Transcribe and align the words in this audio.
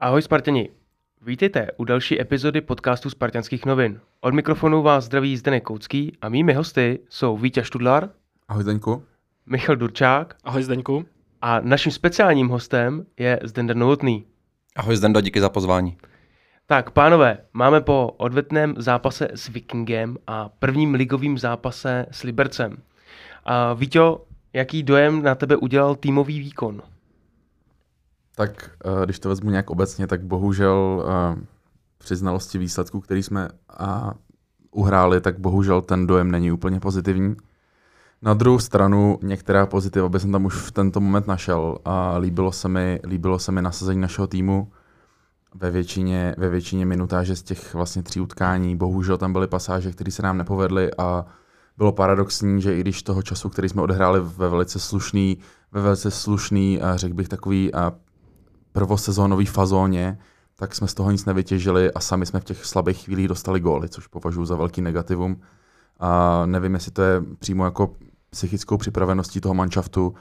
Ahoj 0.00 0.22
Spartani, 0.22 0.68
vítejte 1.22 1.68
u 1.76 1.84
další 1.84 2.20
epizody 2.20 2.60
podcastu 2.60 3.10
Spartanských 3.10 3.66
novin. 3.66 4.00
Od 4.20 4.34
mikrofonu 4.34 4.82
vás 4.82 5.04
zdraví 5.04 5.36
Zdeněk 5.36 5.64
Koucký 5.64 6.12
a 6.20 6.28
mými 6.28 6.52
hosty 6.52 6.98
jsou 7.08 7.36
Vítě 7.36 7.64
Študlar. 7.64 8.10
Ahoj 8.48 8.62
Zdeňku. 8.62 9.02
Michal 9.46 9.76
Durčák. 9.76 10.36
Ahoj 10.44 10.62
Zdeňku. 10.62 11.04
A 11.42 11.60
naším 11.60 11.92
speciálním 11.92 12.48
hostem 12.48 13.06
je 13.16 13.40
Zdender 13.42 13.76
Novotný. 13.76 14.24
Ahoj 14.76 14.96
Zdendo, 14.96 15.20
díky 15.20 15.40
za 15.40 15.48
pozvání. 15.48 15.96
Tak, 16.66 16.90
pánové, 16.90 17.38
máme 17.52 17.80
po 17.80 18.14
odvetném 18.16 18.74
zápase 18.78 19.28
s 19.34 19.48
Vikingem 19.48 20.16
a 20.26 20.48
prvním 20.48 20.94
ligovým 20.94 21.38
zápase 21.38 22.06
s 22.10 22.22
Libercem. 22.22 22.76
A 23.44 23.72
Víťo, 23.72 24.24
jaký 24.52 24.82
dojem 24.82 25.22
na 25.22 25.34
tebe 25.34 25.56
udělal 25.56 25.94
týmový 25.94 26.38
výkon? 26.38 26.82
Tak 28.38 28.70
eh, 28.84 29.04
když 29.04 29.18
to 29.18 29.28
vezmu 29.28 29.50
nějak 29.50 29.70
obecně, 29.70 30.06
tak 30.06 30.22
bohužel 30.22 31.04
eh, 31.06 31.40
při 31.98 32.16
znalosti 32.16 32.58
výsledků, 32.58 33.00
který 33.00 33.22
jsme 33.22 33.48
uhráli, 34.70 35.20
tak 35.20 35.38
bohužel 35.38 35.82
ten 35.82 36.06
dojem 36.06 36.30
není 36.30 36.52
úplně 36.52 36.80
pozitivní. 36.80 37.36
Na 38.22 38.34
druhou 38.34 38.58
stranu 38.58 39.18
některá 39.22 39.66
pozitiva 39.66 40.08
by 40.08 40.20
jsem 40.20 40.32
tam 40.32 40.44
už 40.44 40.54
v 40.54 40.70
tento 40.70 41.00
moment 41.00 41.26
našel 41.26 41.78
a 41.84 42.18
líbilo 42.18 42.52
se 42.52 42.68
mi, 42.68 43.00
líbilo 43.04 43.38
se 43.38 43.52
mi 43.52 43.62
nasazení 43.62 44.00
našeho 44.00 44.26
týmu 44.26 44.72
ve 45.54 45.70
většině, 45.70 46.34
ve 46.38 46.48
většině 46.48 46.86
minutáže 46.86 47.36
z 47.36 47.42
těch 47.42 47.74
vlastně 47.74 48.02
tří 48.02 48.20
utkání. 48.20 48.76
Bohužel 48.76 49.18
tam 49.18 49.32
byly 49.32 49.46
pasáže, 49.46 49.92
které 49.92 50.10
se 50.10 50.22
nám 50.22 50.38
nepovedly 50.38 50.90
a 50.98 51.26
bylo 51.76 51.92
paradoxní, 51.92 52.62
že 52.62 52.76
i 52.76 52.80
když 52.80 53.02
toho 53.02 53.22
času, 53.22 53.48
který 53.48 53.68
jsme 53.68 53.82
odehráli 53.82 54.20
ve 54.20 54.48
velice 54.48 54.78
slušný, 54.78 55.38
ve 55.72 55.82
velice 55.82 56.10
slušný, 56.10 56.80
řekl 56.94 57.14
bych 57.14 57.28
takový 57.28 57.74
prvosezónový 58.78 59.46
fazóně, 59.46 60.18
tak 60.56 60.74
jsme 60.74 60.88
z 60.88 60.94
toho 60.94 61.10
nic 61.10 61.24
nevytěžili 61.24 61.92
a 61.92 62.00
sami 62.00 62.26
jsme 62.26 62.40
v 62.40 62.44
těch 62.44 62.64
slabých 62.64 63.04
chvílích 63.04 63.28
dostali 63.28 63.60
góly, 63.60 63.88
což 63.88 64.06
považuji 64.06 64.44
za 64.44 64.56
velký 64.56 64.82
negativum. 64.82 65.40
A 66.00 66.42
nevím, 66.46 66.74
jestli 66.74 66.92
to 66.92 67.02
je 67.02 67.22
přímo 67.38 67.64
jako 67.64 67.90
psychickou 68.30 68.76
připraveností 68.76 69.40
toho 69.40 69.54
manšaftu, 69.54 70.14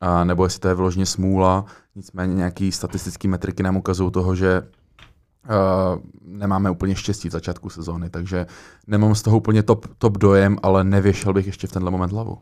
a 0.00 0.24
nebo 0.24 0.44
jestli 0.44 0.60
to 0.60 0.68
je 0.68 0.74
vložně 0.74 1.06
smůla, 1.06 1.64
nicméně 1.94 2.34
nějaký 2.34 2.72
statistický 2.72 3.28
metriky 3.28 3.62
nám 3.62 3.76
ukazují 3.76 4.10
toho, 4.10 4.34
že 4.34 4.62
uh, 4.62 4.68
nemáme 6.24 6.70
úplně 6.70 6.94
štěstí 6.94 7.28
v 7.28 7.32
začátku 7.32 7.70
sezóny, 7.70 8.10
takže 8.10 8.46
nemám 8.86 9.14
z 9.14 9.22
toho 9.22 9.36
úplně 9.36 9.62
top, 9.62 9.86
top 9.98 10.18
dojem, 10.18 10.58
ale 10.62 10.84
nevěšel 10.84 11.32
bych 11.32 11.46
ještě 11.46 11.66
v 11.66 11.72
tenhle 11.72 11.90
moment 11.90 12.12
hlavu. 12.12 12.38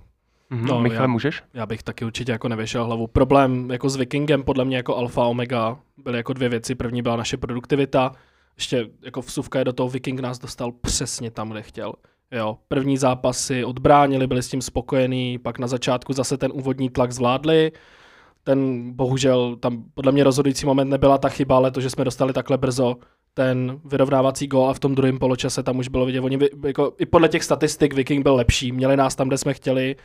Mm-hmm. 0.52 0.66
No, 0.66 0.80
Michal, 0.80 1.02
já, 1.02 1.06
můžeš? 1.06 1.42
Já 1.54 1.66
bych 1.66 1.82
taky 1.82 2.04
určitě 2.04 2.32
jako 2.32 2.48
nevěšel 2.48 2.84
hlavu. 2.84 3.06
Problém 3.06 3.70
jako 3.70 3.88
s 3.88 3.96
Vikingem 3.96 4.42
podle 4.42 4.64
mě 4.64 4.76
jako 4.76 4.96
alfa 4.96 5.24
omega 5.24 5.78
byly 5.96 6.16
jako 6.16 6.32
dvě 6.32 6.48
věci. 6.48 6.74
První 6.74 7.02
byla 7.02 7.16
naše 7.16 7.36
produktivita, 7.36 8.12
ještě 8.56 8.88
jako 9.02 9.20
vsuvka 9.20 9.58
je 9.58 9.64
do 9.64 9.72
toho 9.72 9.88
Viking 9.88 10.20
nás 10.20 10.38
dostal 10.38 10.72
přesně 10.72 11.30
tam, 11.30 11.50
kde 11.50 11.62
chtěl. 11.62 11.92
Jo, 12.30 12.58
první 12.68 12.96
zápasy 12.96 13.64
odbránili, 13.64 14.26
byli 14.26 14.42
s 14.42 14.48
tím 14.48 14.62
spokojení, 14.62 15.38
pak 15.38 15.58
na 15.58 15.66
začátku 15.66 16.12
zase 16.12 16.36
ten 16.36 16.50
úvodní 16.54 16.90
tlak 16.90 17.12
zvládli. 17.12 17.72
Ten 18.44 18.90
bohužel, 18.92 19.56
tam 19.56 19.84
podle 19.94 20.12
mě 20.12 20.24
rozhodující 20.24 20.66
moment 20.66 20.88
nebyla 20.88 21.18
ta 21.18 21.28
chyba, 21.28 21.56
ale 21.56 21.70
to, 21.70 21.80
že 21.80 21.90
jsme 21.90 22.04
dostali 22.04 22.32
takhle 22.32 22.58
brzo 22.58 22.96
ten 23.34 23.80
vyrovnávací 23.84 24.46
gól 24.46 24.70
a 24.70 24.74
v 24.74 24.78
tom 24.78 24.94
druhém 24.94 25.18
poločase 25.18 25.62
tam 25.62 25.78
už 25.78 25.88
bylo 25.88 26.06
vidět, 26.06 26.20
oni 26.20 26.38
jako, 26.66 26.94
i 26.98 27.06
podle 27.06 27.28
těch 27.28 27.44
statistik 27.44 27.94
Viking 27.94 28.22
byl 28.22 28.34
lepší, 28.34 28.72
měli 28.72 28.96
nás 28.96 29.14
tam, 29.14 29.28
kde 29.28 29.38
jsme 29.38 29.54
chtěli, 29.54 29.96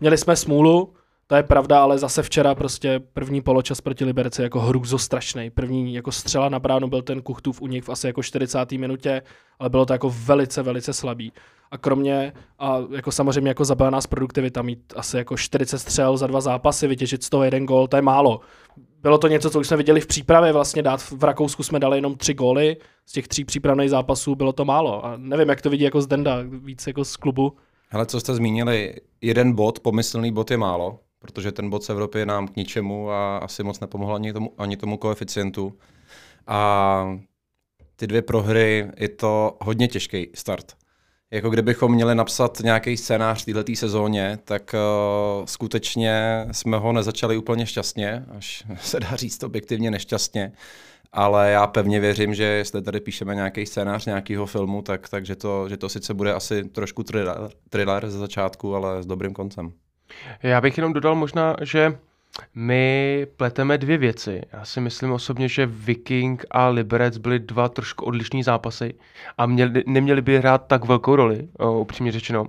měli 0.00 0.18
jsme 0.18 0.36
smůlu, 0.36 0.92
to 1.26 1.36
je 1.36 1.42
pravda, 1.42 1.82
ale 1.82 1.98
zase 1.98 2.22
včera 2.22 2.54
prostě 2.54 3.00
první 3.12 3.40
poločas 3.40 3.80
proti 3.80 4.04
Liberci 4.04 4.42
jako 4.42 4.60
hrůzo 4.60 4.98
strašný. 4.98 5.50
První 5.50 5.94
jako 5.94 6.12
střela 6.12 6.48
na 6.48 6.58
bránu 6.58 6.88
byl 6.88 7.02
ten 7.02 7.22
Kuchtův 7.22 7.60
nich 7.60 7.84
v 7.84 7.88
asi 7.88 8.06
jako 8.06 8.22
40. 8.22 8.72
minutě, 8.72 9.22
ale 9.58 9.70
bylo 9.70 9.86
to 9.86 9.92
jako 9.92 10.14
velice, 10.24 10.62
velice 10.62 10.92
slabý. 10.92 11.32
A 11.70 11.78
kromě, 11.78 12.32
a 12.58 12.78
jako 12.90 13.12
samozřejmě 13.12 13.50
jako 13.50 13.64
zabila 13.64 13.90
nás 13.90 14.06
produktivita, 14.06 14.62
mít 14.62 14.92
asi 14.96 15.16
jako 15.16 15.36
40 15.36 15.78
střel 15.78 16.16
za 16.16 16.26
dva 16.26 16.40
zápasy, 16.40 16.86
vytěžit 16.86 17.24
z 17.24 17.30
toho 17.30 17.44
jeden 17.44 17.66
gól, 17.66 17.88
to 17.88 17.96
je 17.96 18.02
málo. 18.02 18.40
Bylo 19.02 19.18
to 19.18 19.28
něco, 19.28 19.50
co 19.50 19.60
už 19.60 19.66
jsme 19.66 19.76
viděli 19.76 20.00
v 20.00 20.06
přípravě, 20.06 20.52
vlastně 20.52 20.82
dát 20.82 21.00
v 21.00 21.24
Rakousku 21.24 21.62
jsme 21.62 21.80
dali 21.80 21.98
jenom 21.98 22.16
tři 22.16 22.34
góly, 22.34 22.76
z 23.06 23.12
těch 23.12 23.28
tří 23.28 23.44
přípravných 23.44 23.90
zápasů 23.90 24.34
bylo 24.34 24.52
to 24.52 24.64
málo. 24.64 25.06
A 25.06 25.14
nevím, 25.16 25.48
jak 25.48 25.62
to 25.62 25.70
vidí 25.70 25.84
jako 25.84 26.00
Zdenda, 26.00 26.36
víc 26.42 26.86
jako 26.86 27.04
z 27.04 27.16
klubu. 27.16 27.56
Hele, 27.92 28.06
co 28.06 28.20
jste 28.20 28.34
zmínili, 28.34 28.94
jeden 29.20 29.52
bod, 29.52 29.80
pomyslný 29.80 30.32
bod 30.32 30.50
je 30.50 30.56
málo, 30.56 31.00
protože 31.18 31.52
ten 31.52 31.70
bod 31.70 31.84
z 31.84 31.90
Evropy 31.90 32.18
je 32.18 32.26
nám 32.26 32.48
k 32.48 32.56
ničemu 32.56 33.10
a 33.10 33.38
asi 33.38 33.62
moc 33.62 33.80
nepomohl 33.80 34.14
ani 34.14 34.32
tomu, 34.32 34.54
ani 34.58 34.76
tomu 34.76 34.96
koeficientu. 34.96 35.78
A 36.46 37.18
ty 37.96 38.06
dvě 38.06 38.22
prohry, 38.22 38.90
je 38.96 39.08
to 39.08 39.56
hodně 39.60 39.88
těžký 39.88 40.26
start. 40.34 40.76
Jako 41.30 41.50
kdybychom 41.50 41.92
měli 41.92 42.14
napsat 42.14 42.60
nějaký 42.60 42.96
scénář 42.96 43.42
v 43.42 43.52
této 43.52 43.72
sezóně, 43.74 44.38
tak 44.44 44.74
uh, 44.74 45.44
skutečně 45.44 46.46
jsme 46.52 46.76
ho 46.76 46.92
nezačali 46.92 47.36
úplně 47.36 47.66
šťastně, 47.66 48.24
až 48.36 48.64
se 48.80 49.00
dá 49.00 49.16
říct 49.16 49.42
objektivně 49.42 49.90
nešťastně. 49.90 50.52
Ale 51.12 51.50
já 51.50 51.66
pevně 51.66 52.00
věřím, 52.00 52.34
že 52.34 52.44
jestli 52.44 52.82
tady 52.82 53.00
píšeme 53.00 53.34
nějaký 53.34 53.66
scénář 53.66 54.06
nějakého 54.06 54.46
filmu, 54.46 54.82
tak, 54.82 55.08
tak 55.08 55.26
že, 55.26 55.36
to, 55.36 55.68
že 55.68 55.76
to 55.76 55.88
sice 55.88 56.14
bude 56.14 56.34
asi 56.34 56.64
trošku 56.64 57.02
thriller, 57.02 57.36
thriller 57.68 58.10
ze 58.10 58.18
začátku, 58.18 58.74
ale 58.74 59.02
s 59.02 59.06
dobrým 59.06 59.32
koncem. 59.32 59.72
Já 60.42 60.60
bych 60.60 60.78
jenom 60.78 60.92
dodal 60.92 61.14
možná, 61.14 61.56
že 61.62 61.98
my 62.54 63.26
pleteme 63.36 63.78
dvě 63.78 63.98
věci. 63.98 64.42
Já 64.52 64.64
si 64.64 64.80
myslím 64.80 65.12
osobně, 65.12 65.48
že 65.48 65.66
Viking 65.66 66.44
a 66.50 66.68
Liberec 66.68 67.18
byly 67.18 67.38
dva 67.38 67.68
trošku 67.68 68.04
odlišní 68.04 68.42
zápasy 68.42 68.94
a 69.38 69.46
měli, 69.46 69.84
neměli 69.86 70.22
by 70.22 70.38
hrát 70.38 70.66
tak 70.66 70.84
velkou 70.84 71.16
roli, 71.16 71.48
upřímně 71.78 72.12
řečeno. 72.12 72.46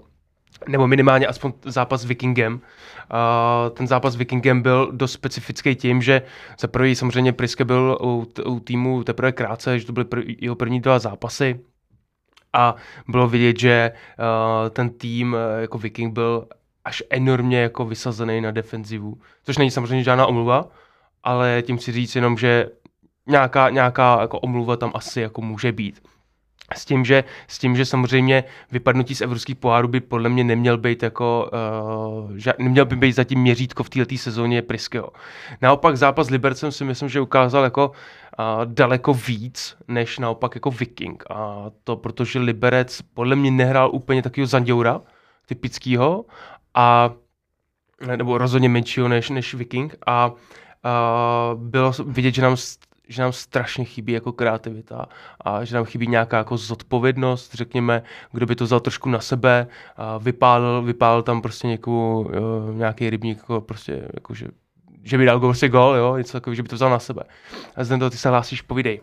Nebo 0.68 0.88
minimálně 0.88 1.28
aspoň 1.28 1.54
zápas 1.66 2.02
s 2.02 2.06
Vikingem. 2.06 2.54
Uh, 2.54 2.60
ten 3.70 3.88
zápas 3.88 4.14
s 4.14 4.16
Vikingem 4.16 4.62
byl 4.62 4.92
dost 4.92 5.12
specifický 5.12 5.76
tím, 5.76 6.02
že 6.02 6.22
za 6.60 6.68
prvý 6.68 6.96
samozřejmě 6.96 7.34
Priske 7.34 7.66
byl 7.66 7.98
u, 8.02 8.28
u 8.46 8.60
týmu 8.60 9.04
teprve 9.04 9.32
krátce, 9.32 9.80
že 9.80 9.86
to 9.86 9.94
byly 9.94 10.06
prv, 10.06 10.24
jeho 10.42 10.56
první 10.56 10.80
dva 10.82 11.00
zápasy. 11.00 11.60
A 12.54 12.76
bylo 13.08 13.28
vidět, 13.28 13.60
že 13.60 13.92
uh, 13.92 14.70
ten 14.70 14.90
tým 14.90 15.34
uh, 15.34 15.62
jako 15.62 15.78
Viking 15.78 16.14
byl 16.14 16.48
až 16.86 17.04
enormně 17.10 17.62
jako 17.62 17.86
vysazený 17.86 18.42
na 18.42 18.52
defenzivu, 18.52 19.18
což 19.44 19.58
není 19.58 19.72
samozřejmě 19.72 20.04
žádná 20.04 20.26
omluva, 20.26 20.68
ale 21.24 21.64
tím 21.66 21.80
si 21.80 21.92
říct 21.92 22.16
jenom, 22.16 22.38
že 22.38 22.70
nějaká, 23.28 23.70
nějaká 23.70 24.22
jako 24.22 24.40
omluva 24.40 24.76
tam 24.78 24.92
asi 24.94 25.22
jako 25.22 25.42
může 25.42 25.72
být. 25.72 26.02
S 26.76 26.86
tím, 26.86 27.06
že, 27.06 27.24
s 27.48 27.60
tím, 27.60 27.76
že 27.76 27.86
samozřejmě 27.86 28.44
vypadnutí 28.72 29.16
z 29.16 29.22
evropských 29.22 29.56
pohárů 29.56 29.88
by 29.88 30.00
podle 30.00 30.30
mě 30.30 30.44
neměl 30.44 30.78
být 30.78 31.04
jako, 31.04 31.50
uh, 31.54 32.32
ža- 32.36 32.54
neměl 32.60 32.86
by 32.86 32.96
být 32.96 33.12
zatím 33.12 33.40
měřítko 33.40 33.84
v 33.84 33.90
této 33.90 34.18
sezóně 34.18 34.62
Priského. 34.62 35.10
Naopak 35.62 35.98
zápas 35.98 36.28
s 36.28 36.30
Libercem 36.30 36.72
si 36.72 36.84
myslím, 36.84 37.10
že 37.10 37.22
ukázal 37.22 37.64
jako 37.64 37.88
uh, 37.90 38.46
daleko 38.66 39.14
víc, 39.14 39.76
než 39.88 40.20
naopak 40.20 40.56
jako 40.56 40.72
Viking. 40.72 41.24
A 41.30 41.66
to 41.84 41.96
protože 41.96 42.40
Liberec 42.40 43.02
podle 43.14 43.36
mě 43.36 43.52
nehrál 43.52 43.90
úplně 43.94 44.22
takového 44.22 44.48
Zanděura, 44.48 45.02
typického 45.46 46.26
a 46.74 47.12
nebo 48.16 48.38
rozhodně 48.38 48.70
menšího 48.70 49.08
než, 49.08 49.30
než 49.30 49.54
Viking 49.54 49.96
a, 50.06 50.12
a 50.14 50.32
bylo 51.56 51.92
vidět, 52.06 52.36
že 52.36 52.42
nám 52.42 52.58
že 53.12 53.22
nám 53.22 53.34
strašně 53.34 53.86
chybí 53.86 54.14
jako 54.14 54.32
kreativita 54.32 55.06
a 55.42 55.64
že 55.64 55.76
nám 55.76 55.86
chybí 55.86 56.08
nějaká 56.08 56.38
jako 56.38 56.58
zodpovědnost, 56.58 57.54
řekněme, 57.54 58.04
kdo 58.32 58.46
by 58.46 58.56
to 58.56 58.64
vzal 58.64 58.80
trošku 58.80 59.10
na 59.10 59.20
sebe, 59.20 59.68
a 59.98 60.18
vypálil, 60.18 60.82
vypálil 60.82 61.24
tam 61.24 61.42
prostě 61.42 61.68
někou, 61.68 62.30
jo, 62.34 62.74
nějaký 62.74 63.10
rybník, 63.10 63.38
jako 63.38 63.62
prostě, 63.62 64.08
jako 64.14 64.34
že, 64.34 64.48
že 65.04 65.18
by 65.18 65.26
dal 65.26 65.40
prostě 65.40 65.70
gol, 65.70 65.96
jo, 65.96 66.18
něco 66.18 66.34
takového, 66.34 66.56
že 66.56 66.64
by 66.64 66.70
to 66.70 66.76
vzal 66.76 66.90
na 66.90 67.00
sebe. 67.00 67.24
A 67.76 67.84
zde 67.84 67.98
to 67.98 68.10
ty 68.10 68.18
se 68.18 68.30
hlásíš, 68.30 68.62
povídej. 68.62 69.02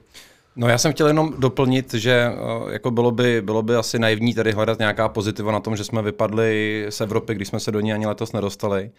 No 0.57 0.69
já 0.69 0.79
jsem 0.79 0.93
chtěl 0.93 1.07
jenom 1.07 1.35
doplnit, 1.39 1.95
že 1.95 2.13
eh, 2.13 2.73
jako 2.73 2.91
bylo, 2.91 3.11
by, 3.11 3.43
bylo 3.43 3.63
by 3.63 3.75
asi 3.77 3.99
naivní 3.99 4.35
tady 4.35 4.53
hledat 4.53 4.79
nějaká 4.79 5.09
pozitiva 5.09 5.53
na 5.53 5.61
tom, 5.61 5.77
že 5.77 5.85
jsme 5.85 6.03
vypadli 6.03 6.87
z 6.89 7.01
Evropy, 7.01 7.35
když 7.35 7.49
jsme 7.49 7.61
se 7.61 7.73
do 7.73 7.81
ní 7.81 7.93
ani 7.93 8.07
letos 8.07 8.33
nedostali. 8.33 8.91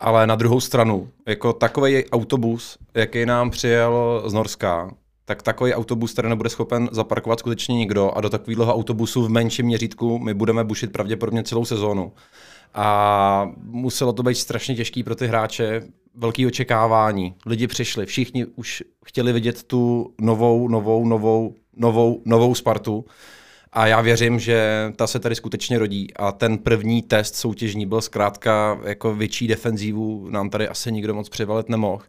Ale 0.00 0.26
na 0.26 0.34
druhou 0.34 0.60
stranu, 0.60 1.08
jako 1.26 1.52
takový 1.52 2.10
autobus, 2.10 2.78
jaký 2.94 3.26
nám 3.26 3.50
přijel 3.50 4.22
z 4.26 4.32
Norska, 4.32 4.90
tak 5.24 5.42
takový 5.42 5.74
autobus, 5.74 6.12
který 6.12 6.28
nebude 6.28 6.48
schopen 6.48 6.88
zaparkovat 6.92 7.38
skutečně 7.38 7.76
nikdo 7.76 8.10
a 8.10 8.20
do 8.20 8.30
takového 8.30 8.74
autobusu 8.74 9.24
v 9.24 9.28
menším 9.28 9.66
měřítku 9.66 10.18
my 10.18 10.34
budeme 10.34 10.64
bušit 10.64 10.92
pravděpodobně 10.92 11.42
celou 11.42 11.64
sezónu. 11.64 12.12
A 12.74 13.50
muselo 13.56 14.12
to 14.12 14.22
být 14.22 14.34
strašně 14.34 14.74
těžký 14.74 15.02
pro 15.02 15.14
ty 15.14 15.26
hráče, 15.26 15.82
velký 16.14 16.46
očekávání. 16.46 17.34
Lidi 17.46 17.66
přišli, 17.66 18.06
všichni 18.06 18.44
už 18.44 18.82
chtěli 19.04 19.32
vidět 19.32 19.62
tu 19.62 20.14
novou, 20.20 20.68
novou, 20.68 21.06
novou, 21.06 21.54
novou, 21.76 22.22
novou 22.24 22.54
Spartu. 22.54 23.04
A 23.72 23.86
já 23.86 24.00
věřím, 24.00 24.38
že 24.38 24.92
ta 24.96 25.06
se 25.06 25.18
tady 25.18 25.34
skutečně 25.34 25.78
rodí. 25.78 26.14
A 26.16 26.32
ten 26.32 26.58
první 26.58 27.02
test 27.02 27.36
soutěžní 27.36 27.86
byl 27.86 28.00
zkrátka 28.00 28.80
jako 28.84 29.14
větší 29.14 29.46
defenzívu, 29.46 30.28
nám 30.30 30.50
tady 30.50 30.68
asi 30.68 30.92
nikdo 30.92 31.14
moc 31.14 31.28
převalit 31.28 31.68
nemohl. 31.68 32.02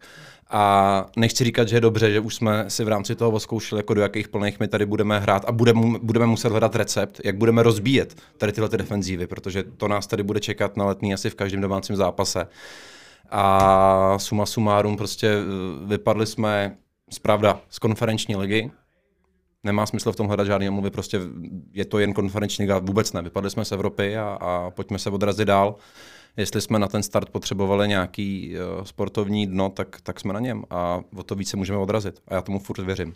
A 0.50 1.06
nechci 1.18 1.44
říkat, 1.44 1.68
že 1.68 1.76
je 1.76 1.82
dobře, 1.82 2.12
že 2.12 2.20
už 2.20 2.36
jsme 2.36 2.66
si 2.68 2.84
v 2.84 2.88
rámci 2.88 3.16
toho 3.16 3.32
oskoušeli, 3.32 3.80
jako 3.80 3.94
do 3.94 4.02
jakých 4.02 4.28
plných 4.28 4.60
my 4.60 4.68
tady 4.68 4.86
budeme 4.86 5.20
hrát 5.20 5.46
a 5.48 5.52
budeme, 5.52 6.00
budeme 6.02 6.26
muset 6.26 6.50
hledat 6.50 6.76
recept, 6.76 7.22
jak 7.24 7.38
budeme 7.38 7.64
rozbíjet 7.64 8.22
tady 8.38 8.52
tyhle 8.52 8.70
ty 8.70 8.78
defenzívy, 8.78 9.28
protože 9.28 9.64
to 9.64 9.88
nás 9.88 10.08
tady 10.08 10.24
bude 10.24 10.40
čekat 10.40 10.78
na 10.78 10.86
letní 10.86 11.14
asi 11.14 11.30
v 11.30 11.36
každém 11.36 11.62
domácím 11.62 11.96
zápase. 11.96 12.48
A 13.30 14.16
suma 14.20 14.46
sumárum 14.46 14.98
prostě 14.98 15.28
eh, 15.28 15.86
vypadli 15.86 16.26
jsme 16.26 16.78
zpravda 17.10 17.60
z 17.70 17.80
konferenční 17.80 18.36
ligy, 18.36 18.72
nemá 19.64 19.86
smysl 19.86 20.12
v 20.12 20.16
tom 20.16 20.28
hledat 20.28 20.48
žádný 20.48 20.70
omluvy, 20.70 20.92
prostě 20.92 21.20
je 21.74 21.86
to 21.86 22.00
jen 22.00 22.14
konferenční 22.14 22.64
liga, 22.64 22.78
vůbec 22.78 23.14
ne. 23.14 23.22
Vypadli 23.22 23.50
jsme 23.50 23.66
z 23.66 23.72
Evropy 23.72 24.18
a, 24.18 24.38
a 24.42 24.72
pojďme 24.72 25.00
se 25.00 25.10
odrazit 25.10 25.48
dál. 25.48 25.76
Jestli 26.38 26.62
jsme 26.62 26.80
na 26.80 26.88
ten 26.88 27.04
start 27.04 27.30
potřebovali 27.30 27.88
nějaký 27.88 28.56
uh, 28.56 28.84
sportovní 28.84 29.48
dno, 29.48 29.70
tak, 29.70 30.02
tak 30.02 30.20
jsme 30.20 30.34
na 30.34 30.40
něm 30.40 30.64
a 30.70 31.02
o 31.16 31.24
to 31.24 31.36
více 31.36 31.58
můžeme 31.58 31.80
odrazit. 31.80 32.22
A 32.28 32.34
já 32.34 32.42
tomu 32.42 32.60
furt 32.60 32.80
věřím. 32.80 33.08
Uh, 33.08 33.14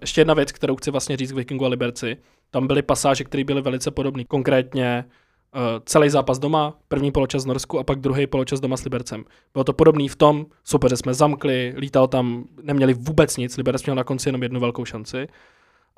ještě 0.00 0.20
jedna 0.20 0.34
věc, 0.34 0.52
kterou 0.52 0.76
chci 0.76 0.90
vlastně 0.90 1.16
říct 1.16 1.32
k 1.32 1.36
Vikingu 1.36 1.64
a 1.64 1.68
Liberci. 1.68 2.16
Tam 2.50 2.66
byly 2.66 2.82
pasáže, 2.82 3.24
které 3.24 3.44
byly 3.44 3.62
velice 3.62 3.90
podobné. 3.90 4.24
Konkrétně 4.24 5.04
celý 5.84 6.10
zápas 6.10 6.38
doma, 6.38 6.74
první 6.88 7.12
poločas 7.12 7.44
v 7.44 7.48
Norsku 7.48 7.78
a 7.78 7.84
pak 7.84 8.00
druhý 8.00 8.26
poločas 8.26 8.60
doma 8.60 8.76
s 8.76 8.84
Libercem. 8.84 9.24
Bylo 9.52 9.64
to 9.64 9.72
podobný 9.72 10.08
v 10.08 10.16
tom, 10.16 10.46
soupeře 10.64 10.96
jsme 10.96 11.14
zamkli, 11.14 11.74
lítal 11.76 12.08
tam, 12.08 12.44
neměli 12.62 12.94
vůbec 12.94 13.36
nic, 13.36 13.56
Liberec 13.56 13.84
měl 13.84 13.96
na 13.96 14.04
konci 14.04 14.28
jenom 14.28 14.42
jednu 14.42 14.60
velkou 14.60 14.84
šanci. 14.84 15.28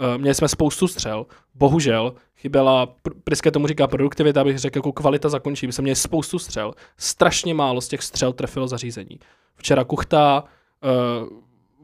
Uh, 0.01 0.21
měli 0.21 0.35
jsme 0.35 0.49
spoustu 0.49 0.89
střel, 0.89 1.27
bohužel 1.55 2.15
chyběla, 2.37 2.95
Priske 3.25 3.51
tomu 3.51 3.67
říká 3.67 3.87
produktivita, 3.87 4.41
abych 4.41 4.59
řekl 4.59 4.79
jako 4.79 4.93
kvalita 4.93 5.29
zakončí. 5.29 5.67
My 5.67 5.73
jsme 5.73 5.83
měli 5.83 5.97
spoustu 5.97 6.39
střel, 6.39 6.75
strašně 6.97 7.55
málo 7.55 7.81
z 7.81 7.89
těch 7.89 8.03
střel 8.03 8.33
trefilo 8.33 8.69
zařízení. 8.69 9.19
Včera 9.57 9.85
Kuchta 9.85 10.45
uh, 10.45 11.29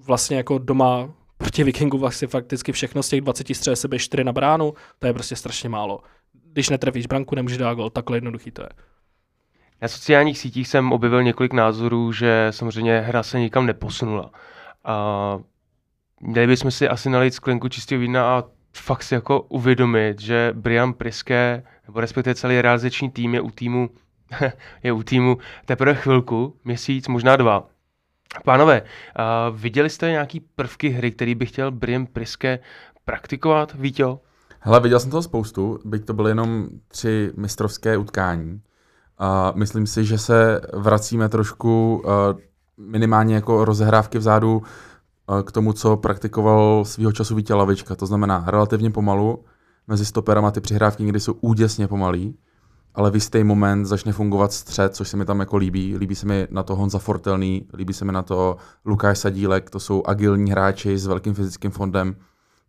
vlastně 0.06 0.37
jako 0.37 0.59
doma 0.59 1.11
proti 1.37 1.65
Vikingu 1.65 1.99
vlastně 1.99 2.29
fakticky 2.29 2.73
všechno 2.73 3.03
z 3.03 3.09
těch 3.09 3.21
20 3.21 3.55
střel 3.55 3.76
sebe 3.76 3.99
4 3.99 4.25
na 4.25 4.32
bránu, 4.32 4.75
to 4.99 5.06
je 5.06 5.12
prostě 5.12 5.37
strašně 5.37 5.69
málo. 5.69 6.00
Když 6.54 6.70
netrefíš 6.70 7.06
branku, 7.06 7.34
nemůžeš 7.34 7.58
dát 7.58 7.74
gol, 7.74 7.90
takhle 7.90 8.16
jednoduchý 8.16 8.50
to 8.50 8.62
je. 8.62 8.68
Na 9.82 9.88
sociálních 9.88 10.38
sítích 10.38 10.68
jsem 10.68 10.92
objevil 10.92 11.22
několik 11.22 11.52
názorů, 11.52 12.12
že 12.12 12.46
samozřejmě 12.50 13.00
hra 13.00 13.22
se 13.22 13.40
nikam 13.40 13.66
neposunula. 13.66 14.30
A 14.84 15.38
měli 16.20 16.46
bychom 16.46 16.70
si 16.70 16.88
asi 16.88 17.10
nalít 17.10 17.34
sklenku 17.34 17.68
čistého 17.68 18.00
vína 18.00 18.36
a 18.36 18.44
fakt 18.76 19.02
si 19.02 19.14
jako 19.14 19.40
uvědomit, 19.40 20.20
že 20.20 20.52
Brian 20.56 20.92
Priske, 20.92 21.62
nebo 21.86 22.00
respektive 22.00 22.34
celý 22.34 22.60
realizační 22.60 23.10
tým 23.10 23.34
je 23.34 23.40
u 23.40 23.50
týmu, 23.50 23.90
je 24.82 24.92
u 24.92 25.02
týmu 25.02 25.38
teprve 25.64 25.94
chvilku, 25.94 26.56
měsíc, 26.64 27.08
možná 27.08 27.36
dva. 27.36 27.68
Pánové, 28.44 28.82
viděli 29.52 29.90
jste 29.90 30.10
nějaký 30.10 30.40
prvky 30.40 30.88
hry, 30.88 31.12
který 31.12 31.34
by 31.34 31.46
chtěl 31.46 31.70
Brian 31.70 32.06
Priske 32.06 32.58
praktikovat, 33.04 33.74
Víťo? 33.74 34.20
Hele, 34.66 34.81
viděl 34.81 35.00
jsem 35.00 35.11
toho 35.11 35.22
spoustu, 35.22 35.78
byť 35.84 36.05
to 36.05 36.12
byly 36.12 36.31
jenom 36.31 36.69
tři 36.88 37.32
mistrovské 37.37 37.96
utkání. 37.96 38.61
A 39.19 39.52
myslím 39.56 39.87
si, 39.87 40.05
že 40.05 40.19
se 40.19 40.61
vracíme 40.72 41.28
trošku 41.28 42.02
uh, 42.05 42.11
minimálně 42.76 43.34
jako 43.34 43.64
rozehrávky 43.64 44.19
vzadu 44.19 44.62
k 45.44 45.52
tomu, 45.52 45.72
co 45.72 45.96
praktikoval 45.96 46.84
svého 46.84 47.12
času 47.12 47.34
Vítě 47.34 47.55
Lavička. 47.55 47.94
To 47.94 48.06
znamená 48.06 48.44
relativně 48.46 48.90
pomalu, 48.90 49.44
mezi 49.88 50.06
stoperama 50.06 50.50
ty 50.50 50.61
přihrávky 50.61 51.02
někdy 51.02 51.20
jsou 51.20 51.32
úděsně 51.32 51.88
pomalý, 51.88 52.38
ale 52.94 53.11
v 53.11 53.14
jistý 53.14 53.44
moment 53.44 53.87
začne 53.87 54.12
fungovat 54.12 54.52
střed, 54.52 54.94
což 54.94 55.08
se 55.08 55.16
mi 55.16 55.25
tam 55.25 55.40
jako 55.40 55.56
líbí. 55.56 55.96
Líbí 55.96 56.14
se 56.14 56.26
mi 56.26 56.49
na 56.50 56.62
to 56.62 56.76
Honza 56.76 56.99
Fortelný, 56.99 57.69
líbí 57.75 57.93
se 57.93 58.05
mi 58.05 58.12
na 58.12 58.22
to 58.22 58.56
Lukáš 58.84 59.19
Sadílek, 59.19 59.70
to 59.70 59.81
jsou 59.81 60.02
agilní 60.06 60.50
hráči 60.50 60.99
s 60.99 61.06
velkým 61.06 61.34
fyzickým 61.34 61.70
fondem, 61.70 62.16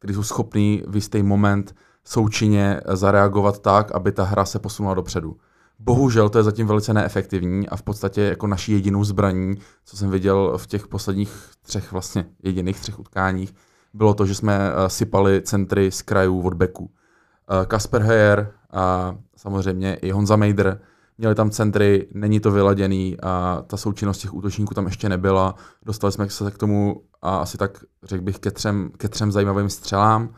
kteří 0.06 0.16
jsou 0.16 0.24
schopní 0.24 0.84
v 0.88 0.96
jistý 0.96 1.24
moment 1.24 1.76
součinně 2.04 2.82
zareagovat 2.88 3.60
tak, 3.60 3.92
aby 3.92 4.12
ta 4.12 4.24
hra 4.24 4.46
se 4.46 4.60
posunula 4.60 4.94
dopředu. 4.94 5.38
Bohužel 5.80 6.30
to 6.30 6.38
je 6.38 6.44
zatím 6.44 6.68
velice 6.68 6.94
neefektivní 6.94 7.70
a 7.70 7.76
v 7.76 7.84
podstatě 7.84 8.22
jako 8.22 8.48
naší 8.48 8.72
jedinou 8.72 9.04
zbraní, 9.04 9.56
co 9.86 9.98
jsem 9.98 10.10
viděl 10.10 10.58
v 10.58 10.68
těch 10.68 10.88
posledních 10.88 11.50
třech 11.62 11.92
vlastně 11.92 12.26
jediných 12.44 12.80
třech 12.80 13.00
utkáních, 13.00 13.54
bylo 13.94 14.14
to, 14.14 14.26
že 14.26 14.36
jsme 14.36 14.60
eh, 14.60 14.90
sypali 14.90 15.42
centry 15.42 15.92
z 15.92 16.02
krajů 16.02 16.42
od 16.42 16.54
beku. 16.54 16.90
Eh, 16.90 17.66
Kasper 17.66 18.02
Heyer 18.02 18.52
a 18.72 19.16
samozřejmě 19.36 19.96
i 19.96 20.12
Honza 20.12 20.36
Mejder 20.36 20.80
měli 21.18 21.36
tam 21.36 21.50
centry, 21.50 22.08
není 22.14 22.40
to 22.40 22.52
vyladěný 22.52 23.18
a 23.24 23.64
ta 23.68 23.78
součinnost 23.78 24.18
těch 24.18 24.34
útočníků 24.34 24.74
tam 24.74 24.86
ještě 24.86 25.10
nebyla. 25.10 25.56
Dostali 25.86 26.12
jsme 26.12 26.30
se 26.30 26.52
k 26.52 26.58
tomu 26.58 27.02
a 27.22 27.38
asi 27.38 27.58
tak 27.58 27.84
řekl 28.04 28.24
bych 28.24 28.40
ke 28.40 28.52
třem, 28.52 28.92
ke 28.98 29.10
třem 29.10 29.32
zajímavým 29.32 29.70
střelám, 29.70 30.30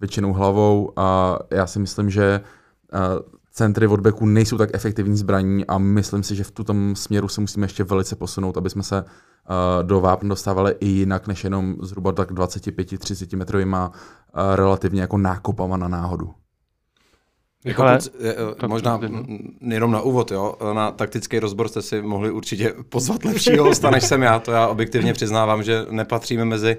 většinou 0.00 0.32
hlavou 0.32 0.92
a 0.96 1.38
já 1.50 1.66
si 1.66 1.78
myslím, 1.78 2.10
že 2.10 2.40
eh, 2.92 2.98
centry 3.52 3.86
od 3.86 4.00
beku 4.00 4.26
nejsou 4.26 4.58
tak 4.58 4.70
efektivní 4.72 5.16
zbraní 5.16 5.66
a 5.66 5.78
myslím 5.78 6.22
si, 6.22 6.36
že 6.36 6.44
v 6.44 6.50
tom 6.50 6.96
směru 6.96 7.28
se 7.28 7.40
musíme 7.40 7.64
ještě 7.64 7.84
velice 7.84 8.16
posunout, 8.16 8.56
aby 8.56 8.70
jsme 8.70 8.82
se 8.82 9.02
uh, 9.02 9.08
do 9.82 10.00
vápna 10.00 10.28
dostávali 10.28 10.74
i 10.80 10.86
jinak, 10.86 11.26
než 11.26 11.44
jenom 11.44 11.76
zhruba 11.82 12.12
tak 12.12 12.32
25-30 12.32 13.36
metrovýma 13.36 13.88
uh, 13.88 14.56
relativně 14.56 15.00
jako 15.00 15.18
nákopama 15.18 15.76
na 15.76 15.88
náhodu. 15.88 16.34
Jako 17.64 17.82
Ale, 17.82 17.98
pokud, 18.48 18.68
možná 18.68 19.00
jenom 19.60 19.90
na 19.90 20.00
úvod, 20.00 20.30
jo, 20.30 20.56
na 20.72 20.90
taktický 20.90 21.38
rozbor 21.38 21.68
jste 21.68 21.82
si 21.82 22.02
mohli 22.02 22.30
určitě 22.30 22.74
pozvat 22.88 23.24
lepšího 23.24 23.64
hosta, 23.64 23.90
než 23.90 24.04
jsem 24.04 24.22
já. 24.22 24.38
To 24.38 24.52
já 24.52 24.68
objektivně 24.68 25.12
přiznávám, 25.12 25.62
že 25.62 25.86
nepatříme 25.90 26.44
mezi 26.44 26.76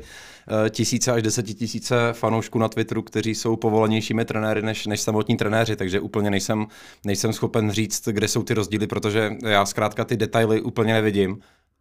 Eh, 0.47 0.69
tisíce 0.69 1.11
až 1.11 1.23
desetitisíce 1.23 1.95
fanoušků 2.13 2.59
na 2.59 2.67
Twitteru, 2.67 3.01
kteří 3.01 3.35
jsou 3.35 3.55
povolanějšími 3.55 4.25
trenéry 4.25 4.61
než, 4.61 4.85
než 4.85 5.01
samotní 5.01 5.37
trenéři, 5.37 5.75
takže 5.75 5.99
úplně 5.99 6.29
nejsem, 6.29 6.67
nejsem 7.05 7.33
schopen 7.33 7.71
říct, 7.71 8.07
kde 8.07 8.27
jsou 8.27 8.43
ty 8.43 8.53
rozdíly, 8.53 8.87
protože 8.87 9.31
já 9.47 9.65
zkrátka 9.65 10.05
ty 10.05 10.17
detaily 10.17 10.61
úplně 10.61 10.93
nevidím, 10.93 11.39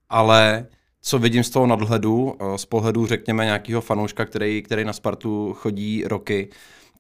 ale 0.09 0.67
co 1.03 1.19
vidím 1.19 1.45
z 1.45 1.51
toho 1.51 1.67
nadhledu, 1.67 2.37
eh, 2.41 2.59
z 2.59 2.65
pohledu 2.65 3.07
řekněme 3.07 3.45
nějakého 3.45 3.81
fanouška, 3.81 4.25
který, 4.25 4.63
který 4.63 4.85
na 4.85 4.93
Spartu 4.93 5.53
chodí 5.53 6.05
roky, 6.07 6.49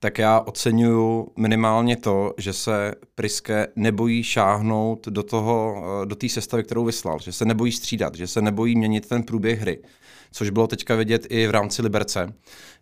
tak 0.03 0.19
já 0.19 0.41
oceňuju 0.41 1.29
minimálně 1.37 1.97
to, 1.97 2.35
že 2.39 2.53
se 2.53 2.95
Priske 3.15 3.67
nebojí 3.77 4.23
šáhnout 4.23 5.09
do 5.09 5.23
toho, 5.23 5.85
eh, 6.03 6.07
do 6.07 6.15
té 6.15 6.29
sestavy, 6.29 6.65
kterou 6.65 6.85
vyslal, 6.85 7.19
že 7.19 7.33
se 7.33 7.45
nebojí 7.45 7.73
střídat, 7.73 8.15
že 8.15 8.27
se 8.27 8.43
nebojí 8.43 8.77
měnit 8.77 9.09
ten 9.09 9.23
průběh 9.23 9.61
hry 9.61 9.79
což 10.33 10.51
bylo 10.51 10.67
teďka 10.67 10.95
vidět 10.95 11.27
i 11.31 11.47
v 11.47 11.51
rámci 11.51 11.83
Liberce. 11.83 12.35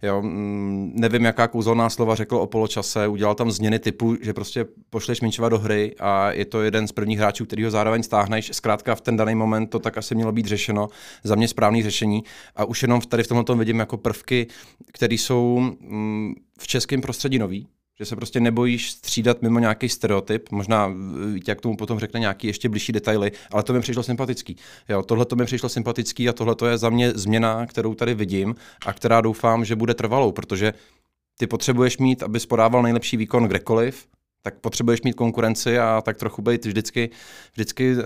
Jo, 0.03 0.23
mm, 0.23 0.93
nevím, 0.95 1.25
jaká 1.25 1.49
kouzelná 1.49 1.91
slova 1.91 2.15
řekl 2.15 2.37
o 2.37 2.47
poločase, 2.47 3.09
udělal 3.09 3.35
tam 3.35 3.51
změny 3.51 3.79
typu, 3.79 4.17
že 4.21 4.35
prostě 4.35 4.67
pošleš 4.91 5.21
Minčeva 5.21 5.49
do 5.49 5.59
hry 5.59 5.95
a 6.01 6.33
je 6.33 6.45
to 6.45 6.63
jeden 6.63 6.89
z 6.89 6.93
prvních 6.93 7.19
hráčů, 7.19 7.47
který 7.47 7.65
ho 7.65 7.71
zároveň 7.71 8.03
stáhneš. 8.03 8.51
Zkrátka 8.53 8.95
v 8.95 9.01
ten 9.01 9.17
daný 9.17 9.35
moment 9.35 9.67
to 9.67 9.79
tak 9.79 9.99
asi 9.99 10.15
mělo 10.15 10.33
být 10.33 10.47
řešeno. 10.47 10.89
Za 11.25 11.35
mě 11.35 11.49
správný 11.49 11.83
řešení. 11.83 12.23
A 12.57 12.65
už 12.65 12.83
jenom 12.83 13.01
tady 13.01 13.23
v 13.23 13.29
tomhle 13.29 13.57
vidím 13.57 13.79
jako 13.79 13.97
prvky, 13.97 14.47
které 14.93 15.15
jsou 15.15 15.61
mm, 15.81 16.35
v 16.59 16.67
českém 16.67 17.01
prostředí 17.01 17.39
nový, 17.39 17.67
že 18.01 18.07
se 18.07 18.17
prostě 18.17 18.41
nebojíš 18.41 18.91
střídat 18.91 19.43
mimo 19.43 19.59
nějaký 19.59 19.89
stereotyp, 19.89 20.51
možná 20.51 20.93
jak 21.49 21.59
k 21.59 21.61
tomu 21.61 21.77
potom 21.77 21.99
řekne 21.99 22.21
nějaký 22.21 22.47
ještě 22.47 22.69
blížší 22.69 22.93
detaily, 22.93 23.33
ale 23.53 23.63
to 23.63 23.73
mi 23.73 23.81
přišlo 23.81 24.03
sympatický. 24.03 24.57
Jo, 24.89 25.03
tohle 25.03 25.25
to 25.25 25.37
mi 25.37 25.45
přišlo 25.45 25.69
sympatický 25.69 26.29
a 26.29 26.33
tohle 26.33 26.55
to 26.55 26.67
je 26.67 26.79
za 26.79 26.91
mě 26.91 27.11
změna, 27.11 27.67
kterou 27.67 27.95
tady 27.95 28.15
vidím 28.15 28.55
a 28.87 28.93
která 28.93 29.21
doufám, 29.21 29.65
že 29.65 29.77
bude 29.77 29.95
trvalou, 29.95 30.33
protože 30.33 30.75
ty 31.39 31.47
potřebuješ 31.47 31.99
mít, 31.99 32.23
aby 32.23 32.39
podával 32.41 32.83
nejlepší 32.83 33.17
výkon 33.17 33.45
kdekoliv, 33.45 34.07
tak 34.43 34.61
potřebuješ 34.61 35.03
mít 35.03 35.15
konkurenci 35.15 35.79
a 35.79 36.03
tak 36.05 36.17
trochu 36.17 36.43
být 36.43 36.65
vždycky, 36.65 37.11
vždycky 37.53 37.95
uh, 37.95 38.03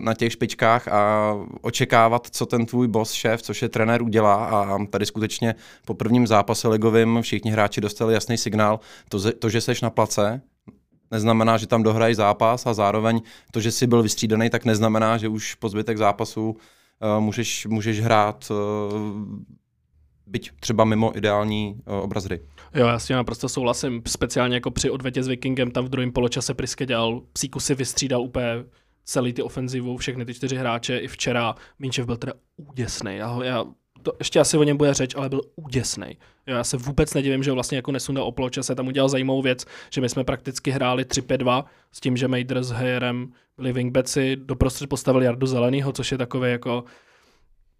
na 0.00 0.14
těch 0.14 0.32
špičkách 0.32 0.88
a 0.88 1.32
očekávat, 1.60 2.26
co 2.30 2.46
ten 2.46 2.66
tvůj 2.66 2.88
boss, 2.88 3.12
šéf, 3.12 3.42
což 3.42 3.62
je 3.62 3.68
trenér, 3.68 4.02
udělá. 4.02 4.46
A 4.46 4.84
tady 4.86 5.06
skutečně 5.06 5.54
po 5.84 5.94
prvním 5.94 6.26
zápase 6.26 6.68
ligovým 6.68 7.18
všichni 7.22 7.50
hráči 7.50 7.80
dostali 7.80 8.14
jasný 8.14 8.38
signál, 8.38 8.80
to, 9.08 9.32
to 9.32 9.48
že 9.48 9.60
seš 9.60 9.80
na 9.80 9.90
place, 9.90 10.40
neznamená, 11.10 11.56
že 11.56 11.66
tam 11.66 11.82
dohrají 11.82 12.14
zápas 12.14 12.66
a 12.66 12.74
zároveň 12.74 13.20
to, 13.50 13.60
že 13.60 13.72
jsi 13.72 13.86
byl 13.86 14.02
vystřídaný, 14.02 14.50
tak 14.50 14.64
neznamená, 14.64 15.18
že 15.18 15.28
už 15.28 15.54
po 15.54 15.68
zbytek 15.68 15.98
zápasu 15.98 16.50
uh, 16.50 17.20
můžeš, 17.20 17.66
můžeš 17.66 18.00
hrát 18.00 18.50
uh, 18.50 18.56
byť 20.26 20.50
třeba 20.60 20.84
mimo 20.84 21.16
ideální 21.16 21.76
uh, 21.86 21.94
obraz 21.96 22.24
hry. 22.24 22.40
Jo, 22.74 22.86
já 22.86 22.98
s 22.98 23.06
tím 23.06 23.16
naprosto 23.16 23.48
souhlasím. 23.48 24.02
Speciálně 24.06 24.56
jako 24.56 24.70
při 24.70 24.90
odvetě 24.90 25.22
s 25.22 25.28
Vikingem, 25.28 25.70
tam 25.70 25.84
v 25.84 25.88
druhém 25.88 26.12
poločase 26.12 26.54
Priske 26.54 26.86
dělal, 26.86 27.22
psíku 27.32 27.60
si 27.60 27.74
vystřídal 27.74 28.22
úplně 28.22 28.64
celý 29.04 29.32
ty 29.32 29.42
ofenzivu, 29.42 29.96
všechny 29.96 30.24
ty 30.24 30.34
čtyři 30.34 30.56
hráče. 30.56 30.98
I 30.98 31.08
včera 31.08 31.54
Minčev 31.78 32.06
byl 32.06 32.16
teda 32.16 32.32
úděsný. 32.56 33.16
Já, 33.16 33.38
já 33.44 33.64
to 34.04 34.12
ještě 34.18 34.40
asi 34.40 34.56
o 34.56 34.62
něm 34.62 34.76
bude 34.76 34.94
řeč, 34.94 35.14
ale 35.14 35.28
byl 35.28 35.40
úděsný. 35.56 36.18
Já 36.46 36.64
se 36.64 36.76
vůbec 36.76 37.14
nedivím, 37.14 37.42
že 37.42 37.52
vlastně 37.52 37.78
jako 37.78 37.92
nesundal 37.92 38.24
o 38.24 38.32
poločase, 38.32 38.74
tam 38.74 38.86
udělal 38.86 39.08
zajímavou 39.08 39.42
věc, 39.42 39.64
že 39.90 40.00
my 40.00 40.08
jsme 40.08 40.24
prakticky 40.24 40.70
hráli 40.70 41.04
3-5-2 41.04 41.64
s 41.92 42.00
tím, 42.00 42.16
že 42.16 42.28
Mader 42.28 42.62
s 42.62 42.70
Hejerem 42.70 43.32
byli 43.56 43.72
wingbacki, 43.72 44.36
doprostřed 44.36 44.88
postavili 44.88 45.24
Jardu 45.24 45.46
Zelenýho, 45.46 45.92
což 45.92 46.12
je 46.12 46.18
takový 46.18 46.50
jako 46.50 46.84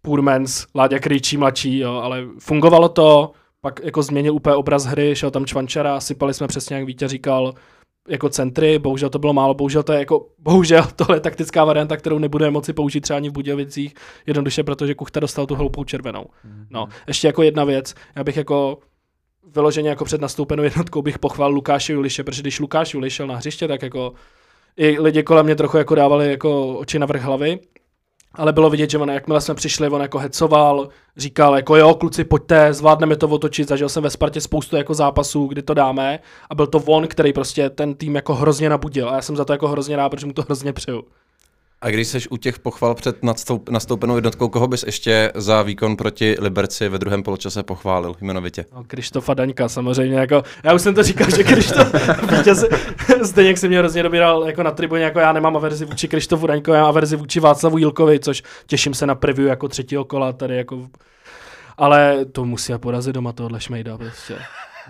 Purmans, 0.05 0.65
Láďa 0.75 0.99
Krejčí 0.99 1.37
mladší, 1.37 1.79
jo, 1.79 1.93
ale 1.93 2.25
fungovalo 2.39 2.89
to, 2.89 3.31
pak 3.61 3.79
jako 3.83 4.03
změnil 4.03 4.35
úplně 4.35 4.55
obraz 4.55 4.85
hry, 4.85 5.15
šel 5.15 5.31
tam 5.31 5.45
Čvančara, 5.45 5.99
sypali 5.99 6.33
jsme 6.33 6.47
přesně, 6.47 6.75
jak 6.75 6.85
Vítě 6.85 7.07
říkal, 7.07 7.53
jako 8.07 8.29
centry, 8.29 8.79
bohužel 8.79 9.09
to 9.09 9.19
bylo 9.19 9.33
málo, 9.33 9.53
bohužel 9.53 9.83
to 9.83 9.93
je 9.93 9.99
jako, 9.99 10.27
bohužel 10.39 10.83
tohle 10.95 11.15
je 11.15 11.19
taktická 11.19 11.65
varianta, 11.65 11.97
kterou 11.97 12.17
nebudeme 12.17 12.51
moci 12.51 12.73
použít 12.73 13.01
třeba 13.01 13.17
ani 13.17 13.29
v 13.29 13.33
Budějovicích, 13.33 13.93
jednoduše 14.25 14.63
protože 14.63 14.95
Kuchta 14.95 15.19
dostal 15.19 15.45
tu 15.45 15.55
hloupou 15.55 15.83
červenou. 15.83 16.25
No, 16.69 16.87
ještě 17.07 17.27
jako 17.27 17.43
jedna 17.43 17.63
věc, 17.63 17.95
já 18.15 18.23
bych 18.23 18.37
jako 18.37 18.77
vyloženě 19.55 19.89
jako 19.89 20.05
před 20.05 20.21
nastoupenou 20.21 20.63
jednotkou 20.63 21.01
bych 21.01 21.19
pochval 21.19 21.51
Lukáše 21.51 21.93
Juliše, 21.93 22.23
protože 22.23 22.41
když 22.41 22.59
Lukáš 22.59 22.93
Juliš 22.93 23.13
šel 23.13 23.27
na 23.27 23.35
hřiště, 23.35 23.67
tak 23.67 23.81
jako 23.81 24.13
i 24.77 24.99
lidi 24.99 25.23
kolem 25.23 25.45
mě 25.45 25.55
trochu 25.55 25.77
jako 25.77 25.95
dávali 25.95 26.29
jako 26.29 26.77
oči 26.77 26.99
na 26.99 27.05
vrch 27.05 27.21
hlavy, 27.21 27.59
ale 28.37 28.53
bylo 28.53 28.69
vidět, 28.69 28.89
že 28.89 28.97
on, 28.97 29.09
jakmile 29.09 29.41
jsme 29.41 29.55
přišli, 29.55 29.89
on 29.89 30.01
jako 30.01 30.17
hecoval, 30.17 30.89
říkal 31.17 31.55
jako 31.55 31.75
jo, 31.75 31.93
kluci, 31.93 32.23
pojďte, 32.23 32.73
zvládneme 32.73 33.15
to 33.15 33.27
otočit, 33.27 33.67
zažil 33.67 33.89
jsem 33.89 34.03
ve 34.03 34.09
Spartě 34.09 34.41
spoustu 34.41 34.75
jako 34.75 34.93
zápasů, 34.93 35.47
kdy 35.47 35.61
to 35.61 35.73
dáme. 35.73 36.19
A 36.49 36.55
byl 36.55 36.67
to 36.67 36.79
on, 36.79 37.07
který 37.07 37.33
prostě 37.33 37.69
ten 37.69 37.95
tým 37.95 38.15
jako 38.15 38.33
hrozně 38.33 38.69
nabudil. 38.69 39.09
A 39.09 39.15
já 39.15 39.21
jsem 39.21 39.35
za 39.35 39.45
to 39.45 39.53
jako 39.53 39.67
hrozně 39.67 39.95
rád, 39.95 40.09
protože 40.09 40.25
mu 40.25 40.33
to 40.33 40.41
hrozně 40.41 40.73
přeju. 40.73 41.03
A 41.85 41.89
když 41.89 42.07
jsi 42.07 42.19
u 42.29 42.37
těch 42.37 42.59
pochval 42.59 42.95
před 42.95 43.23
nadstoup, 43.23 43.69
nastoupenou 43.69 44.15
jednotkou, 44.15 44.49
koho 44.49 44.67
bys 44.67 44.83
ještě 44.83 45.31
za 45.35 45.61
výkon 45.61 45.95
proti 45.95 46.35
Liberci 46.39 46.89
ve 46.89 46.97
druhém 46.97 47.23
poločase 47.23 47.63
pochválil 47.63 48.15
jmenovitě? 48.21 48.65
No, 48.75 48.83
Krištofa 48.83 49.33
Daňka 49.33 49.69
samozřejmě, 49.69 50.19
jako, 50.19 50.43
já 50.63 50.73
už 50.73 50.81
jsem 50.81 50.95
to 50.95 51.03
říkal, 51.03 51.29
že 51.29 51.43
Krištof, 51.43 51.93
vítěz, 52.37 52.65
Zdeněk 53.21 53.57
se 53.57 53.67
mě 53.67 53.79
hrozně 53.79 54.03
dobíral 54.03 54.43
jako 54.43 54.63
na 54.63 54.71
tribuně, 54.71 55.03
jako 55.03 55.19
já 55.19 55.33
nemám 55.33 55.55
averzi 55.55 55.85
vůči 55.85 56.07
Krištofu 56.07 56.47
Daňko, 56.47 56.73
já 56.73 56.81
mám 56.81 56.89
averzi 56.89 57.15
vůči 57.15 57.39
Václavu 57.39 57.77
Jilkovi, 57.77 58.19
což 58.19 58.43
těším 58.67 58.93
se 58.93 59.05
na 59.05 59.15
preview 59.15 59.47
jako 59.47 59.67
třetího 59.67 60.05
kola 60.05 60.33
tady 60.33 60.57
jako, 60.57 60.87
ale 61.77 62.25
to 62.25 62.45
musíme 62.45 62.77
porazit 62.77 63.15
doma 63.15 63.31
tohle 63.31 63.59
šmejda 63.59 63.97
prostě. 63.97 64.37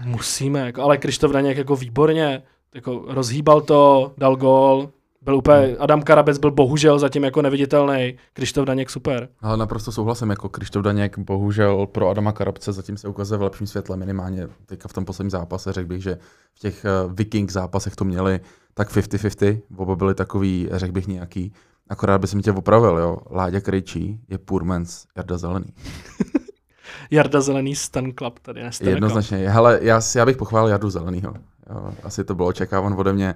Musíme, 0.03 0.59
jako, 0.59 0.81
ale 0.81 0.97
Krištof 0.97 1.31
Daněk 1.31 1.57
jako 1.57 1.75
výborně, 1.75 2.43
jako 2.73 3.03
rozhýbal 3.07 3.61
to, 3.61 4.13
dal 4.17 4.35
gól, 4.35 4.89
byl 5.25 5.35
úplně, 5.35 5.75
Adam 5.79 6.01
Karabec 6.01 6.37
byl 6.37 6.51
bohužel 6.51 6.99
zatím 6.99 7.23
jako 7.23 7.41
neviditelný, 7.41 8.17
Krištof 8.33 8.65
Daněk 8.65 8.89
super. 8.89 9.29
Ale 9.41 9.57
naprosto 9.57 9.91
souhlasím, 9.91 10.29
jako 10.29 10.49
Krištof 10.49 10.83
Daněk 10.83 11.19
bohužel 11.19 11.85
pro 11.85 12.09
Adama 12.09 12.31
Karabce 12.31 12.73
zatím 12.73 12.97
se 12.97 13.07
ukazuje 13.07 13.37
v 13.37 13.41
lepším 13.41 13.67
světle 13.67 13.97
minimálně 13.97 14.47
teďka 14.65 14.87
v 14.87 14.93
tom 14.93 15.05
posledním 15.05 15.29
zápase, 15.29 15.73
řekl 15.73 15.87
bych, 15.87 16.03
že 16.03 16.17
v 16.53 16.59
těch 16.59 16.85
uh, 17.05 17.13
Viking 17.13 17.51
zápasech 17.51 17.95
to 17.95 18.05
měli 18.05 18.39
tak 18.73 18.91
50-50, 18.91 19.61
oba 19.77 19.95
byli 19.95 20.15
takový, 20.15 20.69
řekl 20.71 20.93
bych 20.93 21.07
nějaký, 21.07 21.53
akorát 21.89 22.17
by 22.17 22.27
jsem 22.27 22.41
tě 22.41 22.51
opravil, 22.51 22.97
jo, 22.97 23.17
Láďa 23.31 23.59
Krejčí 23.59 24.19
je 24.29 24.37
Purmans 24.37 25.05
Jarda 25.17 25.37
Zelený. 25.37 25.73
Jarda 27.11 27.41
Zelený 27.41 27.75
Stan 27.75 28.11
Club 28.11 28.39
tady, 28.39 28.63
ne 28.63 28.71
Stan 28.71 28.87
Jednoznačně, 28.87 29.49
hele, 29.49 29.79
já, 29.81 30.01
já 30.15 30.25
bych 30.25 30.37
pochválil 30.37 30.69
Jardu 30.69 30.89
Zelenýho, 30.89 31.33
jo, 31.69 31.91
asi 32.03 32.23
to 32.23 32.35
bylo 32.35 32.47
očekávan 32.47 32.95
ode 32.97 33.13
mě, 33.13 33.35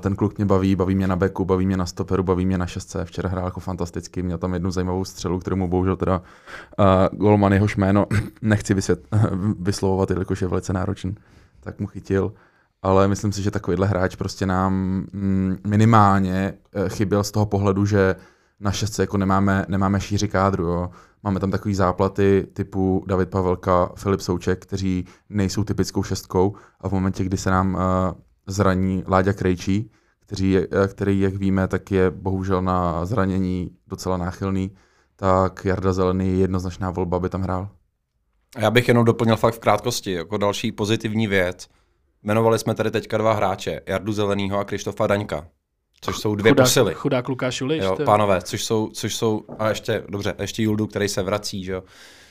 ten 0.00 0.16
kluk 0.16 0.38
mě 0.38 0.46
baví, 0.46 0.76
baví 0.76 0.94
mě 0.94 1.06
na 1.06 1.16
beku, 1.16 1.44
baví 1.44 1.66
mě 1.66 1.76
na 1.76 1.86
stoperu, 1.86 2.22
baví 2.22 2.46
mě 2.46 2.58
na 2.58 2.66
šestce. 2.66 3.04
Včera 3.04 3.28
hrál 3.28 3.44
jako 3.44 3.60
fantasticky, 3.60 4.22
měl 4.22 4.38
tam 4.38 4.54
jednu 4.54 4.70
zajímavou 4.70 5.04
střelu, 5.04 5.38
kterou 5.38 5.56
mu 5.56 5.68
bohužel 5.68 5.96
teda 5.96 6.22
uh, 6.78 7.18
golman 7.18 7.52
jehož 7.52 7.76
jméno 7.76 8.06
nechci 8.42 8.74
vysvět, 8.74 9.00
vyslovovat, 9.60 10.10
jelikož 10.10 10.42
je 10.42 10.48
velice 10.48 10.72
náročný, 10.72 11.14
tak 11.60 11.80
mu 11.80 11.86
chytil. 11.86 12.32
Ale 12.82 13.08
myslím 13.08 13.32
si, 13.32 13.42
že 13.42 13.50
takovýhle 13.50 13.86
hráč 13.86 14.16
prostě 14.16 14.46
nám 14.46 14.72
mm, 15.12 15.58
minimálně 15.66 16.54
uh, 16.76 16.88
chyběl 16.88 17.24
z 17.24 17.30
toho 17.30 17.46
pohledu, 17.46 17.86
že 17.86 18.16
na 18.60 18.72
šestce 18.72 19.02
jako 19.02 19.16
nemáme, 19.16 19.64
nemáme 19.68 20.00
šíři 20.00 20.28
kádru. 20.28 20.64
Jo. 20.64 20.90
Máme 21.22 21.40
tam 21.40 21.50
takový 21.50 21.74
záplaty 21.74 22.46
typu 22.52 23.04
David 23.06 23.30
Pavelka, 23.30 23.90
Filip 23.96 24.20
Souček, 24.20 24.62
kteří 24.62 25.06
nejsou 25.28 25.64
typickou 25.64 26.02
šestkou 26.02 26.54
a 26.80 26.88
v 26.88 26.92
momentě, 26.92 27.24
kdy 27.24 27.36
se 27.36 27.50
nám 27.50 27.74
uh, 27.74 27.80
zraní 28.46 29.04
Láďa 29.08 29.32
Krejčí, 29.32 29.90
který, 30.20 30.58
který, 30.88 31.20
jak 31.20 31.34
víme, 31.34 31.68
tak 31.68 31.90
je 31.90 32.10
bohužel 32.10 32.62
na 32.62 33.06
zranění 33.06 33.70
docela 33.86 34.16
náchylný, 34.16 34.70
tak 35.16 35.64
Jarda 35.64 35.92
Zelený 35.92 36.28
je 36.28 36.36
jednoznačná 36.36 36.90
volba, 36.90 37.16
aby 37.16 37.28
tam 37.28 37.42
hrál. 37.42 37.68
A 38.56 38.60
já 38.60 38.70
bych 38.70 38.88
jenom 38.88 39.04
doplnil 39.04 39.36
fakt 39.36 39.54
v 39.54 39.58
krátkosti, 39.58 40.12
jako 40.12 40.36
další 40.38 40.72
pozitivní 40.72 41.26
věc. 41.26 41.68
Jmenovali 42.22 42.58
jsme 42.58 42.74
tady 42.74 42.90
teďka 42.90 43.18
dva 43.18 43.32
hráče, 43.32 43.80
Jardu 43.86 44.12
Zelenýho 44.12 44.58
a 44.58 44.64
Krištofa 44.64 45.06
Daňka, 45.06 45.46
což 46.00 46.16
jsou 46.16 46.34
dvě 46.34 46.52
chudák, 46.52 46.66
posily. 46.66 46.94
Chudák 46.94 47.28
Lukáš 47.28 47.62
Uliš. 47.62 47.84
Jo, 47.84 47.96
pánové, 48.04 48.42
což 48.42 48.64
jsou, 48.64 48.88
což 48.88 49.14
jsou, 49.16 49.44
a 49.58 49.68
ještě, 49.68 50.04
dobře, 50.08 50.34
ještě 50.40 50.62
Juldu, 50.62 50.86
který 50.86 51.08
se 51.08 51.22
vrací, 51.22 51.64
že 51.64 51.72
jo 51.72 51.82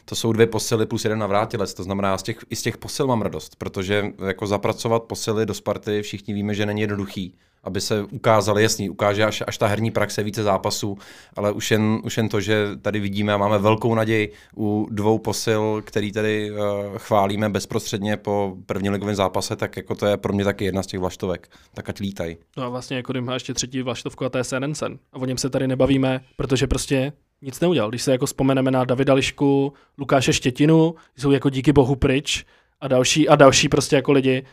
to 0.06 0.16
jsou 0.16 0.34
dvě 0.34 0.48
posily 0.48 0.86
plus 0.86 1.06
jeden 1.06 1.20
navrátilec. 1.20 1.74
To 1.74 1.84
znamená, 1.84 2.18
z 2.18 2.24
těch, 2.24 2.38
i 2.50 2.56
z 2.56 2.62
těch 2.62 2.78
posil 2.78 3.08
mám 3.08 3.22
radost, 3.22 3.56
protože 3.56 4.06
jako 4.26 4.48
zapracovat 4.48 5.04
posily 5.04 5.46
do 5.46 5.54
Sparty 5.54 6.02
všichni 6.02 6.34
víme, 6.34 6.54
že 6.54 6.66
není 6.66 6.82
jednoduchý 6.82 7.34
aby 7.64 7.82
se 7.82 8.04
ukázali, 8.04 8.64
jasný, 8.64 8.90
ukáže 8.90 9.26
až, 9.26 9.44
až 9.48 9.58
ta 9.58 9.68
herní 9.68 9.92
praxe 9.92 10.24
více 10.24 10.44
zápasů, 10.44 10.98
ale 11.36 11.52
už 11.52 11.72
jen, 11.72 12.02
už 12.04 12.18
jen 12.18 12.30
to, 12.30 12.42
že 12.42 12.68
tady 12.82 13.00
vidíme 13.00 13.34
a 13.34 13.38
máme 13.38 13.58
velkou 13.60 13.96
naději 13.96 14.32
u 14.58 14.88
dvou 14.92 15.20
posil, 15.20 15.82
který 15.86 16.12
tady 16.12 16.52
uh, 16.52 16.58
chválíme 16.98 17.50
bezprostředně 17.50 18.18
po 18.18 18.58
první 18.66 18.90
ligovém 18.90 19.16
zápase, 19.16 19.56
tak 19.56 19.78
jako 19.78 19.96
to 19.96 20.06
je 20.06 20.18
pro 20.18 20.34
mě 20.34 20.44
taky 20.44 20.66
jedna 20.66 20.84
z 20.84 20.88
těch 20.88 21.00
vlaštovek. 21.00 21.50
Tak 21.74 21.90
ať 21.90 22.00
lítají. 22.00 22.38
No 22.58 22.64
a 22.64 22.70
vlastně 22.70 22.98
jako 22.98 23.14
má 23.22 23.34
ještě 23.34 23.54
třetí 23.54 23.82
vlaštovku 23.82 24.26
a 24.26 24.30
to 24.30 24.38
je 24.38 24.44
Senensen. 24.44 25.00
A 25.14 25.18
o 25.18 25.26
něm 25.26 25.38
se 25.38 25.50
tady 25.50 25.68
nebavíme, 25.68 26.22
protože 26.36 26.68
prostě 26.68 27.14
nic 27.44 27.60
neudělal. 27.60 27.90
Když 27.90 28.02
se 28.02 28.12
jako 28.12 28.26
vzpomeneme 28.26 28.72
na 28.72 28.86
Davida 28.86 29.14
Lišku, 29.14 29.74
Lukáše 29.98 30.34
Štětinu, 30.34 30.96
jsou 31.18 31.32
jako 31.32 31.50
díky 31.50 31.74
bohu 31.74 31.96
pryč 31.96 32.46
a 32.82 32.88
další 32.88 33.30
a 33.30 33.36
další 33.36 33.70
prostě 33.70 33.96
jako 33.96 34.12
lidi, 34.12 34.46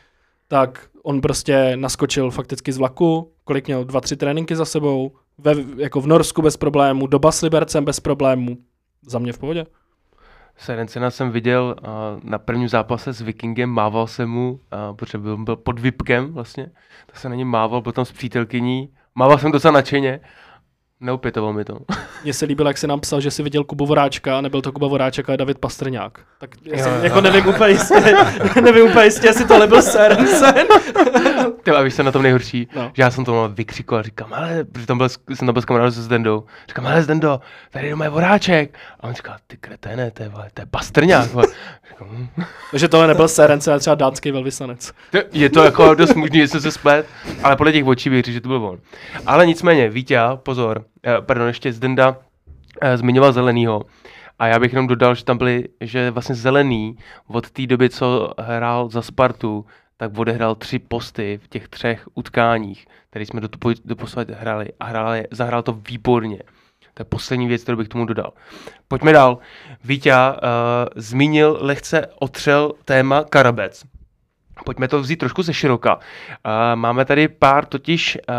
tak 0.49 0.87
on 1.02 1.20
prostě 1.20 1.76
naskočil 1.76 2.30
fakticky 2.30 2.73
z 2.73 2.78
vlaku, 2.78 3.32
kolik 3.44 3.66
měl, 3.66 3.85
dva, 3.85 4.00
tři 4.00 4.16
tréninky 4.16 4.56
za 4.56 4.64
sebou, 4.64 5.12
ve, 5.38 5.54
jako 5.76 6.00
v 6.00 6.06
Norsku 6.06 6.42
bez 6.42 6.56
problémů, 6.56 7.06
doba 7.06 7.32
s 7.32 7.42
Libercem 7.42 7.85
bez 7.85 8.00
problémů, 8.00 8.56
za 9.06 9.18
mě 9.18 9.32
v 9.32 9.38
pohodě. 9.38 9.66
Serencena 10.56 11.11
jsem 11.11 11.30
viděl 11.30 11.76
uh, 11.82 11.88
na 12.30 12.38
prvním 12.38 12.68
zápase 12.68 13.12
s 13.12 13.20
Vikingem, 13.20 13.70
mával 13.70 14.06
jsem 14.06 14.30
mu, 14.30 14.50
uh, 14.52 14.97
protože 14.97 15.18
byl, 15.18 15.37
byl 15.37 15.56
pod 15.56 15.78
Vipkem 15.78 16.32
vlastně, 16.32 16.70
tak 17.06 17.16
se 17.16 17.28
na 17.28 17.35
něm 17.35 17.49
mával, 17.49 17.82
tam 17.82 18.04
s 18.04 18.12
přítelkyní, 18.12 18.88
mával 19.14 19.38
jsem 19.38 19.52
docela 19.52 19.73
nadšeně 19.73 20.20
Neupětoval 21.02 21.52
mi 21.52 21.64
to. 21.64 21.78
Mně 22.23 22.33
se 22.35 22.45
líbilo, 22.45 22.69
jak 22.69 22.78
se 22.78 22.87
nám 22.87 23.00
psal, 23.00 23.21
že 23.21 23.30
si 23.30 23.42
viděl 23.42 23.64
Kubu 23.64 23.87
Voráčka, 23.87 24.38
a 24.38 24.40
nebyl 24.40 24.62
to 24.62 24.73
Kuba 24.73 24.87
Voráček, 24.87 25.28
ale 25.28 25.37
David 25.37 25.59
Pastrňák. 25.59 26.19
Tak 26.38 26.50
jo, 26.64 26.76
jo. 26.78 26.87
jako 27.02 27.21
nevím 27.21 27.47
úplně 27.47 27.71
jistě, 27.71 28.14
nevím 28.61 28.87
úplně 28.87 29.04
jistě, 29.04 29.26
jestli 29.26 29.45
to 29.45 29.59
nebyl 29.59 29.83
Sørensen. 29.83 30.66
Ty 31.62 31.71
víš, 31.85 31.95
se 31.95 32.02
na 32.02 32.12
tom 32.12 32.23
nejhorší, 32.23 32.69
no. 32.76 32.90
že 32.95 33.02
já 33.02 33.11
jsem 33.11 33.25
to 33.25 33.50
vykřikoval 33.54 34.00
a 34.00 34.02
říkám, 34.02 34.33
ale, 34.35 34.64
protože 34.64 34.87
tam 34.87 34.99
byl, 34.99 35.09
jsem 35.09 35.47
tam 35.47 35.52
byl 35.52 35.62
s 35.62 35.64
kamarádem 35.64 35.92
se 35.92 36.02
Zdendou, 36.02 36.45
říkám, 36.69 36.87
ale 36.87 37.02
Zdendo, 37.02 37.40
tady 37.71 37.87
je 37.87 37.95
moje 37.95 38.11
Voráček. 38.11 38.78
A 39.00 39.04
on 39.04 39.14
říká, 39.14 39.37
ty 39.47 39.57
kreténe, 39.57 40.11
to 40.11 40.23
je, 40.23 40.30
to 40.54 40.62
je 40.62 40.66
Pastrňák. 40.71 41.25
říkám, 41.25 42.09
hm. 42.11 42.28
Takže 42.71 42.88
tohle 42.88 43.07
nebyl 43.07 43.28
Sørensen, 43.28 43.73
ale 43.73 43.80
třeba 43.80 43.95
dánský 43.95 44.30
velvyslanec. 44.30 44.92
Je 45.33 45.50
to 45.50 45.64
jako 45.64 45.95
dost 45.95 46.14
možný, 46.14 46.38
že 46.38 46.49
jsem 46.49 46.61
se 46.61 46.71
splet, 46.71 47.07
ale 47.42 47.57
podle 47.57 47.73
těch 47.73 47.87
očí 47.87 48.11
bych 48.11 48.25
že 48.25 48.40
to 48.40 48.49
byl 48.49 48.64
on. 48.64 48.78
Ale 49.26 49.47
nicméně, 49.47 49.88
Vítě, 49.88 50.21
pozor, 50.37 50.85
pardon, 51.21 51.47
ještě 51.47 51.73
Zdenda 51.73 52.16
eh, 52.80 52.97
zmiňoval 52.97 53.33
Zelenýho. 53.33 53.83
A 54.38 54.47
já 54.47 54.59
bych 54.59 54.73
jenom 54.73 54.87
dodal, 54.87 55.14
že 55.14 55.25
tam 55.25 55.38
byli, 55.38 55.69
že 55.80 56.11
vlastně 56.11 56.35
Zelený 56.35 56.99
od 57.26 57.50
té 57.50 57.66
doby, 57.66 57.90
co 57.90 58.35
hrál 58.38 58.88
za 58.88 59.02
Spartu, 59.02 59.66
tak 59.97 60.19
odehrál 60.19 60.54
tři 60.54 60.78
posty 60.78 61.40
v 61.45 61.49
těch 61.49 61.69
třech 61.69 62.09
utkáních, 62.14 62.87
které 63.11 63.26
jsme 63.26 63.40
do, 63.40 63.49
do 63.85 63.97
hrali 64.35 64.69
a 64.80 64.85
hrál, 64.85 65.14
zahrál 65.30 65.62
to 65.62 65.73
výborně. 65.73 66.38
To 66.95 67.00
je 67.00 67.04
poslední 67.04 67.49
věc, 67.49 67.62
kterou 67.62 67.78
bych 67.78 67.88
tomu 67.88 68.04
dodal. 68.04 68.33
Pojďme 68.88 69.12
dál. 69.12 69.38
Vítě 69.85 70.12
uh, 70.12 70.38
zmínil, 70.97 71.59
lehce 71.61 72.07
otřel 72.19 72.73
téma 72.85 73.25
Karabec. 73.25 73.85
Pojďme 74.64 74.88
to 74.88 75.00
vzít 75.00 75.16
trošku 75.16 75.42
ze 75.42 75.54
široka. 75.54 75.95
Uh, 75.97 76.00
máme 76.75 77.04
tady 77.04 77.28
pár 77.28 77.66
totiž 77.66 78.19
uh, 78.28 78.35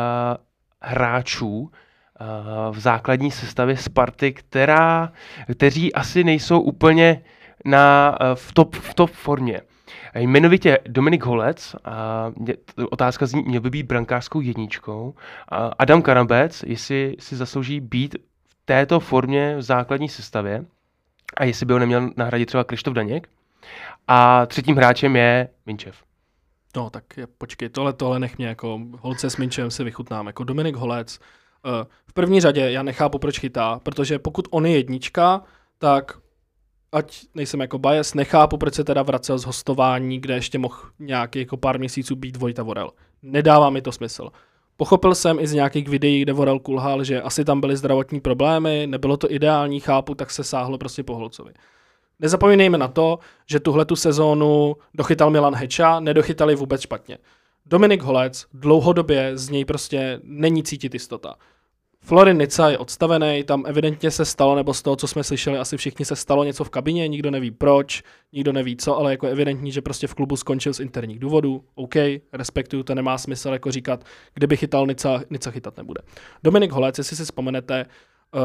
hráčů, 0.82 1.72
v 2.72 2.80
základní 2.80 3.32
sestavě 3.32 3.78
Sparty, 3.78 4.34
která, 4.34 5.12
kteří 5.52 5.94
asi 5.94 6.24
nejsou 6.24 6.60
úplně 6.60 7.24
na, 7.66 8.18
v, 8.34 8.54
top, 8.54 8.76
v 8.76 8.94
top 8.94 9.12
formě. 9.12 9.62
Jmenovitě 10.16 10.80
Dominik 10.88 11.24
Holec, 11.24 11.76
a 11.86 12.32
otázka 12.90 13.26
zní, 13.26 13.44
měl 13.44 13.62
by 13.62 13.70
být 13.70 13.86
brankářskou 13.86 14.42
jedničkou. 14.42 15.14
A 15.50 15.72
Adam 15.80 16.02
Karabec, 16.02 16.64
jestli 16.68 17.16
si 17.20 17.36
zaslouží 17.36 17.80
být 17.80 18.16
v 18.50 18.56
této 18.66 19.00
formě 19.00 19.56
v 19.58 19.62
základní 19.62 20.10
sestavě 20.10 20.66
a 21.38 21.44
jestli 21.44 21.66
by 21.66 21.74
ho 21.74 21.80
neměl 21.80 22.10
nahradit 22.18 22.46
třeba 22.46 22.64
Krištof 22.64 22.94
Daněk. 22.94 23.30
A 24.08 24.46
třetím 24.46 24.76
hráčem 24.76 25.16
je 25.16 25.48
Minčev. 25.66 25.96
No 26.76 26.90
tak 26.90 27.04
počkej, 27.38 27.70
tohle, 27.70 27.94
tohle 27.94 28.20
nech 28.20 28.38
mě 28.38 28.48
jako 28.48 28.80
holce 29.00 29.30
s 29.30 29.38
Minčem 29.38 29.72
si 29.72 29.84
vychutnám. 29.84 30.28
Jako 30.28 30.44
Dominik 30.44 30.76
Holec, 30.76 31.20
v 32.08 32.14
první 32.14 32.42
řadě 32.42 32.72
já 32.72 32.84
nechápu, 32.84 33.20
proč 33.20 33.40
chytá, 33.40 33.80
protože 33.84 34.20
pokud 34.20 34.48
on 34.52 34.66
je 34.66 34.76
jednička, 34.76 35.42
tak 35.78 36.18
ať 36.92 37.22
nejsem 37.36 37.60
jako 37.60 37.80
bias, 37.80 38.14
nechápu, 38.14 38.58
proč 38.58 38.74
se 38.74 38.84
teda 38.84 39.04
vracel 39.04 39.38
z 39.38 39.46
hostování, 39.46 40.20
kde 40.20 40.34
ještě 40.34 40.58
mohl 40.58 40.76
nějaký 41.00 41.40
jako 41.40 41.58
pár 41.58 41.80
měsíců 41.80 42.16
být 42.16 42.38
Vojta 42.38 42.64
Vorel. 42.64 42.92
Nedává 43.22 43.70
mi 43.70 43.82
to 43.82 43.92
smysl. 43.92 44.30
Pochopil 44.78 45.16
jsem 45.16 45.40
i 45.40 45.48
z 45.48 45.54
nějakých 45.54 45.90
videí, 45.90 46.22
kde 46.22 46.34
Vorel 46.34 46.60
kulhal, 46.60 47.04
že 47.04 47.22
asi 47.22 47.46
tam 47.46 47.62
byly 47.62 47.78
zdravotní 47.78 48.20
problémy, 48.20 48.88
nebylo 48.88 49.18
to 49.18 49.32
ideální, 49.32 49.80
chápu, 49.80 50.16
tak 50.16 50.32
se 50.32 50.44
sáhlo 50.44 50.78
prostě 50.78 51.04
po 51.04 51.16
Holcovi. 51.16 51.54
Nezapomínejme 52.20 52.78
na 52.78 52.88
to, 52.88 53.20
že 53.46 53.60
tuhle 53.60 53.86
tu 53.86 53.96
sezónu 53.96 54.76
dochytal 54.94 55.30
Milan 55.30 55.56
Heča, 55.56 56.00
nedochytali 56.00 56.56
vůbec 56.56 56.82
špatně. 56.82 57.18
Dominik 57.66 58.02
Holec 58.02 58.46
dlouhodobě 58.54 59.38
z 59.38 59.50
něj 59.50 59.66
prostě 59.66 60.20
není 60.24 60.64
cítit 60.64 60.94
jistota. 60.94 61.36
Florin 62.04 62.38
Nica 62.38 62.70
je 62.70 62.78
odstavený, 62.78 63.44
tam 63.44 63.64
evidentně 63.68 64.12
se 64.12 64.26
stalo, 64.26 64.56
nebo 64.56 64.74
z 64.74 64.82
toho, 64.82 64.96
co 64.96 65.08
jsme 65.08 65.24
slyšeli, 65.24 65.58
asi 65.58 65.78
všichni 65.78 66.06
se 66.06 66.16
stalo 66.16 66.44
něco 66.44 66.64
v 66.64 66.70
kabině, 66.70 67.08
nikdo 67.08 67.32
neví 67.32 67.52
proč, 67.52 68.04
nikdo 68.34 68.54
neví 68.54 68.78
co, 68.78 68.98
ale 68.98 69.12
jako 69.12 69.28
evidentní, 69.28 69.72
že 69.72 69.82
prostě 69.82 70.08
v 70.08 70.14
klubu 70.14 70.38
skončil 70.38 70.74
z 70.74 70.80
interních 70.80 71.20
důvodů. 71.20 71.64
OK, 71.76 71.96
respektuju, 72.34 72.84
to 72.84 72.96
nemá 72.96 73.18
smysl 73.18 73.50
jako 73.50 73.72
říkat, 73.72 74.04
kdyby 74.34 74.58
chytal 74.58 74.88
Nica, 74.88 75.22
Nica 75.30 75.52
chytat 75.52 75.78
nebude. 75.78 76.02
Dominik 76.44 76.72
Holec, 76.72 76.98
jestli 76.98 77.16
si 77.16 77.24
vzpomenete, 77.24 77.86
uh, 78.36 78.42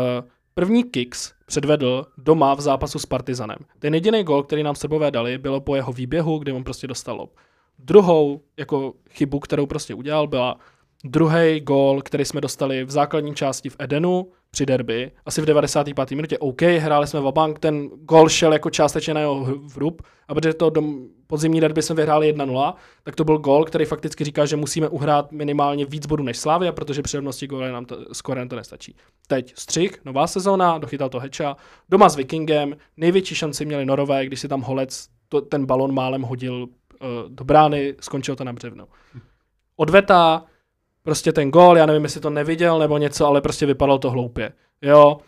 první 0.55 0.85
kicks 0.85 1.33
předvedl 1.47 2.07
doma 2.19 2.55
v 2.55 2.61
zápasu 2.61 2.99
s 2.99 3.07
Partizanem. 3.07 3.59
Ten 3.79 3.95
jediný 3.95 4.25
gol, 4.25 4.43
který 4.43 4.63
nám 4.63 4.75
Srbové 4.75 5.11
dali, 5.11 5.39
bylo 5.39 5.61
po 5.61 5.77
jeho 5.77 5.93
výběhu, 5.93 6.39
kdy 6.39 6.53
on 6.53 6.65
prostě 6.65 6.87
dostal 6.87 7.17
lob. 7.17 7.37
Druhou 7.79 8.41
jako 8.57 8.95
chybu, 9.11 9.39
kterou 9.39 9.67
prostě 9.67 9.95
udělal, 9.95 10.27
byla 10.27 10.59
druhý 11.11 11.61
gól, 11.61 12.03
který 12.03 12.25
jsme 12.25 12.41
dostali 12.41 12.85
v 12.85 12.91
základní 12.91 13.35
části 13.35 13.71
v 13.71 13.77
Edenu 13.79 14.29
při 14.51 14.67
derby, 14.67 15.11
asi 15.27 15.41
v 15.41 15.45
95. 15.45 16.11
minutě. 16.11 16.39
OK, 16.39 16.63
hráli 16.63 17.07
jsme 17.07 17.33
bank, 17.33 17.59
ten 17.59 17.89
gól 17.89 18.29
šel 18.29 18.53
jako 18.53 18.71
částečně 18.71 19.15
na 19.15 19.21
jeho 19.21 19.45
vrub, 19.75 20.03
a 20.29 20.35
protože 20.35 20.55
to 20.55 20.71
do 20.71 20.83
podzimní 21.27 21.61
derby 21.61 21.83
jsme 21.83 21.95
vyhráli 21.95 22.35
1-0, 22.35 22.75
tak 23.03 23.17
to 23.17 23.25
byl 23.25 23.39
gól, 23.39 23.65
který 23.65 23.85
fakticky 23.85 24.25
říká, 24.25 24.47
že 24.47 24.57
musíme 24.57 24.89
uhrát 24.89 25.33
minimálně 25.33 25.87
víc 25.87 26.07
bodů 26.07 26.25
než 26.25 26.39
Slávia, 26.39 26.73
protože 26.73 27.03
při 27.03 27.17
rovnosti 27.17 27.47
góly 27.47 27.73
nám 27.73 27.85
to, 27.85 27.97
to 28.49 28.57
nestačí. 28.57 28.97
Teď 29.27 29.53
střih, 29.57 30.05
nová 30.05 30.27
sezóna, 30.27 30.79
dochytal 30.79 31.09
to 31.09 31.21
Heča, 31.21 31.57
doma 31.89 32.09
s 32.09 32.17
Vikingem, 32.17 32.77
největší 32.97 33.35
šanci 33.35 33.65
měli 33.65 33.87
Norové, 33.87 34.27
když 34.27 34.41
si 34.41 34.49
tam 34.49 34.61
Holec 34.61 35.09
to, 35.29 35.41
ten 35.41 35.67
balon 35.67 35.95
málem 35.95 36.23
hodil 36.23 36.63
uh, 36.63 36.69
do 37.29 37.45
brány, 37.45 37.95
skončilo 38.01 38.37
to 38.37 38.45
na 38.45 38.53
břevno. 38.53 38.87
Odveta, 39.77 40.45
prostě 41.07 41.33
ten 41.33 41.51
gól, 41.51 41.79
já 41.79 41.87
nevím, 41.87 42.03
jestli 42.03 42.21
to 42.21 42.31
neviděl 42.31 42.79
nebo 42.79 42.99
něco, 42.99 43.27
ale 43.27 43.41
prostě 43.41 43.67
vypadalo 43.67 43.99
to 43.99 44.11
hloupě. 44.11 44.53
Jo. 44.83 45.19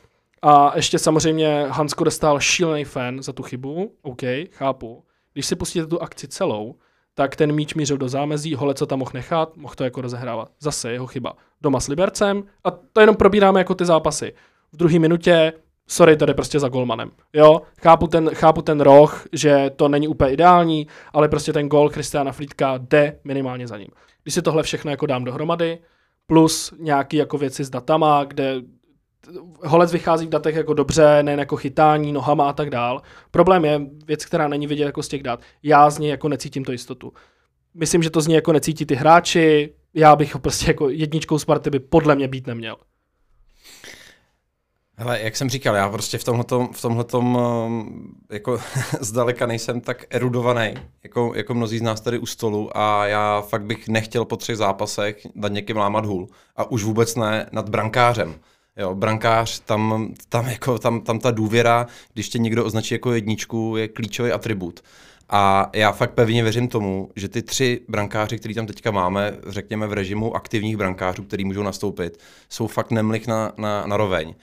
A 0.42 0.72
ještě 0.76 0.98
samozřejmě 0.98 1.66
Hansko 1.68 2.04
dostal 2.04 2.40
šílený 2.40 2.84
fan 2.84 3.22
za 3.22 3.32
tu 3.32 3.42
chybu, 3.42 3.92
OK, 4.02 4.20
chápu. 4.50 5.04
Když 5.32 5.46
si 5.46 5.56
pustíte 5.56 5.86
tu 5.86 6.02
akci 6.02 6.28
celou, 6.28 6.74
tak 7.14 7.36
ten 7.36 7.52
míč 7.52 7.74
mířil 7.74 7.98
do 7.98 8.08
zámezí, 8.08 8.54
hole 8.54 8.74
co 8.74 8.86
tam 8.86 8.98
mohl 8.98 9.10
nechat, 9.14 9.56
mohl 9.56 9.74
to 9.74 9.84
jako 9.84 10.00
rozehrávat. 10.00 10.50
Zase 10.60 10.92
jeho 10.92 11.06
chyba. 11.06 11.32
Doma 11.60 11.80
s 11.80 11.88
Libercem 11.88 12.42
a 12.64 12.70
to 12.70 13.00
jenom 13.00 13.16
probíráme 13.16 13.60
jako 13.60 13.74
ty 13.74 13.84
zápasy. 13.84 14.32
V 14.72 14.76
druhé 14.76 14.98
minutě, 14.98 15.52
sorry, 15.86 16.16
to 16.16 16.26
jde 16.26 16.34
prostě 16.34 16.60
za 16.60 16.68
golmanem. 16.68 17.10
Jo, 17.32 17.62
chápu 17.82 18.06
ten, 18.06 18.30
chápu 18.34 18.62
ten 18.62 18.80
roh, 18.80 19.24
že 19.32 19.70
to 19.76 19.88
není 19.88 20.08
úplně 20.08 20.32
ideální, 20.32 20.86
ale 21.12 21.28
prostě 21.28 21.52
ten 21.52 21.68
gol 21.68 21.90
Kristiana 21.90 22.32
Flítka 22.32 22.78
jde 22.78 23.18
minimálně 23.24 23.66
za 23.66 23.78
ním. 23.78 23.88
Když 24.28 24.34
si 24.34 24.42
tohle 24.42 24.62
všechno 24.62 24.90
jako 24.90 25.06
dám 25.06 25.24
dohromady, 25.24 25.78
plus 26.26 26.74
nějaký 26.78 27.16
jako 27.16 27.38
věci 27.38 27.64
s 27.64 27.70
datama, 27.70 28.24
kde 28.24 28.62
Holec 29.64 29.92
vychází 29.92 30.26
v 30.26 30.28
datech 30.28 30.56
jako 30.56 30.74
dobře, 30.74 31.22
nejen 31.22 31.40
jako 31.40 31.56
chytání, 31.56 32.12
nohama 32.12 32.48
a 32.48 32.52
tak 32.52 32.70
dál. 32.70 33.02
Problém 33.30 33.64
je 33.64 33.80
věc, 34.06 34.24
která 34.24 34.48
není 34.48 34.66
vidět 34.66 34.84
jako 34.84 35.02
z 35.02 35.08
těch 35.08 35.22
dat. 35.22 35.40
Já 35.62 35.90
z 35.90 35.98
něj 35.98 36.10
jako 36.10 36.28
necítím 36.28 36.64
to 36.64 36.72
jistotu. 36.72 37.12
Myslím, 37.74 38.02
že 38.02 38.10
to 38.10 38.20
z 38.20 38.26
něj 38.26 38.34
jako 38.34 38.52
necítí 38.52 38.86
ty 38.86 38.94
hráči, 38.94 39.74
já 39.94 40.16
bych 40.16 40.34
ho 40.34 40.40
prostě 40.40 40.70
jako 40.70 40.88
jedničkou 40.88 41.38
Sparty 41.38 41.70
by 41.70 41.78
podle 41.78 42.14
mě 42.14 42.28
být 42.28 42.46
neměl. 42.46 42.76
Hele, 45.00 45.20
jak 45.22 45.36
jsem 45.36 45.50
říkal, 45.50 45.74
já 45.74 45.90
prostě 45.90 46.18
v 46.18 46.24
tomhletom, 46.24 46.68
v 46.72 46.82
tomhletom 46.82 47.36
um, 47.36 48.14
jako 48.30 48.60
zdaleka 49.00 49.46
nejsem 49.46 49.80
tak 49.80 50.04
erudovaný, 50.10 50.74
jako, 51.02 51.32
jako 51.34 51.54
mnozí 51.54 51.78
z 51.78 51.82
nás 51.82 52.00
tady 52.00 52.18
u 52.18 52.26
stolu 52.26 52.78
a 52.78 53.06
já 53.06 53.40
fakt 53.40 53.62
bych 53.62 53.88
nechtěl 53.88 54.24
po 54.24 54.36
třech 54.36 54.56
zápasech 54.56 55.26
nad 55.34 55.52
někým 55.52 55.76
lámat 55.76 56.06
hůl 56.06 56.28
a 56.56 56.70
už 56.70 56.84
vůbec 56.84 57.16
ne 57.16 57.48
nad 57.52 57.68
brankářem. 57.68 58.34
Jo, 58.76 58.94
brankář, 58.94 59.60
tam, 59.60 60.14
tam, 60.28 60.46
jako, 60.46 60.78
tam, 60.78 61.00
tam 61.00 61.18
ta 61.18 61.30
důvěra, 61.30 61.86
když 62.12 62.28
tě 62.28 62.38
někdo 62.38 62.64
označí 62.64 62.94
jako 62.94 63.12
jedničku, 63.12 63.74
je 63.76 63.88
klíčový 63.88 64.32
atribut. 64.32 64.80
A 65.28 65.70
já 65.72 65.92
fakt 65.92 66.10
pevně 66.10 66.42
věřím 66.42 66.68
tomu, 66.68 67.10
že 67.16 67.28
ty 67.28 67.42
tři 67.42 67.80
brankáři, 67.88 68.38
který 68.38 68.54
tam 68.54 68.66
teďka 68.66 68.90
máme, 68.90 69.36
řekněme 69.46 69.86
v 69.86 69.92
režimu 69.92 70.36
aktivních 70.36 70.76
brankářů, 70.76 71.22
který 71.22 71.44
můžou 71.44 71.62
nastoupit, 71.62 72.18
jsou 72.48 72.66
fakt 72.66 72.90
nemlich 72.90 73.26
na, 73.26 73.52
na, 73.56 73.86
na 73.86 73.96
roveň. 73.96 74.34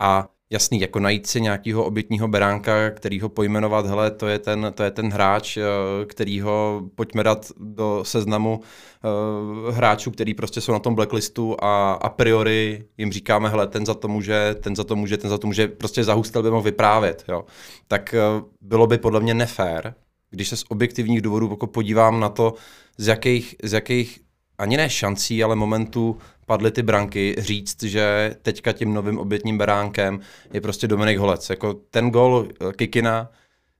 A 0.00 0.28
jasný, 0.52 0.80
jako 0.80 1.00
najít 1.00 1.26
si 1.26 1.40
nějakého 1.40 1.84
obětního 1.84 2.28
beránka, 2.28 2.90
který 2.90 3.20
ho 3.20 3.28
pojmenovat, 3.28 3.86
hele, 3.86 4.10
to 4.10 4.28
je 4.28 4.38
ten, 4.38 4.72
to 4.74 4.82
je 4.82 4.90
ten 4.90 5.12
hráč, 5.12 5.56
eh, 5.56 5.62
který 6.06 6.40
ho 6.40 6.82
pojďme 6.94 7.24
dát 7.24 7.52
do 7.56 8.00
seznamu 8.06 8.60
uh, 8.60 9.74
hráčů, 9.74 10.10
který 10.10 10.34
prostě 10.34 10.60
jsou 10.60 10.72
na 10.72 10.78
tom 10.78 10.94
blacklistu 10.94 11.56
a 11.62 11.92
a 11.92 12.08
priori 12.08 12.84
jim 12.98 13.12
říkáme, 13.12 13.48
hele, 13.48 13.66
ten 13.66 13.86
za 13.86 13.94
to 13.94 14.08
může, 14.08 14.54
ten 14.60 14.76
za 14.76 14.84
to 14.84 14.96
může, 14.96 15.16
ten 15.16 15.30
za 15.30 15.38
to 15.38 15.46
může, 15.46 15.68
prostě 15.68 16.04
zahustel 16.04 16.42
by 16.42 16.50
mohl 16.50 16.62
vyprávět, 16.62 17.24
jo. 17.28 17.44
Tak 17.88 18.14
uh, 18.38 18.48
bylo 18.60 18.86
by 18.86 18.98
podle 18.98 19.20
mě 19.20 19.34
nefér, 19.34 19.94
když 20.30 20.48
se 20.48 20.56
z 20.56 20.64
objektivních 20.68 21.20
důvodů 21.20 21.50
jako 21.50 21.66
podívám 21.66 22.20
na 22.20 22.28
to, 22.28 22.54
z 22.98 23.06
jakých, 23.06 23.54
z 23.62 23.72
jakých 23.72 24.20
ani 24.58 24.76
ne 24.76 24.90
šancí, 24.90 25.44
ale 25.44 25.56
momentů 25.56 26.18
padly 26.46 26.70
ty 26.70 26.82
branky, 26.82 27.34
říct, 27.38 27.82
že 27.82 28.36
teďka 28.42 28.72
tím 28.72 28.94
novým 28.94 29.18
obětním 29.18 29.58
beránkem 29.58 30.20
je 30.52 30.60
prostě 30.60 30.88
Dominik 30.88 31.18
Holec. 31.18 31.50
Jako 31.50 31.74
ten 31.74 32.10
gol 32.10 32.48
Kikina, 32.76 33.30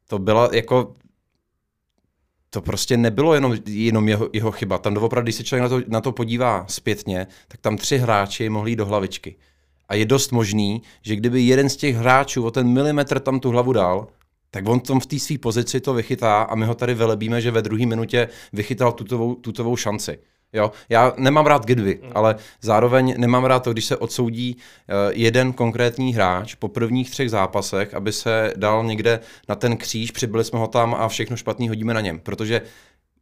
to 0.09 0.19
byla 0.19 0.51
jako 0.53 0.95
to 2.51 2.61
prostě 2.61 2.97
nebylo 2.97 3.35
jenom, 3.35 3.57
jenom 3.67 4.09
jeho, 4.09 4.29
jeho 4.33 4.53
chyba. 4.53 4.79
Tam 4.79 4.95
doopravdy, 4.95 5.27
když 5.27 5.37
se 5.37 5.45
člověk 5.45 5.63
na 5.63 5.69
to, 5.69 5.81
na 5.89 6.01
to 6.01 6.13
podívá 6.13 6.67
zpětně, 6.69 7.27
tak 7.49 7.61
tam 7.61 7.77
tři 7.77 7.99
hráči 7.99 8.49
mohli 8.49 8.71
jít 8.71 8.77
do 8.77 8.87
hlavičky. 8.87 9.37
A 9.89 9.95
je 9.95 10.05
dost 10.05 10.33
možný, 10.33 10.83
že 11.03 11.17
kdyby 11.17 11.43
jeden 11.43 11.69
z 11.69 11.77
těch 11.77 11.97
hráčů 11.97 12.45
o 12.45 12.51
ten 12.51 12.69
milimetr 12.69 13.21
tam 13.21 13.41
tu 13.41 13.51
hlavu 13.51 13.73
dal, 13.73 14.07
tak 14.51 14.69
on 14.69 14.81
tom 14.81 15.01
v 15.01 15.07
té 15.07 15.19
své 15.19 15.39
pozici 15.39 15.81
to 15.81 15.95
vychytá 15.95 16.43
a 16.43 16.55
my 16.55 16.67
ho 16.67 16.75
tady 16.75 16.95
velebíme, 16.95 17.41
že 17.41 17.51
ve 17.51 17.63
druhé 17.63 17.87
minutě 17.87 18.29
vychytal 18.53 18.93
tutovou, 18.93 19.35
tutovou 19.35 19.77
šanci. 19.77 20.19
Jo, 20.53 20.73
já 20.89 21.13
nemám 21.17 21.47
rád 21.47 21.67
gidvy, 21.67 22.01
mm. 22.03 22.11
ale 22.15 22.37
zároveň 22.61 23.15
nemám 23.19 23.45
rád 23.45 23.65
to, 23.65 23.73
když 23.73 23.85
se 23.85 23.97
odsoudí 23.97 24.57
uh, 24.57 24.95
jeden 25.11 25.53
konkrétní 25.53 26.15
hráč 26.15 26.55
po 26.55 26.69
prvních 26.69 27.11
třech 27.11 27.31
zápasech, 27.31 27.95
aby 27.95 28.13
se 28.13 28.53
dal 28.57 28.85
někde 28.85 29.21
na 29.49 29.55
ten 29.55 29.77
kříž, 29.77 30.11
přibyli 30.11 30.45
jsme 30.45 30.59
ho 30.59 30.67
tam 30.67 30.95
a 30.95 31.09
všechno 31.09 31.37
špatný 31.37 31.69
hodíme 31.69 31.95
na 31.95 32.01
něm. 32.01 32.21
Protože 32.21 32.63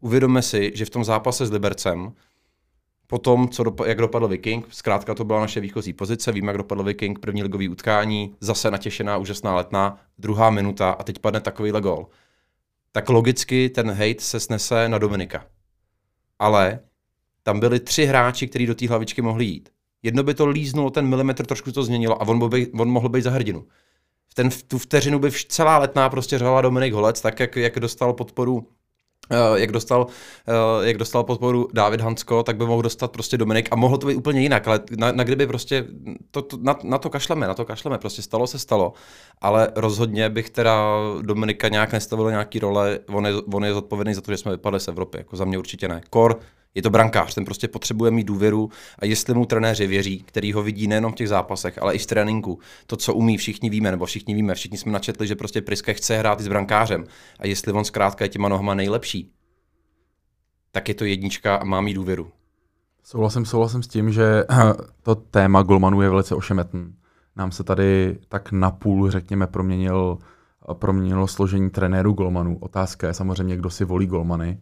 uvědomme 0.00 0.42
si, 0.42 0.72
že 0.74 0.84
v 0.84 0.90
tom 0.90 1.04
zápase 1.04 1.46
s 1.46 1.50
Libercem, 1.50 2.12
po 3.06 3.18
tom, 3.18 3.48
co 3.48 3.62
dop- 3.62 3.86
jak 3.86 3.98
dopadl 3.98 4.28
Viking, 4.28 4.66
zkrátka 4.70 5.14
to 5.14 5.24
byla 5.24 5.40
naše 5.40 5.60
výchozí 5.60 5.92
pozice, 5.92 6.32
víme, 6.32 6.48
jak 6.48 6.58
dopadl 6.58 6.82
Viking, 6.82 7.18
první 7.18 7.42
ligový 7.42 7.68
utkání, 7.68 8.34
zase 8.40 8.70
natěšená, 8.70 9.16
úžasná 9.16 9.54
letná, 9.54 10.00
druhá 10.18 10.50
minuta 10.50 10.90
a 10.90 11.02
teď 11.02 11.18
padne 11.18 11.40
takovýhle 11.40 11.80
gol. 11.80 12.06
Tak 12.92 13.08
logicky 13.08 13.68
ten 13.68 13.90
hate 13.90 14.20
se 14.20 14.40
snese 14.40 14.88
na 14.88 14.98
Dominika. 14.98 15.46
Ale 16.38 16.80
tam 17.42 17.60
byli 17.60 17.80
tři 17.80 18.06
hráči, 18.06 18.48
kteří 18.48 18.66
do 18.66 18.74
té 18.74 18.88
hlavičky 18.88 19.22
mohli 19.22 19.44
jít. 19.44 19.68
Jedno 20.02 20.22
by 20.22 20.34
to 20.34 20.46
líznulo, 20.46 20.90
ten 20.90 21.06
milimetr 21.06 21.46
trošku 21.46 21.72
to 21.72 21.82
změnilo 21.82 22.22
a 22.22 22.28
on, 22.28 22.48
by, 22.48 22.70
on 22.78 22.88
mohl 22.88 23.08
být 23.08 23.22
za 23.22 23.30
hrdinu. 23.30 23.64
V, 24.28 24.34
ten, 24.34 24.50
v 24.50 24.62
tu 24.62 24.78
vteřinu 24.78 25.18
by 25.18 25.30
vš, 25.30 25.44
celá 25.44 25.78
letná 25.78 26.08
prostě 26.08 26.38
řvala 26.38 26.60
Dominik 26.60 26.92
Holec, 26.92 27.20
tak 27.20 27.40
jak, 27.40 27.56
jak 27.56 27.80
dostal 27.80 28.12
podporu 28.12 28.66
Uh, 29.32 29.58
jak 29.58 29.72
dostal, 29.72 30.06
uh, 30.06 30.86
jak 30.86 30.96
dostal 30.96 31.24
podporu 31.24 31.68
David 31.72 32.00
Hansko, 32.00 32.42
tak 32.42 32.56
by 32.56 32.66
mohl 32.66 32.82
dostat 32.82 33.12
prostě 33.12 33.38
Dominik 33.38 33.68
a 33.70 33.76
mohlo 33.76 33.98
to 33.98 34.06
být 34.06 34.14
úplně 34.14 34.40
jinak, 34.40 34.68
ale 34.68 34.80
na, 34.96 35.12
na 35.12 35.24
kdyby 35.24 35.46
prostě, 35.46 35.86
to, 36.30 36.42
to, 36.42 36.58
na, 36.62 36.78
na, 36.84 36.98
to 36.98 37.10
kašleme, 37.10 37.46
na 37.46 37.54
to 37.54 37.64
kašleme, 37.64 37.98
prostě 37.98 38.22
stalo 38.22 38.46
se 38.46 38.58
stalo, 38.58 38.92
ale 39.40 39.72
rozhodně 39.76 40.28
bych 40.28 40.50
teda 40.50 40.98
Dominika 41.22 41.68
nějak 41.68 41.92
nestavil 41.92 42.30
nějaký 42.30 42.58
role, 42.58 42.98
on 43.08 43.26
je, 43.26 43.32
on 43.34 43.64
je 43.64 43.74
zodpovědný 43.74 44.14
za 44.14 44.20
to, 44.20 44.32
že 44.32 44.36
jsme 44.36 44.52
vypadli 44.52 44.80
z 44.80 44.88
Evropy, 44.88 45.18
jako 45.18 45.36
za 45.36 45.44
mě 45.44 45.58
určitě 45.58 45.88
ne. 45.88 46.00
Kor 46.10 46.38
je 46.74 46.82
to 46.82 46.90
brankář, 46.90 47.34
ten 47.34 47.44
prostě 47.44 47.68
potřebuje 47.68 48.10
mít 48.10 48.24
důvěru 48.24 48.70
a 48.98 49.04
jestli 49.04 49.34
mu 49.34 49.46
trenéři 49.46 49.86
věří, 49.86 50.22
který 50.26 50.52
ho 50.52 50.62
vidí 50.62 50.86
nejenom 50.86 51.12
v 51.12 51.14
těch 51.14 51.28
zápasech, 51.28 51.82
ale 51.82 51.94
i 51.94 51.98
v 51.98 52.06
tréninku, 52.06 52.58
to, 52.86 52.96
co 52.96 53.14
umí, 53.14 53.36
všichni 53.36 53.70
víme, 53.70 53.90
nebo 53.90 54.06
všichni 54.06 54.34
víme, 54.34 54.54
všichni 54.54 54.78
jsme 54.78 54.92
načetli, 54.92 55.26
že 55.26 55.36
prostě 55.36 55.62
Priske 55.62 55.94
chce 55.94 56.18
hrát 56.18 56.40
i 56.40 56.42
s 56.42 56.48
brankářem 56.48 57.04
a 57.38 57.46
jestli 57.46 57.72
on 57.72 57.84
zkrátka 57.84 58.24
je 58.24 58.28
těma 58.28 58.48
nohama 58.48 58.74
nejlepší, 58.74 59.32
tak 60.72 60.88
je 60.88 60.94
to 60.94 61.04
jednička 61.04 61.56
a 61.56 61.64
má 61.64 61.80
mít 61.80 61.94
důvěru. 61.94 62.30
Souhlasím, 63.04 63.44
souhlasím 63.44 63.82
s 63.82 63.88
tím, 63.88 64.12
že 64.12 64.44
to 65.02 65.14
téma 65.14 65.62
golmanů 65.62 66.02
je 66.02 66.08
velice 66.08 66.34
ošemetný. 66.34 66.94
nám 67.36 67.52
se 67.52 67.64
tady 67.64 68.18
tak 68.28 68.52
napůl, 68.52 69.10
řekněme, 69.10 69.46
proměnil, 69.46 70.18
proměnilo 70.72 71.26
složení 71.26 71.70
trenérů 71.70 72.12
golmanů. 72.12 72.58
Otázka 72.60 73.06
je 73.06 73.14
samozřejmě, 73.14 73.56
kdo 73.56 73.70
si 73.70 73.84
volí 73.84 74.06
golmany. 74.06 74.58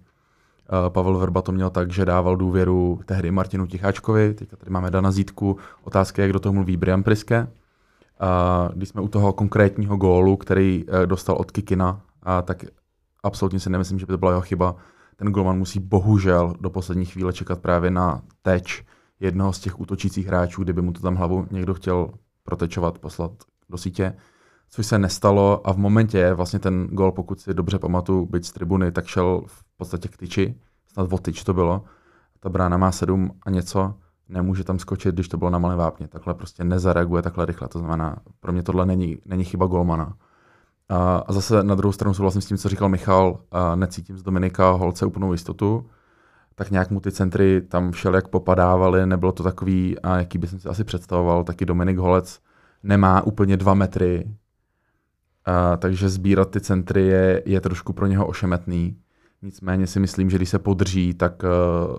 Eh, 0.72 0.90
Pavel 0.90 1.18
Verba 1.18 1.42
to 1.42 1.52
měl 1.52 1.70
tak, 1.70 1.92
že 1.92 2.04
dával 2.04 2.36
důvěru 2.36 3.00
tehdy 3.04 3.30
Martinu 3.30 3.66
Ticháčkovi, 3.66 4.34
teďka 4.34 4.56
tady 4.56 4.70
máme 4.70 4.90
Dana 4.90 5.10
Zítku. 5.10 5.56
Otázka 5.84 6.22
je, 6.22 6.28
kdo 6.28 6.40
to 6.40 6.52
mluví, 6.52 6.76
Brian 6.76 7.02
Priske. 7.02 7.48
A 8.20 8.68
když 8.74 8.88
jsme 8.88 9.00
u 9.00 9.08
toho 9.08 9.32
konkrétního 9.32 9.96
gólu, 9.96 10.36
který 10.36 10.84
eh, 10.88 11.06
dostal 11.06 11.36
od 11.36 11.50
Kikina, 11.50 12.00
a 12.22 12.42
tak 12.42 12.64
absolutně 13.22 13.60
si 13.60 13.70
nemyslím, 13.70 13.98
že 13.98 14.06
by 14.06 14.12
to 14.12 14.18
byla 14.18 14.30
jeho 14.30 14.42
chyba. 14.42 14.76
Ten 15.16 15.32
golman 15.32 15.58
musí 15.58 15.80
bohužel 15.80 16.54
do 16.60 16.70
poslední 16.70 17.04
chvíle 17.04 17.32
čekat 17.32 17.60
právě 17.60 17.90
na 17.90 18.22
teč 18.42 18.84
jednoho 19.20 19.52
z 19.52 19.60
těch 19.60 19.80
útočících 19.80 20.26
hráčů, 20.26 20.62
kdyby 20.64 20.82
mu 20.82 20.92
to 20.92 21.00
tam 21.00 21.16
hlavu 21.16 21.46
někdo 21.50 21.74
chtěl 21.74 22.10
protečovat, 22.42 22.98
poslat 22.98 23.30
do 23.68 23.78
sítě, 23.78 24.14
což 24.70 24.86
se 24.86 24.98
nestalo 24.98 25.66
a 25.68 25.72
v 25.72 25.78
momentě 25.78 26.34
vlastně 26.34 26.58
ten 26.58 26.86
gol, 26.86 27.12
pokud 27.12 27.40
si 27.40 27.54
dobře 27.54 27.78
pamatuju, 27.78 28.26
byť 28.26 28.44
z 28.44 28.52
tribuny, 28.52 28.92
tak 28.92 29.06
šel 29.06 29.42
v 29.46 29.67
podstatě 29.78 30.08
k 30.08 30.16
tyči, 30.16 30.54
snad 30.92 31.12
o 31.12 31.18
tyč 31.18 31.44
to 31.44 31.54
bylo. 31.54 31.84
Ta 32.40 32.48
brána 32.48 32.76
má 32.76 32.92
sedm 32.92 33.30
a 33.42 33.50
něco, 33.50 33.94
nemůže 34.28 34.64
tam 34.64 34.78
skočit, 34.78 35.14
když 35.14 35.28
to 35.28 35.36
bylo 35.36 35.50
na 35.50 35.58
malé 35.58 35.76
vápně. 35.76 36.08
Takhle 36.08 36.34
prostě 36.34 36.64
nezareaguje 36.64 37.22
takhle 37.22 37.46
rychle. 37.46 37.68
To 37.68 37.78
znamená, 37.78 38.16
pro 38.40 38.52
mě 38.52 38.62
tohle 38.62 38.86
není, 38.86 39.18
není 39.24 39.44
chyba 39.44 39.66
golmana. 39.66 40.16
A, 40.88 41.32
zase 41.32 41.62
na 41.62 41.74
druhou 41.74 41.92
stranu 41.92 42.14
souhlasím 42.14 42.40
s 42.42 42.46
tím, 42.46 42.56
co 42.56 42.68
říkal 42.68 42.88
Michal, 42.88 43.40
a 43.50 43.74
necítím 43.76 44.18
z 44.18 44.22
Dominika 44.22 44.70
Holce 44.70 45.06
úplnou 45.06 45.32
jistotu, 45.32 45.90
tak 46.54 46.70
nějak 46.70 46.90
mu 46.90 47.00
ty 47.00 47.12
centry 47.12 47.60
tam 47.60 47.92
všel 47.92 48.14
jak 48.14 48.28
popadávaly, 48.28 49.06
nebylo 49.06 49.32
to 49.32 49.42
takový, 49.42 49.98
a 49.98 50.16
jaký 50.16 50.38
bych 50.38 50.50
si 50.50 50.68
asi 50.68 50.84
představoval, 50.84 51.44
taky 51.44 51.66
Dominik 51.66 51.98
Holec 51.98 52.40
nemá 52.82 53.22
úplně 53.22 53.56
dva 53.56 53.74
metry, 53.74 54.30
a, 55.44 55.76
takže 55.76 56.08
sbírat 56.08 56.50
ty 56.50 56.60
centry 56.60 57.06
je, 57.06 57.42
je 57.46 57.60
trošku 57.60 57.92
pro 57.92 58.06
něho 58.06 58.26
ošemetný. 58.26 58.96
Nicméně 59.42 59.86
si 59.86 60.00
myslím, 60.00 60.30
že 60.30 60.36
když 60.36 60.48
se 60.48 60.58
podrží, 60.58 61.14
tak 61.14 61.42
uh, 61.42 61.98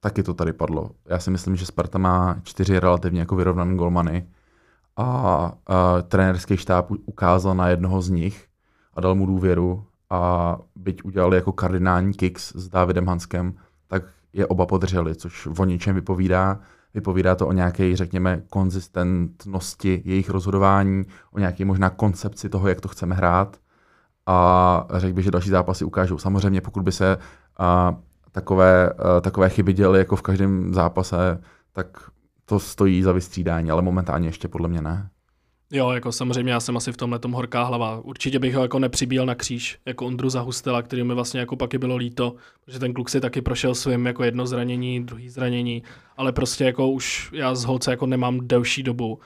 taky 0.00 0.22
to 0.22 0.34
tady 0.34 0.52
padlo. 0.52 0.90
Já 1.08 1.18
si 1.18 1.30
myslím, 1.30 1.56
že 1.56 1.66
Sparta 1.66 1.98
má 1.98 2.36
čtyři 2.42 2.80
relativně 2.80 3.20
jako 3.20 3.36
vyrovnané 3.36 3.74
golmany 3.74 4.26
a, 4.96 5.04
a 5.66 6.02
trenérský 6.02 6.56
štáb 6.56 6.90
ukázal 6.90 7.54
na 7.54 7.68
jednoho 7.68 8.02
z 8.02 8.10
nich 8.10 8.46
a 8.94 9.00
dal 9.00 9.14
mu 9.14 9.26
důvěru 9.26 9.84
a 10.10 10.58
byť 10.76 11.04
udělali 11.04 11.36
jako 11.36 11.52
kardinální 11.52 12.14
kicks 12.14 12.52
s 12.56 12.68
Davidem 12.68 13.06
Hanskem, 13.06 13.54
tak 13.86 14.02
je 14.32 14.46
oba 14.46 14.66
podrželi, 14.66 15.14
což 15.14 15.48
o 15.58 15.64
ničem 15.64 15.94
vypovídá. 15.94 16.60
Vypovídá 16.94 17.34
to 17.34 17.46
o 17.46 17.52
nějaké, 17.52 17.96
řekněme, 17.96 18.42
konzistentnosti 18.50 20.02
jejich 20.04 20.30
rozhodování, 20.30 21.04
o 21.32 21.38
nějaké 21.38 21.64
možná 21.64 21.90
koncepci 21.90 22.48
toho, 22.48 22.68
jak 22.68 22.80
to 22.80 22.88
chceme 22.88 23.14
hrát. 23.14 23.56
A 24.26 24.86
řekl 24.94 25.14
bych, 25.14 25.24
že 25.24 25.30
další 25.30 25.50
zápasy 25.50 25.84
ukážou. 25.84 26.18
Samozřejmě, 26.18 26.60
pokud 26.60 26.82
by 26.82 26.92
se 26.92 27.18
a, 27.58 27.96
takové, 28.32 28.90
a, 28.90 29.20
takové 29.20 29.48
chyby 29.48 29.72
děly 29.72 29.98
jako 29.98 30.16
v 30.16 30.22
každém 30.22 30.74
zápase, 30.74 31.40
tak 31.72 31.86
to 32.44 32.58
stojí 32.58 33.02
za 33.02 33.12
vystřídání, 33.12 33.70
ale 33.70 33.82
momentálně 33.82 34.28
ještě 34.28 34.48
podle 34.48 34.68
mě 34.68 34.82
ne. 34.82 35.08
Jo, 35.72 35.90
jako 35.90 36.12
samozřejmě 36.12 36.52
já 36.52 36.60
jsem 36.60 36.76
asi 36.76 36.92
v 36.92 36.96
tomhle 36.96 37.18
tom 37.18 37.32
horká 37.32 37.62
hlava. 37.62 38.00
Určitě 38.04 38.38
bych 38.38 38.54
ho 38.54 38.62
jako 38.62 38.78
nepřibíjel 38.78 39.26
na 39.26 39.34
kříž, 39.34 39.78
jako 39.86 40.06
Ondru 40.06 40.30
Zahustela, 40.30 40.82
který 40.82 41.04
mi 41.04 41.14
vlastně 41.14 41.40
jako 41.40 41.56
pak 41.56 41.74
bylo 41.74 41.96
líto, 41.96 42.34
protože 42.64 42.78
ten 42.78 42.94
kluk 42.94 43.08
si 43.08 43.20
taky 43.20 43.42
prošel 43.42 43.74
svým 43.74 44.06
jako 44.06 44.24
jedno 44.24 44.46
zranění, 44.46 45.04
druhý 45.04 45.28
zranění, 45.28 45.82
ale 46.16 46.32
prostě 46.32 46.64
jako 46.64 46.88
už 46.88 47.30
já 47.32 47.54
z 47.54 47.64
holce 47.64 47.90
jako 47.90 48.06
nemám 48.06 48.40
delší 48.42 48.82
dobu 48.82 49.14
uh, 49.14 49.20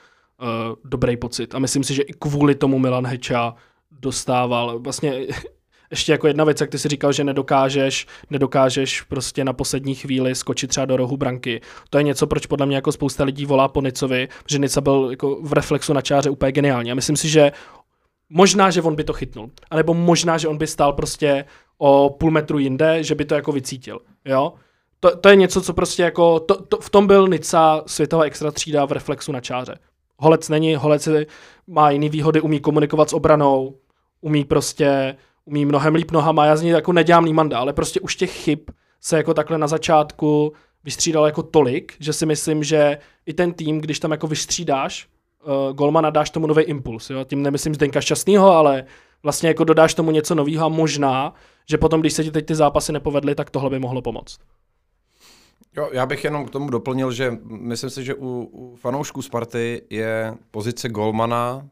dobrý 0.85 1.17
pocit. 1.17 1.55
A 1.55 1.59
myslím 1.59 1.83
si, 1.83 1.93
že 1.93 2.01
i 2.01 2.13
kvůli 2.13 2.55
tomu 2.55 2.79
Milan 2.79 3.07
Heča 3.07 3.55
dostával 3.91 4.79
vlastně 4.79 5.27
ještě 5.91 6.11
jako 6.11 6.27
jedna 6.27 6.43
věc, 6.43 6.61
jak 6.61 6.69
ty 6.69 6.79
si 6.79 6.87
říkal, 6.87 7.11
že 7.11 7.23
nedokážeš, 7.23 8.07
nedokážeš 8.29 9.01
prostě 9.01 9.45
na 9.45 9.53
poslední 9.53 9.95
chvíli 9.95 10.35
skočit 10.35 10.69
třeba 10.69 10.85
do 10.85 10.97
rohu 10.97 11.17
branky. 11.17 11.61
To 11.89 11.97
je 11.97 12.03
něco, 12.03 12.27
proč 12.27 12.45
podle 12.45 12.65
mě 12.65 12.75
jako 12.75 12.91
spousta 12.91 13.23
lidí 13.23 13.45
volá 13.45 13.67
po 13.67 13.81
Nicovi, 13.81 14.27
že 14.49 14.59
Nica 14.59 14.81
byl 14.81 15.07
jako 15.09 15.41
v 15.41 15.53
reflexu 15.53 15.93
na 15.93 16.01
čáře 16.01 16.29
úplně 16.29 16.51
geniální. 16.51 16.91
A 16.91 16.95
myslím 16.95 17.15
si, 17.15 17.29
že 17.29 17.51
možná, 18.29 18.69
že 18.69 18.81
on 18.81 18.95
by 18.95 19.03
to 19.03 19.13
chytnul. 19.13 19.49
A 19.71 19.75
nebo 19.75 19.93
možná, 19.93 20.37
že 20.37 20.47
on 20.47 20.57
by 20.57 20.67
stál 20.67 20.93
prostě 20.93 21.45
o 21.77 22.09
půl 22.09 22.31
metru 22.31 22.59
jinde, 22.59 23.03
že 23.03 23.15
by 23.15 23.25
to 23.25 23.35
jako 23.35 23.51
vycítil. 23.51 23.99
Jo? 24.25 24.53
To, 24.99 25.15
to 25.15 25.29
je 25.29 25.35
něco, 25.35 25.61
co 25.61 25.73
prostě 25.73 26.03
jako, 26.03 26.39
to, 26.39 26.61
to, 26.61 26.77
v 26.77 26.89
tom 26.89 27.07
byl 27.07 27.27
Nica 27.27 27.83
světová 27.87 28.23
extra 28.23 28.51
třída 28.51 28.85
v 28.85 28.91
reflexu 28.91 29.31
na 29.31 29.41
čáře. 29.41 29.75
Holec 30.19 30.49
není, 30.49 30.75
Holec 30.75 31.09
má 31.67 31.91
jiný 31.91 32.09
výhody, 32.09 32.41
umí 32.41 32.59
komunikovat 32.59 33.09
s 33.09 33.13
obranou, 33.13 33.75
umí 34.21 34.45
prostě 34.45 35.15
umí 35.45 35.65
mnohem 35.65 35.95
líp 35.95 36.11
nohama, 36.11 36.45
já 36.45 36.55
z 36.55 36.61
ní 36.61 36.69
jako 36.69 36.93
nedělám 36.93 37.25
Nímanda, 37.25 37.59
ale 37.59 37.73
prostě 37.73 37.99
už 37.99 38.15
těch 38.15 38.31
chyb 38.31 38.59
se 39.01 39.17
jako 39.17 39.33
takhle 39.33 39.57
na 39.57 39.67
začátku 39.67 40.53
vystřídal 40.83 41.25
jako 41.25 41.43
tolik, 41.43 41.93
že 41.99 42.13
si 42.13 42.25
myslím, 42.25 42.63
že 42.63 42.97
i 43.25 43.33
ten 43.33 43.53
tým, 43.53 43.81
když 43.81 43.99
tam 43.99 44.11
jako 44.11 44.27
vystřídáš 44.27 45.07
uh, 45.43 45.75
golmana, 45.75 46.09
dáš 46.09 46.29
tomu 46.29 46.47
nový 46.47 46.63
impuls. 46.63 47.09
Jo? 47.09 47.23
Tím 47.23 47.43
nemyslím 47.43 47.75
Zdenka 47.75 48.01
Šťastného, 48.01 48.51
ale 48.51 48.85
vlastně 49.23 49.49
jako 49.49 49.63
dodáš 49.63 49.93
tomu 49.93 50.11
něco 50.11 50.35
nového 50.35 50.65
a 50.65 50.69
možná, 50.69 51.33
že 51.69 51.77
potom, 51.77 52.01
když 52.01 52.13
se 52.13 52.23
ti 52.23 52.31
teď 52.31 52.45
ty 52.45 52.55
zápasy 52.55 52.91
nepovedly, 52.91 53.35
tak 53.35 53.49
tohle 53.49 53.69
by 53.69 53.79
mohlo 53.79 54.01
pomoct. 54.01 54.39
Jo, 55.77 55.89
já 55.93 56.05
bych 56.05 56.23
jenom 56.23 56.45
k 56.45 56.49
tomu 56.49 56.69
doplnil, 56.69 57.11
že 57.11 57.37
myslím 57.43 57.89
si, 57.89 58.03
že 58.03 58.15
u, 58.15 58.49
u 58.51 58.75
fanoušků 58.75 59.21
Sparty 59.21 59.81
je 59.89 60.33
pozice 60.51 60.89
golmana 60.89 61.69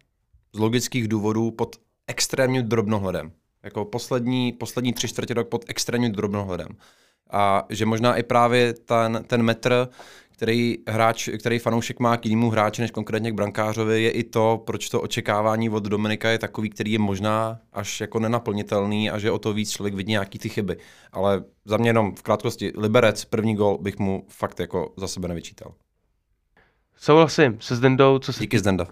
z 0.54 0.60
logických 0.60 1.08
důvodů 1.08 1.52
pod 1.52 1.76
extrémním 2.08 2.63
drobnohledem. 2.63 3.32
Jako 3.63 3.86
poslední, 3.86 4.52
poslední 4.52 4.93
tři 4.93 5.08
čtvrtě 5.08 5.34
rok 5.34 5.47
pod 5.47 5.65
extrémním 5.67 6.12
drobnohledem. 6.12 6.67
A 7.32 7.65
že 7.69 7.86
možná 7.86 8.15
i 8.15 8.23
právě 8.23 8.73
ten, 8.73 9.23
ten 9.28 9.43
metr, 9.43 9.88
který, 10.38 10.78
hráč, 10.88 11.30
který 11.39 11.60
fanoušek 11.60 12.00
má 12.00 12.17
k 12.17 12.26
jinému 12.26 12.50
hráči 12.50 12.82
než 12.82 12.91
konkrétně 12.91 13.32
k 13.32 13.36
brankářovi, 13.36 14.04
je 14.04 14.12
i 14.12 14.23
to, 14.23 14.63
proč 14.65 14.89
to 14.89 15.02
očekávání 15.02 15.69
od 15.69 15.84
Dominika 15.84 16.30
je 16.30 16.38
takový, 16.38 16.69
který 16.69 16.91
je 16.91 17.00
možná 17.00 17.60
až 17.73 18.02
jako 18.02 18.19
nenaplnitelný 18.19 19.10
a 19.10 19.19
že 19.19 19.32
o 19.32 19.39
to 19.39 19.54
víc 19.54 19.71
člověk 19.71 19.95
vidí 19.95 20.12
nějaký 20.12 20.39
ty 20.39 20.50
chyby. 20.50 20.78
Ale 21.12 21.43
za 21.65 21.78
mě 21.78 21.89
jenom 21.89 22.15
v 22.15 22.21
krátkosti, 22.21 22.73
Liberec, 22.78 23.26
první 23.26 23.56
gol 23.56 23.78
bych 23.82 24.00
mu 24.00 24.26
fakt 24.30 24.60
jako 24.60 24.93
za 24.97 25.08
sebe 25.08 25.28
nevyčítal. 25.28 25.73
Souhlasím 26.95 27.58
se 27.62 27.76
Zdendou, 27.76 28.19
co 28.19 28.34
se... 28.34 28.39
Díky 28.39 28.60
Zdenda. 28.60 28.88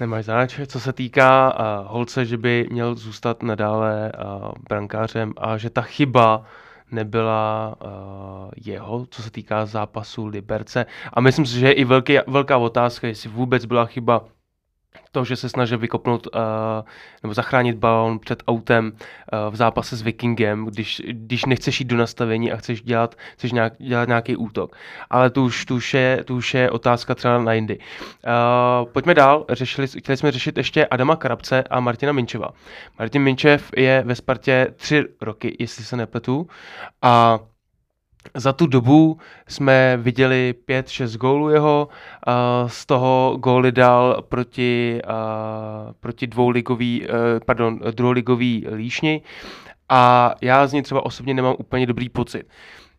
Nemáš 0.00 0.24
záč. 0.24 0.60
Co 0.66 0.80
se 0.80 0.92
týká 0.92 1.58
uh, 1.58 1.92
Holce, 1.92 2.24
že 2.24 2.36
by 2.36 2.68
měl 2.70 2.94
zůstat 2.94 3.42
nadále 3.42 4.12
uh, 4.12 4.50
brankářem 4.68 5.32
a 5.36 5.56
že 5.56 5.70
ta 5.70 5.82
chyba 5.82 6.44
nebyla 6.90 7.74
uh, 7.84 7.90
jeho, 8.64 9.06
co 9.10 9.22
se 9.22 9.30
týká 9.30 9.66
zápasu 9.66 10.26
Liberce. 10.26 10.86
A 11.12 11.20
myslím 11.20 11.46
si, 11.46 11.60
že 11.60 11.66
je 11.66 11.72
i 11.72 11.84
velký, 11.84 12.18
velká 12.26 12.58
otázka, 12.58 13.06
jestli 13.06 13.30
vůbec 13.30 13.64
byla 13.64 13.86
chyba 13.86 14.24
to, 15.16 15.24
že 15.24 15.36
se 15.36 15.48
snažil 15.48 15.78
vykopnout 15.78 16.26
uh, 16.26 16.40
nebo 17.22 17.34
zachránit 17.34 17.76
balon 17.76 18.18
před 18.18 18.42
autem 18.48 18.92
uh, 18.92 19.52
v 19.52 19.56
zápase 19.56 19.96
s 19.96 20.02
Vikingem, 20.02 20.64
když, 20.64 21.02
když 21.08 21.44
nechceš 21.44 21.80
jít 21.80 21.88
do 21.88 21.96
nastavení 21.96 22.52
a 22.52 22.56
chceš 22.56 22.82
dělat, 22.82 23.14
chceš 23.32 23.52
nějak, 23.52 23.72
dělat 23.78 24.08
nějaký 24.08 24.36
útok. 24.36 24.76
Ale 25.10 25.30
tu 25.30 25.44
už, 25.44 25.64
tu, 25.64 25.74
už 25.74 25.94
je, 25.94 26.24
tu 26.24 26.36
už 26.36 26.54
je 26.54 26.70
otázka 26.70 27.14
třeba 27.14 27.38
na 27.38 27.52
jindy. 27.52 27.78
Uh, 27.78 28.92
pojďme 28.92 29.14
dál. 29.14 29.44
Řešili, 29.48 29.88
chtěli 29.88 30.16
jsme 30.16 30.32
řešit 30.32 30.56
ještě 30.56 30.86
Adama 30.86 31.16
Karabce 31.16 31.64
a 31.70 31.80
Martina 31.80 32.12
Minčeva. 32.12 32.48
Martin 32.98 33.22
Minčev 33.22 33.70
je 33.76 34.02
ve 34.06 34.14
Spartě 34.14 34.66
tři 34.76 35.04
roky, 35.20 35.56
jestli 35.58 35.84
se 35.84 35.96
nepletu. 35.96 36.46
A 37.02 37.38
za 38.34 38.52
tu 38.52 38.66
dobu 38.66 39.18
jsme 39.48 39.96
viděli 39.96 40.54
5-6 40.68 41.16
gólů 41.16 41.50
jeho, 41.50 41.88
z 42.66 42.86
toho 42.86 43.36
góly 43.40 43.72
dal 43.72 44.22
proti, 44.28 45.00
proti 46.00 46.26
dvouligový, 46.26 47.04
e, 47.04 47.08
pardon, 47.46 47.80
druholigový 47.90 48.66
líšni 48.72 49.22
a 49.88 50.34
já 50.40 50.66
z 50.66 50.72
něj 50.72 50.82
třeba 50.82 51.06
osobně 51.06 51.34
nemám 51.34 51.54
úplně 51.58 51.86
dobrý 51.86 52.08
pocit. 52.08 52.48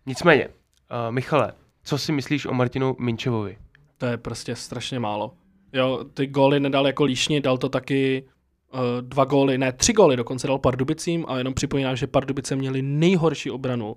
Nicméně, 0.05 0.43
e, 0.43 1.11
Michale, 1.11 1.53
co 1.83 1.97
si 1.97 2.11
myslíš 2.11 2.45
o 2.45 2.53
Martinu 2.53 2.95
Minčevovi? 2.99 3.57
To 3.97 4.05
je 4.05 4.17
prostě 4.17 4.55
strašně 4.55 4.99
málo. 4.99 5.33
Jo, 5.73 6.03
ty 6.13 6.27
góly 6.27 6.59
nedal 6.59 6.87
jako 6.87 7.03
líšni, 7.03 7.41
dal 7.41 7.57
to 7.57 7.69
taky 7.69 8.23
uh, 8.73 8.79
dva 9.01 9.25
góly, 9.25 9.57
ne, 9.57 9.71
tři 9.71 9.93
góly 9.93 10.15
dokonce 10.15 10.47
dal 10.47 10.59
Pardubicím 10.59 11.25
a 11.27 11.37
jenom 11.37 11.53
připomínám, 11.53 11.95
že 11.95 12.07
Pardubice 12.07 12.55
měli 12.55 12.81
nejhorší 12.81 13.51
obranu 13.51 13.95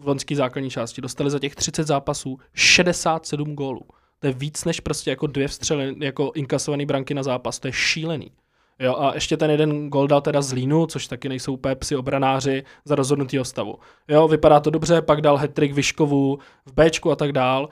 v 0.00 0.08
loňské 0.08 0.36
základní 0.36 0.70
části. 0.70 1.00
Dostali 1.00 1.30
za 1.30 1.38
těch 1.38 1.54
30 1.54 1.86
zápasů 1.86 2.38
67 2.54 3.54
gólů. 3.54 3.82
To 4.18 4.26
je 4.26 4.32
víc 4.32 4.64
než 4.64 4.80
prostě 4.80 5.10
jako 5.10 5.26
dvě 5.26 5.48
vstřely, 5.48 5.94
jako 5.98 6.32
inkasované 6.34 6.86
branky 6.86 7.14
na 7.14 7.22
zápas. 7.22 7.58
To 7.58 7.68
je 7.68 7.72
šílený. 7.72 8.30
Jo, 8.78 8.96
a 8.98 9.14
ještě 9.14 9.36
ten 9.36 9.50
jeden 9.50 9.88
gol 9.88 10.06
dal 10.06 10.20
teda 10.20 10.42
z 10.42 10.52
Línu, 10.52 10.86
což 10.86 11.06
taky 11.06 11.28
nejsou 11.28 11.52
úplně 11.52 11.74
psi 11.74 11.96
obranáři 11.96 12.64
za 12.84 12.94
rozhodnutýho 12.94 13.44
stavu. 13.44 13.78
Jo, 14.08 14.28
vypadá 14.28 14.60
to 14.60 14.70
dobře, 14.70 15.02
pak 15.02 15.20
dal 15.20 15.36
hetrik 15.36 15.72
Vyškovu 15.72 16.38
v 16.66 16.72
Bčku 16.72 17.10
a 17.10 17.16
tak 17.16 17.32
dál. 17.32 17.68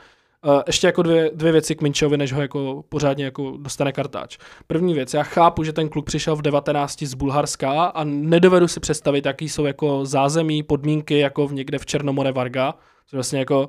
Uh, 0.46 0.62
ještě 0.66 0.86
jako 0.86 1.02
dvě, 1.02 1.30
dvě 1.34 1.52
věci 1.52 1.74
k 1.74 1.82
Minčovi, 1.82 2.16
než 2.16 2.32
ho 2.32 2.42
jako 2.42 2.84
pořádně 2.88 3.24
jako 3.24 3.56
dostane 3.60 3.92
kartáč. 3.92 4.38
První 4.66 4.94
věc, 4.94 5.14
já 5.14 5.22
chápu, 5.22 5.64
že 5.64 5.72
ten 5.72 5.88
kluk 5.88 6.06
přišel 6.06 6.36
v 6.36 6.42
19 6.42 7.02
z 7.02 7.14
Bulharska 7.14 7.84
a 7.84 8.04
nedovedu 8.04 8.68
si 8.68 8.80
představit, 8.80 9.26
jaký 9.26 9.48
jsou 9.48 9.64
jako 9.64 10.04
zázemí, 10.04 10.62
podmínky 10.62 11.18
jako 11.18 11.46
v 11.46 11.52
někde 11.52 11.78
v 11.78 11.86
Černomore 11.86 12.32
Varga, 12.32 12.74
což 13.06 13.14
vlastně 13.14 13.38
jako 13.38 13.68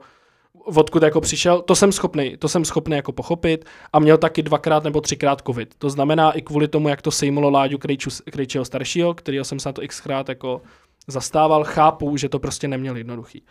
odkud 0.54 1.04
jako 1.04 1.22
přišel, 1.22 1.62
to 1.62 1.76
jsem 1.76 1.92
schopný, 1.92 2.38
to 2.38 2.48
jsem 2.48 2.66
schopný 2.66 2.96
jako 2.96 3.12
pochopit 3.12 3.66
a 3.94 4.00
měl 4.00 4.18
taky 4.18 4.44
dvakrát 4.44 4.84
nebo 4.84 5.02
třikrát 5.02 5.42
covid. 5.48 5.76
To 5.78 5.90
znamená 5.90 6.32
i 6.32 6.42
kvůli 6.42 6.68
tomu, 6.68 6.90
jak 6.90 7.02
to 7.02 7.12
sejmulo 7.12 7.50
Láďu 7.50 7.78
Krejču, 7.78 8.10
Krejčího 8.32 8.66
staršího, 8.66 9.14
kterýho 9.14 9.44
jsem 9.44 9.60
se 9.60 9.70
na 9.70 9.74
to 9.74 9.82
xkrát 9.88 10.30
jako 10.30 10.62
zastával, 11.08 11.64
chápu, 11.64 12.18
že 12.18 12.30
to 12.30 12.40
prostě 12.40 12.68
neměl 12.68 12.98
jednoduchý. 12.98 13.44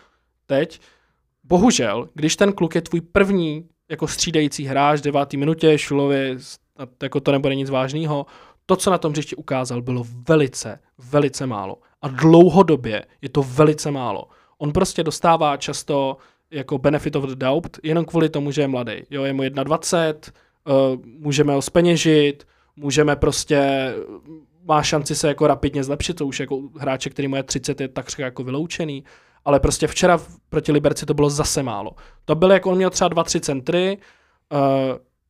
Teď, 0.46 0.80
bohužel, 1.44 2.08
když 2.14 2.36
ten 2.36 2.52
kluk 2.52 2.74
je 2.74 2.80
tvůj 2.80 3.00
první 3.00 3.68
jako 3.90 4.08
střídající 4.08 4.64
hráč 4.64 5.00
v 5.00 5.04
devátý 5.04 5.36
minutě, 5.36 5.78
Šulově, 5.78 6.36
jako 7.02 7.20
to 7.20 7.32
nebude 7.32 7.54
nic 7.54 7.70
vážného, 7.70 8.26
to, 8.66 8.76
co 8.76 8.90
na 8.90 8.98
tom 8.98 9.12
hřišti 9.12 9.36
ukázal, 9.36 9.82
bylo 9.82 10.04
velice, 10.28 10.78
velice 10.98 11.46
málo. 11.46 11.78
A 12.02 12.08
dlouhodobě 12.08 13.04
je 13.22 13.28
to 13.28 13.42
velice 13.42 13.90
málo. 13.90 14.24
On 14.58 14.72
prostě 14.72 15.02
dostává 15.02 15.56
často 15.56 16.16
jako 16.50 16.78
benefit 16.78 17.16
of 17.16 17.24
the 17.24 17.34
doubt, 17.34 17.78
jenom 17.82 18.04
kvůli 18.04 18.28
tomu, 18.28 18.50
že 18.50 18.62
je 18.62 18.68
mladý. 18.68 18.92
Jo, 19.10 19.24
je 19.24 19.32
mu 19.32 19.42
21, 19.48 20.32
uh, 20.66 21.00
můžeme 21.04 21.52
ho 21.52 21.62
speněžit, 21.62 22.46
můžeme 22.76 23.16
prostě, 23.16 23.92
má 24.64 24.82
šanci 24.82 25.14
se 25.14 25.28
jako 25.28 25.46
rapidně 25.46 25.84
zlepšit, 25.84 26.14
to 26.14 26.26
už 26.26 26.40
jako 26.40 26.62
hráče, 26.78 27.10
který 27.10 27.28
mu 27.28 27.36
je 27.36 27.42
30, 27.42 27.80
je 27.80 27.88
takřka 27.88 28.24
jako 28.24 28.44
vyloučený, 28.44 29.04
ale 29.44 29.60
prostě 29.60 29.86
včera 29.86 30.20
proti 30.48 30.72
Liberci 30.72 31.06
to 31.06 31.14
bylo 31.14 31.30
zase 31.30 31.62
málo. 31.62 31.90
To 32.24 32.34
bylo 32.34 32.52
jako 32.52 32.70
on 32.70 32.76
měl 32.76 32.90
třeba 32.90 33.10
2-3 33.10 33.40
centry, 33.40 33.98
uh, 34.52 34.58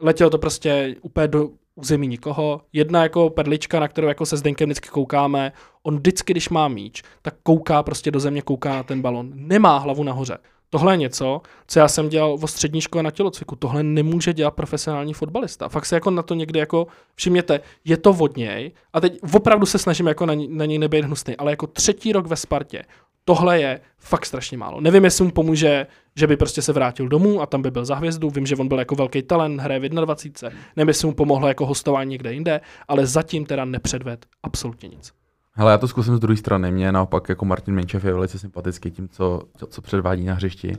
letěl 0.01 0.31
to 0.31 0.39
prostě 0.39 0.97
úplně 1.03 1.29
do 1.29 1.49
území 1.75 2.07
nikoho. 2.07 2.61
Jedna 2.73 3.03
jako 3.03 3.31
perlička, 3.31 3.81
na 3.81 3.89
kterou 3.89 4.09
jako 4.09 4.27
se 4.27 4.37
Zdenkem 4.37 4.69
vždycky 4.69 4.89
koukáme, 4.89 5.53
on 5.83 5.97
vždycky, 5.97 6.33
když 6.33 6.49
má 6.49 6.69
míč, 6.69 7.03
tak 7.23 7.35
kouká 7.43 7.83
prostě 7.83 8.11
do 8.11 8.21
země, 8.21 8.43
kouká 8.43 8.77
na 8.77 8.83
ten 8.83 9.03
balon. 9.03 9.33
Nemá 9.35 9.79
hlavu 9.79 10.05
nahoře. 10.05 10.39
Tohle 10.75 10.93
je 10.93 10.97
něco, 10.97 11.41
co 11.67 11.79
já 11.79 11.89
jsem 11.89 12.09
dělal 12.09 12.37
v 12.37 12.47
střední 12.47 12.81
škole 12.81 13.03
na 13.03 13.11
tělocviku. 13.11 13.57
Tohle 13.57 13.83
nemůže 13.83 14.33
dělat 14.33 14.51
profesionální 14.51 15.15
fotbalista. 15.15 15.69
Fakt 15.69 15.87
se 15.87 15.97
jako 15.97 16.11
na 16.11 16.23
to 16.23 16.35
někdy 16.35 16.59
jako 16.59 16.87
všimněte, 17.15 17.61
je 17.85 17.97
to 17.97 18.13
vodněj 18.13 18.73
a 18.93 19.01
teď 19.01 19.19
opravdu 19.35 19.67
se 19.67 19.79
snažím 19.79 20.07
jako 20.07 20.27
na, 20.27 20.35
na 20.49 20.65
něj 20.65 20.79
nebejt 20.79 21.05
hnusný, 21.05 21.37
ale 21.37 21.53
jako 21.53 21.67
třetí 21.67 22.13
rok 22.13 22.27
ve 22.27 22.37
Spartě, 22.37 22.83
tohle 23.25 23.61
je 23.61 23.81
fakt 23.99 24.27
strašně 24.27 24.59
málo. 24.59 24.81
Nevím, 24.81 25.05
jestli 25.05 25.25
mu 25.25 25.31
pomůže, 25.31 25.87
že 26.17 26.27
by 26.27 26.37
prostě 26.37 26.63
se 26.63 26.73
vrátil 26.73 27.09
domů 27.09 27.43
a 27.43 27.47
tam 27.47 27.63
by 27.63 27.71
byl 27.71 27.85
za 27.85 27.95
hvězdu. 27.95 28.31
Vím, 28.31 28.47
že 28.47 28.57
on 28.57 28.69
byl 28.69 28.79
jako 28.79 28.95
velký 28.95 29.23
talent, 29.23 29.61
hraje 29.61 29.81
v 29.81 29.89
21. 29.89 30.59
Nevím, 30.77 30.89
jestli 30.89 31.07
mu 31.07 31.15
pomohlo 31.15 31.49
jako 31.49 31.67
hostování 31.67 32.11
někde 32.11 32.33
jinde, 32.33 32.61
ale 32.89 33.07
zatím 33.07 33.47
teda 33.47 33.65
nepředved 33.65 34.27
absolutně 34.43 34.89
nic. 34.89 35.13
Hele, 35.55 35.73
já 35.73 35.79
to 35.79 35.89
zkusím 35.89 36.17
z 36.17 36.21
druhé 36.21 36.37
strany. 36.37 36.73
Mně 36.73 36.93
naopak 36.93 37.29
jako 37.29 37.45
Martin 37.45 37.75
Menčev 37.75 38.05
je 38.05 38.15
velice 38.15 38.39
sympatický 38.39 38.91
tím, 38.91 39.09
co, 39.09 39.43
co 39.69 39.83
předvádí 39.83 40.25
na 40.25 40.35
hřišti. 40.35 40.77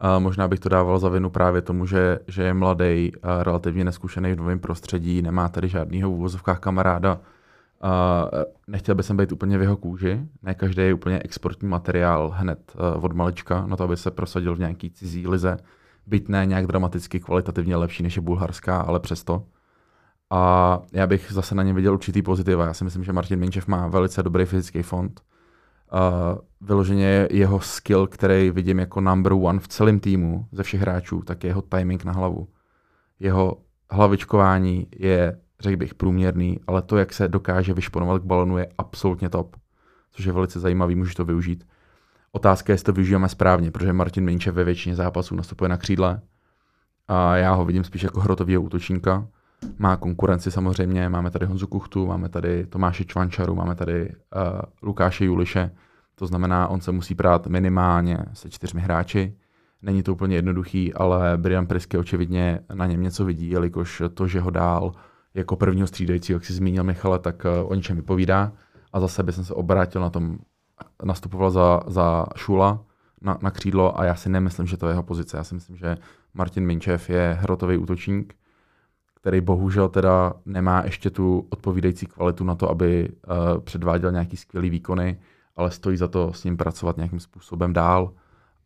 A 0.00 0.18
možná 0.18 0.48
bych 0.48 0.60
to 0.60 0.68
dával 0.68 0.98
za 0.98 1.08
vinu 1.08 1.30
právě 1.30 1.62
tomu, 1.62 1.86
že, 1.86 2.18
že 2.26 2.42
je 2.42 2.54
mladý, 2.54 3.12
a 3.22 3.42
relativně 3.42 3.84
neskušený 3.84 4.32
v 4.32 4.36
novém 4.36 4.58
prostředí, 4.58 5.22
nemá 5.22 5.48
tady 5.48 5.68
žádného 5.68 6.10
v 6.10 6.14
úvozovkách 6.14 6.60
kamaráda. 6.60 7.20
A 7.82 8.26
nechtěl 8.66 8.94
bych 8.94 9.10
být 9.10 9.32
úplně 9.32 9.58
v 9.58 9.62
jeho 9.62 9.76
kůži. 9.76 10.20
Ne 10.42 10.54
každý 10.54 10.82
je 10.82 10.94
úplně 10.94 11.20
exportní 11.24 11.68
materiál 11.68 12.34
hned 12.36 12.72
od 13.00 13.12
malička, 13.12 13.66
na 13.66 13.76
to, 13.76 13.84
aby 13.84 13.96
se 13.96 14.10
prosadil 14.10 14.54
v 14.54 14.58
nějaký 14.58 14.90
cizí 14.90 15.28
lize. 15.28 15.56
Byť 16.06 16.28
ne 16.28 16.46
nějak 16.46 16.66
dramaticky 16.66 17.20
kvalitativně 17.20 17.76
lepší 17.76 18.02
než 18.02 18.16
je 18.16 18.22
bulharská, 18.22 18.80
ale 18.80 19.00
přesto. 19.00 19.42
A 20.30 20.82
já 20.92 21.06
bych 21.06 21.32
zase 21.32 21.54
na 21.54 21.62
něm 21.62 21.76
viděl 21.76 21.94
určitý 21.94 22.22
pozitiva. 22.22 22.66
Já 22.66 22.74
si 22.74 22.84
myslím, 22.84 23.04
že 23.04 23.12
Martin 23.12 23.38
Minčev 23.38 23.66
má 23.66 23.88
velice 23.88 24.22
dobrý 24.22 24.44
fyzický 24.44 24.82
fond. 24.82 25.20
Uh, 25.92 26.38
vyloženě 26.60 27.28
jeho 27.30 27.60
skill, 27.60 28.06
který 28.06 28.50
vidím 28.50 28.78
jako 28.78 29.00
number 29.00 29.32
one 29.32 29.58
v 29.58 29.68
celém 29.68 30.00
týmu 30.00 30.46
ze 30.52 30.62
všech 30.62 30.80
hráčů, 30.80 31.22
tak 31.22 31.44
je 31.44 31.50
jeho 31.50 31.62
timing 31.62 32.04
na 32.04 32.12
hlavu. 32.12 32.48
Jeho 33.20 33.56
hlavičkování 33.90 34.86
je, 34.96 35.40
řekl 35.60 35.76
bych, 35.76 35.94
průměrný, 35.94 36.60
ale 36.66 36.82
to, 36.82 36.96
jak 36.96 37.12
se 37.12 37.28
dokáže 37.28 37.74
vyšponovat 37.74 38.22
k 38.22 38.24
balonu, 38.24 38.58
je 38.58 38.68
absolutně 38.78 39.28
top, 39.28 39.56
což 40.12 40.24
je 40.24 40.32
velice 40.32 40.60
zajímavý, 40.60 40.94
můžeš 40.94 41.14
to 41.14 41.24
využít. 41.24 41.66
Otázka 42.32 42.70
je, 42.70 42.74
jestli 42.74 42.84
to 42.84 42.92
využijeme 42.92 43.28
správně, 43.28 43.70
protože 43.70 43.92
Martin 43.92 44.24
Minčev 44.24 44.54
ve 44.54 44.64
většině 44.64 44.94
zápasů 44.94 45.36
nastupuje 45.36 45.68
na 45.68 45.76
křídle 45.76 46.20
a 47.08 47.36
já 47.36 47.52
ho 47.52 47.64
vidím 47.64 47.84
spíš 47.84 48.02
jako 48.02 48.20
hrotového 48.20 48.62
útočníka 48.62 49.26
má 49.78 49.96
konkurenci 49.96 50.50
samozřejmě, 50.50 51.08
máme 51.08 51.30
tady 51.30 51.46
Honzu 51.46 51.66
Kuchtu, 51.66 52.06
máme 52.06 52.28
tady 52.28 52.66
Tomáše 52.66 53.04
Čvančaru, 53.04 53.54
máme 53.54 53.74
tady 53.74 54.08
uh, 54.08 54.60
Lukáše 54.82 55.24
Juliše, 55.24 55.70
to 56.14 56.26
znamená, 56.26 56.68
on 56.68 56.80
se 56.80 56.92
musí 56.92 57.14
prát 57.14 57.46
minimálně 57.46 58.18
se 58.32 58.50
čtyřmi 58.50 58.80
hráči. 58.80 59.36
Není 59.82 60.02
to 60.02 60.12
úplně 60.12 60.36
jednoduchý, 60.36 60.94
ale 60.94 61.36
Brian 61.36 61.66
Prisky 61.66 61.98
očividně 61.98 62.60
na 62.74 62.86
něm 62.86 63.02
něco 63.02 63.24
vidí, 63.24 63.50
jelikož 63.50 64.02
to, 64.14 64.26
že 64.26 64.40
ho 64.40 64.50
dál 64.50 64.92
jako 65.34 65.56
prvního 65.56 65.86
střídajícího, 65.86 66.36
jak 66.36 66.44
si 66.44 66.52
zmínil 66.52 66.84
Michale, 66.84 67.18
tak 67.18 67.44
uh, 67.44 67.70
o 67.70 67.74
něčem 67.74 67.96
vypovídá. 67.96 68.52
A 68.92 69.00
za 69.00 69.08
sebe 69.08 69.32
jsem 69.32 69.44
se 69.44 69.54
obrátil 69.54 70.00
na 70.00 70.10
tom, 70.10 70.38
nastupoval 71.04 71.50
za, 71.50 71.80
za 71.86 72.26
Šula 72.36 72.84
na, 73.22 73.38
na 73.42 73.50
křídlo 73.50 74.00
a 74.00 74.04
já 74.04 74.14
si 74.14 74.28
nemyslím, 74.28 74.66
že 74.66 74.76
to 74.76 74.86
je 74.86 74.92
jeho 74.92 75.02
pozice. 75.02 75.36
Já 75.36 75.44
si 75.44 75.54
myslím, 75.54 75.76
že 75.76 75.96
Martin 76.34 76.66
Minčev 76.66 77.10
je 77.10 77.38
hrotový 77.40 77.76
útočník, 77.76 78.34
který 79.20 79.40
bohužel 79.40 79.88
teda 79.88 80.32
nemá 80.46 80.82
ještě 80.84 81.10
tu 81.10 81.46
odpovídající 81.50 82.06
kvalitu 82.06 82.44
na 82.44 82.54
to, 82.54 82.70
aby 82.70 83.08
uh, 83.08 83.60
předváděl 83.60 84.12
nějaký 84.12 84.36
skvělý 84.36 84.70
výkony, 84.70 85.20
ale 85.56 85.70
stojí 85.70 85.96
za 85.96 86.08
to 86.08 86.32
s 86.32 86.44
ním 86.44 86.56
pracovat 86.56 86.96
nějakým 86.96 87.20
způsobem 87.20 87.72
dál. 87.72 88.12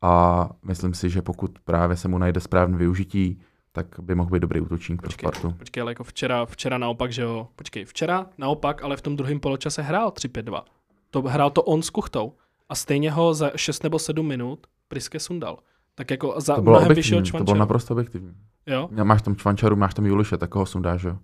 A 0.03 0.51
myslím 0.65 0.95
si, 0.95 1.11
že 1.11 1.23
pokud 1.23 1.59
právě 1.59 1.97
se 1.97 2.09
mu 2.09 2.19
najde 2.19 2.41
správné 2.41 2.79
využití, 2.79 3.41
tak 3.73 3.87
by 4.01 4.15
mohl 4.15 4.31
být 4.31 4.41
dobrý 4.41 4.61
útočník 4.61 5.03
pro 5.03 5.11
Spartu. 5.11 5.53
Počkej, 5.59 5.81
ale 5.81 5.91
jako 5.91 6.05
včera, 6.05 6.47
včera 6.47 6.79
naopak, 6.79 7.13
že 7.13 7.23
jo, 7.23 7.49
počkej, 7.57 7.85
včera 7.85 8.27
naopak, 8.39 8.83
ale 8.83 8.97
v 8.97 9.03
tom 9.03 9.17
druhém 9.17 9.41
poločase 9.41 9.83
hrál 9.83 10.11
3-5-2. 10.11 10.63
To 11.11 11.23
hrál 11.23 11.51
to 11.51 11.63
on 11.63 11.83
s 11.83 11.91
Kuchtou. 11.91 12.33
A 12.69 12.75
stejně 12.75 13.11
ho 13.11 13.35
za 13.35 13.51
6 13.57 13.83
nebo 13.83 13.99
7 13.99 14.27
minut 14.27 14.67
Priske 14.89 15.21
sundal. 15.21 15.59
Tak 15.95 16.11
jako 16.11 16.35
za 16.41 16.55
to 16.55 16.63
bylo 16.63 16.77
mnohem 16.77 16.97
vyššího 16.97 17.23
to 17.23 17.45
bylo 17.45 17.57
naprosto 17.57 17.95
objektivní. 17.95 18.35
Jo? 18.67 18.89
Máš 19.05 19.23
tam 19.23 19.37
Čvančaru, 19.37 19.77
máš 19.77 19.95
tam 19.95 20.07
Juliše, 20.07 20.37
tak 20.37 20.55
ho 20.55 20.67
sundáš, 20.67 21.03
jo? 21.03 21.19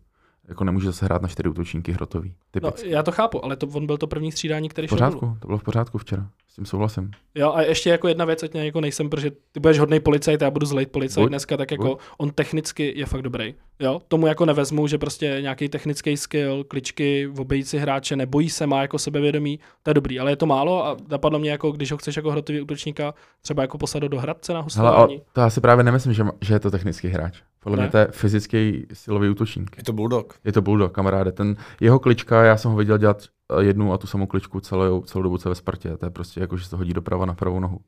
Jako 0.48 0.64
nemůže 0.64 0.92
se 0.92 1.04
hrát 1.04 1.22
na 1.22 1.28
čtyři 1.28 1.48
útočníky 1.48 1.92
hrotový. 1.92 2.34
No, 2.62 2.72
já 2.84 3.02
to 3.02 3.12
chápu, 3.12 3.44
ale 3.44 3.56
to 3.56 3.66
on 3.66 3.86
byl 3.86 3.98
to 3.98 4.06
první 4.06 4.32
střídání, 4.32 4.68
který 4.68 4.86
v 4.86 4.90
pořádku, 4.90 5.26
šel 5.26 5.36
to 5.40 5.46
bylo 5.46 5.58
v 5.58 5.62
pořádku 5.62 5.98
včera. 5.98 6.28
S 6.50 6.54
tím 6.54 6.66
souhlasím. 6.66 7.10
Jo, 7.34 7.52
a 7.52 7.62
ještě 7.62 7.90
jako 7.90 8.08
jedna 8.08 8.24
věc, 8.24 8.42
ať 8.42 8.54
jako 8.54 8.80
nejsem, 8.80 9.10
protože 9.10 9.30
ty 9.30 9.60
budeš 9.60 9.78
hodný 9.78 10.00
policajt, 10.00 10.42
já 10.42 10.50
budu 10.50 10.66
zlej 10.66 10.86
policajt 10.86 11.24
buď, 11.24 11.28
dneska, 11.28 11.56
tak 11.56 11.70
jako 11.70 11.88
buď. 11.88 11.98
on 12.18 12.30
technicky 12.30 12.92
je 12.96 13.06
fakt 13.06 13.22
dobrý. 13.22 13.54
Jo, 13.80 14.00
tomu 14.08 14.26
jako 14.26 14.46
nevezmu, 14.46 14.86
že 14.86 14.98
prostě 14.98 15.38
nějaký 15.40 15.68
technický 15.68 16.16
skill, 16.16 16.64
kličky, 16.64 17.28
obejít 17.38 17.74
hráče, 17.74 18.16
nebojí 18.16 18.50
se, 18.50 18.66
má 18.66 18.82
jako 18.82 18.98
sebevědomí, 18.98 19.60
to 19.82 19.90
je 19.90 19.94
dobrý, 19.94 20.20
ale 20.20 20.32
je 20.32 20.36
to 20.36 20.46
málo 20.46 20.86
a 20.86 20.96
napadlo 21.08 21.38
mě 21.38 21.50
jako, 21.50 21.72
když 21.72 21.92
ho 21.92 21.98
chceš 21.98 22.16
jako 22.16 22.30
hrotový 22.30 22.60
útočníka, 22.60 23.14
třeba 23.42 23.62
jako 23.62 23.78
posadit 23.78 24.08
do 24.08 24.18
Hradce 24.18 24.52
na 24.52 24.60
hostování. 24.60 25.14
Hele, 25.14 25.24
to 25.32 25.40
já 25.40 25.50
si 25.50 25.60
právě 25.60 25.84
nemyslím, 25.84 26.14
že, 26.14 26.24
že 26.40 26.54
je 26.54 26.60
to 26.60 26.70
technický 26.70 27.08
hráč. 27.08 27.42
Podle 27.62 27.76
ne? 27.76 27.82
mě 27.82 27.90
to 27.90 27.98
je 27.98 28.08
fyzický 28.10 28.86
silový 28.92 29.28
útočník. 29.28 29.76
Je 29.78 29.84
to 29.84 29.92
bulldog. 29.92 30.34
Je 30.44 30.52
to 30.52 30.62
bulldog, 30.62 30.92
kamaráde. 30.92 31.32
Ten 31.32 31.56
jeho 31.80 31.98
klička, 31.98 32.44
já 32.44 32.56
jsem 32.56 32.70
ho 32.70 32.76
viděl 32.76 32.98
dělat 32.98 33.24
eh, 33.24 33.64
jednu 33.64 33.92
a 33.92 33.98
tu 33.98 34.06
samou 34.06 34.26
kličku 34.26 34.60
celou, 34.60 35.02
celou 35.02 35.22
dobu, 35.22 35.38
co 35.38 35.48
ve 35.48 35.54
Spartě. 35.54 35.96
To 35.96 36.06
je 36.06 36.10
prostě 36.10 36.40
jako, 36.40 36.56
že 36.56 36.64
se 36.64 36.70
to 36.70 36.76
hodí 36.76 36.92
doprava 36.92 37.26
na 37.26 37.34
pravou 37.34 37.60
nohu. 37.60 37.80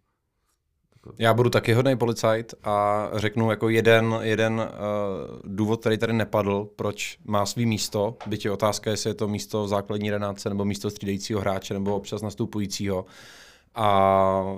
Já 1.19 1.35
budu 1.35 1.51
taky 1.51 1.73
hodný 1.73 1.97
policajt 1.97 2.55
a 2.65 3.09
řeknu 3.15 3.51
jako 3.51 3.69
jeden, 3.69 4.19
jeden 4.21 4.53
uh, 4.53 4.67
důvod, 5.45 5.81
který 5.81 5.99
tady 5.99 6.13
nepadl, 6.13 6.69
proč 6.77 7.19
má 7.25 7.47
svý 7.47 7.67
místo, 7.67 8.17
byť 8.27 8.45
je 8.45 8.51
otázka, 8.51 8.91
jestli 8.91 9.11
je 9.11 9.15
to 9.15 9.29
místo 9.29 9.65
v 9.65 9.69
základní 9.69 10.11
renáce 10.11 10.49
nebo 10.49 10.65
místo 10.65 10.91
střídajícího 10.91 11.41
hráče 11.41 11.75
nebo 11.75 11.97
občas 11.97 12.23
nastupujícího. 12.23 13.05
A 13.75 14.57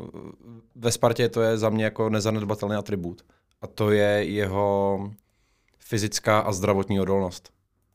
ve 0.74 0.92
Spartě 0.92 1.28
to 1.28 1.42
je 1.42 1.58
za 1.58 1.70
mě 1.70 1.84
jako 1.84 2.10
nezanedbatelný 2.10 2.76
atribut. 2.76 3.22
A 3.64 3.66
to 3.66 3.90
je 3.90 4.24
jeho 4.24 4.98
fyzická 5.78 6.38
a 6.38 6.52
zdravotní 6.52 7.00
odolnost. 7.00 7.52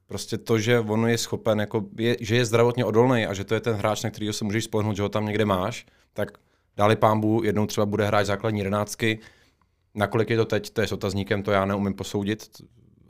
Prostě 0.08 0.38
to, 0.38 0.60
že 0.60 0.80
on 0.80 1.08
je 1.08 1.18
schopen, 1.18 1.60
jako 1.60 1.86
je, 1.98 2.18
že 2.20 2.36
je 2.36 2.46
zdravotně 2.46 2.86
odolný 2.86 3.26
a 3.26 3.34
že 3.34 3.44
to 3.44 3.54
je 3.54 3.60
ten 3.60 3.76
hráč, 3.76 4.04
na 4.04 4.10
kterého 4.10 4.34
se 4.34 4.46
můžeš 4.46 4.64
spolehnout, 4.64 4.96
že 4.96 5.02
ho 5.02 5.10
tam 5.10 5.26
někde 5.26 5.46
máš, 5.46 5.86
tak 6.14 6.38
dáli 6.78 6.96
pámbu, 6.96 7.44
jednou 7.44 7.66
třeba 7.66 7.86
bude 7.86 8.06
hrát 8.06 8.26
základní 8.26 8.64
renácky. 8.64 9.20
Nakolik 9.96 10.30
je 10.30 10.38
to 10.38 10.46
teď, 10.46 10.70
to 10.70 10.82
je 10.82 10.88
s 10.88 10.92
otazníkem, 10.92 11.44
to 11.44 11.52
já 11.52 11.66
neumím 11.66 11.94
posoudit, 11.94 12.62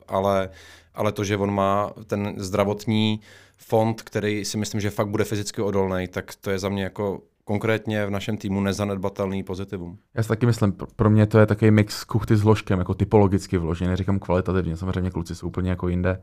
ale, 0.08 0.50
ale 0.94 1.12
to, 1.12 1.24
že 1.24 1.36
on 1.36 1.54
má 1.54 1.92
ten 2.06 2.34
zdravotní 2.36 3.20
fond, 3.56 4.02
který 4.02 4.44
si 4.44 4.56
myslím, 4.56 4.80
že 4.80 4.90
fakt 4.90 5.08
bude 5.08 5.24
fyzicky 5.24 5.62
odolný, 5.62 6.08
tak 6.08 6.34
to 6.34 6.50
je 6.50 6.58
za 6.58 6.68
mě 6.68 6.84
jako 6.84 7.22
konkrétně 7.44 8.06
v 8.06 8.10
našem 8.10 8.36
týmu 8.36 8.60
nezanedbatelný 8.60 9.42
pozitivum. 9.42 9.98
Já 10.14 10.22
si 10.22 10.28
taky 10.28 10.46
myslím, 10.46 10.72
pro- 10.96 11.10
mě 11.10 11.26
to 11.26 11.38
je 11.38 11.46
takový 11.46 11.70
mix 11.70 12.04
kuchty 12.04 12.36
s 12.36 12.44
ložkem, 12.44 12.78
jako 12.78 12.94
typologicky 12.94 13.58
vložený, 13.58 13.90
neříkám 13.90 14.18
kvalitativně, 14.18 14.76
samozřejmě 14.76 15.10
kluci 15.10 15.34
jsou 15.34 15.46
úplně 15.46 15.70
jako 15.70 15.88
jinde, 15.88 16.22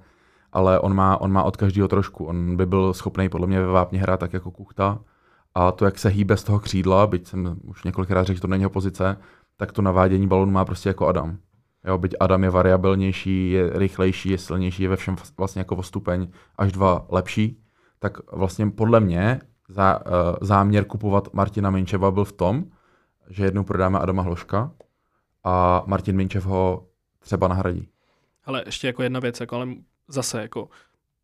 ale 0.51 0.79
on 0.79 0.95
má, 0.95 1.21
on 1.21 1.31
má 1.31 1.43
od 1.43 1.57
každého 1.57 1.87
trošku. 1.87 2.25
On 2.25 2.57
by 2.57 2.65
byl 2.65 2.93
schopný 2.93 3.29
podle 3.29 3.47
mě 3.47 3.61
ve 3.61 3.67
vápně 3.67 3.99
hrát 3.99 4.19
tak 4.19 4.33
jako 4.33 4.51
kuchta 4.51 4.99
a 5.55 5.71
to, 5.71 5.85
jak 5.85 5.99
se 5.99 6.09
hýbe 6.09 6.37
z 6.37 6.43
toho 6.43 6.59
křídla, 6.59 7.07
byť 7.07 7.27
jsem 7.27 7.57
už 7.63 7.83
několikrát 7.83 8.23
řekl, 8.23 8.37
že 8.37 8.41
to 8.41 8.47
není 8.47 8.61
jeho 8.61 8.69
pozice, 8.69 9.17
tak 9.57 9.71
to 9.71 9.81
navádění 9.81 10.27
balonu 10.27 10.51
má 10.51 10.65
prostě 10.65 10.89
jako 10.89 11.07
Adam. 11.07 11.37
Jo, 11.87 11.97
byť 11.97 12.15
Adam 12.19 12.43
je 12.43 12.49
variabilnější, 12.49 13.51
je 13.51 13.69
rychlejší, 13.73 14.29
je 14.29 14.37
silnější, 14.37 14.83
je 14.83 14.89
ve 14.89 14.95
všem 14.95 15.15
vlastně 15.37 15.59
jako 15.59 15.75
o 15.75 15.83
stupeň 15.83 16.27
až 16.57 16.71
dva 16.71 17.05
lepší, 17.09 17.63
tak 17.99 18.31
vlastně 18.31 18.69
podle 18.69 18.99
mě 18.99 19.41
zá, 19.67 19.99
uh, 20.05 20.11
záměr 20.41 20.85
kupovat 20.85 21.33
Martina 21.33 21.69
Minčeva 21.69 22.11
byl 22.11 22.25
v 22.25 22.31
tom, 22.31 22.63
že 23.29 23.45
jednou 23.45 23.63
prodáme 23.63 23.99
Adama 23.99 24.21
Hloška 24.21 24.71
a 25.43 25.83
Martin 25.87 26.15
Minčev 26.15 26.45
ho 26.45 26.87
třeba 27.19 27.47
nahradí. 27.47 27.87
Ale 28.45 28.63
ještě 28.65 28.87
jako 28.87 29.03
jedna 29.03 29.19
věc, 29.19 29.39
jako, 29.39 29.55
ale 29.55 29.67
zase 30.07 30.41
jako 30.41 30.69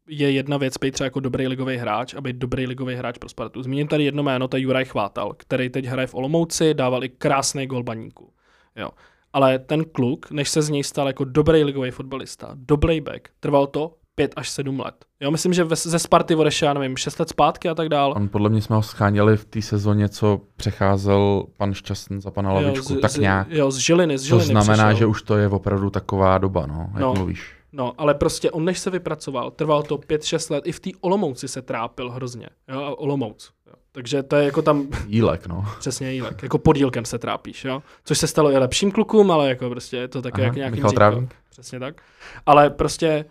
je 0.08 0.32
jedna 0.32 0.58
věc 0.58 0.78
být 0.78 0.92
třeba 0.92 1.06
jako 1.06 1.20
dobrý 1.20 1.48
ligový 1.48 1.78
hráč 1.78 2.14
a 2.14 2.22
být 2.22 2.36
dobrý 2.36 2.68
ligový 2.68 2.96
hráč 2.96 3.18
pro 3.18 3.30
Spartu. 3.30 3.64
Zmíním 3.64 3.88
tady 3.88 4.04
jedno 4.04 4.24
jméno, 4.24 4.48
to 4.48 4.58
je 4.58 4.64
Juraj 4.64 4.86
Chvátal, 4.86 5.34
který 5.38 5.70
teď 5.70 5.86
hraje 5.86 6.08
v 6.08 6.16
Olomouci, 6.16 6.74
dával 6.74 7.04
i 7.04 7.10
krásný 7.10 7.68
gol 7.68 7.84
baníku. 7.84 8.34
Jo. 8.76 8.90
Ale 9.34 9.60
ten 9.60 9.86
kluk, 9.86 10.32
než 10.32 10.50
se 10.50 10.62
z 10.62 10.70
něj 10.70 10.84
stal 10.84 11.08
jako 11.08 11.26
dobrý 11.26 11.64
ligový 11.64 11.92
fotbalista, 11.92 12.50
dobrý 12.54 13.02
back, 13.02 13.30
trvalo 13.40 13.68
to 13.68 13.96
5 14.16 14.34
až 14.36 14.50
7 14.50 14.80
let. 14.80 14.96
Jo, 15.20 15.32
myslím, 15.32 15.54
že 15.54 15.66
ze 15.74 16.00
Sparty 16.00 16.36
odešel, 16.36 16.68
já 16.68 16.74
nevím, 16.74 16.98
6 16.98 17.20
let 17.20 17.30
zpátky 17.30 17.70
a 17.70 17.76
tak 17.76 17.90
dál. 17.90 18.14
On 18.18 18.30
podle 18.30 18.50
mě 18.50 18.62
jsme 18.62 18.76
ho 18.76 18.82
scháněli 18.82 19.38
v 19.38 19.46
té 19.46 19.62
sezóně, 19.62 20.10
co 20.10 20.42
přecházel 20.56 21.44
pan 21.58 21.74
Šťastný 21.74 22.22
za 22.22 22.32
pana 22.32 22.54
Lavičku, 22.54 22.94
jo, 22.94 22.98
z, 23.00 23.02
tak 23.02 23.12
z, 23.12 23.18
nějak. 23.18 23.48
Jo, 23.52 23.72
z 23.72 23.78
Žiliny, 23.78 24.18
z 24.18 24.22
To 24.22 24.28
Žiliny 24.28 24.46
znamená, 24.46 24.84
přišel. 24.88 24.98
že 25.00 25.06
už 25.06 25.22
to 25.22 25.38
je 25.38 25.48
opravdu 25.50 25.90
taková 25.90 26.38
doba, 26.38 26.66
no, 26.66 26.90
jak 26.94 27.02
No. 27.02 27.14
mluvíš. 27.14 27.54
No, 27.76 27.94
ale 27.98 28.14
prostě 28.14 28.52
on 28.52 28.66
než 28.66 28.80
se 28.80 28.90
vypracoval, 28.90 29.52
trvalo 29.52 29.84
to 29.84 29.98
5-6 29.98 30.52
let, 30.54 30.68
i 30.68 30.72
v 30.72 30.80
té 30.80 30.90
Olomouci 31.02 31.48
se 31.48 31.62
trápil 31.62 32.10
hrozně. 32.12 32.48
Jo, 32.70 32.82
a 32.82 33.00
Olomouc. 33.00 33.52
Jo. 33.68 33.74
Takže 33.92 34.24
to 34.24 34.36
je 34.36 34.46
jako 34.46 34.62
tam 34.62 34.88
Jílek, 35.08 35.48
no. 35.48 35.66
přesně 35.80 36.12
jílek. 36.14 36.44
Jako 36.44 36.58
podílkem 36.58 37.06
se 37.06 37.20
trápíš, 37.20 37.66
jo. 37.66 37.84
Což 38.06 38.18
se 38.18 38.28
stalo 38.28 38.52
i 38.52 38.58
lepším 38.58 38.92
klukům, 38.92 39.32
ale 39.32 39.50
jako 39.50 39.70
prostě 39.70 39.98
je 39.98 40.08
to 40.08 40.22
také 40.22 40.42
Aha, 40.42 40.46
jak 40.46 40.56
nějakým 40.56 40.76
Michal 40.76 40.90
říkal. 40.90 41.12
Trávník? 41.12 41.36
Přesně 41.50 41.80
tak. 41.80 42.02
Ale 42.46 42.70
prostě 42.70 43.26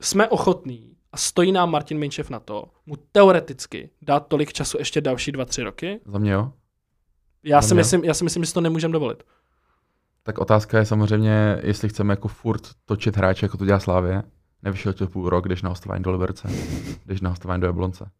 jsme 0.00 0.28
ochotní 0.28 0.96
a 1.12 1.16
stojí 1.16 1.52
nám 1.52 1.70
Martin 1.70 1.98
Minčev 1.98 2.30
na 2.30 2.40
to, 2.40 2.64
mu 2.86 2.96
teoreticky 3.12 3.90
dát 4.02 4.26
tolik 4.26 4.52
času 4.52 4.78
ještě 4.78 5.00
další 5.00 5.32
dva, 5.32 5.44
tři 5.44 5.62
roky. 5.62 6.00
Za 6.06 6.18
mě 6.18 6.32
jo. 6.32 6.52
Já 7.42 7.60
Za 7.60 7.68
si, 7.68 7.74
mě? 7.74 7.80
myslím, 7.80 8.04
já 8.04 8.14
si 8.14 8.24
myslím, 8.24 8.42
že 8.42 8.46
si 8.46 8.54
to 8.54 8.60
nemůžeme 8.60 8.92
dovolit. 8.92 9.22
Tak 10.22 10.38
otázka 10.38 10.78
je 10.78 10.84
samozřejmě, 10.84 11.58
jestli 11.62 11.88
chceme 11.88 12.12
jako 12.12 12.28
furt 12.28 12.62
točit 12.84 13.16
hráče, 13.16 13.46
jako 13.46 13.56
to 13.56 13.64
dělá 13.64 13.78
Slávě. 13.78 14.22
Nevyšel 14.62 14.92
to 14.92 15.06
půl 15.06 15.28
rok, 15.30 15.44
když 15.44 15.62
na 15.62 15.68
hostování 15.68 16.02
do 16.02 16.10
Liberce, 16.10 16.48
když 17.04 17.20
na 17.20 17.30
hostování 17.30 17.60
do 17.60 17.66
Jablonce. 17.66 18.10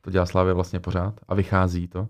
To 0.00 0.10
dělá 0.10 0.26
Slávě 0.26 0.52
vlastně 0.52 0.80
pořád 0.80 1.14
a 1.28 1.34
vychází 1.34 1.88
to. 1.88 2.08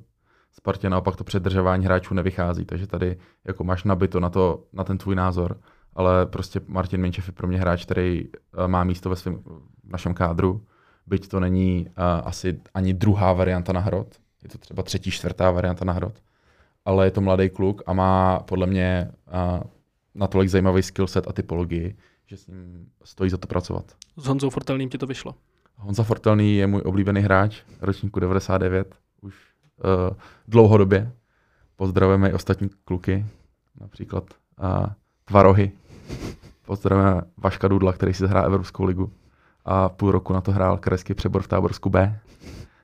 Spartě 0.53 0.91
naopak 0.91 1.17
to 1.17 1.25
předržování 1.25 1.85
hráčů 1.85 2.15
nevychází, 2.15 2.65
takže 2.65 2.87
tady 2.87 3.19
jako 3.45 3.65
máš 3.65 3.85
nabito 3.85 4.21
na, 4.21 4.31
to, 4.31 4.65
na 4.73 4.85
ten 4.85 4.99
tvůj 4.99 5.15
názor, 5.15 5.61
ale 5.95 6.27
prostě 6.27 6.61
Martin 6.67 7.01
Minčev 7.01 7.27
je 7.27 7.33
pro 7.33 7.47
mě 7.47 7.59
hráč, 7.59 7.85
který 7.85 8.25
eh, 8.25 8.69
má 8.69 8.85
místo 8.85 9.11
ve 9.11 9.17
svém 9.17 9.43
našem 9.85 10.15
kádru, 10.15 10.67
byť 11.09 11.29
to 11.29 11.41
není 11.41 11.87
uh, 11.89 12.05
asi 12.25 12.61
ani 12.75 12.95
druhá 12.95 13.33
varianta 13.33 13.73
na 13.73 13.81
hrot, 13.81 14.17
je 14.43 14.49
to 14.49 14.59
třeba 14.59 14.83
třetí, 14.83 15.11
čtvrtá 15.11 15.51
varianta 15.51 15.85
na 15.85 15.93
hrot, 15.93 16.23
ale 16.85 17.07
je 17.07 17.11
to 17.11 17.21
mladý 17.21 17.51
kluk 17.51 17.83
a 17.87 17.93
má 17.93 18.41
podle 18.41 18.67
mě 18.67 19.11
uh, 19.27 19.63
natolik 20.15 20.49
zajímavý 20.49 20.83
skillset 20.83 21.29
a 21.29 21.33
typologii, 21.33 21.97
že 22.27 22.37
s 22.37 22.47
ním 22.47 22.87
stojí 23.05 23.31
za 23.31 23.37
to 23.37 23.47
pracovat. 23.47 23.85
S 24.17 24.27
Honzou 24.27 24.51
Fortelným 24.51 24.89
ti 24.89 24.99
to 24.99 25.07
vyšlo. 25.07 25.35
Honza 25.77 26.03
Fortelný 26.03 26.57
je 26.57 26.67
můj 26.67 26.83
oblíbený 26.85 27.21
hráč, 27.21 27.63
ročníku 27.81 28.21
99, 28.21 28.95
už 29.21 29.35
uh, 29.85 30.17
dlouhodobě. 30.49 31.13
Pozdravujeme 31.77 32.31
i 32.31 32.33
ostatní 32.33 32.71
kluky, 32.85 33.27
například 33.81 34.25
uh, 34.61 34.87
Tvarohy. 35.29 35.73
Pozdravujeme 36.67 37.21
Vaška 37.37 37.69
Dudla, 37.69 37.93
který 37.93 38.15
si 38.15 38.23
zahrál 38.23 38.45
Evropskou 38.47 38.85
ligu 38.85 39.13
a 39.65 39.89
půl 39.89 40.11
roku 40.11 40.33
na 40.33 40.41
to 40.41 40.53
hrál 40.53 40.79
krajský 40.79 41.15
přebor 41.15 41.43
v 41.43 41.49
Táborsku 41.49 41.91
B. 41.91 42.19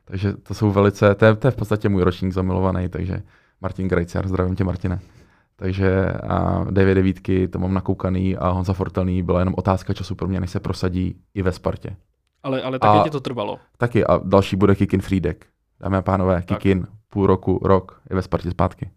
Takže 0.05 0.33
to 0.33 0.55
jsou 0.55 0.71
velice, 0.71 1.15
to 1.15 1.25
je, 1.25 1.37
to 1.37 1.47
je 1.47 1.51
v 1.51 1.57
podstatě 1.57 1.89
můj 1.89 2.03
ročník 2.03 2.33
zamilovaný, 2.33 2.89
takže 2.89 3.23
Martin 3.61 3.89
Grajciar, 3.89 4.29
zdravím 4.29 4.57
tě 4.57 4.65
Martine. 4.65 5.01
Takže 5.57 6.07
a 6.13 6.65
David 6.71 6.95
devítky, 6.95 7.49
to 7.49 7.59
mám 7.59 7.75
nakoukaný 7.75 8.37
a 8.37 8.49
Honza 8.49 8.73
Fortelný 8.73 9.23
byla 9.23 9.39
jenom 9.39 9.55
otázka 9.57 9.93
času 9.93 10.15
pro 10.15 10.29
mě, 10.29 10.41
než 10.41 10.51
se 10.51 10.61
prosadí 10.61 11.17
i 11.35 11.43
ve 11.43 11.53
Spartě. 11.53 11.97
Ale, 12.43 12.63
ale 12.63 12.79
taky 12.79 12.99
A- 12.99 13.03
ti 13.05 13.11
to 13.11 13.21
trvalo. 13.21 13.59
Taky 13.79 14.05
a 14.07 14.21
další 14.25 14.57
bude 14.57 14.75
Kikin 14.75 15.01
Friedek. 15.01 15.47
Dámy 15.81 15.97
a 15.97 16.03
pánové, 16.03 16.35
Tak. 16.35 16.59
Kikin, 16.59 16.87
půl 17.09 17.27
roku, 17.27 17.61
rok, 17.63 18.01
je 18.11 18.17
ve 18.17 18.23
Spartě 18.23 18.51
zpátky. 18.51 18.91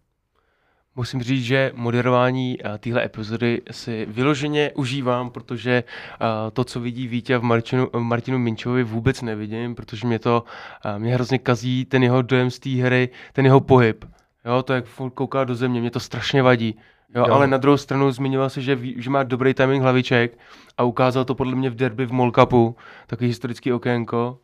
Musím 0.98 1.24
říct, 1.24 1.44
že 1.44 1.72
moderování 1.76 2.58
eh, 2.60 2.78
téhle 2.78 3.06
epizody 3.06 3.62
si 3.72 4.06
vyloženě 4.10 4.72
užívám, 4.76 5.30
protože 5.30 5.72
eh, 5.74 6.26
to, 6.54 6.64
co 6.64 6.80
vidí 6.80 7.08
Vítě 7.08 7.38
v 7.38 7.44
Martinu, 7.44 7.90
Martinu 8.00 8.40
Minčovi, 8.40 8.84
vůbec 8.84 9.22
nevidím, 9.22 9.76
protože 9.76 10.08
mě 10.08 10.20
to 10.20 10.44
eh, 10.86 11.00
mě 11.00 11.14
hrozně 11.14 11.40
kazí 11.40 11.86
ten 11.86 12.04
jeho 12.04 12.22
dojem 12.22 12.52
z 12.52 12.60
té 12.60 12.70
hry, 12.70 13.10
ten 13.34 13.46
jeho 13.46 13.60
pohyb. 13.60 14.06
Jo, 14.46 14.64
to 14.64 14.74
jak 14.74 14.86
kouká 15.14 15.44
do 15.44 15.56
země, 15.56 15.82
mě 15.82 15.92
to 15.92 16.00
strašně 16.00 16.44
vadí. 16.44 16.76
Jo, 17.16 17.26
Jo. 17.28 17.34
ale 17.34 17.48
na 17.48 17.58
druhou 17.58 17.78
stranu 17.78 18.12
zmiňoval 18.12 18.50
se, 18.50 18.62
že, 18.62 18.76
ví, 18.76 18.96
že 18.98 19.10
má 19.10 19.24
dobrý 19.24 19.54
timing 19.54 19.82
hlaviček 19.82 20.38
a 20.78 20.84
ukázal 20.84 21.26
to 21.26 21.36
podle 21.36 21.56
mě 21.56 21.70
v 21.70 21.76
derby 21.76 22.06
v 22.06 22.12
Molkapu, 22.12 22.76
takový 23.08 23.28
historický 23.28 23.74
okénko, 23.74 24.40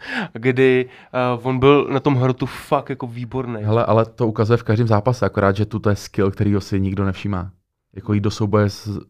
kdy 0.32 0.88
uh, 1.36 1.46
on 1.46 1.58
byl 1.58 1.88
na 1.92 2.00
tom 2.00 2.14
hrotu 2.14 2.46
fakt 2.46 2.90
jako 2.90 3.06
výborný. 3.06 3.62
Hele, 3.62 3.84
ale 3.84 4.06
to 4.06 4.26
ukazuje 4.26 4.56
v 4.56 4.62
každém 4.62 4.88
zápase, 4.88 5.26
akorát, 5.26 5.56
že 5.56 5.66
tu 5.66 5.78
to 5.78 5.90
je 5.90 5.96
skill, 5.96 6.30
kterýho 6.30 6.60
si 6.60 6.80
nikdo 6.80 7.04
nevšímá. 7.04 7.50
Jako 7.94 8.12
jít 8.12 8.20
do 8.20 8.30
souboje 8.30 8.70
s 8.70 9.00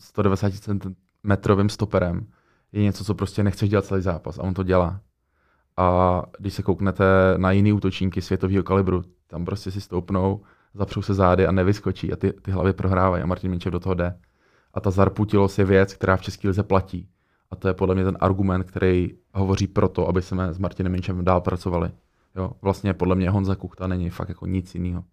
190 0.00 0.52
cm 0.54 1.68
stoperem 1.68 2.26
je 2.72 2.82
něco, 2.82 3.04
co 3.04 3.14
prostě 3.14 3.42
nechceš 3.42 3.70
dělat 3.70 3.84
celý 3.84 4.02
zápas 4.02 4.38
a 4.38 4.42
on 4.42 4.54
to 4.54 4.62
dělá. 4.62 5.00
A 5.76 6.22
když 6.38 6.54
se 6.54 6.62
kouknete 6.62 7.04
na 7.36 7.52
jiný 7.52 7.72
útočníky 7.72 8.22
světového 8.22 8.62
kalibru, 8.62 9.02
tam 9.26 9.44
prostě 9.44 9.70
si 9.70 9.80
stoupnou, 9.80 10.40
zapřou 10.74 11.02
se 11.02 11.14
zády 11.14 11.46
a 11.46 11.52
nevyskočí 11.52 12.12
a 12.12 12.16
ty, 12.16 12.32
ty 12.32 12.50
hlavy 12.50 12.72
prohrávají 12.72 13.22
a 13.22 13.26
Martin 13.26 13.50
Minčev 13.50 13.72
do 13.72 13.80
toho 13.80 13.94
jde. 13.94 14.18
A 14.74 14.80
ta 14.80 14.90
zarputilost 14.90 15.58
je 15.58 15.64
věc, 15.64 15.94
která 15.94 16.16
v 16.16 16.22
České 16.22 16.48
lize 16.48 16.62
platí. 16.62 17.08
A 17.50 17.56
to 17.56 17.68
je 17.68 17.74
podle 17.74 17.94
mě 17.94 18.04
ten 18.04 18.16
argument, 18.20 18.64
který 18.64 19.14
hovoří 19.36 19.66
pro 19.66 19.88
to, 19.88 20.08
aby 20.08 20.22
jsme 20.22 20.52
s 20.52 20.58
Martinem 20.58 20.92
Minčem 20.92 21.24
dál 21.24 21.40
pracovali. 21.40 21.90
Jo, 22.36 22.52
vlastně 22.62 22.94
podle 22.94 23.14
mě 23.14 23.30
Honza 23.30 23.54
Kuchta 23.54 23.86
není 23.86 24.10
fakt 24.10 24.28
jako 24.28 24.46
nic 24.46 24.74
jiného. 24.74 25.04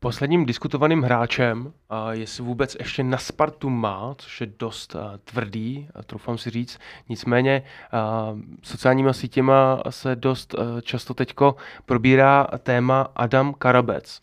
Posledním 0.00 0.46
diskutovaným 0.46 1.02
hráčem, 1.02 1.72
a 1.90 2.12
jestli 2.12 2.44
vůbec 2.44 2.76
ještě 2.78 3.02
na 3.02 3.18
Spartu 3.18 3.70
má, 3.70 4.14
což 4.18 4.40
je 4.40 4.46
dost 4.58 4.94
uh, 4.94 5.00
tvrdý, 5.24 5.88
uh, 5.96 6.02
troufám 6.02 6.38
si 6.38 6.50
říct, 6.50 6.78
nicméně 7.08 7.62
uh, 8.32 8.40
sociálníma 8.62 9.12
sítěma 9.12 9.82
se 9.90 10.16
dost 10.16 10.54
uh, 10.54 10.80
často 10.80 11.14
teďko 11.14 11.56
probírá 11.86 12.46
téma 12.58 13.08
Adam 13.16 13.54
Karabec. 13.54 14.20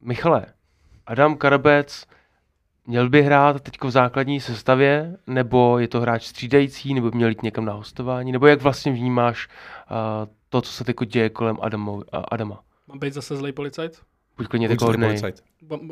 Michale, 0.00 0.46
Adam 1.06 1.36
Karabec 1.36 2.06
měl 2.86 3.10
by 3.10 3.22
hrát 3.22 3.60
teďko 3.60 3.86
v 3.88 3.90
základní 3.90 4.40
sestavě, 4.40 5.16
nebo 5.26 5.78
je 5.78 5.88
to 5.88 6.00
hráč 6.00 6.24
střídající, 6.26 6.94
nebo 6.94 7.10
by 7.10 7.16
měl 7.16 7.28
jít 7.28 7.42
někam 7.42 7.64
na 7.64 7.72
hostování, 7.72 8.32
nebo 8.32 8.46
jak 8.46 8.62
vlastně 8.62 8.92
vnímáš 8.92 9.48
uh, 9.90 9.96
to, 10.48 10.60
co 10.60 10.72
se 10.72 10.84
teďko 10.84 11.04
děje 11.04 11.30
kolem 11.30 11.56
Adamu, 11.60 12.02
a 12.12 12.18
Adama? 12.18 12.60
Mám 12.88 12.98
být 12.98 13.14
zase 13.14 13.36
zlej 13.36 13.52
policajt? 13.52 14.00
Buď 14.36 14.48
klidně 14.48 14.68
Buď 14.68 14.82
hodnej. 14.82 15.08
policajt. 15.08 15.42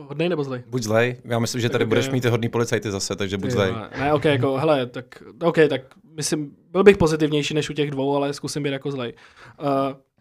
Hodnej 0.09 0.28
nebo 0.28 0.44
zlej? 0.44 0.62
Buď 0.66 0.83
zlej, 0.83 1.16
já 1.24 1.38
myslím, 1.38 1.61
že 1.61 1.68
Tak 1.68 1.72
tady 1.72 1.85
ok. 1.85 1.88
budeš 1.88 2.11
mít 2.11 2.24
hodný 2.24 2.48
policajty 2.48 2.90
zase, 2.90 3.16
takže 3.16 3.37
buď 3.37 3.45
Ty 3.47 3.51
zlej. 3.51 3.72
vole. 3.72 3.90
Ne, 3.99 4.12
ok, 4.12 4.24
jako, 4.24 4.57
hele, 4.57 4.86
tak, 4.86 5.22
ok, 5.42 5.57
tak 5.68 5.80
myslím, 6.16 6.57
byl 6.70 6.84
bych 6.84 6.97
pozitivnější 6.97 7.55
než 7.55 7.70
u 7.70 7.72
těch 7.72 7.90
dvou, 7.90 8.16
ale 8.16 8.32
zkusím 8.32 8.62
být 8.62 8.70
jako 8.72 8.90
zlej. 8.90 9.14
Uh, 9.61 9.66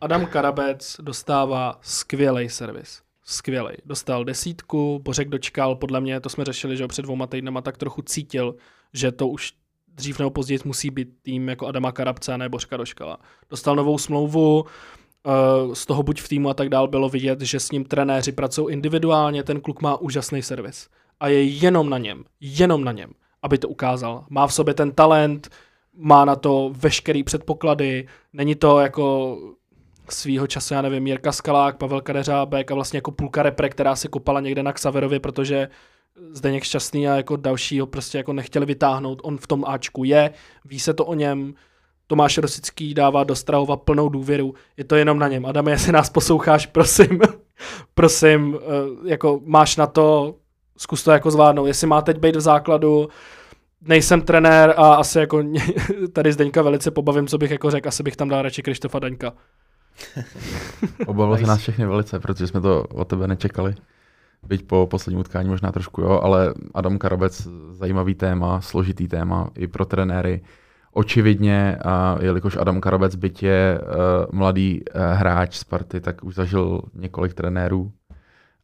Adam 0.02 0.26
Karabec 0.26 0.96
dostává 1.02 1.78
skvělý 1.82 2.50
servis. 2.50 3.02
Skvělej. 3.26 3.78
Dostal 3.86 4.24
desítku, 4.24 5.00
Bořek 5.04 5.30
dočkal, 5.30 5.76
podle 5.76 6.02
mě, 6.02 6.20
to 6.20 6.30
jsme 6.30 6.46
řešili, 6.46 6.78
že 6.78 6.88
před 6.88 7.02
dvouma 7.02 7.28
týdnama 7.28 7.62
tak 7.62 7.78
trochu 7.78 8.02
cítil, 8.02 8.56
že 8.94 9.12
to 9.12 9.28
už 9.28 9.54
dřív 9.88 10.20
nebo 10.20 10.30
později 10.30 10.60
musí 10.66 10.90
být 10.90 11.10
tým 11.22 11.50
jako 11.50 11.68
Adama 11.68 11.92
Karabce 11.92 12.34
a 12.34 12.38
ne 12.38 12.50
Bořka 12.50 12.78
Doškala. 12.78 13.18
Dostal 13.50 13.76
novou 13.76 13.98
smlouvu, 13.98 14.66
eh, 14.66 15.76
z 15.76 15.86
toho 15.86 16.04
buď 16.04 16.22
v 16.22 16.28
týmu 16.28 16.50
a 16.50 16.54
tak 16.54 16.70
dál 16.70 16.88
bylo 16.88 17.10
vidět, 17.10 17.42
že 17.42 17.60
s 17.60 17.72
ním 17.72 17.86
trenéři 17.86 18.32
pracují 18.32 18.74
individuálně, 18.74 19.44
ten 19.44 19.62
kluk 19.62 19.82
má 19.82 19.98
úžasný 19.98 20.42
servis. 20.42 20.90
A 21.20 21.28
je 21.28 21.44
jenom 21.44 21.90
na 21.90 21.98
něm, 21.98 22.24
jenom 22.40 22.84
na 22.84 22.92
něm, 22.92 23.12
aby 23.42 23.58
to 23.58 23.70
ukázal. 23.70 24.26
Má 24.30 24.48
v 24.48 24.54
sobě 24.54 24.74
ten 24.74 24.92
talent, 24.92 25.50
má 25.94 26.26
na 26.26 26.36
to 26.36 26.72
veškerý 26.78 27.24
předpoklady, 27.24 28.08
není 28.34 28.56
to 28.56 28.80
jako 28.80 29.38
svýho 30.12 30.48
času, 30.48 30.74
já 30.74 30.82
nevím, 30.82 31.08
Jirka 31.08 31.32
Skalák, 31.32 31.78
Pavel 31.78 32.02
Kadeřábek 32.02 32.72
a 32.72 32.76
vlastně 32.76 32.98
jako 32.98 33.12
půlka 33.12 33.44
repre, 33.44 33.70
která 33.70 33.96
se 33.96 34.08
kopala 34.08 34.40
někde 34.40 34.64
na 34.64 34.74
Xaverově, 34.74 35.20
protože 35.20 35.68
Zdeněk 36.32 36.64
Šťastný 36.64 37.08
a 37.08 37.16
jako 37.16 37.36
dalšího 37.36 37.88
prostě 37.88 38.18
jako 38.18 38.34
nechtěli 38.34 38.66
vytáhnout. 38.66 39.20
On 39.24 39.38
v 39.38 39.48
tom 39.48 39.66
Ačku 39.68 40.04
je, 40.04 40.32
ví 40.66 40.80
se 40.80 40.94
to 40.94 41.06
o 41.06 41.14
něm, 41.14 41.54
Tomáš 42.08 42.38
Rosický 42.38 42.94
dává 42.94 43.24
do 43.24 43.36
Strahova 43.36 43.78
plnou 43.78 44.10
důvěru. 44.10 44.54
Je 44.78 44.84
to 44.84 44.96
jenom 44.96 45.20
na 45.20 45.28
něm. 45.28 45.46
Adam, 45.46 45.68
jestli 45.68 45.92
nás 45.92 46.10
posloucháš, 46.10 46.66
prosím, 46.66 47.20
prosím, 47.94 48.58
eh, 48.62 49.10
jako 49.10 49.42
máš 49.46 49.78
na 49.78 49.88
to, 49.88 50.36
zkus 50.78 51.04
to 51.04 51.12
jako 51.12 51.32
zvládnout. 51.32 51.66
Jestli 51.66 51.88
má 51.88 52.02
teď 52.02 52.18
být 52.18 52.36
v 52.36 52.42
základu, 52.42 53.08
nejsem 53.82 54.22
trenér 54.22 54.74
a 54.78 54.94
asi 54.94 55.20
jako 55.20 55.44
tady 56.14 56.34
Zdeňka 56.34 56.62
velice 56.62 56.92
pobavím, 56.92 57.28
co 57.28 57.38
bych 57.38 57.52
jako 57.52 57.72
řekl, 57.72 57.88
asi 57.88 58.04
bych 58.04 58.16
tam 58.16 58.30
dal 58.30 58.42
radši 58.42 58.62
Krištofa 58.62 59.00
Daňka. 59.00 59.34
Obavilo 61.08 61.38
se 61.38 61.48
nás 61.48 61.60
všechny 61.60 61.86
velice, 61.86 62.20
protože 62.20 62.48
jsme 62.48 62.62
to 62.62 62.84
od 62.84 63.08
tebe 63.08 63.28
nečekali. 63.28 63.76
Byť 64.48 64.68
po 64.68 64.88
posledním 64.92 65.20
utkání 65.20 65.50
možná 65.50 65.72
trošku 65.72 66.02
jo, 66.02 66.20
ale 66.24 66.54
Adam 66.74 66.98
Karabec, 66.98 67.48
zajímavý 67.72 68.16
téma, 68.16 68.62
složitý 68.62 69.08
téma 69.08 69.50
i 69.56 69.68
pro 69.68 69.86
trenéry. 69.86 70.42
Očividně, 70.94 71.78
a 71.86 72.18
jelikož 72.22 72.58
Adam 72.58 72.82
Karabec 72.82 73.16
byť 73.16 73.44
je 73.44 73.80
uh, 73.82 74.40
mladý 74.40 74.82
uh, 74.82 75.02
hráč 75.02 75.58
Sparty, 75.58 76.02
tak 76.02 76.24
už 76.24 76.36
zažil 76.36 76.82
několik 76.94 77.34
trenérů 77.34 77.92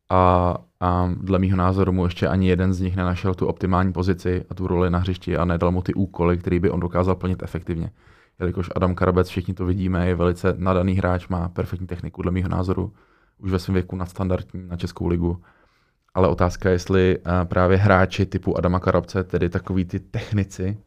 a, 0.09 0.55
a 0.79 1.09
dle 1.21 1.39
mého 1.39 1.57
názoru 1.57 1.91
mu 1.91 2.05
ještě 2.05 2.27
ani 2.27 2.49
jeden 2.49 2.73
z 2.73 2.81
nich 2.81 2.95
nenašel 2.95 3.35
tu 3.35 3.47
optimální 3.47 3.93
pozici 3.93 4.45
a 4.49 4.53
tu 4.53 4.67
roli 4.67 4.89
na 4.89 4.99
hřišti 4.99 5.37
a 5.37 5.45
nedal 5.45 5.71
mu 5.71 5.81
ty 5.81 5.93
úkoly, 5.93 6.37
který 6.37 6.59
by 6.59 6.69
on 6.69 6.79
dokázal 6.79 7.15
plnit 7.15 7.43
efektivně. 7.43 7.91
Jelikož 8.39 8.69
Adam 8.75 8.95
Karabec, 8.95 9.29
všichni 9.29 9.53
to 9.53 9.65
vidíme, 9.65 10.07
je 10.07 10.15
velice 10.15 10.53
nadaný 10.57 10.93
hráč, 10.93 11.27
má 11.27 11.49
perfektní 11.49 11.87
techniku 11.87 12.21
dle 12.21 12.31
mého 12.31 12.49
názoru, 12.49 12.93
už 13.37 13.51
ve 13.51 13.59
svém 13.59 13.73
věku 13.73 13.95
nadstandardní 13.95 14.67
na 14.67 14.77
Českou 14.77 15.07
ligu. 15.07 15.41
Ale 16.13 16.27
otázka 16.27 16.69
je, 16.69 16.75
jestli 16.75 17.17
uh, 17.17 17.31
právě 17.43 17.77
hráči 17.77 18.25
typu 18.25 18.57
Adama 18.57 18.79
Karabce, 18.79 19.23
tedy 19.23 19.49
takový 19.49 19.85
ty 19.85 19.99
technici, 19.99 20.77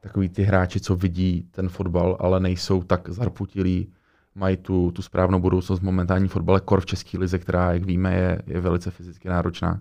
takový 0.00 0.28
ty 0.28 0.42
hráči, 0.42 0.80
co 0.80 0.96
vidí 0.96 1.48
ten 1.50 1.68
fotbal, 1.68 2.16
ale 2.20 2.40
nejsou 2.40 2.82
tak 2.82 3.08
zarputilí, 3.08 3.92
mají 4.34 4.56
tu, 4.56 4.90
tu 4.90 5.02
správnou 5.02 5.40
budoucnost 5.40 5.80
v 5.80 5.84
momentální 5.84 6.28
fotbale, 6.28 6.60
kor 6.60 6.80
v 6.80 6.86
České 6.86 7.18
lize, 7.18 7.38
která, 7.38 7.72
jak 7.72 7.84
víme, 7.84 8.14
je, 8.14 8.42
je 8.46 8.60
velice 8.60 8.90
fyzicky 8.90 9.28
náročná. 9.28 9.80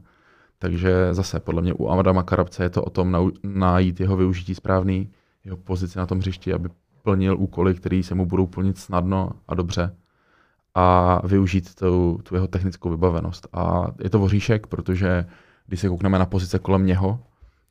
Takže 0.59 1.13
zase, 1.13 1.39
podle 1.39 1.61
mě 1.61 1.74
u 1.74 1.88
Adama 1.88 2.24
Karabce 2.24 2.63
je 2.63 2.70
to 2.70 2.84
o 2.84 2.89
tom 2.89 3.32
najít 3.43 3.99
jeho 3.99 4.18
využití 4.18 4.55
správný, 4.55 5.11
jeho 5.43 5.57
pozici 5.57 5.99
na 5.99 6.05
tom 6.05 6.20
hřišti, 6.20 6.53
aby 6.53 6.70
plnil 7.07 7.37
úkoly, 7.39 7.75
které 7.75 8.03
se 8.03 8.15
mu 8.15 8.25
budou 8.25 8.47
plnit 8.47 8.77
snadno 8.77 9.31
a 9.47 9.55
dobře 9.55 9.95
a 10.75 11.21
využít 11.27 11.75
tu, 11.75 12.19
tu 12.23 12.35
jeho 12.35 12.47
technickou 12.47 12.89
vybavenost. 12.89 13.47
A 13.53 13.87
je 14.03 14.09
to 14.09 14.19
voříšek, 14.19 14.67
protože 14.67 15.25
když 15.67 15.79
se 15.79 15.89
koukneme 15.89 16.19
na 16.19 16.25
pozice 16.25 16.59
kolem 16.59 16.85
něho, 16.85 17.19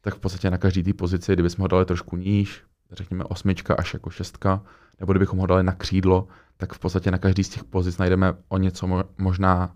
tak 0.01 0.15
v 0.15 0.19
podstatě 0.19 0.51
na 0.51 0.59
každý 0.59 0.83
té 0.83 0.93
pozici, 0.93 1.33
kdybychom 1.33 1.63
ho 1.63 1.69
dali 1.69 1.85
trošku 1.85 2.17
níž, 2.17 2.63
řekněme 2.93 3.25
osmička 3.25 3.75
až 3.75 3.95
jako 3.95 4.11
šestka, 4.11 4.63
nebo 5.01 5.13
kdybychom 5.13 5.39
ho 5.39 5.47
dali 5.47 5.63
na 5.63 5.73
křídlo, 5.73 6.29
tak 6.57 6.73
v 6.73 6.79
podstatě 6.79 7.11
na 7.11 7.19
každý 7.19 7.45
z 7.45 7.49
těch 7.49 7.65
pozic 7.65 7.99
najdeme 7.99 8.35
o 8.49 8.59
něco 8.59 9.05
možná 9.19 9.71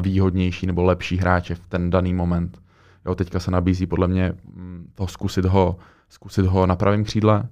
výhodnější 0.00 0.66
nebo 0.66 0.82
lepší 0.82 1.16
hráče 1.16 1.54
v 1.54 1.66
ten 1.66 1.90
daný 1.90 2.14
moment. 2.14 2.62
Jo, 3.06 3.14
teďka 3.14 3.40
se 3.40 3.50
nabízí 3.50 3.86
podle 3.86 4.08
mě 4.08 4.32
mm, 4.54 4.90
to 4.94 5.06
zkusit 5.06 5.44
ho, 5.44 5.76
zkusit 6.08 6.46
ho 6.46 6.66
na 6.66 6.76
pravém 6.76 7.04
křídle, 7.04 7.48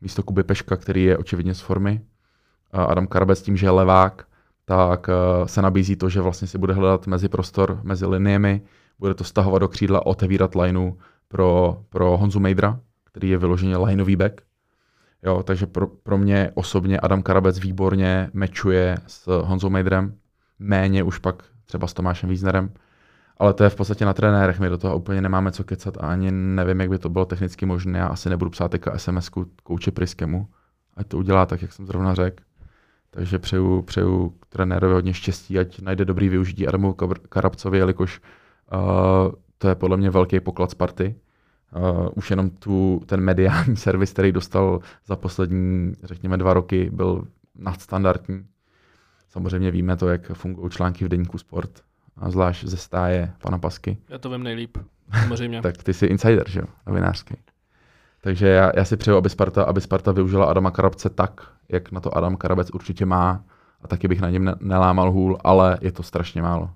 místo 0.00 0.22
Kuby 0.22 0.42
Peška, 0.42 0.76
který 0.76 1.04
je 1.04 1.18
očividně 1.18 1.54
z 1.54 1.60
formy. 1.60 2.00
Adam 2.72 3.06
Karabec 3.06 3.42
tím, 3.42 3.56
že 3.56 3.66
je 3.66 3.70
levák, 3.70 4.26
tak 4.64 5.10
se 5.44 5.62
nabízí 5.62 5.96
to, 5.96 6.08
že 6.08 6.20
vlastně 6.20 6.48
si 6.48 6.58
bude 6.58 6.74
hledat 6.74 7.06
mezi 7.06 7.28
prostor, 7.28 7.80
mezi 7.82 8.06
liniemi, 8.06 8.62
bude 8.98 9.14
to 9.14 9.24
stahovat 9.24 9.60
do 9.60 9.68
křídla, 9.68 10.06
otevírat 10.06 10.54
lineu 10.54 10.92
pro, 11.28 11.80
pro 11.88 12.16
Honzu 12.16 12.40
Mejdra, 12.40 12.80
který 13.04 13.28
je 13.28 13.38
vyloženě 13.38 13.76
lineový 13.76 14.16
back. 14.16 14.40
Jo, 15.22 15.42
takže 15.42 15.66
pro, 15.66 15.86
pro 15.86 16.18
mě 16.18 16.50
osobně 16.54 17.00
Adam 17.00 17.22
Karabec 17.22 17.58
výborně 17.58 18.30
mečuje 18.32 18.96
s 19.06 19.42
Honzou 19.42 19.70
Mejdrem, 19.70 20.14
méně 20.58 21.02
už 21.02 21.18
pak 21.18 21.42
třeba 21.64 21.86
s 21.86 21.94
Tomášem 21.94 22.28
Wiesnerem, 22.28 22.70
ale 23.38 23.54
to 23.54 23.64
je 23.64 23.70
v 23.70 23.76
podstatě 23.76 24.04
na 24.04 24.14
trenérech, 24.14 24.60
my 24.60 24.68
do 24.68 24.78
toho 24.78 24.96
úplně 24.96 25.22
nemáme 25.22 25.52
co 25.52 25.64
kecat 25.64 25.96
a 25.96 26.00
ani 26.00 26.30
nevím, 26.30 26.80
jak 26.80 26.90
by 26.90 26.98
to 26.98 27.08
bylo 27.08 27.24
technicky 27.24 27.66
možné. 27.66 27.98
Já 27.98 28.06
asi 28.06 28.30
nebudu 28.30 28.50
psát 28.50 28.68
teďka 28.68 28.98
sms 28.98 29.30
kouče 29.62 29.90
Priskemu, 29.90 30.48
ať 30.96 31.06
to 31.06 31.18
udělá 31.18 31.46
tak, 31.46 31.62
jak 31.62 31.72
jsem 31.72 31.86
zrovna 31.86 32.14
řekl. 32.14 32.44
Takže 33.10 33.38
přeju, 33.38 33.82
přeju 33.82 34.34
trenérovi 34.48 34.94
hodně 34.94 35.14
štěstí, 35.14 35.58
ať 35.58 35.80
najde 35.80 36.04
dobrý 36.04 36.28
využití 36.28 36.68
Adamu 36.68 36.96
Karabcovi, 37.28 37.78
jelikož 37.78 38.20
uh, 38.72 39.32
to 39.58 39.68
je 39.68 39.74
podle 39.74 39.96
mě 39.96 40.10
velký 40.10 40.40
poklad 40.40 40.70
Sparty. 40.70 41.14
Uh, 41.76 42.08
už 42.14 42.30
jenom 42.30 42.50
tu, 42.50 43.02
ten 43.06 43.20
mediální 43.20 43.76
servis, 43.86 44.12
který 44.12 44.32
dostal 44.32 44.80
za 45.06 45.16
poslední, 45.16 45.92
řekněme, 46.02 46.36
dva 46.36 46.54
roky, 46.54 46.90
byl 46.92 47.24
nadstandardní. 47.54 48.46
Samozřejmě 49.28 49.70
víme 49.70 49.96
to, 49.96 50.08
jak 50.08 50.32
fungují 50.32 50.70
články 50.70 51.04
v 51.04 51.08
deníku 51.08 51.38
Sport, 51.38 51.82
a 52.20 52.30
zvlášť 52.30 52.64
ze 52.64 52.76
stáje 52.76 53.32
pana 53.42 53.58
Pasky. 53.58 53.98
Já 54.08 54.18
to 54.18 54.30
vím 54.30 54.42
nejlíp, 54.42 54.78
samozřejmě. 55.20 55.62
tak 55.62 55.82
ty 55.82 55.94
jsi 55.94 56.06
insider, 56.06 56.50
že 56.50 56.60
jo, 56.60 56.66
novinářský. 56.86 57.36
Takže 58.20 58.48
já, 58.48 58.72
já 58.76 58.84
si 58.84 58.96
přeju, 58.96 59.16
aby 59.16 59.30
Sparta, 59.30 59.64
aby 59.64 59.80
Sparta 59.80 60.12
využila 60.12 60.46
Adama 60.46 60.70
Karabce 60.70 61.10
tak, 61.10 61.40
jak 61.68 61.92
na 61.92 62.00
to 62.00 62.16
Adam 62.16 62.36
Karabec 62.36 62.70
určitě 62.70 63.06
má. 63.06 63.44
A 63.82 63.88
taky 63.88 64.08
bych 64.08 64.20
na 64.20 64.30
něm 64.30 64.44
ne- 64.44 64.54
nelámal 64.60 65.10
hůl, 65.10 65.38
ale 65.44 65.78
je 65.80 65.92
to 65.92 66.02
strašně 66.02 66.42
málo. 66.42 66.70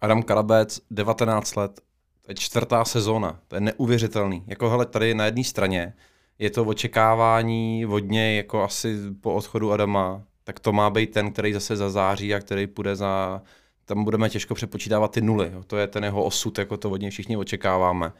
Adam 0.00 0.22
Karabec, 0.22 0.80
19 0.90 1.56
let, 1.56 1.80
to 2.26 2.32
je 2.32 2.34
čtvrtá 2.34 2.84
sezóna, 2.84 3.38
to 3.48 3.54
je 3.56 3.60
neuvěřitelný. 3.60 4.44
Jako 4.46 4.70
hele, 4.70 4.86
tady 4.86 5.14
na 5.14 5.24
jedné 5.24 5.44
straně 5.44 5.94
je 6.38 6.50
to 6.50 6.64
očekávání 6.64 7.86
od 7.86 7.98
něj, 7.98 8.36
jako 8.36 8.62
asi 8.62 8.98
po 9.20 9.34
odchodu 9.34 9.72
Adama, 9.72 10.22
tak 10.44 10.60
to 10.60 10.72
má 10.72 10.90
být 10.90 11.10
ten, 11.10 11.32
který 11.32 11.52
zase 11.52 11.76
zazáří 11.76 12.34
a 12.34 12.40
který 12.40 12.66
půjde 12.66 12.96
za, 12.96 13.42
tam 13.90 14.04
budeme 14.04 14.30
těžko 14.30 14.54
přepočítávat 14.54 15.12
ty 15.12 15.20
nuly. 15.20 15.50
Jo. 15.52 15.62
To 15.66 15.76
je 15.76 15.86
ten 15.86 16.04
jeho 16.04 16.24
osud, 16.24 16.58
jako 16.58 16.76
to 16.76 16.90
od 16.90 17.00
něj 17.00 17.10
všichni 17.10 17.36
očekáváme. 17.36 18.12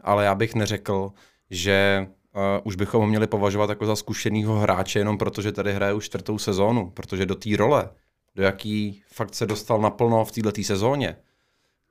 Ale 0.00 0.24
já 0.24 0.34
bych 0.34 0.54
neřekl, 0.54 1.12
že 1.50 2.06
uh, 2.34 2.42
už 2.64 2.76
bychom 2.76 3.00
ho 3.00 3.06
měli 3.06 3.26
považovat 3.26 3.70
jako 3.70 3.86
za 3.86 3.96
zkušenýho 3.96 4.58
hráče, 4.58 4.98
jenom 4.98 5.18
protože 5.18 5.52
tady 5.52 5.72
hraje 5.72 5.94
už 5.94 6.04
čtvrtou 6.04 6.38
sezónu, 6.38 6.90
protože 6.90 7.26
do 7.26 7.34
té 7.34 7.56
role, 7.56 7.90
do 8.34 8.42
jaký 8.42 9.02
fakt 9.06 9.34
se 9.34 9.46
dostal 9.46 9.80
naplno 9.80 10.24
v 10.24 10.32
této 10.32 10.62
sezóně, 10.62 11.16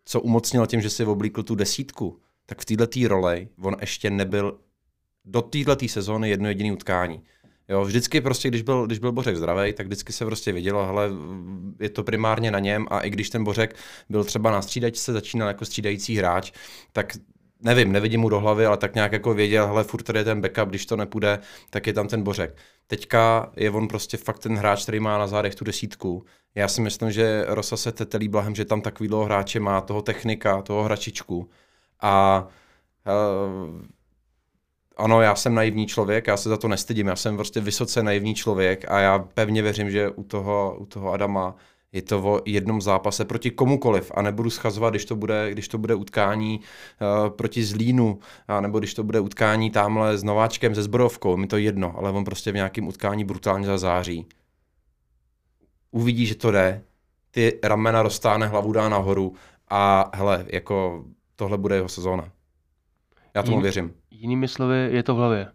co 0.05 0.21
umocnil 0.21 0.67
tím, 0.67 0.81
že 0.81 0.89
si 0.89 1.05
oblíkl 1.05 1.43
tu 1.43 1.55
desítku, 1.55 2.19
tak 2.45 2.61
v 2.61 2.65
této 2.65 3.07
roli 3.07 3.47
on 3.61 3.75
ještě 3.81 4.09
nebyl 4.09 4.59
do 5.25 5.41
této 5.41 5.87
sezóny 5.87 6.29
jedno 6.29 6.47
jediné 6.47 6.73
utkání. 6.73 7.23
Jo, 7.69 7.83
vždycky 7.85 8.21
prostě, 8.21 8.47
když 8.47 8.61
byl, 8.61 8.85
když 8.85 8.99
byl 8.99 9.11
Bořek 9.11 9.35
zdravý, 9.35 9.73
tak 9.73 9.85
vždycky 9.85 10.13
se 10.13 10.25
prostě 10.25 10.51
vidělo, 10.51 10.85
hele, 10.85 11.09
je 11.79 11.89
to 11.89 12.03
primárně 12.03 12.51
na 12.51 12.59
něm 12.59 12.87
a 12.89 12.99
i 12.99 13.09
když 13.09 13.29
ten 13.29 13.43
Bořek 13.43 13.75
byl 14.09 14.23
třeba 14.23 14.51
na 14.51 14.61
střídačce, 14.61 15.13
začínal 15.13 15.47
jako 15.47 15.65
střídající 15.65 16.17
hráč, 16.17 16.51
tak 16.91 17.13
nevím, 17.63 17.91
nevidím 17.91 18.21
mu 18.21 18.29
do 18.29 18.39
hlavy, 18.39 18.65
ale 18.65 18.77
tak 18.77 18.95
nějak 18.95 19.11
jako 19.11 19.33
věděl, 19.33 19.67
hele, 19.67 19.83
furt 19.83 20.03
tady 20.03 20.19
je 20.19 20.23
ten 20.23 20.41
backup, 20.41 20.69
když 20.69 20.85
to 20.85 20.95
nepůjde, 20.95 21.39
tak 21.69 21.87
je 21.87 21.93
tam 21.93 22.07
ten 22.07 22.23
Bořek. 22.23 22.57
Teďka 22.87 23.51
je 23.55 23.71
on 23.71 23.87
prostě 23.87 24.17
fakt 24.17 24.39
ten 24.39 24.57
hráč, 24.57 24.83
který 24.83 24.99
má 24.99 25.17
na 25.17 25.27
zádech 25.27 25.55
tu 25.55 25.63
desítku. 25.63 26.25
Já 26.55 26.67
si 26.67 26.81
myslím, 26.81 27.11
že 27.11 27.45
Rosa 27.47 27.77
se 27.77 27.91
tetelí 27.91 28.27
blahem, 28.27 28.55
že 28.55 28.65
tam 28.65 28.81
takovýhle 28.81 29.25
hráče 29.25 29.59
má, 29.59 29.81
toho 29.81 30.01
technika, 30.01 30.61
toho 30.61 30.83
hračičku. 30.83 31.49
A 32.01 32.47
uh, 33.07 33.81
ano, 34.97 35.21
já 35.21 35.35
jsem 35.35 35.55
naivní 35.55 35.87
člověk, 35.87 36.27
já 36.27 36.37
se 36.37 36.49
za 36.49 36.57
to 36.57 36.67
nestydím, 36.67 37.07
já 37.07 37.15
jsem 37.15 37.35
prostě 37.35 37.61
vysoce 37.61 38.03
naivní 38.03 38.35
člověk 38.35 38.91
a 38.91 38.99
já 38.99 39.19
pevně 39.19 39.61
věřím, 39.61 39.91
že 39.91 40.09
u 40.09 40.23
toho, 40.23 40.77
u 40.79 40.85
toho 40.85 41.11
Adama 41.11 41.55
je 41.91 42.01
to 42.01 42.23
o 42.23 42.41
jednom 42.45 42.81
zápase 42.81 43.25
proti 43.25 43.51
komukoliv 43.51 44.11
a 44.15 44.21
nebudu 44.21 44.49
schazovat, 44.49 44.93
když 44.93 45.05
to 45.05 45.15
bude, 45.15 45.51
když 45.51 45.67
to 45.67 45.77
bude 45.77 45.95
utkání 45.95 46.59
uh, 46.59 47.29
proti 47.29 47.63
Zlínu, 47.63 48.19
a 48.47 48.61
nebo 48.61 48.79
když 48.79 48.93
to 48.93 49.03
bude 49.03 49.19
utkání 49.19 49.71
tamhle 49.71 50.17
s 50.17 50.23
Nováčkem, 50.23 50.75
ze 50.75 50.83
Zborovkou, 50.83 51.37
mi 51.37 51.47
to 51.47 51.57
jedno, 51.57 51.97
ale 51.97 52.11
on 52.11 52.23
prostě 52.23 52.51
v 52.51 52.55
nějakém 52.55 52.87
utkání 52.87 53.23
brutálně 53.23 53.65
zazáří. 53.65 54.25
Uvidí, 55.91 56.25
že 56.25 56.35
to 56.35 56.51
jde, 56.51 56.83
ty 57.31 57.59
ramena 57.63 58.03
roztáhne, 58.03 58.47
hlavu 58.47 58.71
dá 58.71 58.89
nahoru 58.89 59.33
a 59.69 60.11
hele, 60.13 60.45
jako 60.49 61.05
tohle 61.35 61.57
bude 61.57 61.75
jeho 61.75 61.89
sezóna. 61.89 62.29
Já 63.35 63.43
tomu 63.43 63.57
Jin, 63.57 63.63
věřím. 63.63 63.93
Jinými 64.23 64.47
slovy, 64.47 64.89
je 64.91 65.03
to 65.03 65.15
v 65.15 65.17
hlavě. 65.17 65.47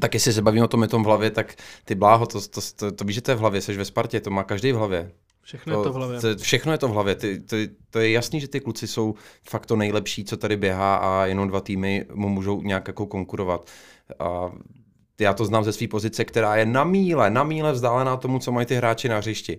Tak 0.00 0.14
jestli 0.14 0.32
se 0.32 0.42
bavíme 0.42 0.64
o 0.64 0.68
tom, 0.68 0.82
je 0.82 0.88
tom 0.88 1.02
v 1.02 1.06
hlavě, 1.06 1.30
tak 1.30 1.54
ty 1.84 1.94
bláho, 1.94 2.26
to, 2.26 2.40
to, 2.40 2.60
to, 2.76 2.92
to 2.92 3.04
víš, 3.04 3.14
že 3.14 3.20
to 3.20 3.30
je 3.30 3.34
v 3.34 3.40
hlavě, 3.40 3.60
jsi 3.60 3.76
ve 3.76 3.84
Spartě, 3.84 4.20
to 4.20 4.30
má 4.30 4.44
každý 4.44 4.72
v 4.72 4.76
hlavě. 4.76 5.12
Všechno 5.42 5.74
to, 5.74 5.80
je 5.80 5.84
to 5.84 5.92
v 5.92 5.94
hlavě. 5.94 6.20
To, 6.20 6.36
všechno 6.36 6.72
je 6.72 6.78
to 6.78 6.88
v 6.88 6.90
hlavě. 6.90 7.14
Ty, 7.14 7.40
ty, 7.40 7.70
to 7.90 7.98
je 7.98 8.10
jasný, 8.10 8.40
že 8.40 8.48
ty 8.48 8.60
kluci 8.60 8.86
jsou 8.86 9.14
fakt 9.48 9.66
to 9.66 9.76
nejlepší, 9.76 10.24
co 10.24 10.36
tady 10.36 10.56
běhá 10.56 10.96
a 10.96 11.26
jenom 11.26 11.48
dva 11.48 11.60
týmy 11.60 12.06
mu 12.14 12.28
můžou 12.28 12.62
nějak 12.62 12.88
jako 12.88 13.06
konkurovat. 13.06 13.70
A 14.18 14.52
já 15.20 15.34
to 15.34 15.44
znám 15.44 15.64
ze 15.64 15.72
své 15.72 15.88
pozice, 15.88 16.24
která 16.24 16.56
je 16.56 16.66
na 16.66 16.84
míle, 16.84 17.30
na 17.30 17.44
míle 17.44 17.72
vzdálená 17.72 18.16
tomu, 18.16 18.38
co 18.38 18.52
mají 18.52 18.66
ty 18.66 18.74
hráči 18.74 19.08
na 19.08 19.18
hřišti. 19.18 19.58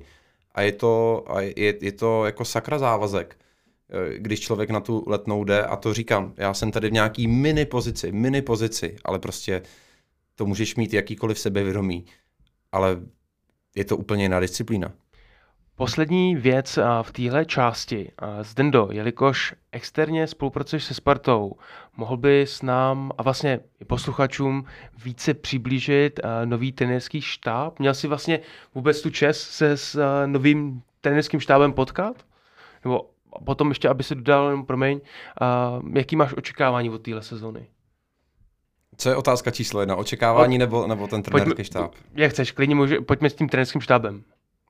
A 0.56 0.62
je 0.62 0.72
to, 0.72 1.24
a 1.28 1.42
je, 1.42 1.54
je 1.82 1.92
to 1.92 2.26
jako 2.26 2.46
sakra 2.46 2.80
závazek, 2.80 3.38
když 4.18 4.40
člověk 4.40 4.70
na 4.70 4.80
tu 4.80 5.04
letnou 5.08 5.44
jde 5.44 5.64
a 5.64 5.76
to 5.76 5.94
říkám, 5.94 6.34
já 6.38 6.54
jsem 6.54 6.72
tady 6.72 6.90
v 6.90 6.94
nějaký 6.94 7.28
mini 7.28 7.66
pozici, 7.66 8.12
mini 8.12 8.42
pozici, 8.42 8.96
ale 9.06 9.20
prostě 9.20 9.62
to 10.36 10.46
můžeš 10.46 10.76
mít 10.76 10.94
jakýkoliv 10.94 11.40
sebevědomí, 11.40 12.06
ale 12.72 13.00
je 13.76 13.86
to 13.86 13.98
úplně 13.98 14.24
jiná 14.24 14.40
disciplína. 14.40 14.92
Poslední 15.76 16.36
věc 16.36 16.80
v 17.02 17.12
téhle 17.12 17.46
části. 17.46 18.12
Zdendo, 18.42 18.90
jelikož 18.92 19.56
externě 19.72 20.28
spolupracuješ 20.28 20.84
se 20.84 20.94
Spartou, 20.94 21.56
mohl 21.98 22.18
bys 22.18 22.62
nám 22.62 23.12
a 23.18 23.24
vlastně 23.24 23.60
i 23.82 23.86
posluchačům 23.86 24.66
více 25.04 25.34
přiblížit 25.34 26.20
nový 26.46 26.72
trenerský 26.72 27.22
štáb? 27.22 27.80
Měl 27.80 27.94
jsi 27.94 28.08
vlastně 28.08 28.40
vůbec 28.76 29.02
tu 29.02 29.10
čest 29.10 29.42
se 29.42 29.78
s 29.78 30.00
novým 30.26 30.82
trenerským 31.02 31.40
štábem 31.40 31.74
potkat? 31.74 32.26
Nebo 32.86 33.10
potom 33.46 33.70
ještě, 33.70 33.90
aby 33.90 34.04
se 34.04 34.16
dodal, 34.16 34.64
promiň, 34.64 35.02
jaký 35.94 36.16
máš 36.16 36.34
očekávání 36.38 36.90
od 36.90 37.02
téhle 37.02 37.22
sezóny? 37.22 37.68
Co 38.98 39.10
je 39.10 39.16
otázka 39.16 39.52
číslo 39.52 39.80
jedna? 39.80 39.96
Očekávání 39.96 40.58
nebo, 40.58 40.88
nebo 40.88 41.08
ten 41.08 41.24
trenérský 41.24 41.64
štáb? 41.64 41.92
Jak 42.14 42.32
chceš, 42.32 42.52
klidně 42.52 42.76
může, 42.76 43.02
pojďme 43.02 43.30
s 43.30 43.34
tím 43.34 43.50
trenérským 43.50 43.82
štábem. 43.82 44.24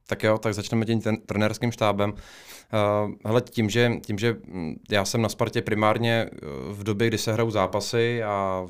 Tak 0.08 0.24
jo, 0.24 0.38
tak 0.38 0.54
začneme 0.54 0.86
tím 0.86 1.02
ten, 1.02 1.18
trenérským 1.18 1.72
štábem. 1.72 2.14
Uh, 2.14 3.12
hele, 3.26 3.42
tím 3.42 3.70
že, 3.70 3.92
tím, 4.06 4.18
že 4.18 4.36
hm, 4.48 4.76
já 4.92 5.06
jsem 5.06 5.22
na 5.22 5.30
Spartě 5.30 5.62
primárně 5.62 6.30
eh, 6.32 6.38
v 6.70 6.84
době, 6.84 7.08
kdy 7.08 7.18
se 7.18 7.34
hrajou 7.34 7.52
zápasy 7.52 8.24
a 8.24 8.66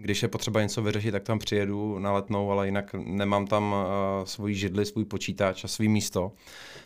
když 0.00 0.22
je 0.22 0.28
potřeba 0.28 0.62
něco 0.62 0.82
vyřešit, 0.82 1.12
tak 1.12 1.22
tam 1.22 1.38
přijedu 1.38 1.98
na 1.98 2.12
letnou, 2.12 2.50
ale 2.50 2.66
jinak 2.66 2.94
nemám 2.94 3.46
tam 3.46 3.72
uh, 3.72 4.24
svůj 4.24 4.54
židli, 4.54 4.86
svůj 4.86 5.04
počítač 5.04 5.64
a 5.64 5.68
svý 5.68 5.88
místo. 5.88 6.32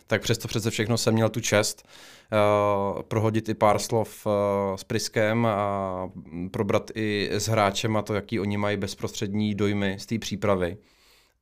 Tak 0.07 0.21
přesto 0.21 0.47
přece 0.47 0.71
všechno 0.71 0.97
jsem 0.97 1.13
měl 1.13 1.29
tu 1.29 1.39
čest 1.39 1.87
uh, 1.87 3.01
prohodit 3.01 3.49
i 3.49 3.53
pár 3.53 3.79
slov 3.79 4.25
uh, 4.25 4.31
s 4.75 4.83
Priskem 4.83 5.45
a 5.45 6.09
probrat 6.51 6.91
i 6.95 7.29
s 7.31 7.47
hráčem 7.47 7.97
a 7.97 8.01
to, 8.01 8.13
jaký 8.13 8.39
oni 8.39 8.57
mají 8.57 8.77
bezprostřední 8.77 9.55
dojmy 9.55 9.95
z 9.99 10.05
té 10.05 10.19
přípravy. 10.19 10.77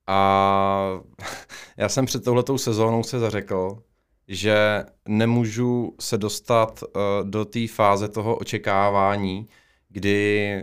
A 0.08 1.00
já 1.78 1.90
jsem 1.90 2.06
před 2.06 2.24
touhletou 2.24 2.58
sezónou 2.58 3.04
se 3.04 3.20
zařekl, 3.20 3.84
že 4.28 4.84
nemůžu 5.08 5.96
se 6.00 6.18
dostat 6.18 6.84
uh, 6.84 7.30
do 7.30 7.46
té 7.46 7.68
fáze 7.68 8.08
toho 8.08 8.36
očekávání, 8.36 9.48
kdy 9.90 10.62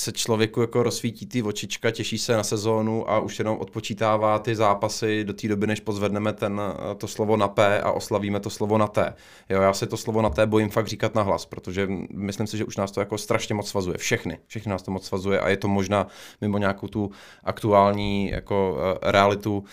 se 0.00 0.12
člověku 0.12 0.60
jako 0.60 0.82
rozsvítí 0.82 1.26
ty 1.26 1.42
očička, 1.42 1.90
těší 1.90 2.18
se 2.18 2.36
na 2.36 2.42
sezónu 2.42 3.10
a 3.10 3.20
už 3.20 3.38
jenom 3.38 3.58
odpočítává 3.58 4.38
ty 4.38 4.54
zápasy 4.54 5.24
do 5.24 5.32
té 5.32 5.48
doby, 5.48 5.66
než 5.66 5.80
pozvedneme 5.80 6.32
ten, 6.32 6.60
eh, 6.60 6.94
to 6.94 7.08
slovo 7.08 7.36
na 7.36 7.48
P 7.48 7.80
a 7.80 7.92
oslavíme 7.92 8.40
to 8.40 8.50
slovo 8.50 8.78
na 8.78 8.86
T. 8.86 9.14
Jo, 9.48 9.60
já 9.62 9.72
se 9.72 9.86
to 9.86 9.96
slovo 9.96 10.22
na 10.22 10.30
T 10.30 10.46
bojím 10.46 10.70
fakt 10.70 10.86
říkat 10.86 11.14
na 11.14 11.22
hlas, 11.22 11.46
protože 11.46 11.88
myslím 12.14 12.46
si, 12.46 12.56
že 12.56 12.64
už 12.64 12.76
nás 12.76 12.90
to 12.90 13.00
jako 13.00 13.18
strašně 13.18 13.54
moc 13.54 13.68
svazuje. 13.68 13.98
Všechny. 13.98 14.38
Všechny 14.46 14.70
nás 14.70 14.82
to 14.82 14.90
moc 14.90 15.06
svazuje 15.06 15.40
a 15.40 15.48
je 15.48 15.56
to 15.56 15.68
možná 15.68 16.06
mimo 16.40 16.58
nějakou 16.58 16.86
tu 16.86 17.10
aktuální 17.44 18.30
jako 18.30 18.72
uh, 18.72 19.10
realitu, 19.10 19.58
uh, 19.58 19.64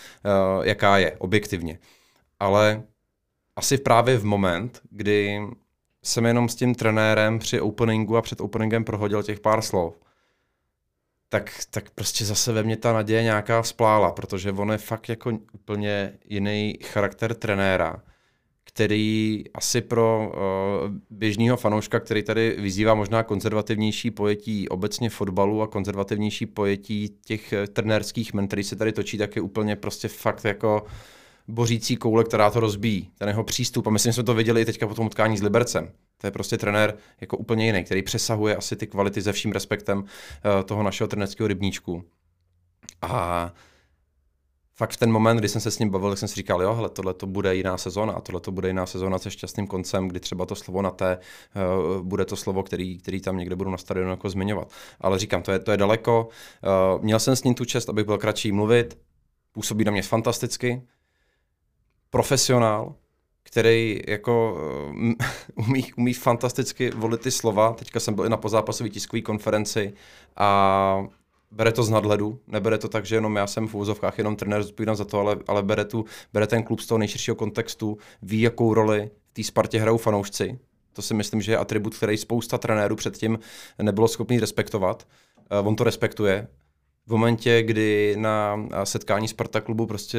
jaká 0.66 0.98
je, 0.98 1.16
objektivně. 1.18 1.78
Ale 2.40 2.82
asi 3.56 3.78
právě 3.78 4.18
v 4.18 4.24
moment, 4.24 4.80
kdy 4.90 5.40
jsem 6.04 6.26
jenom 6.26 6.48
s 6.48 6.54
tím 6.54 6.74
trenérem 6.74 7.38
při 7.38 7.60
openingu 7.60 8.16
a 8.16 8.22
před 8.22 8.40
openingem 8.40 8.84
prohodil 8.84 9.22
těch 9.22 9.40
pár 9.40 9.62
slov, 9.62 9.94
tak, 11.28 11.50
tak 11.70 11.90
prostě 11.90 12.24
zase 12.24 12.52
ve 12.52 12.62
mně 12.62 12.76
ta 12.76 12.92
naděje 12.92 13.22
nějaká 13.22 13.62
splála, 13.62 14.12
protože 14.12 14.52
on 14.52 14.72
je 14.72 14.78
fakt 14.78 15.08
jako 15.08 15.38
úplně 15.52 16.12
jiný 16.24 16.78
charakter 16.82 17.34
trenéra, 17.34 18.02
který 18.64 19.44
asi 19.54 19.80
pro 19.80 20.28
uh, 20.28 20.94
běžného 21.10 21.56
fanouška, 21.56 22.00
který 22.00 22.22
tady 22.22 22.56
vyzývá 22.58 22.94
možná 22.94 23.22
konzervativnější 23.22 24.10
pojetí 24.10 24.68
obecně 24.68 25.10
fotbalu 25.10 25.62
a 25.62 25.66
konzervativnější 25.66 26.46
pojetí 26.46 27.08
těch 27.24 27.54
uh, 27.60 27.66
trenérských 27.66 28.34
men, 28.34 28.46
který 28.46 28.64
se 28.64 28.76
tady 28.76 28.92
točí, 28.92 29.18
tak 29.18 29.36
je 29.36 29.42
úplně 29.42 29.76
prostě 29.76 30.08
fakt 30.08 30.44
jako 30.44 30.86
bořící 31.48 31.96
koule, 31.96 32.24
která 32.24 32.50
to 32.50 32.60
rozbíjí. 32.60 33.10
Ten 33.18 33.28
jeho 33.28 33.44
přístup, 33.44 33.86
a 33.86 33.90
myslím, 33.90 34.10
že 34.10 34.14
jsme 34.14 34.24
to 34.24 34.34
viděli 34.34 34.62
i 34.62 34.64
teďka 34.64 34.86
po 34.86 34.94
tom 34.94 35.06
utkání 35.06 35.38
s 35.38 35.42
Libercem. 35.42 35.92
To 36.18 36.26
je 36.26 36.30
prostě 36.30 36.58
trenér 36.58 36.96
jako 37.20 37.36
úplně 37.36 37.66
jiný, 37.66 37.84
který 37.84 38.02
přesahuje 38.02 38.56
asi 38.56 38.76
ty 38.76 38.86
kvality 38.86 39.22
se 39.22 39.32
vším 39.32 39.52
respektem 39.52 39.98
uh, 39.98 40.04
toho 40.64 40.82
našeho 40.82 41.08
trenerského 41.08 41.48
rybníčku. 41.48 42.04
A 43.02 43.52
fakt 44.74 44.90
v 44.90 44.96
ten 44.96 45.12
moment, 45.12 45.36
kdy 45.36 45.48
jsem 45.48 45.60
se 45.60 45.70
s 45.70 45.78
ním 45.78 45.90
bavil, 45.90 46.08
tak 46.08 46.18
jsem 46.18 46.28
si 46.28 46.34
říkal, 46.34 46.62
jo, 46.62 46.74
hele, 46.74 46.88
tohle 46.88 47.14
to 47.14 47.26
bude 47.26 47.56
jiná 47.56 47.78
sezóna 47.78 48.12
a 48.12 48.20
tohle 48.20 48.40
to 48.40 48.52
bude 48.52 48.68
jiná 48.68 48.86
sezóna 48.86 49.18
se 49.18 49.30
šťastným 49.30 49.66
koncem, 49.66 50.08
kdy 50.08 50.20
třeba 50.20 50.46
to 50.46 50.54
slovo 50.54 50.82
na 50.82 50.90
té 50.90 51.18
uh, 51.18 52.02
bude 52.02 52.24
to 52.24 52.36
slovo, 52.36 52.62
který, 52.62 52.98
který 52.98 53.20
tam 53.20 53.36
někde 53.36 53.56
budu 53.56 53.70
na 53.70 53.78
stadionu 53.78 54.10
jako 54.10 54.30
zmiňovat. 54.30 54.70
Ale 55.00 55.18
říkám, 55.18 55.42
to 55.42 55.52
je, 55.52 55.58
to 55.58 55.70
je 55.70 55.76
daleko. 55.76 56.28
Uh, 56.96 57.04
měl 57.04 57.20
jsem 57.20 57.36
s 57.36 57.44
ním 57.44 57.54
tu 57.54 57.64
čest, 57.64 57.88
abych 57.88 58.04
byl 58.04 58.18
kratší 58.18 58.52
mluvit, 58.52 58.98
působí 59.52 59.84
na 59.84 59.92
mě 59.92 60.02
fantasticky, 60.02 60.82
profesionál, 62.10 62.94
který 63.42 64.00
jako 64.08 64.60
um, 64.90 65.14
umí, 65.54 65.92
umí 65.92 66.14
fantasticky 66.14 66.90
volit 66.90 67.20
ty 67.20 67.30
slova. 67.30 67.72
Teďka 67.72 68.00
jsem 68.00 68.14
byl 68.14 68.24
i 68.24 68.28
na 68.28 68.36
pozápasové 68.36 68.90
tiskové 68.90 69.22
konferenci 69.22 69.92
a 70.36 71.06
bere 71.50 71.72
to 71.72 71.82
z 71.82 71.90
nadhledu, 71.90 72.40
nebere 72.46 72.78
to 72.78 72.88
tak, 72.88 73.06
že 73.06 73.16
jenom 73.16 73.36
já 73.36 73.46
jsem 73.46 73.68
v 73.68 73.74
úzovkách 73.74 74.18
jenom 74.18 74.36
trenér 74.36 74.62
zodpovídám 74.62 74.96
za 74.96 75.04
to, 75.04 75.20
ale, 75.20 75.36
ale 75.46 75.62
bere, 75.62 75.84
tu, 75.84 76.04
bere 76.32 76.46
ten 76.46 76.62
klub 76.62 76.80
z 76.80 76.86
toho 76.86 76.98
nejširšího 76.98 77.34
kontextu, 77.34 77.98
ví, 78.22 78.40
jakou 78.40 78.74
roli 78.74 79.10
v 79.30 79.34
té 79.34 79.44
Spartě 79.44 79.80
hrajou 79.80 79.96
fanoušci. 79.96 80.58
To 80.92 81.02
si 81.02 81.14
myslím, 81.14 81.42
že 81.42 81.52
je 81.52 81.58
atribut, 81.58 81.96
který 81.96 82.16
spousta 82.16 82.58
trenérů 82.58 82.96
předtím 82.96 83.38
nebylo 83.82 84.08
schopný 84.08 84.40
respektovat. 84.40 85.06
Uh, 85.60 85.68
on 85.68 85.76
to 85.76 85.84
respektuje, 85.84 86.48
v 87.08 87.10
momentě, 87.10 87.62
kdy 87.62 88.16
na 88.18 88.66
setkání 88.84 89.28
Sparta 89.28 89.60
klubu 89.60 89.86
prostě 89.86 90.18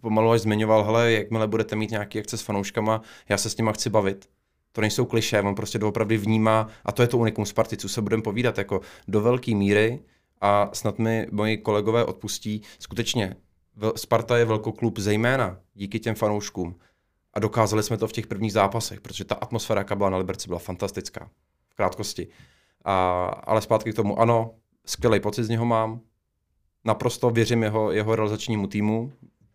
pomalu 0.00 0.30
až 0.30 0.40
zmiňoval, 0.40 0.84
hele, 0.84 1.12
jakmile 1.12 1.48
budete 1.48 1.76
mít 1.76 1.90
nějaký 1.90 2.18
akce 2.18 2.36
s 2.36 2.42
fanouškama, 2.42 3.00
já 3.28 3.38
se 3.38 3.50
s 3.50 3.56
nima 3.56 3.72
chci 3.72 3.90
bavit. 3.90 4.28
To 4.72 4.80
nejsou 4.80 5.04
kliše, 5.04 5.40
on 5.42 5.54
prostě 5.54 5.78
doopravdy 5.78 6.16
vnímá, 6.16 6.68
a 6.84 6.92
to 6.92 7.02
je 7.02 7.08
to 7.08 7.18
unikum 7.18 7.46
Sparty, 7.46 7.76
co 7.76 7.88
se 7.88 8.02
budeme 8.02 8.22
povídat, 8.22 8.58
jako 8.58 8.80
do 9.08 9.20
velké 9.20 9.54
míry, 9.54 10.00
a 10.40 10.70
snad 10.72 10.98
mi 10.98 11.26
moji 11.30 11.58
kolegové 11.58 12.04
odpustí, 12.04 12.62
skutečně 12.78 13.36
Sparta 13.96 14.38
je 14.38 14.44
velkoklub 14.44 14.98
zejména 14.98 15.58
díky 15.74 16.00
těm 16.00 16.14
fanouškům. 16.14 16.76
A 17.34 17.40
dokázali 17.40 17.82
jsme 17.82 17.96
to 17.96 18.08
v 18.08 18.12
těch 18.12 18.26
prvních 18.26 18.52
zápasech, 18.52 19.00
protože 19.00 19.24
ta 19.24 19.34
atmosféra, 19.34 19.80
jaká 19.80 19.94
byla 19.94 20.10
na 20.10 20.16
Liberci, 20.16 20.48
byla 20.48 20.58
fantastická. 20.58 21.30
V 21.68 21.74
krátkosti. 21.74 22.28
A, 22.84 23.24
ale 23.26 23.60
zpátky 23.60 23.92
k 23.92 23.96
tomu, 23.96 24.20
ano, 24.20 24.54
skvělý 24.86 25.20
pocit 25.20 25.44
z 25.44 25.48
něho 25.48 25.64
mám, 25.64 26.00
naprosto 26.84 27.30
věřím 27.30 27.62
jeho, 27.62 27.92
jeho 27.92 28.16
realizačnímu 28.16 28.66
týmu, 28.66 29.12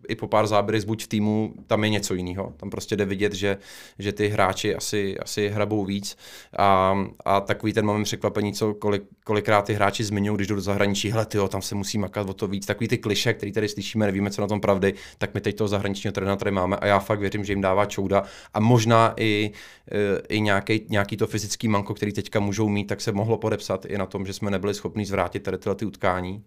i 0.07 0.15
po 0.15 0.27
pár 0.27 0.47
záběrech 0.47 0.85
buď 0.85 1.03
v 1.03 1.07
týmu, 1.07 1.53
tam 1.67 1.83
je 1.83 1.89
něco 1.89 2.13
jiného. 2.13 2.53
Tam 2.57 2.69
prostě 2.69 2.95
jde 2.95 3.05
vidět, 3.05 3.33
že, 3.33 3.57
že 3.99 4.11
ty 4.11 4.27
hráči 4.27 4.75
asi, 4.75 5.19
asi 5.19 5.49
hrabou 5.49 5.85
víc. 5.85 6.17
A, 6.57 6.97
a 7.25 7.41
takový 7.41 7.73
ten 7.73 7.85
moment 7.85 8.03
překvapení, 8.03 8.53
co 8.53 8.73
kolik, 8.73 9.03
kolikrát 9.23 9.61
ty 9.61 9.73
hráči 9.73 10.03
zmiňují, 10.03 10.35
když 10.37 10.47
jdou 10.47 10.55
do 10.55 10.61
zahraničí, 10.61 11.11
hele, 11.11 11.25
tyjo, 11.25 11.47
tam 11.47 11.61
se 11.61 11.75
musí 11.75 11.97
makat 11.97 12.29
o 12.29 12.33
to 12.33 12.47
víc. 12.47 12.65
Takový 12.65 12.87
ty 12.87 12.97
kliše, 12.97 13.33
který 13.33 13.51
tady 13.51 13.69
slyšíme, 13.69 14.05
nevíme, 14.05 14.31
co 14.31 14.41
na 14.41 14.47
tom 14.47 14.61
pravdy, 14.61 14.93
tak 15.17 15.33
my 15.33 15.41
teď 15.41 15.55
toho 15.55 15.67
zahraničního 15.67 16.11
trenéra 16.11 16.35
tady 16.35 16.51
máme 16.51 16.77
a 16.77 16.85
já 16.85 16.99
fakt 16.99 17.19
věřím, 17.19 17.43
že 17.45 17.53
jim 17.53 17.61
dává 17.61 17.85
čouda 17.85 18.23
a 18.53 18.59
možná 18.59 19.13
i, 19.17 19.51
e, 19.91 20.21
i 20.29 20.41
nějaký, 20.41 20.85
nějaký 20.89 21.17
to 21.17 21.27
fyzický 21.27 21.67
manko, 21.67 21.93
který 21.93 22.13
teďka 22.13 22.39
můžou 22.39 22.69
mít, 22.69 22.85
tak 22.85 23.01
se 23.01 23.11
mohlo 23.11 23.37
podepsat 23.37 23.85
i 23.85 23.97
na 23.97 24.05
tom, 24.05 24.25
že 24.25 24.33
jsme 24.33 24.51
nebyli 24.51 24.73
schopni 24.73 25.05
zvrátit 25.05 25.39
tady 25.39 25.57
tyhle 25.57 25.75
ty 25.75 25.85
utkání, 25.85 26.43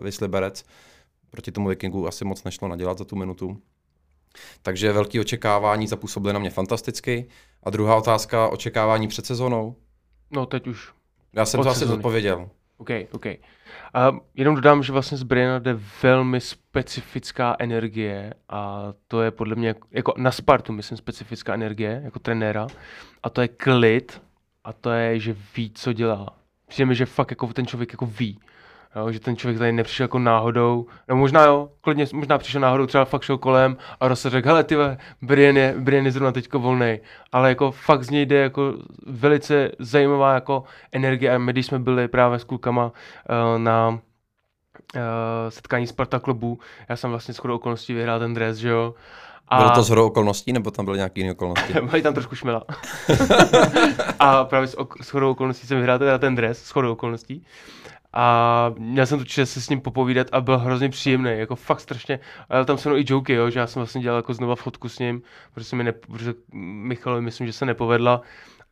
Vysliberec 0.00 0.64
proti 1.34 1.52
tomu 1.52 1.68
Vikingu 1.68 2.08
asi 2.08 2.24
moc 2.24 2.44
nešlo 2.44 2.68
nadělat 2.68 2.98
za 2.98 3.04
tu 3.04 3.16
minutu. 3.16 3.62
Takže 4.62 4.92
velký 4.92 5.20
očekávání 5.20 5.86
zapůsobily 5.86 6.32
na 6.32 6.40
mě 6.40 6.50
fantasticky. 6.50 7.28
A 7.62 7.70
druhá 7.70 7.96
otázka, 7.96 8.48
očekávání 8.48 9.08
před 9.08 9.26
sezónou? 9.26 9.76
No 10.30 10.46
teď 10.46 10.66
už. 10.66 10.92
Já 11.32 11.44
jsem 11.46 11.62
to 11.62 11.68
asi 11.68 11.84
odpověděl. 11.84 12.48
OK, 12.78 12.90
OK. 13.12 13.26
A 13.94 14.12
jenom 14.34 14.54
dodám, 14.54 14.82
že 14.82 14.92
vlastně 14.92 15.18
z 15.18 15.22
Briana 15.22 15.58
jde 15.58 15.78
velmi 16.02 16.40
specifická 16.40 17.56
energie 17.58 18.34
a 18.48 18.92
to 19.08 19.22
je 19.22 19.30
podle 19.30 19.54
mě, 19.54 19.74
jako 19.90 20.14
na 20.16 20.30
Spartu 20.30 20.72
myslím 20.72 20.98
specifická 20.98 21.54
energie, 21.54 22.00
jako 22.04 22.18
trenéra 22.18 22.66
a 23.22 23.30
to 23.30 23.40
je 23.40 23.48
klid 23.48 24.22
a 24.64 24.72
to 24.72 24.90
je, 24.90 25.20
že 25.20 25.36
ví, 25.56 25.70
co 25.74 25.92
dělá. 25.92 26.38
Přijde 26.68 26.86
mi, 26.86 26.94
že 26.94 27.06
fakt 27.06 27.30
jako 27.30 27.46
ten 27.46 27.66
člověk 27.66 27.92
jako 27.92 28.06
ví. 28.06 28.40
Jo, 28.96 29.12
že 29.12 29.20
ten 29.20 29.36
člověk 29.36 29.58
tady 29.58 29.72
nepřišel 29.72 30.04
jako 30.04 30.18
náhodou, 30.18 30.86
no 31.08 31.16
možná 31.16 31.44
jo, 31.44 31.68
klidně, 31.80 32.06
možná 32.12 32.38
přišel 32.38 32.60
náhodou, 32.60 32.86
třeba 32.86 33.04
fakt 33.04 33.22
šel 33.22 33.38
kolem 33.38 33.76
a 34.00 34.08
Rosa 34.08 34.30
řekl, 34.30 34.48
hele 34.48 34.64
ty 34.64 34.76
Brian 35.22 35.56
je, 35.56 35.74
Brian 35.78 36.04
je 36.04 36.12
zrovna 36.12 36.32
teďko 36.32 36.58
volný, 36.58 36.98
ale 37.32 37.48
jako 37.48 37.70
fakt 37.70 38.04
z 38.04 38.10
něj 38.10 38.26
jde 38.26 38.36
jako 38.36 38.74
velice 39.06 39.70
zajímavá 39.78 40.34
jako 40.34 40.64
energie 40.92 41.34
a 41.34 41.38
my 41.38 41.52
když 41.52 41.66
jsme 41.66 41.78
byli 41.78 42.08
právě 42.08 42.38
s 42.38 42.44
klukama 42.44 42.84
uh, 42.84 43.58
na 43.58 43.88
uh, 43.88 43.98
setkání 45.48 45.86
Sparta 45.86 46.18
klubu. 46.18 46.58
Já 46.88 46.96
jsem 46.96 47.10
vlastně 47.10 47.34
shodou 47.34 47.54
okolností 47.54 47.94
vyhrál 47.94 48.18
ten 48.18 48.34
dres, 48.34 48.56
že 48.56 48.68
jo. 48.68 48.94
A... 49.48 49.58
Bylo 49.58 49.70
to 49.70 49.82
zhodou 49.82 50.06
okolností, 50.06 50.52
nebo 50.52 50.70
tam 50.70 50.84
byly 50.84 50.98
nějaké 50.98 51.20
jiné 51.20 51.32
okolnosti? 51.32 51.72
Byly 51.90 52.02
tam 52.02 52.14
trošku 52.14 52.34
šmela. 52.34 52.62
a 54.18 54.44
právě 54.44 54.68
s, 54.68 54.78
ok- 54.78 55.02
shodou 55.02 55.30
okolností 55.30 55.66
jsem 55.66 55.78
vyhrál 55.78 55.98
teda 55.98 56.18
ten 56.18 56.34
dres, 56.34 56.68
shodou 56.68 56.92
okolností. 56.92 57.46
A 58.16 58.74
měl 58.78 59.06
jsem 59.06 59.18
tu 59.18 59.24
čest 59.24 59.52
se 59.52 59.60
s 59.60 59.68
ním 59.68 59.80
popovídat 59.80 60.26
a 60.32 60.40
byl 60.40 60.58
hrozně 60.58 60.88
příjemný, 60.88 61.30
jako 61.38 61.56
fakt 61.56 61.80
strašně. 61.80 62.20
A 62.48 62.64
tam 62.64 62.78
se 62.78 62.88
mnou 62.88 62.98
i 62.98 63.04
joky, 63.06 63.32
jo, 63.32 63.50
že 63.50 63.58
já 63.58 63.66
jsem 63.66 63.80
vlastně 63.80 64.00
dělal 64.00 64.18
jako 64.18 64.34
znova 64.34 64.56
fotku 64.56 64.88
s 64.88 64.98
ním, 64.98 65.22
protože 65.54 65.76
mi 65.76 65.84
ne, 65.84 65.92
protože 65.92 66.34
Michalovi 66.52 67.22
myslím, 67.22 67.46
že 67.46 67.52
se 67.52 67.66
nepovedla. 67.66 68.20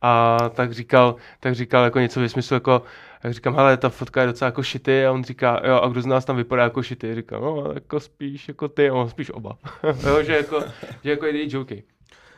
A 0.01 0.37
tak 0.53 0.71
říkal, 0.71 1.15
tak 1.39 1.55
říkal 1.55 1.83
jako 1.83 1.99
něco 1.99 2.19
ve 2.19 2.29
smyslu 2.29 2.53
jako, 2.53 2.81
jak 3.23 3.33
říkám, 3.33 3.55
hele, 3.55 3.77
ta 3.77 3.89
fotka 3.89 4.21
je 4.21 4.27
docela 4.27 4.45
jako 4.45 4.63
šity 4.63 5.05
a 5.05 5.11
on 5.11 5.23
říká, 5.23 5.61
jo, 5.67 5.81
a 5.81 5.87
kdo 5.87 6.01
z 6.01 6.05
nás 6.05 6.25
tam 6.25 6.35
vypadá 6.37 6.63
jako 6.63 6.83
šity? 6.83 7.15
Říkám, 7.15 7.41
no, 7.41 7.71
jako 7.73 7.99
spíš 7.99 8.47
jako 8.47 8.67
ty, 8.67 8.91
on 8.91 9.09
spíš 9.09 9.31
oba. 9.31 9.57
jo, 10.07 10.23
že 10.23 10.35
jako, 10.35 10.63
že 11.03 11.09
jako 11.09 11.25
její 11.25 11.55
joky. 11.55 11.83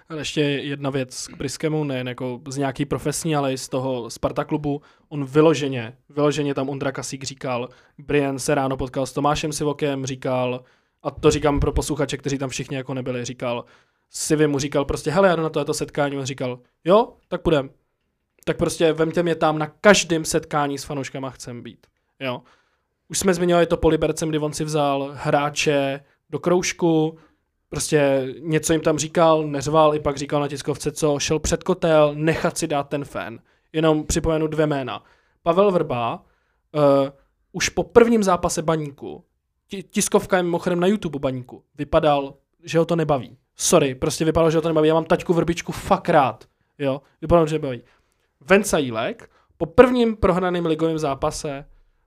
Ale 0.09 0.21
ještě 0.21 0.41
jedna 0.41 0.89
věc 0.89 1.27
k 1.27 1.37
Priskemu, 1.37 1.83
nejen 1.83 2.07
jako 2.07 2.41
z 2.49 2.57
nějaký 2.57 2.85
profesní, 2.85 3.35
ale 3.35 3.53
i 3.53 3.57
z 3.57 3.69
toho 3.69 4.09
Sparta 4.09 4.43
klubu. 4.43 4.81
On 5.09 5.25
vyloženě, 5.25 5.97
vyloženě 6.09 6.53
tam 6.53 6.69
Ondra 6.69 6.91
Kasík 6.91 7.23
říkal, 7.23 7.69
Brian 7.97 8.39
se 8.39 8.55
ráno 8.55 8.77
potkal 8.77 9.05
s 9.05 9.13
Tomášem 9.13 9.53
Sivokem, 9.53 10.05
říkal, 10.05 10.63
a 11.03 11.11
to 11.11 11.31
říkám 11.31 11.59
pro 11.59 11.71
posluchače, 11.71 12.17
kteří 12.17 12.37
tam 12.37 12.49
všichni 12.49 12.77
jako 12.77 12.93
nebyli, 12.93 13.25
říkal, 13.25 13.65
Sivy 14.09 14.47
mu 14.47 14.59
říkal 14.59 14.85
prostě, 14.85 15.11
hele, 15.11 15.27
já 15.27 15.35
jdu 15.35 15.43
na 15.43 15.49
tohleto 15.49 15.73
setkání, 15.73 16.17
on 16.17 16.25
říkal, 16.25 16.59
jo, 16.83 17.13
tak 17.27 17.41
půjdem. 17.41 17.69
Tak 18.45 18.57
prostě 18.57 18.93
vemte 18.93 19.23
mě 19.23 19.35
tam 19.35 19.59
na 19.59 19.67
každém 19.67 20.25
setkání 20.25 20.77
s 20.77 20.83
fanouškama 20.83 21.29
chcem 21.29 21.61
být. 21.61 21.87
Jo. 22.19 22.41
Už 23.09 23.19
jsme 23.19 23.33
zmiňovali 23.33 23.65
to 23.65 23.77
po 23.77 23.87
Libercem, 23.87 24.29
kdy 24.29 24.37
on 24.37 24.53
si 24.53 24.63
vzal 24.63 25.11
hráče 25.15 26.03
do 26.29 26.39
kroužku, 26.39 27.17
prostě 27.75 28.27
něco 28.39 28.73
jim 28.73 28.81
tam 28.81 28.97
říkal, 28.97 29.43
neřval, 29.43 29.95
i 29.95 29.99
pak 29.99 30.17
říkal 30.17 30.41
na 30.41 30.47
tiskovce, 30.47 30.91
co 30.91 31.19
šel 31.19 31.39
před 31.39 31.63
kotel, 31.63 32.11
nechat 32.15 32.57
si 32.57 32.67
dát 32.67 32.89
ten 32.89 33.05
fan. 33.05 33.39
Jenom 33.73 34.03
připomenu 34.03 34.47
dvě 34.47 34.67
jména. 34.67 35.03
Pavel 35.43 35.71
Vrba, 35.71 36.23
uh, 36.75 36.81
už 37.51 37.69
po 37.69 37.83
prvním 37.83 38.23
zápase 38.23 38.61
baníku, 38.61 39.23
ti- 39.67 39.83
tiskovka 39.83 40.37
je 40.37 40.43
mimochodem 40.43 40.79
na 40.79 40.87
YouTube 40.87 41.19
baníku, 41.19 41.63
vypadal, 41.77 42.33
že 42.63 42.79
ho 42.79 42.85
to 42.85 42.95
nebaví. 42.95 43.37
Sorry, 43.55 43.95
prostě 43.95 44.25
vypadalo, 44.25 44.51
že 44.51 44.57
ho 44.57 44.61
to 44.61 44.67
nebaví. 44.67 44.87
Já 44.87 44.93
mám 44.93 45.05
taťku 45.05 45.33
Vrbičku 45.33 45.71
fakt 45.71 46.09
rád. 46.09 46.45
Jo, 46.79 47.01
vypadalo, 47.21 47.47
že 47.47 47.55
nebaví. 47.55 47.81
Venca 48.41 48.77
Jílek, 48.77 49.29
po 49.57 49.65
prvním 49.65 50.15
prohraném 50.15 50.65
ligovém 50.65 50.97
zápase, 50.97 51.65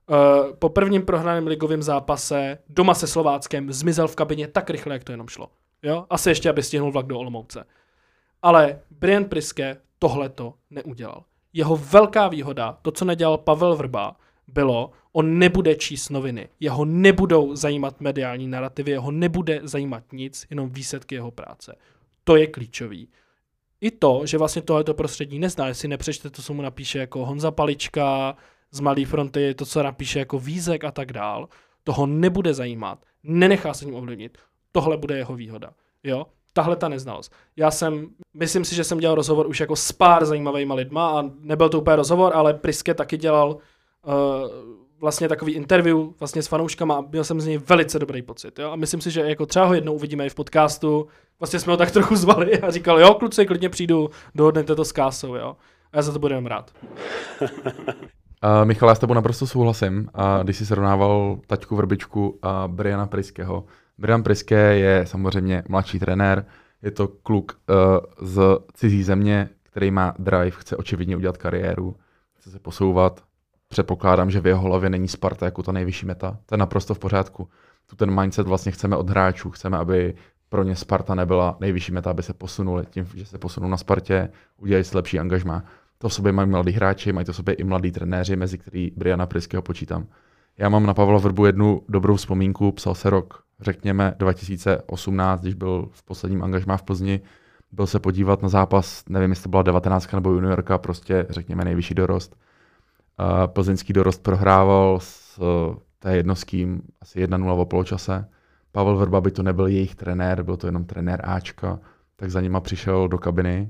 uh, 0.09 0.15
po 0.59 0.69
prvním 0.69 1.05
prohraném 1.05 1.47
ligovém 1.47 1.83
zápase 1.83 2.57
doma 2.69 2.93
se 2.93 3.07
Slováckem 3.07 3.73
zmizel 3.73 4.07
v 4.07 4.15
kabině 4.15 4.47
tak 4.47 4.69
rychle, 4.69 4.95
jak 4.95 5.03
to 5.03 5.11
jenom 5.11 5.27
šlo. 5.27 5.49
Jo? 5.83 6.05
Asi 6.09 6.29
ještě, 6.29 6.49
aby 6.49 6.63
stihnul 6.63 6.91
vlak 6.91 7.05
do 7.05 7.19
Olomouce. 7.19 7.65
Ale 8.41 8.79
Brian 8.91 9.25
Priske 9.25 9.77
tohle 9.99 10.29
to 10.29 10.53
neudělal. 10.69 11.23
Jeho 11.53 11.77
velká 11.77 12.27
výhoda, 12.27 12.77
to, 12.81 12.91
co 12.91 13.05
nedělal 13.05 13.37
Pavel 13.37 13.75
Vrba, 13.75 14.15
bylo, 14.47 14.91
on 15.11 15.37
nebude 15.37 15.75
číst 15.75 16.09
noviny. 16.09 16.49
Jeho 16.59 16.85
nebudou 16.85 17.55
zajímat 17.55 18.01
mediální 18.01 18.47
narrativy, 18.47 18.91
jeho 18.91 19.11
nebude 19.11 19.59
zajímat 19.63 20.03
nic, 20.13 20.47
jenom 20.49 20.69
výsledky 20.69 21.15
jeho 21.15 21.31
práce. 21.31 21.75
To 22.23 22.35
je 22.35 22.47
klíčový. 22.47 23.09
I 23.81 23.91
to, 23.91 24.21
že 24.25 24.37
vlastně 24.37 24.61
tohleto 24.61 24.93
prostředí 24.93 25.39
nezná, 25.39 25.67
jestli 25.67 25.87
nepřečte 25.87 26.29
to, 26.29 26.41
co 26.41 26.53
mu 26.53 26.61
napíše 26.61 26.99
jako 26.99 27.25
Honza 27.25 27.51
Palička 27.51 28.35
z 28.71 28.79
Malý 28.79 29.05
fronty, 29.05 29.53
to, 29.53 29.65
co 29.65 29.83
napíše 29.83 30.19
jako 30.19 30.39
Vízek 30.39 30.83
a 30.83 30.91
tak 30.91 31.13
dál, 31.13 31.49
toho 31.83 32.05
nebude 32.05 32.53
zajímat, 32.53 32.99
nenechá 33.23 33.73
se 33.73 33.85
ním 33.85 33.95
ovlivnit. 33.95 34.37
Tohle 34.71 34.97
bude 34.97 35.17
jeho 35.17 35.35
výhoda. 35.35 35.69
Jo? 36.03 36.25
Tahle 36.53 36.75
ta 36.75 36.89
neznalost. 36.89 37.33
Já 37.55 37.71
jsem, 37.71 38.07
myslím 38.33 38.65
si, 38.65 38.75
že 38.75 38.83
jsem 38.83 38.97
dělal 38.97 39.15
rozhovor 39.15 39.47
už 39.47 39.59
jako 39.59 39.75
s 39.75 39.91
pár 39.91 40.25
zajímavými 40.25 40.73
lidma 40.73 41.19
a 41.19 41.23
nebyl 41.39 41.69
to 41.69 41.81
úplně 41.81 41.95
rozhovor, 41.95 42.31
ale 42.35 42.53
Priske 42.53 42.93
taky 42.93 43.17
dělal 43.17 43.49
uh, 43.49 44.13
vlastně 44.99 45.27
takový 45.27 45.53
interview 45.53 45.97
vlastně 46.19 46.43
s 46.43 46.47
fanouškama 46.47 46.95
a 46.95 47.01
měl 47.01 47.23
jsem 47.23 47.41
z 47.41 47.45
něj 47.45 47.57
velice 47.57 47.99
dobrý 47.99 48.21
pocit. 48.21 48.59
Jo? 48.59 48.71
A 48.71 48.75
myslím 48.75 49.01
si, 49.01 49.11
že 49.11 49.21
jako 49.21 49.45
třeba 49.45 49.65
ho 49.65 49.73
jednou 49.73 49.93
uvidíme 49.93 50.25
i 50.25 50.29
v 50.29 50.35
podcastu. 50.35 51.07
Vlastně 51.39 51.59
jsme 51.59 51.73
ho 51.73 51.77
tak 51.77 51.91
trochu 51.91 52.15
zvali 52.15 52.61
a 52.61 52.71
říkal, 52.71 52.99
jo, 52.99 53.13
kluci, 53.13 53.45
klidně 53.45 53.69
přijdu, 53.69 54.09
dohodnete 54.35 54.75
to 54.75 54.85
s 54.85 54.91
Kásou, 54.91 55.35
jo. 55.35 55.55
A 55.91 55.97
já 55.97 56.01
za 56.01 56.19
to 56.19 56.27
jenom 56.27 56.45
rád. 56.45 56.73
Uh, 58.43 58.65
Michal, 58.65 58.89
já 58.89 58.95
s 58.95 58.99
tebou 58.99 59.13
naprosto 59.13 59.47
souhlasím. 59.47 60.09
A 60.13 60.43
když 60.43 60.57
jsi 60.57 60.65
srovnával 60.65 61.39
taťku 61.47 61.75
Vrbičku 61.75 62.39
a 62.41 62.67
Briana 62.67 63.07
Priského. 63.07 63.65
Brian 63.97 64.23
Priske 64.23 64.55
je 64.55 65.05
samozřejmě 65.05 65.63
mladší 65.69 65.99
trenér, 65.99 66.45
je 66.81 66.91
to 66.91 67.07
kluk 67.07 67.59
uh, 67.69 67.75
z 68.27 68.41
cizí 68.73 69.03
země, 69.03 69.49
který 69.63 69.91
má 69.91 70.13
drive, 70.19 70.51
chce 70.51 70.77
očividně 70.77 71.17
udělat 71.17 71.37
kariéru, 71.37 71.95
chce 72.37 72.51
se 72.51 72.59
posouvat. 72.59 73.23
Předpokládám, 73.67 74.31
že 74.31 74.39
v 74.39 74.47
jeho 74.47 74.61
hlavě 74.61 74.89
není 74.89 75.07
Sparta 75.07 75.45
jako 75.45 75.63
ta 75.63 75.71
nejvyšší 75.71 76.05
meta. 76.05 76.37
To 76.45 76.55
je 76.55 76.57
naprosto 76.57 76.93
v 76.93 76.99
pořádku. 76.99 77.49
Tu 77.89 77.95
ten 77.95 78.21
mindset 78.21 78.47
vlastně 78.47 78.71
chceme 78.71 78.95
od 78.95 79.09
hráčů, 79.09 79.51
chceme, 79.51 79.77
aby 79.77 80.15
pro 80.49 80.63
ně 80.63 80.75
Sparta 80.75 81.15
nebyla 81.15 81.57
nejvyšší 81.59 81.91
meta, 81.91 82.11
aby 82.11 82.23
se 82.23 82.33
posunuli. 82.33 82.85
Tím, 82.89 83.07
že 83.15 83.25
se 83.25 83.37
posunou 83.37 83.67
na 83.67 83.77
Spartě, 83.77 84.29
udělají 84.57 84.83
si 84.83 84.95
lepší 84.95 85.19
angažmá. 85.19 85.63
To 86.01 86.09
v 86.09 86.13
sobě 86.13 86.31
mají 86.31 86.49
mladí 86.49 86.71
hráči, 86.71 87.13
mají 87.13 87.25
to 87.25 87.33
v 87.33 87.35
sobě 87.35 87.53
i 87.53 87.63
mladí 87.63 87.91
trenéři, 87.91 88.35
mezi 88.35 88.57
který 88.57 88.91
Briana 88.95 89.25
Priského 89.25 89.61
počítám. 89.61 90.07
Já 90.57 90.69
mám 90.69 90.85
na 90.85 90.93
Pavla 90.93 91.19
Vrbu 91.19 91.45
jednu 91.45 91.81
dobrou 91.89 92.15
vzpomínku, 92.15 92.71
psal 92.71 92.95
se 92.95 93.09
rok, 93.09 93.43
řekněme 93.59 94.15
2018, 94.17 95.41
když 95.41 95.53
byl 95.53 95.89
v 95.91 96.03
posledním 96.03 96.43
angažmá 96.43 96.77
v 96.77 96.83
Plzni, 96.83 97.21
byl 97.71 97.87
se 97.87 97.99
podívat 97.99 98.41
na 98.41 98.49
zápas, 98.49 99.03
nevím, 99.09 99.29
jestli 99.29 99.43
to 99.43 99.49
byla 99.49 99.61
19 99.61 100.11
nebo 100.11 100.31
juniorka, 100.31 100.77
prostě 100.77 101.25
řekněme 101.29 101.65
nejvyšší 101.65 101.93
dorost. 101.93 102.35
Uh, 103.19 103.47
plzeňský 103.47 103.93
dorost 103.93 104.23
prohrával 104.23 104.99
s 104.99 105.39
s 106.33 106.43
kým, 106.43 106.81
asi 107.01 107.25
1-0 107.25 107.65
v 107.65 107.65
poločase. 107.65 108.29
Pavel 108.71 108.97
Vrba 108.97 109.21
by 109.21 109.31
to 109.31 109.43
nebyl 109.43 109.67
jejich 109.67 109.95
trenér, 109.95 110.43
byl 110.43 110.57
to 110.57 110.67
jenom 110.67 110.85
trenér 110.85 111.21
Ačka, 111.23 111.79
tak 112.15 112.31
za 112.31 112.41
nima 112.41 112.59
přišel 112.59 113.07
do 113.07 113.17
kabiny. 113.17 113.69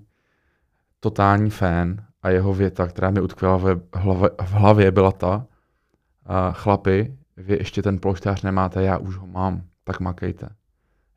Totální 0.99 1.49
fan 1.49 2.05
a 2.23 2.29
jeho 2.29 2.53
věta, 2.53 2.87
která 2.87 3.09
mi 3.09 3.21
utkvěla 3.21 3.57
ve 3.57 3.79
hlavě, 3.93 4.29
v 4.41 4.51
hlavě, 4.51 4.91
byla 4.91 5.11
ta, 5.11 5.35
uh, 5.35 6.53
chlapi, 6.53 7.17
vy 7.37 7.53
ještě 7.53 7.81
ten 7.81 7.99
polštář 7.99 8.41
nemáte, 8.41 8.83
já 8.83 8.97
už 8.97 9.15
ho 9.15 9.27
mám, 9.27 9.61
tak 9.83 9.99
makejte. 9.99 10.49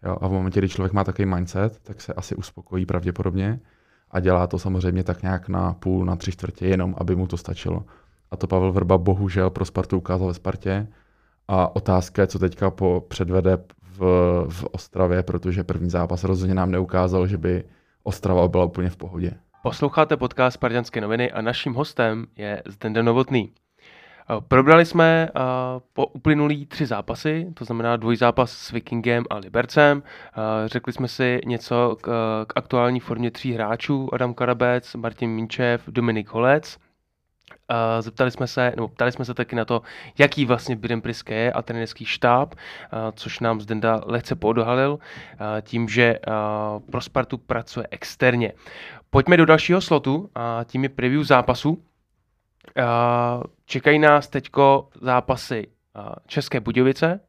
Jo, 0.05 0.17
a 0.21 0.29
v 0.29 0.33
momentě, 0.33 0.61
kdy 0.61 0.69
člověk 0.69 0.93
má 0.93 1.05
takový 1.05 1.27
mindset, 1.27 1.79
tak 1.83 2.01
se 2.01 2.13
asi 2.13 2.37
uspokojí 2.37 2.87
pravděpodobně 2.87 3.61
a 4.11 4.21
dělá 4.21 4.47
to 4.47 4.59
samozřejmě 4.59 5.05
tak 5.05 5.23
nějak 5.23 5.49
na 5.49 5.73
půl, 5.75 6.05
na 6.05 6.17
tři 6.17 6.33
čtvrtě, 6.33 6.67
jenom 6.67 6.95
aby 6.99 7.17
mu 7.17 7.27
to 7.27 7.37
stačilo. 7.37 7.85
A 8.31 8.37
to 8.37 8.47
Pavel 8.47 8.73
Vrba 8.73 8.99
bohužel 8.99 9.51
pro 9.51 9.65
Spartu 9.65 9.99
ukázal 9.99 10.29
ve 10.29 10.35
Spartě. 10.35 10.89
A 11.49 11.77
otázka 11.77 12.23
je, 12.23 12.27
co 12.27 12.39
teďka 12.39 12.71
po 12.71 13.05
předvede 13.09 13.59
v, 13.83 14.01
v 14.49 14.65
Ostravě, 14.65 15.23
protože 15.23 15.65
první 15.65 15.91
zápas 15.91 16.25
rozhodně 16.25 16.55
nám 16.55 16.71
neukázal, 16.71 17.27
že 17.27 17.39
by 17.39 17.65
Ostrava 18.03 18.49
byla 18.49 18.65
úplně 18.65 18.91
v 18.91 18.97
pohodě. 18.97 19.33
Posloucháte 19.63 20.17
podcast 20.17 20.55
Spartanské 20.55 21.01
noviny 21.01 21.33
a 21.33 21.41
naším 21.41 21.75
hostem 21.75 22.27
je 22.37 22.63
Zdenda 22.67 23.03
Novotný. 23.03 23.53
Eh, 24.31 24.41
Probrali 24.49 24.87
jsme 24.87 25.29
eh, 25.29 25.41
po 25.93 26.07
uplynulý 26.07 26.67
tři 26.67 26.87
zápasy, 26.87 27.47
to 27.55 27.65
znamená 27.65 27.97
dvojzápas 27.97 28.53
s 28.53 28.71
Vikingem 28.71 29.25
a 29.31 29.37
Libercem. 29.37 30.03
Eh, 30.03 30.69
Řekli 30.69 30.93
jsme 30.93 31.09
si 31.09 31.41
něco 31.47 31.97
k, 32.01 32.47
aktuální 32.57 33.01
formě 33.01 33.31
tří 33.31 33.53
hráčů, 33.53 34.09
Adam 34.13 34.35
Karabec, 34.35 34.95
Martin 34.95 35.31
Minčev, 35.31 35.83
Dominik 35.89 36.29
Holec. 36.29 36.79
Zeptali 38.01 38.31
jsme 38.31 38.47
se, 38.47 38.73
nebo 38.77 38.89
ptali 38.89 39.13
jsme 39.13 39.25
se 39.25 39.35
taky 39.35 39.57
na 39.57 39.65
to, 39.65 39.83
jaký 40.19 40.45
vlastně 40.45 40.77
Birem 40.77 41.01
Priske 41.01 41.35
je 41.35 41.53
a 41.53 41.63
trenérský 41.63 42.05
štáb, 42.05 42.55
což 43.15 43.41
nám 43.41 43.61
Zdenda 43.61 44.01
lehce 44.07 44.35
podohalil, 44.35 44.99
tím, 45.63 45.89
že 45.89 46.19
pro 46.91 47.01
Spartu 47.01 47.39
pracuje 47.39 47.87
externě. 47.91 48.53
Pojďme 49.15 49.37
do 49.37 49.47
dalšího 49.47 49.81
slotu, 49.81 50.31
a 50.35 50.65
tím 50.65 50.83
je 50.83 50.89
preview 50.89 51.25
zápasu. 51.25 51.83
Čekají 53.65 53.99
nás 53.99 54.29
teďko 54.29 54.89
zápasy 55.01 55.69
České 56.27 56.61
Budějovice, 56.61 57.21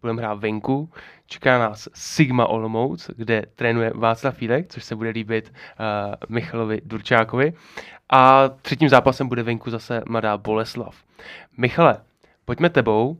budeme 0.00 0.22
hrát 0.22 0.34
venku, 0.34 0.90
čeká 1.26 1.58
nás 1.58 1.88
Sigma 1.94 2.46
Olomouc, 2.46 3.10
kde 3.16 3.42
trénuje 3.54 3.92
Václav 3.94 4.36
Fílek, 4.36 4.68
což 4.68 4.84
se 4.84 4.96
bude 4.96 5.10
líbit 5.10 5.52
uh, 5.52 6.14
Michalovi 6.28 6.80
Durčákovi. 6.84 7.52
A 8.10 8.48
třetím 8.48 8.88
zápasem 8.88 9.28
bude 9.28 9.42
venku 9.42 9.70
zase 9.70 10.02
mladá 10.08 10.36
Boleslav. 10.36 10.96
Michale, 11.56 12.00
pojďme 12.44 12.70
tebou, 12.70 13.18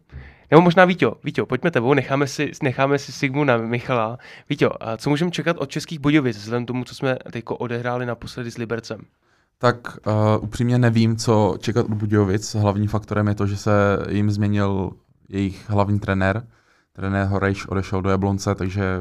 nebo 0.50 0.62
možná 0.62 0.84
Víťo, 0.84 1.16
Víťo, 1.24 1.46
pojďme 1.46 1.70
tebou, 1.70 1.94
necháme 1.94 2.26
si, 2.26 2.52
necháme 2.62 2.98
si 2.98 3.12
Sigmu 3.12 3.44
na 3.44 3.56
Michala. 3.56 4.18
Víťo, 4.50 4.70
a 4.80 4.96
co 4.96 5.10
můžeme 5.10 5.30
čekat 5.30 5.56
od 5.58 5.70
českých 5.70 5.98
Budějovic, 5.98 6.36
vzhledem 6.36 6.66
tomu, 6.66 6.84
co 6.84 6.94
jsme 6.94 7.16
teď 7.32 7.44
odehráli 7.46 8.06
naposledy 8.06 8.50
s 8.50 8.58
Libercem? 8.58 9.00
Tak 9.58 9.98
uh, 10.06 10.12
upřímně 10.40 10.78
nevím, 10.78 11.16
co 11.16 11.56
čekat 11.60 11.86
od 11.86 11.94
Budějovic. 11.94 12.54
Hlavním 12.54 12.88
faktorem 12.88 13.28
je 13.28 13.34
to, 13.34 13.46
že 13.46 13.56
se 13.56 13.98
jim 14.08 14.30
změnil 14.30 14.90
jejich 15.28 15.70
hlavní 15.70 15.98
trenér. 15.98 16.46
Trenér 16.92 17.26
Horejš 17.26 17.66
odešel 17.66 18.02
do 18.02 18.10
Jablonce, 18.10 18.54
takže 18.54 19.00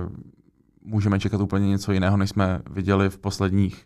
můžeme 0.82 1.20
čekat 1.20 1.42
úplně 1.42 1.68
něco 1.68 1.92
jiného, 1.92 2.18
než 2.18 2.30
jsme 2.30 2.62
viděli 2.70 3.10
v 3.10 3.18
posledních 3.18 3.86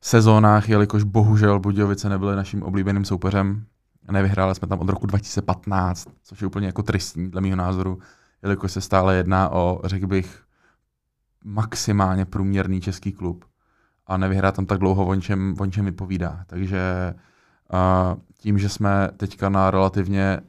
sezónách, 0.00 0.68
jelikož 0.68 1.02
bohužel 1.02 1.60
Budějovice 1.60 2.08
nebyly 2.08 2.36
naším 2.36 2.62
oblíbeným 2.62 3.04
soupeřem. 3.04 3.64
Nevyhráli 4.10 4.54
jsme 4.54 4.68
tam 4.68 4.78
od 4.78 4.88
roku 4.88 5.06
2015, 5.06 6.08
což 6.22 6.40
je 6.40 6.46
úplně 6.46 6.66
jako 6.66 6.82
tristní 6.82 7.30
dle 7.30 7.40
mého 7.40 7.56
názoru, 7.56 7.98
jelikož 8.42 8.72
se 8.72 8.80
stále 8.80 9.16
jedná 9.16 9.48
o, 9.48 9.80
řekl 9.84 10.06
bych, 10.06 10.42
maximálně 11.44 12.24
průměrný 12.24 12.80
český 12.80 13.12
klub 13.12 13.44
a 14.06 14.16
nevyhrát 14.16 14.54
tam 14.56 14.66
tak 14.66 14.78
dlouho, 14.78 15.06
o 15.06 15.16
čem, 15.16 15.54
o 15.58 15.66
čem 15.66 15.84
vypovídá. 15.84 16.44
Takže 16.46 17.14
uh, 17.72 18.20
tím, 18.38 18.58
že 18.58 18.68
jsme 18.68 19.08
teďka 19.16 19.48
na 19.48 19.70
relativně 19.70 20.40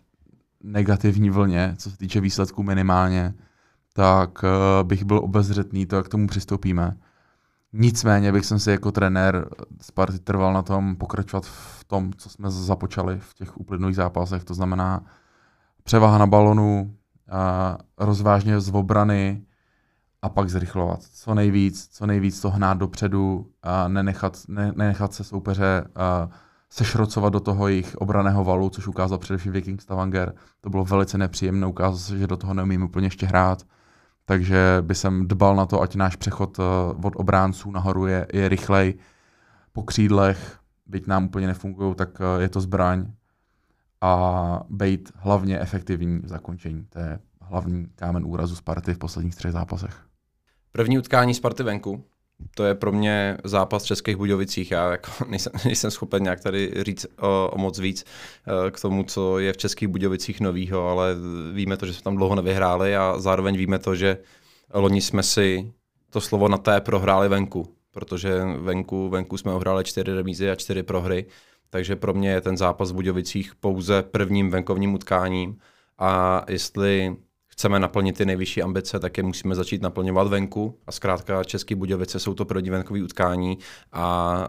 negativní 0.64 1.30
vlně, 1.30 1.76
co 1.78 1.92
se 1.92 1.98
týče 1.98 2.22
výsledků 2.22 2.64
minimálně, 2.64 3.34
tak 3.94 4.44
uh, 4.44 4.88
bych 4.88 5.04
byl 5.04 5.18
obezřetný 5.18 5.86
to, 5.86 5.96
jak 5.96 6.06
k 6.06 6.10
tomu 6.10 6.28
přistoupíme. 6.28 6.98
Nicméně 7.74 8.32
bych 8.32 8.46
jsem 8.46 8.60
si 8.60 8.72
jako 8.72 8.92
trenér 8.92 9.50
Sparty 9.82 10.20
trval 10.20 10.54
na 10.54 10.62
tom 10.62 10.96
pokračovat 10.96 11.46
v 11.46 11.84
tom, 11.84 12.14
co 12.14 12.30
jsme 12.30 12.52
započali 12.52 13.20
v 13.20 13.34
těch 13.34 13.58
uplynulých 13.58 13.96
zápasech, 13.96 14.44
to 14.44 14.54
znamená 14.54 15.04
převaha 15.84 16.18
na 16.18 16.28
balonu, 16.28 16.96
rozvážně 17.98 18.60
z 18.60 18.70
obrany 18.70 19.46
a 20.22 20.30
pak 20.30 20.50
zrychlovat. 20.50 21.04
Co 21.04 21.34
nejvíc, 21.34 21.88
co 21.92 22.06
nejvíc 22.06 22.42
to 22.42 22.50
hnát 22.50 22.78
dopředu 22.78 23.48
a 23.64 23.88
nenechat, 23.88 24.38
ne, 24.48 24.72
nenechat 24.76 25.14
se 25.14 25.24
soupeře 25.24 25.84
sešrocovat 26.70 27.34
do 27.34 27.40
toho 27.40 27.68
jejich 27.68 27.96
obraného 27.96 28.44
valu, 28.44 28.70
což 28.70 28.88
ukázal 28.88 29.18
především 29.18 29.52
Viking 29.52 29.82
Stavanger. 29.82 30.34
To 30.62 30.70
bylo 30.70 30.86
velice 30.86 31.18
nepříjemné, 31.18 31.68
ukázalo 31.68 31.98
se, 31.98 32.18
že 32.18 32.28
do 32.28 32.38
toho 32.38 32.54
neumím 32.54 32.84
úplně 32.84 33.08
ještě 33.08 33.26
hrát 33.26 33.64
takže 34.32 34.78
by 34.82 34.96
jsem 34.96 35.28
dbal 35.28 35.56
na 35.56 35.66
to, 35.66 35.82
ať 35.82 35.96
náš 35.96 36.16
přechod 36.16 36.60
eh, 36.60 36.64
od 37.04 37.14
obránců 37.16 37.72
nahoru 37.72 38.08
je, 38.08 38.28
je 38.34 38.50
rychlej. 38.50 38.94
Po 39.74 39.84
křídlech, 39.84 40.60
byť 40.86 41.08
nám 41.08 41.26
úplně 41.26 41.48
nefungují, 41.48 41.96
tak 41.96 42.22
eh, 42.22 42.42
je 42.42 42.50
to 42.50 42.62
zbraň. 42.62 43.12
A 44.02 44.64
být 44.70 45.12
hlavně 45.16 45.60
efektivní 45.60 46.20
v 46.20 46.28
zakončení. 46.28 46.86
To 46.90 47.00
je 47.00 47.20
hlavní 47.42 47.88
kámen 47.96 48.26
úrazu 48.26 48.56
Sparty 48.56 48.94
v 48.94 48.98
posledních 48.98 49.36
třech 49.36 49.52
zápasech. 49.52 50.06
První 50.72 50.98
utkání 50.98 51.34
Sparty 51.34 51.64
venku, 51.64 52.06
to 52.56 52.64
je 52.64 52.76
pro 52.76 52.92
mě 52.92 53.38
zápas 53.44 53.84
v 53.84 53.88
Českých 53.88 54.16
Budějovicích. 54.16 54.72
Já 54.72 54.92
jako 54.92 55.12
nejsem, 55.30 55.54
nejsem 55.66 55.92
schopen 55.92 56.24
nějak 56.24 56.40
tady 56.40 56.74
říct 56.82 57.06
o, 57.20 57.50
o 57.54 57.58
moc 57.58 57.80
víc 57.80 58.06
eh, 58.48 58.72
k 58.72 58.82
tomu, 58.82 59.04
co 59.04 59.40
je 59.40 59.54
v 59.54 59.58
Českých 59.58 59.88
Budějovicích 59.88 60.42
novýho, 60.42 60.88
ale 60.88 61.16
víme 61.54 61.78
to, 61.78 61.86
že 61.86 61.94
jsme 61.94 62.04
tam 62.04 62.16
dlouho 62.16 62.36
nevyhráli 62.36 62.96
a 62.96 63.16
zároveň 63.20 63.58
víme 63.58 63.80
to, 63.80 63.96
že 63.96 64.18
loni 64.74 65.02
jsme 65.02 65.24
si 65.24 65.74
to 66.10 66.22
slovo 66.22 66.48
na 66.48 66.58
té 66.58 66.82
prohráli 66.82 67.30
venku, 67.30 67.76
protože 67.92 68.44
venku, 68.58 69.10
venku 69.10 69.38
jsme 69.38 69.54
ohráli 69.54 69.84
čtyři 69.84 70.14
remízy 70.14 70.52
a 70.52 70.56
čtyři 70.56 70.84
prohry, 70.84 71.26
takže 71.70 71.96
pro 71.96 72.14
mě 72.14 72.30
je 72.30 72.42
ten 72.42 72.58
zápas 72.58 72.92
v 72.92 72.96
Budějovicích 72.96 73.56
pouze 73.56 74.04
prvním 74.04 74.50
venkovním 74.50 74.94
utkáním 74.94 75.58
a 75.98 76.44
jestli 76.50 77.16
chceme 77.62 77.80
naplnit 77.80 78.18
ty 78.18 78.26
nejvyšší 78.26 78.62
ambice, 78.62 79.00
tak 79.00 79.18
je 79.18 79.24
musíme 79.24 79.56
začít 79.56 79.82
naplňovat 79.82 80.28
venku. 80.28 80.78
A 80.88 80.92
zkrátka 80.92 81.44
Český 81.44 81.76
Budějovice 81.76 82.20
jsou 82.20 82.34
to 82.34 82.46
první 82.46 82.70
venkový 82.70 83.04
utkání 83.04 83.58
a 83.92 84.48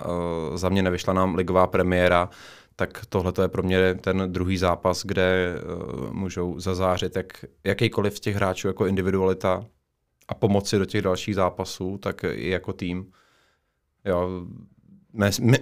uh, 0.50 0.56
za 0.56 0.68
mě 0.68 0.82
nevyšla 0.82 1.12
nám 1.12 1.34
ligová 1.34 1.66
premiéra, 1.66 2.30
tak 2.76 3.06
tohle 3.08 3.32
je 3.42 3.48
pro 3.48 3.62
mě 3.62 3.94
ten 3.94 4.32
druhý 4.32 4.58
zápas, 4.58 5.04
kde 5.04 5.54
uh, 5.54 6.12
můžou 6.12 6.60
zazářit 6.60 7.16
jak, 7.16 7.44
jakýkoliv 7.64 8.16
z 8.16 8.20
těch 8.20 8.36
hráčů 8.36 8.68
jako 8.68 8.86
individualita 8.86 9.64
a 10.28 10.34
pomoci 10.34 10.78
do 10.78 10.84
těch 10.84 11.02
dalších 11.02 11.34
zápasů, 11.34 11.98
tak 11.98 12.24
i 12.24 12.48
jako 12.48 12.72
tým. 12.72 13.12
Jo, 14.04 14.28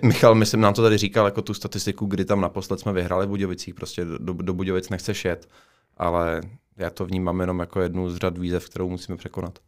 Michal, 0.03 0.35
myslím, 0.35 0.61
nám 0.61 0.75
to 0.75 0.83
tady 0.83 0.99
říkal 0.99 1.25
jako 1.25 1.43
tu 1.43 1.55
statistiku, 1.55 2.07
kdy 2.07 2.25
tam 2.25 2.41
naposled 2.41 2.81
jsme 2.81 2.93
vyhráli 2.93 3.27
v 3.27 3.29
Budějovicích, 3.29 3.75
prostě 3.75 4.05
do, 4.05 4.33
do 4.33 4.55
Budějovic 4.55 4.89
nechceš 4.89 5.25
jet, 5.25 5.49
ale 5.97 6.41
já 6.81 6.91
to 6.91 7.07
vnímám 7.07 7.41
jenom 7.41 7.61
jako 7.61 7.81
jednu 7.81 8.11
z 8.11 8.17
řad 8.17 8.39
výzev, 8.39 8.69
kterou 8.69 8.89
musíme 8.89 9.19
překonat. 9.19 9.59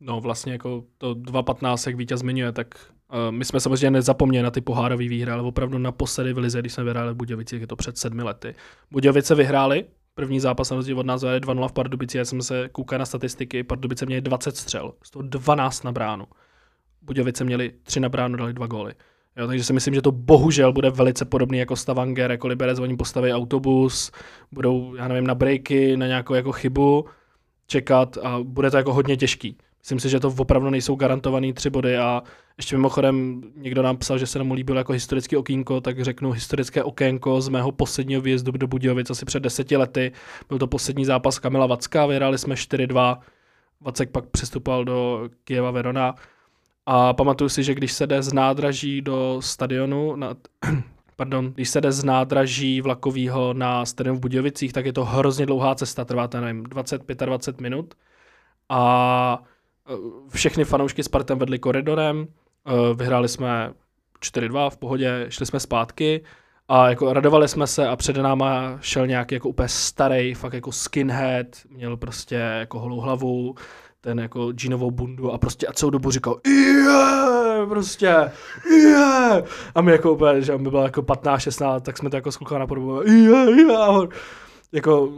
No 0.00 0.20
vlastně 0.20 0.52
jako 0.52 0.84
to 0.98 1.14
2.15, 1.14 1.88
jak 1.88 1.96
vítěz 1.96 2.20
zmiňuje, 2.20 2.52
tak 2.52 2.74
uh, 3.12 3.18
my 3.30 3.44
jsme 3.44 3.60
samozřejmě 3.60 3.90
nezapomněli 3.90 4.42
na 4.42 4.50
ty 4.50 4.60
pohárové 4.60 5.08
výhry, 5.08 5.30
ale 5.30 5.42
opravdu 5.42 5.78
naposledy 5.78 6.32
v 6.32 6.38
Lize, 6.38 6.60
když 6.60 6.72
jsme 6.72 6.84
vyhráli 6.84 7.12
v 7.12 7.16
Budějovicích, 7.16 7.60
je 7.60 7.66
to 7.66 7.76
před 7.76 7.98
sedmi 7.98 8.22
lety. 8.22 8.54
Budějovice 8.90 9.34
vyhráli, 9.34 9.84
první 10.14 10.40
zápas 10.40 10.70
na 10.70 10.76
rozdíl 10.76 10.98
od 10.98 11.06
nás 11.06 11.22
je 11.22 11.40
2-0 11.40 11.68
v 11.68 11.72
Pardubici, 11.72 12.18
já 12.18 12.24
jsem 12.24 12.42
se 12.42 12.68
koukal 12.72 12.98
na 12.98 13.06
statistiky, 13.06 13.62
Pardubice 13.62 14.06
měli 14.06 14.20
20 14.20 14.56
střel, 14.56 14.92
z 15.02 15.10
toho 15.10 15.22
12 15.22 15.84
na 15.84 15.92
bránu. 15.92 16.24
Budějovice 17.02 17.44
měli 17.44 17.72
3 17.82 18.00
na 18.00 18.08
bránu, 18.08 18.36
dali 18.36 18.52
dva 18.52 18.66
góly. 18.66 18.94
Jo, 19.36 19.46
takže 19.46 19.64
si 19.64 19.72
myslím, 19.72 19.94
že 19.94 20.02
to 20.02 20.12
bohužel 20.12 20.72
bude 20.72 20.90
velice 20.90 21.24
podobný 21.24 21.58
jako 21.58 21.76
Stavanger, 21.76 22.30
jako 22.30 22.48
Liberec, 22.48 22.78
oni 22.78 22.96
postaví 22.96 23.32
autobus, 23.32 24.12
budou, 24.52 24.94
já 24.94 25.08
nevím, 25.08 25.26
na 25.26 25.34
breaky, 25.34 25.96
na 25.96 26.06
nějakou 26.06 26.34
jako 26.34 26.52
chybu 26.52 27.04
čekat 27.66 28.18
a 28.22 28.38
bude 28.42 28.70
to 28.70 28.76
jako 28.76 28.92
hodně 28.92 29.16
těžký. 29.16 29.56
Myslím 29.82 30.00
si, 30.00 30.08
že 30.08 30.20
to 30.20 30.34
opravdu 30.38 30.70
nejsou 30.70 30.94
garantované 30.94 31.52
tři 31.52 31.70
body 31.70 31.98
a 31.98 32.22
ještě 32.56 32.76
mimochodem 32.76 33.42
někdo 33.56 33.82
nám 33.82 33.96
psal, 33.96 34.18
že 34.18 34.26
se 34.26 34.38
nám 34.38 34.52
líbilo 34.52 34.78
jako 34.78 34.92
historické 34.92 35.38
okýnko, 35.38 35.80
tak 35.80 36.04
řeknu 36.04 36.30
historické 36.30 36.82
okénko 36.82 37.40
z 37.40 37.48
mého 37.48 37.72
posledního 37.72 38.20
výjezdu 38.20 38.52
do 38.52 38.66
Budějovic 38.66 39.10
asi 39.10 39.24
před 39.24 39.42
deseti 39.42 39.76
lety. 39.76 40.12
Byl 40.48 40.58
to 40.58 40.66
poslední 40.66 41.04
zápas 41.04 41.38
Kamila 41.38 41.66
Vacka, 41.66 42.06
vyhráli 42.06 42.38
jsme 42.38 42.54
4-2. 42.54 43.18
Vacek 43.80 44.10
pak 44.10 44.26
přestupoval 44.26 44.84
do 44.84 45.28
Kieva 45.44 45.70
Verona 45.70 46.14
a 46.86 47.12
pamatuju 47.12 47.48
si, 47.48 47.62
že 47.62 47.74
když 47.74 47.92
se 47.92 48.06
jde 48.06 48.22
z 48.22 48.32
nádraží 48.32 49.02
do 49.02 49.36
stadionu, 49.42 50.16
na, 50.16 50.34
pardon, 51.16 51.52
když 51.52 51.68
se 51.68 51.80
jde 51.80 51.92
z 51.92 52.04
nádraží 52.04 52.80
vlakového 52.80 53.54
na 53.54 53.84
stadion 53.84 54.16
v 54.16 54.20
Budějovicích, 54.20 54.72
tak 54.72 54.86
je 54.86 54.92
to 54.92 55.04
hrozně 55.04 55.46
dlouhá 55.46 55.74
cesta, 55.74 56.04
trvá 56.04 56.28
to, 56.28 56.40
nevím, 56.40 56.64
20-25 56.64 57.60
minut. 57.60 57.94
A 58.68 59.42
e, 59.88 59.92
všechny 60.28 60.64
fanoušky 60.64 61.02
s 61.02 61.08
partem 61.08 61.38
vedli 61.38 61.58
koridorem, 61.58 62.26
e, 62.66 62.94
vyhráli 62.94 63.28
jsme 63.28 63.72
4-2 64.20 64.70
v 64.70 64.76
pohodě, 64.76 65.26
šli 65.28 65.46
jsme 65.46 65.60
zpátky 65.60 66.20
a 66.68 66.88
jako 66.88 67.12
radovali 67.12 67.48
jsme 67.48 67.66
se 67.66 67.88
a 67.88 67.96
před 67.96 68.16
náma 68.16 68.78
šel 68.80 69.06
nějaký 69.06 69.34
jako 69.34 69.48
úplně 69.48 69.68
starý, 69.68 70.34
fakt 70.34 70.52
jako 70.52 70.72
skinhead, 70.72 71.46
měl 71.70 71.96
prostě 71.96 72.34
jako 72.34 72.80
holou 72.80 73.00
hlavu, 73.00 73.54
ten 74.04 74.20
jako 74.20 74.52
džínovou 74.52 74.90
bundu 74.90 75.32
a 75.32 75.38
prostě 75.38 75.66
a 75.66 75.72
celou 75.72 75.90
dobu 75.90 76.10
říkal 76.10 76.40
yeah, 76.46 77.68
prostě 77.68 78.30
yeah. 78.70 79.44
A 79.74 79.80
my 79.80 79.92
jako 79.92 80.12
úplně, 80.12 80.42
že 80.42 80.58
mi 80.58 80.70
bylo 80.70 80.82
jako 80.82 81.02
15, 81.02 81.42
16, 81.42 81.82
tak 81.82 81.98
jsme 81.98 82.10
to 82.10 82.16
jako 82.16 82.32
zkoukali 82.32 82.60
na 82.60 82.66
podobu 82.66 83.02
yeah, 83.02 83.48
yeah. 83.48 84.08
Jako 84.72 85.12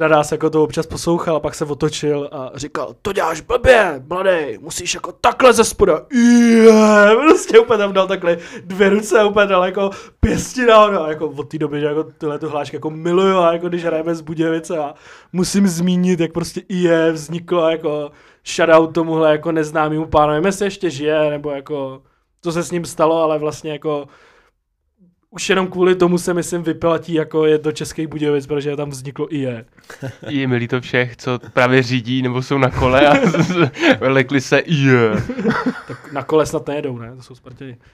na 0.00 0.08
nás 0.08 0.32
jako 0.32 0.50
to 0.50 0.62
občas 0.62 0.86
poslouchal 0.86 1.36
a 1.36 1.40
pak 1.40 1.54
se 1.54 1.64
otočil 1.64 2.28
a 2.32 2.50
říkal, 2.54 2.94
to 3.02 3.12
děláš 3.12 3.40
blbě, 3.40 4.02
mladý, 4.08 4.58
musíš 4.60 4.94
jako 4.94 5.12
takhle 5.12 5.52
ze 5.52 5.64
spoda, 5.64 6.00
yeah, 6.12 7.16
prostě 7.16 7.58
úplně 7.58 7.78
tam 7.78 7.92
dal 7.92 8.06
takhle 8.06 8.38
dvě 8.64 8.88
ruce, 8.88 9.24
úplně 9.24 9.46
dal 9.46 9.64
jako 9.64 9.90
pěsti 10.20 10.66
nahoru 10.66 11.00
a 11.00 11.08
jako 11.08 11.28
od 11.28 11.48
té 11.48 11.58
doby, 11.58 11.80
že 11.80 11.86
jako 11.86 12.04
tyhle 12.04 12.38
tu 12.38 12.48
hlášky 12.48 12.76
jako 12.76 12.90
miluju 12.90 13.38
a 13.38 13.52
jako 13.52 13.68
když 13.68 13.84
hrajeme 13.84 14.14
z 14.14 14.20
Budějovice 14.20 14.78
a 14.78 14.94
musím 15.32 15.68
zmínit, 15.68 16.20
jak 16.20 16.32
prostě 16.32 16.62
IE 16.68 17.12
vzniklo 17.12 17.70
jako 17.70 18.10
shoutout 18.46 18.94
tomuhle 18.94 19.30
jako 19.32 19.52
neznámému 19.52 20.06
pánovi, 20.06 20.48
jestli 20.48 20.66
ještě 20.66 20.90
žije, 20.90 21.30
nebo 21.30 21.50
jako 21.50 22.02
co 22.42 22.52
se 22.52 22.62
s 22.62 22.70
ním 22.70 22.84
stalo, 22.84 23.22
ale 23.22 23.38
vlastně 23.38 23.72
jako 23.72 24.06
už 25.36 25.50
jenom 25.50 25.66
kvůli 25.66 25.94
tomu 25.94 26.18
se 26.18 26.34
myslím 26.34 26.62
vyplatí 26.62 27.14
jako 27.14 27.46
je 27.46 27.58
do 27.58 27.72
Českých 27.72 28.06
Budějovic, 28.06 28.46
protože 28.46 28.76
tam 28.76 28.90
vzniklo 28.90 29.34
i 29.34 29.38
je. 29.38 29.64
Je 30.28 30.46
milí 30.46 30.68
to 30.68 30.80
všech, 30.80 31.16
co 31.16 31.38
právě 31.52 31.82
řídí 31.82 32.22
nebo 32.22 32.42
jsou 32.42 32.58
na 32.58 32.70
kole 32.70 33.08
a 33.08 33.14
lekli 34.00 34.40
se 34.40 34.58
i 34.58 34.74
je. 34.74 35.10
tak 35.88 36.12
na 36.12 36.22
kole 36.22 36.46
snad 36.46 36.66
nejedou, 36.66 36.98
ne? 36.98 37.16
To 37.16 37.22
jsou 37.22 37.34
Spartěni. 37.34 37.76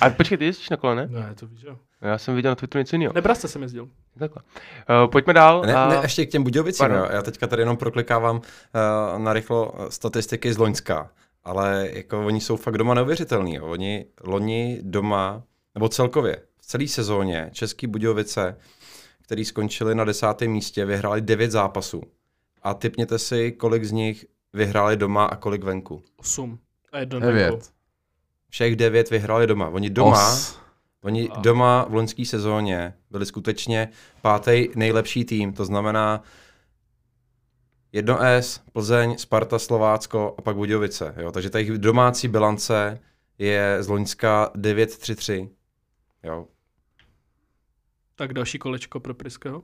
A 0.00 0.10
počkej, 0.10 0.38
ty 0.38 0.44
jezdíš 0.44 0.70
na 0.70 0.76
kole, 0.76 0.94
ne? 0.94 1.06
Ne, 1.10 1.34
to 1.40 1.46
víš, 1.46 1.62
jo. 1.62 1.76
Já 2.02 2.18
jsem 2.18 2.34
viděl 2.34 2.50
na 2.50 2.54
Twitteru 2.54 2.80
něco 2.80 2.96
jiného. 2.96 3.12
Nebraste 3.14 3.48
jsem 3.48 3.62
jezdil. 3.62 3.88
Takhle. 4.18 4.42
Uh, 5.04 5.10
pojďme 5.10 5.32
dál. 5.32 5.62
Ne, 5.66 5.74
a... 5.74 5.88
ne, 5.88 5.98
ještě 6.02 6.26
k 6.26 6.30
těm 6.30 6.42
Budějovicím, 6.42 6.86
jo. 6.90 7.06
Já 7.10 7.22
teďka 7.22 7.46
tady 7.46 7.62
jenom 7.62 7.76
proklikávám 7.76 8.36
uh, 8.36 8.42
na 9.18 9.32
rychlo 9.32 9.72
statistiky 9.88 10.52
z 10.52 10.58
Loňska 10.58 11.10
ale 11.44 11.88
jako 11.92 12.26
oni 12.26 12.40
jsou 12.40 12.56
fakt 12.56 12.78
doma 12.78 12.94
neuvěřitelní. 12.94 13.54
Jo. 13.54 13.66
Oni 13.66 14.06
loni 14.24 14.78
doma, 14.82 15.42
nebo 15.74 15.88
celkově 15.88 16.42
v 16.60 16.66
celé 16.66 16.88
sezóně 16.88 17.50
Český 17.52 17.86
Budějovice, 17.86 18.56
který 19.22 19.44
skončili 19.44 19.94
na 19.94 20.04
desátém 20.04 20.50
místě, 20.50 20.84
vyhráli 20.84 21.20
devět 21.20 21.50
zápasů. 21.50 22.02
A 22.62 22.74
typněte 22.74 23.18
si, 23.18 23.52
kolik 23.52 23.84
z 23.84 23.92
nich 23.92 24.26
vyhráli 24.52 24.96
doma 24.96 25.24
a 25.24 25.36
kolik 25.36 25.64
venku. 25.64 26.02
Osm. 26.16 26.58
A 26.92 26.98
jedno 26.98 27.20
Devět. 27.20 27.70
Všech 28.48 28.76
devět 28.76 29.10
vyhráli 29.10 29.46
doma. 29.46 29.68
Oni 29.68 29.90
doma, 29.90 30.32
Os. 30.32 30.58
Oni 31.02 31.28
A- 31.30 31.40
doma 31.40 31.86
v 31.88 31.94
loňské 31.94 32.24
sezóně 32.24 32.94
byli 33.10 33.26
skutečně 33.26 33.88
pátý 34.22 34.68
nejlepší 34.74 35.24
tým, 35.24 35.52
to 35.52 35.64
znamená 35.64 36.22
jedno 37.94 38.18
S, 38.22 38.60
Plzeň, 38.72 39.18
Sparta, 39.18 39.58
Slovácko 39.58 40.34
a 40.38 40.42
pak 40.42 40.56
Budějovice. 40.56 41.14
Jo? 41.16 41.32
Takže 41.32 41.50
ta 41.50 41.58
jejich 41.58 41.78
domácí 41.78 42.28
bilance 42.28 42.98
je 43.38 43.76
z 43.80 43.88
Loňska 43.88 44.50
9-3-3. 44.54 45.48
Jo. 46.22 46.46
Tak 48.16 48.32
další 48.34 48.58
kolečko 48.58 49.00
pro 49.00 49.14
Priského. 49.14 49.62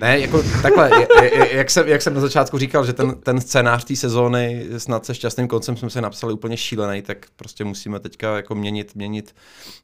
Ne, 0.00 0.20
jako 0.20 0.42
takhle, 0.62 0.90
je- 1.00 1.06
je- 1.22 1.34
je- 1.38 1.56
jak 1.56 1.70
jsem, 1.70 1.88
jak 1.88 2.02
jsem 2.02 2.14
na 2.14 2.20
začátku 2.20 2.58
říkal, 2.58 2.84
že 2.86 2.92
ten, 2.92 3.20
ten 3.20 3.40
scénář 3.40 3.84
té 3.84 3.96
sezóny 3.96 4.66
snad 4.78 5.06
se 5.06 5.14
šťastným 5.14 5.48
koncem 5.48 5.76
jsme 5.76 5.90
si 5.90 6.00
napsali 6.00 6.32
úplně 6.32 6.56
šílený, 6.56 7.02
tak 7.02 7.26
prostě 7.36 7.64
musíme 7.64 8.00
teďka 8.00 8.36
jako 8.36 8.54
měnit, 8.54 8.94
měnit 8.94 9.34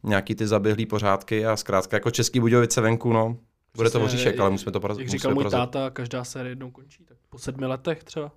nějaký 0.03 0.35
ty 0.35 0.47
zaběhlý 0.47 0.87
pořádky 0.87 1.47
a 1.47 1.57
zkrátka 1.57 1.97
jako 1.97 2.11
Český 2.11 2.41
Budějovice 2.41 2.81
venku, 2.81 3.13
no. 3.13 3.37
Bude 3.77 3.91
to 3.91 4.09
jak- 4.25 4.41
ale 4.41 4.51
musíme 4.51 4.73
to 4.73 4.81
porazit. 4.81 5.01
Jak 5.01 5.11
říkal 5.11 5.35
můj 5.35 5.45
táta, 5.45 5.91
každá 5.91 6.25
série 6.25 6.51
jednou 6.51 6.71
končí. 6.71 7.05
Tak 7.05 7.17
po 7.31 7.39
sedmi 7.39 7.67
letech 7.67 8.05
třeba. 8.05 8.31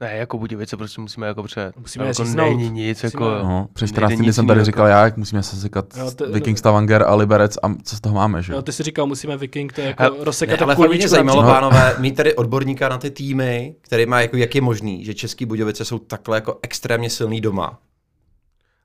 Ne, 0.00 0.16
jako 0.16 0.38
Budějovice 0.38 0.76
prostě 0.76 1.00
musíme 1.00 1.26
jako 1.26 1.42
před. 1.42 1.76
Musíme 1.76 2.06
jako 2.06 2.24
říznout. 2.24 2.56
není 2.56 2.70
nic, 2.70 3.02
Musíme- 3.02 3.24
jako... 3.24 3.44
No, 3.48 3.68
před 3.74 3.84
nejde 3.84 3.92
14 3.96 4.18
dny 4.18 4.32
jsem 4.32 4.46
tady 4.46 4.56
jiného. 4.58 4.64
říkal 4.64 4.86
já, 4.86 5.04
jak 5.04 5.16
musíme 5.16 5.42
se 5.42 5.56
sekat 5.56 5.86
Jo, 5.96 6.10
to- 6.10 6.32
Viking 6.32 6.58
Stavanger 6.58 7.02
a 7.02 7.14
Liberec 7.14 7.56
a 7.62 7.74
co 7.84 7.96
z 7.96 8.00
toho 8.00 8.14
máme, 8.14 8.42
že? 8.42 8.52
Jo, 8.52 8.62
ty 8.62 8.72
si 8.72 8.82
říkal, 8.82 9.06
musíme 9.06 9.36
Viking, 9.36 9.72
to 9.72 9.80
je 9.80 9.86
jako 9.86 10.02
Hele, 10.02 10.16
rozsekat 10.24 10.60
Ne, 10.60 10.64
ale 10.64 10.72
jako 10.72 10.82
fakt 10.82 10.90
mě 10.96 11.08
zajímalo, 11.08 11.42
No. 11.42 11.48
pánové, 11.48 11.94
mít 11.98 12.16
tady 12.16 12.34
odborníka 12.34 12.88
na 12.88 12.98
ty 12.98 13.10
týmy, 13.10 13.74
který 13.80 14.06
má 14.06 14.20
jako, 14.20 14.36
jak 14.36 14.54
je 14.54 14.60
možný, 14.60 15.04
že 15.04 15.14
Český 15.14 15.46
Budějovice 15.46 15.84
jsou 15.84 15.98
takhle 15.98 16.36
jako 16.36 16.58
extrémně 16.62 17.10
silný 17.10 17.40
doma. 17.40 17.78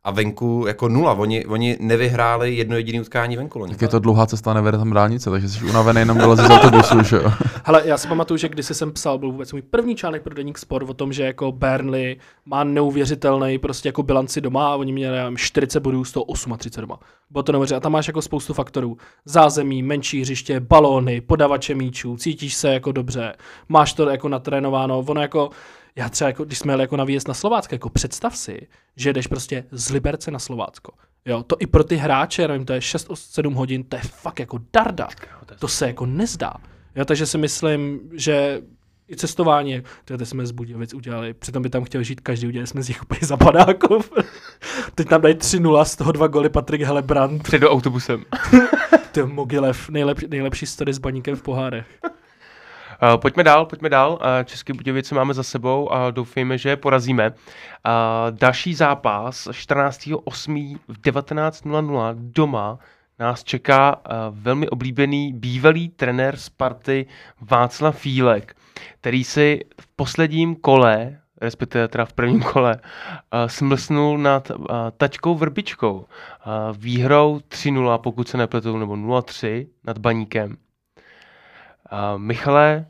A 0.03 0.11
venku 0.11 0.65
jako 0.67 0.89
nula. 0.89 1.13
Oni, 1.13 1.45
oni 1.45 1.77
nevyhráli 1.79 2.55
jedno 2.55 2.75
jediné 2.75 3.01
utkání 3.01 3.37
venku. 3.37 3.59
Loni. 3.59 3.73
Tak 3.73 3.81
je 3.81 3.87
to 3.87 3.99
dlouhá 3.99 4.25
cesta, 4.25 4.53
nevede 4.53 4.77
tam 4.77 4.93
dálnice, 4.93 5.29
takže 5.29 5.49
jsi 5.49 5.65
unavený 5.65 5.99
jenom 5.99 6.17
vylezit 6.17 6.45
z 6.45 6.49
autobusu, 6.49 7.03
že 7.03 7.15
jo? 7.15 7.31
Hele, 7.63 7.81
já 7.85 7.97
si 7.97 8.07
pamatuju, 8.07 8.37
že 8.37 8.49
když 8.49 8.65
jsem 8.65 8.91
psal, 8.91 9.17
byl 9.17 9.31
vůbec 9.31 9.53
můj 9.53 9.61
první 9.61 9.95
článek 9.95 10.21
pro 10.23 10.35
Deník 10.35 10.57
Sport 10.57 10.89
o 10.89 10.93
tom, 10.93 11.13
že 11.13 11.23
jako 11.23 11.51
Burnley 11.51 12.17
má 12.45 12.63
neuvěřitelný 12.63 13.57
prostě 13.57 13.89
jako 13.89 14.03
bilanci 14.03 14.41
doma 14.41 14.67
a 14.67 14.75
oni 14.75 14.91
měli 14.91 15.17
nevím, 15.17 15.37
40 15.37 15.79
bodů 15.79 16.05
z 16.05 16.11
toho 16.11 16.25
38 16.57 16.81
doma. 16.81 16.99
Bylo 17.29 17.43
to 17.43 17.51
neuvěřitelné. 17.51 17.77
A 17.77 17.81
tam 17.81 17.91
máš 17.91 18.07
jako 18.07 18.21
spoustu 18.21 18.53
faktorů. 18.53 18.97
Zázemí, 19.25 19.83
menší 19.83 20.21
hřiště, 20.21 20.59
balóny, 20.59 21.21
podavače 21.21 21.75
míčů, 21.75 22.17
cítíš 22.17 22.55
se 22.55 22.73
jako 22.73 22.91
dobře, 22.91 23.33
máš 23.69 23.93
to 23.93 24.09
jako 24.09 24.29
natrénováno. 24.29 24.99
Ono 24.99 25.21
jako, 25.21 25.49
já 25.95 26.09
třeba, 26.09 26.27
jako, 26.27 26.45
když 26.45 26.59
jsme 26.59 26.73
jeli 26.73 26.83
jako 26.83 26.97
na 26.97 27.03
výjezd 27.03 27.27
na 27.27 27.33
Slovácko, 27.33 27.75
jako 27.75 27.89
představ 27.89 28.37
si, 28.37 28.67
že 28.95 29.13
jdeš 29.13 29.27
prostě 29.27 29.63
z 29.71 29.89
Liberce 29.89 30.31
na 30.31 30.39
Slovácko. 30.39 30.91
Jo, 31.25 31.43
to 31.43 31.55
i 31.59 31.67
pro 31.67 31.83
ty 31.83 31.95
hráče, 31.95 32.47
nevím, 32.47 32.65
to 32.65 32.73
je 32.73 32.79
6-7 32.79 33.53
hodin, 33.53 33.83
to 33.83 33.95
je 33.95 34.01
fakt 34.01 34.39
jako 34.39 34.59
darda. 34.73 35.07
To 35.59 35.67
se 35.67 35.87
jako 35.87 36.05
nezdá. 36.05 36.53
Jo, 36.95 37.05
takže 37.05 37.25
si 37.25 37.37
myslím, 37.37 37.99
že 38.13 38.61
i 39.11 39.15
cestování, 39.15 39.81
to 40.05 40.25
jsme 40.25 40.45
z 40.45 40.51
Budějovic 40.51 40.93
udělali, 40.93 41.33
přitom 41.33 41.63
by 41.63 41.69
tam 41.69 41.83
chtěl 41.83 42.03
žít 42.03 42.21
každý, 42.21 42.47
udělali 42.47 42.67
jsme 42.67 42.83
z 42.83 42.87
nich 42.87 43.01
úplně 43.01 43.19
zapadáků. 43.23 43.99
Teď 44.95 45.07
tam 45.07 45.21
dají 45.21 45.35
3-0, 45.35 45.83
z 45.83 45.95
toho 45.95 46.11
dva 46.11 46.27
goly 46.27 46.49
Patrik 46.49 46.81
Helebrand, 46.81 47.43
Před 47.43 47.59
do 47.59 47.71
autobusem. 47.71 48.23
to 49.11 49.19
je 49.19 49.25
Mogilev, 49.25 49.89
nejlepší, 49.89 50.27
nejlepší 50.29 50.65
story 50.65 50.93
s 50.93 50.97
baníkem 50.97 51.35
v 51.35 51.41
pohárech. 51.41 51.85
Uh, 53.03 53.17
pojďme 53.17 53.43
dál, 53.43 53.65
pojďme 53.65 53.89
dál. 53.89 54.11
Uh, 54.11 54.43
České 54.45 54.73
Budějovice 54.73 55.15
máme 55.15 55.33
za 55.33 55.43
sebou 55.43 55.91
a 55.91 56.11
doufejme, 56.11 56.57
že 56.57 56.69
je 56.69 56.75
porazíme. 56.75 57.29
Uh, 57.29 57.35
další 58.31 58.73
zápas 58.73 59.47
14.8. 59.47 60.77
v 60.87 61.01
19.00 61.01 62.15
doma 62.15 62.79
nás 63.19 63.43
čeká 63.43 64.01
velmi 64.29 64.69
oblíbený 64.69 65.33
bývalý 65.33 65.89
trenér 65.89 66.37
Sparty 66.37 67.05
Václav 67.41 67.97
Fílek, 67.97 68.55
který 68.99 69.23
si 69.23 69.59
v 69.81 69.87
posledním 69.87 70.55
kole, 70.55 71.19
respektive 71.41 71.87
teda 71.87 72.05
v 72.05 72.13
prvním 72.13 72.41
kole, 72.41 72.75
uh, 72.75 73.47
smlsnul 73.47 74.17
nad 74.17 74.49
uh, 74.51 74.65
tačkou 74.97 75.35
Vrbičkou. 75.35 75.95
Uh, 75.95 76.05
výhrou 76.77 77.39
3-0, 77.49 77.97
pokud 77.97 78.27
se 78.27 78.37
nepletu, 78.37 78.77
nebo 78.77 78.93
0-3 78.93 79.67
nad 79.83 79.97
Baníkem. 79.97 80.57
Uh, 81.91 82.21
Michale, 82.21 82.85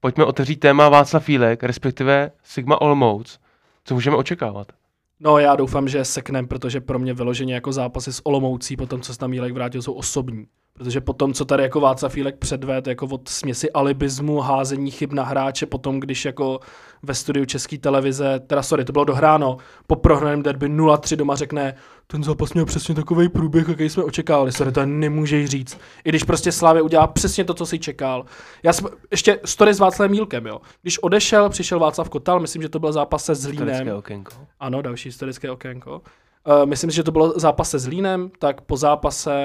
pojďme 0.00 0.24
otevřít 0.24 0.56
téma 0.56 0.88
Václav 0.88 1.24
Fílek, 1.24 1.62
respektive 1.62 2.30
Sigma 2.42 2.80
Olmouc. 2.80 3.40
Co 3.84 3.94
můžeme 3.94 4.16
očekávat? 4.16 4.72
No 5.20 5.38
já 5.38 5.56
doufám, 5.56 5.88
že 5.88 6.04
seknem, 6.04 6.48
protože 6.48 6.80
pro 6.80 6.98
mě 6.98 7.14
vyloženě 7.14 7.54
jako 7.54 7.72
zápasy 7.72 8.12
s 8.12 8.26
Olomoucí, 8.26 8.76
potom 8.76 9.00
co 9.00 9.12
se 9.12 9.18
tam 9.18 9.32
Jílek 9.32 9.52
vrátil, 9.52 9.82
jsou 9.82 9.92
osobní. 9.92 10.46
Protože 10.72 11.00
potom, 11.00 11.32
co 11.32 11.44
tady 11.44 11.62
jako 11.62 11.80
Václav 11.80 12.12
Fílek 12.12 12.38
předved, 12.38 12.86
jako 12.86 13.06
od 13.06 13.28
směsi 13.28 13.72
alibismu, 13.72 14.40
házení 14.40 14.90
chyb 14.90 15.12
na 15.12 15.24
hráče, 15.24 15.66
potom 15.66 16.00
když 16.00 16.24
jako 16.24 16.60
ve 17.02 17.14
studiu 17.14 17.44
České 17.44 17.78
televize, 17.78 18.40
teda 18.40 18.62
sorry, 18.62 18.84
to 18.84 18.92
bylo 18.92 19.04
dohráno, 19.04 19.56
po 19.86 19.96
prohraném 19.96 20.42
derby 20.42 20.68
0-3 20.68 21.16
doma 21.16 21.36
řekne, 21.36 21.74
ten 22.10 22.24
zápas 22.24 22.52
měl 22.52 22.66
přesně 22.66 22.94
takový 22.94 23.28
průběh, 23.28 23.68
jaký 23.68 23.88
jsme 23.88 24.02
očekávali. 24.02 24.52
Sorry, 24.52 24.72
to 24.72 24.86
nemůžeš 24.86 25.48
říct. 25.50 25.78
I 26.04 26.08
když 26.08 26.24
prostě 26.24 26.52
Slávě 26.52 26.82
udělá 26.82 27.06
přesně 27.06 27.44
to, 27.44 27.54
co 27.54 27.66
si 27.66 27.78
čekal. 27.78 28.24
Já 28.62 28.72
jsem, 28.72 28.86
ještě 29.10 29.40
story 29.44 29.74
s 29.74 29.78
Václavem 29.78 30.10
Mílkem, 30.10 30.46
jo. 30.46 30.60
Když 30.82 30.98
odešel, 30.98 31.48
přišel 31.48 31.78
Václav 31.78 32.08
Kotal, 32.08 32.40
myslím, 32.40 32.62
že 32.62 32.68
to 32.68 32.78
byl 32.78 32.92
zápas 32.92 33.24
se 33.24 33.34
Zlínem. 33.34 33.88
Okénko. 33.96 34.32
Ano, 34.60 34.82
další 34.82 35.08
historické 35.08 35.50
okénko. 35.50 36.02
Uh, 36.46 36.66
myslím 36.66 36.90
si, 36.90 36.96
že 36.96 37.02
to 37.02 37.12
bylo 37.12 37.32
zápas 37.36 37.70
se 37.70 37.78
Zlínem, 37.78 38.30
tak 38.38 38.60
po 38.60 38.76
zápase, 38.76 39.44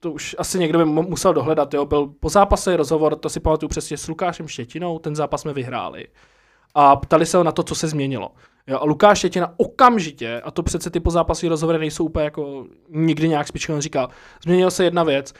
to 0.00 0.12
už 0.12 0.36
asi 0.38 0.58
někdo 0.58 0.78
by 0.78 0.84
mu- 0.84 1.08
musel 1.08 1.34
dohledat, 1.34 1.74
jo, 1.74 1.84
byl 1.84 2.06
po 2.20 2.28
zápase 2.28 2.76
rozhovor, 2.76 3.16
to 3.16 3.28
si 3.28 3.40
pamatuju 3.40 3.68
přesně 3.68 3.96
s 3.96 4.08
Lukášem 4.08 4.48
Štětinou, 4.48 4.98
ten 4.98 5.16
zápas 5.16 5.40
jsme 5.40 5.52
vyhráli. 5.52 6.06
A 6.74 6.96
ptali 6.96 7.26
se 7.26 7.36
ho 7.36 7.44
na 7.44 7.52
to, 7.52 7.62
co 7.62 7.74
se 7.74 7.88
změnilo. 7.88 8.30
Jo, 8.70 8.78
a 8.80 8.84
Lukáš 8.84 9.18
Štětina 9.18 9.54
okamžitě, 9.56 10.40
a 10.40 10.50
to 10.50 10.62
přece 10.62 10.90
ty 10.90 11.00
pozápasové 11.00 11.50
rozhovory 11.50 11.78
nejsou 11.78 12.04
úplně 12.04 12.24
jako 12.24 12.66
nikdy 12.88 13.28
nějak 13.28 13.48
spičky, 13.48 13.72
on 13.72 13.80
říkal, 13.80 14.08
změnila 14.42 14.70
se 14.70 14.84
jedna 14.84 15.04
věc, 15.04 15.34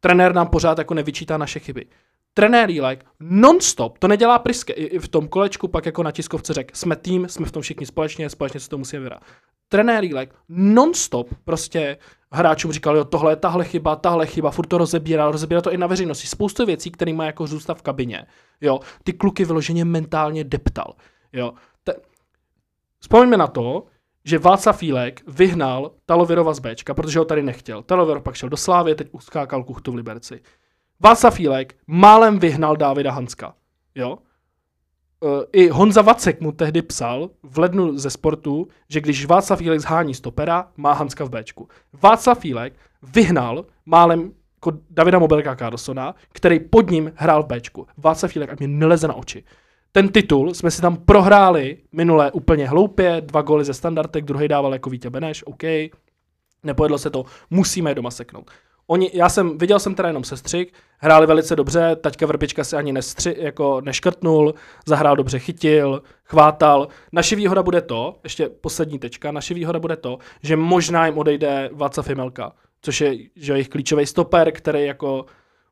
trenér 0.00 0.34
nám 0.34 0.46
pořád 0.48 0.78
jako 0.78 0.94
nevyčítá 0.94 1.36
naše 1.36 1.58
chyby. 1.58 1.86
Trenér 2.34 2.70
Jílek 2.70 3.04
non-stop, 3.20 3.98
to 3.98 4.08
nedělá 4.08 4.38
Priske, 4.38 4.72
i 4.72 4.98
v 4.98 5.08
tom 5.08 5.28
kolečku 5.28 5.68
pak 5.68 5.86
jako 5.86 6.02
na 6.02 6.10
tiskovce 6.10 6.52
řekl, 6.52 6.70
jsme 6.74 6.96
tým, 6.96 7.28
jsme 7.28 7.46
v 7.46 7.52
tom 7.52 7.62
všichni 7.62 7.86
společně, 7.86 8.30
společně 8.30 8.60
se 8.60 8.68
to 8.68 8.78
musíme 8.78 9.00
vyhrát. 9.00 9.22
Trenér 9.68 10.04
Jílek 10.04 10.34
non-stop 10.48 11.34
prostě 11.44 11.96
hráčům 12.32 12.72
říkal, 12.72 12.96
jo, 12.96 13.04
tohle 13.04 13.32
je 13.32 13.36
tahle 13.36 13.64
chyba, 13.64 13.96
tahle 13.96 14.26
chyba, 14.26 14.50
furt 14.50 14.66
to 14.66 14.78
rozebíral, 14.78 15.32
rozebíral 15.32 15.62
to 15.62 15.72
i 15.72 15.78
na 15.78 15.86
veřejnosti. 15.86 16.26
Spoustu 16.26 16.66
věcí, 16.66 16.90
které 16.90 17.12
má 17.12 17.24
jako 17.24 17.46
zůstat 17.46 17.78
v 17.78 17.82
kabině. 17.82 18.26
Jo, 18.60 18.80
ty 19.04 19.12
kluky 19.12 19.44
vyloženě 19.44 19.84
mentálně 19.84 20.44
deptal. 20.44 20.94
Jo. 21.32 21.52
Vzpomeňme 23.06 23.36
na 23.36 23.46
to, 23.46 23.86
že 24.24 24.38
Václav 24.38 24.78
Fílek 24.78 25.22
vyhnal 25.28 25.90
Talovirova 26.06 26.54
z 26.54 26.58
Bčka, 26.58 26.94
protože 26.94 27.18
ho 27.18 27.24
tady 27.24 27.42
nechtěl. 27.42 27.82
Talovir 27.82 28.20
pak 28.20 28.34
šel 28.34 28.48
do 28.48 28.56
Slávy, 28.56 28.94
teď 28.94 29.08
uskákal 29.12 29.64
kuchtu 29.64 29.92
v 29.92 29.94
Liberci. 29.94 30.40
Václav 31.00 31.34
Fílek 31.34 31.76
málem 31.86 32.38
vyhnal 32.38 32.76
Dávida 32.76 33.10
Hanska. 33.10 33.54
Jo? 33.94 34.18
E, 35.24 35.46
I 35.52 35.68
Honza 35.68 36.02
Vacek 36.02 36.40
mu 36.40 36.52
tehdy 36.52 36.82
psal 36.82 37.30
v 37.42 37.58
lednu 37.58 37.98
ze 37.98 38.10
sportu, 38.10 38.68
že 38.88 39.00
když 39.00 39.26
Václav 39.26 39.58
Fílek 39.58 39.80
zhání 39.80 40.14
stopera, 40.14 40.68
má 40.76 40.92
Hanska 40.92 41.24
v 41.24 41.30
Bčku. 41.30 41.68
Václav 42.02 42.38
Fílek 42.38 42.74
vyhnal 43.02 43.66
málem 43.86 44.32
jako 44.54 44.78
Davida 44.90 45.18
Mobilka 45.18 45.56
Carlsona, 45.56 46.14
který 46.32 46.60
pod 46.60 46.90
ním 46.90 47.12
hrál 47.14 47.42
v 47.42 47.46
Bčku. 47.46 47.86
Václav 47.96 48.32
Fílek 48.32 48.50
a 48.50 48.56
mě 48.58 48.68
neleze 48.68 49.08
na 49.08 49.14
oči. 49.14 49.44
Ten 49.96 50.08
titul 50.08 50.54
jsme 50.54 50.70
si 50.70 50.82
tam 50.82 50.96
prohráli 50.96 51.76
minule 51.92 52.32
úplně 52.32 52.68
hloupě, 52.68 53.20
dva 53.20 53.42
góly 53.42 53.64
ze 53.64 53.74
standardek, 53.74 54.24
druhý 54.24 54.48
dával 54.48 54.72
jako 54.72 54.90
Vítě 54.90 55.10
Beneš, 55.10 55.46
OK, 55.46 55.62
nepovedlo 56.62 56.98
se 56.98 57.10
to, 57.10 57.24
musíme 57.50 57.90
je 57.90 57.94
doma 57.94 58.10
seknout. 58.10 58.50
Oni, 58.86 59.10
já 59.14 59.28
jsem, 59.28 59.58
viděl 59.58 59.78
jsem 59.78 59.94
teda 59.94 60.08
jenom 60.08 60.24
sestřik, 60.24 60.72
hráli 60.98 61.26
velice 61.26 61.56
dobře, 61.56 61.96
taťka 62.00 62.26
Vrbička 62.26 62.64
se 62.64 62.76
ani 62.76 62.92
nestři, 62.92 63.36
jako 63.38 63.80
neškrtnul, 63.80 64.54
zahrál 64.86 65.16
dobře, 65.16 65.38
chytil, 65.38 66.02
chvátal. 66.24 66.88
Naše 67.12 67.36
výhoda 67.36 67.62
bude 67.62 67.80
to, 67.80 68.18
ještě 68.24 68.48
poslední 68.48 68.98
tečka, 68.98 69.32
naše 69.32 69.54
výhoda 69.54 69.78
bude 69.78 69.96
to, 69.96 70.18
že 70.42 70.56
možná 70.56 71.06
jim 71.06 71.18
odejde 71.18 71.70
Václav 71.72 72.08
Jimelka, 72.08 72.52
což 72.82 73.00
je 73.00 73.18
že 73.36 73.52
jejich 73.52 73.68
klíčový 73.68 74.06
stoper, 74.06 74.52
který 74.52 74.84
jako 74.86 75.26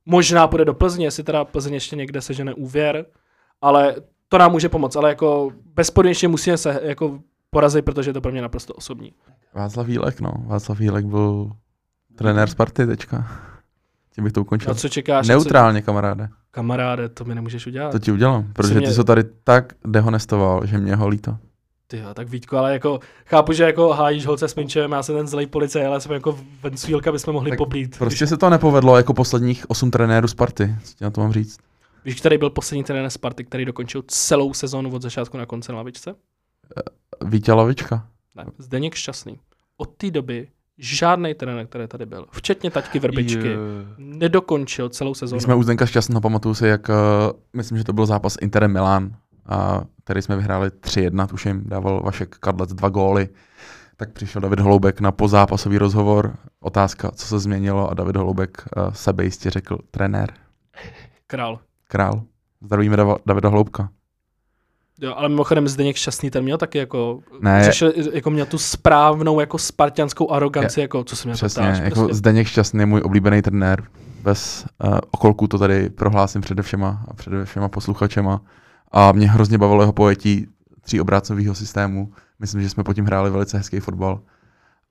možná 0.06 0.48
půjde 0.48 0.64
do 0.64 0.74
Plzně, 0.74 1.06
jestli 1.06 1.22
teda 1.24 1.44
Plzeň 1.44 1.74
ještě 1.74 1.96
někde 1.96 2.20
sežene 2.20 2.54
úvěr, 2.54 3.06
ale 3.60 3.96
to 4.28 4.38
nám 4.38 4.52
může 4.52 4.68
pomoct, 4.68 4.96
ale 4.96 5.08
jako 5.08 5.50
bezpodmínečně 5.74 6.28
musíme 6.28 6.56
se 6.56 6.80
jako 6.82 7.18
porazit, 7.50 7.84
protože 7.84 8.10
je 8.10 8.14
to 8.14 8.20
pro 8.20 8.32
mě 8.32 8.42
naprosto 8.42 8.74
osobní. 8.74 9.12
Václav 9.54 9.88
Jílek, 9.88 10.20
no. 10.20 10.32
Václav 10.46 10.80
Jílek 10.80 11.06
byl 11.06 11.50
trenér 12.16 12.48
Sparty 12.48 12.86
teďka. 12.86 13.28
Tím 14.14 14.24
bych 14.24 14.32
to 14.32 14.40
ukončil. 14.40 14.70
A 14.70 14.74
co 14.74 14.88
čekáš? 14.88 15.28
Neutrálně, 15.28 15.82
kamaráde. 15.82 16.28
Co, 16.28 16.34
kamaráde, 16.50 17.08
to 17.08 17.24
mi 17.24 17.34
nemůžeš 17.34 17.66
udělat. 17.66 17.90
To 17.92 17.98
ti 17.98 18.12
udělám, 18.12 18.52
protože 18.52 18.74
mě- 18.74 18.88
ty 18.88 18.94
jsi 18.94 19.04
tady 19.04 19.24
tak 19.44 19.72
dehonestoval, 19.86 20.66
že 20.66 20.78
mě 20.78 20.96
ho 20.96 21.08
líto. 21.08 21.36
Ty 21.86 21.98
jo, 21.98 22.14
tak 22.14 22.28
Vítko, 22.28 22.56
ale 22.56 22.72
jako 22.72 23.00
chápu, 23.26 23.52
že 23.52 23.64
jako 23.64 23.88
hájíš 23.92 24.26
holce 24.26 24.48
s 24.48 24.54
Minčem, 24.54 24.92
já 24.92 25.02
jsem 25.02 25.16
ten 25.16 25.26
zlej 25.28 25.46
policaj, 25.46 25.86
ale 25.86 26.00
jsem 26.00 26.12
jako 26.12 26.38
Vencílka 26.62 27.12
bychom 27.12 27.34
mohli 27.34 27.50
Tak 27.50 27.58
poblít. 27.58 27.98
Prostě 27.98 28.26
se 28.26 28.36
to 28.36 28.50
nepovedlo 28.50 28.96
jako 28.96 29.14
posledních 29.14 29.70
osm 29.70 29.90
trenérů 29.90 30.28
Sparty, 30.28 30.74
co 30.84 30.94
ti 30.94 31.04
na 31.04 31.10
to 31.10 31.20
mám 31.20 31.32
říct. 31.32 31.58
Víš, 32.04 32.20
který 32.20 32.38
byl 32.38 32.50
poslední 32.50 32.84
trenér 32.84 33.10
Sparty, 33.10 33.44
který 33.44 33.64
dokončil 33.64 34.02
celou 34.06 34.54
sezónu 34.54 34.90
od 34.92 35.02
začátku 35.02 35.36
na 35.36 35.46
konce 35.46 35.72
na 35.72 35.78
lavičce? 35.78 36.14
Vítě 37.24 37.52
Lavička. 37.52 38.08
Ne, 38.34 38.44
Zdeněk 38.58 38.94
Šťastný. 38.94 39.40
Od 39.76 39.96
té 39.96 40.10
doby 40.10 40.48
žádný 40.78 41.34
trenér, 41.34 41.66
který 41.66 41.88
tady 41.88 42.06
byl, 42.06 42.26
včetně 42.30 42.70
taťky 42.70 42.98
Vrbičky, 42.98 43.48
Je. 43.48 43.56
nedokončil 43.98 44.88
celou 44.88 45.14
sezónu. 45.14 45.40
Jsme 45.40 45.54
u 45.54 45.62
Zdenka 45.62 45.86
šťastného, 45.86 46.20
pamatuju 46.20 46.54
si, 46.54 46.66
jak 46.66 46.88
uh, 46.88 46.94
myslím, 47.56 47.78
že 47.78 47.84
to 47.84 47.92
byl 47.92 48.06
zápas 48.06 48.36
Interem 48.40 48.72
Milan, 48.72 49.16
a 49.46 49.84
který 50.04 50.22
jsme 50.22 50.36
vyhráli 50.36 50.68
3-1, 50.68 51.26
tuším, 51.26 51.62
dával 51.66 52.00
Vašek 52.00 52.36
Kadlec 52.36 52.72
dva 52.72 52.88
góly. 52.88 53.28
Tak 53.96 54.12
přišel 54.12 54.40
David 54.40 54.60
Holoubek 54.60 55.00
na 55.00 55.12
pozápasový 55.12 55.78
rozhovor. 55.78 56.36
Otázka, 56.60 57.10
co 57.10 57.26
se 57.26 57.38
změnilo 57.38 57.90
a 57.90 57.94
David 57.94 58.16
Holoubek 58.16 58.64
uh, 58.76 58.92
sebejistě 58.92 59.50
řekl 59.50 59.78
trenér, 59.90 60.32
Král. 61.26 61.60
Král. 61.88 62.22
Zdravíme 62.62 62.96
Davida 63.26 63.48
Holoubka. 63.48 63.88
Jo, 65.00 65.14
ale 65.16 65.28
mimochodem 65.28 65.68
Zdeněk 65.68 65.96
Šťastný 65.96 66.30
ten 66.30 66.44
měl 66.44 66.58
taky 66.58 66.78
jako, 66.78 67.20
Ne. 67.40 67.64
řešil, 67.64 67.92
jako 68.12 68.30
měl 68.30 68.46
tu 68.46 68.58
správnou 68.58 69.40
jako 69.40 69.58
spartianskou 69.58 70.30
aroganci, 70.30 70.80
jako 70.80 71.04
co 71.04 71.16
si 71.16 71.28
mě 71.28 71.34
Přesně, 71.34 71.62
ptáš, 71.62 71.78
jako 71.78 71.94
prostě. 71.94 72.14
Zdeněk 72.14 72.46
Šťastný 72.46 72.80
je 72.80 72.86
můj 72.86 73.00
oblíbený 73.04 73.42
trenér. 73.42 73.84
Bez 74.22 74.66
uh, 74.84 74.98
okolku 75.10 75.48
to 75.48 75.58
tady 75.58 75.90
prohlásím 75.90 76.40
přede 76.40 76.62
všema 76.62 77.04
a 77.08 77.14
přede 77.14 77.44
všema 77.44 77.68
posluchačema. 77.68 78.40
A 78.92 79.12
mě 79.12 79.30
hrozně 79.30 79.58
bavilo 79.58 79.82
jeho 79.82 79.92
pojetí 79.92 80.46
tří 80.80 81.00
obrácového 81.00 81.54
systému. 81.54 82.12
Myslím, 82.38 82.62
že 82.62 82.70
jsme 82.70 82.84
pod 82.84 82.94
tím 82.94 83.04
hráli 83.04 83.30
velice 83.30 83.56
hezký 83.56 83.80
fotbal. 83.80 84.20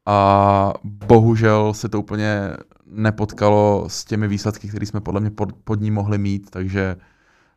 A 0.06 0.74
bohužel 0.84 1.74
se 1.74 1.90
to 1.90 2.00
úplně 2.00 2.54
nepotkalo 2.88 3.86
s 3.88 4.06
těmi 4.06 4.28
výsledky, 4.28 4.68
které 4.68 4.86
jsme 4.86 5.02
podle 5.02 5.22
mě 5.22 5.32
pod, 5.32 5.50
pod 5.64 5.82
ní 5.82 5.92
mohli 5.92 6.18
mít, 6.18 6.50
takže 6.50 6.96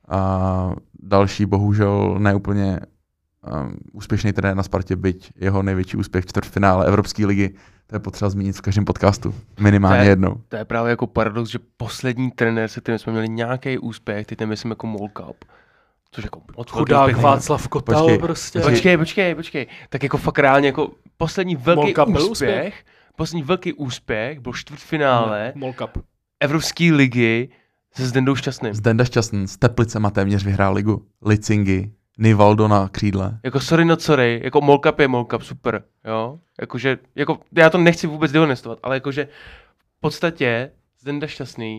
a 0.09 0.72
další 1.03 1.47
bohužel 1.47 2.16
neúplně 2.18 2.81
um, 3.62 3.77
úspěšný 3.93 4.33
trenér 4.33 4.57
na 4.57 4.62
Spartě, 4.62 4.97
byť 4.97 5.33
jeho 5.37 5.62
největší 5.62 5.97
úspěch 5.97 6.24
v 6.24 6.29
čtvrtfinále 6.29 6.87
Evropské 6.87 7.27
ligy, 7.27 7.55
to 7.87 7.97
je 7.97 8.01
potřeba 8.01 8.29
zmínit 8.31 8.57
v 8.57 8.61
každém 8.61 8.85
podcastu. 8.85 9.35
Minimálně 9.61 9.99
To 9.99 10.05
je- 10.05 10.11
jednou. 10.11 10.41
To 10.49 10.57
je 10.57 10.64
právě 10.64 10.91
jako 10.91 11.07
paradox, 11.07 11.51
že 11.51 11.59
poslední 11.77 12.31
trenér, 12.31 12.68
se 12.68 12.81
kterým 12.81 12.99
jsme 12.99 13.12
měli 13.12 13.29
nějaký 13.29 13.79
úspěch, 13.79 14.27
teď 14.27 14.45
myslím 14.45 14.70
jako 14.70 14.87
Mall 14.87 15.09
Cup. 15.09 15.45
Což 16.11 16.24
jako 16.24 16.41
velký 16.57 16.70
Chudák. 16.72 17.16
Václav 17.16 17.68
Kotal 17.68 18.03
Počkej, 18.03 18.18
prostě. 18.18 18.61
počkej. 18.61 18.97
Počkej, 18.97 19.35
počkej. 19.35 19.66
Tak 19.89 20.03
jako 20.03 20.18
fakt 20.18 20.39
reálně 20.39 20.68
jako 20.68 20.91
poslední 21.16 21.57
velký 21.57 21.95
úspěch, 21.95 22.31
úspěch? 22.31 22.85
Poslední 23.16 23.42
velký 23.42 23.72
úspěch 23.72 24.40
byl 24.40 24.52
čtvrtfinále 24.52 25.52
Mall 25.54 25.72
Cup. 25.72 26.04
Evropské 26.40 26.92
ligy 26.92 27.48
se 27.94 28.06
Zdendou 28.06 28.34
Šťastným. 28.34 28.74
Zdenda 28.74 29.04
Šťastný 29.04 29.48
s 29.48 29.56
Teplicema 29.56 30.10
téměř 30.10 30.44
vyhrál 30.44 30.74
ligu. 30.74 31.06
Licingy, 31.22 31.90
Nivaldo 32.18 32.68
na 32.68 32.88
křídle. 32.88 33.38
Jako 33.42 33.60
sorry 33.60 33.84
no 33.84 33.96
sorry, 33.96 34.40
jako 34.44 34.60
Mall 34.60 34.78
Cup 34.78 34.98
je 35.00 35.08
Mall 35.08 35.24
Cup, 35.24 35.42
super, 35.42 35.82
jo. 36.04 36.38
Jakože, 36.60 36.98
jako, 37.14 37.40
já 37.52 37.70
to 37.70 37.78
nechci 37.78 38.06
vůbec 38.06 38.32
dehonestovat, 38.32 38.78
ale 38.82 38.96
jakože 38.96 39.28
v 39.96 40.00
podstatě 40.00 40.70
Zdenda 41.00 41.26
Šťastný 41.26 41.78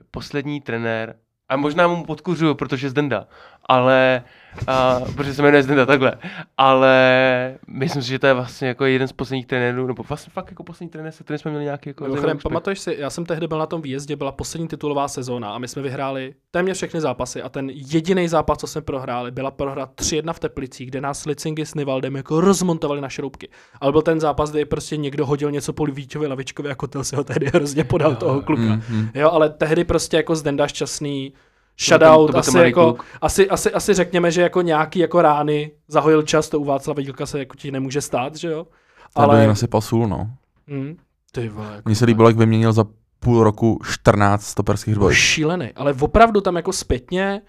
je 0.00 0.06
poslední 0.10 0.60
trenér, 0.60 1.14
a 1.48 1.56
možná 1.56 1.88
mu 1.88 2.04
podkuřuju, 2.04 2.54
protože 2.54 2.90
Zdenda, 2.90 3.28
ale, 3.64 4.22
a, 4.66 5.00
protože 5.16 5.34
se 5.34 5.42
jmenuje 5.42 5.62
Zdenda 5.62 5.86
takhle, 5.86 6.12
ale 6.56 7.58
myslím 7.68 8.02
si, 8.02 8.08
že 8.08 8.18
to 8.18 8.26
je 8.26 8.34
vlastně 8.34 8.68
jako 8.68 8.84
jeden 8.84 9.08
z 9.08 9.12
posledních 9.12 9.46
trenérů, 9.46 9.86
nebo 9.86 10.02
vlastně 10.08 10.30
fakt 10.34 10.50
jako 10.50 10.62
poslední 10.62 10.90
trenér, 10.90 11.12
se 11.12 11.24
kterým 11.24 11.38
jsme 11.38 11.50
měli 11.50 11.64
nějaký 11.64 11.90
jako 11.90 12.04
Mimochodem, 12.04 12.36
úspěch. 12.36 12.42
pamatuješ 12.42 12.80
si, 12.80 12.96
já 12.98 13.10
jsem 13.10 13.26
tehdy 13.26 13.46
byl 13.48 13.58
na 13.58 13.66
tom 13.66 13.82
výjezdě, 13.82 14.16
byla 14.16 14.32
poslední 14.32 14.68
titulová 14.68 15.08
sezóna 15.08 15.50
a 15.50 15.58
my 15.58 15.68
jsme 15.68 15.82
vyhráli 15.82 16.34
téměř 16.50 16.76
všechny 16.76 17.00
zápasy 17.00 17.42
a 17.42 17.48
ten 17.48 17.70
jediný 17.70 18.28
zápas, 18.28 18.58
co 18.58 18.66
jsme 18.66 18.80
prohráli, 18.80 19.30
byla 19.30 19.50
prohra 19.50 19.86
3-1 19.86 20.32
v 20.32 20.38
Teplicích, 20.38 20.90
kde 20.90 21.00
nás 21.00 21.24
Licingy 21.24 21.66
s 21.66 21.74
Nivaldem 21.74 22.16
jako 22.16 22.40
rozmontovali 22.40 23.00
na 23.00 23.08
šroubky. 23.08 23.48
Ale 23.80 23.92
byl 23.92 24.02
ten 24.02 24.20
zápas, 24.20 24.50
kde 24.50 24.64
prostě 24.64 24.96
někdo 24.96 25.26
hodil 25.26 25.50
něco 25.50 25.72
po 25.72 25.86
Víčovi 25.86 26.26
Lavičkovi 26.26 26.70
a 26.70 26.74
Kotel 26.74 27.04
se 27.04 27.16
ho 27.16 27.24
tehdy 27.24 27.46
hrozně 27.46 27.84
podal 27.84 28.16
toho 28.16 28.42
kluka. 28.42 28.62
Mm, 28.62 28.82
mm. 28.90 29.08
Jo, 29.14 29.30
ale 29.30 29.50
tehdy 29.50 29.84
prostě 29.84 30.16
jako 30.16 30.36
Zdenda 30.36 30.66
šťastný, 30.66 31.32
shoutout, 31.80 32.30
to 32.30 32.38
asi, 32.38 32.50
mladý 32.50 32.68
jako, 32.68 32.84
kluk. 32.84 33.04
asi, 33.20 33.50
asi, 33.50 33.72
asi, 33.72 33.94
řekněme, 33.94 34.30
že 34.30 34.42
jako 34.42 34.62
nějaký 34.62 34.98
jako 34.98 35.22
rány 35.22 35.70
zahojil 35.88 36.22
čas, 36.22 36.48
to 36.48 36.60
u 36.60 36.64
Václava 36.64 37.02
Dílka 37.02 37.26
se 37.26 37.38
jako 37.38 37.56
ti 37.56 37.70
nemůže 37.70 38.00
stát, 38.00 38.36
že 38.36 38.48
jo? 38.48 38.66
Ale... 39.14 39.36
Ale, 39.36 39.46
nasypal 39.46 39.80
sůl, 39.80 40.08
no. 40.08 40.30
hm, 40.68 40.96
ty 41.32 41.48
vole, 41.48 41.66
jako 41.74 41.82
Mně 41.84 41.94
se 41.96 42.04
líbilo, 42.04 42.28
jak 42.28 42.36
vyměnil 42.36 42.72
za 42.72 42.84
půl 43.20 43.44
roku 43.44 43.80
14 43.90 44.44
stoperských 44.44 44.94
dvojic. 44.94 45.18
šílený, 45.18 45.72
ale 45.76 45.94
opravdu 46.00 46.40
tam 46.40 46.56
jako 46.56 46.72
zpětně, 46.72 47.42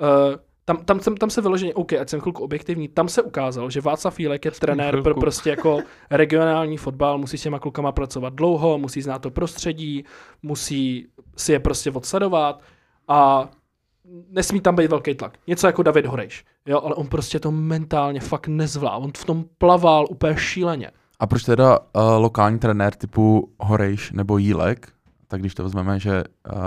uh, 0.00 0.36
tam, 0.64 0.76
tam, 0.76 0.98
tam, 0.98 1.14
tam 1.14 1.30
se 1.30 1.40
vyloženě, 1.40 1.74
OK, 1.74 1.92
ať 1.92 2.08
jsem 2.08 2.20
chvilku 2.20 2.42
objektivní, 2.42 2.88
tam 2.88 3.08
se 3.08 3.22
ukázalo, 3.22 3.70
že 3.70 3.80
Václav 3.80 4.14
Fílek 4.14 4.44
je 4.44 4.50
trenér 4.50 5.02
pro 5.02 5.14
prostě 5.14 5.50
jako 5.50 5.80
regionální 6.10 6.76
fotbal, 6.76 7.18
musí 7.18 7.38
s 7.38 7.42
těma 7.42 7.58
klukama 7.58 7.92
pracovat 7.92 8.34
dlouho, 8.34 8.78
musí 8.78 9.02
znát 9.02 9.18
to 9.18 9.30
prostředí, 9.30 10.04
musí 10.42 11.06
si 11.36 11.52
je 11.52 11.60
prostě 11.60 11.90
odsledovat 11.90 12.62
a 13.08 13.48
nesmí 14.28 14.60
tam 14.60 14.76
být 14.76 14.90
velký 14.90 15.14
tlak. 15.14 15.38
Něco 15.46 15.66
jako 15.66 15.82
David 15.82 16.06
Horejš, 16.06 16.44
jo, 16.66 16.80
ale 16.84 16.94
on 16.94 17.06
prostě 17.06 17.40
to 17.40 17.50
mentálně 17.50 18.20
fakt 18.20 18.48
nezvládl, 18.48 19.04
on 19.04 19.12
v 19.16 19.24
tom 19.24 19.44
plaval 19.58 20.06
úplně 20.10 20.36
šíleně. 20.36 20.90
A 21.20 21.26
proč 21.26 21.42
teda 21.42 21.78
uh, 21.78 21.84
lokální 22.18 22.58
trenér 22.58 22.94
typu 22.94 23.52
Horejš 23.60 24.12
nebo 24.12 24.38
Jílek, 24.38 24.92
tak 25.28 25.40
když 25.40 25.54
to 25.54 25.62
vezmeme, 25.62 26.00
že 26.00 26.24
uh, 26.52 26.58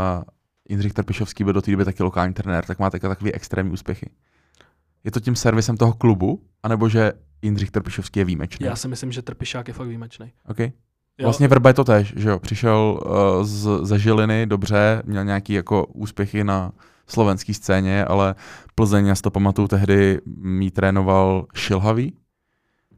Jindřich 0.69 0.93
Trpišovský 0.93 1.43
byl 1.43 1.53
do 1.53 1.61
té 1.61 1.71
doby 1.71 1.85
taky 1.85 2.03
lokální 2.03 2.33
trenér, 2.33 2.65
tak 2.65 2.79
má 2.79 2.89
teďka 2.89 3.09
takový 3.09 3.33
extrémní 3.33 3.73
úspěchy. 3.73 4.09
Je 5.03 5.11
to 5.11 5.19
tím 5.19 5.35
servisem 5.35 5.77
toho 5.77 5.93
klubu, 5.93 6.41
anebo 6.63 6.89
že 6.89 7.13
Jindřich 7.41 7.71
Trpišovský 7.71 8.19
je 8.19 8.25
výjimečný? 8.25 8.65
Já 8.65 8.75
si 8.75 8.87
myslím, 8.87 9.11
že 9.11 9.21
Trpišák 9.21 9.67
je 9.67 9.73
fakt 9.73 9.87
výjimečný. 9.87 10.31
Okay. 10.49 10.71
Vlastně 11.21 11.47
Vrba 11.47 11.69
je 11.69 11.73
to 11.73 11.83
tež, 11.83 12.13
že 12.17 12.29
jo, 12.29 12.39
přišel 12.39 12.99
uh, 13.05 13.43
z, 13.43 13.79
ze 13.81 13.99
Žiliny, 13.99 14.45
dobře, 14.45 15.01
měl 15.05 15.25
nějaký 15.25 15.53
jako 15.53 15.85
úspěchy 15.85 16.43
na 16.43 16.71
slovenské 17.07 17.53
scéně, 17.53 18.05
ale 18.05 18.35
Plzeň, 18.75 19.05
já 19.05 19.15
si 19.15 19.21
to 19.21 19.31
pamatuju, 19.31 19.67
tehdy 19.67 20.21
mý 20.25 20.71
trénoval 20.71 21.45
Šilhavý, 21.55 22.17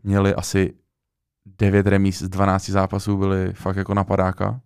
měli 0.04 0.36
asi 0.36 0.74
9 1.46 1.88
remíz 1.88 2.22
z 2.22 2.30
12 2.30 2.70
zápasů, 2.70 3.18
byli 3.18 3.54
fakt 3.54 3.76
jako 3.76 3.94
napadáka 3.94 4.62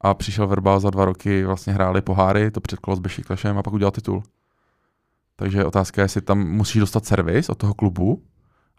a 0.00 0.14
přišel 0.14 0.46
Vrba 0.46 0.80
za 0.80 0.90
dva 0.90 1.04
roky, 1.04 1.44
vlastně 1.44 1.72
hráli 1.72 2.02
poháry, 2.02 2.50
to 2.50 2.60
předkolo 2.60 2.96
s 2.96 3.00
Bešiktašem 3.00 3.58
a 3.58 3.62
pak 3.62 3.74
udělal 3.74 3.90
titul. 3.90 4.22
Takže 5.36 5.64
otázka 5.64 6.00
je, 6.00 6.04
jestli 6.04 6.20
tam 6.20 6.48
musíš 6.48 6.80
dostat 6.80 7.06
servis 7.06 7.48
od 7.48 7.58
toho 7.58 7.74
klubu 7.74 8.22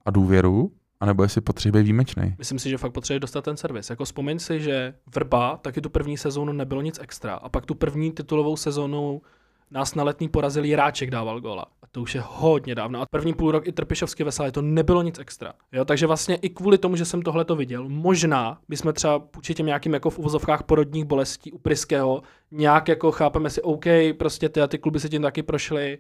a 0.06 0.12
důvěru, 0.12 0.72
anebo 1.00 1.24
jestli 1.24 1.42
potřebuje 1.42 1.84
výjimečný. 1.84 2.36
Myslím 2.38 2.60
si, 2.60 2.70
že 2.70 2.78
fakt 2.78 2.92
potřebuje 2.92 3.20
dostat 3.20 3.44
ten 3.44 3.58
servis. 3.58 3.90
Jako 3.90 4.06
vzpomeň 4.06 4.40
si, 4.40 4.60
že 4.60 4.94
Vrba 5.16 5.58
taky 5.58 5.82
tu 5.82 5.90
první 5.90 6.18
sezónu 6.18 6.54
nebylo 6.54 6.82
nic 6.82 7.00
extra. 7.02 7.34
A 7.34 7.50
pak 7.50 7.66
tu 7.66 7.76
první 7.76 8.12
titulovou 8.12 8.58
sezónu 8.58 9.22
nás 9.74 9.96
na 9.96 10.04
letní 10.04 10.30
porazil 10.30 10.64
Jiráček 10.64 11.12
dával 11.12 11.42
góla. 11.42 11.66
A 11.82 11.88
to 11.92 12.02
už 12.02 12.16
je 12.16 12.24
hodně 12.26 12.76
dávno. 12.76 13.02
A 13.02 13.06
první 13.06 13.34
půl 13.34 13.52
rok 13.52 13.68
i 13.68 13.72
Trpišovský 13.72 14.24
veselé, 14.24 14.52
to 14.52 14.62
nebylo 14.62 15.02
nic 15.02 15.20
extra. 15.20 15.54
Jo, 15.72 15.86
takže 15.86 16.08
vlastně 16.08 16.36
i 16.36 16.50
kvůli 16.50 16.78
tomu, 16.78 16.96
že 16.96 17.06
jsem 17.06 17.22
tohle 17.22 17.46
to 17.46 17.56
viděl, 17.56 17.90
možná 17.90 18.58
bychom 18.70 18.94
třeba 18.94 19.22
vůči 19.36 19.54
těm 19.54 19.66
nějakým 19.66 19.94
jako 19.94 20.10
v 20.10 20.20
uvozovkách 20.20 20.64
porodních 20.64 21.06
bolestí 21.06 21.52
u 21.52 21.58
Priského 21.58 22.22
nějak 22.52 22.88
jako 22.88 23.12
chápeme 23.12 23.50
si, 23.50 23.62
OK, 23.62 23.86
prostě 24.18 24.50
ty, 24.50 24.62
a 24.62 24.68
ty 24.68 24.78
kluby 24.78 25.00
se 25.00 25.10
tím 25.10 25.22
taky 25.22 25.44
prošly, 25.44 26.00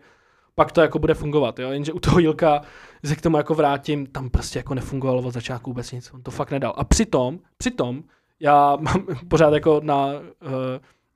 pak 0.56 0.72
to 0.72 0.82
jako 0.82 1.00
bude 1.00 1.14
fungovat, 1.14 1.60
jo? 1.60 1.72
jenže 1.72 1.94
u 1.94 2.00
toho 2.00 2.20
Jilka, 2.20 2.62
se 3.06 3.16
k 3.16 3.22
tomu 3.22 3.38
jako 3.38 3.54
vrátím, 3.54 4.06
tam 4.06 4.30
prostě 4.30 4.60
jako 4.60 4.74
nefungovalo 4.74 5.22
od 5.22 5.32
začátku 5.32 5.70
vůbec 5.70 5.92
nic, 5.92 6.14
on 6.14 6.24
to 6.24 6.32
fakt 6.32 6.52
nedal. 6.52 6.74
A 6.78 6.84
přitom, 6.84 7.40
přitom, 7.58 8.04
já 8.40 8.76
mám 8.82 9.06
pořád 9.28 9.54
jako 9.54 9.82
na 9.84 10.06
uh, 10.06 10.20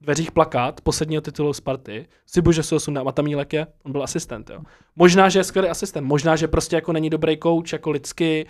dveřích 0.01 0.31
plakát 0.31 0.81
posledního 0.81 1.21
titulu 1.21 1.53
Sparty, 1.53 2.07
si 2.25 2.41
bože 2.41 2.63
se 2.63 2.75
osunda, 2.75 3.03
a 3.07 3.11
tam 3.11 3.27
Jílek 3.27 3.53
je, 3.53 3.67
on 3.83 3.91
byl 3.91 4.03
asistent, 4.03 4.49
jo. 4.49 4.59
Možná, 4.95 5.29
že 5.29 5.39
je 5.39 5.43
skvělý 5.43 5.69
asistent, 5.69 6.07
možná, 6.07 6.35
že 6.35 6.47
prostě 6.47 6.75
jako 6.75 6.93
není 6.93 7.09
dobrý 7.09 7.37
coach, 7.43 7.73
jako 7.73 7.91
lidsky, 7.91 8.45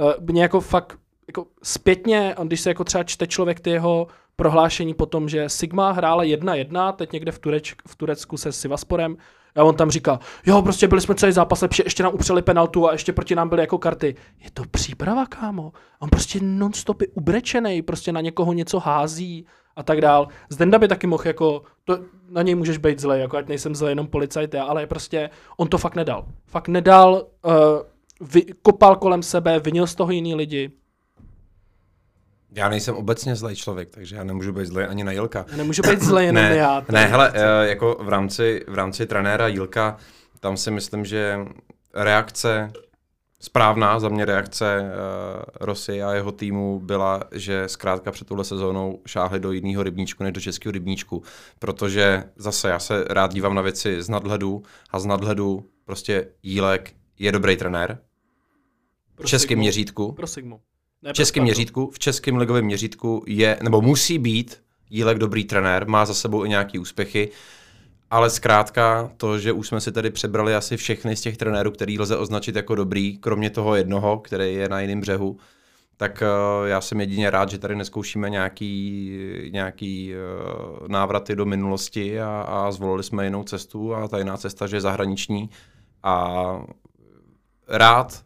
uh, 0.00 0.12
mě 0.20 0.42
jako 0.42 0.60
fakt, 0.60 0.98
jako 1.26 1.46
zpětně, 1.62 2.34
když 2.44 2.60
se 2.60 2.70
jako 2.70 2.84
třeba 2.84 3.04
čte 3.04 3.26
člověk 3.26 3.60
ty 3.60 3.70
jeho 3.70 4.06
prohlášení 4.36 4.94
potom, 4.94 5.28
že 5.28 5.48
Sigma 5.48 5.92
hrála 5.92 6.24
1-1, 6.24 6.92
teď 6.92 7.12
někde 7.12 7.32
v, 7.32 7.38
Tureč, 7.38 7.74
v 7.88 7.96
Turecku 7.96 8.36
se 8.36 8.52
Sivasporem, 8.52 9.16
a 9.56 9.64
on 9.64 9.76
tam 9.76 9.90
říká, 9.90 10.20
jo, 10.46 10.62
prostě 10.62 10.88
byli 10.88 11.00
jsme 11.00 11.14
celý 11.14 11.32
zápas 11.32 11.62
lepší, 11.62 11.82
ještě 11.86 12.02
nám 12.02 12.14
upřeli 12.14 12.42
penaltu 12.42 12.88
a 12.88 12.92
ještě 12.92 13.12
proti 13.12 13.34
nám 13.34 13.48
byly 13.48 13.60
jako 13.60 13.78
karty. 13.78 14.14
Je 14.44 14.50
to 14.50 14.62
příprava, 14.70 15.26
kámo. 15.26 15.72
On 15.98 16.08
prostě 16.08 16.38
non-stop 16.42 17.00
je 17.00 17.08
ubrečený, 17.14 17.82
prostě 17.82 18.12
na 18.12 18.20
někoho 18.20 18.52
něco 18.52 18.78
hází 18.78 19.46
a 19.76 19.82
tak 19.82 20.00
dál. 20.00 20.28
Zdenda 20.48 20.78
by 20.78 20.88
taky 20.88 21.06
mohl 21.06 21.22
jako, 21.26 21.62
to, 21.84 21.98
na 22.28 22.42
něj 22.42 22.54
můžeš 22.54 22.78
být 22.78 23.00
zlej, 23.00 23.20
jako 23.20 23.36
ať 23.36 23.48
nejsem 23.48 23.74
zlej 23.74 23.90
jenom 23.90 24.06
policajt 24.06 24.54
já, 24.54 24.64
ale 24.64 24.86
prostě 24.86 25.30
on 25.56 25.68
to 25.68 25.78
fakt 25.78 25.94
nedal. 25.94 26.26
Fakt 26.46 26.68
nedal, 26.68 27.26
uh, 27.44 27.52
vy, 28.20 28.42
kopal 28.62 28.96
kolem 28.96 29.22
sebe, 29.22 29.60
vinil 29.60 29.86
z 29.86 29.94
toho 29.94 30.10
jiný 30.10 30.34
lidi. 30.34 30.70
Já 32.54 32.68
nejsem 32.68 32.96
obecně 32.96 33.36
zlej 33.36 33.56
člověk, 33.56 33.90
takže 33.90 34.16
já 34.16 34.24
nemůžu 34.24 34.52
být 34.52 34.66
zlej 34.66 34.86
ani 34.90 35.04
na 35.04 35.12
Jilka. 35.12 35.46
Já 35.50 35.56
nemůžu 35.56 35.82
být 35.82 36.02
zlej 36.02 36.26
jenom 36.26 36.42
ne, 36.42 36.56
já. 36.56 36.84
Ne, 36.88 37.06
hele, 37.06 37.32
eh, 37.34 37.68
jako 37.68 37.96
v 38.00 38.08
rámci, 38.08 38.64
v 38.68 38.74
rámci 38.74 39.06
trenéra 39.06 39.48
Jílka, 39.48 39.96
tam 40.40 40.56
si 40.56 40.70
myslím, 40.70 41.04
že 41.04 41.38
reakce, 41.94 42.72
správná 43.40 44.00
za 44.00 44.08
mě 44.08 44.24
reakce 44.24 44.80
uh, 44.82 45.44
Rosy 45.60 46.02
a 46.02 46.12
jeho 46.12 46.32
týmu 46.32 46.80
byla, 46.80 47.22
že 47.32 47.68
zkrátka 47.68 48.12
před 48.12 48.28
touhle 48.28 48.44
sezónou 48.44 49.02
šáhli 49.06 49.40
do 49.40 49.52
jiného 49.52 49.82
rybníčku 49.82 50.22
než 50.24 50.32
do 50.32 50.40
českého 50.40 50.72
rybníčku, 50.72 51.22
protože 51.58 52.24
zase 52.36 52.68
já 52.68 52.78
se 52.78 53.04
rád 53.10 53.34
dívám 53.34 53.54
na 53.54 53.62
věci 53.62 54.02
z 54.02 54.08
nadhledu 54.08 54.62
a 54.90 54.98
z 54.98 55.06
nadhledu 55.06 55.64
prostě 55.84 56.28
Jílek 56.42 56.94
je 57.18 57.32
dobrý 57.32 57.56
trenér 57.56 57.98
v 59.20 59.26
českém 59.26 59.48
Sigmu. 59.48 59.60
měřítku. 59.60 60.12
Pro 60.12 60.26
Sigmu. 60.26 60.60
Ne, 61.02 61.12
V 61.12 61.16
českém 61.16 61.40
pro 61.40 61.44
měřítku, 61.44 61.90
v 61.90 61.98
českém 61.98 62.36
ligovém 62.36 62.64
měřítku 62.64 63.24
je, 63.26 63.58
nebo 63.62 63.80
musí 63.80 64.18
být 64.18 64.62
Jílek 64.90 65.18
dobrý 65.18 65.44
trenér, 65.44 65.88
má 65.88 66.06
za 66.06 66.14
sebou 66.14 66.44
i 66.44 66.48
nějaký 66.48 66.78
úspěchy, 66.78 67.30
ale 68.10 68.30
zkrátka 68.30 69.12
to, 69.16 69.38
že 69.38 69.52
už 69.52 69.68
jsme 69.68 69.80
si 69.80 69.92
tady 69.92 70.10
přebrali 70.10 70.54
asi 70.54 70.76
všechny 70.76 71.16
z 71.16 71.20
těch 71.20 71.36
trenérů, 71.36 71.70
který 71.70 71.98
lze 71.98 72.16
označit 72.16 72.56
jako 72.56 72.74
dobrý, 72.74 73.18
kromě 73.18 73.50
toho 73.50 73.74
jednoho, 73.76 74.18
který 74.18 74.54
je 74.54 74.68
na 74.68 74.80
jiném 74.80 75.00
břehu, 75.00 75.36
tak 75.96 76.22
uh, 76.22 76.66
já 76.66 76.80
jsem 76.80 77.00
jedině 77.00 77.30
rád, 77.30 77.50
že 77.50 77.58
tady 77.58 77.76
neskoušíme 77.76 78.30
nějaký, 78.30 79.48
nějaký 79.52 80.12
uh, 80.14 80.88
návraty 80.88 81.36
do 81.36 81.46
minulosti 81.46 82.20
a, 82.20 82.40
a 82.40 82.70
zvolili 82.72 83.02
jsme 83.02 83.24
jinou 83.24 83.44
cestu 83.44 83.94
a 83.94 84.08
ta 84.08 84.18
jiná 84.18 84.36
cesta, 84.36 84.66
že 84.66 84.76
je 84.76 84.80
zahraniční 84.80 85.50
a 86.02 86.36
rád 87.68 88.24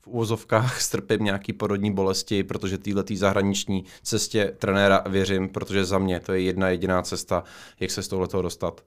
v 0.00 0.06
úvozovkách 0.06 0.80
strpím 0.80 1.24
nějaký 1.24 1.52
porodní 1.52 1.92
bolesti, 1.92 2.44
protože 2.44 2.78
této 2.78 3.16
zahraniční 3.16 3.84
cestě 4.02 4.54
trenéra 4.58 5.04
věřím, 5.08 5.48
protože 5.48 5.84
za 5.84 5.98
mě 5.98 6.20
to 6.20 6.32
je 6.32 6.40
jedna 6.40 6.68
jediná 6.68 7.02
cesta, 7.02 7.44
jak 7.80 7.90
se 7.90 8.02
z 8.02 8.08
tohoto 8.08 8.42
dostat. 8.42 8.80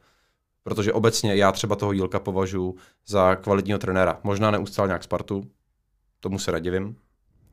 Protože 0.64 0.94
obecně 0.94 1.36
já 1.36 1.52
třeba 1.52 1.76
toho 1.76 1.92
Jílka 1.92 2.20
považuji 2.20 2.76
za 3.08 3.36
kvalitního 3.36 3.80
trenéra. 3.80 4.20
Možná 4.24 4.52
neustál 4.52 4.88
nějak 4.88 5.04
Spartu, 5.04 5.44
tomu 6.20 6.40
se 6.40 6.52
radivím, 6.52 6.96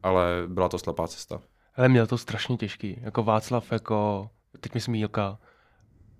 ale 0.02 0.26
byla 0.46 0.68
to 0.68 0.78
slepá 0.78 1.08
cesta. 1.08 1.40
Ale 1.76 1.88
měl 1.88 2.06
to 2.06 2.18
strašně 2.18 2.56
těžký. 2.56 2.98
Jako 3.02 3.22
Václav, 3.22 3.72
jako, 3.72 4.30
teď 4.60 4.74
myslím 4.74 4.94
Jílka. 4.94 5.38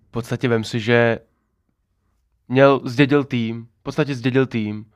V 0.08 0.10
podstatě 0.10 0.48
vem 0.48 0.64
si, 0.64 0.80
že 0.80 1.18
měl, 2.48 2.80
zdědil 2.84 3.24
tým, 3.24 3.68
v 3.80 3.82
podstatě 3.82 4.14
zdědil 4.14 4.46
tým. 4.46 4.86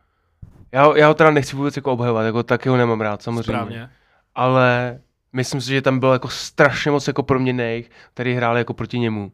Já, 0.72 0.84
ho- 0.84 0.96
já 0.96 1.08
ho 1.08 1.14
teda 1.14 1.30
nechci 1.30 1.56
vůbec 1.56 1.76
jako 1.76 1.92
obhajovat, 1.92 2.22
jako 2.22 2.42
taky 2.42 2.68
ho 2.68 2.76
nemám 2.76 3.00
rád, 3.00 3.22
samozřejmě. 3.22 3.42
Správně. 3.42 3.90
Ale 4.34 5.00
myslím 5.32 5.60
si, 5.60 5.70
že 5.70 5.82
tam 5.82 5.98
bylo 5.98 6.12
jako 6.12 6.28
strašně 6.28 6.90
moc 6.90 7.06
jako 7.06 7.22
proměnných, 7.22 7.90
který 8.14 8.34
hráli 8.34 8.60
jako 8.60 8.74
proti 8.74 8.98
němu. 8.98 9.32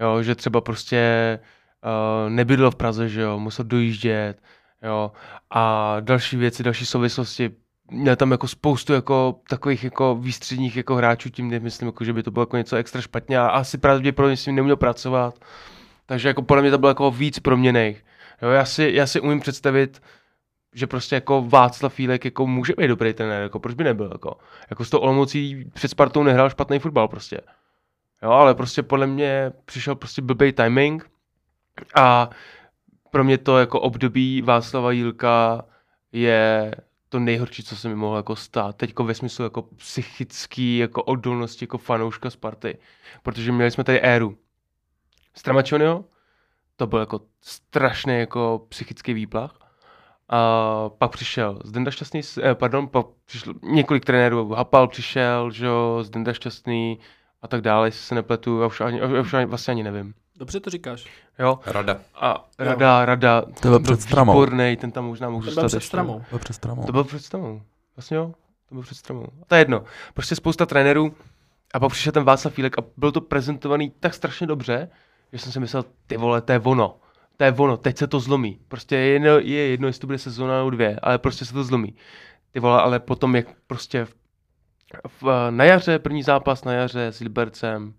Jo, 0.00 0.22
že 0.22 0.34
třeba 0.34 0.60
prostě 0.60 1.38
uh, 1.84 2.70
v 2.70 2.76
Praze, 2.76 3.08
že 3.08 3.20
jo, 3.20 3.38
musel 3.38 3.64
dojíždět, 3.64 4.42
jo, 4.82 5.12
a 5.50 5.96
další 6.00 6.36
věci, 6.36 6.62
další 6.62 6.86
souvislosti, 6.86 7.50
měl 7.90 8.16
tam 8.16 8.30
jako 8.30 8.48
spoustu 8.48 8.92
jako 8.92 9.40
takových 9.48 9.84
jako 9.84 10.14
výstředních 10.20 10.76
jako 10.76 10.94
hráčů, 10.94 11.30
tím 11.30 11.50
nemyslím, 11.50 11.88
jako, 11.88 12.04
že 12.04 12.12
by 12.12 12.22
to 12.22 12.30
bylo 12.30 12.42
jako 12.42 12.56
něco 12.56 12.76
extra 12.76 13.00
špatně 13.00 13.38
a 13.38 13.46
asi 13.46 13.78
pravděpodobně 13.78 14.36
s 14.36 14.46
ním 14.46 14.56
neuměl 14.56 14.76
pracovat. 14.76 15.34
Takže 16.06 16.28
jako 16.28 16.42
podle 16.42 16.62
mě 16.62 16.70
to 16.70 16.78
bylo 16.78 16.90
jako 16.90 17.10
víc 17.10 17.38
proměných. 17.38 18.04
Jo, 18.42 18.48
já 18.48 18.64
si, 18.64 18.90
já 18.94 19.06
si 19.06 19.20
umím 19.20 19.40
představit, 19.40 20.02
že 20.74 20.86
prostě 20.86 21.14
jako 21.14 21.42
Václav 21.48 21.94
Fílek 21.94 22.24
jako 22.24 22.46
může 22.46 22.72
být 22.78 22.88
dobrý 22.88 23.12
trenér, 23.14 23.42
jako 23.42 23.58
proč 23.58 23.74
by 23.74 23.84
nebyl, 23.84 24.10
jako, 24.12 24.36
jako 24.70 24.84
s 24.84 24.90
tou 24.90 24.98
Olomoucí 24.98 25.64
před 25.74 25.88
Spartou 25.88 26.22
nehrál 26.22 26.50
špatný 26.50 26.78
fotbal 26.78 27.08
prostě. 27.08 27.40
Jo, 28.22 28.30
ale 28.30 28.54
prostě 28.54 28.82
podle 28.82 29.06
mě 29.06 29.52
přišel 29.64 29.94
prostě 29.94 30.22
blbý 30.22 30.52
timing 30.52 31.10
a 31.94 32.30
pro 33.10 33.24
mě 33.24 33.38
to 33.38 33.58
jako 33.58 33.80
období 33.80 34.42
Václava 34.42 34.92
Jílka 34.92 35.64
je 36.12 36.74
to 37.08 37.18
nejhorší, 37.18 37.62
co 37.62 37.76
se 37.76 37.88
mi 37.88 37.94
mohlo 37.94 38.16
jako 38.16 38.36
stát. 38.36 38.76
Teďko 38.76 39.04
ve 39.04 39.14
smyslu 39.14 39.44
jako 39.44 39.62
psychický, 39.62 40.78
jako 40.78 41.02
odolnosti, 41.02 41.64
jako 41.64 41.78
fanouška 41.78 42.30
Sparty. 42.30 42.78
Protože 43.22 43.52
měli 43.52 43.70
jsme 43.70 43.84
tady 43.84 44.00
éru. 44.00 44.38
Stramačonio, 45.34 46.04
to 46.76 46.86
byl 46.86 46.98
jako 46.98 47.20
strašný 47.40 48.18
jako 48.18 48.66
psychický 48.68 49.14
výplach. 49.14 49.58
A 50.28 50.88
pak 50.98 51.10
přišel 51.10 51.60
Zdenda 51.64 51.90
Šťastný, 51.90 52.20
eh, 52.42 52.54
pardon, 52.54 52.88
pak 52.88 53.06
přišlo 53.24 53.54
několik 53.62 54.04
trenérů, 54.04 54.48
Hapal 54.48 54.88
přišel, 54.88 55.50
že 55.50 55.66
jo, 55.66 55.98
Zdenda 56.02 56.32
Šťastný 56.32 56.98
a 57.42 57.48
tak 57.48 57.60
dále, 57.60 57.86
jestli 57.88 58.00
se 58.00 58.14
nepletu, 58.14 58.60
já 58.60 58.66
už, 58.66 58.80
ani, 58.80 58.98
já 58.98 59.20
už 59.20 59.34
ani, 59.34 59.46
vlastně 59.46 59.72
ani 59.72 59.82
nevím. 59.82 60.14
Dobře 60.38 60.60
to 60.60 60.70
říkáš. 60.70 61.06
Jo, 61.38 61.58
Rada. 61.66 62.00
a 62.14 62.48
Rada, 62.58 63.04
Rada, 63.04 63.42
To 63.60 63.68
byl 63.68 63.80
před 63.80 64.00
Stramou. 64.02 64.32
výbornej, 64.32 64.76
ten 64.76 64.90
tam 64.92 65.04
možná 65.04 65.30
mohl 65.30 65.50
To 65.50 65.60
byl 65.60 65.68
před 65.68 65.80
stramou. 65.82 66.22
To 66.30 66.38
přes 66.38 66.58
tramou. 66.58 66.84
To 66.86 66.92
byl 66.92 67.04
před 67.04 67.22
Stramou. 67.24 67.62
Vlastně 67.96 68.16
jo, 68.16 68.32
to 68.68 68.74
byl 68.74 68.82
před 68.82 68.94
Stramou. 68.94 69.24
A 69.42 69.44
to 69.46 69.54
je 69.54 69.60
jedno. 69.60 69.84
Prostě 70.14 70.36
spousta 70.36 70.66
trenérů 70.66 71.14
a 71.74 71.80
pak 71.80 71.92
přišel 71.92 72.12
ten 72.12 72.24
Václav 72.24 72.54
Fílek 72.54 72.78
a 72.78 72.82
byl 72.96 73.12
to 73.12 73.20
prezentovaný 73.20 73.92
tak 74.00 74.14
strašně 74.14 74.46
dobře, 74.46 74.88
že 75.32 75.38
jsem 75.38 75.52
si 75.52 75.60
myslel, 75.60 75.84
ty 76.06 76.16
vole, 76.16 76.40
to 76.40 76.52
je 76.52 76.58
ono. 76.60 76.96
To 77.36 77.44
je 77.44 77.52
ono, 77.52 77.76
teď 77.76 77.98
se 77.98 78.06
to 78.06 78.20
zlomí. 78.20 78.58
Prostě 78.68 78.96
je 78.96 79.06
jedno, 79.06 79.28
je 79.38 79.68
jedno 79.68 79.86
jestli 79.86 80.00
to 80.00 80.06
bude 80.06 80.18
sezóna 80.18 80.56
nebo 80.58 80.70
dvě, 80.70 80.98
ale 81.02 81.18
prostě 81.18 81.44
se 81.44 81.52
to 81.52 81.64
zlomí. 81.64 81.94
Ty 82.52 82.60
vole, 82.60 82.80
ale 82.82 83.00
potom 83.00 83.36
jak 83.36 83.46
prostě 83.66 84.04
v, 84.04 84.14
v, 85.22 85.46
na 85.50 85.64
jaře, 85.64 85.98
první 85.98 86.22
zápas 86.22 86.64
na 86.64 86.72
jaře 86.72 87.06
s 87.06 87.20
Libercem, 87.20 87.94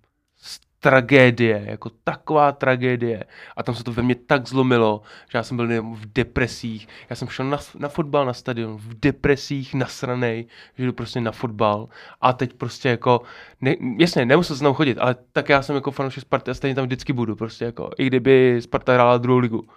tragédie, 0.85 1.63
jako 1.65 1.89
taková 2.03 2.51
tragédie. 2.51 3.23
A 3.55 3.63
tam 3.63 3.75
se 3.75 3.83
to 3.83 3.91
ve 3.91 4.03
mně 4.03 4.15
tak 4.15 4.47
zlomilo, 4.47 5.01
že 5.29 5.37
já 5.37 5.43
jsem 5.43 5.57
byl 5.57 5.67
v 5.83 6.05
depresích. 6.05 6.87
Já 7.09 7.15
jsem 7.15 7.27
šel 7.27 7.45
na, 7.45 7.57
na 7.75 7.89
fotbal 7.89 8.25
na 8.25 8.33
stadion 8.33 8.77
v 8.77 8.99
depresích, 8.99 9.73
nasranej, 9.73 10.45
že 10.77 10.85
jdu 10.85 10.93
prostě 10.93 11.21
na 11.21 11.31
fotbal. 11.31 11.89
A 12.21 12.33
teď 12.33 12.53
prostě 12.53 12.89
jako, 12.89 13.21
ne, 13.61 13.75
jasně, 13.97 14.25
nemusel 14.25 14.55
jsem 14.55 14.65
tam 14.65 14.73
chodit, 14.73 14.97
ale 14.97 15.15
tak 15.31 15.49
já 15.49 15.61
jsem 15.61 15.75
jako 15.75 15.91
fanoušek 15.91 16.21
Sparty 16.21 16.51
a 16.51 16.53
stejně 16.53 16.75
tam 16.75 16.85
vždycky 16.85 17.13
budu, 17.13 17.35
prostě 17.35 17.65
jako, 17.65 17.89
i 17.97 18.05
kdyby 18.05 18.61
Sparta 18.61 18.93
hrála 18.93 19.17
druhou 19.17 19.39
ligu. 19.39 19.67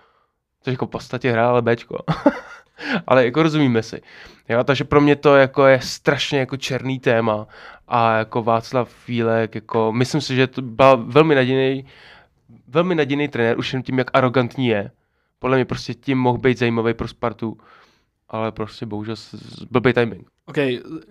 Což 0.62 0.72
jako 0.72 0.86
v 0.86 0.90
podstatě 0.90 1.32
hrála 1.32 1.62
Bčko. 1.62 1.98
ale 3.06 3.24
jako 3.24 3.42
rozumíme 3.42 3.82
si. 3.82 4.00
Jo, 4.48 4.64
takže 4.64 4.84
pro 4.84 5.00
mě 5.00 5.16
to 5.16 5.36
jako 5.36 5.66
je 5.66 5.80
strašně 5.80 6.38
jako 6.38 6.56
černý 6.56 6.98
téma 6.98 7.46
a 7.88 8.18
jako 8.18 8.42
Václav 8.42 8.90
Fílek, 8.90 9.54
jako 9.54 9.92
myslím 9.92 10.20
si, 10.20 10.36
že 10.36 10.46
to 10.46 10.62
byl 10.62 10.96
velmi 10.96 11.34
nadějný, 11.34 11.84
velmi 12.68 12.94
nadějný 12.94 13.28
trenér, 13.28 13.58
už 13.58 13.72
jen 13.72 13.82
tím, 13.82 13.98
jak 13.98 14.10
arrogantní 14.12 14.66
je. 14.66 14.90
Podle 15.38 15.56
mě 15.56 15.64
prostě 15.64 15.94
tím 15.94 16.18
mohl 16.18 16.38
být 16.38 16.58
zajímavý 16.58 16.94
pro 16.94 17.08
Spartu, 17.08 17.58
ale 18.28 18.52
prostě 18.52 18.86
bohužel 18.86 19.14
blbý 19.70 19.92
timing. 19.92 20.28
OK, 20.46 20.56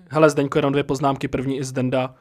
hele 0.09 0.29
Zdeňko, 0.29 0.57
jenom 0.57 0.71
dvě 0.71 0.83
poznámky. 0.83 1.27
První 1.27 1.57
i 1.57 1.63
z 1.63 1.71
Denda. 1.71 2.15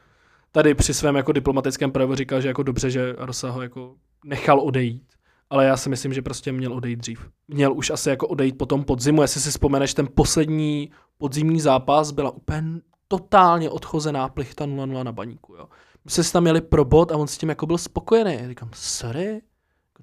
Tady 0.51 0.73
při 0.73 0.93
svém 0.93 1.15
jako 1.15 1.31
diplomatickém 1.31 1.91
projevu 1.91 2.15
říkal, 2.15 2.41
že 2.41 2.47
jako 2.47 2.63
dobře, 2.63 2.89
že 2.89 3.15
Rosa 3.17 3.49
ho 3.49 3.61
jako 3.61 3.95
nechal 4.25 4.59
odejít. 4.59 5.06
Ale 5.49 5.65
já 5.65 5.77
si 5.77 5.89
myslím, 5.89 6.13
že 6.13 6.21
prostě 6.21 6.51
měl 6.51 6.73
odejít 6.73 6.99
dřív. 6.99 7.29
Měl 7.47 7.73
už 7.73 7.89
asi 7.89 8.09
jako 8.09 8.27
odejít 8.27 8.57
po 8.57 8.65
tom 8.65 8.83
podzimu. 8.83 9.21
Jestli 9.21 9.41
si 9.41 9.49
vzpomeneš, 9.49 9.93
ten 9.93 10.07
poslední 10.15 10.91
podzimní 11.17 11.61
zápas 11.61 12.11
byla 12.11 12.31
úplně 12.31 12.81
totálně 13.07 13.69
odchozená 13.69 14.29
plichta 14.29 14.65
0-0 14.65 15.03
na 15.03 15.11
baníku. 15.11 15.55
Jo. 15.55 15.67
My 16.05 16.11
jsme 16.11 16.23
si 16.23 16.33
tam 16.33 16.43
měli 16.43 16.61
pro 16.61 16.85
bod 16.85 17.11
a 17.11 17.17
on 17.17 17.27
s 17.27 17.37
tím 17.37 17.49
jako 17.49 17.65
byl 17.65 17.77
spokojený. 17.77 18.37
Já 18.41 18.47
říkám, 18.47 18.69
sorry? 18.73 19.41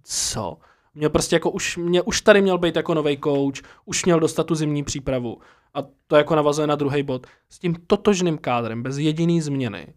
Co? 0.03 0.59
Měl 0.95 1.11
prostě 1.11 1.37
jako 1.37 1.51
už, 1.51 1.77
mě, 1.77 2.03
už 2.03 2.21
tady 2.21 2.43
měl 2.43 2.59
být 2.59 2.77
jako 2.77 2.95
nový 2.95 3.19
coach, 3.25 3.63
už 3.85 4.05
měl 4.05 4.21
dostat 4.21 4.45
tu 4.47 4.55
zimní 4.55 4.85
přípravu. 4.85 5.39
A 5.75 5.79
to 6.07 6.17
jako 6.17 6.35
navazuje 6.35 6.67
na 6.67 6.75
druhý 6.75 7.03
bod. 7.03 7.27
S 7.49 7.59
tím 7.59 7.77
totožným 7.87 8.39
kádrem, 8.39 8.83
bez 8.83 8.99
jediný 8.99 9.41
změny, 9.41 9.95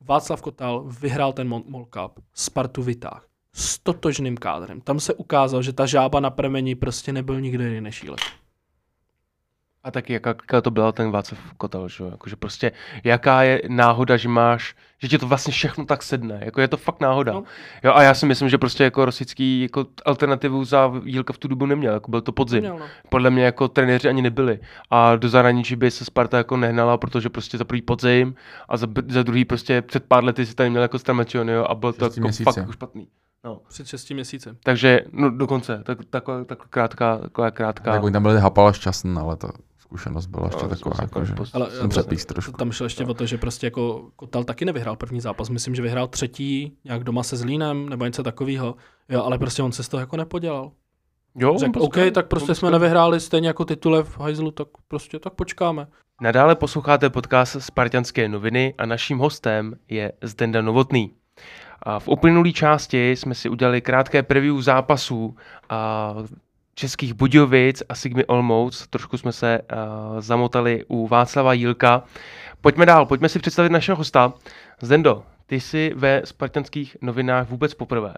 Václav 0.00 0.42
Kotal 0.42 0.84
vyhrál 1.00 1.32
ten 1.32 1.48
Mol 1.48 1.84
Cup, 1.84 2.20
Spartu 2.34 2.82
vytáh. 2.82 3.29
S 3.52 3.78
totožným 3.78 4.36
kádrem. 4.36 4.80
Tam 4.80 5.00
se 5.00 5.14
ukázalo, 5.14 5.62
že 5.62 5.72
ta 5.72 5.86
žába 5.86 6.20
na 6.20 6.30
premeni 6.30 6.74
prostě 6.74 7.12
nebyl 7.12 7.40
nikdo 7.40 7.64
jiný 7.64 7.80
než 7.80 8.02
Jílek. 8.02 8.20
A 9.84 9.90
taky 9.90 10.12
jaká, 10.12 10.30
jaká 10.30 10.60
to 10.60 10.70
byla 10.70 10.92
ten 10.92 11.10
Václav 11.10 11.40
Kotel, 11.56 11.88
že 11.88 12.04
jo? 12.04 12.10
Jakože 12.10 12.36
prostě 12.36 12.72
jaká 13.04 13.42
je 13.42 13.62
náhoda, 13.68 14.16
že 14.16 14.28
máš, 14.28 14.74
že 14.98 15.08
ti 15.08 15.18
to 15.18 15.26
vlastně 15.26 15.52
všechno 15.52 15.84
tak 15.84 16.02
sedne, 16.02 16.40
jako 16.44 16.60
je 16.60 16.68
to 16.68 16.76
fakt 16.76 17.00
náhoda. 17.00 17.32
No. 17.32 17.44
Jo 17.84 17.92
a 17.94 18.02
já 18.02 18.14
si 18.14 18.26
myslím, 18.26 18.48
že 18.48 18.58
prostě 18.58 18.84
jako 18.84 19.04
Rosický 19.04 19.62
jako 19.62 19.86
alternativu 20.04 20.64
za 20.64 20.92
Jílka 21.04 21.32
v 21.32 21.38
tu 21.38 21.48
dobu 21.48 21.66
neměl, 21.66 21.94
jako 21.94 22.10
byl 22.10 22.20
to 22.20 22.32
podzim. 22.32 22.60
Měl, 22.60 22.78
no. 22.78 22.86
Podle 23.08 23.30
mě 23.30 23.44
jako 23.44 23.68
trenéři 23.68 24.08
ani 24.08 24.22
nebyli. 24.22 24.60
A 24.90 25.16
do 25.16 25.28
zahraničí 25.28 25.76
by 25.76 25.90
se 25.90 26.04
Sparta 26.04 26.36
jako 26.36 26.56
nehnala, 26.56 26.96
protože 26.96 27.28
prostě 27.28 27.58
za 27.58 27.64
prvý 27.64 27.82
podzim 27.82 28.34
a 28.68 28.76
za, 28.76 28.86
za 29.08 29.22
druhý 29.22 29.44
prostě 29.44 29.82
před 29.82 30.04
pár 30.04 30.24
lety 30.24 30.46
si 30.46 30.54
tady 30.54 30.70
měl 30.70 30.82
jako 30.82 30.98
Stramačionio 30.98 31.64
a 31.64 31.74
byl 31.74 31.92
to 31.92 32.04
jako 32.04 32.20
měsíce. 32.20 32.44
fakt 32.44 32.56
jako 32.56 32.72
špatný. 32.72 33.08
No. 33.44 33.60
Před 33.68 33.86
6 33.86 34.10
měsíci. 34.10 34.48
Takže, 34.62 35.00
no 35.12 35.30
dokonce, 35.30 35.82
tak, 35.84 35.98
taková, 36.10 36.44
taková 36.44 36.68
krátká, 36.70 37.18
taková 37.18 37.50
krátká. 37.50 37.92
Tak 37.92 38.02
oni 38.02 38.12
tam 38.12 38.22
byli 38.22 38.40
Hapal 38.40 38.68
a 38.68 38.72
Šťastný, 38.72 39.16
ale 39.20 39.36
to 39.36 39.48
zkušenost 39.78 40.26
byla 40.26 40.46
ještě 40.46 40.62
No, 40.62 40.68
taková, 40.68 40.96
jako, 41.02 41.24
že 41.24 41.34
post- 41.34 41.54
Ale 41.56 41.70
jsem 41.70 41.86
eh, 41.86 41.88
přepíst 41.88 42.28
trošku. 42.28 42.52
tam 42.52 42.72
šlo 42.72 42.86
ještě 42.86 43.04
o 43.04 43.14
to, 43.14 43.26
že 43.26 43.38
prostě 43.38 43.66
jako 43.66 44.10
Kotal 44.16 44.44
taky 44.44 44.64
nevyhrál 44.64 44.96
první 44.96 45.20
zápas. 45.20 45.48
Myslím, 45.48 45.74
že 45.74 45.82
vyhrál 45.82 46.08
třetí 46.08 46.76
nějak 46.84 47.04
doma 47.04 47.22
se 47.22 47.36
Zlínem 47.36 47.88
nebo 47.88 48.04
něco 48.04 48.22
takového. 48.22 48.74
Jo, 49.08 49.22
ale 49.22 49.38
prostě 49.38 49.62
on 49.62 49.72
se 49.72 49.82
z 49.82 49.88
toho 49.88 50.00
jako 50.00 50.16
nepodělal. 50.16 50.72
Jo, 51.34 51.58
Řekl, 51.58 51.82
OK, 51.82 51.96
tak 52.14 52.26
prostě 52.28 52.54
jsme 52.54 52.70
nevyhráli 52.70 53.20
stejně 53.20 53.48
jako 53.48 53.64
titule 53.64 54.02
v 54.04 54.18
hajzlu, 54.18 54.50
tak 54.50 54.68
prostě 54.88 55.18
tak 55.18 55.34
počkáme. 55.34 55.86
Nadále 56.20 56.54
posloucháte 56.56 57.10
podcast 57.10 57.56
Spartanské 57.62 58.28
noviny 58.28 58.74
a 58.78 58.86
naším 58.86 59.18
hostem 59.18 59.74
je 59.88 60.12
Zdenda 60.22 60.62
Novotný. 60.62 61.14
V 61.98 62.08
uplynulé 62.08 62.52
části 62.52 63.10
jsme 63.10 63.34
si 63.34 63.48
udělali 63.48 63.80
krátké 63.80 64.22
preview 64.22 64.60
zápasů 64.60 65.36
českých 66.74 67.14
Budějovic 67.14 67.82
a 67.88 67.94
Sigmy 67.94 68.24
Olmouc. 68.24 68.86
Trošku 68.86 69.18
jsme 69.18 69.32
se 69.32 69.60
zamotali 70.18 70.84
u 70.88 71.06
Václava 71.06 71.52
Jílka. 71.52 72.02
Pojďme 72.60 72.86
dál, 72.86 73.06
pojďme 73.06 73.28
si 73.28 73.38
představit 73.38 73.72
našeho 73.72 73.96
hosta. 73.96 74.32
Zdendo, 74.82 75.22
ty 75.46 75.60
jsi 75.60 75.92
ve 75.96 76.22
spartanských 76.24 76.96
novinách 77.02 77.48
vůbec 77.48 77.74
poprvé. 77.74 78.14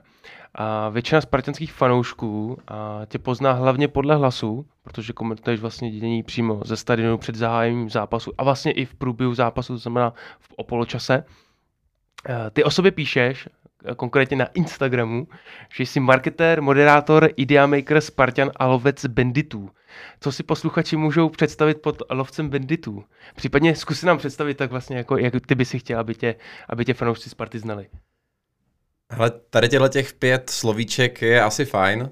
A 0.55 0.89
většina 0.89 1.20
spartanských 1.20 1.72
fanoušků 1.72 2.59
a 2.68 3.01
tě 3.06 3.18
pozná 3.18 3.52
hlavně 3.52 3.89
podle 3.89 4.16
hlasu, 4.16 4.66
protože 4.82 5.12
komentuješ 5.12 5.60
vlastně 5.60 5.90
dění 5.90 6.22
přímo 6.22 6.60
ze 6.64 6.76
stadionu 6.76 7.18
před 7.18 7.34
zahájením 7.34 7.90
zápasu 7.90 8.32
a 8.39 8.44
vlastně 8.44 8.72
i 8.72 8.84
v 8.84 8.94
průběhu 8.94 9.34
zápasu, 9.34 9.72
to 9.72 9.78
znamená 9.78 10.12
v 10.40 10.52
o 10.56 10.64
poločase. 10.64 11.24
Eh, 12.28 12.51
Ty 12.51 12.64
o 12.64 12.70
sobě 12.70 12.90
píšeš, 12.90 13.48
eh, 13.84 13.94
konkrétně 13.94 14.36
na 14.36 14.47
Instagramu, 14.47 15.28
že 15.74 15.82
jsi 15.82 16.01
marketér, 16.01 16.62
moderátor, 16.62 17.28
ideamaker, 17.36 18.01
Spartan 18.01 18.51
a 18.56 18.66
lovec 18.66 19.06
banditů. 19.06 19.70
Co 20.20 20.32
si 20.32 20.43
posluchači 20.43 20.97
můžou 20.97 21.28
představit 21.28 21.82
pod 21.82 22.02
lovcem 22.10 22.51
banditů? 22.51 23.05
Případně 23.34 23.76
zkus 23.76 24.02
nám 24.02 24.18
představit 24.18 24.55
tak 24.55 24.70
vlastně, 24.70 24.97
jako, 24.97 25.18
jak 25.18 25.47
ty 25.47 25.55
by 25.55 25.64
si 25.64 25.78
chtěl, 25.78 25.98
aby 25.98 26.14
tě, 26.14 26.34
aby 26.68 26.84
tě 26.84 26.94
fanoušci 26.94 27.30
Sparty 27.30 27.59
znali. 27.59 27.89
Hele, 29.10 29.30
tady 29.51 29.68
těchto 29.68 29.89
těch 29.89 30.12
pět 30.12 30.51
slovíček 30.51 31.22
je 31.22 31.43
asi 31.43 31.64
fajn. 31.64 32.10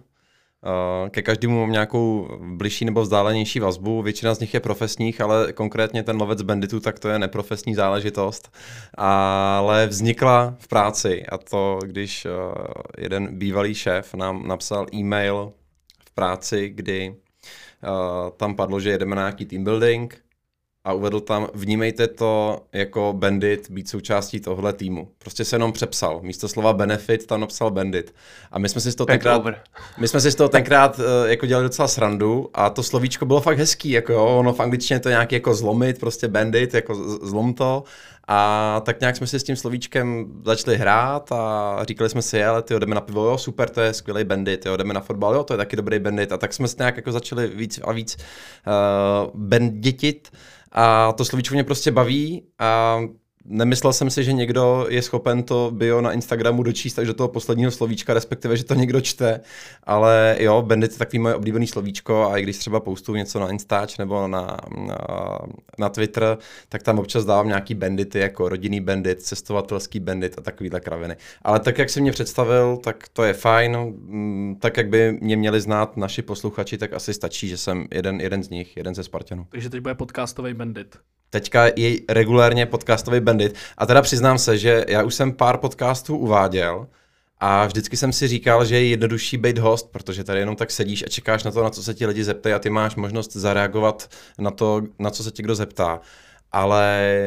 Uh, 0.66 1.08
Ke 1.08 1.22
každému 1.22 1.60
mám 1.60 1.72
nějakou 1.72 2.28
bližší 2.40 2.84
nebo 2.84 3.02
vzdálenější 3.02 3.60
vazbu. 3.60 4.02
Většina 4.02 4.34
z 4.34 4.40
nich 4.40 4.54
je 4.54 4.60
profesních, 4.60 5.20
ale 5.20 5.52
konkrétně 5.52 6.02
ten 6.02 6.16
lovec 6.16 6.42
banditů, 6.42 6.80
tak 6.80 6.98
to 6.98 7.08
je 7.08 7.18
neprofesní 7.18 7.74
záležitost. 7.74 8.52
Ale 8.94 9.86
vznikla 9.86 10.56
v 10.58 10.68
práci 10.68 11.26
a 11.26 11.38
to, 11.38 11.78
když 11.84 12.24
uh, 12.26 12.54
jeden 12.98 13.38
bývalý 13.38 13.74
šéf 13.74 14.14
nám 14.14 14.48
napsal 14.48 14.86
e-mail 14.94 15.52
v 16.04 16.14
práci, 16.14 16.68
kdy 16.68 17.08
uh, 17.10 18.30
tam 18.36 18.54
padlo, 18.56 18.80
že 18.80 18.90
jedeme 18.90 19.16
na 19.16 19.22
nějaký 19.22 19.46
team 19.46 19.64
building 19.64 20.22
a 20.84 20.92
uvedl 20.92 21.20
tam, 21.20 21.48
vnímejte 21.54 22.06
to 22.06 22.60
jako 22.72 23.14
bandit, 23.16 23.70
být 23.70 23.88
součástí 23.88 24.40
tohle 24.40 24.72
týmu. 24.72 25.08
Prostě 25.18 25.44
se 25.44 25.56
jenom 25.56 25.72
přepsal. 25.72 26.20
Místo 26.22 26.48
slova 26.48 26.72
benefit 26.72 27.26
tam 27.26 27.40
napsal 27.40 27.70
bandit. 27.70 28.14
A 28.50 28.58
my 28.58 28.68
jsme 28.68 28.80
si 28.80 28.92
z 28.92 28.94
toho 28.94 29.06
Back 29.06 29.14
tenkrát, 29.14 29.36
over. 29.36 29.60
my 29.98 30.08
jsme 30.08 30.20
si 30.20 30.30
z 30.30 30.34
toho 30.34 30.48
tenkrát 30.48 31.00
eh, 31.00 31.30
jako 31.30 31.46
dělali 31.46 31.64
docela 31.64 31.88
srandu 31.88 32.50
a 32.54 32.70
to 32.70 32.82
slovíčko 32.82 33.26
bylo 33.26 33.40
fakt 33.40 33.58
hezký, 33.58 33.90
jako 33.90 34.12
jo, 34.12 34.26
ono 34.26 34.52
v 34.52 34.60
angličtině 34.60 35.00
to 35.00 35.08
je 35.08 35.12
nějaký 35.12 35.34
jako 35.34 35.54
zlomit, 35.54 36.00
prostě 36.00 36.28
bandit, 36.28 36.74
jako 36.74 36.94
zlom 37.26 37.54
to. 37.54 37.84
A 38.28 38.82
tak 38.84 39.00
nějak 39.00 39.16
jsme 39.16 39.26
si 39.26 39.40
s 39.40 39.44
tím 39.44 39.56
slovíčkem 39.56 40.26
začali 40.44 40.76
hrát 40.76 41.32
a 41.32 41.78
říkali 41.84 42.10
jsme 42.10 42.22
si, 42.22 42.44
ale 42.44 42.62
ty 42.62 42.74
jdeme 42.78 42.94
na 42.94 43.00
pivo, 43.00 43.24
jo, 43.24 43.38
super, 43.38 43.68
to 43.68 43.80
je 43.80 43.94
skvělý 43.94 44.24
bandit, 44.24 44.66
jo, 44.66 44.76
jdeme 44.76 44.94
na 44.94 45.00
fotbal, 45.00 45.34
jo, 45.34 45.44
to 45.44 45.54
je 45.54 45.58
taky 45.58 45.76
dobrý 45.76 45.98
bandit. 45.98 46.32
A 46.32 46.36
tak 46.36 46.52
jsme 46.52 46.68
se 46.68 46.76
nějak 46.78 46.96
jako 46.96 47.12
začali 47.12 47.48
víc 47.48 47.80
a 47.84 47.92
víc 47.92 48.16
uh, 48.16 49.30
banditit 49.34 50.30
a 50.72 51.12
to 51.12 51.24
slovíčko 51.24 51.54
mě 51.54 51.64
prostě 51.64 51.90
baví 51.90 52.46
a 52.58 53.00
nemyslel 53.50 53.92
jsem 53.92 54.10
si, 54.10 54.24
že 54.24 54.32
někdo 54.32 54.86
je 54.88 55.02
schopen 55.02 55.42
to 55.42 55.70
bio 55.74 56.00
na 56.00 56.12
Instagramu 56.12 56.62
dočíst 56.62 56.98
až 56.98 57.06
do 57.06 57.14
toho 57.14 57.28
posledního 57.28 57.70
slovíčka, 57.70 58.14
respektive, 58.14 58.56
že 58.56 58.64
to 58.64 58.74
někdo 58.74 59.00
čte, 59.00 59.40
ale 59.84 60.36
jo, 60.40 60.62
Bandit 60.62 60.92
je 60.92 60.98
takový 60.98 61.18
moje 61.18 61.34
oblíbený 61.34 61.66
slovíčko 61.66 62.30
a 62.30 62.38
i 62.38 62.42
když 62.42 62.58
třeba 62.58 62.80
postuju 62.80 63.16
něco 63.16 63.40
na 63.40 63.50
Instač 63.50 63.98
nebo 63.98 64.28
na, 64.28 64.56
na, 64.86 64.98
na 65.78 65.88
Twitter, 65.88 66.38
tak 66.68 66.82
tam 66.82 66.98
občas 66.98 67.24
dávám 67.24 67.48
nějaký 67.48 67.74
bandity, 67.74 68.18
jako 68.18 68.48
rodinný 68.48 68.80
bandit, 68.80 69.22
cestovatelský 69.22 70.00
bandit 70.00 70.34
a 70.38 70.42
takovýhle 70.42 70.80
kraviny. 70.80 71.16
Ale 71.42 71.60
tak, 71.60 71.78
jak 71.78 71.90
si 71.90 72.00
mě 72.00 72.12
představil, 72.12 72.76
tak 72.76 73.08
to 73.12 73.24
je 73.24 73.32
fajn. 73.32 73.76
Mm, 73.76 74.56
Tak, 74.60 74.76
jak 74.76 74.88
by 74.88 75.18
mě 75.20 75.36
měli 75.36 75.60
znát 75.60 75.96
naši 75.96 76.22
posluchači, 76.22 76.78
tak 76.78 76.92
asi 76.92 77.14
stačí, 77.14 77.48
že 77.48 77.56
jsem 77.56 77.86
jeden, 77.94 78.20
jeden 78.20 78.42
z 78.42 78.50
nich, 78.50 78.76
jeden 78.76 78.94
ze 78.94 79.04
Spartanů. 79.04 79.46
Takže 79.48 79.70
teď 79.70 79.80
bude 79.80 79.94
podcastový 79.94 80.54
bandit. 80.54 80.96
Teďka 81.30 81.66
je 81.76 81.98
regulérně 82.08 82.66
podcastový 82.66 83.20
bandit. 83.20 83.54
A 83.78 83.86
teda 83.86 84.02
přiznám 84.02 84.38
se, 84.38 84.58
že 84.58 84.84
já 84.88 85.02
už 85.02 85.14
jsem 85.14 85.32
pár 85.32 85.56
podcastů 85.56 86.16
uváděl 86.16 86.86
a 87.40 87.66
vždycky 87.66 87.96
jsem 87.96 88.12
si 88.12 88.28
říkal, 88.28 88.64
že 88.64 88.74
je 88.76 88.88
jednodušší 88.88 89.36
být 89.36 89.58
host, 89.58 89.90
protože 89.90 90.24
tady 90.24 90.38
jenom 90.38 90.56
tak 90.56 90.70
sedíš 90.70 91.04
a 91.06 91.08
čekáš 91.08 91.44
na 91.44 91.50
to, 91.50 91.62
na 91.62 91.70
co 91.70 91.82
se 91.82 91.94
ti 91.94 92.06
lidi 92.06 92.24
zeptají 92.24 92.54
a 92.54 92.58
ty 92.58 92.70
máš 92.70 92.96
možnost 92.96 93.32
zareagovat 93.32 94.10
na 94.38 94.50
to, 94.50 94.82
na 94.98 95.10
co 95.10 95.24
se 95.24 95.30
ti 95.30 95.42
kdo 95.42 95.54
zeptá. 95.54 96.00
Ale 96.52 97.20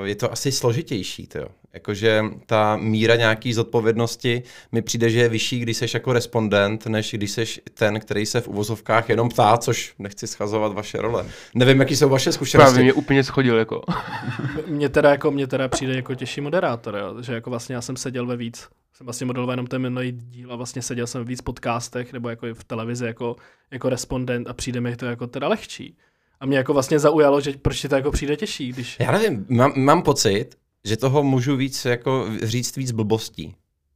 uh, 0.00 0.06
je 0.06 0.14
to 0.14 0.32
asi 0.32 0.52
složitější, 0.52 1.26
tyjo. 1.26 1.48
Jakože 1.72 2.24
ta 2.46 2.76
míra 2.76 3.16
nějaký 3.16 3.52
zodpovědnosti 3.52 4.42
mi 4.72 4.82
přijde, 4.82 5.10
že 5.10 5.18
je 5.18 5.28
vyšší, 5.28 5.60
když 5.60 5.76
seš 5.76 5.94
jako 5.94 6.12
respondent, 6.12 6.86
než 6.86 7.14
když 7.14 7.30
seš 7.30 7.60
ten, 7.74 8.00
který 8.00 8.26
se 8.26 8.40
v 8.40 8.48
uvozovkách 8.48 9.08
jenom 9.08 9.28
ptá, 9.28 9.56
což 9.56 9.94
nechci 9.98 10.26
schazovat 10.26 10.72
vaše 10.72 10.98
role. 10.98 11.26
Nevím, 11.54 11.80
jaký 11.80 11.96
jsou 11.96 12.08
vaše 12.08 12.32
zkušenosti. 12.32 12.72
Právě 12.72 12.82
mě 12.84 12.92
úplně 12.92 13.24
schodil, 13.24 13.58
jako. 13.58 13.82
Mně 14.66 14.88
teda, 14.88 15.10
jako, 15.10 15.30
mně 15.30 15.46
teda 15.46 15.68
přijde 15.68 15.94
jako 15.94 16.14
těžší 16.14 16.40
moderátor, 16.40 16.96
jo? 16.96 17.22
že 17.22 17.34
jako 17.34 17.50
vlastně 17.50 17.74
já 17.74 17.80
jsem 17.80 17.96
seděl 17.96 18.26
ve 18.26 18.36
víc, 18.36 18.68
jsem 18.92 19.04
vlastně 19.04 19.26
modeloval 19.26 19.52
jenom 19.52 19.66
ten 19.66 19.82
minulý 19.82 20.12
díl 20.12 20.52
a 20.52 20.56
vlastně 20.56 20.82
seděl 20.82 21.06
jsem 21.06 21.20
ve 21.20 21.28
víc 21.28 21.40
podcastech 21.40 22.12
nebo 22.12 22.28
jako 22.28 22.46
i 22.46 22.54
v 22.54 22.64
televizi 22.64 23.06
jako, 23.06 23.36
jako 23.70 23.88
respondent 23.88 24.48
a 24.48 24.52
přijde 24.52 24.80
mi 24.80 24.96
to 24.96 25.06
jako 25.06 25.26
teda 25.26 25.48
lehčí. 25.48 25.96
A 26.40 26.46
mě 26.46 26.58
jako 26.58 26.72
vlastně 26.72 26.98
zaujalo, 26.98 27.40
že 27.40 27.52
proč 27.62 27.80
ti 27.80 27.88
to 27.88 27.94
jako 27.94 28.10
přijde 28.10 28.36
těžší, 28.36 28.72
když... 28.72 28.96
Já 29.00 29.12
nevím, 29.12 29.46
mám, 29.48 29.72
mám 29.76 30.02
pocit, 30.02 30.46
že 30.84 30.96
toho 30.96 31.22
můžu 31.22 31.56
víc 31.56 31.84
jako 31.84 32.26
říct 32.42 32.76
víc 32.76 32.92
blbostí, 32.92 33.54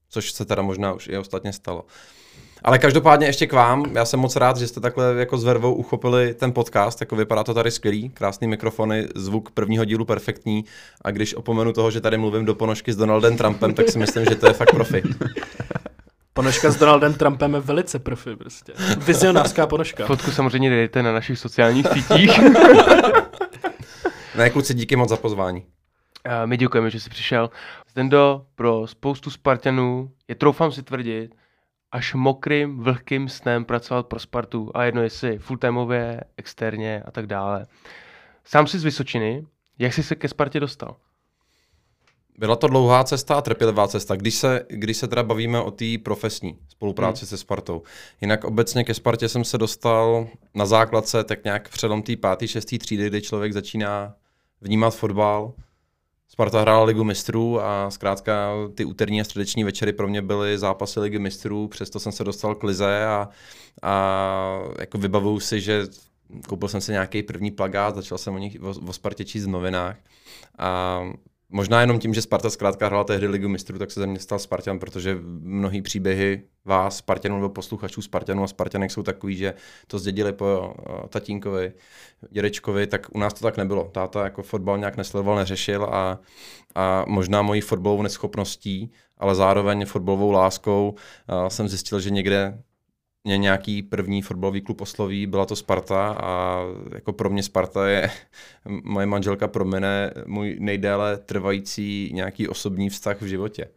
což 0.08 0.32
se 0.32 0.44
teda 0.44 0.62
možná 0.62 0.92
už 0.92 1.08
i 1.08 1.18
ostatně 1.18 1.52
stalo. 1.52 1.84
Ale 2.64 2.78
každopádně 2.78 3.26
ještě 3.26 3.46
k 3.46 3.52
vám, 3.52 3.96
já 3.96 4.04
jsem 4.04 4.20
moc 4.20 4.36
rád, 4.36 4.56
že 4.56 4.68
jste 4.68 4.80
takhle 4.80 5.14
jako 5.18 5.38
s 5.38 5.44
vervou 5.44 5.74
uchopili 5.74 6.34
ten 6.34 6.52
podcast, 6.52 7.00
jako 7.00 7.16
vypadá 7.16 7.44
to 7.44 7.54
tady 7.54 7.70
skvělý, 7.70 8.08
krásný 8.08 8.48
mikrofony, 8.48 9.08
zvuk 9.14 9.50
prvního 9.50 9.84
dílu 9.84 10.04
perfektní 10.04 10.64
a 11.02 11.10
když 11.10 11.34
opomenu 11.34 11.72
toho, 11.72 11.90
že 11.90 12.00
tady 12.00 12.18
mluvím 12.18 12.44
do 12.44 12.54
ponožky 12.54 12.92
s 12.92 12.96
Donaldem 12.96 13.36
Trumpem, 13.36 13.74
tak 13.74 13.88
si 13.88 13.98
myslím, 13.98 14.24
že 14.24 14.34
to 14.34 14.46
je 14.46 14.52
fakt 14.52 14.70
profi. 14.70 15.02
Ponožka 16.34 16.70
s 16.70 16.76
Donaldem 16.76 17.14
Trumpem 17.14 17.54
je 17.54 17.60
velice 17.60 17.98
profi 17.98 18.36
prostě. 18.36 18.72
Vizionářská 18.98 19.66
ponožka. 19.66 20.06
Fotku 20.06 20.30
samozřejmě 20.30 20.70
dejte 20.70 21.02
na 21.02 21.12
našich 21.12 21.38
sociálních 21.38 21.86
sítích. 21.86 22.40
Ne, 24.36 24.50
kluci, 24.50 24.74
díky 24.74 24.96
moc 24.96 25.08
za 25.08 25.16
pozvání. 25.16 25.66
A 26.24 26.46
my 26.46 26.56
děkujeme, 26.56 26.90
že 26.90 27.00
jsi 27.00 27.10
přišel. 27.10 27.50
Zdendo 27.90 28.46
pro 28.54 28.86
spoustu 28.86 29.30
Spartanů 29.30 30.10
je, 30.28 30.34
troufám 30.34 30.72
si 30.72 30.82
tvrdit, 30.82 31.34
až 31.92 32.14
mokrým, 32.14 32.80
vlhkým 32.80 33.28
snem 33.28 33.64
pracovat 33.64 34.06
pro 34.06 34.18
Spartu 34.18 34.70
a 34.74 34.84
jedno 34.84 35.02
jestli 35.02 35.38
fulltimeově, 35.38 36.20
externě 36.36 37.02
a 37.06 37.10
tak 37.10 37.26
dále. 37.26 37.66
Sám 38.44 38.66
jsi 38.66 38.78
z 38.78 38.84
Vysočiny, 38.84 39.46
jak 39.78 39.92
jsi 39.92 40.02
se 40.02 40.14
ke 40.14 40.28
Spartě 40.28 40.60
dostal? 40.60 40.96
Byla 42.38 42.56
to 42.56 42.66
dlouhá 42.66 43.04
cesta 43.04 43.34
a 43.34 43.40
trpělivá 43.40 43.88
cesta, 43.88 44.16
když 44.16 44.34
se, 44.34 44.66
když 44.68 44.96
se 44.96 45.08
teda 45.08 45.22
bavíme 45.22 45.60
o 45.60 45.70
té 45.70 45.84
profesní 46.04 46.58
spolupráci 46.68 47.20
hmm. 47.20 47.28
se 47.28 47.36
Spartou. 47.36 47.82
Jinak 48.20 48.44
obecně 48.44 48.84
ke 48.84 48.94
Spartě 48.94 49.28
jsem 49.28 49.44
se 49.44 49.58
dostal 49.58 50.26
na 50.54 50.66
základce 50.66 51.24
tak 51.24 51.44
nějak 51.44 51.68
přelom 51.68 52.02
té 52.02 52.16
pátý, 52.16 52.48
šestý 52.48 52.78
třídy, 52.78 53.06
kdy 53.06 53.22
člověk 53.22 53.52
začíná 53.52 54.14
vnímat 54.60 54.90
fotbal. 54.90 55.52
Sparta 56.28 56.60
hrála 56.60 56.84
ligu 56.84 57.04
mistrů 57.04 57.60
a 57.60 57.90
zkrátka 57.90 58.52
ty 58.74 58.84
úterní 58.84 59.20
a 59.20 59.24
středeční 59.24 59.64
večery 59.64 59.92
pro 59.92 60.08
mě 60.08 60.22
byly 60.22 60.58
zápasy 60.58 61.00
ligy 61.00 61.18
mistrů, 61.18 61.68
přesto 61.68 62.00
jsem 62.00 62.12
se 62.12 62.24
dostal 62.24 62.54
k 62.54 62.62
lize 62.62 63.04
a, 63.04 63.28
a 63.82 64.62
jako 64.80 64.98
vybavuju 64.98 65.40
si, 65.40 65.60
že 65.60 65.86
koupil 66.48 66.68
jsem 66.68 66.80
si 66.80 66.92
nějaký 66.92 67.22
první 67.22 67.50
plagát, 67.50 67.94
začal 67.94 68.18
jsem 68.18 68.34
o 68.34 68.38
nich 68.38 68.56
o, 68.62 68.70
o 68.88 68.92
Spartě 68.92 69.24
číst 69.24 69.44
v 69.44 69.48
novinách 69.48 69.96
a 70.58 71.00
Možná 71.54 71.80
jenom 71.80 71.98
tím, 71.98 72.14
že 72.14 72.22
Sparta 72.22 72.50
zkrátka 72.50 72.86
hrála 72.86 73.04
tehdy 73.04 73.26
ligu 73.26 73.48
mistrů, 73.48 73.78
tak 73.78 73.90
se 73.90 74.00
ze 74.00 74.06
mě 74.06 74.18
stal 74.18 74.38
Spartan, 74.38 74.78
protože 74.78 75.18
mnohý 75.40 75.82
příběhy 75.82 76.42
vás, 76.64 76.96
Spartanů 76.96 77.34
nebo 77.34 77.48
posluchačů 77.48 78.02
Spartanů 78.02 78.44
a 78.44 78.46
Spartanek 78.46 78.90
jsou 78.90 79.02
takový, 79.02 79.36
že 79.36 79.54
to 79.86 79.98
zdědili 79.98 80.32
po 80.32 80.74
uh, 80.78 81.06
tatínkovi, 81.08 81.72
dědečkovi, 82.30 82.86
tak 82.86 83.06
u 83.14 83.18
nás 83.18 83.34
to 83.34 83.40
tak 83.40 83.56
nebylo. 83.56 83.84
Táta 83.84 84.24
jako 84.24 84.42
fotbal 84.42 84.78
nějak 84.78 84.96
nesledoval, 84.96 85.36
neřešil 85.36 85.84
a, 85.84 86.20
a 86.74 87.04
možná 87.08 87.42
mojí 87.42 87.60
fotbalovou 87.60 88.02
neschopností, 88.02 88.92
ale 89.18 89.34
zároveň 89.34 89.86
fotbalovou 89.86 90.30
láskou 90.30 90.94
uh, 91.42 91.48
jsem 91.48 91.68
zjistil, 91.68 92.00
že 92.00 92.10
někde 92.10 92.58
mě 93.24 93.38
nějaký 93.38 93.82
první 93.82 94.22
fotbalový 94.22 94.60
klub 94.60 94.80
osloví, 94.80 95.26
byla 95.26 95.46
to 95.46 95.56
Sparta 95.56 96.08
a 96.08 96.60
jako 96.94 97.12
pro 97.12 97.30
mě 97.30 97.42
Sparta 97.42 97.88
je, 97.88 98.10
moje 98.84 99.06
manželka 99.06 99.48
promene 99.48 100.10
můj 100.26 100.56
nejdéle 100.60 101.16
trvající 101.16 102.10
nějaký 102.14 102.48
osobní 102.48 102.90
vztah 102.90 103.20
v 103.22 103.26
životě. 103.26 103.68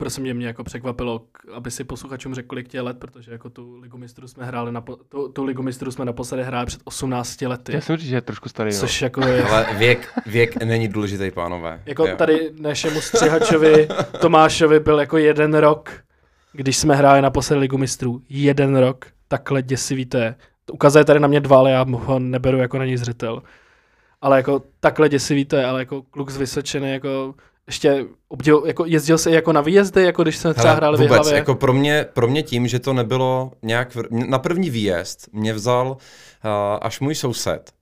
Prosím 0.00 0.22
mě, 0.22 0.34
mě 0.34 0.46
jako 0.46 0.64
překvapilo, 0.64 1.24
aby 1.52 1.70
si 1.70 1.84
posluchačům 1.84 2.34
řekl, 2.34 2.48
kolik 2.48 2.68
tě 2.68 2.76
je 2.76 2.82
let, 2.82 2.98
protože 2.98 3.32
jako 3.32 3.50
tu 3.50 3.76
ligu 3.76 3.98
mistrů 3.98 4.28
jsme 4.28 4.44
hráli, 4.44 4.72
na, 4.72 4.80
tu, 4.80 5.28
tu 5.28 5.44
ligu 5.44 5.62
mistrů 5.62 5.90
jsme 5.90 6.04
naposledy 6.04 6.42
hráli 6.42 6.66
před 6.66 6.80
18 6.84 7.40
lety. 7.42 7.72
Já 7.72 7.80
jsem 7.80 7.96
říct, 7.96 8.08
že 8.08 8.14
je 8.14 8.20
trošku 8.20 8.48
starý. 8.48 8.70
no. 8.70 8.80
Což 8.80 9.02
jako 9.02 9.20
je, 9.26 9.42
Ale 9.48 9.66
věk, 9.78 10.12
věk 10.26 10.56
není 10.64 10.88
důležitý, 10.88 11.30
pánové. 11.30 11.82
jako 11.86 12.06
Jo. 12.06 12.16
tady 12.16 12.50
našemu 12.60 13.00
střihačovi 13.00 13.88
Tomášovi 14.20 14.80
byl 14.80 15.00
jako 15.00 15.18
jeden 15.18 15.54
rok, 15.54 15.92
když 16.58 16.76
jsme 16.76 16.96
hráli 16.96 17.22
na 17.22 17.30
poslední 17.30 17.60
ligu 17.60 17.78
mistrů. 17.78 18.22
Jeden 18.28 18.76
rok, 18.76 19.06
takhle 19.28 19.62
děsivý 19.62 20.06
to 20.06 20.18
je. 20.18 20.34
Ukazuje 20.72 21.04
tady 21.04 21.20
na 21.20 21.28
mě 21.28 21.40
dva, 21.40 21.58
ale 21.58 21.70
já 21.70 21.86
ho 21.90 22.18
neberu 22.18 22.58
jako 22.58 22.78
na 22.78 22.84
něj 22.84 22.96
zřetel. 22.96 23.42
Ale 24.20 24.36
jako 24.36 24.62
takhle 24.80 25.08
děsivý 25.08 25.44
to 25.44 25.56
je, 25.56 25.66
ale 25.66 25.80
jako 25.80 26.02
kluk 26.02 26.30
z 26.30 26.36
Vysočiny, 26.36 26.92
jako 26.92 27.34
ještě 27.66 28.04
obdivil, 28.28 28.62
jako 28.66 28.84
jezdil 28.86 29.18
se 29.18 29.30
jako 29.30 29.52
na 29.52 29.60
výjezdy, 29.60 30.02
jako 30.02 30.22
když 30.22 30.36
jsme 30.36 30.54
třeba 30.54 30.74
hráli 30.74 30.96
v 30.96 31.00
vůbec, 31.00 31.16
Jihlavě. 31.16 31.34
jako 31.38 31.54
pro 31.54 31.72
mě, 31.72 32.06
pro 32.12 32.28
mě 32.28 32.42
tím, 32.42 32.68
že 32.68 32.78
to 32.78 32.92
nebylo 32.92 33.52
nějak... 33.62 33.96
Na 34.10 34.38
první 34.38 34.70
výjezd 34.70 35.28
mě 35.32 35.52
vzal 35.52 35.88
uh, 35.90 35.96
až 36.80 37.00
můj 37.00 37.14
soused, 37.14 37.72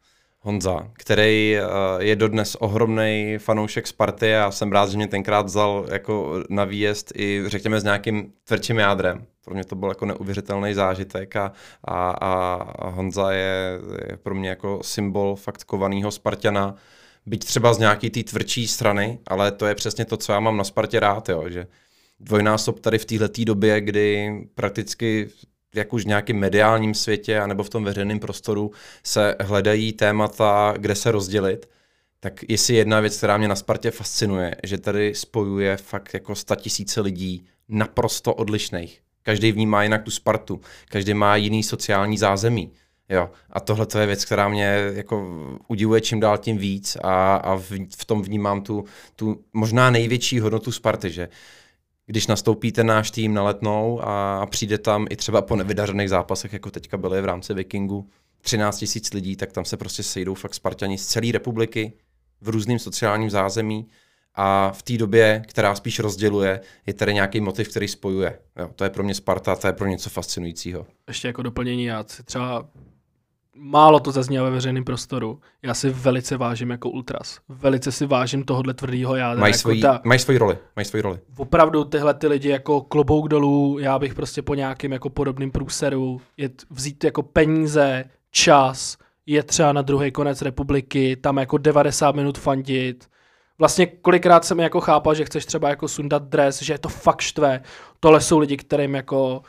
Honza, 0.46 0.90
který 0.92 1.56
uh, 1.58 2.02
je 2.02 2.16
dodnes 2.16 2.54
ohromný 2.54 3.36
fanoušek 3.38 3.86
Sparty 3.86 4.36
a 4.36 4.50
jsem 4.50 4.72
rád, 4.72 4.90
že 4.90 4.96
mě 4.96 5.06
tenkrát 5.08 5.46
vzal 5.46 5.86
jako 5.92 6.42
na 6.50 6.64
výjezd 6.64 7.12
i 7.16 7.42
řekněme 7.46 7.80
s 7.80 7.84
nějakým 7.84 8.32
tvrdším 8.44 8.78
jádrem. 8.78 9.26
Pro 9.44 9.54
mě 9.54 9.64
to 9.64 9.76
byl 9.76 9.88
jako 9.88 10.06
neuvěřitelný 10.06 10.74
zážitek 10.74 11.36
a, 11.36 11.52
a, 11.84 12.10
a 12.10 12.88
Honza 12.88 13.32
je, 13.32 13.78
je 14.10 14.16
pro 14.16 14.34
mě 14.34 14.48
jako 14.48 14.80
symbol 14.82 15.36
fakt 15.36 15.64
kovaného 15.64 16.10
Spartana, 16.10 16.74
byť 17.26 17.44
třeba 17.44 17.74
z 17.74 17.78
nějaký 17.78 18.10
té 18.10 18.22
tvrdší 18.22 18.68
strany, 18.68 19.18
ale 19.26 19.52
to 19.52 19.66
je 19.66 19.74
přesně 19.74 20.04
to, 20.04 20.16
co 20.16 20.32
já 20.32 20.40
mám 20.40 20.56
na 20.56 20.64
Spartě 20.64 21.00
rád, 21.00 21.28
jo, 21.28 21.44
že 21.48 21.66
dvojnásob 22.20 22.80
tady 22.80 22.98
v 22.98 23.04
této 23.04 23.44
době, 23.44 23.80
kdy 23.80 24.30
prakticky 24.54 25.28
jak 25.76 25.92
už 25.92 26.04
v 26.04 26.06
nějakém 26.06 26.36
mediálním 26.36 26.94
světě 26.94 27.40
anebo 27.40 27.62
v 27.62 27.70
tom 27.70 27.84
veřejném 27.84 28.18
prostoru 28.18 28.70
se 29.04 29.36
hledají 29.40 29.92
témata, 29.92 30.74
kde 30.78 30.94
se 30.94 31.10
rozdělit, 31.10 31.68
tak 32.20 32.44
jestli 32.48 32.74
jedna 32.74 33.00
věc, 33.00 33.16
která 33.16 33.36
mě 33.36 33.48
na 33.48 33.56
Spartě 33.56 33.90
fascinuje, 33.90 34.56
že 34.64 34.78
tady 34.78 35.14
spojuje 35.14 35.76
fakt 35.76 36.14
jako 36.14 36.34
tisíce 36.56 37.00
lidí 37.00 37.46
naprosto 37.68 38.34
odlišných. 38.34 39.00
Každý 39.22 39.52
vnímá 39.52 39.82
jinak 39.82 40.02
tu 40.02 40.10
Spartu, 40.10 40.60
každý 40.88 41.14
má 41.14 41.36
jiný 41.36 41.62
sociální 41.62 42.18
zázemí. 42.18 42.72
Jo, 43.08 43.30
a 43.50 43.60
tohle 43.60 43.86
to 43.86 43.98
je 43.98 44.06
věc, 44.06 44.24
která 44.24 44.48
mě 44.48 44.90
jako 44.94 45.26
udivuje 45.68 46.00
čím 46.00 46.20
dál 46.20 46.38
tím 46.38 46.58
víc 46.58 46.96
a, 47.02 47.36
a 47.36 47.54
v, 47.56 47.70
v 47.98 48.04
tom 48.04 48.22
vnímám 48.22 48.62
tu, 48.62 48.84
tu 49.16 49.44
možná 49.52 49.90
největší 49.90 50.40
hodnotu 50.40 50.72
Sparty, 50.72 51.10
že 51.10 51.28
když 52.06 52.26
nastoupí 52.26 52.72
ten 52.72 52.86
náš 52.86 53.10
tým 53.10 53.34
na 53.34 53.42
letnou 53.42 54.00
a 54.02 54.46
přijde 54.50 54.78
tam 54.78 55.06
i 55.10 55.16
třeba 55.16 55.42
po 55.42 55.56
nevydařených 55.56 56.08
zápasech, 56.08 56.52
jako 56.52 56.70
teďka 56.70 56.96
byly 56.96 57.22
v 57.22 57.24
rámci 57.24 57.54
Vikingu, 57.54 58.08
13 58.40 58.78
tisíc 58.78 59.12
lidí, 59.12 59.36
tak 59.36 59.52
tam 59.52 59.64
se 59.64 59.76
prostě 59.76 60.02
sejdou 60.02 60.34
fakt 60.34 60.54
Spartani 60.54 60.98
z 60.98 61.06
celé 61.06 61.32
republiky 61.32 61.92
v 62.40 62.48
různém 62.48 62.78
sociálním 62.78 63.30
zázemí 63.30 63.86
a 64.34 64.70
v 64.70 64.82
té 64.82 64.96
době, 64.96 65.42
která 65.48 65.74
spíš 65.74 65.98
rozděluje, 65.98 66.60
je 66.86 66.94
tady 66.94 67.14
nějaký 67.14 67.40
motiv, 67.40 67.68
který 67.68 67.88
spojuje. 67.88 68.38
Jo, 68.58 68.70
to 68.76 68.84
je 68.84 68.90
pro 68.90 69.04
mě 69.04 69.14
Sparta, 69.14 69.56
to 69.56 69.66
je 69.66 69.72
pro 69.72 69.86
něco 69.86 70.10
fascinujícího. 70.10 70.86
ještě 71.08 71.28
jako 71.28 71.42
doplnění, 71.42 71.84
já 71.84 72.02
třeba 72.02 72.68
málo 73.58 74.00
to 74.00 74.12
zaznívá 74.12 74.44
ve 74.44 74.50
veřejném 74.50 74.84
prostoru. 74.84 75.40
Já 75.62 75.74
si 75.74 75.90
velice 75.90 76.36
vážím 76.36 76.70
jako 76.70 76.90
ultras. 76.90 77.38
Velice 77.48 77.92
si 77.92 78.06
vážím 78.06 78.44
tohohle 78.44 78.74
tvrdého 78.74 79.16
jádra. 79.16 79.40
Mají 79.40 79.50
jako 79.52 79.60
svoji, 79.60 79.80
ta, 79.80 80.00
mají 80.04 80.20
svoji 80.20 80.38
roli, 80.38 80.58
mají 80.76 80.86
svoji 80.86 81.02
roli. 81.02 81.18
opravdu 81.36 81.84
tyhle 81.84 82.14
ty 82.14 82.26
lidi 82.26 82.48
jako 82.48 82.80
klobouk 82.80 83.28
dolů, 83.28 83.78
já 83.80 83.98
bych 83.98 84.14
prostě 84.14 84.42
po 84.42 84.54
nějakým 84.54 84.92
jako 84.92 85.10
podobným 85.10 85.50
průseru 85.50 86.20
jet, 86.36 86.62
vzít 86.70 87.04
jako 87.04 87.22
peníze, 87.22 88.04
čas, 88.30 88.96
je 89.26 89.42
třeba 89.42 89.72
na 89.72 89.82
druhý 89.82 90.12
konec 90.12 90.42
republiky, 90.42 91.16
tam 91.16 91.36
jako 91.36 91.58
90 91.58 92.14
minut 92.14 92.38
fandit. 92.38 93.08
Vlastně 93.58 93.86
kolikrát 93.86 94.44
jsem 94.44 94.60
jako 94.60 94.80
chápal, 94.80 95.14
že 95.14 95.24
chceš 95.24 95.46
třeba 95.46 95.68
jako 95.68 95.88
sundat 95.88 96.22
dres, 96.22 96.62
že 96.62 96.74
je 96.74 96.78
to 96.78 96.88
fakt 96.88 97.20
štve. 97.20 97.62
Tohle 98.00 98.20
jsou 98.20 98.38
lidi, 98.38 98.56
kterým 98.56 98.94
jako 98.94 99.42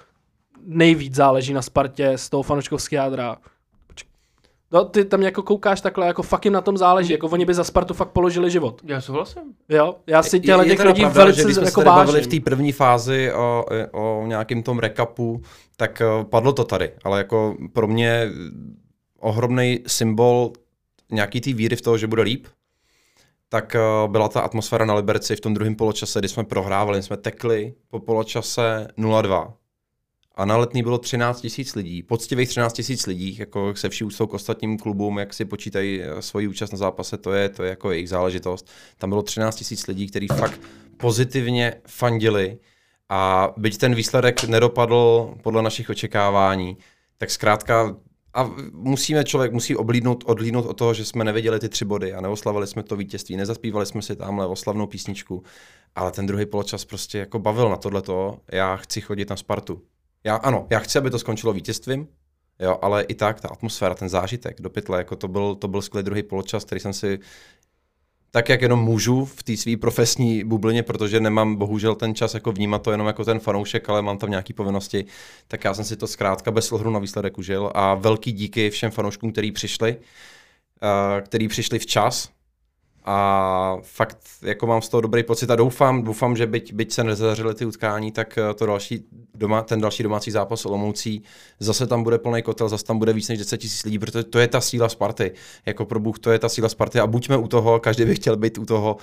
nejvíc 0.61 1.15
záleží 1.15 1.53
na 1.53 1.61
Spartě 1.61 2.17
z 2.17 2.29
toho 2.29 2.43
fanouškovského 2.43 3.03
jádra. 3.03 3.37
No, 4.71 4.85
ty 4.85 5.05
tam 5.05 5.21
jako 5.21 5.43
koukáš 5.43 5.81
takhle, 5.81 6.07
jako 6.07 6.23
fakt 6.23 6.45
jim 6.45 6.53
na 6.53 6.61
tom 6.61 6.77
záleží, 6.77 7.13
jako 7.13 7.27
oni 7.27 7.45
by 7.45 7.53
za 7.53 7.63
Spartu 7.63 7.93
fakt 7.93 8.09
položili 8.09 8.51
život. 8.51 8.81
Já 8.83 9.01
souhlasím. 9.01 9.41
Jo, 9.69 9.95
já 10.07 10.23
si 10.23 10.39
těle 10.39 10.65
těch 10.65 10.79
lidí 10.79 11.01
pravda, 11.01 11.21
velice 11.21 11.37
že 11.37 11.43
když 11.43 11.55
jsme 11.55 11.65
se 11.65 11.69
jako 11.69 11.81
tady 11.83 11.95
bavili 11.95 12.21
v 12.21 12.27
té 12.27 12.39
první 12.39 12.71
fázi 12.71 13.33
o, 13.33 13.65
o 13.91 14.23
nějakém 14.27 14.63
tom 14.63 14.79
recapu, 14.79 15.41
tak 15.77 16.01
eh, 16.01 16.23
padlo 16.23 16.53
to 16.53 16.63
tady, 16.63 16.91
ale 17.03 17.17
jako 17.17 17.55
pro 17.73 17.87
mě 17.87 18.31
ohromný 19.19 19.79
symbol 19.87 20.53
nějaký 21.11 21.41
té 21.41 21.53
víry 21.53 21.75
v 21.75 21.81
toho, 21.81 21.97
že 21.97 22.07
bude 22.07 22.21
líp, 22.21 22.47
tak 23.49 23.75
eh, 23.75 23.79
byla 24.07 24.29
ta 24.29 24.41
atmosféra 24.41 24.85
na 24.85 24.93
Liberci 24.93 25.35
v 25.35 25.41
tom 25.41 25.53
druhém 25.53 25.75
poločase, 25.75 26.19
kdy 26.19 26.27
jsme 26.27 26.43
prohrávali, 26.43 27.03
jsme 27.03 27.17
tekli 27.17 27.73
po 27.89 27.99
poločase 27.99 28.87
0-2. 28.97 29.53
A 30.37 30.45
na 30.45 30.57
letní 30.57 30.83
bylo 30.83 30.97
13 30.97 31.41
tisíc 31.41 31.75
lidí, 31.75 32.03
poctivých 32.03 32.49
13 32.49 32.73
tisíc 32.73 33.05
lidí, 33.05 33.37
jako 33.39 33.75
se 33.75 33.89
vší 33.89 34.03
úctou 34.03 34.27
k 34.27 34.33
ostatním 34.33 34.77
klubům, 34.77 35.17
jak 35.17 35.33
si 35.33 35.45
počítají 35.45 36.01
eh, 36.01 36.21
svoji 36.21 36.47
účast 36.47 36.71
na 36.71 36.77
zápase, 36.77 37.17
to 37.17 37.33
je, 37.33 37.49
to 37.49 37.63
je 37.63 37.69
jako 37.69 37.91
jejich 37.91 38.09
záležitost. 38.09 38.69
Tam 38.97 39.09
bylo 39.09 39.23
13 39.23 39.55
tisíc 39.55 39.87
lidí, 39.87 40.07
kteří 40.07 40.27
fakt 40.27 40.61
pozitivně 40.97 41.73
fandili 41.87 42.57
a 43.09 43.53
byť 43.57 43.77
ten 43.77 43.95
výsledek 43.95 44.43
nedopadl 44.43 45.33
podle 45.43 45.61
našich 45.61 45.89
očekávání, 45.89 46.77
tak 47.17 47.31
zkrátka 47.31 47.95
a 48.33 48.51
musíme 48.71 49.23
člověk 49.23 49.51
musí 49.53 49.75
oblídnout, 49.75 50.23
odlídnout 50.27 50.65
od 50.65 50.77
toho, 50.77 50.93
že 50.93 51.05
jsme 51.05 51.23
neviděli 51.23 51.59
ty 51.59 51.69
tři 51.69 51.85
body 51.85 52.13
a 52.13 52.21
neoslavili 52.21 52.67
jsme 52.67 52.83
to 52.83 52.95
vítězství, 52.95 53.37
nezaspívali 53.37 53.85
jsme 53.85 54.01
si 54.01 54.15
tamhle 54.15 54.47
oslavnou 54.47 54.87
písničku, 54.87 55.43
ale 55.95 56.11
ten 56.11 56.25
druhý 56.25 56.45
poločas 56.45 56.85
prostě 56.85 57.17
jako 57.17 57.39
bavil 57.39 57.69
na 57.69 57.77
tohleto, 57.77 58.37
já 58.51 58.75
chci 58.75 59.01
chodit 59.01 59.29
na 59.29 59.35
Spartu. 59.35 59.81
Já, 60.23 60.35
ano, 60.35 60.67
já 60.69 60.79
chci, 60.79 60.97
aby 60.97 61.09
to 61.09 61.19
skončilo 61.19 61.53
vítězstvím, 61.53 62.07
jo, 62.59 62.79
ale 62.81 63.03
i 63.03 63.15
tak 63.15 63.41
ta 63.41 63.49
atmosféra, 63.49 63.95
ten 63.95 64.09
zážitek 64.09 64.61
do 64.61 64.69
pytle, 64.69 64.97
jako 64.97 65.15
to 65.15 65.27
byl, 65.27 65.55
to 65.55 65.67
byl 65.67 65.81
skvělý 65.81 66.05
druhý 66.05 66.23
poločas, 66.23 66.65
který 66.65 66.81
jsem 66.81 66.93
si 66.93 67.19
tak, 68.31 68.49
jak 68.49 68.61
jenom 68.61 68.79
můžu 68.79 69.25
v 69.25 69.43
té 69.43 69.57
své 69.57 69.77
profesní 69.77 70.43
bublině, 70.43 70.83
protože 70.83 71.19
nemám 71.19 71.55
bohužel 71.55 71.95
ten 71.95 72.15
čas 72.15 72.33
jako 72.33 72.51
vnímat 72.51 72.81
to 72.81 72.91
jenom 72.91 73.07
jako 73.07 73.25
ten 73.25 73.39
fanoušek, 73.39 73.89
ale 73.89 74.01
mám 74.01 74.17
tam 74.17 74.29
nějaké 74.29 74.53
povinnosti, 74.53 75.05
tak 75.47 75.63
já 75.63 75.73
jsem 75.73 75.85
si 75.85 75.95
to 75.95 76.07
zkrátka 76.07 76.51
bez 76.51 76.71
ohledu 76.71 76.89
na 76.89 76.99
výsledek 76.99 77.37
užil. 77.37 77.71
A 77.73 77.95
velký 77.95 78.31
díky 78.31 78.69
všem 78.69 78.91
fanouškům, 78.91 79.31
kteří 79.31 79.51
přišli, 79.51 79.97
uh, 79.97 81.21
který 81.21 81.47
přišli 81.47 81.79
včas 81.79 82.29
a 83.09 83.77
fakt 83.81 84.17
jako 84.41 84.67
mám 84.67 84.81
z 84.81 84.89
toho 84.89 85.01
dobrý 85.01 85.23
pocit 85.23 85.51
a 85.51 85.55
doufám, 85.55 86.03
doufám 86.03 86.37
že 86.37 86.47
byť, 86.47 86.73
byť 86.73 86.93
se 86.93 87.03
nezařily 87.03 87.55
ty 87.55 87.65
utkání, 87.65 88.11
tak 88.11 88.37
eh, 88.37 88.53
to 88.53 88.65
další 88.65 89.05
doma, 89.35 89.61
ten 89.61 89.81
další 89.81 90.03
domácí 90.03 90.31
zápas 90.31 90.65
Olomoucí, 90.65 91.23
zase 91.59 91.87
tam 91.87 92.03
bude 92.03 92.17
plný 92.17 92.41
kotel, 92.41 92.69
zase 92.69 92.85
tam 92.85 92.99
bude 92.99 93.13
víc 93.13 93.29
než 93.29 93.39
10 93.39 93.57
tisíc 93.57 93.83
lidí, 93.83 93.99
protože 93.99 94.23
to 94.23 94.39
je 94.39 94.47
ta 94.47 94.61
síla 94.61 94.89
Sparty. 94.89 95.31
Jako 95.65 95.85
pro 95.85 95.99
Bůh, 95.99 96.19
to 96.19 96.31
je 96.31 96.39
ta 96.39 96.49
síla 96.49 96.69
Sparty 96.69 96.99
a 96.99 97.07
buďme 97.07 97.37
u 97.37 97.47
toho, 97.47 97.79
každý 97.79 98.05
by 98.05 98.15
chtěl 98.15 98.37
být 98.37 98.57
u 98.57 98.65
toho 98.65 98.97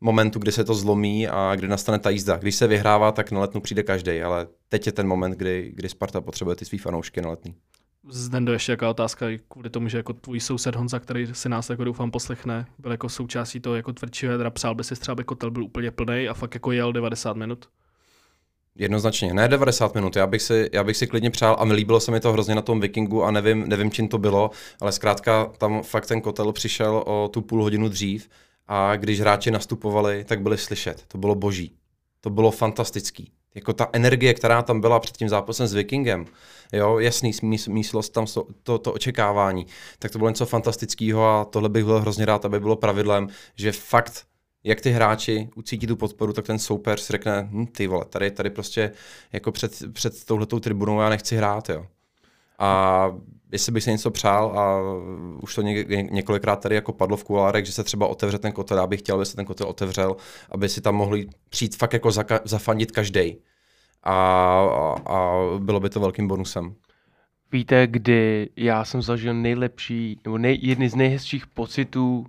momentu, 0.00 0.38
kdy 0.38 0.52
se 0.52 0.64
to 0.64 0.74
zlomí 0.74 1.28
a 1.28 1.52
kdy 1.54 1.68
nastane 1.68 1.98
ta 1.98 2.10
jízda. 2.10 2.36
Když 2.36 2.54
se 2.54 2.66
vyhrává, 2.66 3.12
tak 3.12 3.30
na 3.30 3.40
letnu 3.40 3.60
přijde 3.60 3.82
každý, 3.82 4.22
ale 4.22 4.46
teď 4.68 4.86
je 4.86 4.92
ten 4.92 5.06
moment, 5.06 5.32
kdy, 5.32 5.72
kdy 5.74 5.88
Sparta 5.88 6.20
potřebuje 6.20 6.56
ty 6.56 6.64
svý 6.64 6.78
fanoušky 6.78 7.20
na 7.20 7.30
letní. 7.30 7.54
Zdendo 8.08 8.52
ještě 8.52 8.72
jaká 8.72 8.90
otázka, 8.90 9.26
kvůli 9.48 9.70
tomu, 9.70 9.88
že 9.88 9.96
jako 9.96 10.12
tvůj 10.12 10.40
soused 10.40 10.76
Honza, 10.76 10.98
který 10.98 11.26
si 11.32 11.48
nás 11.48 11.70
jako 11.70 11.84
doufám 11.84 12.10
poslechne, 12.10 12.66
byl 12.78 12.90
jako 12.90 13.08
součástí 13.08 13.60
toho 13.60 13.76
jako 13.76 13.92
tvrdšího 13.92 14.32
jadra, 14.32 14.50
přál 14.50 14.74
by 14.74 14.84
si 14.84 14.94
třeba, 14.94 15.12
aby 15.12 15.24
kotel 15.24 15.50
byl 15.50 15.64
úplně 15.64 15.90
plný 15.90 16.28
a 16.28 16.34
fakt 16.34 16.54
jako 16.54 16.72
jel 16.72 16.92
90 16.92 17.36
minut. 17.36 17.68
Jednoznačně, 18.74 19.34
ne 19.34 19.48
90 19.48 19.94
minut, 19.94 20.16
já 20.16 20.26
bych, 20.26 20.42
si, 20.42 20.70
já 20.72 20.84
bych 20.84 20.96
si 20.96 21.06
klidně 21.06 21.30
přál 21.30 21.56
a 21.58 21.64
líbilo 21.64 22.00
se 22.00 22.10
mi 22.10 22.20
to 22.20 22.32
hrozně 22.32 22.54
na 22.54 22.62
tom 22.62 22.80
Vikingu 22.80 23.24
a 23.24 23.30
nevím, 23.30 23.68
nevím, 23.68 23.90
čím 23.90 24.08
to 24.08 24.18
bylo, 24.18 24.50
ale 24.80 24.92
zkrátka 24.92 25.46
tam 25.58 25.82
fakt 25.82 26.06
ten 26.06 26.20
kotel 26.20 26.52
přišel 26.52 27.02
o 27.06 27.28
tu 27.32 27.42
půl 27.42 27.62
hodinu 27.62 27.88
dřív 27.88 28.28
a 28.66 28.96
když 28.96 29.20
hráči 29.20 29.50
nastupovali, 29.50 30.24
tak 30.24 30.42
byli 30.42 30.58
slyšet. 30.58 31.04
To 31.08 31.18
bylo 31.18 31.34
boží. 31.34 31.76
To 32.20 32.30
bylo 32.30 32.50
fantastický. 32.50 33.32
Jako 33.54 33.72
ta 33.72 33.88
energie, 33.92 34.34
která 34.34 34.62
tam 34.62 34.80
byla 34.80 35.00
před 35.00 35.16
tím 35.16 35.28
zápasem 35.28 35.66
s 35.66 35.74
Vikingem, 35.74 36.26
jo, 36.72 36.98
jasný 36.98 37.32
smys- 37.32 37.58
smyslost 37.58 38.12
tam 38.12 38.26
to, 38.26 38.46
to, 38.62 38.78
to 38.78 38.92
očekávání, 38.92 39.66
tak 39.98 40.10
to 40.10 40.18
bylo 40.18 40.30
něco 40.30 40.46
fantastického 40.46 41.26
a 41.26 41.44
tohle 41.44 41.68
bych 41.68 41.84
byl 41.84 42.00
hrozně 42.00 42.24
rád, 42.24 42.44
aby 42.44 42.60
bylo 42.60 42.76
pravidlem, 42.76 43.28
že 43.56 43.72
fakt 43.72 44.26
jak 44.64 44.80
ty 44.80 44.90
hráči 44.90 45.48
ucítí 45.56 45.86
tu 45.86 45.96
podporu, 45.96 46.32
tak 46.32 46.46
ten 46.46 46.58
soupeř 46.58 47.00
si 47.00 47.12
řekne, 47.12 47.48
hm, 47.50 47.66
ty 47.66 47.86
vole, 47.86 48.04
tady, 48.04 48.30
tady 48.30 48.50
prostě 48.50 48.92
jako 49.32 49.52
před, 49.52 49.92
před 49.92 50.24
touhletou 50.24 50.60
tribunou 50.60 51.00
já 51.00 51.08
nechci 51.08 51.36
hrát, 51.36 51.68
jo. 51.68 51.86
A 52.58 53.12
jestli 53.52 53.72
bych 53.72 53.84
se 53.84 53.90
něco 53.90 54.10
přál 54.10 54.58
a 54.58 54.80
už 55.42 55.54
to 55.54 55.62
ně, 55.62 55.84
několikrát 56.10 56.56
tady 56.56 56.74
jako 56.74 56.92
padlo 56.92 57.16
v 57.16 57.24
kulárek, 57.24 57.66
že 57.66 57.72
se 57.72 57.84
třeba 57.84 58.06
otevře 58.06 58.38
ten 58.38 58.52
kotel, 58.52 58.78
já 58.78 58.86
bych 58.86 59.00
chtěl, 59.00 59.16
aby 59.16 59.26
se 59.26 59.36
ten 59.36 59.44
kotel 59.44 59.66
otevřel, 59.66 60.16
aby 60.50 60.68
si 60.68 60.80
tam 60.80 60.94
mohli 60.94 61.26
přijít 61.48 61.76
fakt 61.76 61.92
jako 61.92 62.10
zaka, 62.10 62.40
zafandit 62.44 62.92
každý. 62.92 63.36
A, 64.04 64.12
a, 64.12 64.94
a 65.06 65.36
bylo 65.58 65.80
by 65.80 65.90
to 65.90 66.00
velkým 66.00 66.28
bonusem. 66.28 66.74
Víte, 67.52 67.86
kdy 67.86 68.50
já 68.56 68.84
jsem 68.84 69.02
zažil 69.02 69.34
nejlepší, 69.34 70.20
nebo 70.24 70.38
nej, 70.38 70.58
jedny 70.62 70.88
z 70.88 70.94
nejhezčích 70.94 71.46
pocitů 71.46 72.26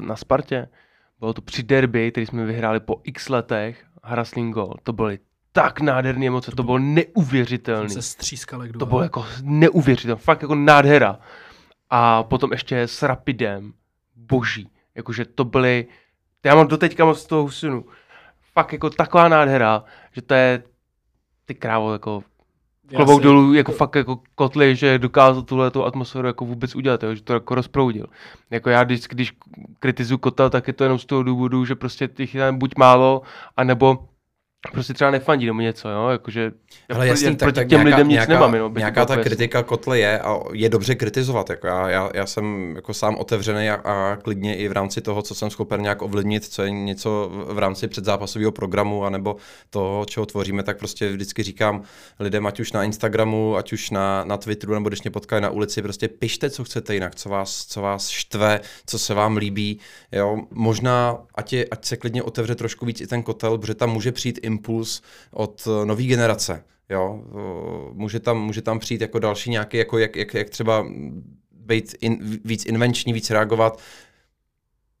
na 0.00 0.16
Spartě? 0.16 0.68
Bylo 1.18 1.32
to 1.32 1.42
při 1.42 1.62
derby, 1.62 2.10
který 2.10 2.26
jsme 2.26 2.44
vyhráli 2.44 2.80
po 2.80 3.00
x 3.04 3.28
letech, 3.28 3.84
Hraslin 4.02 4.50
gol. 4.50 4.74
To 4.82 4.92
byly 4.92 5.18
tak 5.52 5.80
nádherné 5.80 6.26
emoce, 6.26 6.50
to 6.50 6.62
bylo 6.62 6.78
neuvěřitelné. 6.78 7.88
Se 7.88 8.02
střískal 8.02 8.62
jak 8.62 8.76
To 8.76 8.86
bylo 8.86 9.02
jako 9.02 9.26
neuvěřitelné, 9.42 10.20
fakt 10.20 10.42
jako 10.42 10.54
nádhera. 10.54 11.18
A 11.90 12.22
potom 12.22 12.52
ještě 12.52 12.80
s 12.80 13.02
Rapidem, 13.02 13.72
boží, 14.16 14.70
jakože 14.94 15.24
to 15.24 15.44
byly, 15.44 15.86
já 16.44 16.54
mám 16.54 16.68
doteďka 16.68 17.04
moc 17.04 17.20
z 17.20 17.26
toho 17.26 17.42
husinu, 17.42 17.84
fakt 18.52 18.72
jako 18.72 18.90
taková 18.90 19.28
nádhera, 19.28 19.84
že 20.12 20.22
to 20.22 20.34
je, 20.34 20.62
ty 21.50 21.54
krávo, 21.54 21.92
jako 21.92 22.22
klobouk 22.96 23.22
dolů, 23.22 23.54
jako 23.54 23.72
fakt 23.72 23.94
jako 23.94 24.20
kotli, 24.34 24.76
že 24.76 24.98
dokázal 24.98 25.42
tuhle 25.42 25.70
tu 25.70 25.84
atmosféru 25.84 26.26
jako 26.26 26.44
vůbec 26.44 26.74
udělat, 26.74 27.02
jo, 27.02 27.14
že 27.14 27.22
to 27.22 27.32
jako 27.32 27.54
rozproudil. 27.54 28.06
Jako 28.50 28.70
já 28.70 28.84
když, 28.84 29.00
když 29.08 29.32
kritizuju 29.80 30.18
kotel, 30.18 30.50
tak 30.50 30.66
je 30.66 30.72
to 30.72 30.84
jenom 30.84 30.98
z 30.98 31.04
toho 31.04 31.22
důvodu, 31.22 31.64
že 31.64 31.74
prostě 31.74 32.08
těch 32.08 32.34
je 32.34 32.52
buď 32.52 32.72
málo, 32.78 33.22
anebo 33.56 33.98
prostě 34.72 34.94
třeba 34.94 35.10
nefandí 35.10 35.46
nebo 35.46 35.60
něco, 35.60 35.88
jo, 35.88 36.08
jakože 36.08 36.52
ale 36.94 37.08
jasný, 37.08 37.24
proti, 37.24 37.36
tak, 37.36 37.46
proti 37.46 37.54
tak 37.56 37.68
těm 37.68 37.78
nějaká, 37.78 37.96
lidem 37.96 38.08
nic 38.08 38.14
nějaká, 38.14 38.32
nemám, 38.32 38.54
jenom, 38.54 38.74
nějaká 38.74 39.06
ta 39.06 39.16
kritika 39.16 39.62
kotle 39.62 39.98
je 39.98 40.20
a 40.20 40.40
je 40.52 40.68
dobře 40.68 40.94
kritizovat, 40.94 41.50
jako 41.50 41.66
já, 41.66 41.88
já, 41.88 42.10
já 42.14 42.26
jsem 42.26 42.72
jako 42.76 42.94
sám 42.94 43.16
otevřený 43.16 43.70
a, 43.70 43.74
a, 43.74 44.16
klidně 44.16 44.56
i 44.56 44.68
v 44.68 44.72
rámci 44.72 45.00
toho, 45.00 45.22
co 45.22 45.34
jsem 45.34 45.50
schopen 45.50 45.82
nějak 45.82 46.02
ovlivnit, 46.02 46.44
co 46.44 46.62
je 46.62 46.70
něco 46.70 47.30
v 47.32 47.58
rámci 47.58 47.88
předzápasového 47.88 48.52
programu, 48.52 49.04
anebo 49.04 49.36
toho, 49.70 50.04
čeho 50.04 50.26
tvoříme, 50.26 50.62
tak 50.62 50.78
prostě 50.78 51.08
vždycky 51.12 51.42
říkám 51.42 51.82
lidem, 52.20 52.46
ať 52.46 52.60
už 52.60 52.72
na 52.72 52.84
Instagramu, 52.84 53.56
ať 53.56 53.72
už 53.72 53.90
na, 53.90 54.24
na 54.24 54.36
Twitteru, 54.36 54.74
nebo 54.74 54.88
když 54.88 55.02
mě 55.02 55.10
potkají 55.10 55.42
na 55.42 55.50
ulici, 55.50 55.82
prostě 55.82 56.08
pište, 56.08 56.50
co 56.50 56.64
chcete 56.64 56.94
jinak, 56.94 57.14
co 57.14 57.28
vás, 57.28 57.66
co 57.66 57.80
vás 57.82 58.08
štve, 58.08 58.60
co 58.86 58.98
se 58.98 59.14
vám 59.14 59.36
líbí, 59.36 59.78
jo, 60.12 60.38
možná, 60.50 61.18
ať, 61.34 61.52
je, 61.52 61.66
ať 61.70 61.84
se 61.84 61.96
klidně 61.96 62.22
otevře 62.22 62.54
trošku 62.54 62.86
víc 62.86 63.00
i 63.00 63.06
ten 63.06 63.22
kotel, 63.22 63.58
protože 63.58 63.74
tam 63.74 63.90
může 63.90 64.12
přijít 64.12 64.40
impuls 64.50 65.02
od 65.30 65.68
eh, 65.68 65.86
nové 65.86 66.02
generace. 66.02 66.64
Jo? 66.88 67.24
Eh, 67.28 67.90
může, 67.92 68.20
tam, 68.20 68.42
může 68.42 68.62
tam 68.62 68.78
přijít 68.78 69.00
jako 69.00 69.18
další 69.18 69.50
nějaký, 69.50 69.76
jako 69.76 69.98
jak, 69.98 70.16
jak, 70.16 70.34
jak 70.34 70.50
třeba 70.50 70.86
být 71.52 71.94
in, 72.00 72.40
víc 72.44 72.66
invenční, 72.66 73.12
víc 73.12 73.30
reagovat, 73.30 73.78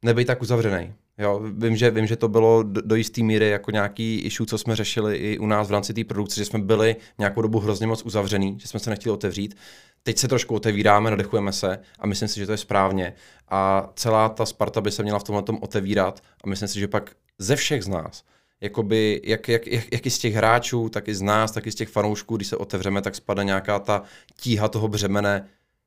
nebejt 0.02 0.26
tak 0.26 0.42
uzavřený. 0.42 0.92
Jo, 1.18 1.40
vím, 1.52 1.76
že, 1.76 1.90
vím, 1.90 2.06
že 2.06 2.16
to 2.16 2.28
bylo 2.28 2.62
do, 2.62 2.80
do 2.80 2.94
jisté 2.94 3.22
míry 3.22 3.48
jako 3.48 3.70
nějaký 3.70 4.18
issue, 4.18 4.46
co 4.46 4.58
jsme 4.58 4.76
řešili 4.76 5.16
i 5.16 5.38
u 5.38 5.46
nás 5.46 5.68
v 5.68 5.72
rámci 5.72 5.94
té 5.94 6.04
produkce, 6.04 6.36
že 6.36 6.44
jsme 6.44 6.58
byli 6.58 6.96
nějakou 7.18 7.42
dobu 7.42 7.58
hrozně 7.58 7.86
moc 7.86 8.02
uzavřený, 8.02 8.56
že 8.60 8.68
jsme 8.68 8.80
se 8.80 8.90
nechtěli 8.90 9.12
otevřít. 9.12 9.56
Teď 10.02 10.18
se 10.18 10.28
trošku 10.28 10.54
otevíráme, 10.54 11.10
nadechujeme 11.10 11.52
se 11.52 11.78
a 11.98 12.06
myslím 12.06 12.28
si, 12.28 12.40
že 12.40 12.46
to 12.46 12.52
je 12.52 12.58
správně. 12.58 13.14
A 13.48 13.90
celá 13.94 14.28
ta 14.28 14.46
Sparta 14.46 14.80
by 14.80 14.90
se 14.90 15.02
měla 15.02 15.18
v 15.18 15.24
tomhle 15.24 15.42
tom 15.42 15.58
otevírat 15.60 16.22
a 16.44 16.48
myslím 16.48 16.68
si, 16.68 16.80
že 16.80 16.88
pak 16.88 17.10
ze 17.38 17.56
všech 17.56 17.84
z 17.84 17.88
nás 17.88 18.24
jakoby, 18.60 19.20
jak, 19.24 19.48
jak, 19.48 19.66
jak, 19.66 19.92
jak 19.92 20.06
i 20.06 20.10
z 20.10 20.18
těch 20.18 20.34
hráčů, 20.34 20.88
tak 20.88 21.08
i 21.08 21.14
z 21.14 21.22
nás, 21.22 21.52
tak 21.52 21.66
i 21.66 21.72
z 21.72 21.74
těch 21.74 21.88
fanoušků, 21.88 22.36
když 22.36 22.48
se 22.48 22.56
otevřeme, 22.56 23.02
tak 23.02 23.14
spadne 23.14 23.44
nějaká 23.44 23.78
ta 23.78 24.02
tíha 24.40 24.68
toho 24.68 24.88
břemene 24.88 25.46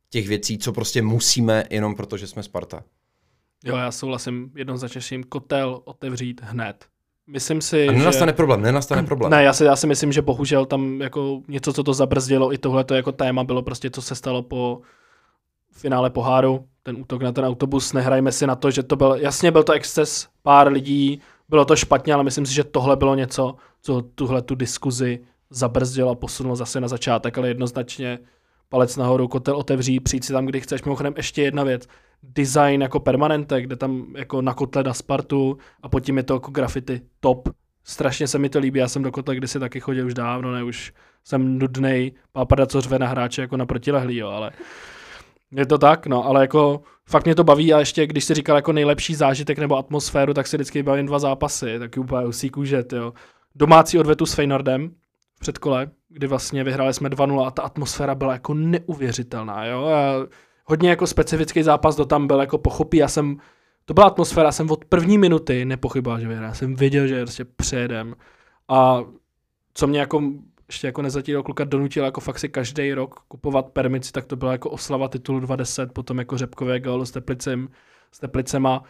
těch 0.10 0.28
věcí, 0.28 0.58
co 0.58 0.74
prostě 0.74 1.02
musíme 1.02 1.64
jenom 1.70 1.95
proto, 1.95 2.18
že 2.18 2.28
jsme 2.28 2.44
Sparta. 2.44 2.84
Jo, 3.64 3.76
já 3.76 3.91
souhlasím 3.91 4.52
jednoznačně 4.56 5.02
s 5.02 5.10
tím 5.10 5.24
kotel 5.24 5.82
otevřít 5.86 6.41
hned. 6.44 6.86
Myslím 7.28 7.62
si, 7.62 7.88
A 7.88 7.91
nenastane 7.91 8.30
že... 8.32 8.36
problém, 8.36 8.62
nenastane 8.62 9.04
problém. 9.08 9.32
Ne, 9.32 9.44
já 9.44 9.54
si, 9.54 9.64
já 9.64 9.76
si 9.76 9.88
myslím, 9.88 10.12
že 10.12 10.22
bohužel 10.22 10.66
tam 10.66 11.02
jako 11.02 11.41
něco, 11.48 11.74
co 11.74 11.84
to 11.84 11.94
zabrzdilo, 11.94 12.54
i 12.54 12.58
tohle 12.58 12.84
to 12.84 12.94
jako 12.94 13.12
téma 13.12 13.44
bylo 13.44 13.62
prostě, 13.62 13.90
co 13.90 14.02
se 14.02 14.16
stalo 14.16 14.44
po 14.44 14.82
finále 15.72 16.10
poháru, 16.10 16.66
ten 16.84 16.98
útok 16.98 17.22
na 17.22 17.32
ten 17.32 17.45
autobus, 17.45 17.94
nehrajme 17.94 18.32
si 18.32 18.48
na 18.48 18.56
to, 18.56 18.72
že 18.72 18.84
to 18.84 18.95
byl, 18.95 19.16
jasně 19.20 19.52
byl 19.52 19.64
to 19.64 19.74
exces 19.74 20.28
pár 20.41 20.72
lidí, 20.72 21.22
bylo 21.54 21.66
to 21.66 21.76
špatně, 21.76 22.14
ale 22.14 22.24
myslím 22.24 22.46
si, 22.46 22.54
že 22.54 22.64
tohle 22.64 22.96
bylo 22.96 23.16
něco, 23.16 23.56
co 23.82 24.02
tuhle 24.02 24.42
tu 24.42 24.56
diskuzi 24.56 25.20
zabrzdilo 25.50 26.10
a 26.10 26.16
posunulo 26.16 26.56
zase 26.56 26.82
na 26.82 26.88
začátek, 26.88 27.38
ale 27.38 27.48
jednoznačně 27.48 28.20
palec 28.70 28.98
nahoru, 28.98 29.28
kotel 29.28 29.56
otevří, 29.56 30.00
přijít 30.00 30.24
si 30.24 30.34
tam, 30.34 30.46
kdy 30.46 30.62
chceš. 30.62 30.84
Mimochodem 30.84 31.14
ještě 31.18 31.42
jedna 31.42 31.64
věc, 31.64 31.88
design 32.24 32.82
jako 32.82 33.00
permanente, 33.00 33.62
kde 33.62 33.76
tam 33.76 34.06
jako 34.18 34.42
na 34.42 34.54
kotle 34.54 34.84
na 34.84 34.94
Spartu 34.94 35.58
a 35.84 35.90
pod 35.90 36.00
tím 36.00 36.18
je 36.18 36.24
to 36.24 36.34
jako 36.34 36.52
graffiti 36.52 37.02
top. 37.20 37.50
Strašně 37.84 38.28
se 38.28 38.40
mi 38.40 38.50
to 38.50 38.60
líbí, 38.60 38.80
já 38.80 38.88
jsem 38.88 39.04
do 39.04 39.12
kotle 39.12 39.36
kdysi 39.36 39.60
taky 39.60 39.80
chodil 39.80 40.06
už 40.06 40.14
dávno, 40.14 40.52
ne, 40.52 40.64
už 40.64 40.94
jsem 41.24 41.60
nudnej, 41.60 42.12
pápada, 42.32 42.66
co 42.66 42.82
řve 42.82 43.00
na 43.00 43.08
hráče 43.08 43.42
jako 43.42 43.58
na 43.58 43.66
protilehlý, 43.66 44.18
jo, 44.18 44.30
ale 44.30 44.52
je 45.52 45.66
to 45.66 45.78
tak, 45.78 46.08
no, 46.08 46.26
ale 46.26 46.42
jako 46.42 46.82
fakt 47.10 47.26
mě 47.26 47.36
to 47.36 47.44
baví 47.44 47.74
a 47.74 47.80
ještě 47.80 48.08
když 48.08 48.26
si 48.26 48.34
říkal 48.34 48.56
jako 48.56 48.74
nejlepší 48.74 49.16
zážitek 49.16 49.60
nebo 49.60 49.78
atmosféru, 49.78 50.34
tak 50.34 50.48
si 50.48 50.58
vždycky 50.58 50.84
bavím 50.84 51.06
dva 51.06 51.20
zápasy, 51.20 51.80
taky 51.80 52.00
úplně 52.00 52.28
usí 52.28 52.50
kůžet, 52.50 52.94
jo. 52.94 53.14
Domácí 53.56 54.00
odvetu 54.00 54.26
s 54.26 54.34
Feynordem 54.34 54.90
v 55.36 55.40
předkole, 55.40 55.90
kdy 56.10 56.28
vlastně 56.28 56.64
vyhráli 56.64 56.94
jsme 56.94 57.10
2-0 57.10 57.46
a 57.46 57.52
ta 57.52 57.62
atmosféra 57.62 58.16
byla 58.16 58.34
jako 58.34 58.54
neuvěřitelná, 58.54 59.66
jo. 59.66 59.86
A 59.86 60.28
hodně 60.66 60.90
jako 60.90 61.08
specifický 61.08 61.64
zápas 61.64 61.96
do 61.96 62.06
tam 62.06 62.28
byl, 62.28 62.40
jako 62.40 62.58
pochopí, 62.58 62.98
já 62.98 63.08
jsem, 63.08 63.38
to 63.86 63.94
byla 63.94 64.08
atmosféra, 64.08 64.52
jsem 64.52 64.72
od 64.72 64.86
první 64.86 65.18
minuty 65.18 65.66
nepochyboval, 65.66 66.20
že 66.20 66.28
vyhrá, 66.28 66.54
jsem 66.54 66.76
věděl, 66.76 67.08
že 67.08 67.22
prostě 67.22 67.46
přejedem 67.46 68.16
a 68.68 69.04
co 69.74 69.88
mě 69.88 70.00
jako 70.00 70.24
ještě 70.68 70.88
jako 70.88 71.02
nezatíral 71.02 71.44
kluka 71.44 71.64
donutil 71.64 72.06
jako 72.06 72.22
fakt 72.22 72.40
si 72.40 72.49
každý 72.49 72.94
rok 72.94 73.19
kupovat 73.27 73.69
permici, 73.69 74.11
tak 74.11 74.26
to 74.26 74.35
byla 74.35 74.52
jako 74.52 74.69
oslava 74.69 75.07
titulu 75.07 75.40
20, 75.40 75.94
potom 75.94 76.19
jako 76.19 76.38
řepkové 76.38 76.80
golo 76.80 77.06
s 77.06 77.11
Teplicem, 77.11 77.68
s 78.11 78.19
Teplicema. 78.19 78.84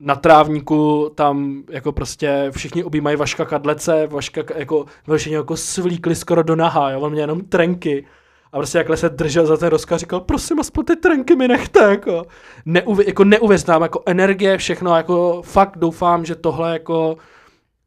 Na 0.00 0.14
trávníku 0.14 1.10
tam 1.14 1.62
jako 1.70 1.92
prostě 1.92 2.50
všichni 2.50 2.84
objímají 2.84 3.16
Vaška 3.16 3.44
Kadlece, 3.44 4.06
Vaška 4.06 4.42
jako, 4.54 4.86
všichni 5.16 5.34
jako 5.34 5.56
svlíkli 5.56 6.14
skoro 6.14 6.42
do 6.42 6.56
naha, 6.56 6.90
jo, 6.90 7.00
on 7.00 7.12
měl 7.12 7.22
jenom 7.22 7.40
trenky. 7.40 8.06
A 8.52 8.56
prostě 8.56 8.78
jakhle 8.78 8.96
se 8.96 9.08
držel 9.08 9.46
za 9.46 9.56
ten 9.56 9.68
rozkaz, 9.68 10.00
říkal, 10.00 10.20
prosím, 10.20 10.60
aspoň 10.60 10.84
ty 10.84 10.96
trenky 10.96 11.36
mi 11.36 11.48
nechte, 11.48 11.80
jako. 11.80 12.22
Neuvi, 12.64 13.04
jako 13.06 13.24
neuvěřnám, 13.24 13.82
jako 13.82 14.02
energie, 14.06 14.58
všechno, 14.58 14.96
jako 14.96 15.42
fakt 15.42 15.78
doufám, 15.78 16.24
že 16.24 16.34
tohle 16.34 16.72
jako 16.72 17.16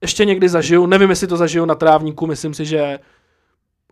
ještě 0.01 0.25
někdy 0.25 0.49
zažiju, 0.49 0.85
nevím, 0.85 1.09
jestli 1.09 1.27
to 1.27 1.37
zažiju 1.37 1.65
na 1.65 1.75
trávníku, 1.75 2.27
myslím 2.27 2.53
si, 2.53 2.65
že 2.65 2.99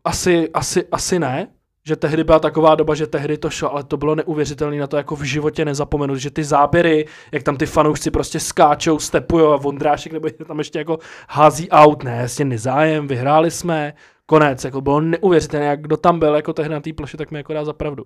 asi, 0.08 0.50
asi, 0.54 0.88
asi 0.92 1.20
ne, 1.20 1.48
že 1.88 1.96
tehdy 1.96 2.24
byla 2.24 2.40
taková 2.40 2.76
doba, 2.76 2.96
že 2.96 3.08
tehdy 3.08 3.38
to 3.38 3.50
šlo, 3.50 3.72
ale 3.72 3.84
to 3.84 3.98
bylo 3.98 4.16
neuvěřitelné 4.16 4.78
na 4.78 4.88
to 4.88 4.98
jako 4.98 5.16
v 5.16 5.24
životě 5.24 5.66
nezapomenout, 5.66 6.18
že 6.18 6.32
ty 6.32 6.44
záběry, 6.44 7.06
jak 7.32 7.44
tam 7.44 7.58
ty 7.58 7.66
fanoušci 7.66 8.12
prostě 8.12 8.40
skáčou, 8.40 9.00
stepujou 9.00 9.52
a 9.52 9.58
Vondrášek 9.58 10.14
nebo 10.14 10.30
tam 10.30 10.58
ještě 10.58 10.80
jako 10.80 11.00
hází 11.30 11.70
aut, 11.70 12.04
ne, 12.04 12.18
jasně 12.22 12.46
nezájem, 12.46 13.08
vyhráli 13.08 13.52
jsme, 13.52 13.94
konec, 14.26 14.64
jako 14.64 14.82
bylo 14.82 15.02
neuvěřitelné, 15.02 15.66
jak 15.66 15.82
kdo 15.82 15.98
tam 15.98 16.20
byl 16.20 16.36
jako 16.36 16.54
tehdy 16.54 16.74
na 16.74 16.80
té 16.80 16.94
ploše, 16.94 17.18
tak 17.18 17.32
mi 17.32 17.38
jako 17.38 17.54
dá 17.54 17.66
za 17.66 17.74
pravdu. 17.74 18.06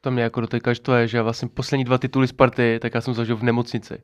To 0.00 0.10
mě 0.10 0.22
jako 0.22 0.40
doteďka 0.40 0.72
je, 0.96 1.08
že 1.08 1.22
vlastně 1.22 1.48
poslední 1.48 1.84
dva 1.84 1.98
tituly 1.98 2.28
Sparty, 2.28 2.78
tak 2.82 2.94
já 2.94 3.00
jsem 3.00 3.14
zažil 3.14 3.36
v 3.36 3.42
nemocnici. 3.42 4.02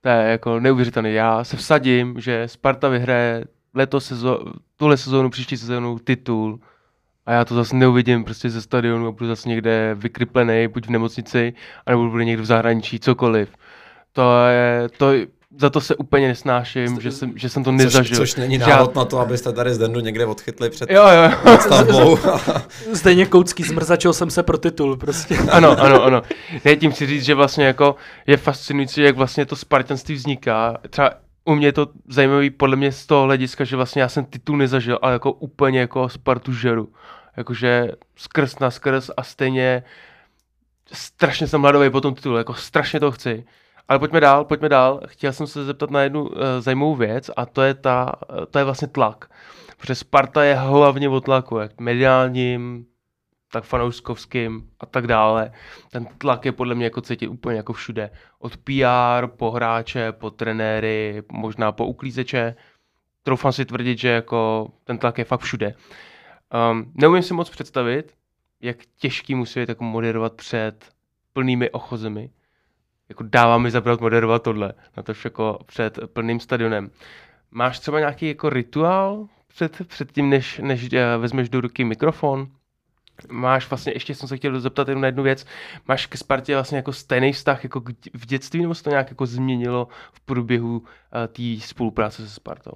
To 0.00 0.08
je 0.08 0.16
jako 0.16 0.60
neuvěřitelné. 0.60 1.10
Já 1.10 1.44
se 1.44 1.56
vsadím, 1.56 2.20
že 2.20 2.48
Sparta 2.48 2.88
vyhraje 2.88 3.44
letos 3.74 4.12
sezo- 4.12 4.52
tuhle 4.76 4.96
sezónu, 4.96 5.30
příští 5.30 5.56
sezónu 5.56 5.98
titul 5.98 6.60
a 7.26 7.32
já 7.32 7.44
to 7.44 7.54
zase 7.54 7.76
neuvidím 7.76 8.24
prostě 8.24 8.50
ze 8.50 8.62
stadionu 8.62 9.06
a 9.06 9.10
budu 9.10 9.26
zase 9.26 9.48
někde 9.48 9.96
vykryplený, 9.98 10.68
buď 10.68 10.86
v 10.86 10.90
nemocnici, 10.90 11.52
anebo 11.86 12.08
budu 12.08 12.22
někde 12.22 12.42
v 12.42 12.46
zahraničí, 12.46 12.98
cokoliv. 13.00 13.48
To 14.12 14.46
je, 14.46 14.88
to, 14.96 15.12
za 15.58 15.70
to 15.70 15.80
se 15.80 15.96
úplně 15.96 16.28
nesnáším, 16.28 17.00
že 17.00 17.10
jsem, 17.10 17.32
že 17.36 17.48
jsem 17.48 17.64
to 17.64 17.72
nezažil. 17.72 18.16
Což, 18.16 18.30
což 18.30 18.34
není 18.40 18.58
návod 18.58 18.94
na 18.94 19.04
to, 19.04 19.18
abyste 19.18 19.52
tady 19.52 19.74
z 19.74 19.78
Dendu 19.78 20.00
někde 20.00 20.26
odchytli 20.26 20.70
před 20.70 20.90
jo, 20.90 21.02
jo. 21.08 21.58
stavbou. 21.60 22.18
Stejně 22.94 23.26
koucký, 23.26 23.62
zmrzačil 23.62 24.12
jsem 24.12 24.30
se 24.30 24.42
pro 24.42 24.58
titul 24.58 24.96
prostě. 24.96 25.38
ano, 25.50 25.80
ano, 25.80 26.02
ano. 26.02 26.22
Já 26.64 26.74
tím 26.74 26.90
chci 26.90 27.06
říct, 27.06 27.24
že 27.24 27.34
vlastně 27.34 27.64
jako 27.64 27.96
je 28.26 28.36
fascinující, 28.36 29.00
jak 29.00 29.16
vlastně 29.16 29.46
to 29.46 29.56
spartanství 29.56 30.14
vzniká. 30.14 30.78
Třeba 30.90 31.10
u 31.48 31.54
mě 31.54 31.66
je 31.66 31.72
to 31.72 31.86
zajímavý 32.08 32.50
podle 32.50 32.76
mě 32.76 32.92
z 32.92 33.06
toho 33.06 33.24
hlediska, 33.24 33.64
že 33.64 33.76
vlastně 33.76 34.02
já 34.02 34.08
jsem 34.08 34.24
titul 34.24 34.56
nezažil, 34.56 34.98
ale 35.02 35.12
jako 35.12 35.32
úplně 35.32 35.80
jako 35.80 36.08
Spartu 36.08 36.52
žeru. 36.52 36.92
Jakože 37.36 37.92
skrz 38.16 38.58
na 38.58 38.70
skrz 38.70 39.10
a 39.16 39.22
stejně 39.22 39.82
strašně 40.92 41.46
jsem 41.46 41.62
hladový 41.62 41.90
po 41.90 42.00
tom 42.00 42.14
titulu, 42.14 42.36
jako 42.36 42.54
strašně 42.54 43.00
to 43.00 43.10
chci. 43.10 43.44
Ale 43.88 43.98
pojďme 43.98 44.20
dál, 44.20 44.44
pojďme 44.44 44.68
dál. 44.68 45.00
Chtěl 45.06 45.32
jsem 45.32 45.46
se 45.46 45.64
zeptat 45.64 45.90
na 45.90 46.02
jednu 46.02 46.22
uh, 46.22 46.30
zajímavou 46.58 46.94
věc 46.94 47.30
a 47.36 47.46
to 47.46 47.62
je, 47.62 47.74
ta, 47.74 48.12
uh, 48.30 48.44
to 48.44 48.58
je 48.58 48.64
vlastně 48.64 48.88
tlak. 48.88 49.30
Protože 49.78 49.94
Sparta 49.94 50.44
je 50.44 50.54
hlavně 50.54 51.08
o 51.08 51.20
tlaku, 51.20 51.58
jak 51.58 51.80
mediálním, 51.80 52.86
tak 53.52 53.64
fanouškovským 53.64 54.70
a 54.80 54.86
tak 54.86 55.06
dále. 55.06 55.52
Ten 55.90 56.06
tlak 56.18 56.44
je 56.44 56.52
podle 56.52 56.74
mě 56.74 56.84
jako 56.84 57.00
cítit 57.00 57.28
úplně 57.28 57.56
jako 57.56 57.72
všude. 57.72 58.10
Od 58.38 58.56
PR, 58.56 59.26
po 59.26 59.50
hráče, 59.50 60.12
po 60.12 60.30
trenéry, 60.30 61.22
možná 61.32 61.72
po 61.72 61.86
uklízeče. 61.86 62.54
Troufám 63.22 63.52
si 63.52 63.64
tvrdit, 63.64 63.98
že 63.98 64.08
jako 64.08 64.68
ten 64.84 64.98
tlak 64.98 65.18
je 65.18 65.24
fakt 65.24 65.40
všude. 65.40 65.74
Um, 66.70 66.92
neumím 66.94 67.22
si 67.22 67.34
moc 67.34 67.50
představit, 67.50 68.14
jak 68.60 68.76
těžký 68.98 69.34
musí 69.34 69.60
být 69.60 69.68
jako 69.68 69.84
moderovat 69.84 70.34
před 70.34 70.92
plnými 71.32 71.70
ochozemi. 71.70 72.30
Jako 73.08 73.22
dává 73.22 73.58
mi 73.58 73.70
zabrat 73.70 74.00
moderovat 74.00 74.42
tohle, 74.42 74.72
na 74.96 75.02
to 75.02 75.12
jako 75.24 75.58
před 75.66 75.98
plným 76.12 76.40
stadionem. 76.40 76.90
Máš 77.50 77.78
třeba 77.78 77.98
nějaký 77.98 78.28
jako 78.28 78.48
rituál 78.50 79.28
před, 79.46 79.88
před 79.88 80.12
tím, 80.12 80.30
než, 80.30 80.58
než 80.58 80.92
eh, 80.92 81.16
vezmeš 81.16 81.48
do 81.48 81.60
ruky 81.60 81.84
mikrofon? 81.84 82.48
Máš 83.30 83.70
vlastně, 83.70 83.92
ještě 83.92 84.14
jsem 84.14 84.28
se 84.28 84.36
chtěl 84.36 84.60
zeptat 84.60 84.88
jenom 84.88 85.02
na 85.02 85.08
jednu 85.08 85.22
věc, 85.22 85.46
máš 85.88 86.06
ke 86.06 86.18
Spartě 86.18 86.54
vlastně 86.54 86.76
jako 86.76 86.92
stejný 86.92 87.32
vztah 87.32 87.64
jako 87.64 87.80
v 88.14 88.26
dětství, 88.26 88.62
nebo 88.62 88.74
se 88.74 88.82
to 88.82 88.90
nějak 88.90 89.10
jako 89.10 89.26
změnilo 89.26 89.88
v 90.12 90.20
průběhu 90.20 90.78
uh, 90.78 90.84
té 91.26 91.66
spolupráce 91.66 92.28
se 92.28 92.34
Spartou? 92.34 92.72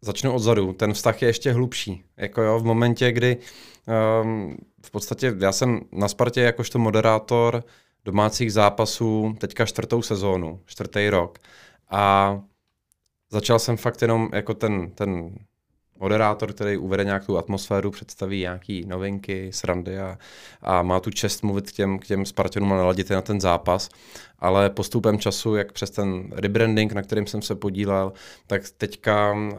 Začnu 0.00 0.34
odzadu. 0.34 0.72
Ten 0.72 0.92
vztah 0.92 1.22
je 1.22 1.28
ještě 1.28 1.52
hlubší. 1.52 2.04
Jako 2.16 2.42
jo, 2.42 2.58
v 2.58 2.64
momentě, 2.64 3.12
kdy 3.12 3.36
um, 4.22 4.56
v 4.86 4.90
podstatě 4.90 5.34
já 5.40 5.52
jsem 5.52 5.80
na 5.92 6.08
Spartě 6.08 6.40
jakožto 6.40 6.78
moderátor 6.78 7.64
domácích 8.04 8.52
zápasů 8.52 9.34
teďka 9.38 9.66
čtvrtou 9.66 10.02
sezónu, 10.02 10.60
čtvrtý 10.66 11.10
rok. 11.10 11.38
A 11.90 12.40
začal 13.30 13.58
jsem 13.58 13.76
fakt 13.76 14.02
jenom 14.02 14.28
jako 14.32 14.54
ten, 14.54 14.90
ten 14.90 15.38
moderátor, 16.00 16.52
který 16.52 16.76
uvede 16.76 17.04
nějakou 17.04 17.36
atmosféru, 17.36 17.90
představí 17.90 18.40
nějaké 18.40 18.80
novinky, 18.86 19.52
srandy 19.52 19.98
a, 19.98 20.18
a 20.60 20.82
má 20.82 21.00
tu 21.00 21.10
čest 21.10 21.42
mluvit 21.42 21.70
k 21.70 21.74
těm, 21.74 21.98
k 21.98 22.06
těm 22.06 22.26
Spartanům 22.26 22.72
a 22.72 22.76
naladit 22.76 23.10
je 23.10 23.16
na 23.16 23.22
ten 23.22 23.40
zápas. 23.40 23.88
Ale 24.38 24.70
postupem 24.70 25.18
času, 25.18 25.54
jak 25.54 25.72
přes 25.72 25.90
ten 25.90 26.30
rebranding, 26.32 26.92
na 26.92 27.02
kterým 27.02 27.26
jsem 27.26 27.42
se 27.42 27.54
podílel, 27.54 28.12
tak 28.46 28.62
teďka 28.76 29.32
uh, 29.32 29.58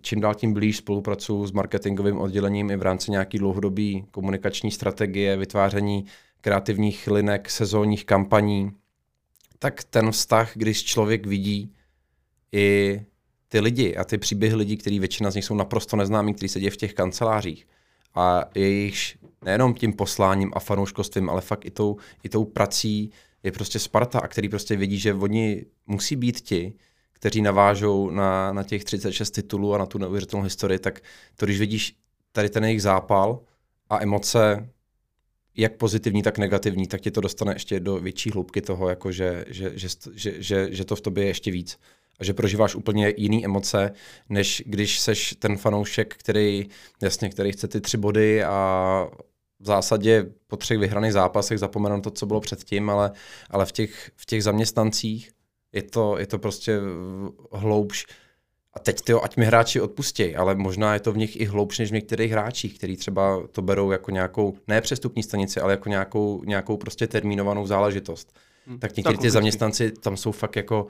čím 0.00 0.20
dál 0.20 0.34
tím 0.34 0.52
blíž 0.52 0.76
spolupracuji 0.76 1.46
s 1.46 1.52
marketingovým 1.52 2.18
oddělením 2.18 2.70
i 2.70 2.76
v 2.76 2.82
rámci 2.82 3.10
nějaký 3.10 3.38
dlouhodobý 3.38 4.04
komunikační 4.10 4.70
strategie, 4.70 5.36
vytváření 5.36 6.04
kreativních 6.40 7.06
linek, 7.06 7.50
sezónních 7.50 8.04
kampaní, 8.04 8.72
tak 9.58 9.84
ten 9.84 10.10
vztah, 10.10 10.50
když 10.54 10.84
člověk 10.84 11.26
vidí 11.26 11.74
i 12.52 13.00
ty 13.48 13.60
lidi 13.60 13.96
a 13.96 14.04
ty 14.04 14.18
příběhy 14.18 14.54
lidí, 14.54 14.76
který 14.76 14.98
většina 14.98 15.30
z 15.30 15.34
nich 15.34 15.44
jsou 15.44 15.54
naprosto 15.54 15.96
neznámí, 15.96 16.34
kteří 16.34 16.48
sedí 16.48 16.70
v 16.70 16.76
těch 16.76 16.94
kancelářích. 16.94 17.66
A 18.14 18.44
jejich 18.54 19.16
nejenom 19.44 19.74
tím 19.74 19.92
posláním 19.92 20.52
a 20.54 20.60
fanouškovstvím, 20.60 21.30
ale 21.30 21.40
fakt 21.40 21.64
i 21.64 21.70
tou, 21.70 21.96
i 22.22 22.28
tou 22.28 22.44
prací 22.44 23.10
je 23.42 23.52
prostě 23.52 23.78
Sparta 23.78 24.18
a 24.18 24.28
který 24.28 24.48
prostě 24.48 24.76
vědí, 24.76 24.98
že 24.98 25.14
oni 25.14 25.64
musí 25.86 26.16
být 26.16 26.40
ti, 26.40 26.72
kteří 27.12 27.42
navážou 27.42 28.10
na, 28.10 28.52
na 28.52 28.62
těch 28.62 28.84
36 28.84 29.30
titulů 29.30 29.74
a 29.74 29.78
na 29.78 29.86
tu 29.86 29.98
neuvěřitelnou 29.98 30.44
historii, 30.44 30.78
tak 30.78 31.00
to, 31.36 31.46
když 31.46 31.58
vidíš 31.58 31.96
tady 32.32 32.48
ten 32.48 32.64
jejich 32.64 32.82
zápal 32.82 33.40
a 33.90 34.02
emoce, 34.02 34.68
jak 35.56 35.76
pozitivní, 35.76 36.22
tak 36.22 36.38
negativní, 36.38 36.86
tak 36.86 37.00
tě 37.00 37.10
to 37.10 37.20
dostane 37.20 37.52
ještě 37.52 37.80
do 37.80 38.00
větší 38.00 38.30
hloubky 38.30 38.62
toho, 38.62 38.88
jako 38.88 39.12
že, 39.12 39.44
že, 39.48 39.72
že, 39.74 39.88
že, 40.14 40.42
že, 40.42 40.68
že 40.70 40.84
to 40.84 40.96
v 40.96 41.00
tobě 41.00 41.24
je 41.24 41.30
ještě 41.30 41.50
víc 41.50 41.78
a 42.20 42.24
že 42.24 42.34
prožíváš 42.34 42.74
úplně 42.74 43.14
jiný 43.16 43.44
emoce, 43.44 43.92
než 44.28 44.62
když 44.66 45.00
seš 45.00 45.34
ten 45.38 45.56
fanoušek, 45.56 46.14
který, 46.16 46.68
jasně, 47.02 47.28
který 47.28 47.52
chce 47.52 47.68
ty 47.68 47.80
tři 47.80 47.96
body 47.96 48.44
a 48.44 49.08
v 49.60 49.66
zásadě 49.66 50.26
po 50.46 50.56
třech 50.56 50.78
vyhraných 50.78 51.12
zápasech 51.12 51.58
zapomenu 51.58 52.00
to, 52.00 52.10
co 52.10 52.26
bylo 52.26 52.40
předtím, 52.40 52.90
ale, 52.90 53.12
ale 53.50 53.66
v, 53.66 53.72
těch, 53.72 54.10
v 54.16 54.26
těch 54.26 54.42
zaměstnancích 54.42 55.30
je 55.72 55.82
to, 55.82 56.18
je 56.18 56.26
to 56.26 56.38
prostě 56.38 56.80
hloubš. 57.52 58.06
A 58.72 58.78
teď 58.78 59.00
ty, 59.00 59.12
ať 59.12 59.36
mi 59.36 59.44
hráči 59.44 59.80
odpustí, 59.80 60.36
ale 60.36 60.54
možná 60.54 60.94
je 60.94 61.00
to 61.00 61.12
v 61.12 61.16
nich 61.16 61.40
i 61.40 61.44
hloubš 61.44 61.78
než 61.78 61.90
v 61.90 61.94
některých 61.94 62.32
hráčích, 62.32 62.78
kteří 62.78 62.96
třeba 62.96 63.46
to 63.52 63.62
berou 63.62 63.90
jako 63.90 64.10
nějakou, 64.10 64.54
ne 64.68 64.80
přestupní 64.80 65.22
stanici, 65.22 65.60
ale 65.60 65.72
jako 65.72 65.88
nějakou, 65.88 66.42
nějakou 66.44 66.76
prostě 66.76 67.06
termínovanou 67.06 67.66
záležitost. 67.66 68.38
Hmm, 68.66 68.78
tak 68.78 68.96
někteří 68.96 69.18
ty 69.18 69.30
zaměstnanci 69.30 69.90
tam 69.90 70.16
jsou 70.16 70.32
fakt 70.32 70.56
jako 70.56 70.86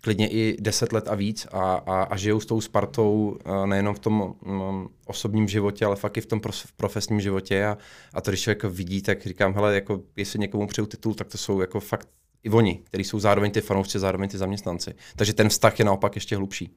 klidně 0.00 0.28
i 0.28 0.56
10 0.60 0.92
let 0.92 1.08
a 1.08 1.14
víc 1.14 1.46
a, 1.52 1.74
a, 1.74 2.02
a 2.02 2.16
žijou 2.16 2.40
s 2.40 2.46
tou 2.46 2.60
Spartou 2.60 3.38
nejenom 3.66 3.94
v 3.94 3.98
tom 3.98 4.34
um, 4.44 4.88
osobním 5.06 5.48
životě, 5.48 5.84
ale 5.84 5.96
fakt 5.96 6.16
i 6.16 6.20
v 6.20 6.26
tom 6.26 6.40
prof, 6.40 6.72
profesním 6.76 7.20
životě 7.20 7.66
a, 7.66 7.78
a 8.14 8.20
to, 8.20 8.30
když 8.30 8.40
člověk 8.40 8.64
vidí, 8.64 9.02
tak 9.02 9.26
říkám, 9.26 9.54
hele, 9.54 9.74
jako 9.74 10.02
jestli 10.16 10.38
někomu 10.38 10.66
přeju 10.66 10.86
titul, 10.86 11.14
tak 11.14 11.28
to 11.28 11.38
jsou 11.38 11.60
jako 11.60 11.80
fakt 11.80 12.08
i 12.44 12.50
oni, 12.50 12.80
kteří 12.84 13.04
jsou 13.04 13.18
zároveň 13.18 13.50
ty 13.50 13.60
fanoušci, 13.60 13.98
zároveň 13.98 14.28
ty 14.28 14.38
zaměstnanci. 14.38 14.94
Takže 15.16 15.32
ten 15.32 15.48
vztah 15.48 15.78
je 15.78 15.84
naopak 15.84 16.14
ještě 16.14 16.36
hlubší. 16.36 16.70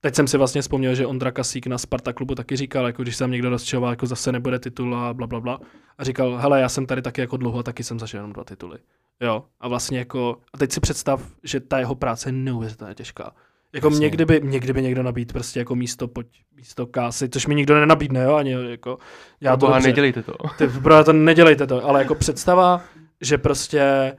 Teď 0.00 0.14
jsem 0.14 0.26
si 0.26 0.38
vlastně 0.38 0.62
vzpomněl, 0.62 0.94
že 0.94 1.06
Ondra 1.06 1.30
Kasík 1.30 1.66
na 1.66 1.78
Sparta 1.78 2.12
klubu 2.12 2.34
taky 2.34 2.56
říkal, 2.56 2.86
jako 2.86 3.02
když 3.02 3.16
se 3.16 3.24
tam 3.24 3.30
někdo 3.30 3.50
rozčiloval, 3.50 3.90
jako 3.90 4.06
zase 4.06 4.32
nebude 4.32 4.58
titul 4.58 4.96
a 4.96 5.14
bla, 5.14 5.26
bla, 5.26 5.40
bla. 5.40 5.60
A 5.98 6.04
říkal, 6.04 6.36
hele, 6.36 6.60
já 6.60 6.68
jsem 6.68 6.86
tady 6.86 7.02
taky 7.02 7.20
jako 7.20 7.36
dlouho, 7.36 7.62
taky 7.62 7.84
jsem 7.84 7.98
zažil 7.98 8.18
jenom 8.18 8.32
dva 8.32 8.44
tituly. 8.44 8.78
Jo, 9.20 9.44
a 9.60 9.68
vlastně 9.68 9.98
jako, 9.98 10.36
a 10.52 10.58
teď 10.58 10.72
si 10.72 10.80
představ, 10.80 11.22
že 11.42 11.60
ta 11.60 11.78
jeho 11.78 11.94
práce 11.94 12.28
je 12.28 12.32
neuvěřitelně 12.32 12.94
těžká. 12.94 13.32
Jako 13.72 13.88
vlastně. 13.88 14.06
mě 14.06 14.10
kdyby, 14.10 14.40
mě 14.40 14.60
kdyby 14.60 14.82
někdo 14.82 15.02
nabít 15.02 15.32
prostě 15.32 15.58
jako 15.58 15.74
místo, 15.74 16.08
pojď, 16.08 16.26
místo 16.56 16.86
kásy, 16.86 17.28
což 17.28 17.46
mi 17.46 17.54
nikdo 17.54 17.80
nenabídne, 17.80 18.24
jo, 18.24 18.34
ani 18.34 18.52
jako, 18.70 18.98
já 19.40 19.56
to 19.56 19.66
dobře, 19.66 19.88
nedělejte 19.88 20.22
to. 20.22 20.32
Ty, 20.58 20.66
bro, 20.66 21.04
to 21.04 21.12
nedělejte 21.12 21.66
to, 21.66 21.84
ale 21.84 22.00
jako 22.02 22.14
představa, 22.14 22.84
že 23.20 23.38
prostě 23.38 24.12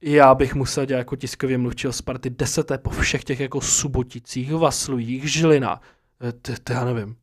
já 0.00 0.34
bych 0.34 0.54
musel 0.54 0.86
dělat 0.86 0.98
jako 0.98 1.16
tiskově 1.16 1.58
mluvčího 1.58 1.92
Sparty 1.92 2.30
deseté 2.30 2.78
po 2.78 2.90
všech 2.90 3.24
těch 3.24 3.40
jako 3.40 3.60
suboticích, 3.60 4.52
vaslujích, 4.52 5.32
žilina. 5.32 5.80
To 6.64 6.72
já 6.72 6.84
nevím. 6.84 7.16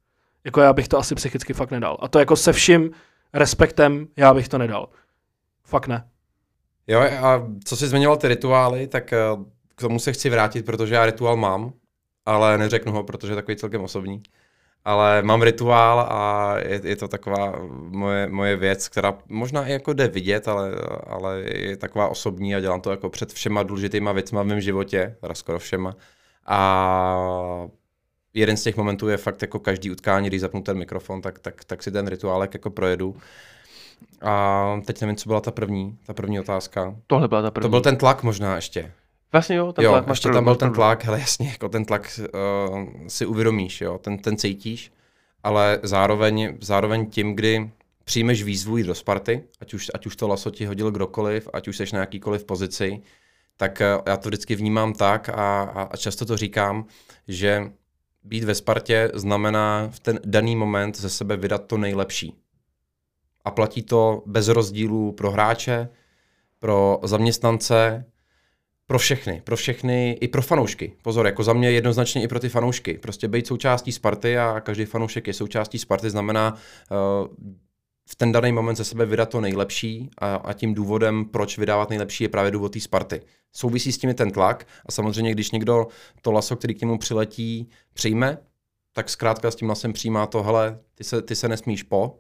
Jako 0.44 0.62
já 0.62 0.74
bych 0.74 0.88
to 0.88 0.98
asi 0.98 1.16
psychicky 1.16 1.54
fakt 1.54 1.72
nedal. 1.72 1.98
A 2.02 2.08
to 2.08 2.20
jako 2.20 2.36
se 2.36 2.54
vším 2.54 2.92
respektem 3.34 4.08
já 4.18 4.34
bych 4.34 4.48
to 4.48 4.58
nedal. 4.58 4.90
Fakt 5.64 5.88
ne. 5.88 6.11
Jo, 6.92 7.00
a 7.00 7.48
co 7.66 7.76
jsi 7.78 7.88
zmiňoval 7.88 8.18
ty 8.18 8.28
rituály, 8.28 8.88
tak 8.88 9.14
eh, 9.14 9.18
k 9.76 9.82
tomu 9.82 10.00
se 10.00 10.14
chci 10.14 10.30
vrátit, 10.30 10.66
protože 10.66 10.96
já 10.96 11.06
rituál 11.06 11.38
mám, 11.38 11.74
ale 12.26 12.58
neřeknu 12.58 12.92
ho, 12.92 13.04
protože 13.04 13.32
je 13.32 13.36
takový 13.36 13.58
celkem 13.58 13.82
osobní. 13.82 14.24
Ale 14.86 15.22
mám 15.24 15.42
rituál 15.42 16.00
a 16.00 16.54
je, 16.60 16.82
je 16.84 16.96
to 16.96 17.08
taková 17.08 17.56
moje, 17.90 18.28
moje 18.28 18.56
věc, 18.58 18.90
která 18.90 19.18
možná 19.30 19.68
i 19.68 19.72
jako 19.72 19.94
jde 19.94 20.08
vidět, 20.08 20.48
ale, 20.48 20.72
ale 21.08 21.42
je 21.42 21.78
taková 21.78 22.08
osobní 22.08 22.56
a 22.56 22.60
dělám 22.60 22.82
to 22.82 22.92
jako 22.92 23.10
před 23.10 23.34
všema 23.34 23.64
důležitýma 23.64 24.12
věcma 24.12 24.44
v 24.44 24.46
mém 24.46 24.62
životě, 24.62 25.16
teda 25.22 25.34
skoro 25.34 25.60
všema. 25.60 25.96
A 26.46 27.68
jeden 28.34 28.58
z 28.58 28.64
těch 28.64 28.78
momentů 28.78 29.08
je 29.08 29.18
fakt 29.18 29.42
jako 29.42 29.60
každý 29.60 29.92
utkání, 29.92 30.28
když 30.28 30.42
zapnu 30.42 30.62
ten 30.62 30.78
mikrofon, 30.78 31.22
tak, 31.22 31.40
tak, 31.40 31.64
tak 31.64 31.84
si 31.84 31.92
ten 31.92 32.08
rituálek 32.08 32.54
jako 32.54 32.70
projedu. 32.70 33.16
A 34.22 34.82
teď 34.86 35.02
nevím, 35.02 35.16
co 35.16 35.30
byla 35.30 35.42
ta 35.42 35.52
první, 35.52 35.98
ta 36.06 36.14
první 36.14 36.40
otázka. 36.40 36.96
Tohle 37.08 37.28
byla 37.28 37.42
ta 37.42 37.52
první. 37.52 37.66
To 37.66 37.70
byl 37.70 37.82
ten 37.82 37.98
tlak 37.98 38.24
možná 38.24 38.56
ještě. 38.56 38.92
Vlastně 39.32 39.56
jo, 39.56 39.74
ten 39.74 39.86
jo, 39.86 39.92
tlak. 39.92 40.08
ještě 40.08 40.30
tam 40.30 40.44
byl 40.44 40.56
ten 40.56 40.74
tlak, 40.74 41.04
hele 41.04 41.20
jasně, 41.20 41.48
jako 41.48 41.70
ten 41.70 41.86
tlak 41.86 42.20
uh, 42.34 42.84
si 43.08 43.26
uvědomíš, 43.26 43.82
jo, 43.82 43.98
ten, 43.98 44.18
ten 44.18 44.38
cítíš, 44.38 44.92
ale 45.44 45.80
zároveň, 45.84 46.58
zároveň 46.62 47.10
tím, 47.10 47.36
kdy 47.36 47.72
přijmeš 48.04 48.44
výzvu 48.44 48.78
jít 48.78 48.84
do 48.84 48.96
Sparty, 48.96 49.44
ať 49.62 49.74
už, 49.74 49.92
ať 49.94 50.06
už 50.06 50.16
to 50.16 50.28
laso 50.28 50.52
ti 50.52 50.66
hodil 50.66 50.92
kdokoliv, 50.92 51.50
ať 51.54 51.68
už 51.68 51.78
seš 51.78 51.92
na 51.92 52.00
jakýkoliv 52.00 52.44
pozici, 52.44 53.02
tak 53.58 53.82
uh, 53.82 54.02
já 54.06 54.18
to 54.18 54.30
vždycky 54.30 54.56
vnímám 54.56 54.94
tak 54.94 55.30
a, 55.30 55.34
a, 55.64 55.82
a 55.82 55.98
často 55.98 56.26
to 56.26 56.38
říkám, 56.38 56.86
že 57.28 57.72
být 58.24 58.44
ve 58.44 58.56
Spartě 58.56 59.12
znamená 59.14 59.88
v 59.92 60.00
ten 60.00 60.20
daný 60.26 60.56
moment 60.56 60.98
ze 60.98 61.10
sebe 61.10 61.38
vydat 61.38 61.66
to 61.68 61.78
nejlepší. 61.78 62.36
A 63.46 63.52
platí 63.52 63.84
to 63.84 64.24
bez 64.26 64.48
rozdílů 64.48 65.12
pro 65.12 65.32
hráče, 65.32 65.90
pro 66.60 67.00
zaměstnance, 67.04 68.06
pro 68.88 69.00
všechny, 69.00 69.42
pro 69.44 69.56
všechny, 69.56 70.18
i 70.22 70.28
pro 70.28 70.42
fanoušky. 70.42 70.94
Pozor, 71.02 71.26
jako 71.26 71.44
za 71.44 71.54
mě 71.54 71.72
jednoznačně 71.72 72.24
i 72.24 72.28
pro 72.28 72.40
ty 72.40 72.50
fanoušky. 72.50 72.94
Prostě 72.94 73.28
být 73.28 73.48
součástí 73.48 73.92
Sparty 73.92 74.38
a 74.38 74.60
každý 74.60 74.86
fanoušek 74.86 75.28
je 75.28 75.34
součástí 75.34 75.80
Sparty 75.80 76.10
znamená 76.10 76.54
uh, 76.54 77.28
v 78.10 78.16
ten 78.16 78.32
daný 78.32 78.52
moment 78.52 78.76
ze 78.76 78.84
sebe 78.84 79.06
vydat 79.06 79.30
to 79.30 79.42
nejlepší 79.42 80.10
a, 80.18 80.36
a 80.36 80.54
tím 80.54 80.74
důvodem, 80.74 81.26
proč 81.26 81.58
vydávat 81.58 81.90
nejlepší, 81.90 82.24
je 82.24 82.30
právě 82.30 82.52
důvod 82.52 82.74
té 82.74 82.80
Sparty. 82.80 83.22
Souvisí 83.52 83.92
s 83.92 83.98
tím 83.98 84.14
ten 84.14 84.32
tlak 84.32 84.68
a 84.86 84.92
samozřejmě, 84.92 85.32
když 85.32 85.52
někdo 85.52 85.88
to 86.22 86.32
laso, 86.32 86.56
který 86.56 86.76
k 86.76 86.82
němu 86.82 86.98
přiletí, 86.98 87.70
přijme, 87.94 88.38
tak 88.94 89.10
zkrátka 89.10 89.52
s 89.52 89.56
tím 89.56 89.70
lasem 89.70 89.94
přijímá 89.94 90.28
to, 90.28 90.44
hele, 90.44 90.80
ty 90.96 91.04
se, 91.04 91.22
ty 91.22 91.36
se 91.36 91.48
nesmíš 91.48 91.84
po, 91.84 92.20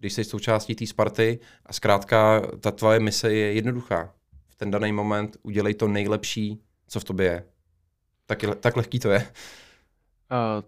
když 0.00 0.12
jsi 0.12 0.24
součástí 0.24 0.74
té 0.74 0.86
Sparty 0.86 1.38
a 1.66 1.72
zkrátka 1.72 2.42
ta 2.60 2.70
tvoje 2.70 3.00
mise 3.00 3.32
je 3.32 3.52
jednoduchá 3.52 4.12
ten 4.60 4.70
daný 4.70 4.92
moment, 4.92 5.36
udělej 5.42 5.74
to 5.74 5.88
nejlepší, 5.88 6.60
co 6.88 7.00
v 7.00 7.04
tobě 7.04 7.26
je. 7.26 7.44
Tak, 8.26 8.38
tak 8.60 8.76
lehký 8.76 8.98
to 8.98 9.10
je. 9.10 9.18
Uh, 9.18 9.26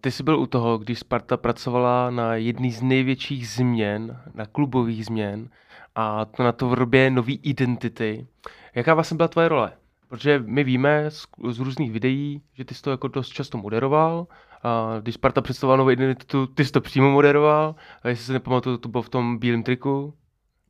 ty 0.01 0.11
jsi 0.11 0.23
byl 0.23 0.39
u 0.39 0.47
toho, 0.47 0.79
když 0.79 0.99
Sparta 0.99 1.37
pracovala 1.37 2.11
na 2.11 2.35
jedný 2.35 2.73
z 2.73 2.83
největších 2.83 3.49
změn, 3.49 4.21
na 4.35 4.47
klubových 4.47 5.07
změn, 5.07 5.49
a 5.95 6.25
to 6.25 6.43
na 6.43 6.53
to 6.53 6.69
v 6.69 6.77
době 6.77 7.11
nový 7.11 7.41
identity. 7.43 8.27
Jaká 8.75 8.95
vlastně 8.95 9.17
byla 9.17 9.29
tvoje 9.29 9.49
role? 9.49 9.73
Protože 10.09 10.43
my 10.47 10.65
víme 10.65 11.11
z, 11.11 11.27
z 11.51 11.59
různých 11.59 11.93
videí, 11.93 12.43
že 12.55 12.65
ty 12.65 12.75
jsi 12.75 12.83
to 12.83 12.91
jako 12.91 13.09
dost 13.09 13.29
často 13.29 13.59
moderoval, 13.59 14.27
a 14.63 14.99
když 15.01 15.15
Sparta 15.15 15.41
představovala 15.41 15.77
novou 15.77 15.91
identitu, 15.91 16.47
ty 16.47 16.65
jsi 16.65 16.73
to 16.73 16.81
přímo 16.81 17.11
moderoval, 17.11 17.75
a 18.03 18.09
jestli 18.09 18.25
se 18.25 18.33
nepamatuju, 18.33 18.77
to 18.77 18.89
bylo 18.89 19.03
v 19.03 19.09
tom 19.09 19.39
bílém 19.39 19.63
triku. 19.63 20.15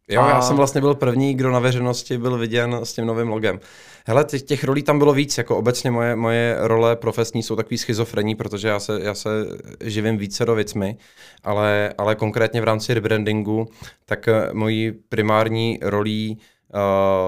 Jo, 0.08 0.22
a... 0.22 0.28
já 0.28 0.42
jsem 0.42 0.56
vlastně 0.56 0.80
byl 0.80 0.94
první, 0.94 1.34
kdo 1.34 1.50
na 1.50 1.58
veřejnosti 1.58 2.18
byl 2.18 2.38
viděn 2.38 2.80
s 2.82 2.92
tím 2.92 3.06
novým 3.06 3.28
logem. 3.28 3.60
Hele, 4.06 4.24
těch, 4.24 4.42
těch 4.42 4.64
rolí 4.64 4.82
tam 4.82 4.98
bylo 4.98 5.12
víc, 5.12 5.38
jako 5.38 5.56
obecně 5.56 5.90
moje, 5.90 6.16
moje 6.16 6.56
role 6.60 6.96
profesní 6.96 7.42
jsou 7.42 7.56
takový 7.56 7.78
schizofrení, 7.78 8.34
protože 8.34 8.68
já 8.68 8.80
se, 8.80 9.00
já 9.02 9.14
se 9.14 9.30
živím 9.80 10.18
více 10.18 10.44
do 10.44 10.54
věcmi, 10.54 10.96
ale, 11.44 11.94
ale 11.98 12.14
konkrétně 12.14 12.60
v 12.60 12.64
rámci 12.64 12.94
rebrandingu, 12.94 13.68
tak 14.06 14.28
eh, 14.28 14.48
mojí 14.52 14.92
primární 15.08 15.78
rolí 15.82 16.38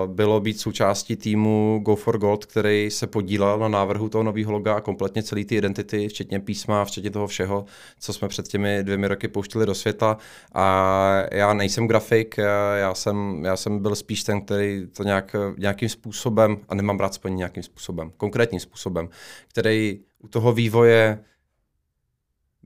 bylo 0.06 0.40
být 0.40 0.60
součástí 0.60 1.16
týmu 1.16 1.80
Go 1.82 1.96
for 1.96 2.18
Gold, 2.18 2.46
který 2.46 2.90
se 2.90 3.06
podílel 3.06 3.58
na 3.58 3.68
návrhu 3.68 4.08
toho 4.08 4.24
nového 4.24 4.52
loga 4.52 4.74
a 4.74 4.80
kompletně 4.80 5.22
celý 5.22 5.44
ty 5.44 5.56
identity, 5.56 6.08
včetně 6.08 6.40
písma, 6.40 6.84
včetně 6.84 7.10
toho 7.10 7.26
všeho, 7.26 7.64
co 8.00 8.12
jsme 8.12 8.28
před 8.28 8.48
těmi 8.48 8.82
dvěmi 8.82 9.08
roky 9.08 9.28
pouštili 9.28 9.66
do 9.66 9.74
světa. 9.74 10.16
A 10.54 11.22
já 11.32 11.54
nejsem 11.54 11.88
grafik, 11.88 12.36
já 12.76 12.94
jsem, 12.94 13.44
já 13.44 13.56
jsem 13.56 13.78
byl 13.78 13.96
spíš 13.96 14.24
ten, 14.24 14.40
který 14.40 14.86
to 14.96 15.02
nějak, 15.02 15.36
nějakým 15.58 15.88
způsobem, 15.88 16.56
a 16.68 16.74
nemám 16.74 16.98
rád 17.00 17.14
splnit 17.14 17.36
nějakým 17.36 17.62
způsobem, 17.62 18.12
konkrétním 18.16 18.60
způsobem, 18.60 19.08
který 19.48 20.00
u 20.18 20.28
toho 20.28 20.52
vývoje 20.52 21.18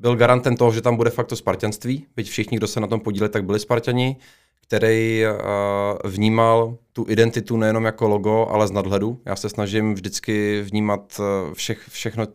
byl 0.01 0.17
garantem 0.17 0.57
toho, 0.57 0.73
že 0.73 0.83
tam 0.83 0.97
bude 0.97 1.11
fakt 1.11 1.27
to 1.27 1.37
spartanství, 1.37 2.07
byť 2.17 2.31
všichni, 2.31 2.57
kdo 2.57 2.67
se 2.67 2.81
na 2.81 2.87
tom 2.87 3.01
podíleli, 3.01 3.31
tak 3.31 3.45
byli 3.45 3.61
Spartani 3.61 4.17
který 4.69 5.25
uh, 5.27 6.11
vnímal 6.11 6.77
tu 6.93 7.07
identitu 7.09 7.57
nejenom 7.57 7.85
jako 7.85 8.09
logo, 8.09 8.47
ale 8.51 8.69
z 8.69 8.71
nadhledu. 8.71 9.21
Já 9.25 9.37
se 9.37 9.49
snažím 9.49 9.95
vždycky 9.95 10.63
vnímat 10.63 11.21
uh, 11.21 11.55
všech, 11.55 11.85
všechno, 11.89 12.27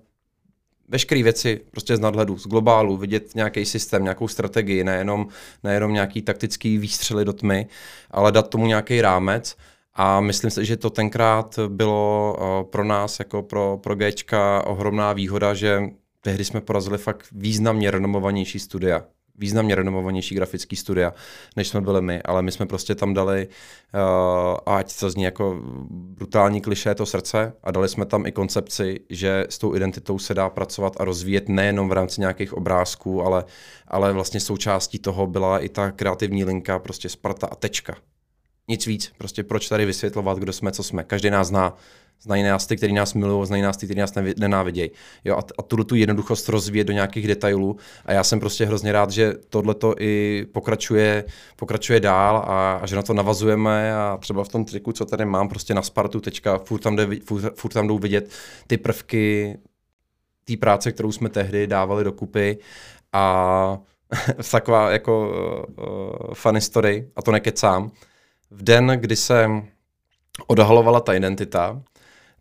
veškeré 0.88 1.24
věci 1.24 1.62
prostě 1.72 1.98
z 1.98 2.00
nadhledu, 2.00 2.38
z 2.38 2.48
globálu, 2.48 2.98
vidět 2.98 3.36
nějaký 3.36 3.66
systém, 3.66 4.04
nějakou 4.04 4.28
strategii, 4.28 4.84
nejenom, 4.84 5.28
nejenom 5.64 5.94
nějaký 5.94 6.22
taktický 6.22 6.78
výstřely 6.78 7.26
do 7.26 7.34
tmy, 7.34 7.68
ale 8.12 8.32
dát 8.32 8.50
tomu 8.50 8.66
nějaký 8.66 9.02
rámec. 9.02 9.56
A 9.96 10.20
myslím 10.20 10.52
si, 10.52 10.66
že 10.66 10.78
to 10.78 10.90
tenkrát 10.90 11.60
bylo 11.68 12.38
uh, 12.38 12.70
pro 12.70 12.84
nás, 12.84 13.20
jako 13.20 13.42
pro, 13.42 13.80
pro 13.84 13.96
Gčka, 13.96 14.64
ohromná 14.66 15.14
výhoda, 15.14 15.54
že 15.54 15.82
tehdy 16.24 16.46
jsme 16.46 16.62
porazili 16.62 16.98
fakt 16.98 17.28
významně 17.32 17.92
renomovanější 17.92 18.60
studia 18.60 19.04
významně 19.36 19.76
renomovanější 19.76 20.36
grafický 20.36 20.76
studia, 20.76 21.14
než 21.56 21.68
jsme 21.68 21.82
byli 21.82 22.02
my, 22.02 22.22
ale 22.22 22.42
my 22.42 22.52
jsme 22.52 22.66
prostě 22.66 22.96
tam 22.96 23.14
dali, 23.14 23.48
uh, 23.94 24.74
ať 24.74 25.00
to 25.00 25.10
zní 25.10 25.24
jako 25.24 25.62
brutální 25.90 26.62
kliše, 26.62 26.96
to 26.96 27.06
srdce 27.06 27.54
a 27.64 27.72
dali 27.72 27.90
jsme 27.90 28.06
tam 28.06 28.26
i 28.26 28.32
koncepci, 28.32 29.00
že 29.10 29.46
s 29.50 29.58
tou 29.58 29.76
identitou 29.76 30.20
se 30.20 30.34
dá 30.34 30.50
pracovat 30.50 30.94
a 31.00 31.06
rozvíjet 31.06 31.50
nejenom 31.50 31.90
v 31.90 31.92
rámci 31.92 32.22
nějakých 32.22 32.54
obrázků, 32.54 33.24
ale, 33.24 33.46
ale 33.88 34.14
vlastně 34.14 34.40
součástí 34.40 35.00
toho 35.00 35.28
byla 35.28 35.60
i 35.60 35.70
ta 35.70 35.92
kreativní 35.92 36.46
linka, 36.46 36.80
prostě 36.80 37.10
Sparta 37.10 37.48
a 37.48 37.56
tečka. 37.56 37.96
Nic 38.68 38.86
víc, 38.86 39.12
prostě 39.18 39.44
proč 39.44 39.70
tady 39.70 39.86
vysvětlovat, 39.86 40.38
kdo 40.38 40.54
jsme, 40.54 40.72
co 40.72 40.84
jsme. 40.84 41.04
Každý 41.04 41.30
nás 41.30 41.48
zná, 41.48 41.76
znají 42.24 42.44
nás 42.44 42.68
ty, 42.68 42.78
kteří 42.78 42.94
nás 42.94 43.14
milují, 43.14 43.48
znají 43.48 43.64
nás 43.64 43.78
ty, 43.78 43.86
kteří 43.86 44.00
nás 44.00 44.14
nenávidějí. 44.38 44.92
Jo, 45.26 45.38
a, 45.38 45.44
a 45.58 45.62
tu, 45.62 45.84
tu 45.84 45.96
jednoduchost 45.96 46.50
rozvíjet 46.50 46.84
do 46.84 46.94
nějakých 46.94 47.28
detailů. 47.28 47.78
A 48.06 48.14
já 48.14 48.24
jsem 48.24 48.40
prostě 48.40 48.66
hrozně 48.66 48.92
rád, 48.92 49.12
že 49.12 49.34
tohle 49.50 49.74
to 49.76 49.96
i 50.00 50.46
pokračuje, 50.52 51.26
pokračuje 51.56 52.00
dál 52.00 52.38
a, 52.38 52.74
a, 52.74 52.86
že 52.86 52.96
na 52.96 53.02
to 53.02 53.14
navazujeme 53.14 53.96
a 53.96 54.18
třeba 54.22 54.44
v 54.44 54.50
tom 54.50 54.66
triku, 54.66 54.92
co 54.92 55.06
tady 55.06 55.26
mám, 55.26 55.50
prostě 55.50 55.74
na 55.74 55.82
Spartu 55.82 56.20
tečka, 56.20 56.58
furt 56.58 56.80
tam, 56.80 56.96
jde, 56.96 57.08
furt, 57.26 57.58
furt 57.58 57.74
tam 57.74 57.88
jdou 57.88 58.00
vidět 58.00 58.32
ty 58.68 58.78
prvky 58.78 59.58
té 60.46 60.58
práce, 60.58 60.92
kterou 60.92 61.12
jsme 61.12 61.30
tehdy 61.30 61.68
dávali 61.68 62.04
dokupy 62.04 62.58
a 63.14 63.78
taková 64.52 64.92
jako 64.92 65.30
uh, 66.28 66.34
funny 66.34 66.62
story, 66.62 67.10
a 67.16 67.22
to 67.22 67.32
nekecám. 67.32 67.92
V 68.52 68.64
den, 68.64 68.88
kdy 68.88 69.16
se 69.16 69.50
odhalovala 70.48 71.00
ta 71.00 71.14
identita, 71.14 71.82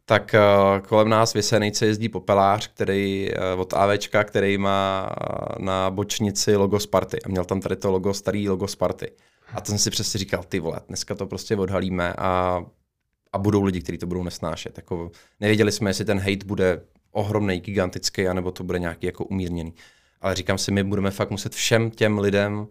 tak 0.04 0.34
uh, 0.34 0.86
kolem 0.86 1.08
nás 1.08 1.32
v 1.32 1.36
Jesenejce 1.36 1.86
jezdí 1.86 2.08
popelář, 2.08 2.66
který 2.66 3.28
uh, 3.54 3.60
od 3.60 3.74
AVčka, 3.74 4.24
který 4.24 4.58
má 4.58 5.10
na 5.58 5.90
bočnici 5.90 6.56
logo 6.56 6.80
Sparty 6.80 7.22
a 7.22 7.28
měl 7.28 7.44
tam 7.44 7.60
tady 7.60 7.76
to 7.76 7.90
logo, 7.90 8.14
starý 8.14 8.48
logo 8.48 8.68
Sparty. 8.68 9.12
A 9.54 9.60
to 9.60 9.66
jsem 9.66 9.78
si 9.78 9.90
přesně 9.90 10.18
říkal, 10.18 10.44
ty 10.44 10.60
vole, 10.60 10.80
dneska 10.88 11.14
to 11.14 11.26
prostě 11.26 11.56
odhalíme 11.56 12.14
a, 12.18 12.64
a 13.32 13.38
budou 13.38 13.62
lidi, 13.62 13.80
kteří 13.80 13.98
to 13.98 14.06
budou 14.06 14.22
nesnášet. 14.22 14.78
Jako, 14.78 15.10
nevěděli 15.40 15.72
jsme, 15.72 15.90
jestli 15.90 16.04
ten 16.04 16.18
hate 16.18 16.46
bude 16.46 16.82
ohromný, 17.12 17.60
gigantický, 17.60 18.28
anebo 18.28 18.52
to 18.52 18.64
bude 18.64 18.78
nějaký 18.78 19.06
jako 19.06 19.24
umírněný. 19.24 19.74
Ale 20.20 20.34
říkám 20.34 20.58
si, 20.58 20.72
my 20.72 20.84
budeme 20.84 21.10
fakt 21.10 21.30
muset 21.30 21.54
všem 21.54 21.90
těm 21.90 22.18
lidem 22.18 22.66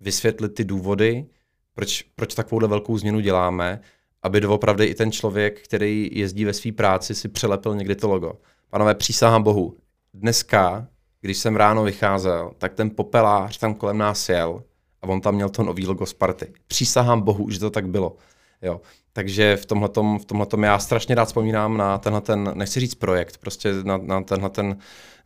vysvětlit 0.00 0.48
ty 0.54 0.64
důvody, 0.64 1.26
proč, 1.74 2.02
proč 2.16 2.34
takovouhle 2.34 2.68
velkou 2.68 2.98
změnu 2.98 3.20
děláme 3.20 3.80
aby 4.22 4.40
doopravdy 4.40 4.84
i 4.84 4.94
ten 4.94 5.12
člověk, 5.12 5.62
který 5.64 6.10
jezdí 6.12 6.44
ve 6.44 6.52
své 6.52 6.72
práci, 6.72 7.14
si 7.14 7.28
přelepil 7.28 7.74
někdy 7.74 7.96
to 7.96 8.08
logo. 8.08 8.32
Panové, 8.70 8.94
přísahám 8.94 9.42
bohu. 9.42 9.76
Dneska, 10.14 10.86
když 11.20 11.38
jsem 11.38 11.56
ráno 11.56 11.84
vycházel, 11.84 12.52
tak 12.58 12.74
ten 12.74 12.90
popelář 12.90 13.58
tam 13.58 13.74
kolem 13.74 13.98
nás 13.98 14.28
jel 14.28 14.62
a 15.02 15.08
on 15.08 15.20
tam 15.20 15.34
měl 15.34 15.48
to 15.48 15.62
nový 15.62 15.86
logo 15.86 16.06
Sparty. 16.06 16.52
Přísahám 16.66 17.20
bohu, 17.20 17.50
že 17.50 17.60
to 17.60 17.70
tak 17.70 17.88
bylo. 17.88 18.16
Jo. 18.62 18.80
Takže 19.12 19.56
v 19.56 19.66
tomhletom, 19.66 20.18
v 20.18 20.24
tomhletom 20.24 20.62
já 20.62 20.78
strašně 20.78 21.14
rád 21.14 21.24
vzpomínám 21.24 21.76
na 21.76 21.98
tenhle 21.98 22.20
ten, 22.20 22.52
nechci 22.54 22.80
říct 22.80 22.94
projekt, 22.94 23.38
prostě 23.38 23.72
na, 23.82 23.96
na 23.96 24.22
tenhle 24.22 24.50
ten, 24.50 24.78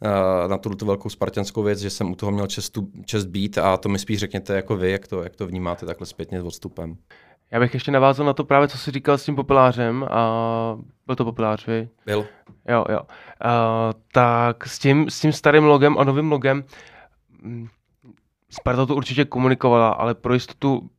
eh, 0.02 0.48
na 0.48 0.58
tu, 0.58 0.70
tu 0.70 0.86
velkou 0.86 1.08
spartanskou 1.08 1.62
věc, 1.62 1.78
že 1.78 1.90
jsem 1.90 2.10
u 2.10 2.14
toho 2.14 2.32
měl 2.32 2.46
čestu, 2.46 2.88
čest 3.04 3.24
být 3.24 3.58
a 3.58 3.76
to 3.76 3.88
mi 3.88 3.98
spíš 3.98 4.18
řekněte 4.18 4.56
jako 4.56 4.76
vy, 4.76 4.90
jak 4.90 5.08
to, 5.08 5.22
jak 5.22 5.36
to 5.36 5.46
vnímáte 5.46 5.86
takhle 5.86 6.06
zpětně 6.06 6.42
s 6.42 6.44
odstupem. 6.44 6.96
Já 7.52 7.60
bych 7.60 7.74
ještě 7.74 7.90
navázal 7.90 8.26
na 8.26 8.32
to 8.32 8.44
právě, 8.44 8.68
co 8.68 8.78
jsi 8.78 8.90
říkal 8.90 9.18
s 9.18 9.24
tím 9.24 9.36
populářem 9.36 10.06
a 10.10 10.78
byl 11.06 11.16
to 11.16 11.24
populář, 11.24 11.66
vy? 11.66 11.88
Byl. 12.06 12.26
Jo, 12.68 12.84
jo. 12.88 13.00
Uh, 13.00 14.00
tak 14.12 14.66
s 14.66 14.78
tím, 14.78 15.10
s 15.10 15.20
tím 15.20 15.32
starým 15.32 15.64
logem 15.64 15.98
a 15.98 16.04
novým 16.04 16.32
logem 16.32 16.64
mm, 17.42 17.68
Sparta 18.50 18.86
to 18.86 18.96
určitě 18.96 19.24
komunikovala, 19.24 19.88
ale 19.88 20.14
pro 20.14 20.34
jistotu 20.34 20.90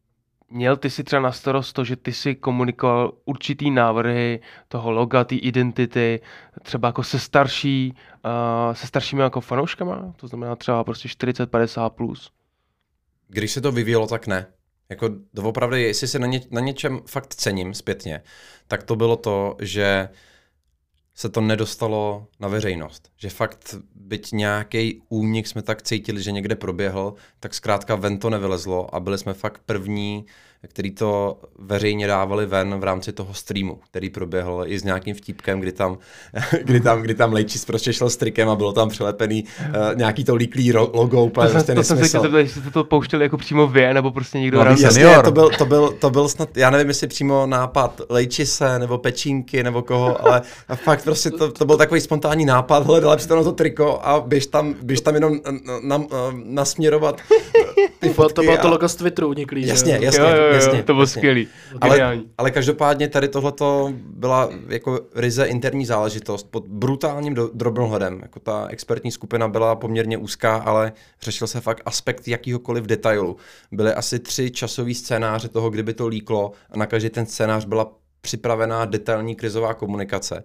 měl 0.49 0.77
ty 0.77 0.89
si 0.89 1.03
třeba 1.03 1.21
na 1.21 1.31
starost 1.31 1.73
to, 1.73 1.83
že 1.83 1.95
ty 1.95 2.13
si 2.13 2.35
komunikoval 2.35 3.13
určitý 3.25 3.71
návrhy 3.71 4.39
toho 4.67 4.91
loga, 4.91 5.23
té 5.23 5.35
identity, 5.35 6.21
třeba 6.61 6.87
jako 6.87 7.03
se 7.03 7.19
starší, 7.19 7.93
uh, 8.25 8.73
se 8.73 8.87
staršími 8.87 9.21
jako 9.21 9.41
fanouškama, 9.41 10.13
to 10.15 10.27
znamená 10.27 10.55
třeba 10.55 10.83
prostě 10.83 11.07
40-50 11.07 11.89
plus. 11.89 12.31
Když 13.27 13.51
se 13.51 13.61
to 13.61 13.71
vyvíjelo, 13.71 14.07
tak 14.07 14.27
ne. 14.27 14.45
Jako 14.89 15.09
doopravdy, 15.33 15.81
jestli 15.81 16.07
se 16.07 16.19
na, 16.19 16.27
ně, 16.27 16.41
na 16.51 16.61
něčem 16.61 17.01
fakt 17.05 17.35
cením 17.35 17.73
zpětně, 17.73 18.23
tak 18.67 18.83
to 18.83 18.95
bylo 18.95 19.15
to, 19.15 19.55
že 19.61 20.09
se 21.15 21.29
to 21.29 21.41
nedostalo 21.41 22.27
na 22.39 22.47
veřejnost. 22.47 23.11
Že 23.17 23.29
fakt, 23.29 23.75
byť 23.95 24.31
nějaký 24.31 25.01
únik 25.09 25.47
jsme 25.47 25.61
tak 25.61 25.81
cítili, 25.81 26.23
že 26.23 26.31
někde 26.31 26.55
proběhl, 26.55 27.13
tak 27.39 27.53
zkrátka 27.53 27.95
ven 27.95 28.19
to 28.19 28.29
nevylezlo 28.29 28.95
a 28.95 28.99
byli 28.99 29.17
jsme 29.17 29.33
fakt 29.33 29.61
první 29.65 30.25
který 30.67 30.91
to 30.91 31.37
veřejně 31.59 32.07
dávali 32.07 32.45
ven 32.45 32.79
v 32.79 32.83
rámci 32.83 33.13
toho 33.13 33.33
streamu, 33.33 33.79
který 33.89 34.09
proběhl 34.09 34.63
i 34.67 34.79
s 34.79 34.83
nějakým 34.83 35.15
vtipkem, 35.15 35.59
kdy 35.59 35.71
tam, 35.71 35.97
kdy 36.63 36.79
tam, 36.79 37.01
kdy 37.01 37.15
tam 37.15 37.33
Lejčis 37.33 37.65
prostě 37.65 37.93
šel 37.93 38.09
s 38.09 38.17
trikem 38.17 38.49
a 38.49 38.55
bylo 38.55 38.73
tam 38.73 38.89
přilepený 38.89 39.43
uh, 39.43 39.95
nějaký 39.95 40.23
to 40.23 40.35
líklý 40.35 40.73
logo, 40.73 41.23
úplně 41.23 41.47
to, 41.47 41.53
prostě 41.53 41.75
to 41.75 41.83
jsem 41.83 41.97
se 41.97 42.07
chtěl, 42.07 42.37
jestli 42.37 42.71
to 42.71 42.83
pouštěli 42.83 43.23
jako 43.23 43.37
přímo 43.37 43.67
vy, 43.67 43.93
nebo 43.93 44.11
prostě 44.11 44.39
někdo 44.39 44.63
no, 44.63 44.69
jasně, 44.69 44.91
senior. 44.91 45.25
to 45.25 45.31
byl, 45.31 45.49
to, 45.57 45.65
byl, 45.65 45.91
to 45.91 46.09
byl 46.09 46.29
snad, 46.29 46.57
já 46.57 46.69
nevím, 46.69 46.87
jestli 46.87 47.07
přímo 47.07 47.45
nápad 47.45 48.01
Lejčise, 48.09 48.79
nebo 48.79 48.97
Pečínky, 48.97 49.63
nebo 49.63 49.81
koho, 49.81 50.25
ale 50.27 50.41
fakt 50.75 51.03
prostě 51.03 51.31
to, 51.31 51.51
to 51.51 51.65
byl 51.65 51.77
takový 51.77 52.01
spontánní 52.01 52.45
nápad, 52.45 52.85
hele, 52.85 53.01
dala 53.01 53.15
to 53.15 53.35
na 53.35 53.43
to 53.43 53.51
triko 53.51 53.99
a 54.03 54.19
běž 54.19 54.47
tam, 54.47 54.75
běž 54.81 55.01
tam 55.01 55.15
jenom 55.15 55.39
na, 55.45 55.79
na, 55.83 55.97
na, 55.97 56.05
nasměrovat 56.45 57.21
ty 57.99 58.09
fotky. 58.09 58.33
To 58.33 58.41
bylo 58.41 58.57
to 58.57 58.69
logo 58.69 58.89
z 58.89 58.95
Twitteru 58.95 59.27
uniklý, 59.27 59.67
Jasně, 59.67 59.99
jasně. 60.01 60.19
Jo, 60.19 60.29
jo, 60.29 60.52
jo 60.52 60.52
jasně, 60.55 60.83
to 60.83 60.93
bylo 60.93 61.07
skvělý. 61.07 61.47
Ale, 61.81 62.19
ale 62.37 62.51
každopádně 62.51 63.07
tady 63.07 63.27
tohleto 63.27 63.93
byla 63.97 64.49
jako 64.67 64.99
ryze 65.15 65.45
interní 65.45 65.85
záležitost 65.85 66.47
pod 66.51 66.67
brutálním 66.67 67.33
do, 67.33 67.49
drobnohledem. 67.53 68.19
Jako 68.21 68.39
ta 68.39 68.67
expertní 68.69 69.11
skupina 69.11 69.47
byla 69.47 69.75
poměrně 69.75 70.17
úzká, 70.17 70.55
ale 70.55 70.93
řešil 71.21 71.47
se 71.47 71.61
fakt 71.61 71.81
aspekt 71.85 72.27
jakýhokoliv 72.27 72.83
detailu. 72.83 73.37
Byly 73.71 73.93
asi 73.93 74.19
tři 74.19 74.51
časové 74.51 74.93
scénáře 74.93 75.49
toho, 75.49 75.69
kdyby 75.69 75.93
to 75.93 76.07
líklo 76.07 76.51
a 76.71 76.77
na 76.77 76.85
každý 76.85 77.09
ten 77.09 77.25
scénář 77.25 77.65
byla 77.65 77.93
připravená 78.21 78.85
detailní 78.85 79.35
krizová 79.35 79.73
komunikace. 79.73 80.43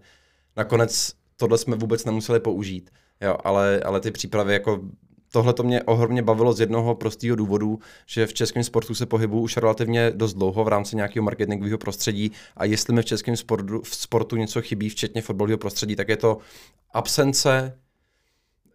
Nakonec 0.56 1.12
tohle 1.36 1.58
jsme 1.58 1.76
vůbec 1.76 2.04
nemuseli 2.04 2.40
použít, 2.40 2.90
jo, 3.20 3.36
ale, 3.44 3.80
ale 3.84 4.00
ty 4.00 4.10
přípravy 4.10 4.52
jako 4.52 4.80
tohle 5.32 5.52
to 5.52 5.62
mě 5.62 5.82
ohromně 5.82 6.22
bavilo 6.22 6.52
z 6.52 6.60
jednoho 6.60 6.94
prostého 6.94 7.36
důvodu, 7.36 7.78
že 8.06 8.26
v 8.26 8.34
českém 8.34 8.64
sportu 8.64 8.94
se 8.94 9.06
pohybuju 9.06 9.42
už 9.42 9.56
relativně 9.56 10.10
dost 10.10 10.34
dlouho 10.34 10.64
v 10.64 10.68
rámci 10.68 10.96
nějakého 10.96 11.24
marketingového 11.24 11.78
prostředí 11.78 12.32
a 12.56 12.64
jestli 12.64 12.94
mi 12.94 13.02
v 13.02 13.04
českém 13.04 13.36
sportu, 13.36 13.82
v 13.82 13.96
sportu 13.96 14.36
něco 14.36 14.62
chybí, 14.62 14.88
včetně 14.88 15.22
fotbalového 15.22 15.58
prostředí, 15.58 15.96
tak 15.96 16.08
je 16.08 16.16
to 16.16 16.38
absence 16.92 17.78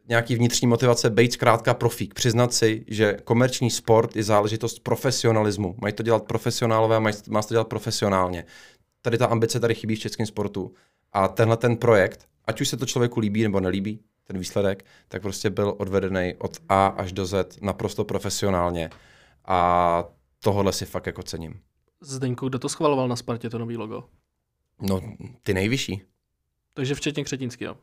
nějaký 0.10 0.36
vnitřní 0.36 0.68
motivace 0.68 1.10
být 1.10 1.34
zkrátka 1.34 1.74
profík. 1.74 2.14
Přiznat 2.14 2.54
si, 2.54 2.86
že 2.88 3.18
komerční 3.24 3.72
sport 3.72 4.16
je 4.16 4.24
záležitost 4.24 4.80
profesionalismu. 4.80 5.76
Mají 5.82 5.94
to 5.94 6.04
dělat 6.04 6.24
profesionálové 6.24 6.96
a 6.96 7.00
má 7.30 7.42
to 7.42 7.54
dělat 7.54 7.68
profesionálně. 7.68 8.46
Tady 9.02 9.18
ta 9.18 9.26
ambice 9.26 9.60
tady 9.60 9.76
chybí 9.76 9.96
v 9.96 10.00
českém 10.00 10.26
sportu. 10.26 10.74
A 11.14 11.28
tenhle 11.28 11.58
ten 11.58 11.78
projekt, 11.78 12.26
ať 12.46 12.62
už 12.62 12.68
se 12.68 12.78
to 12.78 12.86
člověku 12.86 13.20
líbí 13.20 13.44
nebo 13.44 13.60
nelíbí, 13.60 14.00
ten 14.24 14.38
výsledek, 14.38 14.86
tak 15.08 15.22
prostě 15.22 15.50
byl 15.50 15.76
odvedený 15.78 16.36
od 16.38 16.58
A 16.70 16.88
až 16.88 17.12
do 17.12 17.26
Z 17.26 17.58
naprosto 17.62 18.06
profesionálně. 18.06 18.90
A 19.45 20.04
tohle 20.40 20.74
si 20.74 20.86
fakt 20.86 21.06
jako 21.06 21.24
cením. 21.24 21.60
Zdeňku, 22.02 22.50
kdo 22.50 22.60
to 22.60 22.70
schvaloval 22.70 23.08
na 23.08 23.16
Spartě, 23.16 23.50
to 23.50 23.58
nový 23.58 23.78
logo? 23.78 24.04
No, 24.82 25.02
ty 25.44 25.54
nejvyšší. 25.54 26.02
Takže 26.74 26.95
včetně 26.95 27.24
Křetínského. 27.24 27.78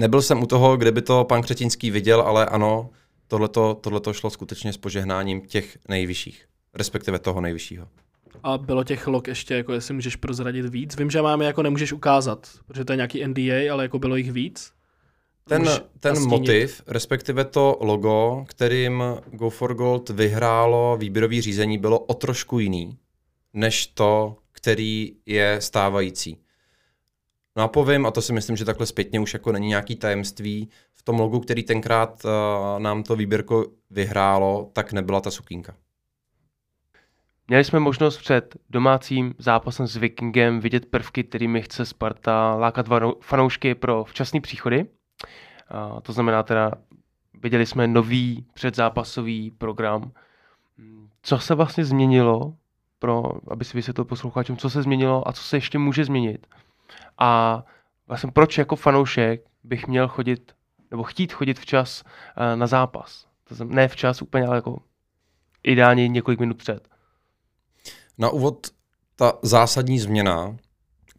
Nebyl 0.00 0.22
jsem 0.22 0.42
u 0.42 0.46
toho, 0.46 0.76
kde 0.76 0.92
by 0.92 1.02
to 1.02 1.24
pan 1.24 1.42
Křetínský 1.42 1.90
viděl, 1.90 2.20
ale 2.20 2.46
ano, 2.46 2.90
tohleto, 3.28 3.74
tohleto 3.74 4.12
šlo 4.12 4.30
skutečně 4.30 4.72
s 4.72 4.76
požehnáním 4.76 5.40
těch 5.40 5.78
nejvyšších, 5.88 6.46
respektive 6.74 7.18
toho 7.18 7.40
nejvyššího. 7.40 7.88
A 8.42 8.58
bylo 8.58 8.84
těch 8.84 9.06
log 9.06 9.28
ještě, 9.28 9.54
jako 9.54 9.72
jestli 9.72 9.94
můžeš 9.94 10.16
prozradit 10.16 10.66
víc? 10.66 10.96
Vím, 10.96 11.10
že 11.10 11.22
máme 11.22 11.44
jako 11.44 11.62
nemůžeš 11.62 11.92
ukázat, 11.92 12.48
protože 12.66 12.84
to 12.84 12.92
je 12.92 12.96
nějaký 12.96 13.26
NDA, 13.26 13.72
ale 13.72 13.84
jako 13.84 13.98
bylo 13.98 14.16
jich 14.16 14.32
víc? 14.32 14.72
Ten, 15.48 15.64
ten 16.00 16.14
nastínit? 16.14 16.30
motiv, 16.30 16.82
respektive 16.86 17.44
to 17.44 17.78
logo, 17.80 18.44
kterým 18.48 19.02
Go 19.30 19.50
for 19.50 19.74
Gold 19.74 20.10
vyhrálo 20.10 20.96
výběrový 20.96 21.40
řízení, 21.40 21.78
bylo 21.78 21.98
o 21.98 22.14
trošku 22.14 22.58
jiný, 22.58 22.98
než 23.52 23.86
to, 23.86 24.36
který 24.52 25.16
je 25.26 25.60
stávající. 25.60 26.38
No 27.56 27.62
a 27.62 27.68
povím, 27.68 28.06
a 28.06 28.10
to 28.10 28.22
si 28.22 28.32
myslím, 28.32 28.56
že 28.56 28.64
takhle 28.64 28.86
zpětně 28.86 29.20
už 29.20 29.34
jako 29.34 29.52
není 29.52 29.68
nějaký 29.68 29.96
tajemství, 29.96 30.68
v 30.94 31.02
tom 31.02 31.20
logu, 31.20 31.40
který 31.40 31.62
tenkrát 31.62 32.24
uh, 32.24 32.30
nám 32.80 33.02
to 33.02 33.16
výběrko 33.16 33.66
vyhrálo, 33.90 34.70
tak 34.72 34.92
nebyla 34.92 35.20
ta 35.20 35.30
sukínka. 35.30 35.76
Měli 37.48 37.64
jsme 37.64 37.80
možnost 37.80 38.18
před 38.18 38.56
domácím 38.70 39.34
zápasem 39.38 39.86
s 39.86 39.96
Vikingem 39.96 40.60
vidět 40.60 40.86
prvky, 40.86 41.24
kterými 41.24 41.62
chce 41.62 41.86
Sparta 41.86 42.54
lákat 42.54 42.86
fanoušky 43.20 43.74
pro 43.74 44.04
včasné 44.04 44.40
příchody. 44.40 44.86
To 46.02 46.12
znamená 46.12 46.42
teda, 46.42 46.72
viděli 47.42 47.66
jsme 47.66 47.86
nový 47.86 48.46
předzápasový 48.54 49.50
program. 49.50 50.12
Co 51.22 51.38
se 51.38 51.54
vlastně 51.54 51.84
změnilo, 51.84 52.54
pro, 52.98 53.22
aby 53.50 53.64
si 53.64 53.76
vysvětlil 53.76 54.04
posluchačům, 54.04 54.56
co 54.56 54.70
se 54.70 54.82
změnilo 54.82 55.28
a 55.28 55.32
co 55.32 55.42
se 55.42 55.56
ještě 55.56 55.78
může 55.78 56.04
změnit. 56.04 56.46
A 57.18 57.62
vlastně 58.08 58.32
proč 58.32 58.58
jako 58.58 58.76
fanoušek 58.76 59.44
bych 59.64 59.86
měl 59.86 60.08
chodit, 60.08 60.52
nebo 60.90 61.02
chtít 61.02 61.32
chodit 61.32 61.58
včas 61.58 62.04
eh, 62.36 62.56
na 62.56 62.66
zápas. 62.66 63.26
To 63.48 63.54
znamená, 63.54 63.76
ne 63.76 63.88
včas 63.88 64.22
úplně, 64.22 64.46
ale 64.46 64.56
jako 64.56 64.78
ideálně 65.62 66.08
několik 66.08 66.40
minut 66.40 66.56
před. 66.56 66.88
Na 68.18 68.30
úvod 68.30 68.66
ta 69.16 69.32
zásadní 69.42 69.98
změna, 69.98 70.56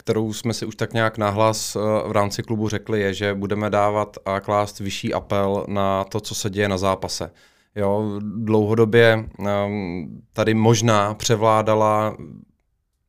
kterou 0.08 0.34
jsme 0.34 0.54
si 0.54 0.66
už 0.66 0.76
tak 0.76 0.94
nějak 0.94 1.18
nahlas 1.18 1.76
eh, 1.76 1.80
v 2.08 2.12
rámci 2.12 2.44
klubu 2.44 2.70
řekli, 2.70 3.02
je, 3.02 3.14
že 3.14 3.34
budeme 3.34 3.70
dávat 3.70 4.18
a 4.26 4.40
klást 4.40 4.80
vyšší 4.80 5.14
apel 5.14 5.66
na 5.68 6.04
to, 6.04 6.20
co 6.20 6.36
se 6.36 6.50
děje 6.50 6.70
na 6.70 6.78
zápase. 6.78 7.32
Jo, 7.76 8.20
dlouhodobě 8.20 9.30
um, 9.40 10.22
tady 10.34 10.54
možná 10.54 11.14
převládala, 11.14 12.18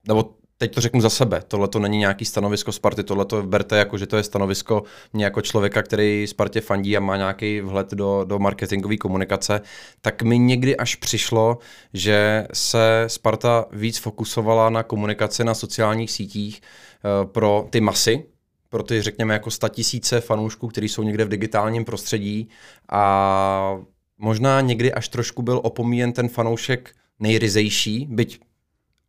nebo 0.08 0.34
teď 0.58 0.74
to 0.74 0.80
řeknu 0.80 1.00
za 1.00 1.10
sebe, 1.10 1.42
tohle 1.48 1.68
to 1.68 1.78
není 1.78 1.98
nějaký 1.98 2.24
stanovisko 2.24 2.72
Sparty, 2.72 3.04
tohle 3.04 3.24
to 3.24 3.42
berte 3.42 3.76
jako, 3.76 3.98
že 3.98 4.06
to 4.06 4.16
je 4.16 4.22
stanovisko 4.22 4.82
mě 5.12 5.24
jako 5.24 5.40
člověka, 5.40 5.82
který 5.82 6.26
Spartě 6.26 6.60
fandí 6.60 6.96
a 6.96 7.00
má 7.00 7.16
nějaký 7.16 7.60
vhled 7.60 7.90
do, 7.90 8.24
do 8.24 8.38
marketingové 8.38 8.96
komunikace, 8.96 9.60
tak 10.00 10.22
mi 10.22 10.38
někdy 10.38 10.76
až 10.76 10.94
přišlo, 10.94 11.58
že 11.94 12.46
se 12.52 13.04
Sparta 13.06 13.64
víc 13.72 13.98
fokusovala 13.98 14.70
na 14.70 14.82
komunikaci 14.82 15.44
na 15.44 15.54
sociálních 15.54 16.10
sítích 16.10 16.60
uh, 16.60 17.30
pro 17.30 17.66
ty 17.70 17.80
masy, 17.80 18.24
pro 18.68 18.82
ty, 18.82 19.02
řekněme, 19.02 19.34
jako 19.34 19.50
tisíce 19.68 20.20
fanoušků, 20.20 20.68
kteří 20.68 20.88
jsou 20.88 21.02
někde 21.02 21.24
v 21.24 21.28
digitálním 21.28 21.84
prostředí 21.84 22.48
a 22.88 23.78
možná 24.18 24.60
někdy 24.60 24.92
až 24.92 25.08
trošku 25.08 25.42
byl 25.42 25.60
opomíjen 25.64 26.12
ten 26.12 26.28
fanoušek 26.28 26.94
nejryzejší, 27.20 28.06
byť 28.10 28.40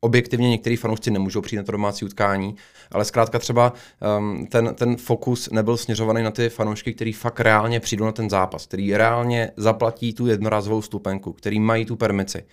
objektivně 0.01 0.49
některý 0.49 0.75
fanoušci 0.75 1.11
nemůžou 1.11 1.41
přijít 1.41 1.57
na 1.57 1.63
to 1.63 1.71
domácí 1.71 2.05
utkání, 2.05 2.55
ale 2.91 3.05
zkrátka 3.05 3.39
třeba 3.39 3.73
um, 4.17 4.47
ten, 4.47 4.75
ten 4.75 4.97
fokus 4.97 5.49
nebyl 5.49 5.77
směřovaný 5.77 6.23
na 6.23 6.31
ty 6.31 6.49
fanoušky, 6.49 6.93
který 6.93 7.13
fakt 7.13 7.39
reálně 7.39 7.79
přijdou 7.79 8.05
na 8.05 8.11
ten 8.11 8.29
zápas, 8.29 8.65
který 8.65 8.97
reálně 8.97 9.51
zaplatí 9.57 10.13
tu 10.13 10.27
jednorázovou 10.27 10.81
stupenku, 10.81 11.33
který 11.33 11.59
mají 11.59 11.85
tu 11.85 11.95
permici. 11.95 12.43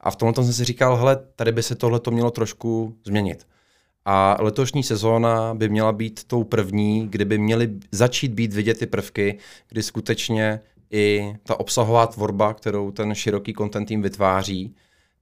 A 0.00 0.10
v 0.10 0.16
tomhle 0.16 0.44
jsem 0.44 0.52
si 0.52 0.64
říkal, 0.64 0.96
hele, 0.96 1.18
tady 1.36 1.52
by 1.52 1.62
se 1.62 1.74
tohle 1.74 2.00
mělo 2.10 2.30
trošku 2.30 2.96
změnit. 3.04 3.46
A 4.04 4.36
letošní 4.40 4.82
sezóna 4.82 5.54
by 5.54 5.68
měla 5.68 5.92
být 5.92 6.24
tou 6.24 6.44
první, 6.44 7.08
kdy 7.08 7.24
by 7.24 7.38
měly 7.38 7.70
začít 7.92 8.32
být 8.32 8.52
vidět 8.52 8.78
ty 8.78 8.86
prvky, 8.86 9.38
kdy 9.68 9.82
skutečně 9.82 10.60
i 10.90 11.34
ta 11.42 11.60
obsahová 11.60 12.06
tvorba, 12.06 12.54
kterou 12.54 12.90
ten 12.90 13.14
široký 13.14 13.54
content 13.54 13.88
tým 13.88 14.02
vytváří, 14.02 14.74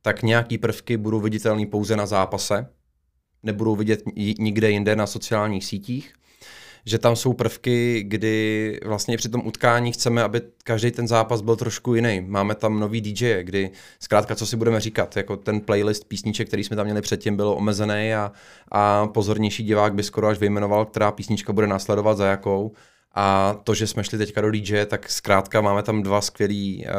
tak 0.02 0.22
nějaký 0.22 0.59
prvky 0.59 0.97
budou 0.97 1.20
viditelné 1.20 1.66
pouze 1.66 1.97
na 1.97 2.06
zápase, 2.06 2.66
nebudou 3.43 3.77
vidět 3.77 4.02
nikde 4.39 4.70
jinde 4.70 4.97
na 4.97 5.06
sociálních 5.06 5.64
sítích, 5.64 6.12
že 6.85 6.98
tam 6.98 7.16
jsou 7.16 7.32
prvky, 7.32 8.02
kdy 8.02 8.81
vlastně 8.85 9.16
při 9.16 9.28
tom 9.28 9.47
utkání 9.47 9.93
chceme, 9.93 10.22
aby 10.22 10.43
každý 10.64 10.90
ten 10.90 11.09
zápas 11.09 11.40
byl 11.40 11.56
trošku 11.56 11.94
jiný. 11.94 12.20
Máme 12.20 12.55
tam 12.55 12.81
nový 12.81 13.01
DJ, 13.01 13.43
kdy 13.43 13.70
zkrátka, 14.01 14.35
co 14.35 14.47
si 14.47 14.56
budeme 14.56 14.81
říkat, 14.81 15.16
jako 15.16 15.36
ten 15.36 15.60
playlist 15.60 16.05
písniček, 16.09 16.48
který 16.48 16.64
jsme 16.64 16.77
tam 16.77 16.85
měli 16.85 17.01
předtím, 17.01 17.36
byl 17.36 17.48
omezený 17.48 18.14
a, 18.14 18.32
a 18.72 19.06
pozornější 19.06 19.64
divák 19.64 19.94
by 19.94 20.02
skoro 20.02 20.28
až 20.28 20.39
vyjmenoval, 20.39 20.85
která 20.86 21.12
písnička 21.12 21.52
bude 21.52 21.66
následovat 21.66 22.16
za 22.16 22.27
jakou. 22.27 22.72
A 23.15 23.57
to, 23.65 23.74
že 23.74 23.87
jsme 23.87 24.05
šli 24.05 24.19
teďka 24.19 24.41
do 24.41 24.51
DJ, 24.51 24.87
tak 24.87 25.11
zkrátka 25.11 25.61
máme 25.61 25.82
tam 25.82 26.03
dva 26.03 26.20
skvělí 26.20 26.87
uh, 26.87 26.93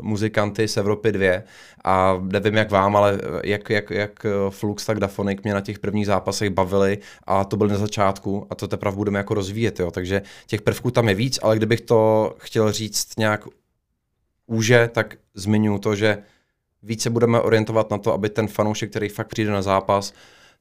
muzikanty 0.00 0.68
z 0.68 0.76
Evropy 0.76 1.12
dvě 1.12 1.42
a 1.84 2.20
nevím 2.22 2.56
jak 2.56 2.70
vám, 2.70 2.96
ale 2.96 3.18
jak, 3.44 3.70
jak, 3.70 3.90
jak 3.90 4.26
Flux, 4.50 4.86
tak 4.86 5.00
Dafonik 5.00 5.44
mě 5.44 5.54
na 5.54 5.60
těch 5.60 5.78
prvních 5.78 6.06
zápasech 6.06 6.50
bavili 6.50 6.98
a 7.24 7.44
to 7.44 7.56
byl 7.56 7.68
na 7.68 7.76
začátku 7.76 8.46
a 8.50 8.54
to 8.54 8.68
teprve 8.68 8.96
budeme 8.96 9.18
jako 9.18 9.34
rozvíjet, 9.34 9.80
jo. 9.80 9.90
takže 9.90 10.22
těch 10.46 10.62
prvků 10.62 10.90
tam 10.90 11.08
je 11.08 11.14
víc, 11.14 11.38
ale 11.42 11.56
kdybych 11.56 11.80
to 11.80 12.34
chtěl 12.38 12.72
říct 12.72 13.18
nějak 13.18 13.48
úže, 14.46 14.90
tak 14.92 15.16
zmiňuji 15.34 15.78
to, 15.78 15.96
že 15.96 16.18
více 16.82 17.10
budeme 17.10 17.40
orientovat 17.40 17.90
na 17.90 17.98
to, 17.98 18.12
aby 18.12 18.28
ten 18.28 18.48
fanoušek, 18.48 18.90
který 18.90 19.08
fakt 19.08 19.28
přijde 19.28 19.50
na 19.50 19.62
zápas, 19.62 20.12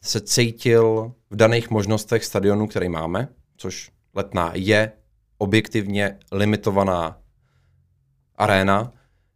se 0.01 0.21
cítil 0.21 1.11
v 1.29 1.35
daných 1.35 1.69
možnostech 1.69 2.25
stadionu, 2.25 2.67
který 2.67 2.89
máme, 2.89 3.27
což 3.57 3.91
Letná 4.19 4.51
je 4.53 4.91
objektivně 5.37 6.17
limitovaná 6.31 7.17
aréna, 8.35 8.91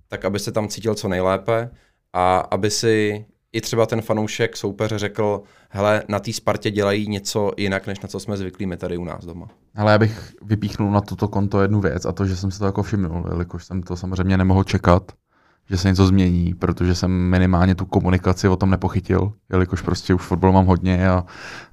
tak 0.08 0.26
aby 0.26 0.40
se 0.40 0.52
tam 0.52 0.68
cítil 0.68 0.96
co 0.96 1.08
nejlépe 1.08 1.70
a 2.14 2.38
aby 2.38 2.72
si 2.72 3.26
i 3.54 3.62
třeba 3.62 3.86
ten 3.86 4.02
fanoušek 4.02 4.58
soupeře 4.58 5.00
řekl, 5.00 5.42
hele, 5.70 6.04
na 6.08 6.20
té 6.20 6.34
Spartě 6.34 6.72
dělají 6.72 7.08
něco 7.08 7.52
jinak, 7.58 7.88
než 7.88 8.00
na 8.00 8.08
co 8.08 8.20
jsme 8.20 8.38
zvyklí 8.38 8.66
my 8.66 8.78
tady 8.78 8.98
u 8.98 9.06
nás 9.06 9.26
doma. 9.26 9.48
Ale 9.76 9.92
já 9.92 9.98
bych 9.98 10.36
vypíchnul 10.42 10.92
na 10.92 11.02
toto 11.02 11.28
konto 11.28 11.62
jednu 11.62 11.82
věc 11.82 12.06
a 12.06 12.12
to, 12.12 12.26
že 12.26 12.36
jsem 12.36 12.52
si 12.52 12.60
to 12.60 12.66
jako 12.66 12.84
všimnul, 12.84 13.26
jelikož 13.30 13.66
jsem 13.66 13.84
to 13.84 13.98
samozřejmě 13.98 14.38
nemohl 14.38 14.64
čekat, 14.64 15.12
že 15.70 15.78
se 15.78 15.88
něco 15.88 16.08
změní, 16.08 16.54
protože 16.54 16.96
jsem 16.96 17.12
minimálně 17.12 17.76
tu 17.76 17.86
komunikaci 17.86 18.48
o 18.48 18.56
tom 18.56 18.70
nepochytil, 18.70 19.34
jelikož 19.52 19.82
prostě 19.82 20.14
už 20.14 20.22
fotbal 20.22 20.52
mám 20.52 20.66
hodně 20.66 21.10
a, 21.10 21.24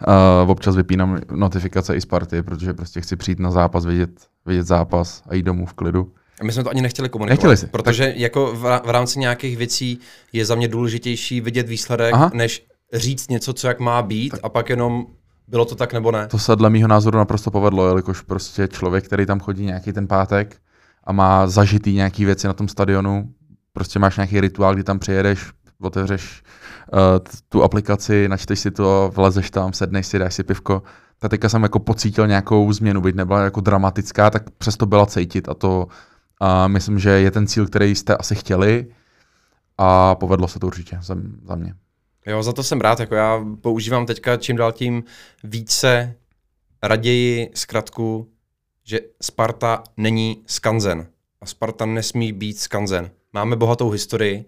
a 0.06 0.42
občas 0.48 0.76
vypínám 0.76 1.18
notifikace 1.30 1.96
i 1.96 2.00
z 2.00 2.06
party, 2.06 2.42
protože 2.42 2.74
prostě 2.74 3.00
chci 3.00 3.16
přijít 3.16 3.38
na 3.38 3.50
zápas, 3.50 3.84
vidět, 3.84 4.10
vidět 4.46 4.66
zápas 4.66 5.22
a 5.28 5.34
jít 5.34 5.42
domů 5.42 5.66
v 5.66 5.74
klidu. 5.74 6.12
A 6.40 6.44
my 6.44 6.52
jsme 6.52 6.64
to 6.64 6.70
ani 6.70 6.82
nechtěli 6.82 7.08
komunikovat. 7.08 7.34
Nechtěli 7.36 7.56
si. 7.56 7.66
Protože 7.66 8.06
tak... 8.06 8.16
jako 8.16 8.54
v, 8.54 8.80
v 8.84 8.90
rámci 8.90 9.18
nějakých 9.18 9.56
věcí 9.56 9.98
je 10.32 10.44
za 10.44 10.54
mě 10.54 10.68
důležitější 10.68 11.40
vidět 11.40 11.68
výsledek, 11.68 12.14
Aha. 12.14 12.30
než 12.34 12.66
říct 12.92 13.30
něco, 13.30 13.52
co 13.52 13.68
jak 13.68 13.80
má 13.80 14.02
být 14.02 14.30
tak. 14.30 14.40
a 14.42 14.48
pak 14.48 14.68
jenom 14.68 15.06
bylo 15.48 15.64
to 15.64 15.74
tak 15.74 15.92
nebo 15.92 16.12
ne. 16.12 16.26
To 16.26 16.38
se 16.38 16.56
dle 16.56 16.70
mýho 16.70 16.88
názoru 16.88 17.18
naprosto 17.18 17.50
povedlo, 17.50 17.88
jelikož 17.88 18.20
prostě 18.20 18.68
člověk, 18.68 19.04
který 19.04 19.26
tam 19.26 19.40
chodí 19.40 19.64
nějaký 19.64 19.92
ten 19.92 20.06
pátek 20.06 20.56
a 21.04 21.12
má 21.12 21.46
zažitý 21.46 21.92
nějaký 21.92 22.24
věci 22.24 22.46
na 22.46 22.52
tom 22.52 22.68
stadionu, 22.68 23.28
prostě 23.72 23.98
máš 23.98 24.16
nějaký 24.16 24.40
rituál, 24.40 24.74
kdy 24.74 24.84
tam 24.84 24.98
přijedeš, 24.98 25.50
otevřeš 25.80 26.42
uh, 26.92 26.98
tu 27.48 27.62
aplikaci, 27.62 28.28
načteš 28.28 28.60
si 28.60 28.70
to, 28.70 29.12
vlezeš 29.14 29.50
tam, 29.50 29.72
sedneš 29.72 30.06
si, 30.06 30.18
dáš 30.18 30.34
si 30.34 30.42
pivko. 30.42 30.82
Tak 31.18 31.30
teďka 31.30 31.48
jsem 31.48 31.62
jako 31.62 31.78
pocítil 31.78 32.26
nějakou 32.26 32.72
změnu, 32.72 33.00
byť 33.00 33.14
nebyla 33.14 33.44
jako 33.44 33.60
dramatická, 33.60 34.30
tak 34.30 34.50
přesto 34.50 34.86
byla 34.86 35.06
cítit 35.06 35.48
a 35.48 35.54
to 35.54 35.86
uh, 35.86 36.48
myslím, 36.68 36.98
že 36.98 37.10
je 37.10 37.30
ten 37.30 37.46
cíl, 37.46 37.66
který 37.66 37.94
jste 37.94 38.16
asi 38.16 38.34
chtěli 38.34 38.86
a 39.78 40.14
povedlo 40.14 40.48
se 40.48 40.58
to 40.58 40.66
určitě 40.66 40.98
za, 41.02 41.16
za 41.44 41.54
mě. 41.54 41.74
Jo, 42.26 42.42
za 42.42 42.52
to 42.52 42.62
jsem 42.62 42.80
rád, 42.80 43.00
jako 43.00 43.14
já 43.14 43.44
používám 43.60 44.06
teďka 44.06 44.36
čím 44.36 44.56
dál 44.56 44.72
tím 44.72 45.04
více 45.44 46.14
raději 46.82 47.50
zkratku, 47.54 48.30
že 48.84 49.00
Sparta 49.22 49.82
není 49.96 50.42
skanzen 50.46 51.06
a 51.40 51.46
Sparta 51.46 51.86
nesmí 51.86 52.32
být 52.32 52.58
skanzen. 52.58 53.10
Máme 53.32 53.56
bohatou 53.56 53.90
historii, 53.90 54.44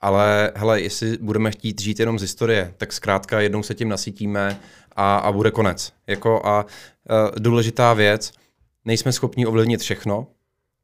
ale 0.00 0.52
hele, 0.54 0.80
jestli 0.80 1.18
budeme 1.20 1.50
chtít 1.50 1.80
žít 1.80 2.00
jenom 2.00 2.18
z 2.18 2.22
historie, 2.22 2.74
tak 2.76 2.92
zkrátka 2.92 3.40
jednou 3.40 3.62
se 3.62 3.74
tím 3.74 3.88
nasytíme 3.88 4.60
a, 4.96 5.16
a 5.16 5.32
bude 5.32 5.50
konec. 5.50 5.92
Jako 6.06 6.46
a 6.46 6.64
uh, 6.64 7.30
důležitá 7.38 7.92
věc, 7.94 8.32
nejsme 8.84 9.12
schopni 9.12 9.46
ovlivnit 9.46 9.80
všechno, 9.80 10.26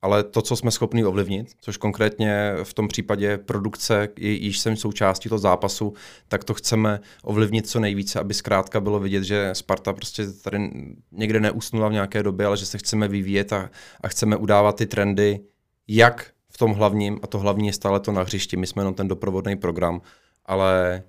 ale 0.03 0.25
to, 0.25 0.43
co 0.43 0.57
jsme 0.57 0.71
schopni 0.71 1.05
ovlivnit, 1.05 1.53
což 1.61 1.77
konkrétně 1.77 2.53
v 2.63 2.75
tom 2.75 2.89
případě 2.89 3.39
produkce, 3.39 4.09
již 4.17 4.59
jsem 4.59 4.77
součástí 4.77 5.29
toho 5.29 5.39
zápasu, 5.39 5.95
tak 6.29 6.45
to 6.45 6.55
chceme 6.55 7.01
ovlivnit 7.23 7.69
co 7.69 7.81
nejvíce, 7.81 8.21
aby 8.21 8.35
zkrátka 8.35 8.81
bylo 8.81 9.01
vidět, 9.01 9.25
že 9.25 9.51
Sparta 9.53 9.93
prostě 9.93 10.27
tady 10.33 10.71
někde 11.13 11.41
neusnula 11.41 11.89
v 11.89 11.93
nějaké 11.93 12.23
době, 12.23 12.47
ale 12.47 12.57
že 12.57 12.67
se 12.67 12.79
chceme 12.79 13.09
vyvíjet 13.09 13.53
a, 13.53 13.71
a 14.01 14.09
chceme 14.09 14.37
udávat 14.37 14.77
ty 14.77 14.87
trendy, 14.87 15.41
jak 15.89 16.33
tom 16.61 16.73
hlavním, 16.73 17.21
a 17.23 17.27
to 17.27 17.39
hlavní 17.39 17.67
je 17.67 17.73
stále 17.73 18.01
to 18.01 18.13
na 18.13 18.23
hřišti, 18.23 18.57
my 18.57 18.67
jsme 18.67 18.81
jenom 18.81 18.95
ten 18.95 19.09
doprovodný 19.09 19.57
program, 19.57 20.01
ale 20.47 21.03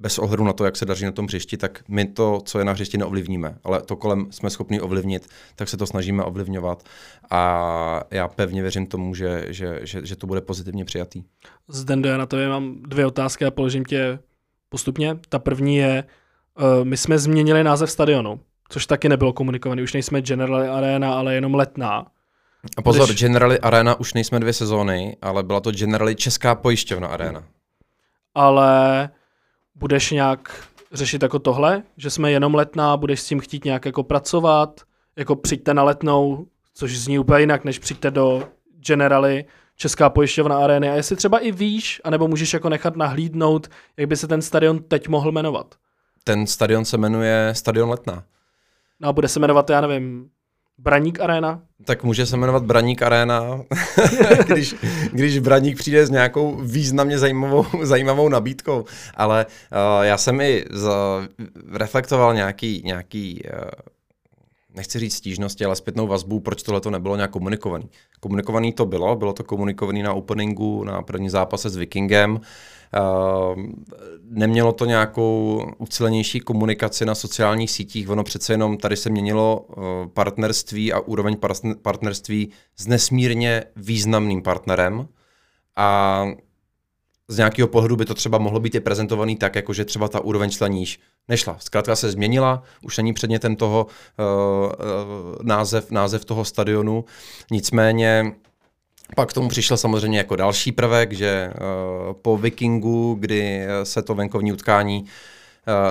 bez 0.00 0.18
ohledu 0.18 0.44
na 0.44 0.52
to, 0.52 0.64
jak 0.64 0.76
se 0.76 0.84
daří 0.84 1.04
na 1.04 1.12
tom 1.12 1.26
hřišti, 1.26 1.56
tak 1.56 1.84
my 1.88 2.04
to, 2.04 2.40
co 2.44 2.58
je 2.58 2.64
na 2.64 2.72
hřišti, 2.72 2.98
neovlivníme, 2.98 3.58
ale 3.64 3.82
to 3.82 3.96
kolem 3.96 4.26
jsme 4.30 4.50
schopni 4.50 4.80
ovlivnit, 4.80 5.26
tak 5.56 5.68
se 5.68 5.76
to 5.76 5.86
snažíme 5.86 6.24
ovlivňovat 6.24 6.82
a 7.30 8.02
já 8.10 8.28
pevně 8.28 8.62
věřím 8.62 8.86
tomu, 8.86 9.14
že, 9.14 9.46
že, 9.48 9.80
že, 9.82 10.06
že 10.06 10.16
to 10.16 10.26
bude 10.26 10.40
pozitivně 10.40 10.84
přijatý. 10.84 11.22
Zdendo, 11.68 12.08
já 12.08 12.16
na 12.16 12.26
to 12.26 12.36
mám 12.48 12.82
dvě 12.82 13.06
otázky 13.06 13.44
a 13.44 13.50
položím 13.50 13.84
tě 13.84 14.18
postupně. 14.68 15.18
Ta 15.28 15.38
první 15.38 15.76
je, 15.76 16.04
uh, 16.58 16.84
my 16.84 16.96
jsme 16.96 17.18
změnili 17.18 17.64
název 17.64 17.90
stadionu, 17.90 18.40
což 18.68 18.86
taky 18.86 19.08
nebylo 19.08 19.32
komunikovaný. 19.32 19.82
Už 19.82 19.92
nejsme 19.92 20.22
General 20.22 20.74
Arena, 20.76 21.14
ale 21.14 21.34
jenom 21.34 21.54
letná. 21.54 22.06
A 22.76 22.82
pozor, 22.82 23.08
Když... 23.08 23.20
Generali 23.20 23.60
Arena 23.60 24.00
už 24.00 24.14
nejsme 24.14 24.40
dvě 24.40 24.52
sezóny, 24.52 25.16
ale 25.22 25.42
byla 25.42 25.60
to 25.60 25.72
Generali 25.72 26.16
Česká 26.16 26.54
pojišťovna 26.54 27.08
Arena. 27.08 27.44
Ale 28.34 29.08
budeš 29.74 30.10
nějak 30.10 30.68
řešit 30.92 31.22
jako 31.22 31.38
tohle, 31.38 31.82
že 31.96 32.10
jsme 32.10 32.30
jenom 32.30 32.54
letná, 32.54 32.96
budeš 32.96 33.20
s 33.20 33.26
tím 33.26 33.40
chtít 33.40 33.64
nějak 33.64 33.86
jako 33.86 34.02
pracovat, 34.02 34.80
jako 35.16 35.36
přijďte 35.36 35.74
na 35.74 35.82
letnou, 35.82 36.46
což 36.74 36.98
zní 36.98 37.18
úplně 37.18 37.40
jinak, 37.40 37.64
než 37.64 37.78
přijďte 37.78 38.10
do 38.10 38.48
Generali, 38.86 39.44
Česká 39.76 40.10
pojišťovna 40.10 40.58
arény 40.58 40.90
a 40.90 40.94
jestli 40.94 41.16
třeba 41.16 41.38
i 41.38 41.52
víš, 41.52 42.00
anebo 42.04 42.28
můžeš 42.28 42.52
jako 42.52 42.68
nechat 42.68 42.96
nahlídnout, 42.96 43.68
jak 43.96 44.08
by 44.08 44.16
se 44.16 44.28
ten 44.28 44.42
stadion 44.42 44.82
teď 44.82 45.08
mohl 45.08 45.32
jmenovat. 45.32 45.74
Ten 46.24 46.46
stadion 46.46 46.84
se 46.84 46.98
jmenuje 46.98 47.50
Stadion 47.52 47.90
Letná. 47.90 48.24
No 49.00 49.08
a 49.08 49.12
bude 49.12 49.28
se 49.28 49.40
jmenovat, 49.40 49.70
já 49.70 49.80
nevím, 49.80 50.30
Braník 50.78 51.20
Arena? 51.20 51.60
Tak 51.84 52.04
může 52.04 52.26
se 52.26 52.36
jmenovat 52.36 52.64
Braník 52.64 53.02
Arena, 53.02 53.60
když, 54.46 54.74
když 55.12 55.38
Braník 55.38 55.78
přijde 55.78 56.06
s 56.06 56.10
nějakou 56.10 56.56
významně 56.62 57.18
zajímavou, 57.18 57.64
zajímavou 57.82 58.28
nabídkou. 58.28 58.84
Ale 59.14 59.46
uh, 59.46 60.04
já 60.04 60.18
jsem 60.18 60.40
i 60.40 60.64
z, 60.70 60.88
reflektoval 61.72 62.34
nějaký, 62.34 62.82
nějaký 62.84 63.42
uh, 63.44 63.60
nechci 64.74 64.98
říct 64.98 65.14
stížnosti, 65.14 65.64
ale 65.64 65.76
zpětnou 65.76 66.06
vazbu, 66.06 66.40
proč 66.40 66.62
tohle 66.62 66.80
to 66.80 66.90
nebylo 66.90 67.16
nějak 67.16 67.30
komunikovaný. 67.30 67.90
Komunikovaný 68.20 68.72
to 68.72 68.86
bylo, 68.86 69.16
bylo 69.16 69.32
to 69.32 69.44
komunikovaný 69.44 70.02
na 70.02 70.12
openingu, 70.12 70.84
na 70.84 71.02
první 71.02 71.30
zápase 71.30 71.70
s 71.70 71.76
Vikingem. 71.76 72.40
Uh, 72.98 73.62
nemělo 74.22 74.72
to 74.72 74.84
nějakou 74.84 75.62
ucelenější 75.78 76.40
komunikaci 76.40 77.06
na 77.06 77.14
sociálních 77.14 77.70
sítích, 77.70 78.10
ono 78.10 78.24
přece 78.24 78.52
jenom 78.52 78.76
tady 78.76 78.96
se 78.96 79.10
měnilo 79.10 79.66
eh, 79.70 79.82
partnerství 80.14 80.92
a 80.92 81.00
úroveň 81.00 81.36
partnerství 81.82 82.50
s 82.76 82.86
nesmírně 82.86 83.64
významným 83.76 84.42
partnerem 84.42 85.08
a 85.76 86.26
z 87.28 87.36
nějakého 87.36 87.68
pohledu 87.68 87.96
by 87.96 88.04
to 88.04 88.14
třeba 88.14 88.38
mohlo 88.38 88.60
být 88.60 88.74
i 88.74 88.80
prezentovaný 88.80 89.36
tak, 89.36 89.54
jako 89.54 89.72
že 89.72 89.84
třeba 89.84 90.08
ta 90.08 90.20
úroveň 90.20 90.50
šla 90.50 90.68
níž. 90.68 91.00
Nešla. 91.28 91.56
Zkrátka 91.60 91.96
se 91.96 92.10
změnila, 92.10 92.62
už 92.82 92.96
není 92.96 93.12
předmětem 93.12 93.56
toho 93.56 93.86
uh, 93.86 94.24
uh, 94.66 94.72
název, 95.42 95.90
název 95.90 96.24
toho 96.24 96.44
stadionu. 96.44 97.04
Nicméně 97.50 98.32
pak 99.16 99.28
k 99.28 99.32
tomu 99.32 99.48
přišel 99.48 99.76
samozřejmě 99.76 100.18
jako 100.18 100.36
další 100.36 100.72
prvek, 100.72 101.12
že 101.12 101.50
uh, 101.50 102.12
po 102.12 102.36
Vikingu, 102.36 103.16
kdy 103.20 103.66
se 103.82 104.02
to 104.02 104.14
venkovní 104.14 104.52
utkání 104.52 105.04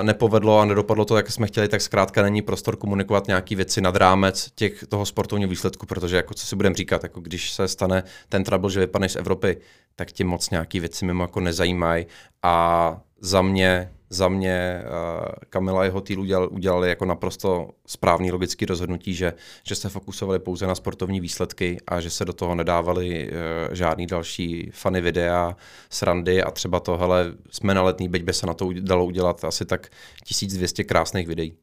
nepovedlo 0.02 0.58
a 0.58 0.64
nedopadlo 0.64 1.04
to, 1.04 1.16
jak 1.16 1.30
jsme 1.30 1.46
chtěli, 1.46 1.68
tak 1.68 1.80
zkrátka 1.80 2.22
není 2.22 2.42
prostor 2.42 2.76
komunikovat 2.76 3.26
nějaké 3.26 3.56
věci 3.56 3.80
nad 3.80 3.96
rámec 3.96 4.50
těch, 4.54 4.84
toho 4.88 5.06
sportovního 5.06 5.50
výsledku, 5.50 5.86
protože 5.86 6.16
jako 6.16 6.34
co 6.34 6.46
si 6.46 6.56
budeme 6.56 6.74
říkat, 6.74 7.02
jako 7.02 7.20
když 7.20 7.52
se 7.52 7.68
stane 7.68 8.02
ten 8.28 8.44
trouble, 8.44 8.70
že 8.70 8.80
vypadneš 8.80 9.12
z 9.12 9.16
Evropy, 9.16 9.56
tak 9.98 10.12
tě 10.12 10.24
moc 10.24 10.50
nějaké 10.50 10.80
věci 10.80 11.04
mimo 11.04 11.24
jako 11.24 11.40
nezajímají 11.40 12.06
a 12.42 13.00
za 13.20 13.42
mě 13.42 13.90
za 14.10 14.28
mě 14.28 14.82
uh, 14.82 15.24
Kamila 15.50 15.80
a 15.80 15.84
jeho 15.84 16.00
týl 16.00 16.20
udělali, 16.20 16.48
udělali 16.48 16.88
jako 16.88 17.04
naprosto 17.04 17.70
správný 17.86 18.32
logický 18.32 18.66
rozhodnutí, 18.66 19.14
že, 19.14 19.32
že 19.64 19.74
se 19.74 19.88
fokusovali 19.88 20.38
pouze 20.38 20.66
na 20.66 20.74
sportovní 20.74 21.20
výsledky 21.20 21.78
a 21.86 22.00
že 22.00 22.10
se 22.10 22.24
do 22.24 22.32
toho 22.32 22.54
nedávali 22.54 23.30
uh, 23.30 23.74
žádný 23.74 24.06
další 24.06 24.70
fany 24.72 25.00
videa, 25.00 25.56
srandy 25.90 26.42
a 26.42 26.50
třeba 26.50 26.80
to, 26.80 26.96
hele, 26.96 27.32
jsme 27.50 27.74
na 27.74 27.82
letný, 27.82 28.08
byť 28.08 28.22
by 28.22 28.32
se 28.32 28.46
na 28.46 28.54
to 28.54 28.70
dalo 28.80 29.04
udělat 29.04 29.44
asi 29.44 29.64
tak 29.64 29.88
1200 30.24 30.84
krásných 30.84 31.28
videí. 31.28 31.54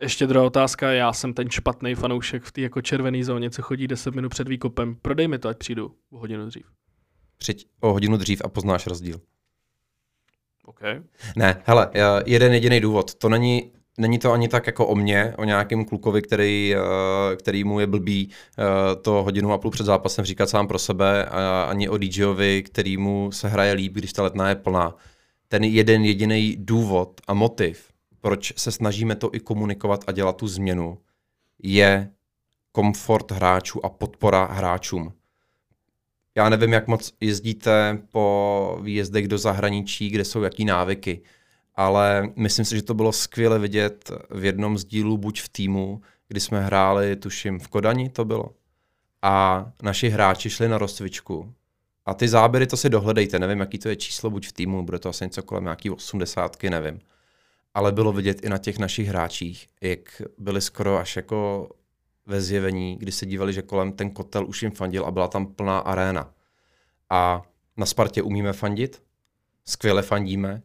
Ještě 0.00 0.26
druhá 0.26 0.46
otázka, 0.46 0.92
já 0.92 1.12
jsem 1.12 1.34
ten 1.34 1.50
špatný 1.50 1.94
fanoušek 1.94 2.42
v 2.42 2.52
té 2.52 2.60
jako 2.60 2.82
červené 2.82 3.24
zóně, 3.24 3.50
co 3.50 3.62
chodí 3.62 3.88
10 3.88 4.14
minut 4.14 4.28
před 4.28 4.48
výkopem. 4.48 4.96
Prodej 5.02 5.28
mi 5.28 5.38
to, 5.38 5.48
ať 5.48 5.58
přijdu 5.58 5.94
o 6.10 6.18
hodinu 6.18 6.46
dřív. 6.46 6.66
Přijď 7.40 7.66
o 7.80 7.92
hodinu 7.92 8.16
dřív 8.16 8.42
a 8.44 8.48
poznáš 8.48 8.86
rozdíl. 8.86 9.20
Okay. 10.64 11.02
Ne, 11.36 11.62
hele, 11.64 11.90
jeden 12.26 12.52
jediný 12.52 12.80
důvod. 12.80 13.14
To 13.14 13.28
není 13.28 13.72
Není 13.98 14.18
to 14.18 14.32
ani 14.32 14.48
tak 14.48 14.66
jako 14.66 14.86
o 14.86 14.94
mně, 14.94 15.34
o 15.38 15.44
nějakém 15.44 15.84
klukovi, 15.84 16.22
který, 16.22 16.74
eh, 16.76 17.36
který 17.36 17.64
mu 17.64 17.80
je 17.80 17.86
blbý 17.86 18.30
eh, 18.30 18.96
to 18.96 19.22
hodinu 19.22 19.52
a 19.52 19.58
půl 19.58 19.70
před 19.70 19.84
zápasem 19.84 20.24
říkat 20.24 20.50
sám 20.50 20.68
pro 20.68 20.78
sebe, 20.78 21.24
a 21.24 21.62
ani 21.62 21.88
o 21.88 21.96
DJovi, 21.96 22.62
který 22.62 22.96
mu 22.96 23.32
se 23.32 23.48
hraje 23.48 23.72
líp, 23.72 23.92
když 23.92 24.12
ta 24.12 24.22
letná 24.22 24.48
je 24.48 24.54
plná. 24.54 24.96
Ten 25.48 25.64
jeden 25.64 26.04
jediný 26.04 26.56
důvod 26.58 27.20
a 27.28 27.34
motiv, 27.34 27.88
proč 28.20 28.52
se 28.56 28.72
snažíme 28.72 29.16
to 29.16 29.30
i 29.34 29.40
komunikovat 29.40 30.04
a 30.06 30.12
dělat 30.12 30.36
tu 30.36 30.48
změnu, 30.48 30.98
je 31.62 32.10
komfort 32.72 33.30
hráčů 33.30 33.84
a 33.84 33.88
podpora 33.88 34.44
hráčům. 34.44 35.12
Já 36.34 36.48
nevím, 36.48 36.72
jak 36.72 36.86
moc 36.86 37.12
jezdíte 37.20 37.98
po 38.12 38.78
výjezdech 38.82 39.28
do 39.28 39.38
zahraničí, 39.38 40.10
kde 40.10 40.24
jsou 40.24 40.42
jaký 40.42 40.64
návyky, 40.64 41.22
ale 41.74 42.32
myslím 42.36 42.64
si, 42.64 42.76
že 42.76 42.82
to 42.82 42.94
bylo 42.94 43.12
skvěle 43.12 43.58
vidět 43.58 44.10
v 44.30 44.44
jednom 44.44 44.78
z 44.78 44.84
dílů 44.84 45.18
buď 45.18 45.40
v 45.40 45.48
týmu, 45.48 46.00
kdy 46.28 46.40
jsme 46.40 46.60
hráli, 46.60 47.16
tuším, 47.16 47.60
v 47.60 47.68
Kodani 47.68 48.08
to 48.08 48.24
bylo. 48.24 48.50
A 49.22 49.66
naši 49.82 50.08
hráči 50.08 50.50
šli 50.50 50.68
na 50.68 50.78
rozcvičku. 50.78 51.54
A 52.06 52.14
ty 52.14 52.28
záběry 52.28 52.66
to 52.66 52.76
si 52.76 52.90
dohledejte, 52.90 53.38
nevím, 53.38 53.60
jaký 53.60 53.78
to 53.78 53.88
je 53.88 53.96
číslo, 53.96 54.30
buď 54.30 54.48
v 54.48 54.52
týmu, 54.52 54.82
bude 54.82 54.98
to 54.98 55.08
asi 55.08 55.24
něco 55.24 55.42
kolem 55.42 55.64
nějaký 55.64 55.90
osmdesátky, 55.90 56.70
nevím. 56.70 57.00
Ale 57.74 57.92
bylo 57.92 58.12
vidět 58.12 58.44
i 58.44 58.48
na 58.48 58.58
těch 58.58 58.78
našich 58.78 59.08
hráčích, 59.08 59.66
jak 59.80 60.22
byli 60.38 60.60
skoro 60.60 60.98
až 60.98 61.16
jako 61.16 61.68
ve 62.30 62.40
zjevení, 62.40 62.96
kdy 62.96 63.12
se 63.12 63.26
dívali, 63.26 63.52
že 63.52 63.62
kolem 63.62 63.92
ten 63.92 64.10
kotel 64.10 64.46
už 64.46 64.62
jim 64.62 64.72
fandil 64.72 65.04
a 65.04 65.10
byla 65.10 65.28
tam 65.28 65.46
plná 65.46 65.78
aréna. 65.78 66.34
A 67.10 67.42
na 67.76 67.86
Spartě 67.86 68.22
umíme 68.22 68.52
fandit, 68.52 69.02
skvěle 69.64 70.02
fandíme, 70.02 70.62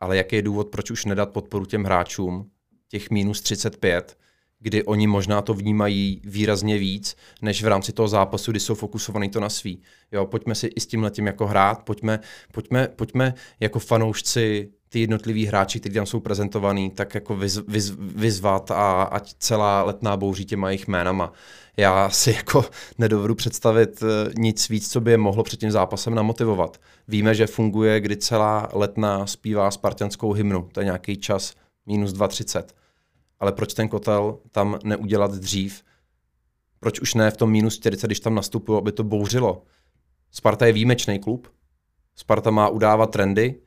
ale 0.00 0.16
jaký 0.16 0.36
je 0.36 0.42
důvod, 0.42 0.68
proč 0.68 0.90
už 0.90 1.04
nedat 1.04 1.30
podporu 1.30 1.64
těm 1.64 1.84
hráčům, 1.84 2.50
těch 2.88 3.10
minus 3.10 3.40
35, 3.40 4.18
kdy 4.60 4.84
oni 4.84 5.06
možná 5.06 5.42
to 5.42 5.54
vnímají 5.54 6.20
výrazně 6.24 6.78
víc, 6.78 7.16
než 7.42 7.62
v 7.62 7.66
rámci 7.66 7.92
toho 7.92 8.08
zápasu, 8.08 8.50
kdy 8.50 8.60
jsou 8.60 8.74
fokusovaní 8.74 9.30
to 9.30 9.40
na 9.40 9.48
svý. 9.48 9.82
Jo, 10.12 10.26
pojďme 10.26 10.54
si 10.54 10.66
i 10.66 10.80
s 10.80 10.86
tím 10.86 11.02
letím 11.02 11.26
jako 11.26 11.46
hrát, 11.46 11.82
pojďme, 11.82 12.20
pojďme, 12.52 12.88
pojďme 12.88 13.34
jako 13.60 13.78
fanoušci 13.78 14.72
ty 14.96 15.00
jednotliví 15.00 15.46
hráči, 15.46 15.80
kteří 15.80 15.94
tam 15.94 16.06
jsou 16.06 16.20
prezentovaní, 16.20 16.90
tak 16.90 17.14
jako 17.14 17.36
vyz, 17.36 17.60
vyz, 17.68 17.92
vyzvat 17.98 18.70
a 18.70 19.02
ať 19.02 19.34
celá 19.38 19.82
letná 19.82 20.16
bouří 20.16 20.44
těma 20.44 20.70
jejich 20.70 20.88
jménama. 20.88 21.32
Já 21.76 22.10
si 22.10 22.30
jako 22.30 22.64
nedovedu 22.98 23.34
představit 23.34 24.02
eh, 24.02 24.32
nic 24.38 24.68
víc, 24.68 24.92
co 24.92 25.00
by 25.00 25.10
je 25.10 25.18
mohlo 25.18 25.42
před 25.42 25.60
tím 25.60 25.70
zápasem 25.70 26.14
namotivovat. 26.14 26.80
Víme, 27.08 27.34
že 27.34 27.46
funguje, 27.46 28.00
kdy 28.00 28.16
celá 28.16 28.68
letná 28.72 29.26
zpívá 29.26 29.70
spartianskou 29.70 30.32
hymnu, 30.32 30.68
to 30.72 30.80
je 30.80 30.84
nějaký 30.84 31.16
čas 31.16 31.54
minus 31.86 32.12
2.30. 32.12 32.62
Ale 33.40 33.52
proč 33.52 33.74
ten 33.74 33.88
kotel 33.88 34.38
tam 34.50 34.78
neudělat 34.84 35.34
dřív? 35.34 35.82
Proč 36.80 37.00
už 37.00 37.14
ne 37.14 37.30
v 37.30 37.36
tom 37.36 37.50
minus 37.50 37.76
40, 37.76 38.06
když 38.06 38.20
tam 38.20 38.34
nastupují, 38.34 38.78
aby 38.78 38.92
to 38.92 39.04
bouřilo? 39.04 39.62
Sparta 40.30 40.66
je 40.66 40.72
výjimečný 40.72 41.18
klub, 41.18 41.48
Sparta 42.14 42.50
má 42.50 42.68
udávat 42.68 43.10
trendy 43.10 43.65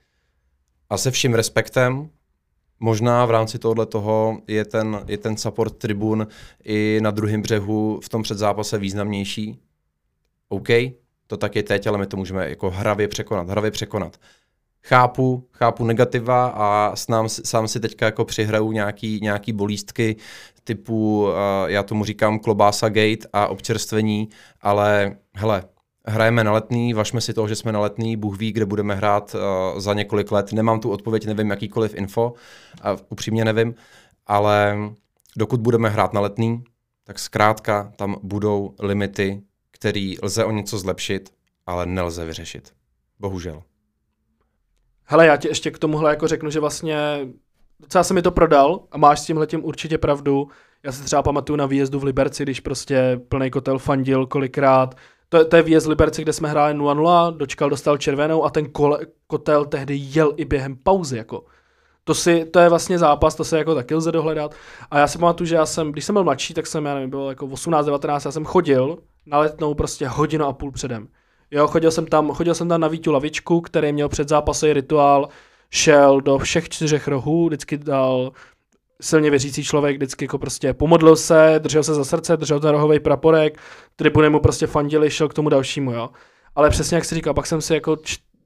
a 0.90 0.98
se 0.98 1.12
vším 1.12 1.34
respektem 1.34 2.10
možná 2.80 3.26
v 3.26 3.32
rámci 3.32 3.60
tohohle 3.60 3.86
toho 3.86 4.42
je 4.48 4.66
ten, 4.66 5.04
je 5.08 5.18
ten 5.18 5.38
support 5.38 5.78
tribun 5.78 6.28
i 6.64 7.00
na 7.02 7.12
druhém 7.12 7.42
břehu 7.42 8.00
v 8.04 8.10
tom 8.10 8.24
předzápase 8.24 8.78
významnější. 8.78 9.60
OK, 10.50 10.68
to 11.28 11.38
tak 11.38 11.56
je 11.56 11.64
teď, 11.64 11.88
ale 11.88 11.98
my 11.98 12.08
to 12.08 12.18
můžeme 12.18 12.50
jako 12.50 12.70
hravě 12.70 13.08
překonat, 13.08 13.50
hravě 13.50 13.72
překonat. 13.72 14.18
Chápu, 14.84 15.48
chápu 15.52 15.86
negativa 15.86 16.48
a 16.48 16.96
snám, 16.96 17.30
sám 17.30 17.68
si 17.68 17.80
teďka 17.80 18.06
jako 18.06 18.26
přihraju 18.26 18.72
nějaký, 18.72 19.20
nějaký 19.24 19.54
bolístky 19.54 20.16
typu, 20.64 21.24
uh, 21.24 21.34
já 21.66 21.84
tomu 21.84 22.06
říkám 22.06 22.40
klobása 22.40 22.90
gate 22.90 23.28
a 23.34 23.48
občerstvení, 23.48 24.30
ale 24.62 25.18
hele, 25.36 25.64
hrajeme 26.10 26.44
na 26.44 26.52
letný, 26.52 26.94
vašme 26.94 27.22
si 27.22 27.34
toho, 27.34 27.48
že 27.48 27.56
jsme 27.56 27.72
na 27.72 27.80
letný, 27.80 28.18
Bůh 28.18 28.38
ví, 28.38 28.52
kde 28.52 28.66
budeme 28.66 28.96
hrát 28.96 29.36
uh, 29.36 29.80
za 29.80 29.94
několik 29.94 30.32
let. 30.32 30.54
Nemám 30.54 30.80
tu 30.80 30.92
odpověď, 30.92 31.26
nevím 31.26 31.50
jakýkoliv 31.50 31.96
info, 31.96 32.34
a 32.82 32.98
upřímně 33.10 33.46
nevím, 33.46 33.76
ale 34.28 34.78
dokud 35.38 35.60
budeme 35.60 35.90
hrát 35.90 36.14
na 36.14 36.22
letný, 36.22 36.64
tak 37.04 37.20
zkrátka 37.20 37.92
tam 37.96 38.16
budou 38.24 38.76
limity, 38.80 39.42
které 39.72 40.14
lze 40.24 40.46
o 40.46 40.52
něco 40.52 40.78
zlepšit, 40.78 41.34
ale 41.66 41.86
nelze 41.86 42.26
vyřešit. 42.26 42.74
Bohužel. 43.20 43.64
Hele, 45.04 45.26
já 45.26 45.38
ti 45.38 45.48
ještě 45.48 45.72
k 45.72 45.80
tomuhle 45.80 46.10
jako 46.10 46.28
řeknu, 46.28 46.50
že 46.50 46.60
vlastně 46.60 47.28
docela 47.80 48.04
se 48.04 48.14
mi 48.14 48.22
to 48.22 48.32
prodal 48.32 48.84
a 48.92 48.98
máš 48.98 49.20
s 49.20 49.26
tímhle 49.26 49.48
tím 49.48 49.66
určitě 49.66 49.98
pravdu. 49.98 50.48
Já 50.84 50.92
si 50.92 51.04
třeba 51.04 51.24
pamatuju 51.24 51.58
na 51.58 51.66
výjezdu 51.66 52.00
v 52.00 52.04
Liberci, 52.04 52.44
když 52.44 52.60
prostě 52.60 53.22
plný 53.30 53.52
kotel 53.52 53.80
fandil 53.80 54.26
kolikrát, 54.26 54.96
to, 55.30 55.46
to 55.46 55.56
je 55.56 55.62
výjezd 55.62 55.88
Liberci, 55.88 56.22
kde 56.22 56.34
jsme 56.34 56.50
hráli 56.50 56.74
0-0, 56.74 57.38
dočkal, 57.38 57.70
dostal 57.70 57.98
červenou 57.98 58.44
a 58.46 58.50
ten 58.50 58.70
kole, 58.70 59.00
kotel 59.28 59.66
tehdy 59.66 59.96
jel 60.02 60.34
i 60.38 60.46
během 60.46 60.76
pauzy. 60.76 61.18
Jako. 61.18 61.44
To, 62.04 62.14
si, 62.14 62.46
to 62.46 62.60
je 62.60 62.70
vlastně 62.70 63.00
zápas, 63.00 63.36
to 63.36 63.44
se 63.44 63.58
jako 63.58 63.76
taky 63.76 63.96
lze 63.96 64.12
dohledat. 64.12 64.56
A 64.92 65.00
já 65.00 65.08
si 65.08 65.18
pamatuju, 65.18 65.48
že 65.48 65.56
já 65.56 65.66
jsem, 65.66 65.92
když 65.92 66.06
jsem 66.06 66.14
byl 66.14 66.24
mladší, 66.24 66.54
tak 66.54 66.68
jsem, 66.68 66.86
já 66.86 66.94
nevím, 66.94 67.10
byl 67.10 67.26
jako 67.30 67.48
18-19, 67.48 68.22
já 68.26 68.32
jsem 68.32 68.46
chodil 68.46 68.98
na 69.26 69.40
letnou 69.40 69.74
prostě 69.74 70.08
hodinu 70.08 70.46
a 70.46 70.54
půl 70.54 70.72
předem. 70.72 71.08
Jo, 71.52 71.68
chodil 71.68 71.92
jsem 71.92 72.08
tam, 72.08 72.32
chodil 72.32 72.56
jsem 72.56 72.70
tam 72.70 72.82
na 72.82 72.88
Vítu 72.88 73.12
lavičku, 73.12 73.62
který 73.62 73.94
měl 73.94 74.10
před 74.10 74.30
zápasem 74.30 74.72
rituál, 74.72 75.30
šel 75.70 76.22
do 76.22 76.38
všech 76.38 76.70
čtyřech 76.70 77.08
rohů, 77.08 77.48
vždycky 77.48 77.78
dal 77.78 78.32
silně 79.02 79.30
věřící 79.30 79.64
člověk 79.64 79.98
vždycky 79.98 80.26
jako 80.26 80.38
prostě 80.38 80.74
pomodlil 80.74 81.16
se, 81.16 81.56
držel 81.60 81.84
se 81.84 81.94
za 81.94 82.04
srdce, 82.04 82.38
držel 82.38 82.60
ten 82.60 82.70
rohový 82.70 83.00
praporek, 83.00 83.60
tribuny 83.96 84.30
mu 84.30 84.40
prostě 84.40 84.68
fandili, 84.68 85.10
šel 85.10 85.28
k 85.28 85.34
tomu 85.34 85.50
dalšímu, 85.50 85.92
jo. 85.92 86.10
Ale 86.56 86.70
přesně 86.70 86.96
jak 86.96 87.06
si 87.06 87.16
říkal, 87.16 87.34
pak 87.34 87.46
jsem 87.46 87.62
si 87.62 87.74
jako, 87.74 87.98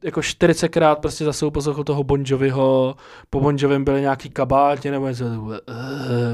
jako 0.04 0.20
40krát 0.20 0.96
prostě 0.96 1.26
zase 1.26 1.52
poslouchl 1.52 1.84
toho 1.84 2.04
Bon 2.04 2.24
Joviho, 2.26 2.96
po 3.30 3.40
Bon 3.40 3.56
Jovim 3.60 3.84
byly 3.84 4.02
nějaký 4.02 4.30
kabátě 4.30 4.92
nebo 4.92 5.08
něco, 5.08 5.26
uh, 5.26 5.56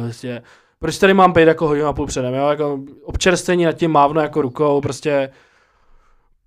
prostě, 0.03 0.41
proč 0.79 0.97
tady 0.97 1.13
mám 1.13 1.31
být 1.31 1.47
jako 1.47 1.67
hodinu 1.67 1.87
a 1.87 1.93
půl 1.93 2.05
předem, 2.05 2.33
jo, 2.33 2.47
jako 2.47 2.79
občerstvení 3.03 3.65
nad 3.65 3.73
tím 3.73 3.91
mávno 3.91 4.21
jako 4.21 4.41
rukou, 4.41 4.81
prostě 4.81 5.29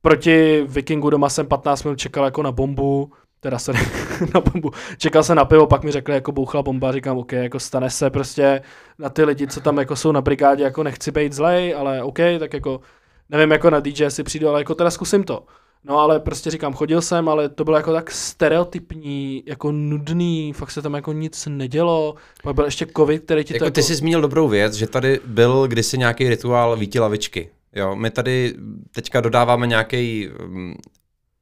proti 0.03 0.65
Vikingu 0.69 1.11
doma 1.11 1.29
jsem 1.29 1.47
15 1.47 1.85
minut 1.85 1.99
čekal 1.99 2.25
jako 2.25 2.43
na 2.43 2.53
bombu, 2.53 3.13
teda 3.43 3.59
se 3.59 3.73
na 4.35 4.41
bombu. 4.41 4.71
Čekal 4.99 5.23
jsem 5.23 5.37
na 5.37 5.45
pivo, 5.45 5.67
pak 5.67 5.85
mi 5.85 5.93
řekli, 5.93 6.15
jako 6.15 6.33
bouchla 6.33 6.63
bomba, 6.63 6.93
říkám, 6.93 7.19
OK, 7.19 7.33
jako 7.33 7.61
stane 7.61 7.91
se 7.91 8.11
prostě 8.11 8.63
na 8.99 9.09
ty 9.09 9.25
lidi, 9.25 9.47
co 9.47 9.61
tam 9.61 9.79
jako 9.79 9.97
jsou 9.97 10.13
na 10.13 10.21
brigádě, 10.21 10.65
jako 10.65 10.83
nechci 10.83 11.11
být 11.11 11.33
zlej, 11.33 11.75
ale 11.75 12.03
OK, 12.03 12.19
tak 12.39 12.55
jako 12.55 12.81
nevím, 13.31 13.51
jako 13.51 13.71
na 13.71 13.81
DJ 13.81 14.11
si 14.11 14.23
přijdu, 14.23 14.49
ale 14.49 14.61
jako 14.61 14.75
teda 14.75 14.91
zkusím 14.91 15.25
to. 15.25 15.45
No 15.85 15.99
ale 15.99 16.21
prostě 16.21 16.51
říkám, 16.51 16.73
chodil 16.73 17.03
jsem, 17.03 17.29
ale 17.29 17.49
to 17.49 17.65
bylo 17.65 17.77
jako 17.77 17.93
tak 17.93 18.11
stereotypní, 18.11 19.43
jako 19.47 19.73
nudný, 19.73 20.53
fakt 20.53 20.71
se 20.71 20.83
tam 20.83 20.95
jako 20.95 21.13
nic 21.13 21.47
nedělo. 21.51 22.15
Pak 22.43 22.55
byl 22.55 22.65
ještě 22.65 22.87
covid, 22.97 23.25
který 23.25 23.45
ti 23.45 23.55
jako 23.55 23.59
to 23.59 23.65
jako... 23.65 23.75
Ty 23.75 23.83
jsi 23.83 23.95
zmínil 23.95 24.21
dobrou 24.21 24.49
věc, 24.49 24.75
že 24.75 24.87
tady 24.87 25.21
byl 25.27 25.69
kdysi 25.69 25.99
nějaký 25.99 26.29
rituál 26.29 26.77
víti 26.77 27.01
lavičky. 27.01 27.51
Jo, 27.75 27.97
my 27.97 28.11
tady 28.11 28.55
teďka 28.95 29.21
dodáváme 29.21 29.67
nějaký 29.67 30.29
um, 30.29 30.75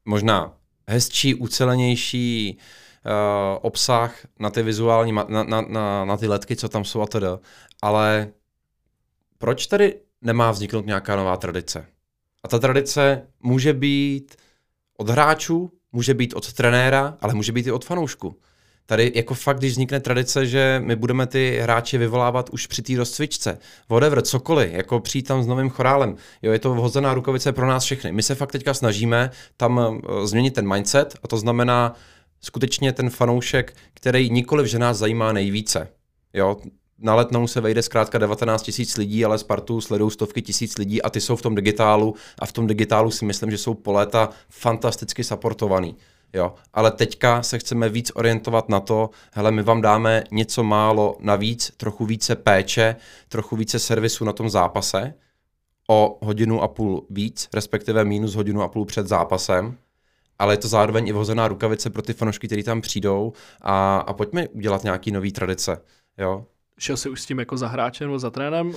možná 0.05 0.53
hezčí, 0.91 1.35
ucelenější 1.35 2.59
uh, 3.07 3.59
obsah 3.63 4.27
na 4.39 4.51
ty 4.51 4.63
vizuální, 4.63 5.13
na, 5.13 5.27
na, 5.29 5.61
na, 5.61 6.05
na 6.05 6.17
ty 6.17 6.29
letky, 6.29 6.57
co 6.57 6.69
tam 6.69 6.85
jsou 6.85 7.03
a 7.03 7.07
tedy. 7.07 7.27
Ale 7.83 8.33
proč 9.39 9.67
tady 9.67 10.01
nemá 10.23 10.51
vzniknout 10.51 10.87
nějaká 10.87 11.17
nová 11.17 11.37
tradice? 11.37 11.87
A 12.43 12.49
ta 12.49 12.59
tradice 12.59 13.27
může 13.41 13.73
být 13.73 14.37
od 14.97 15.09
hráčů, 15.09 15.73
může 15.93 16.15
být 16.15 16.35
od 16.35 16.53
trenéra, 16.53 17.19
ale 17.21 17.35
může 17.35 17.53
být 17.53 17.67
i 17.67 17.73
od 17.73 17.85
fanoušku. 17.85 18.41
Tady 18.91 19.13
jako 19.15 19.35
fakt, 19.35 19.59
když 19.59 19.73
vznikne 19.73 20.01
tradice, 20.01 20.47
že 20.47 20.83
my 20.85 20.97
budeme 20.97 21.27
ty 21.27 21.59
hráče 21.63 21.99
vyvolávat 21.99 22.51
už 22.51 22.67
při 22.67 22.83
té 22.83 22.97
rozcvičce, 22.97 23.59
whatever, 23.89 24.23
cokoliv, 24.23 24.73
jako 24.73 25.01
přijít 25.01 25.23
tam 25.23 25.43
s 25.43 25.47
novým 25.47 25.71
chorálem. 25.71 26.17
Jo, 26.43 26.53
je 26.53 26.59
to 26.59 26.75
vhozená 26.75 27.15
rukavice 27.15 27.53
pro 27.53 27.67
nás 27.67 27.85
všechny. 27.85 28.13
My 28.13 28.23
se 28.23 28.35
fakt 28.35 28.53
teďka 28.53 28.75
snažíme 28.75 29.31
tam 29.57 29.79
uh, 29.79 30.25
změnit 30.27 30.55
ten 30.55 30.69
mindset 30.69 31.17
a 31.23 31.29
to 31.29 31.37
znamená 31.37 31.95
skutečně 32.41 32.93
ten 32.93 33.11
fanoušek, 33.11 33.77
který 33.95 34.31
nikoliv, 34.31 34.67
že 34.67 34.79
nás 34.79 34.97
zajímá 34.97 35.33
nejvíce. 35.33 35.89
Jo, 36.35 36.57
na 36.99 37.15
letnou 37.15 37.47
se 37.47 37.61
vejde 37.61 37.83
zkrátka 37.83 38.19
19 38.19 38.63
tisíc 38.63 38.97
lidí, 38.97 39.25
ale 39.25 39.39
Spartu 39.39 39.81
sledují 39.81 40.11
stovky 40.11 40.43
tisíc 40.43 40.79
lidí 40.79 41.03
a 41.03 41.11
ty 41.11 41.21
jsou 41.21 41.37
v 41.37 41.43
tom 41.43 41.55
digitálu 41.55 42.15
a 42.39 42.47
v 42.47 42.53
tom 42.53 42.67
digitálu 42.67 43.11
si 43.11 43.25
myslím, 43.25 43.51
že 43.51 43.59
jsou 43.59 43.75
po 43.75 43.93
léta 43.93 44.29
fantasticky 44.49 45.25
supportovaný. 45.25 45.97
Jo, 46.33 46.55
ale 46.73 46.91
teďka 46.91 47.43
se 47.43 47.59
chceme 47.59 47.89
víc 47.89 48.13
orientovat 48.15 48.69
na 48.69 48.81
to, 48.81 49.11
hele, 49.33 49.51
my 49.51 49.63
vám 49.63 49.81
dáme 49.81 50.25
něco 50.31 50.65
málo 50.65 51.17
navíc, 51.21 51.73
trochu 51.77 52.07
více 52.07 52.37
péče, 52.37 52.97
trochu 53.29 53.57
více 53.57 53.79
servisu 53.79 54.25
na 54.25 54.33
tom 54.33 54.51
zápase, 54.51 55.15
o 55.89 56.19
hodinu 56.23 56.63
a 56.63 56.69
půl 56.69 57.07
víc, 57.11 57.49
respektive 57.55 58.05
minus 58.05 58.35
hodinu 58.35 58.63
a 58.63 58.69
půl 58.69 58.85
před 58.85 59.07
zápasem, 59.07 59.77
ale 60.39 60.53
je 60.55 60.59
to 60.59 60.69
zároveň 60.69 61.09
i 61.09 61.13
vhozená 61.13 61.49
rukavice 61.49 61.91
pro 61.91 62.03
ty 62.03 62.13
fanošky, 62.13 62.47
kteří 62.47 62.63
tam 62.63 62.81
přijdou 62.81 63.33
a, 63.61 63.99
a 63.99 64.13
pojďme 64.13 64.49
udělat 64.49 64.85
nějaký 64.85 65.11
nový 65.11 65.33
tradice. 65.33 65.81
Jo? 66.19 66.47
Šel 66.79 66.97
jsi 66.97 67.09
už 67.09 67.21
s 67.21 67.27
tím 67.27 67.39
jako 67.39 67.57
za 67.57 67.69
hráčem 67.69 68.07
nebo 68.07 68.19
za 68.19 68.31
trénem? 68.31 68.73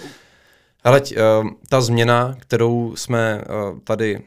Ale 0.84 1.02
uh, 1.02 1.50
ta 1.70 1.82
změna, 1.82 2.36
kterou 2.40 2.96
jsme 2.96 3.44
uh, 3.72 3.80
tady 3.80 4.22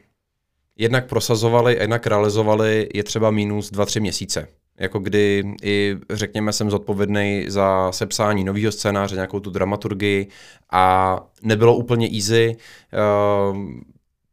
jednak 0.78 1.06
prosazovali 1.06 1.78
a 1.78 1.80
jednak 1.80 2.06
realizovali, 2.06 2.88
je 2.94 3.04
třeba 3.04 3.30
minus 3.30 3.72
2-3 3.72 4.00
měsíce. 4.00 4.48
Jako 4.78 4.98
kdy 4.98 5.44
i, 5.62 5.96
řekněme, 6.10 6.52
jsem 6.52 6.70
zodpovědný 6.70 7.44
za 7.48 7.92
sepsání 7.92 8.44
nového 8.44 8.72
scénáře, 8.72 9.14
nějakou 9.14 9.40
tu 9.40 9.50
dramaturgii 9.50 10.28
a 10.72 11.16
nebylo 11.42 11.76
úplně 11.76 12.08
easy. 12.14 12.56
Uh, 13.52 13.56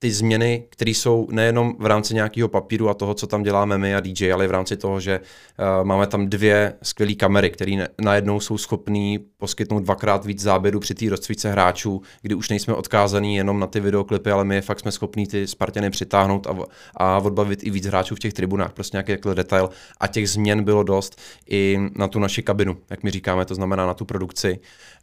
ty 0.03 0.11
změny, 0.11 0.65
které 0.69 0.91
jsou 0.91 1.27
nejenom 1.31 1.75
v 1.79 1.85
rámci 1.85 2.13
nějakého 2.13 2.49
papíru 2.49 2.89
a 2.89 2.93
toho, 2.93 3.13
co 3.13 3.27
tam 3.27 3.43
děláme 3.43 3.77
my 3.77 3.95
a 3.95 3.99
DJ, 3.99 4.33
ale 4.33 4.45
i 4.45 4.47
v 4.47 4.51
rámci 4.51 4.77
toho, 4.77 4.99
že 4.99 5.19
uh, 5.19 5.85
máme 5.87 6.07
tam 6.07 6.27
dvě 6.27 6.73
skvělé 6.81 7.13
kamery, 7.13 7.49
které 7.49 7.87
najednou 8.01 8.39
jsou 8.39 8.57
schopné 8.57 9.15
poskytnout 9.37 9.79
dvakrát 9.79 10.25
víc 10.25 10.39
záběru 10.41 10.79
při 10.79 10.93
té 10.93 11.09
rozcvice 11.09 11.51
hráčů, 11.51 12.01
kdy 12.21 12.35
už 12.35 12.49
nejsme 12.49 12.73
odkázaní 12.73 13.35
jenom 13.35 13.59
na 13.59 13.67
ty 13.67 13.79
videoklipy, 13.79 14.31
ale 14.31 14.43
my 14.43 14.61
fakt 14.61 14.79
jsme 14.79 14.91
schopní 14.91 15.27
ty 15.27 15.47
Spartany 15.47 15.89
přitáhnout 15.89 16.47
a, 16.47 16.55
a 16.97 17.17
odbavit 17.17 17.63
i 17.63 17.69
víc 17.69 17.85
hráčů 17.85 18.15
v 18.15 18.19
těch 18.19 18.33
tribunách, 18.33 18.73
prostě 18.73 18.97
nějaký 18.97 19.11
takhle 19.11 19.35
detail. 19.35 19.69
A 19.99 20.07
těch 20.07 20.29
změn 20.29 20.63
bylo 20.63 20.83
dost 20.83 21.21
i 21.49 21.79
na 21.95 22.07
tu 22.07 22.19
naši 22.19 22.43
kabinu, 22.43 22.77
jak 22.89 23.03
my 23.03 23.11
říkáme, 23.11 23.45
to 23.45 23.55
znamená 23.55 23.85
na 23.85 23.93
tu 23.93 24.05
produkci. 24.05 24.59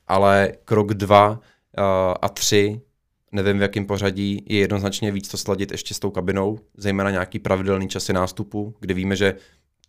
Ale 0.09 0.52
krok 0.64 0.94
dva 0.94 1.31
uh, 1.31 1.36
a 2.22 2.28
tři 2.28 2.81
nevím 3.32 3.59
v 3.59 3.62
jakém 3.62 3.86
pořadí, 3.86 4.44
je 4.48 4.59
jednoznačně 4.59 5.12
víc 5.12 5.28
to 5.28 5.36
sladit 5.36 5.70
ještě 5.70 5.94
s 5.94 5.98
tou 5.98 6.11
kabinou, 6.11 6.59
zejména 6.77 7.11
nějaký 7.11 7.39
pravidelný 7.39 7.89
časy 7.89 8.12
nástupu, 8.12 8.74
kde 8.81 8.94
víme, 8.94 9.16
že 9.16 9.35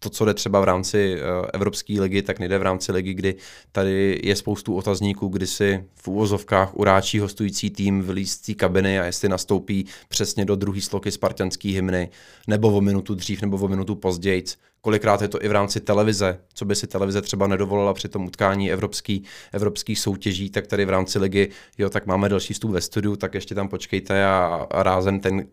to, 0.03 0.09
co 0.09 0.25
jde 0.25 0.33
třeba 0.33 0.61
v 0.61 0.63
rámci 0.63 1.15
uh, 1.15 1.47
Evropské 1.53 2.01
ligy, 2.01 2.21
tak 2.21 2.39
nejde 2.39 2.57
v 2.57 2.61
rámci 2.61 2.91
ligy, 2.91 3.13
kdy 3.13 3.35
tady 3.71 4.19
je 4.23 4.35
spoustu 4.35 4.75
otazníků, 4.75 5.27
kdy 5.27 5.47
si 5.47 5.83
v 5.95 6.07
úvozovkách 6.07 6.77
uráčí 6.77 7.19
hostující 7.19 7.69
tým 7.69 8.01
vylíz 8.01 8.41
z 8.41 8.55
kabiny 8.55 8.99
a 8.99 9.05
jestli 9.05 9.29
nastoupí 9.29 9.85
přesně 10.09 10.45
do 10.45 10.55
druhé 10.55 10.81
sloky 10.81 11.11
spartanské 11.11 11.69
hymny, 11.69 12.09
nebo 12.47 12.69
o 12.69 12.81
minutu 12.81 13.15
dřív, 13.15 13.41
nebo 13.41 13.57
o 13.57 13.67
minutu 13.67 13.95
později. 13.95 14.43
Kolikrát 14.81 15.21
je 15.21 15.27
to 15.27 15.43
i 15.43 15.47
v 15.47 15.51
rámci 15.51 15.79
televize, 15.79 16.39
co 16.53 16.65
by 16.65 16.75
si 16.75 16.87
televize 16.87 17.21
třeba 17.21 17.47
nedovolila 17.47 17.93
při 17.93 18.09
tom 18.09 18.25
utkání 18.25 18.71
evropský, 18.71 19.23
evropských 19.51 19.99
soutěží, 19.99 20.49
tak 20.49 20.67
tady 20.67 20.85
v 20.85 20.89
rámci 20.89 21.19
ligy, 21.19 21.49
jo, 21.77 21.89
tak 21.89 22.05
máme 22.05 22.29
další 22.29 22.53
vstup 22.53 22.71
ve 22.71 22.81
studiu, 22.81 23.15
tak 23.15 23.33
ještě 23.33 23.55
tam 23.55 23.67
počkejte 23.67 24.25
a, 24.25 24.67
a 24.71 24.83
rázem 24.83 25.19
ten 25.19 25.47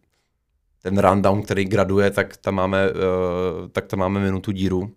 ten 0.82 0.98
rundown, 0.98 1.42
který 1.42 1.64
graduje, 1.64 2.10
tak 2.10 2.36
tam 2.36 2.54
máme, 2.54 2.90
uh, 2.90 3.68
tak 3.68 3.86
tam 3.86 3.98
máme 3.98 4.20
minutu 4.20 4.52
díru. 4.52 4.90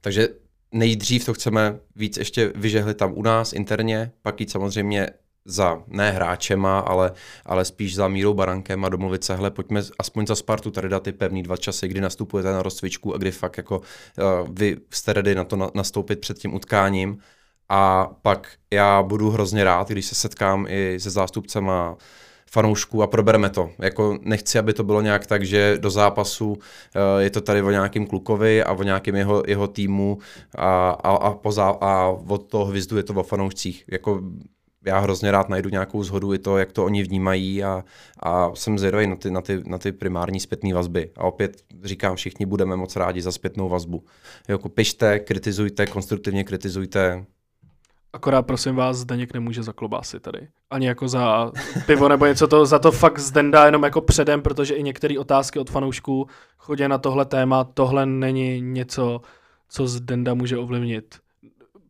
Takže 0.00 0.28
nejdřív 0.72 1.24
to 1.24 1.34
chceme 1.34 1.78
víc 1.96 2.16
ještě 2.16 2.52
vyžehlit 2.54 2.96
tam 2.96 3.12
u 3.14 3.22
nás 3.22 3.52
interně, 3.52 4.12
pak 4.22 4.40
jít 4.40 4.50
samozřejmě 4.50 5.08
za 5.44 5.82
ne 5.86 6.10
hráčema, 6.10 6.78
ale, 6.78 7.12
ale 7.46 7.64
spíš 7.64 7.94
za 7.94 8.08
Mírou 8.08 8.34
Barankem 8.34 8.84
a 8.84 8.88
domluvit 8.88 9.24
se, 9.24 9.36
hele, 9.36 9.50
pojďme 9.50 9.82
aspoň 9.98 10.26
za 10.26 10.34
Spartu 10.34 10.70
tady 10.70 10.88
dát 10.88 11.02
ty 11.02 11.12
pevný 11.12 11.42
dva 11.42 11.56
časy, 11.56 11.88
kdy 11.88 12.00
nastupujete 12.00 12.52
na 12.52 12.62
rozcvičku 12.62 13.14
a 13.14 13.18
kdy 13.18 13.30
fakt 13.30 13.56
jako 13.56 13.78
uh, 13.78 14.48
vy 14.50 14.76
jste 14.90 15.12
ready 15.12 15.34
na 15.34 15.44
to 15.44 15.56
na, 15.56 15.70
nastoupit 15.74 16.20
před 16.20 16.38
tím 16.38 16.54
utkáním. 16.54 17.18
A 17.68 18.10
pak 18.22 18.48
já 18.70 19.02
budu 19.02 19.30
hrozně 19.30 19.64
rád, 19.64 19.88
když 19.88 20.06
se 20.06 20.14
setkám 20.14 20.66
i 20.68 21.00
se 21.00 21.10
zástupcema 21.10 21.96
fanoušků 22.50 23.02
a 23.02 23.06
probereme 23.06 23.50
to. 23.50 23.70
Jako 23.78 24.18
nechci, 24.22 24.58
aby 24.58 24.72
to 24.72 24.84
bylo 24.84 25.00
nějak 25.00 25.26
tak, 25.26 25.46
že 25.46 25.78
do 25.78 25.90
zápasu 25.90 26.48
uh, 26.52 26.58
je 27.18 27.30
to 27.30 27.40
tady 27.40 27.62
o 27.62 27.70
nějakým 27.70 28.06
klukovi 28.06 28.64
a 28.64 28.72
o 28.72 28.82
nějakém 28.82 29.16
jeho, 29.16 29.42
jeho 29.46 29.66
týmu 29.68 30.18
a, 30.54 30.90
a, 30.90 31.16
a, 31.16 31.34
poza, 31.34 31.74
a 31.80 32.08
od 32.08 32.50
toho 32.50 32.64
hvizdu 32.64 32.96
je 32.96 33.02
to 33.02 33.14
o 33.14 33.22
fanoušcích. 33.22 33.84
Jako 33.88 34.20
já 34.86 34.98
hrozně 34.98 35.30
rád 35.30 35.48
najdu 35.48 35.68
nějakou 35.68 36.02
zhodu 36.02 36.34
i 36.34 36.38
to, 36.38 36.58
jak 36.58 36.72
to 36.72 36.84
oni 36.84 37.02
vnímají 37.02 37.64
a, 37.64 37.84
a 38.20 38.54
jsem 38.54 38.78
zvědavý 38.78 39.06
na 39.06 39.16
ty, 39.16 39.30
na, 39.30 39.40
ty, 39.40 39.62
na 39.66 39.78
ty 39.78 39.92
primární 39.92 40.40
zpětné 40.40 40.74
vazby. 40.74 41.10
A 41.16 41.24
opět 41.24 41.62
říkám, 41.84 42.16
všichni 42.16 42.46
budeme 42.46 42.76
moc 42.76 42.96
rádi 42.96 43.22
za 43.22 43.32
zpětnou 43.32 43.68
vazbu. 43.68 44.04
Jako 44.48 44.68
pište, 44.68 45.18
kritizujte, 45.18 45.86
konstruktivně 45.86 46.44
kritizujte, 46.44 47.26
Akorát 48.14 48.42
prosím 48.42 48.76
vás, 48.76 48.96
Zdeněk 48.96 49.34
nemůže 49.34 49.62
za 49.62 49.72
klobásy 49.72 50.20
tady. 50.20 50.48
Ani 50.70 50.86
jako 50.86 51.08
za 51.08 51.52
pivo 51.86 52.08
nebo 52.08 52.26
něco 52.26 52.48
to, 52.48 52.66
za 52.66 52.78
to 52.78 52.92
fakt 52.92 53.18
Zdenda 53.18 53.66
jenom 53.66 53.82
jako 53.82 54.00
předem, 54.00 54.42
protože 54.42 54.74
i 54.74 54.82
některé 54.82 55.18
otázky 55.18 55.58
od 55.58 55.70
fanoušků 55.70 56.26
chodí 56.58 56.88
na 56.88 56.98
tohle 56.98 57.24
téma. 57.24 57.64
Tohle 57.64 58.06
není 58.06 58.60
něco, 58.60 59.20
co 59.68 59.86
Zdenda 59.86 60.34
může 60.34 60.58
ovlivnit. 60.58 61.23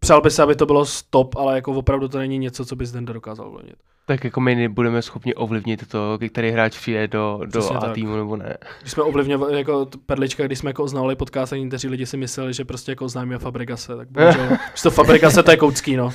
Přál 0.04 0.20
by 0.20 0.30
se, 0.30 0.42
aby 0.42 0.54
to 0.54 0.66
bylo 0.66 0.84
stop, 0.84 1.36
ale 1.36 1.54
jako 1.54 1.72
opravdu 1.72 2.08
to 2.08 2.18
není 2.18 2.38
něco, 2.38 2.64
co 2.64 2.76
by 2.76 2.86
Zdenda 2.86 3.12
dokázal 3.12 3.46
ovlivnit. 3.46 3.74
Tak 4.06 4.24
jako 4.24 4.40
my 4.40 4.54
nebudeme 4.54 5.02
schopni 5.02 5.34
ovlivnit 5.34 5.88
to, 5.88 6.18
který 6.28 6.50
hráč 6.50 6.78
přijde 6.78 7.08
do, 7.08 7.40
do 7.46 7.76
A 7.76 7.88
týmu 7.88 8.16
nebo 8.16 8.36
ne. 8.36 8.56
Když 8.80 8.92
jsme 8.92 9.02
ovlivňovali 9.02 9.58
jako 9.58 9.88
perlička, 10.06 10.46
když 10.46 10.58
jsme 10.58 10.70
jako 10.70 10.84
oznali 10.84 11.16
podcast 11.16 11.52
a 11.52 11.56
někteří 11.56 11.88
lidi 11.88 12.06
si 12.06 12.16
mysleli, 12.16 12.52
že 12.52 12.64
prostě 12.64 12.92
jako 12.92 13.04
oznámíme 13.04 13.38
Fabrigase, 13.38 13.96
tak 13.96 14.10
bohužel, 14.10 14.48
že 14.74 14.82
to 14.82 14.90
Fabrigase 14.90 15.42
to 15.42 15.50
je 15.50 15.56
koucký, 15.56 15.96
no. 15.96 16.10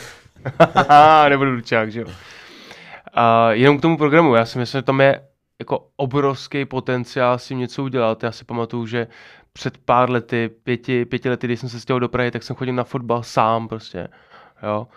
Nebudu 1.30 1.56
dučák, 1.56 1.92
že 1.92 2.02
jo. 2.02 2.08
A 3.14 3.52
jenom 3.52 3.78
k 3.78 3.82
tomu 3.82 3.98
programu, 3.98 4.36
já 4.36 4.46
si 4.46 4.58
myslím, 4.60 4.80
že 4.80 4.84
tam 4.84 5.02
je 5.02 5.22
jako 5.60 5.88
obrovský 5.96 6.66
potenciál 6.66 7.38
s 7.38 7.48
tím 7.48 7.58
něco 7.58 7.84
udělat. 7.84 8.24
Já 8.24 8.32
si 8.32 8.46
pamatuju, 8.46 8.86
že 8.86 9.08
před 9.60 9.78
pár 9.78 10.10
lety, 10.10 10.50
pěti, 10.64 11.06
pěti 11.06 11.30
lety, 11.30 11.48
když 11.48 11.60
jsem 11.60 11.70
se 11.70 11.80
stěhoval 11.80 12.00
do 12.00 12.10
Prahy, 12.10 12.32
tak 12.32 12.44
jsem 12.44 12.56
chodil 12.56 12.74
na 12.74 12.84
fotbal 12.84 13.24
sám 13.24 13.68
prostě, 13.68 14.08
jo. 14.64 14.88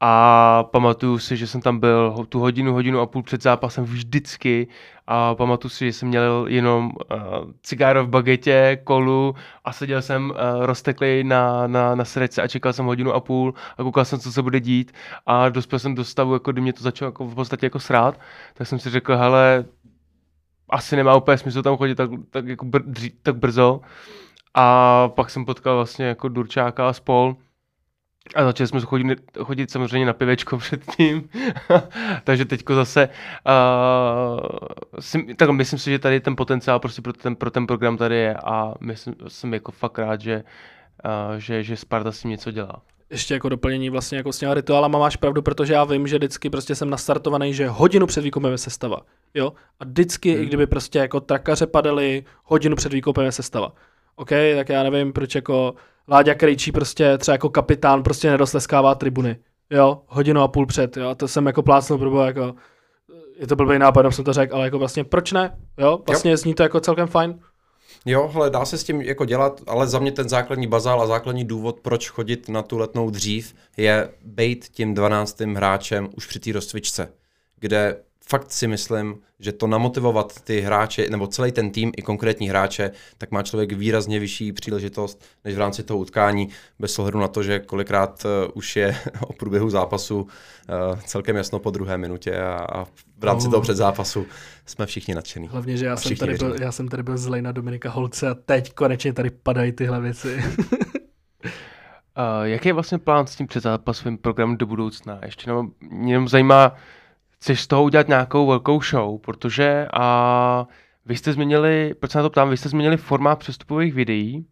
A 0.00 0.64
pamatuju 0.72 1.18
si, 1.18 1.36
že 1.36 1.46
jsem 1.46 1.60
tam 1.60 1.78
byl 1.78 2.26
tu 2.28 2.40
hodinu, 2.40 2.72
hodinu 2.72 3.00
a 3.00 3.06
půl 3.06 3.22
před 3.22 3.42
zápasem 3.42 3.84
vždycky 3.84 4.68
a 5.06 5.34
pamatuju 5.34 5.70
si, 5.70 5.86
že 5.86 5.92
jsem 5.92 6.08
měl 6.08 6.46
jenom 6.48 6.86
uh, 6.86 7.18
cigáro 7.62 8.04
v 8.04 8.08
bagetě, 8.08 8.78
kolu 8.84 9.34
a 9.64 9.72
seděl 9.72 10.02
jsem 10.02 10.30
uh, 10.30 10.36
rozteklý 10.66 11.24
na, 11.24 11.66
na, 11.66 11.94
na 11.94 12.04
srdce 12.04 12.42
a 12.42 12.48
čekal 12.48 12.72
jsem 12.72 12.86
hodinu 12.86 13.12
a 13.12 13.20
půl 13.20 13.54
a 13.78 13.82
koukal 13.82 14.04
jsem, 14.04 14.18
co 14.18 14.32
se 14.32 14.42
bude 14.42 14.60
dít 14.60 14.92
a 15.26 15.48
dospěl 15.48 15.78
jsem 15.78 15.94
do 15.94 16.04
stavu, 16.04 16.32
jako 16.32 16.52
kdy 16.52 16.60
mě 16.60 16.72
to 16.72 16.82
začalo 16.82 17.08
jako 17.08 17.26
v 17.26 17.34
podstatě 17.34 17.66
jako 17.66 17.78
srát, 17.80 18.20
tak 18.54 18.66
jsem 18.66 18.78
si 18.78 18.90
řekl, 18.90 19.16
hele, 19.16 19.64
asi 20.70 20.96
nemá 20.96 21.16
úplně 21.16 21.38
smysl 21.38 21.62
tam 21.62 21.76
chodit 21.76 21.94
tak, 21.94 22.10
tak, 22.30 22.46
jako 22.46 22.64
br, 22.64 22.82
tak 23.22 23.36
brzo. 23.36 23.80
A 24.54 25.08
pak 25.08 25.30
jsem 25.30 25.44
potkal 25.44 25.76
vlastně 25.76 26.06
jako 26.06 26.28
Durčáka 26.28 26.88
a 26.88 26.92
spol, 26.92 27.36
a 28.34 28.44
začali 28.44 28.68
jsme 28.68 28.80
chodit, 28.80 29.20
chodit 29.42 29.70
samozřejmě 29.70 30.06
na 30.06 30.12
pivečko 30.12 30.58
předtím, 30.58 31.28
takže 32.24 32.44
teďko 32.44 32.74
zase, 32.74 33.08
uh, 33.08 34.48
si, 35.00 35.34
tak 35.34 35.50
myslím 35.50 35.78
si, 35.78 35.90
že 35.90 35.98
tady 35.98 36.20
ten 36.20 36.36
potenciál 36.36 36.78
prostě 36.80 37.02
pro 37.02 37.12
ten, 37.12 37.36
pro 37.36 37.50
ten 37.50 37.66
program 37.66 37.96
tady 37.96 38.16
je. 38.16 38.34
A 38.34 38.74
myslím, 38.80 39.14
jsem 39.28 39.54
jako 39.54 39.72
fakt 39.72 39.98
rád, 39.98 40.20
že, 40.20 40.44
uh, 41.04 41.36
že, 41.38 41.62
že 41.62 41.76
Sparta 41.76 42.12
s 42.12 42.20
tím 42.20 42.30
něco 42.30 42.50
dělá. 42.50 42.82
Ještě 43.10 43.34
jako 43.34 43.48
doplnění 43.48 43.90
vlastně 43.90 44.18
jako 44.18 44.32
s 44.32 44.38
těma 44.38 44.54
rituálama 44.54 44.98
máš 44.98 45.16
pravdu, 45.16 45.42
protože 45.42 45.72
já 45.72 45.84
vím, 45.84 46.06
že 46.06 46.18
vždycky 46.18 46.50
prostě 46.50 46.74
jsem 46.74 46.90
nastartovaný, 46.90 47.54
že 47.54 47.68
hodinu 47.68 48.06
před 48.06 48.20
výkupem 48.20 48.52
je 48.52 48.58
sestava. 48.58 49.00
Jo? 49.34 49.52
A 49.80 49.84
vždycky, 49.84 50.34
hmm. 50.34 50.42
i 50.42 50.46
kdyby 50.46 50.66
prostě 50.66 50.98
jako 50.98 51.20
trakaře 51.20 51.66
padaly, 51.66 52.24
hodinu 52.44 52.76
před 52.76 52.92
výkupem 52.92 53.24
je 53.24 53.32
sestava. 53.32 53.72
OK, 54.16 54.30
tak 54.56 54.68
já 54.68 54.82
nevím, 54.82 55.12
proč 55.12 55.34
jako 55.34 55.74
Láďa 56.08 56.34
Krejčí 56.34 56.72
prostě 56.72 57.18
třeba 57.18 57.32
jako 57.34 57.48
kapitán 57.48 58.02
prostě 58.02 58.30
nedosleskává 58.30 58.94
tribuny. 58.94 59.36
Jo, 59.70 60.02
hodinu 60.06 60.40
a 60.40 60.48
půl 60.48 60.66
před, 60.66 60.96
jo, 60.96 61.14
to 61.14 61.28
jsem 61.28 61.46
jako 61.46 61.62
plácnul, 61.62 61.98
protože 61.98 62.26
jako, 62.26 62.54
je 63.38 63.46
to 63.46 63.56
blbý 63.56 63.78
nápad, 63.78 64.10
jsem 64.10 64.24
to 64.24 64.32
řekl, 64.32 64.54
ale 64.54 64.64
jako 64.64 64.78
vlastně 64.78 65.04
proč 65.04 65.32
ne, 65.32 65.58
jo, 65.78 66.00
vlastně 66.06 66.30
jo. 66.30 66.36
zní 66.36 66.54
to 66.54 66.62
jako 66.62 66.80
celkem 66.80 67.06
fajn. 67.06 67.38
Jo, 68.06 68.28
hele, 68.28 68.50
dá 68.50 68.64
se 68.64 68.78
s 68.78 68.84
tím 68.84 69.00
jako 69.00 69.24
dělat, 69.24 69.60
ale 69.66 69.86
za 69.86 69.98
mě 69.98 70.12
ten 70.12 70.28
základní 70.28 70.66
bazál 70.66 71.02
a 71.02 71.06
základní 71.06 71.44
důvod, 71.44 71.80
proč 71.80 72.08
chodit 72.08 72.48
na 72.48 72.62
tu 72.62 72.78
letnou 72.78 73.10
dřív, 73.10 73.54
je 73.76 74.10
být 74.24 74.64
tím 74.64 74.94
12. 74.94 75.40
hráčem 75.40 76.08
už 76.16 76.26
při 76.26 76.40
té 76.40 76.52
rozcvičce, 76.52 77.12
kde 77.60 77.96
fakt 78.28 78.52
si 78.52 78.66
myslím, 78.66 79.18
že 79.40 79.52
to 79.52 79.66
namotivovat 79.66 80.40
ty 80.40 80.60
hráče, 80.60 81.06
nebo 81.10 81.26
celý 81.26 81.52
ten 81.52 81.70
tým 81.70 81.92
i 81.96 82.02
konkrétní 82.02 82.48
hráče, 82.48 82.90
tak 83.18 83.30
má 83.30 83.42
člověk 83.42 83.72
výrazně 83.72 84.20
vyšší 84.20 84.52
příležitost, 84.52 85.24
než 85.44 85.54
v 85.54 85.58
rámci 85.58 85.82
toho 85.82 85.98
utkání, 85.98 86.48
bez 86.78 86.98
ohledu 86.98 87.18
na 87.18 87.28
to, 87.28 87.42
že 87.42 87.58
kolikrát 87.58 88.24
uh, 88.24 88.30
už 88.54 88.76
je 88.76 88.96
o 89.26 89.32
průběhu 89.32 89.70
zápasu 89.70 90.20
uh, 90.20 90.28
celkem 91.00 91.36
jasno 91.36 91.58
po 91.58 91.70
druhé 91.70 91.98
minutě 91.98 92.38
a, 92.38 92.66
a 92.72 92.84
v 93.18 93.24
rámci 93.24 93.46
uh. 93.46 93.50
toho 93.50 93.62
předzápasu 93.62 94.26
jsme 94.66 94.86
všichni 94.86 95.14
nadšení. 95.14 95.48
Hlavně, 95.48 95.76
že 95.76 95.86
já 95.86 95.96
jsem, 95.96 96.16
tady 96.16 96.34
byl, 96.34 96.56
já 96.60 96.72
jsem 96.72 96.88
tady 96.88 97.02
byl 97.02 97.18
zlej 97.18 97.42
na 97.42 97.52
Dominika 97.52 97.90
Holce 97.90 98.28
a 98.28 98.34
teď 98.34 98.72
konečně 98.72 99.12
tady 99.12 99.30
padají 99.30 99.72
tyhle 99.72 100.00
věci. 100.00 100.44
Uh, 102.18 102.46
jaký 102.46 102.68
je 102.68 102.72
vlastně 102.72 102.98
plán 102.98 103.26
s 103.26 103.36
tím 103.36 103.46
předzápasovým 103.46 104.18
programem 104.18 104.56
do 104.56 104.66
budoucna? 104.66 105.18
Ještě 105.24 105.50
jenom, 105.50 105.70
mě 105.80 106.12
jenom 106.12 106.28
zajímá, 106.28 106.76
chceš 107.40 107.60
z 107.60 107.66
toho 107.66 107.82
udělat 107.82 108.08
nějakou 108.08 108.46
velkou 108.46 108.82
show, 108.82 109.20
protože 109.20 109.88
a 109.92 110.66
vy 111.04 111.16
jste 111.16 111.32
změnili, 111.32 111.94
proč 111.94 112.10
se 112.10 112.18
na 112.18 112.22
to 112.22 112.30
ptám, 112.30 112.50
vy 112.50 112.56
jste 112.56 112.68
změnili 112.68 112.96
formát 112.96 113.38
přestupových 113.38 113.94
videí, 113.94 114.46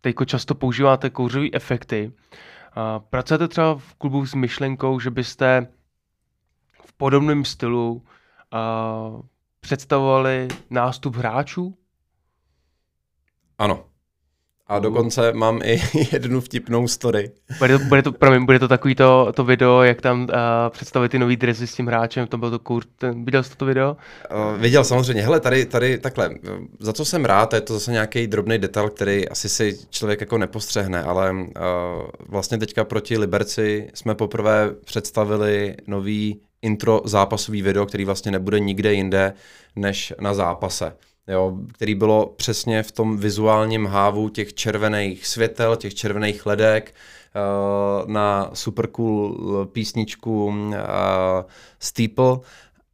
teďko 0.00 0.24
často 0.24 0.54
používáte 0.54 1.10
kouřové 1.10 1.46
efekty. 1.52 2.12
A 2.72 2.98
pracujete 2.98 3.48
třeba 3.48 3.74
v 3.78 3.94
klubu 3.94 4.26
s 4.26 4.34
myšlenkou, 4.34 5.00
že 5.00 5.10
byste 5.10 5.66
v 6.84 6.92
podobném 6.92 7.44
stylu 7.44 8.04
a, 8.50 9.10
představovali 9.60 10.48
nástup 10.70 11.16
hráčů? 11.16 11.78
Ano. 13.58 13.89
A 14.70 14.78
dokonce 14.78 15.32
mám 15.32 15.60
i 15.64 15.80
jednu 16.12 16.40
vtipnou 16.40 16.88
story. 16.88 17.30
Bude 17.58 17.78
to, 17.78 17.84
bude 17.84 18.02
to, 18.02 18.12
promiň, 18.12 18.44
bude 18.44 18.58
to 18.58 18.68
takový 18.68 18.94
to, 18.94 19.32
to 19.36 19.44
video, 19.44 19.82
jak 19.82 20.00
tam 20.00 20.22
uh, 20.22 20.28
představit 20.68 21.08
ty 21.08 21.18
nový 21.18 21.36
dresy 21.36 21.66
s 21.66 21.74
tím 21.74 21.86
hráčem, 21.86 22.26
to 22.26 22.38
byl 22.38 22.50
to 22.50 22.58
kur, 22.58 22.82
ten, 22.98 23.24
viděl 23.24 23.42
jsi 23.42 23.56
to 23.56 23.64
video? 23.64 23.96
Uh, 24.52 24.60
viděl 24.60 24.84
samozřejmě, 24.84 25.22
hele, 25.22 25.40
tady, 25.40 25.66
tady 25.66 25.98
takhle, 25.98 26.30
za 26.78 26.92
co 26.92 27.04
jsem 27.04 27.24
rád, 27.24 27.52
je 27.52 27.60
to 27.60 27.74
zase 27.74 27.92
nějaký 27.92 28.26
drobný 28.26 28.58
detail, 28.58 28.90
který 28.90 29.28
asi 29.28 29.48
si 29.48 29.78
člověk 29.90 30.20
jako 30.20 30.38
nepostřehne, 30.38 31.02
ale 31.02 31.32
uh, 31.32 31.46
vlastně 32.28 32.58
teďka 32.58 32.84
proti 32.84 33.18
Liberci 33.18 33.90
jsme 33.94 34.14
poprvé 34.14 34.70
představili 34.84 35.76
nový 35.86 36.40
intro 36.62 37.00
zápasový 37.04 37.62
video, 37.62 37.86
který 37.86 38.04
vlastně 38.04 38.32
nebude 38.32 38.60
nikde 38.60 38.92
jinde 38.94 39.32
než 39.76 40.12
na 40.20 40.34
zápase 40.34 40.92
jo, 41.30 41.58
který 41.72 41.94
bylo 41.94 42.26
přesně 42.36 42.82
v 42.82 42.92
tom 42.92 43.16
vizuálním 43.16 43.86
hávu 43.86 44.28
těch 44.28 44.54
červených 44.54 45.26
světel, 45.26 45.76
těch 45.76 45.94
červených 45.94 46.46
ledek, 46.46 46.94
uh, 48.04 48.10
na 48.10 48.50
super 48.54 48.86
cool 48.86 49.66
písničku 49.72 50.46
uh, 50.46 50.74
Steeple 51.78 52.38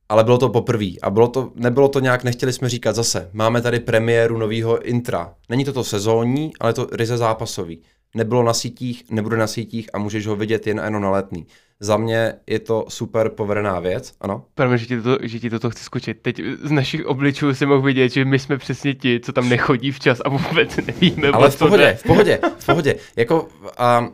ale 0.08 0.24
bylo 0.24 0.38
to 0.38 0.48
poprvé 0.48 0.90
a 1.02 1.10
bylo 1.10 1.28
to, 1.28 1.52
nebylo 1.54 1.88
to 1.88 2.00
nějak, 2.00 2.24
nechtěli 2.24 2.52
jsme 2.52 2.68
říkat 2.68 2.96
zase, 2.96 3.30
máme 3.32 3.62
tady 3.62 3.80
premiéru 3.80 4.38
nového 4.38 4.82
intra. 4.82 5.34
Není 5.48 5.64
to 5.64 5.72
to 5.72 5.84
sezónní, 5.84 6.52
ale 6.60 6.72
to 6.72 6.86
ryze 6.92 7.16
zápasový. 7.16 7.82
Nebylo 8.14 8.42
na 8.42 8.54
sítích, 8.54 9.04
nebude 9.10 9.36
na 9.36 9.46
sítích 9.46 9.90
a 9.92 9.98
můžeš 9.98 10.26
ho 10.26 10.36
vidět 10.36 10.66
jen 10.66 10.80
jenom 10.84 11.02
na 11.02 11.10
letný. 11.10 11.46
Za 11.80 11.96
mě 11.96 12.34
je 12.46 12.58
to 12.58 12.84
super 12.88 13.28
povedená 13.28 13.80
věc, 13.80 14.12
ano. 14.20 14.44
Promiň, 14.54 14.78
že 14.78 14.86
ti, 14.86 15.00
to, 15.00 15.18
že 15.22 15.40
ti 15.40 15.50
toto 15.50 15.70
chci 15.70 15.84
skočit. 15.84 16.18
Teď 16.22 16.40
z 16.62 16.70
našich 16.70 17.06
obličů 17.06 17.54
si 17.54 17.66
mohl 17.66 17.82
vidět, 17.82 18.08
že 18.08 18.24
my 18.24 18.38
jsme 18.38 18.58
přesně 18.58 18.94
ti, 18.94 19.20
co 19.20 19.32
tam 19.32 19.48
nechodí 19.48 19.90
včas 19.92 20.20
a 20.24 20.28
vůbec 20.28 20.76
nevíme, 20.76 21.28
Ale 21.28 21.50
v 21.50 21.58
pohodě, 21.58 21.98
v 22.00 22.02
pohodě, 22.02 22.38
v 22.58 22.66
pohodě. 22.66 22.94
Jako, 23.16 23.48
a 23.78 24.08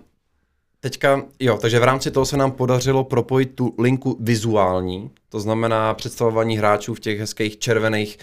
teďka, 0.83 1.23
jo, 1.41 1.59
takže 1.59 1.81
v 1.81 1.85
rámci 1.85 2.11
toho 2.11 2.27
se 2.27 2.37
nám 2.37 2.53
podařilo 2.53 3.05
propojit 3.05 3.55
tu 3.55 3.75
linku 3.79 4.17
vizuální, 4.21 5.11
to 5.29 5.41
znamená 5.41 5.95
představování 5.95 6.59
hráčů 6.59 6.95
v 6.95 7.01
těch 7.01 7.19
hezkých 7.19 7.59
červených, 7.59 8.19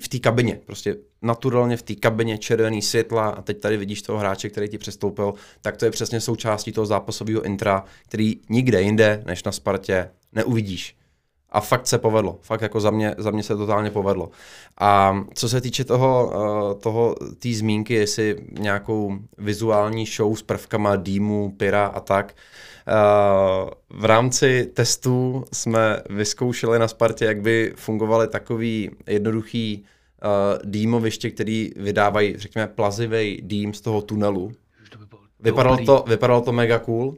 v 0.00 0.08
té 0.08 0.18
kabině, 0.18 0.60
prostě 0.66 0.96
naturálně 1.22 1.76
v 1.76 1.82
té 1.82 1.94
kabině 1.94 2.38
červený 2.38 2.82
světla 2.82 3.28
a 3.28 3.42
teď 3.42 3.60
tady 3.60 3.76
vidíš 3.76 4.02
toho 4.02 4.18
hráče, 4.18 4.48
který 4.48 4.68
ti 4.68 4.78
přestoupil, 4.78 5.34
tak 5.62 5.76
to 5.76 5.84
je 5.84 5.90
přesně 5.90 6.20
součástí 6.20 6.72
toho 6.72 6.86
zápasového 6.86 7.42
intra, 7.42 7.84
který 8.08 8.40
nikde 8.48 8.82
jinde 8.82 9.22
než 9.26 9.44
na 9.44 9.52
Spartě 9.52 10.10
neuvidíš. 10.32 10.97
A 11.50 11.60
fakt 11.60 11.86
se 11.86 11.98
povedlo. 11.98 12.38
Fakt 12.42 12.60
jako 12.60 12.80
za 12.80 12.90
mě, 12.90 13.14
za 13.18 13.30
mě 13.30 13.42
se 13.42 13.56
totálně 13.56 13.90
povedlo. 13.90 14.30
A 14.78 15.20
co 15.34 15.48
se 15.48 15.60
týče 15.60 15.84
toho, 15.84 16.32
eh, 16.32 16.74
toho 16.74 17.14
té 17.38 17.52
zmínky, 17.52 17.94
jestli 17.94 18.36
nějakou 18.50 19.18
vizuální 19.38 20.06
show 20.06 20.36
s 20.36 20.42
prvkama 20.42 20.96
dýmu, 20.96 21.54
pyra 21.56 21.86
a 21.86 22.00
tak, 22.00 22.34
eh, 22.88 22.92
v 23.90 24.04
rámci 24.04 24.70
testů 24.74 25.44
jsme 25.52 26.02
vyzkoušeli 26.10 26.78
na 26.78 26.88
Spartě, 26.88 27.24
jak 27.24 27.40
by 27.40 27.72
fungovaly 27.76 28.28
takový 28.28 28.90
jednoduchý 29.06 29.84
eh, 30.22 30.58
dýmoviště, 30.64 31.30
který 31.30 31.70
vydávají, 31.76 32.34
řekněme, 32.36 32.66
plazivý 32.66 33.40
dým 33.42 33.74
z 33.74 33.80
toho 33.80 34.02
tunelu. 34.02 34.52
Už 34.82 34.90
to 34.90 34.98
by 34.98 35.06
bylo 35.06 35.20
Vypadalo 35.40 35.76
to, 35.76 36.04
vypadalo 36.08 36.40
to 36.40 36.52
mega 36.52 36.78
cool, 36.78 37.14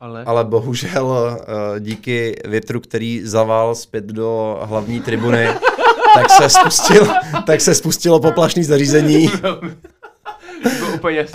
ale... 0.00 0.24
ale 0.24 0.44
bohužel 0.44 1.38
eh, 1.40 1.80
díky 1.80 2.36
větru, 2.44 2.80
který 2.80 3.20
zaval 3.24 3.74
zpět 3.74 4.04
do 4.04 4.60
hlavní 4.62 5.00
tribuny, 5.00 5.48
tak 6.14 6.30
se, 6.30 6.48
spustil, 6.48 7.08
tak 7.46 7.60
se 7.60 7.74
spustilo 7.74 8.20
poplašný 8.20 8.64
zařízení. 8.64 9.30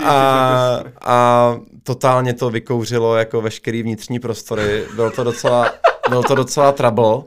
A, 0.04 0.84
a 1.02 1.58
totálně 1.84 2.34
to 2.34 2.50
vykouřilo 2.50 3.16
jako 3.16 3.42
veškerý 3.42 3.84
vnitřní 3.84 4.20
prostory. 4.20 4.86
Byl 4.96 5.12
to 5.12 5.24
docela, 5.24 5.72
byl 6.10 6.24
to 6.24 6.36
docela 6.36 6.72
trouble 6.72 7.24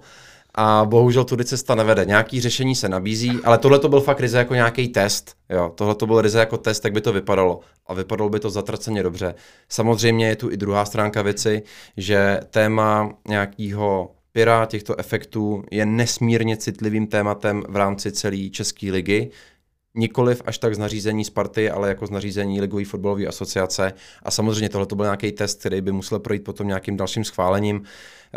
a 0.56 0.84
bohužel 0.84 1.24
tudy 1.24 1.44
cesta 1.44 1.74
nevede. 1.74 2.04
Nějaký 2.04 2.40
řešení 2.40 2.74
se 2.74 2.88
nabízí, 2.88 3.40
ale 3.44 3.58
tohle 3.58 3.78
to 3.78 3.88
byl 3.88 4.00
fakt 4.00 4.20
ryze 4.20 4.38
jako 4.38 4.54
nějaký 4.54 4.88
test. 4.88 5.34
Jo, 5.50 5.72
tohle 5.74 5.94
to 5.94 6.06
byl 6.06 6.20
ryze 6.20 6.38
jako 6.38 6.56
test, 6.56 6.84
jak 6.84 6.94
by 6.94 7.00
to 7.00 7.12
vypadalo. 7.12 7.60
A 7.86 7.94
vypadalo 7.94 8.30
by 8.30 8.40
to 8.40 8.50
zatraceně 8.50 9.02
dobře. 9.02 9.34
Samozřejmě 9.68 10.28
je 10.28 10.36
tu 10.36 10.50
i 10.50 10.56
druhá 10.56 10.84
stránka 10.84 11.22
věci, 11.22 11.62
že 11.96 12.40
téma 12.50 13.14
nějakého 13.28 14.10
pyra, 14.32 14.66
těchto 14.66 15.00
efektů 15.00 15.64
je 15.70 15.86
nesmírně 15.86 16.56
citlivým 16.56 17.06
tématem 17.06 17.64
v 17.68 17.76
rámci 17.76 18.12
celé 18.12 18.48
České 18.50 18.90
ligy. 18.90 19.30
Nikoliv 19.94 20.42
až 20.46 20.58
tak 20.58 20.74
z 20.74 20.78
nařízení 20.78 21.24
Sparty, 21.24 21.70
ale 21.70 21.88
jako 21.88 22.06
z 22.06 22.10
nařízení 22.10 22.60
Ligové 22.60 22.84
fotbalové 22.84 23.26
asociace. 23.26 23.92
A 24.22 24.30
samozřejmě 24.30 24.68
tohle 24.68 24.86
to 24.86 24.96
byl 24.96 25.04
nějaký 25.04 25.32
test, 25.32 25.60
který 25.60 25.80
by 25.80 25.92
musel 25.92 26.18
projít 26.18 26.44
potom 26.44 26.66
nějakým 26.66 26.96
dalším 26.96 27.24
schválením. 27.24 27.82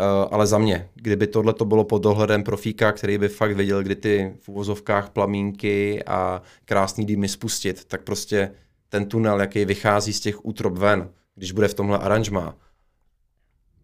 Uh, 0.00 0.28
ale 0.30 0.46
za 0.46 0.58
mě, 0.58 0.88
kdyby 0.94 1.26
tohle 1.26 1.52
to 1.52 1.64
bylo 1.64 1.84
pod 1.84 2.02
dohledem 2.02 2.42
profíka, 2.42 2.92
který 2.92 3.18
by 3.18 3.28
fakt 3.28 3.56
věděl, 3.56 3.82
kdy 3.82 3.96
ty 3.96 4.34
v 4.40 4.48
uvozovkách 4.48 5.10
plamínky 5.10 6.04
a 6.04 6.42
krásný 6.64 7.06
dýmy 7.06 7.28
spustit, 7.28 7.84
tak 7.84 8.02
prostě 8.02 8.52
ten 8.88 9.06
tunel, 9.06 9.40
jaký 9.40 9.64
vychází 9.64 10.12
z 10.12 10.20
těch 10.20 10.44
útrop 10.44 10.78
ven, 10.78 11.10
když 11.34 11.52
bude 11.52 11.68
v 11.68 11.74
tomhle 11.74 11.98
aranžmá, 11.98 12.56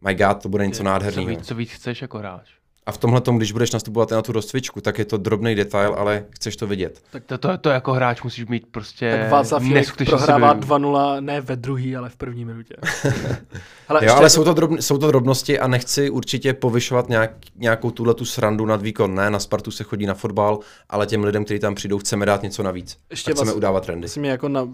my 0.01 0.15
god, 0.15 0.43
to 0.43 0.49
bude 0.49 0.67
něco 0.67 0.77
co 0.77 0.83
nádherného. 0.85 1.29
víc, 1.29 1.47
co 1.47 1.55
víc 1.55 1.71
chceš 1.71 2.03
jako 2.03 2.19
hráč. 2.19 2.51
A 2.87 2.93
v 2.93 2.99
tomhle 2.99 3.21
tom, 3.21 3.37
když 3.37 3.53
budeš 3.53 3.71
nastupovat 3.71 4.11
na 4.11 4.23
tu 4.23 4.33
rozcvičku, 4.33 4.81
tak 4.81 4.99
je 4.99 5.05
to 5.05 5.17
drobný 5.17 5.55
detail, 5.55 5.95
ale 5.99 6.25
chceš 6.31 6.57
to 6.57 6.67
vidět. 6.67 7.03
Tak 7.11 7.25
to, 7.25 7.39
to, 7.39 7.59
to 7.59 7.69
jako 7.69 7.93
hráč 7.93 8.23
musíš 8.23 8.47
mít 8.47 8.67
prostě 8.71 9.19
Tak 9.21 9.31
Václav 9.31 9.63
prohrává 10.07 10.49
sebevědomí. 10.55 10.85
2-0 10.85 11.21
ne 11.21 11.41
ve 11.41 11.57
druhý, 11.57 11.97
ale 11.97 12.09
v 12.09 12.17
první 12.17 12.45
minutě. 12.45 12.75
Hele, 13.89 14.07
Jo, 14.07 14.15
ale 14.15 14.31
jsou 14.31 14.45
to, 14.45 14.55
drobn, 14.55 14.77
jsou 14.81 14.99
to 14.99 15.07
drobnosti 15.07 15.59
a 15.59 15.67
nechci 15.69 16.11
určitě 16.11 16.55
povyšovat 16.55 17.09
nějak, 17.09 17.31
nějakou 17.57 17.91
tuhle 17.91 18.15
tu 18.15 18.25
srandu 18.25 18.67
nad 18.67 18.83
výkon. 18.83 19.15
Ne, 19.15 19.31
na 19.31 19.39
Spartu 19.39 19.71
se 19.71 19.85
chodí 19.85 20.07
na 20.07 20.15
fotbal, 20.15 20.59
ale 20.91 21.07
těm 21.07 21.25
lidem, 21.25 21.45
kteří 21.45 21.61
tam 21.61 21.75
přijdou, 21.75 21.99
chceme 21.99 22.27
dát 22.27 22.43
něco 22.43 22.63
navíc. 22.63 22.99
Ještě 23.11 23.31
a 23.31 23.35
chceme 23.35 23.51
vás- 23.51 23.57
udávat 23.57 23.87
trendy. 23.87 24.05
Myslím, 24.05 24.25
jako 24.25 24.49
na, 24.49 24.69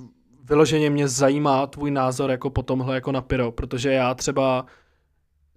vyloženě 0.45 0.91
mě 0.91 1.09
zajímá 1.09 1.67
tvůj 1.67 1.91
názor 1.91 2.31
jako 2.31 2.51
po 2.51 2.63
tomhle 2.63 2.95
jako 2.95 3.13
na 3.13 3.21
pyro, 3.21 3.53
protože 3.53 3.93
já 3.93 4.15
třeba, 4.15 4.67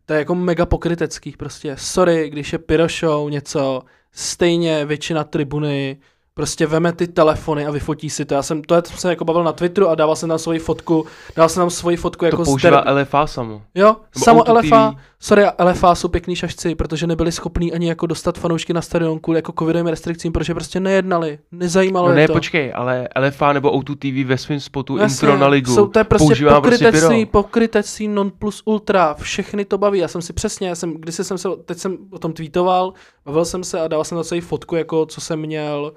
to 0.05 0.13
je 0.13 0.19
jako 0.19 0.35
mega 0.35 0.65
pokrytecký 0.65 1.31
prostě, 1.31 1.75
sorry, 1.77 2.29
když 2.29 2.53
je 2.53 2.59
pyro 2.59 2.87
show 2.87 3.29
něco, 3.29 3.81
stejně 4.11 4.85
většina 4.85 5.23
tribuny 5.23 5.97
prostě 6.37 6.67
veme 6.67 6.93
ty 6.93 7.07
telefony 7.07 7.65
a 7.65 7.71
vyfotí 7.71 8.09
si 8.09 8.25
to. 8.25 8.33
Já 8.33 8.41
jsem, 8.43 8.61
to 8.61 8.75
jsem 8.85 8.97
se 8.97 9.09
jako 9.09 9.25
bavil 9.25 9.43
na 9.43 9.51
Twitteru 9.51 9.87
a 9.89 9.95
dával 9.95 10.15
jsem 10.15 10.29
tam 10.29 10.39
svoji 10.39 10.59
fotku, 10.59 11.05
dal 11.35 11.49
jsem 11.49 11.61
tam 11.61 11.69
svoji 11.69 11.97
fotku 11.97 12.25
jako 12.25 12.37
To 12.37 12.43
používá 12.43 12.81
derby. 12.81 13.01
LFA 13.01 13.27
samo. 13.27 13.61
Jo, 13.75 13.95
Nebo 14.15 14.23
samo 14.25 14.43
LFA, 14.53 14.91
TV. 14.91 14.97
sorry, 15.19 15.43
LFA 15.59 15.95
jsou 15.95 16.07
pěkný 16.07 16.35
šašci, 16.35 16.75
protože 16.75 17.07
nebyli 17.07 17.31
schopní 17.31 17.73
ani 17.73 17.87
jako 17.87 18.05
dostat 18.07 18.37
fanoušky 18.37 18.73
na 18.73 18.81
stadion 18.81 19.19
kvůli 19.19 19.37
jako 19.37 19.53
covidovým 19.59 19.87
restrikcím, 19.87 20.31
protože 20.33 20.53
prostě 20.53 20.79
nejednali, 20.79 21.39
nezajímalo 21.51 22.07
No 22.07 22.13
je 22.13 22.17
ne, 22.19 22.27
to. 22.27 22.33
počkej, 22.33 22.71
ale 22.75 23.07
LFA 23.27 23.53
nebo 23.53 23.71
O2 23.79 23.95
TV 24.23 24.27
ve 24.27 24.37
svém 24.37 24.59
spotu 24.59 24.97
Jasně, 24.97 25.27
intro 25.27 25.37
na 25.39 25.47
ligu 25.47 25.75
Jsou 25.75 25.87
to 25.87 25.99
je 25.99 26.03
prostě 26.03 26.25
používá 26.27 26.61
prostě 26.61 26.85
pokrytectví, 26.85 27.25
pyro. 27.25 27.43
pokrytectví 27.43 28.07
non 28.07 28.31
plus 28.39 28.61
ultra, 28.65 29.13
všechny 29.13 29.65
to 29.65 29.77
baví. 29.77 29.99
Já 29.99 30.07
jsem 30.07 30.21
si 30.21 30.33
přesně, 30.33 30.67
já 30.67 30.75
jsem, 30.75 30.93
když 30.93 31.15
jsem 31.15 31.37
se, 31.37 31.49
teď 31.65 31.77
jsem 31.77 31.97
o 32.11 32.19
tom 32.19 32.33
tweetoval, 32.33 32.93
bavil 33.25 33.45
jsem 33.45 33.63
se 33.63 33.79
a 33.81 33.87
dal 33.87 34.03
jsem 34.03 34.17
na 34.17 34.23
celý 34.23 34.41
fotku, 34.41 34.75
jako 34.75 35.05
co 35.05 35.21
jsem 35.21 35.39
měl 35.39 35.93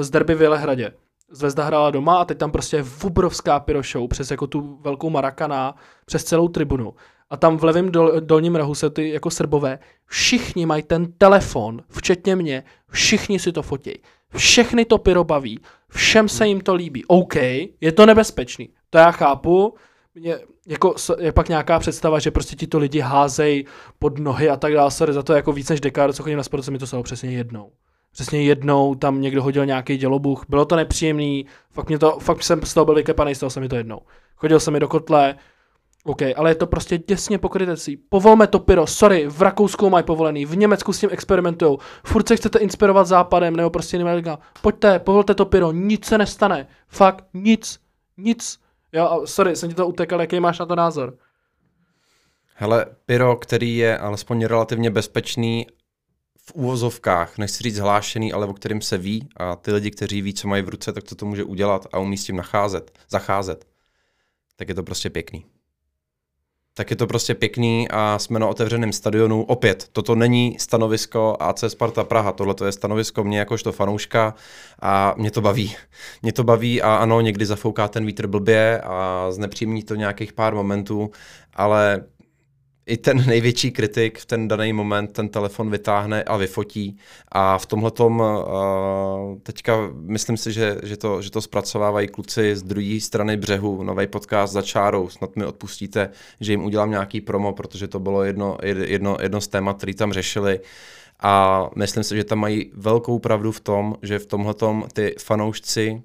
z 0.00 0.10
derby 0.10 0.34
v 0.34 0.42
Jelehradě. 0.42 0.92
Zvezda 1.30 1.64
hrála 1.64 1.90
doma 1.90 2.16
a 2.16 2.24
teď 2.24 2.38
tam 2.38 2.50
prostě 2.50 2.76
je 2.76 2.84
obrovská 3.04 3.60
pyro 3.60 3.82
show 3.82 4.08
přes 4.08 4.30
jako 4.30 4.46
tu 4.46 4.78
velkou 4.80 5.10
marakana, 5.10 5.74
přes 6.06 6.24
celou 6.24 6.48
tribunu. 6.48 6.94
A 7.30 7.36
tam 7.36 7.56
v 7.58 7.64
levém 7.64 7.90
dol, 7.90 8.12
dolním 8.20 8.56
rohu 8.56 8.74
se 8.74 8.90
ty 8.90 9.10
jako 9.10 9.30
srbové, 9.30 9.78
všichni 10.06 10.66
mají 10.66 10.82
ten 10.82 11.12
telefon, 11.12 11.82
včetně 11.88 12.36
mě, 12.36 12.64
všichni 12.90 13.38
si 13.38 13.52
to 13.52 13.62
fotí. 13.62 13.92
Všechny 14.36 14.84
to 14.84 14.98
pyro 14.98 15.24
baví, 15.24 15.60
všem 15.88 16.28
se 16.28 16.46
jim 16.46 16.60
to 16.60 16.74
líbí. 16.74 17.04
OK, 17.04 17.36
je 17.80 17.92
to 17.94 18.06
nebezpečný, 18.06 18.68
to 18.90 18.98
já 18.98 19.10
chápu, 19.10 19.74
je, 20.14 20.40
jako, 20.66 20.94
je 21.18 21.32
pak 21.32 21.48
nějaká 21.48 21.78
představa, 21.78 22.18
že 22.18 22.30
prostě 22.30 22.56
ti 22.56 22.66
to 22.66 22.78
lidi 22.78 23.00
házejí 23.00 23.64
pod 23.98 24.18
nohy 24.18 24.48
a 24.48 24.56
tak 24.56 24.72
dále, 24.72 24.90
sorry 24.90 25.12
za 25.12 25.22
to 25.22 25.32
jako 25.32 25.52
víc 25.52 25.68
než 25.68 25.80
dekádu, 25.80 26.12
co 26.12 26.22
chodím 26.22 26.36
na 26.36 26.42
sport, 26.42 26.62
se 26.62 26.70
mi 26.70 26.78
to 26.78 26.86
stalo 26.86 27.02
přesně 27.02 27.30
jednou. 27.30 27.72
Přesně 28.12 28.42
jednou 28.42 28.94
tam 28.94 29.20
někdo 29.20 29.42
hodil 29.42 29.66
nějaký 29.66 29.96
dělobuch, 29.96 30.44
bylo 30.48 30.64
to 30.64 30.76
nepříjemný, 30.76 31.46
fakt, 31.70 31.88
mě 31.88 31.98
to, 31.98 32.18
fakt 32.18 32.42
jsem 32.42 32.62
z 32.62 32.74
toho 32.74 32.84
byl 32.84 32.94
vykepaný, 32.94 33.34
stalo 33.34 33.50
se 33.50 33.60
mi 33.60 33.68
to 33.68 33.76
jednou. 33.76 34.00
Chodil 34.36 34.60
jsem 34.60 34.72
mi 34.72 34.80
do 34.80 34.88
kotle, 34.88 35.36
OK, 36.04 36.22
ale 36.36 36.50
je 36.50 36.54
to 36.54 36.66
prostě 36.66 36.98
děsně 36.98 37.38
pokrytecí. 37.38 37.96
Povolme 37.96 38.46
to 38.46 38.58
pyro, 38.58 38.86
sorry, 38.86 39.26
v 39.28 39.42
Rakousku 39.42 39.90
mají 39.90 40.04
povolený, 40.04 40.46
v 40.46 40.56
Německu 40.56 40.92
s 40.92 41.00
tím 41.00 41.10
experimentují. 41.12 41.78
Furt 42.04 42.28
se 42.28 42.36
chcete 42.36 42.58
inspirovat 42.58 43.06
západem 43.06 43.56
nebo 43.56 43.70
prostě 43.70 43.96
jiným 43.96 44.14
liga. 44.14 44.38
Pojďte, 44.62 44.98
povolte 44.98 45.34
to 45.34 45.46
pyro, 45.46 45.72
nic 45.72 46.04
se 46.04 46.18
nestane. 46.18 46.66
Fakt, 46.88 47.24
nic, 47.34 47.78
nic. 48.16 48.58
Jo, 48.92 49.22
sorry, 49.24 49.56
jsem 49.56 49.68
ti 49.68 49.74
to 49.74 49.86
utekal, 49.86 50.20
jaký 50.20 50.40
máš 50.40 50.58
na 50.58 50.66
to 50.66 50.76
názor? 50.76 51.14
Hele, 52.54 52.86
pyro, 53.06 53.36
který 53.36 53.76
je 53.76 53.98
alespoň 53.98 54.44
relativně 54.44 54.90
bezpečný 54.90 55.66
v 56.46 56.52
úvozovkách, 56.54 57.38
nechci 57.38 57.62
říct 57.62 57.78
hlášený, 57.78 58.32
ale 58.32 58.46
o 58.46 58.52
kterým 58.52 58.80
se 58.80 58.98
ví 58.98 59.28
a 59.36 59.56
ty 59.56 59.72
lidi, 59.72 59.90
kteří 59.90 60.22
ví, 60.22 60.34
co 60.34 60.48
mají 60.48 60.62
v 60.62 60.68
ruce, 60.68 60.92
tak 60.92 61.04
to 61.04 61.14
to 61.14 61.26
může 61.26 61.44
udělat 61.44 61.86
a 61.92 61.98
umí 61.98 62.18
s 62.18 62.24
tím 62.24 62.36
nacházet, 62.36 62.98
zacházet, 63.10 63.64
tak 64.56 64.68
je 64.68 64.74
to 64.74 64.82
prostě 64.82 65.10
pěkný. 65.10 65.44
Tak 66.74 66.90
je 66.90 66.96
to 66.96 67.06
prostě 67.06 67.34
pěkný 67.34 67.88
a 67.90 68.18
jsme 68.18 68.38
na 68.38 68.48
otevřeném 68.48 68.92
stadionu. 68.92 69.42
Opět, 69.42 69.88
toto 69.92 70.14
není 70.14 70.56
stanovisko 70.58 71.36
AC 71.40 71.64
Sparta 71.68 72.04
Praha, 72.04 72.32
tohle 72.32 72.54
je 72.64 72.72
stanovisko 72.72 73.24
mě 73.24 73.38
jakožto 73.38 73.72
fanouška 73.72 74.34
a 74.82 75.14
mě 75.16 75.30
to 75.30 75.40
baví. 75.40 75.76
Mě 76.22 76.32
to 76.32 76.44
baví 76.44 76.82
a 76.82 76.96
ano, 76.96 77.20
někdy 77.20 77.46
zafouká 77.46 77.88
ten 77.88 78.06
vítr 78.06 78.26
blbě 78.26 78.80
a 78.80 79.26
znepříjemní 79.30 79.82
to 79.82 79.94
nějakých 79.94 80.32
pár 80.32 80.54
momentů, 80.54 81.10
ale 81.54 82.04
i 82.86 82.96
ten 82.96 83.26
největší 83.26 83.70
kritik 83.70 84.18
v 84.18 84.26
ten 84.26 84.48
daný 84.48 84.72
moment 84.72 85.12
ten 85.12 85.28
telefon 85.28 85.70
vytáhne 85.70 86.22
a 86.22 86.36
vyfotí. 86.36 86.98
A 87.28 87.58
v 87.58 87.66
tomhletom 87.66 88.20
uh, 88.20 89.38
teďka 89.42 89.90
myslím 89.94 90.36
si, 90.36 90.52
že, 90.52 90.76
že, 90.82 90.96
to, 90.96 91.22
že 91.22 91.30
to 91.30 91.42
zpracovávají 91.42 92.08
kluci 92.08 92.56
z 92.56 92.62
druhé 92.62 93.00
strany 93.00 93.36
břehu, 93.36 93.82
nový 93.82 94.06
podcast 94.06 94.52
za 94.52 94.62
čárou, 94.62 95.08
snad 95.08 95.36
mi 95.36 95.44
odpustíte, 95.44 96.10
že 96.40 96.52
jim 96.52 96.64
udělám 96.64 96.90
nějaký 96.90 97.20
promo, 97.20 97.52
protože 97.52 97.88
to 97.88 98.00
bylo 98.00 98.24
jedno, 98.24 98.58
jedno, 98.62 99.16
jedno 99.20 99.40
z 99.40 99.48
témat, 99.48 99.76
který 99.76 99.94
tam 99.94 100.12
řešili. 100.12 100.60
A 101.20 101.68
myslím 101.76 102.04
si, 102.04 102.16
že 102.16 102.24
tam 102.24 102.38
mají 102.38 102.70
velkou 102.74 103.18
pravdu 103.18 103.52
v 103.52 103.60
tom, 103.60 103.96
že 104.02 104.18
v 104.18 104.26
tomhletom 104.26 104.84
ty 104.92 105.14
fanoušci 105.18 106.02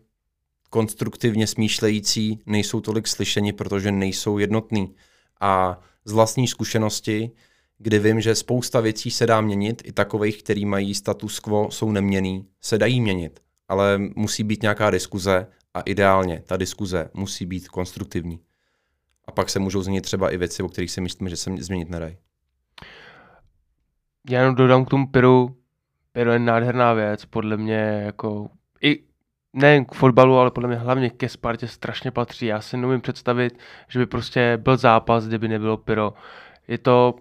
konstruktivně 0.70 1.48
smýšlející 1.48 2.40
nejsou 2.46 2.82
tolik 2.82 3.08
slyšeni, 3.08 3.54
protože 3.54 3.92
nejsou 3.92 4.38
jednotní. 4.38 4.96
A 5.42 5.80
z 6.08 6.12
vlastní 6.12 6.48
zkušenosti, 6.48 7.32
kdy 7.78 8.00
vím, 8.00 8.22
že 8.22 8.36
spousta 8.36 8.80
věcí 8.80 9.12
se 9.12 9.26
dá 9.26 9.42
měnit, 9.42 9.82
i 9.86 9.92
takových, 9.92 10.44
který 10.44 10.66
mají 10.66 10.96
status 10.96 11.40
quo, 11.40 11.72
jsou 11.72 11.92
neměný, 11.92 12.46
se 12.62 12.78
dají 12.78 13.02
měnit, 13.02 13.40
ale 13.68 13.98
musí 14.16 14.44
být 14.44 14.62
nějaká 14.62 14.90
diskuze 14.90 15.48
a 15.74 15.82
ideálně 15.82 16.44
ta 16.46 16.58
diskuze 16.58 17.10
musí 17.14 17.46
být 17.46 17.68
konstruktivní. 17.68 18.40
A 19.26 19.32
pak 19.32 19.50
se 19.50 19.60
můžou 19.60 19.82
změnit 19.82 20.02
třeba 20.02 20.30
i 20.30 20.38
věci, 20.38 20.64
o 20.64 20.70
kterých 20.70 20.92
si 20.92 21.02
myslíme, 21.02 21.30
že 21.30 21.38
se 21.38 21.52
změnit 21.60 21.90
nedají. 21.90 22.18
Já 24.30 24.40
jenom 24.40 24.56
dodám 24.56 24.86
k 24.86 24.90
tomu 24.90 25.08
Piru. 25.08 25.58
Piru 26.12 26.32
je 26.32 26.40
nádherná 26.40 26.94
věc, 26.94 27.26
podle 27.26 27.58
mě 27.58 28.02
jako 28.06 28.50
nejen 29.54 29.86
k 29.86 29.94
fotbalu, 29.94 30.38
ale 30.38 30.52
podle 30.52 30.70
mě 30.70 30.78
hlavně 30.78 31.10
ke 31.10 31.30
Spartě 31.30 31.68
strašně 31.68 32.12
patří. 32.12 32.46
Já 32.46 32.62
si 32.62 32.78
neumím 32.78 33.02
představit, 33.02 33.60
že 33.88 34.00
by 34.00 34.06
prostě 34.06 34.58
byl 34.62 34.78
zápas, 34.78 35.28
kde 35.28 35.38
by 35.38 35.48
nebylo 35.48 35.78
Pyro. 35.78 36.14
Je 36.68 36.78
to, 36.78 37.16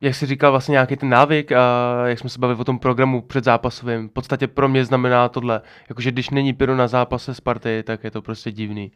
jak 0.00 0.14
jsi 0.14 0.26
říkal, 0.26 0.50
vlastně 0.50 0.72
nějaký 0.72 0.96
ten 0.96 1.08
návyk 1.08 1.52
a 1.52 1.62
jak 2.06 2.18
jsme 2.18 2.30
se 2.30 2.38
bavili 2.38 2.60
o 2.60 2.64
tom 2.64 2.78
programu 2.78 3.22
před 3.22 3.44
zápasovým, 3.44 4.08
v 4.08 4.12
podstatě 4.12 4.48
pro 4.48 4.68
mě 4.68 4.84
znamená 4.84 5.28
tohle, 5.28 5.60
jakože 5.88 6.10
když 6.10 6.30
není 6.30 6.52
Pyro 6.52 6.76
na 6.76 6.88
zápase 6.88 7.34
Sparty, 7.34 7.82
tak 7.82 8.04
je 8.04 8.10
to 8.10 8.22
prostě 8.22 8.52
divný. 8.52 8.92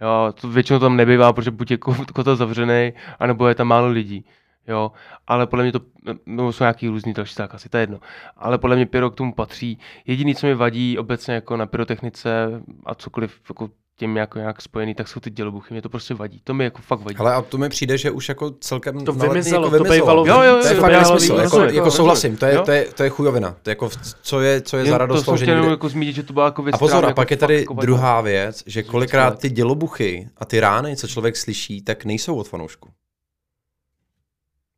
Jo, 0.00 0.32
to 0.40 0.48
většinou 0.48 0.78
tam 0.78 0.96
nebývá, 0.96 1.32
protože 1.32 1.50
buď 1.50 1.70
je 1.70 1.78
kotel 2.14 2.36
zavřený, 2.36 2.92
anebo 3.18 3.48
je 3.48 3.54
tam 3.54 3.66
málo 3.66 3.88
lidí 3.88 4.24
jo, 4.68 4.92
ale 5.26 5.46
podle 5.46 5.64
mě 5.64 5.72
to, 5.72 5.80
no, 6.26 6.52
jsou 6.52 6.64
nějaký 6.64 6.88
různý 6.88 7.12
další 7.12 7.34
zákazy, 7.34 7.68
to 7.68 7.76
je 7.76 7.82
jedno, 7.82 8.00
ale 8.36 8.58
podle 8.58 8.76
mě 8.76 8.86
pyro 8.86 9.10
k 9.10 9.14
tomu 9.14 9.32
patří. 9.32 9.78
Jediný, 10.06 10.34
co 10.34 10.46
mi 10.46 10.54
vadí 10.54 10.98
obecně 10.98 11.34
jako 11.34 11.56
na 11.56 11.66
pyrotechnice 11.66 12.62
a 12.86 12.94
cokoliv 12.94 13.40
jako 13.48 13.70
tím 14.00 14.16
jako 14.16 14.38
nějak 14.38 14.62
spojený, 14.62 14.94
tak 14.94 15.08
jsou 15.08 15.20
ty 15.20 15.30
dělobuchy, 15.30 15.74
mě 15.74 15.82
to 15.82 15.88
prostě 15.88 16.14
vadí, 16.14 16.40
to 16.44 16.54
mi 16.54 16.64
jako 16.64 16.82
fakt 16.82 17.00
vadí. 17.00 17.16
Ale 17.16 17.34
a 17.34 17.42
to 17.42 17.58
mi 17.58 17.68
přijde, 17.68 17.98
že 17.98 18.10
už 18.10 18.28
jako 18.28 18.50
celkem 18.50 19.04
to 19.04 19.12
vymizelo, 19.12 19.66
jako 19.66 19.84
to 19.84 19.90
bývalo, 19.90 20.26
jo, 20.26 20.42
jo, 20.42 20.58
to 20.62 20.68
je 20.68 20.74
jo, 20.74 20.80
fakt 20.80 20.92
jo, 20.92 20.98
nesmysl, 20.98 21.32
jo, 21.32 21.38
jako, 21.40 21.58
jo, 21.58 21.64
jako, 21.64 21.76
jo, 21.76 21.90
souhlasím, 21.90 22.36
to 22.36 22.46
je, 22.46 22.54
jo. 22.54 22.62
to, 22.62 22.72
je, 22.72 22.84
to 22.84 23.02
je 23.02 23.10
chujovina, 23.10 23.56
to 23.62 23.70
je 23.70 23.72
jako, 23.72 23.90
co 24.22 24.40
je, 24.40 24.60
co 24.60 24.76
je 24.76 24.84
za 24.84 24.98
radost 24.98 25.24
to 25.24 25.36
že 25.36 25.46
někde... 25.46 25.70
jako 25.70 25.88
zmínit, 25.88 26.14
že 26.14 26.22
to 26.22 26.32
byla 26.32 26.44
jako 26.44 26.62
věc, 26.62 26.74
A 26.74 26.78
pozor, 26.78 27.04
a 27.04 27.12
pak 27.12 27.30
jako 27.30 27.32
je 27.32 27.36
tady 27.36 27.54
fakt 27.54 27.60
jako 27.60 27.74
druhá 27.74 28.20
věc, 28.20 28.62
že 28.66 28.82
kolikrát 28.82 29.38
ty 29.38 29.50
dělobuchy 29.50 30.28
a 30.36 30.44
ty 30.44 30.60
rány, 30.60 30.96
co 30.96 31.08
člověk 31.08 31.36
slyší, 31.36 31.82
tak 31.82 32.04
nejsou 32.04 32.36
od 32.36 32.48
fanoušku. 32.48 32.88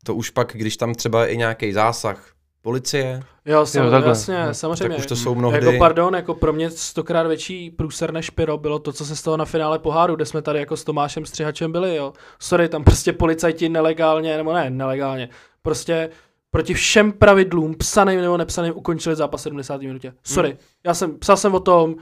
To 0.03 0.15
už 0.15 0.29
pak, 0.29 0.51
když 0.53 0.77
tam 0.77 0.93
třeba 0.95 1.23
je 1.25 1.29
i 1.33 1.37
nějaký 1.37 1.73
zásah 1.73 2.29
policie, 2.61 3.23
Jo, 3.45 3.65
sam, 3.65 3.89
takhle. 3.91 4.09
jasně, 4.11 4.39
No, 4.39 4.45
tak 4.45 4.55
samozřejmě. 4.55 4.97
už 4.97 5.05
to 5.05 5.15
jsou 5.15 5.35
mnohdy... 5.35 5.65
Jako 5.65 5.77
pardon, 5.79 6.15
jako 6.15 6.33
pro 6.33 6.53
mě 6.53 6.69
stokrát 6.69 7.27
větší 7.27 7.69
průser 7.71 8.13
než 8.13 8.29
Pyro 8.29 8.57
bylo 8.57 8.79
to, 8.79 8.93
co 8.93 9.05
se 9.05 9.15
stalo 9.15 9.37
na 9.37 9.45
finále 9.45 9.79
poháru, 9.79 10.15
kde 10.15 10.25
jsme 10.25 10.41
tady 10.41 10.59
jako 10.59 10.77
s 10.77 10.83
Tomášem 10.83 11.25
Střihačem 11.25 11.71
byli, 11.71 11.95
jo. 11.95 12.13
Sorry, 12.39 12.69
tam 12.69 12.83
prostě 12.83 13.13
policajti 13.13 13.69
nelegálně, 13.69 14.37
nebo 14.37 14.53
ne, 14.53 14.69
nelegálně, 14.69 15.29
prostě 15.61 16.09
proti 16.51 16.73
všem 16.73 17.11
pravidlům, 17.11 17.75
psaným 17.75 18.21
nebo 18.21 18.37
nepsaným, 18.37 18.73
ukončili 18.77 19.15
zápas 19.15 19.41
v 19.41 19.43
70. 19.43 19.81
minutě. 19.81 20.13
Sorry, 20.23 20.49
Hmm. 20.49 20.57
já 20.85 20.93
jsem, 20.93 21.19
psal 21.19 21.37
jsem 21.37 21.55
o 21.55 21.59
tom, 21.59 21.93
uh, 21.93 21.99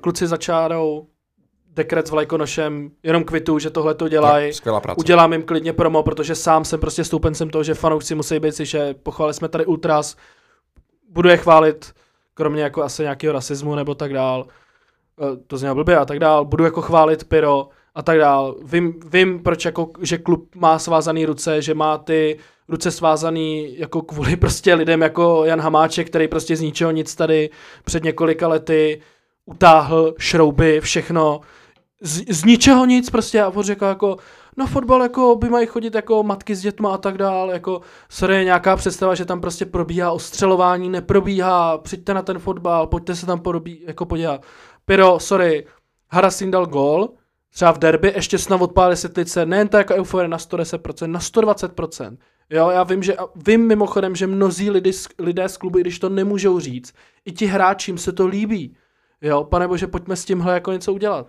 kluci 0.00 0.26
za 0.26 0.36
čárou, 0.36 1.06
dekret 1.74 2.06
s 2.06 2.10
vlajkonošem, 2.10 2.90
jenom 3.02 3.24
kvitu, 3.24 3.58
že 3.58 3.70
tohle 3.70 3.94
to 3.94 4.08
dělají. 4.08 4.52
Udělám 4.96 5.32
jim 5.32 5.42
klidně 5.42 5.72
promo, 5.72 6.02
protože 6.02 6.34
sám 6.34 6.64
jsem 6.64 6.80
prostě 6.80 7.04
stoupencem 7.04 7.50
toho, 7.50 7.64
že 7.64 7.74
fanoušci 7.74 8.14
musí 8.14 8.38
být 8.38 8.54
si, 8.54 8.66
že 8.66 8.94
pochválili 8.94 9.34
jsme 9.34 9.48
tady 9.48 9.66
Ultras, 9.66 10.16
budu 11.10 11.28
je 11.28 11.36
chválit, 11.36 11.92
kromě 12.34 12.62
jako 12.62 12.82
asi 12.82 13.02
nějakého 13.02 13.32
rasismu 13.32 13.74
nebo 13.74 13.94
tak 13.94 14.12
dál, 14.12 14.46
Eh, 15.20 15.36
to 15.46 15.58
znělo 15.58 15.74
blbě 15.74 15.98
a 15.98 16.04
tak 16.04 16.18
dál, 16.18 16.44
budu 16.44 16.64
jako 16.64 16.82
chválit 16.82 17.24
Pyro 17.24 17.68
a 17.94 18.02
tak 18.02 18.18
dál. 18.18 18.56
Vím, 18.64 19.00
vím 19.10 19.42
proč 19.42 19.64
jako, 19.64 19.90
že 20.00 20.18
klub 20.18 20.54
má 20.54 20.78
svázaný 20.78 21.26
ruce, 21.26 21.62
že 21.62 21.74
má 21.74 21.98
ty 21.98 22.38
ruce 22.68 22.90
svázaný 22.90 23.78
jako 23.78 24.02
kvůli 24.02 24.36
prostě 24.40 24.74
lidem 24.74 25.02
jako 25.02 25.44
Jan 25.44 25.60
Hamáček, 25.60 26.06
který 26.06 26.28
prostě 26.28 26.56
z 26.56 26.60
ničeho 26.60 26.90
nic 26.90 27.14
tady 27.14 27.50
před 27.84 28.04
několika 28.04 28.48
lety 28.48 29.00
utáhl 29.46 30.14
šrouby, 30.18 30.80
všechno, 30.80 31.40
z, 32.04 32.24
z 32.28 32.44
ničeho 32.44 32.84
nic 32.84 33.10
prostě 33.10 33.42
a 33.42 33.48
on 33.48 33.62
řekl 33.62 33.84
jako, 33.84 34.16
na 34.56 34.66
fotbal 34.66 35.02
jako 35.02 35.36
by 35.36 35.48
mají 35.48 35.66
chodit 35.66 35.94
jako 35.94 36.22
matky 36.22 36.54
s 36.54 36.60
dětma 36.60 36.94
a 36.94 36.98
tak 36.98 37.18
dál, 37.18 37.50
jako 37.50 37.80
sorry, 38.08 38.44
nějaká 38.44 38.76
představa, 38.76 39.14
že 39.14 39.24
tam 39.24 39.40
prostě 39.40 39.66
probíhá 39.66 40.12
ostřelování, 40.12 40.88
neprobíhá, 40.88 41.78
přijďte 41.78 42.14
na 42.14 42.22
ten 42.22 42.38
fotbal, 42.38 42.86
pojďte 42.86 43.14
se 43.14 43.26
tam 43.26 43.40
porobí, 43.40 43.80
jako 43.86 44.06
podívat. 44.06 44.42
Pyro, 44.84 45.20
sorry, 45.20 45.66
Harasin 46.10 46.50
dal 46.50 46.66
gól, 46.66 47.08
třeba 47.54 47.72
v 47.72 47.78
derby, 47.78 48.12
ještě 48.14 48.38
snad 48.38 48.62
odpálili 48.62 48.96
světlice, 48.96 49.46
nejen 49.46 49.68
to 49.68 49.76
jako 49.76 49.94
euforie 49.94 50.28
na 50.28 50.36
110%, 50.36 51.06
na 51.06 51.20
120%. 51.20 52.16
Jo, 52.50 52.70
já 52.70 52.82
vím, 52.82 53.02
že, 53.02 53.16
vím 53.46 53.66
mimochodem, 53.66 54.16
že 54.16 54.26
mnozí 54.26 54.70
lidi, 54.70 54.92
lidé 55.18 55.48
z 55.48 55.56
klubu, 55.56 55.78
i 55.78 55.80
když 55.80 55.98
to 55.98 56.08
nemůžou 56.08 56.60
říct, 56.60 56.94
i 57.24 57.32
ti 57.32 57.46
hráčím 57.46 57.98
se 57.98 58.12
to 58.12 58.26
líbí. 58.26 58.76
Jo, 59.22 59.44
pane 59.44 59.68
bože, 59.68 59.86
pojďme 59.86 60.16
s 60.16 60.24
tímhle 60.24 60.54
jako 60.54 60.72
něco 60.72 60.92
udělat. 60.92 61.26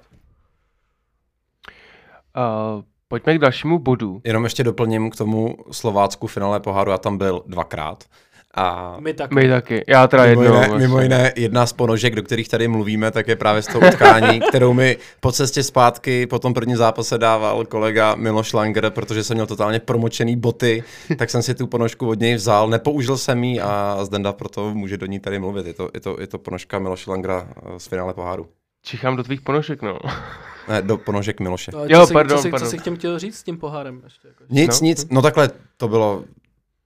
Uh, 2.37 2.83
pojďme 3.07 3.35
k 3.35 3.41
dalšímu 3.41 3.79
bodu. 3.79 4.21
Jenom 4.23 4.43
ještě 4.43 4.63
doplním 4.63 5.09
k 5.09 5.15
tomu 5.15 5.55
Slovácku 5.71 6.27
finále 6.27 6.59
poháru, 6.59 6.91
já 6.91 6.97
tam 6.97 7.17
byl 7.17 7.43
dvakrát. 7.47 8.03
A 8.57 8.95
My 8.99 9.13
tak. 9.13 9.31
My 9.33 9.49
taky, 9.49 9.83
já 9.87 10.07
teda 10.07 10.25
mimo, 10.25 10.41
jednou. 10.41 10.55
jiné, 10.55 10.67
vlastně. 10.67 10.87
mimo 10.87 11.01
jiné, 11.01 11.33
jedna 11.35 11.65
z 11.65 11.73
ponožek, 11.73 12.15
do 12.15 12.23
kterých 12.23 12.49
tady 12.49 12.67
mluvíme, 12.67 13.11
tak 13.11 13.27
je 13.27 13.35
právě 13.35 13.61
z 13.61 13.67
toho 13.67 13.87
utkání, 13.87 14.39
kterou 14.49 14.73
mi 14.73 14.97
po 15.19 15.31
cestě 15.31 15.63
zpátky 15.63 16.27
po 16.27 16.39
tom 16.39 16.53
prvním 16.53 16.77
zápase 16.77 17.17
dával 17.17 17.65
kolega 17.65 18.15
Miloš 18.15 18.53
Langer, 18.53 18.89
protože 18.89 19.23
jsem 19.23 19.35
měl 19.35 19.47
totálně 19.47 19.79
promočený 19.79 20.35
boty, 20.35 20.83
tak 21.17 21.29
jsem 21.29 21.41
si 21.41 21.55
tu 21.55 21.67
ponožku 21.67 22.07
od 22.07 22.19
něj 22.19 22.35
vzal, 22.35 22.67
nepoužil 22.67 23.17
jsem 23.17 23.43
ji 23.43 23.61
a 23.61 23.97
Zdenda 24.03 24.33
proto 24.33 24.73
může 24.73 24.97
do 24.97 25.05
ní 25.05 25.19
tady 25.19 25.39
mluvit. 25.39 25.65
Je 25.65 25.73
to, 25.73 25.89
je 25.93 25.99
to, 25.99 26.17
je 26.19 26.27
to 26.27 26.37
ponožka 26.37 26.79
Miloše 26.79 27.11
Langera 27.11 27.47
eh, 27.47 27.79
z 27.79 27.87
finále 27.87 28.13
poháru. 28.13 28.47
Čichám 28.83 29.15
do 29.15 29.23
tvých 29.23 29.41
ponožek, 29.41 29.81
no. 29.81 29.99
Ne, 30.67 30.81
do 30.81 30.97
ponožek 30.97 31.39
Miloše. 31.39 31.71
No, 31.73 31.85
Jo, 31.85 31.99
co, 32.01 32.07
si, 32.07 32.13
pardon, 32.13 32.37
co, 32.37 32.41
si, 32.43 32.49
pardon. 32.51 32.69
co 32.69 32.77
si 32.77 32.83
tím 32.83 32.95
chtěl 32.95 33.19
říct 33.19 33.37
s 33.37 33.43
tím 33.43 33.57
pohárem? 33.57 34.01
Ještě, 34.03 34.27
jako, 34.27 34.43
Nic, 34.49 34.81
No. 34.81 34.85
nic, 34.87 35.07
no 35.09 35.21
takhle, 35.21 35.49
to 35.77 35.87
bylo, 35.87 36.23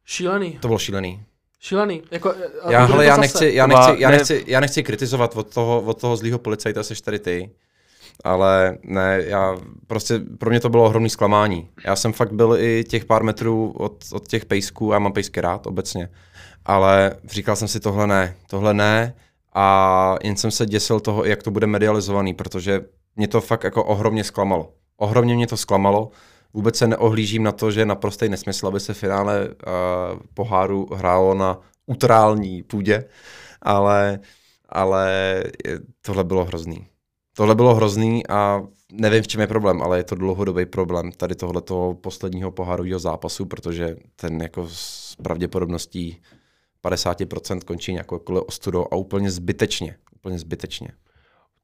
šílený, 0.06 0.58
to 0.62 0.68
bylo 0.68 0.80
šílený. 0.80 1.24
šílený. 1.60 2.02
Jako, 2.12 2.30
a 2.64 2.72
Já, 2.72 2.86
hele, 2.86 3.06
já, 3.06 3.18
nechci, 3.18 3.52
já, 3.54 3.68
nechci, 3.68 3.92
já, 3.98 4.10
ne- 4.10 4.18
nechci, 4.18 4.44
já 4.48 4.60
nechci 4.60 4.84
kritizovat 4.84 5.36
od 5.38 5.54
toho, 5.54 5.82
od 5.82 6.02
toho 6.02 6.18
zlýho 6.18 6.40
policajta, 6.40 6.84
seš 6.84 7.02
tady 7.02 7.20
ty, 7.20 7.50
ale 8.24 8.78
ne, 8.84 9.24
já 9.28 9.58
prostě, 9.88 10.20
pro 10.40 10.50
mě 10.50 10.60
to 10.60 10.70
bylo 10.70 10.84
ohromný 10.86 11.10
zklamání. 11.10 11.70
Já 11.86 11.96
jsem 11.96 12.14
fakt 12.14 12.34
byl 12.34 12.56
i 12.60 12.84
těch 12.84 13.06
pár 13.06 13.24
metrů 13.24 13.72
od, 13.78 14.04
od 14.14 14.28
těch 14.28 14.46
pejsků, 14.46 14.92
já 14.94 15.00
mám 15.00 15.14
pejsky 15.14 15.42
rád 15.42 15.68
obecně, 15.68 16.10
ale 16.66 17.16
říkal 17.30 17.56
jsem 17.56 17.68
si 17.68 17.80
tohle 17.80 18.08
ne, 18.08 18.36
tohle 18.50 18.74
ne 18.74 19.16
a 19.54 20.16
jen 20.24 20.36
jsem 20.36 20.52
se 20.52 20.66
děsil 20.66 21.00
toho, 21.00 21.26
jak 21.26 21.44
to 21.44 21.52
bude 21.52 21.68
medializovaný, 21.68 22.34
protože 22.34 22.82
mě 23.20 23.28
to 23.28 23.42
fakt 23.42 23.64
jako 23.64 23.84
ohromně 23.84 24.24
zklamalo. 24.24 24.74
Ohromně 24.98 25.36
mě 25.36 25.48
to 25.48 25.58
zklamalo, 25.58 26.12
Vůbec 26.54 26.78
se 26.78 26.88
neohlížím 26.88 27.44
na 27.44 27.52
to, 27.52 27.72
že 27.72 27.82
je 27.82 27.86
naprostý 27.86 28.30
nesmysl, 28.30 28.68
aby 28.68 28.80
se 28.80 28.94
finále 28.94 29.48
uh, 29.48 29.54
poháru 30.34 30.88
hrálo 30.94 31.34
na 31.34 31.60
utrální 31.86 32.64
půdě, 32.64 33.06
ale, 33.62 34.20
ale 34.70 35.44
tohle 36.02 36.24
bylo 36.24 36.46
hrozný. 36.46 36.88
Tohle 37.36 37.56
bylo 37.56 37.76
hrozný 37.76 38.28
a 38.28 38.62
nevím, 38.92 39.24
v 39.24 39.28
čem 39.28 39.42
je 39.42 39.48
problém, 39.48 39.82
ale 39.82 39.98
je 39.98 40.04
to 40.04 40.16
dlouhodobý 40.16 40.66
problém 40.66 41.12
tady 41.12 41.36
tohoto 41.36 41.98
posledního 42.02 42.52
pohárového 42.52 43.00
zápasu, 43.00 43.46
protože 43.46 43.96
ten 44.16 44.42
jako 44.42 44.68
s 44.68 45.16
pravděpodobností 45.24 46.22
50% 46.84 47.60
končí 47.60 47.94
nějakou 47.94 48.18
ostudou 48.48 48.86
a 48.92 48.96
úplně 48.96 49.32
zbytečně. 49.32 49.96
Úplně 50.16 50.40
zbytečně. 50.40 50.88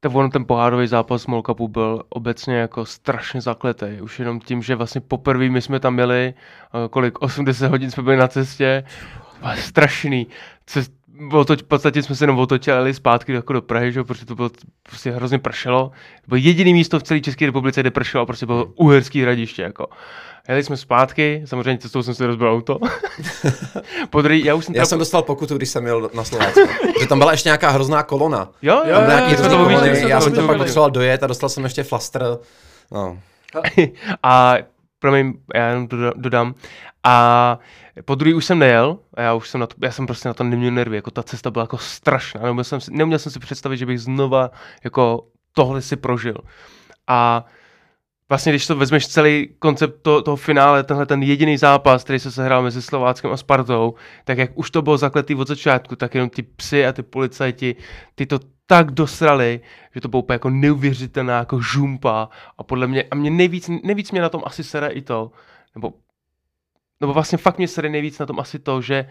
Tak 0.00 0.14
on 0.14 0.30
ten 0.30 0.44
pohárový 0.44 0.86
zápas 0.86 1.22
Small 1.22 1.42
Cupu 1.42 1.68
byl 1.68 2.02
obecně 2.08 2.56
jako 2.56 2.86
strašně 2.86 3.40
zakletý. 3.40 3.86
Už 4.02 4.18
jenom 4.18 4.40
tím, 4.40 4.62
že 4.62 4.74
vlastně 4.74 5.00
poprvé 5.00 5.48
my 5.48 5.62
jsme 5.62 5.80
tam 5.80 5.94
měli, 5.94 6.34
eh, 6.34 6.88
kolik, 6.88 7.18
80 7.22 7.68
hodin 7.70 7.90
jsme 7.90 8.02
byli 8.02 8.16
na 8.16 8.28
cestě, 8.28 8.84
strašný. 9.54 10.26
Cest, 10.66 10.92
otoč, 11.32 11.62
v 11.62 11.64
podstatě 11.66 12.02
jsme 12.02 12.14
se 12.14 12.24
jenom 12.24 12.38
otočili 12.38 12.94
zpátky 12.94 13.32
jako 13.32 13.52
do 13.52 13.62
Prahy, 13.62 13.92
že? 13.92 14.04
protože 14.04 14.26
to 14.26 14.34
bylo 14.34 14.50
prostě 14.82 15.10
hrozně 15.10 15.38
pršelo. 15.38 15.88
To 16.22 16.28
bylo 16.28 16.36
jediné 16.36 16.72
místo 16.72 16.98
v 16.98 17.02
celé 17.02 17.20
České 17.20 17.46
republice, 17.46 17.80
kde 17.80 17.90
pršelo 17.90 18.22
a 18.22 18.26
prostě 18.26 18.46
bylo 18.46 18.64
uherský 18.64 19.22
hradiště. 19.22 19.62
Jako. 19.62 19.86
Jeli 20.48 20.64
jsme 20.64 20.76
zpátky, 20.76 21.42
samozřejmě 21.44 21.78
cestou 21.78 22.02
jsem 22.02 22.14
si 22.14 22.26
rozbil 22.26 22.50
auto. 22.52 22.78
Podrý, 24.10 24.44
já 24.44 24.54
už 24.54 24.64
jsem, 24.64 24.74
Já 24.74 24.78
teda- 24.80 24.86
jsem 24.86 24.98
dostal 24.98 25.22
pokutu, 25.22 25.56
když 25.56 25.68
jsem 25.68 25.86
jel 25.86 26.10
na 26.14 26.24
Slovácko. 26.24 26.60
že 27.00 27.06
tam 27.06 27.18
byla 27.18 27.32
ještě 27.32 27.48
nějaká 27.48 27.70
hrozná 27.70 28.02
kolona. 28.02 28.48
Jo, 28.62 28.74
jo, 28.74 28.90
Jo, 28.90 28.94
Tam 28.94 29.02
jo, 29.02 29.08
nějaký 29.08 29.32
jo, 29.32 29.48
to 29.48 29.56
kolony. 29.56 30.08
Já 30.08 30.18
to 30.18 30.24
jsem 30.24 30.32
to 30.32 30.46
pak 30.46 30.56
potřeboval 30.56 30.90
dojet 30.90 31.22
a 31.22 31.26
dostal 31.26 31.48
jsem 31.48 31.64
ještě 31.64 31.82
flastr. 31.82 32.38
No. 32.92 33.18
A 34.22 34.54
promiň, 34.98 35.32
já 35.54 35.68
jenom 35.68 35.88
dodám. 36.16 36.54
A 37.04 37.58
po 38.04 38.14
druhý 38.14 38.34
už 38.34 38.44
jsem 38.44 38.58
nejel, 38.58 38.98
a 39.14 39.22
já 39.22 39.34
už 39.34 39.48
jsem 39.48 39.60
na 39.60 39.66
to, 39.66 39.74
já 39.82 39.90
jsem 39.90 40.06
prostě 40.06 40.28
na 40.28 40.34
to 40.34 40.44
neměl 40.44 40.70
nervy, 40.70 40.96
jako 40.96 41.10
ta 41.10 41.22
cesta 41.22 41.50
byla 41.50 41.62
jako 41.62 41.78
strašná, 41.78 42.40
neuměl 42.42 42.64
jsem 42.64 42.80
si, 42.80 42.90
neuměl 42.94 43.18
jsem 43.18 43.32
si 43.32 43.38
představit, 43.38 43.76
že 43.76 43.86
bych 43.86 44.00
znova 44.00 44.50
jako 44.84 45.24
tohle 45.52 45.82
si 45.82 45.96
prožil. 45.96 46.36
A 47.06 47.44
vlastně, 48.28 48.52
když 48.52 48.66
to 48.66 48.76
vezmeš 48.76 49.08
celý 49.08 49.48
koncept 49.58 50.02
to, 50.02 50.22
toho 50.22 50.36
finále, 50.36 50.84
tenhle 50.84 51.06
ten 51.06 51.22
jediný 51.22 51.58
zápas, 51.58 52.04
který 52.04 52.18
se 52.18 52.32
sehrál 52.32 52.62
mezi 52.62 52.82
Slováckem 52.82 53.30
a 53.32 53.36
Spartou, 53.36 53.94
tak 54.24 54.38
jak 54.38 54.58
už 54.58 54.70
to 54.70 54.82
bylo 54.82 54.98
zakletý 54.98 55.34
od 55.34 55.48
začátku, 55.48 55.96
tak 55.96 56.14
jenom 56.14 56.30
ty 56.30 56.42
psy 56.42 56.86
a 56.86 56.92
ty 56.92 57.02
policajti, 57.02 57.76
ty 58.14 58.26
to 58.26 58.38
tak 58.66 58.90
dosrali, 58.90 59.60
že 59.94 60.00
to 60.00 60.08
bylo 60.08 60.22
úplně 60.22 60.34
jako 60.34 60.50
neuvěřitelná 60.50 61.38
jako 61.38 61.60
žumpa 61.60 62.28
a 62.58 62.62
podle 62.62 62.86
mě, 62.86 63.02
a 63.10 63.14
mě 63.14 63.30
nejvíc, 63.30 63.70
nejvíc 63.82 64.10
mě 64.12 64.20
na 64.20 64.28
tom 64.28 64.42
asi 64.44 64.64
sere 64.64 64.88
i 64.88 65.02
to, 65.02 65.32
nebo, 65.74 65.92
nebo 67.00 67.12
vlastně 67.12 67.38
fakt 67.38 67.58
mě 67.58 67.68
sere 67.68 67.88
nejvíc 67.88 68.18
na 68.18 68.26
tom 68.26 68.40
asi 68.40 68.58
to, 68.58 68.82
že 68.82 69.08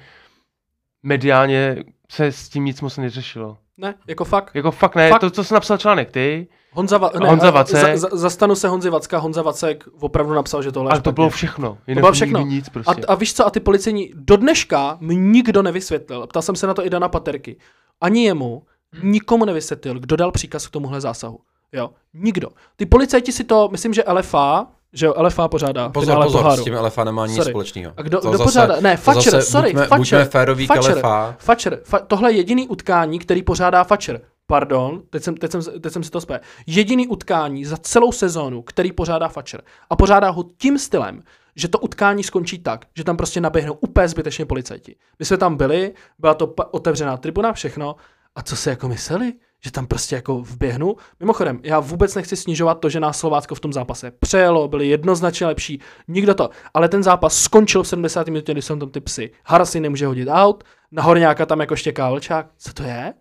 mediálně 1.04 1.84
se 2.10 2.26
s 2.26 2.50
tím 2.50 2.66
nic 2.66 2.82
moc 2.82 2.98
neřešilo. 2.98 3.58
Ne, 3.78 3.96
jako 4.08 4.26
fakt. 4.26 4.56
Jako 4.56 4.72
fakt 4.72 4.96
ne, 4.96 5.10
Fakt. 5.10 5.20
to, 5.22 5.30
co 5.30 5.44
jsi 5.44 5.54
napsal 5.54 5.78
článek 5.78 6.12
ty, 6.12 6.48
Honza, 6.72 6.98
Va- 6.98 7.20
ne, 7.20 7.30
Honza 7.30 7.52
Vacek. 7.52 7.98
Za, 7.98 8.10
za, 8.10 8.18
zastanu 8.18 8.56
se 8.56 8.68
Honzi 8.68 8.90
Vacka, 8.90 9.18
Honza 9.18 9.42
Vacek 9.42 9.88
opravdu 10.00 10.34
napsal, 10.34 10.62
že 10.64 10.72
tohle 10.72 10.90
je 10.90 10.92
ale 10.92 11.02
to 11.02 11.12
bylo 11.12 11.30
všechno. 11.30 11.78
Jinak 11.88 12.02
bylo 12.02 12.14
všechno. 12.14 12.40
Nic 12.40 12.70
prostě. 12.70 13.02
A, 13.02 13.12
a 13.12 13.16
víš 13.16 13.34
co, 13.34 13.46
a 13.46 13.50
ty 13.50 13.60
policejní, 13.60 14.12
do 14.16 14.38
dneška 14.38 14.98
mi 15.00 15.16
nikdo 15.16 15.62
nevysvětlil, 15.62 16.28
ptal 16.28 16.42
jsem 16.42 16.56
se 16.56 16.68
na 16.68 16.74
to 16.74 16.86
i 16.86 16.90
Dana 16.90 17.10
Paterky, 17.10 17.58
ani 18.02 18.26
jemu, 18.26 18.64
nikomu 19.04 19.46
nevysvětlil, 19.46 20.00
kdo 20.00 20.16
dal 20.16 20.32
příkaz 20.32 20.68
k 20.68 20.72
tomuhle 20.72 21.02
zásahu. 21.02 21.40
Jo, 21.74 21.90
nikdo. 22.14 22.50
Ty 22.76 22.86
policajti 22.86 23.32
si 23.32 23.44
to, 23.44 23.70
myslím, 23.72 23.94
že 23.94 24.04
LFA, 24.12 24.68
že 24.96 25.06
jo, 25.06 25.14
LFA 25.18 25.48
pořádá 25.48 25.90
Pozor, 25.90 26.06
finále 26.06 26.26
pozor, 26.26 26.42
poháru. 26.42 26.62
s 26.62 26.64
tím 26.66 26.74
LFA 26.76 27.04
nemá 27.04 27.28
nic 27.28 27.36
Sorry. 27.36 27.52
společného. 27.52 27.94
A 27.98 28.02
kdo, 28.02 28.22
To 28.22 28.30
kdo 28.30 28.38
zase- 28.38 28.44
pořádá? 28.48 28.76
Ne, 28.82 28.98
Fatcher, 28.98 29.32
zase 29.34 29.52
sorry, 29.52 29.70
buďme, 29.70 29.88
Fatcher. 29.88 29.98
buďme 30.20 30.26
féroví 30.26 30.66
k 30.68 30.74
Fatcher, 30.74 30.98
LFA. 30.98 31.36
Fatcher, 31.40 31.80
fa- 31.90 32.02
tohle 32.08 32.32
je 32.32 32.38
jediný 32.38 32.68
utkání, 32.68 33.20
který 33.20 33.44
pořádá 33.44 33.84
Fatcher. 33.84 34.22
Pardon, 34.48 35.02
teď 35.10 35.24
jsem, 35.24 35.38
teď 35.38 35.52
jsem, 35.52 35.62
teď 35.82 35.94
jsem 35.94 36.04
si 36.04 36.12
to 36.12 36.22
spé. 36.22 36.40
Jediný 36.68 37.08
utkání 37.08 37.66
za 37.66 37.78
celou 37.78 38.12
sezónu, 38.12 38.62
který 38.62 38.92
pořádá 38.92 39.28
Fatcher. 39.28 39.62
A 39.90 39.96
pořádá 39.96 40.30
ho 40.30 40.46
tím 40.58 40.80
stylem, 40.80 41.22
že 41.56 41.68
to 41.68 41.80
utkání 41.80 42.24
skončí 42.24 42.60
tak, 42.60 42.86
že 42.98 43.04
tam 43.04 43.18
prostě 43.18 43.42
naběhnou 43.42 43.74
úplně 43.74 44.08
zbytečně 44.08 44.46
policajti. 44.46 44.96
My 45.20 45.26
jsme 45.26 45.38
tam 45.38 45.56
byli, 45.58 45.94
byla 46.20 46.34
to 46.34 46.48
otevřená 46.72 47.18
tribuna, 47.18 47.54
všechno. 47.54 47.96
A 48.36 48.42
co 48.42 48.56
si 48.56 48.70
jako 48.70 48.88
mysleli? 48.88 49.34
Že 49.66 49.72
tam 49.72 49.88
prostě 49.88 50.16
jako 50.16 50.40
vběhnu. 50.40 50.96
Mimochodem, 51.20 51.60
já 51.64 51.80
vůbec 51.80 52.16
nechci 52.16 52.36
snižovat 52.36 52.80
to, 52.80 52.90
že 52.90 53.00
nás 53.00 53.20
Slovácko 53.20 53.56
v 53.56 53.60
tom 53.60 53.74
zápase 53.74 54.12
přejelo, 54.12 54.68
byli 54.68 54.88
jednoznačně 54.88 55.48
lepší, 55.48 55.82
nikdo 56.08 56.34
to. 56.34 56.50
Ale 56.74 56.90
ten 56.90 57.04
zápas 57.04 57.38
skončil 57.42 57.84
v 57.84 57.88
70. 57.88 58.28
minutě, 58.28 58.52
když 58.52 58.66
jsou 58.66 58.76
tam 58.76 58.90
ty 58.90 59.02
psy. 59.02 59.32
Hara 59.46 59.66
si 59.66 59.80
nemůže 59.80 60.08
hodit 60.08 60.28
out, 60.32 60.64
na 60.92 61.04
Horňáka 61.04 61.46
tam 61.46 61.60
jako 61.60 61.76
štěká 61.76 62.10
vlčák. 62.10 62.48
Co 62.58 62.74
to 62.74 62.84
je? 62.84 63.14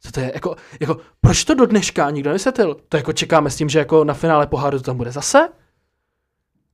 Co 0.00 0.12
to 0.12 0.20
je? 0.20 0.30
Jako, 0.34 0.56
jako, 0.80 0.96
proč 1.20 1.44
to 1.44 1.54
do 1.54 1.66
dneška 1.66 2.10
nikdo 2.10 2.30
nevysvětlil? 2.30 2.76
To 2.88 2.96
jako 2.96 3.12
čekáme 3.12 3.50
s 3.50 3.56
tím, 3.56 3.68
že 3.68 3.78
jako 3.78 4.04
na 4.04 4.14
finále 4.14 4.46
poháru 4.46 4.78
to 4.78 4.84
tam 4.84 4.96
bude 4.96 5.12
zase? 5.12 5.48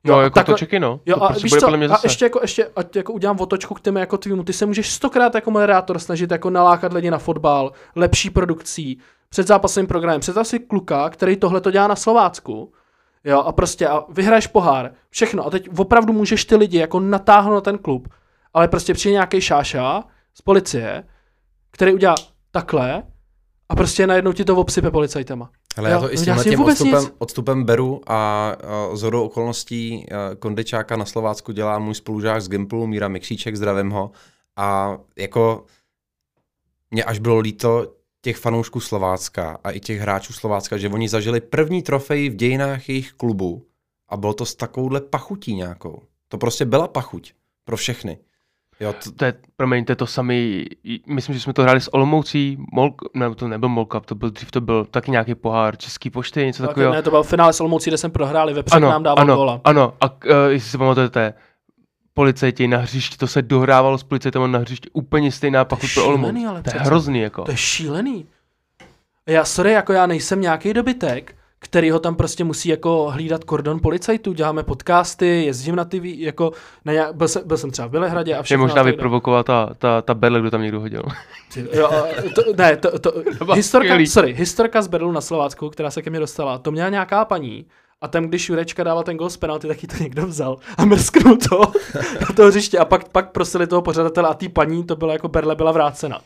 No, 0.05 0.21
jako 0.21 0.35
takhle- 0.35 0.55
to 0.55 0.59
čeky, 0.59 0.81
no. 0.81 1.01
Jo, 1.07 1.17
to 1.17 1.23
a 1.23 1.29
prostě 1.29 1.45
víš 1.45 1.55
co, 1.55 1.77
mě 1.77 1.89
a 1.89 1.99
ještě 2.03 2.25
jako, 2.25 2.39
ještě, 2.43 2.71
ať 2.77 2.97
jako 2.97 3.13
udělám 3.13 3.41
otočku 3.41 3.75
k 3.75 3.81
tému 3.81 3.99
jako 3.99 4.19
tvýmu, 4.19 4.45
ty 4.45 4.53
se 4.53 4.67
můžeš 4.67 4.91
stokrát 4.91 5.35
jako 5.35 5.51
moderátor 5.51 5.99
snažit 5.99 6.31
jako 6.31 6.51
nalákat 6.51 6.93
lidi 6.93 7.11
na 7.11 7.19
fotbal, 7.19 7.73
lepší 7.97 8.31
produkcí, 8.31 8.99
před 9.29 9.47
zápasovým 9.47 9.87
programem, 9.87 10.21
představ 10.21 10.47
si 10.47 10.59
kluka, 10.59 11.11
který 11.11 11.37
tohle 11.37 11.61
to 11.61 11.71
dělá 11.71 11.87
na 11.87 11.97
Slovácku, 11.97 12.73
jo, 13.25 13.41
a 13.41 13.53
prostě 13.53 13.89
a 13.89 14.05
vyhraješ 14.09 14.47
pohár, 14.47 14.93
všechno, 15.11 15.47
a 15.47 15.51
teď 15.51 15.69
opravdu 15.79 16.13
můžeš 16.13 16.45
ty 16.45 16.57
lidi 16.57 16.79
jako 16.79 17.01
natáhnout 17.01 17.55
na 17.55 17.61
ten 17.61 17.79
klub, 17.79 18.09
ale 18.55 18.69
prostě 18.69 18.95
přijde 18.95 19.13
nějaký 19.13 19.41
šáša 19.41 20.05
z 20.35 20.43
policie, 20.43 21.05
který 21.71 21.95
udělá 21.95 22.15
takhle 22.51 23.03
a 23.69 23.77
prostě 23.77 24.07
najednou 24.07 24.33
ti 24.33 24.45
to 24.45 24.57
obsype 24.57 24.91
policajtama. 24.91 25.51
Ale 25.77 25.91
já 25.91 25.97
Jo, 25.97 26.03
to 26.03 26.13
i 26.13 26.19
s 26.19 26.23
tímhle 26.23 26.45
tím 26.45 26.61
odstupem, 26.61 27.03
nic. 27.05 27.13
odstupem 27.19 27.65
beru 27.65 28.01
a, 28.07 28.53
z 28.93 29.03
hodou 29.03 29.25
okolností 29.25 30.07
a, 30.11 30.35
Kondečáka 30.35 30.97
na 30.97 31.05
Slovácku 31.05 31.53
dělá 31.53 31.79
můj 31.79 31.95
spolužák 31.95 32.43
z 32.43 32.49
Gimplu, 32.49 32.87
Míra 32.87 33.09
Mikšíček, 33.09 33.57
zdravím 33.57 33.91
ho. 33.91 34.11
A 34.57 34.99
jako 35.19 35.65
mě 36.91 37.05
až 37.05 37.19
bylo 37.19 37.39
líto 37.39 37.93
těch 38.23 38.37
fanoušků 38.37 38.81
Slovácka 38.81 39.59
a 39.65 39.71
i 39.71 39.81
těch 39.81 40.01
hráčů 40.01 40.33
Slovácka, 40.33 40.79
že 40.79 40.89
oni 40.89 41.09
zažili 41.09 41.41
první 41.41 41.83
trofej 41.83 42.29
v 42.29 42.35
dějinách 42.35 42.89
jejich 42.89 43.13
klubu 43.13 43.67
a 44.09 44.17
bylo 44.17 44.35
to 44.35 44.47
s 44.47 44.55
takovouhle 44.55 45.01
pachutí 45.01 45.55
nějakou. 45.55 46.03
To 46.29 46.39
prostě 46.39 46.65
byla 46.65 46.89
pachuť 46.89 47.33
pro 47.65 47.77
všechny. 47.77 48.19
Jo, 48.83 48.95
to, 49.05 49.13
To 49.13 49.25
je, 49.25 49.35
promiňte, 49.57 49.97
to 49.97 50.07
samý, 50.07 50.65
myslím, 51.07 51.35
že 51.35 51.41
jsme 51.41 51.53
to 51.53 51.63
hráli 51.63 51.81
s 51.81 51.95
Olomoucí, 51.95 52.57
Mol, 52.73 52.95
ne, 53.15 53.35
to 53.35 53.49
nebyl 53.49 53.69
Mol 53.69 53.85
Cup, 53.87 54.07
to 54.07 54.15
byl 54.15 54.31
dřív, 54.31 54.51
to 54.51 54.61
byl 54.61 54.85
taky 54.85 55.11
nějaký 55.11 55.35
pohár, 55.35 55.77
Český 55.77 56.11
pošty, 56.11 56.47
něco 56.47 56.63
Tak, 56.63 56.71
takového. 56.71 56.93
ne, 56.93 57.03
to 57.03 57.11
byl 57.11 57.23
finále 57.23 57.53
s 57.53 57.61
Olomoucí, 57.61 57.91
kde 57.91 57.97
jsem 57.99 58.11
prohráli, 58.11 58.55
vepřek 58.55 58.77
ano, 58.77 58.89
nám 58.91 59.03
dával 59.03 59.23
ano, 59.25 59.37
góla. 59.37 59.61
ano, 59.65 59.93
a 60.01 60.11
uh, 60.13 60.31
jestli 60.49 60.71
si 60.71 60.79
pamatujete, 60.79 61.35
policajti 62.15 62.69
na 62.69 62.79
hřišti, 62.79 63.17
to 63.17 63.27
se 63.27 63.43
dohrávalo 63.43 63.99
s 63.99 64.03
policajtem 64.03 64.53
na 64.53 64.59
hřišti, 64.59 64.91
úplně 64.93 65.33
stejná 65.33 65.65
pachuť 65.65 65.95
pro 65.95 66.07
Olomouc. 66.07 66.33
To 66.63 66.71
je 66.77 66.81
hrozný, 66.81 67.21
jako. 67.21 67.43
To 67.43 67.51
je 67.51 67.57
šílený. 67.57 68.27
Já, 69.27 69.45
sorry, 69.45 69.73
jako 69.73 69.93
já 69.93 70.07
nejsem 70.07 70.41
nějaký 70.41 70.73
dobytek, 70.73 71.35
který 71.65 71.91
ho 71.91 71.99
tam 71.99 72.15
prostě 72.15 72.45
musí 72.45 72.69
jako 72.69 73.11
hlídat 73.11 73.45
kordon 73.45 73.81
policajtů, 73.81 74.33
děláme 74.33 74.63
podcasty, 74.63 75.45
jezdím 75.45 75.77
na 75.77 75.85
TV, 75.85 76.05
jako 76.05 76.53
na 76.85 76.93
nějak, 76.93 77.15
byl, 77.15 77.29
jsem, 77.29 77.43
byl 77.47 77.57
jsem 77.57 77.71
třeba 77.71 77.89
v 77.89 77.91
Bělehradě 77.91 78.35
a 78.35 78.37
Je 78.37 78.43
všechno. 78.43 78.65
možná 78.65 78.73
a 78.73 78.77
tak 78.77 78.85
dále. 78.85 78.91
vyprovokovala 78.93 79.43
ta, 79.43 79.71
ta, 79.79 80.03
ta 80.03 80.15
berle, 80.15 80.41
kdo 80.41 80.51
tam 80.51 80.63
někdo 80.63 80.81
hodil. 80.81 81.03
Jo, 81.73 81.91
to, 82.35 82.43
ne, 82.57 82.77
to, 82.77 82.99
to, 82.99 83.13
bylo 83.45 83.55
historka, 83.57 83.87
skvělý. 83.87 84.07
sorry, 84.07 84.33
historka 84.35 84.83
z 84.83 84.87
Berlu 84.89 85.13
na 85.13 85.21
Slovácku, 85.21 85.71
která 85.71 85.91
se 85.91 86.03
ke 86.03 86.11
mně 86.11 86.21
dostala, 86.21 86.59
to 86.59 86.71
měla 86.71 86.89
nějaká 86.89 87.25
paní, 87.25 87.67
a 88.01 88.09
tam, 88.09 88.25
když 88.25 88.49
Jurečka 88.49 88.85
dával 88.85 89.03
ten 89.03 89.17
gol 89.17 89.31
z 89.31 89.37
penalty, 89.37 89.69
tak 89.69 89.83
ji 89.83 89.89
to 89.89 90.03
někdo 90.03 90.27
vzal 90.27 90.57
a 90.79 90.85
mrsknul 90.85 91.37
to 91.49 91.61
na 92.21 92.27
to 92.37 92.47
hřiště 92.47 92.79
a 92.79 92.85
pak, 92.85 93.09
pak 93.09 93.31
prosili 93.33 93.67
toho 93.67 93.83
pořadatele 93.83 94.29
a 94.29 94.35
tý 94.35 94.49
paní, 94.49 94.85
to 94.85 94.97
byla 94.97 95.13
jako 95.13 95.29
Berle 95.29 95.55
byla 95.55 95.73
vrácena. 95.73 96.19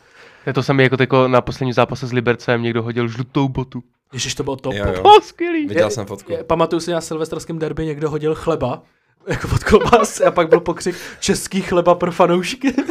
To 0.44 0.50
je 0.50 0.54
to 0.54 0.62
samé 0.62 0.82
jako 0.82 0.96
teďko 0.96 1.28
na 1.28 1.40
posledním 1.40 1.72
zápase 1.72 2.06
s 2.06 2.12
Libercem, 2.12 2.62
někdo 2.62 2.82
hodil 2.82 3.08
žlutou 3.08 3.48
botu. 3.48 3.82
Ježiš, 4.12 4.34
to 4.34 4.42
bylo 4.42 4.56
top. 4.56 4.74
jo, 4.74 4.84
jo. 4.86 5.02
O, 5.18 5.20
skvělý. 5.20 5.66
Viděl 5.66 5.90
jsem 5.90 6.06
fotku. 6.06 6.32
Je, 6.32 6.44
pamatuju 6.44 6.80
si 6.80 6.90
na 6.90 7.00
silvestrském 7.00 7.58
derby 7.58 7.86
někdo 7.86 8.10
hodil 8.10 8.34
chleba, 8.34 8.82
jako 9.28 9.48
pod 9.48 9.64
klobásy 9.64 10.24
a 10.24 10.30
pak 10.30 10.48
byl 10.48 10.60
pokřik 10.60 10.96
český 11.20 11.60
chleba 11.60 11.94
pro 11.94 12.12
fanoušky. 12.12 12.74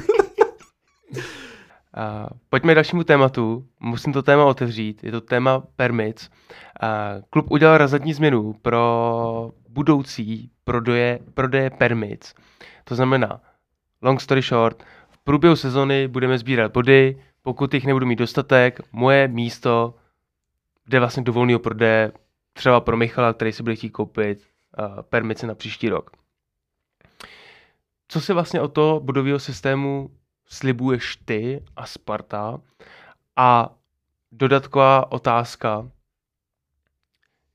A 1.97 2.27
pojďme 2.49 2.73
k 2.73 2.75
dalšímu 2.75 3.03
tématu. 3.03 3.65
Musím 3.79 4.13
to 4.13 4.23
téma 4.23 4.45
otevřít. 4.45 5.03
Je 5.03 5.11
to 5.11 5.21
téma 5.21 5.63
permits. 5.75 6.29
A 6.81 7.13
klub 7.29 7.51
udělal 7.51 7.77
razantní 7.77 8.13
změnu 8.13 8.53
pro 8.61 9.51
budoucí 9.69 10.49
prodeje, 10.63 11.19
prodeje 11.33 11.69
permits. 11.69 12.33
To 12.83 12.95
znamená, 12.95 13.41
long 14.01 14.21
story 14.21 14.41
short, 14.41 14.83
v 15.09 15.17
průběhu 15.17 15.55
sezony 15.55 16.07
budeme 16.07 16.37
sbírat 16.37 16.71
body, 16.71 17.17
pokud 17.41 17.73
jich 17.73 17.85
nebudu 17.85 18.05
mít 18.05 18.19
dostatek, 18.19 18.79
moje 18.91 19.27
místo 19.27 19.93
jde 20.87 20.99
vlastně 20.99 21.23
do 21.23 21.33
volného 21.33 21.59
prodeje, 21.59 22.11
třeba 22.53 22.79
pro 22.79 22.97
Michala, 22.97 23.33
který 23.33 23.51
si 23.51 23.63
bude 23.63 23.75
chtít 23.75 23.89
koupit 23.89 24.47
uh, 24.79 25.01
permice 25.01 25.47
na 25.47 25.55
příští 25.55 25.89
rok. 25.89 26.11
Co 28.07 28.21
si 28.21 28.33
vlastně 28.33 28.61
o 28.61 28.67
to 28.67 29.01
budového 29.03 29.39
systému 29.39 30.09
slibuješ 30.45 31.15
ty 31.15 31.63
a 31.75 31.85
Sparta? 31.85 32.61
A 33.35 33.75
dodatková 34.31 35.11
otázka. 35.11 35.89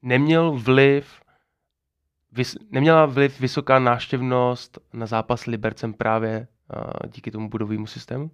Neměl 0.02 0.52
vliv, 0.52 1.20
vys, 2.32 2.56
neměla 2.70 3.06
vliv 3.06 3.40
vysoká 3.40 3.78
návštěvnost 3.78 4.78
na 4.92 5.06
zápas 5.06 5.46
Libercem 5.46 5.94
právě 5.94 6.46
uh, 6.76 7.10
díky 7.10 7.30
tomu 7.30 7.48
budovému 7.48 7.86
systému? 7.86 8.30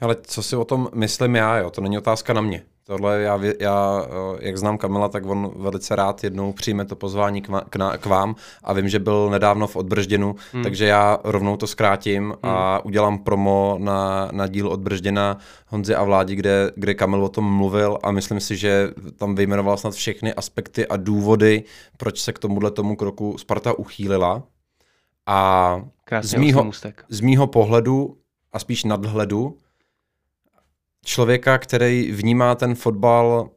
Ale 0.00 0.16
co 0.22 0.42
si 0.42 0.56
o 0.56 0.64
tom 0.64 0.88
myslím 0.94 1.34
já, 1.34 1.56
jo, 1.58 1.70
to 1.70 1.80
není 1.80 1.98
otázka 1.98 2.32
na 2.32 2.40
mě. 2.40 2.64
Tohle 2.88 3.20
já, 3.20 3.40
já, 3.60 4.06
eh, 4.06 4.38
jak 4.40 4.58
znám 4.58 4.78
Kamila, 4.78 5.08
tak 5.08 5.26
on 5.26 5.52
velice 5.56 5.96
rád 5.96 6.24
jednou 6.24 6.52
přijme 6.52 6.84
to 6.84 6.96
pozvání 6.96 7.42
k, 7.42 7.76
na, 7.76 7.96
k 7.96 8.06
vám 8.06 8.34
a 8.64 8.72
vím, 8.72 8.88
že 8.88 8.98
byl 8.98 9.30
nedávno 9.30 9.66
v 9.66 9.76
Odbržděnu, 9.76 10.36
hmm. 10.52 10.62
takže 10.62 10.84
já 10.86 11.18
rovnou 11.24 11.56
to 11.56 11.66
zkrátím 11.66 12.24
hmm. 12.24 12.36
a 12.42 12.84
udělám 12.84 13.18
promo 13.18 13.76
na, 13.80 14.28
na 14.32 14.46
díl 14.46 14.68
od 14.68 14.80
Bržděna 14.80 15.38
Honzi 15.66 15.94
a 15.94 16.04
Vládi, 16.04 16.34
kde, 16.34 16.72
kde 16.74 16.94
Kamil 16.94 17.24
o 17.24 17.28
tom 17.28 17.56
mluvil 17.56 17.98
a 18.02 18.10
myslím 18.10 18.40
si, 18.40 18.56
že 18.56 18.90
tam 19.16 19.34
vyjmenoval 19.34 19.76
snad 19.76 19.94
všechny 19.94 20.34
aspekty 20.34 20.86
a 20.86 20.96
důvody, 20.96 21.64
proč 21.96 22.20
se 22.20 22.32
k 22.32 22.38
tomuhle 22.38 22.70
tomu 22.70 22.96
kroku 22.96 23.38
Sparta 23.38 23.78
uchýlila. 23.78 24.42
A 25.26 25.80
Z 26.22 26.34
mýho- 26.34 26.60
z 27.08 27.20
mýho 27.20 27.46
pohledu 27.46 28.16
a 28.52 28.58
spíš 28.58 28.84
nadhledu 28.84 29.56
člověka, 31.04 31.58
který 31.58 32.12
vnímá 32.12 32.54
ten 32.54 32.74
fotbal 32.74 33.50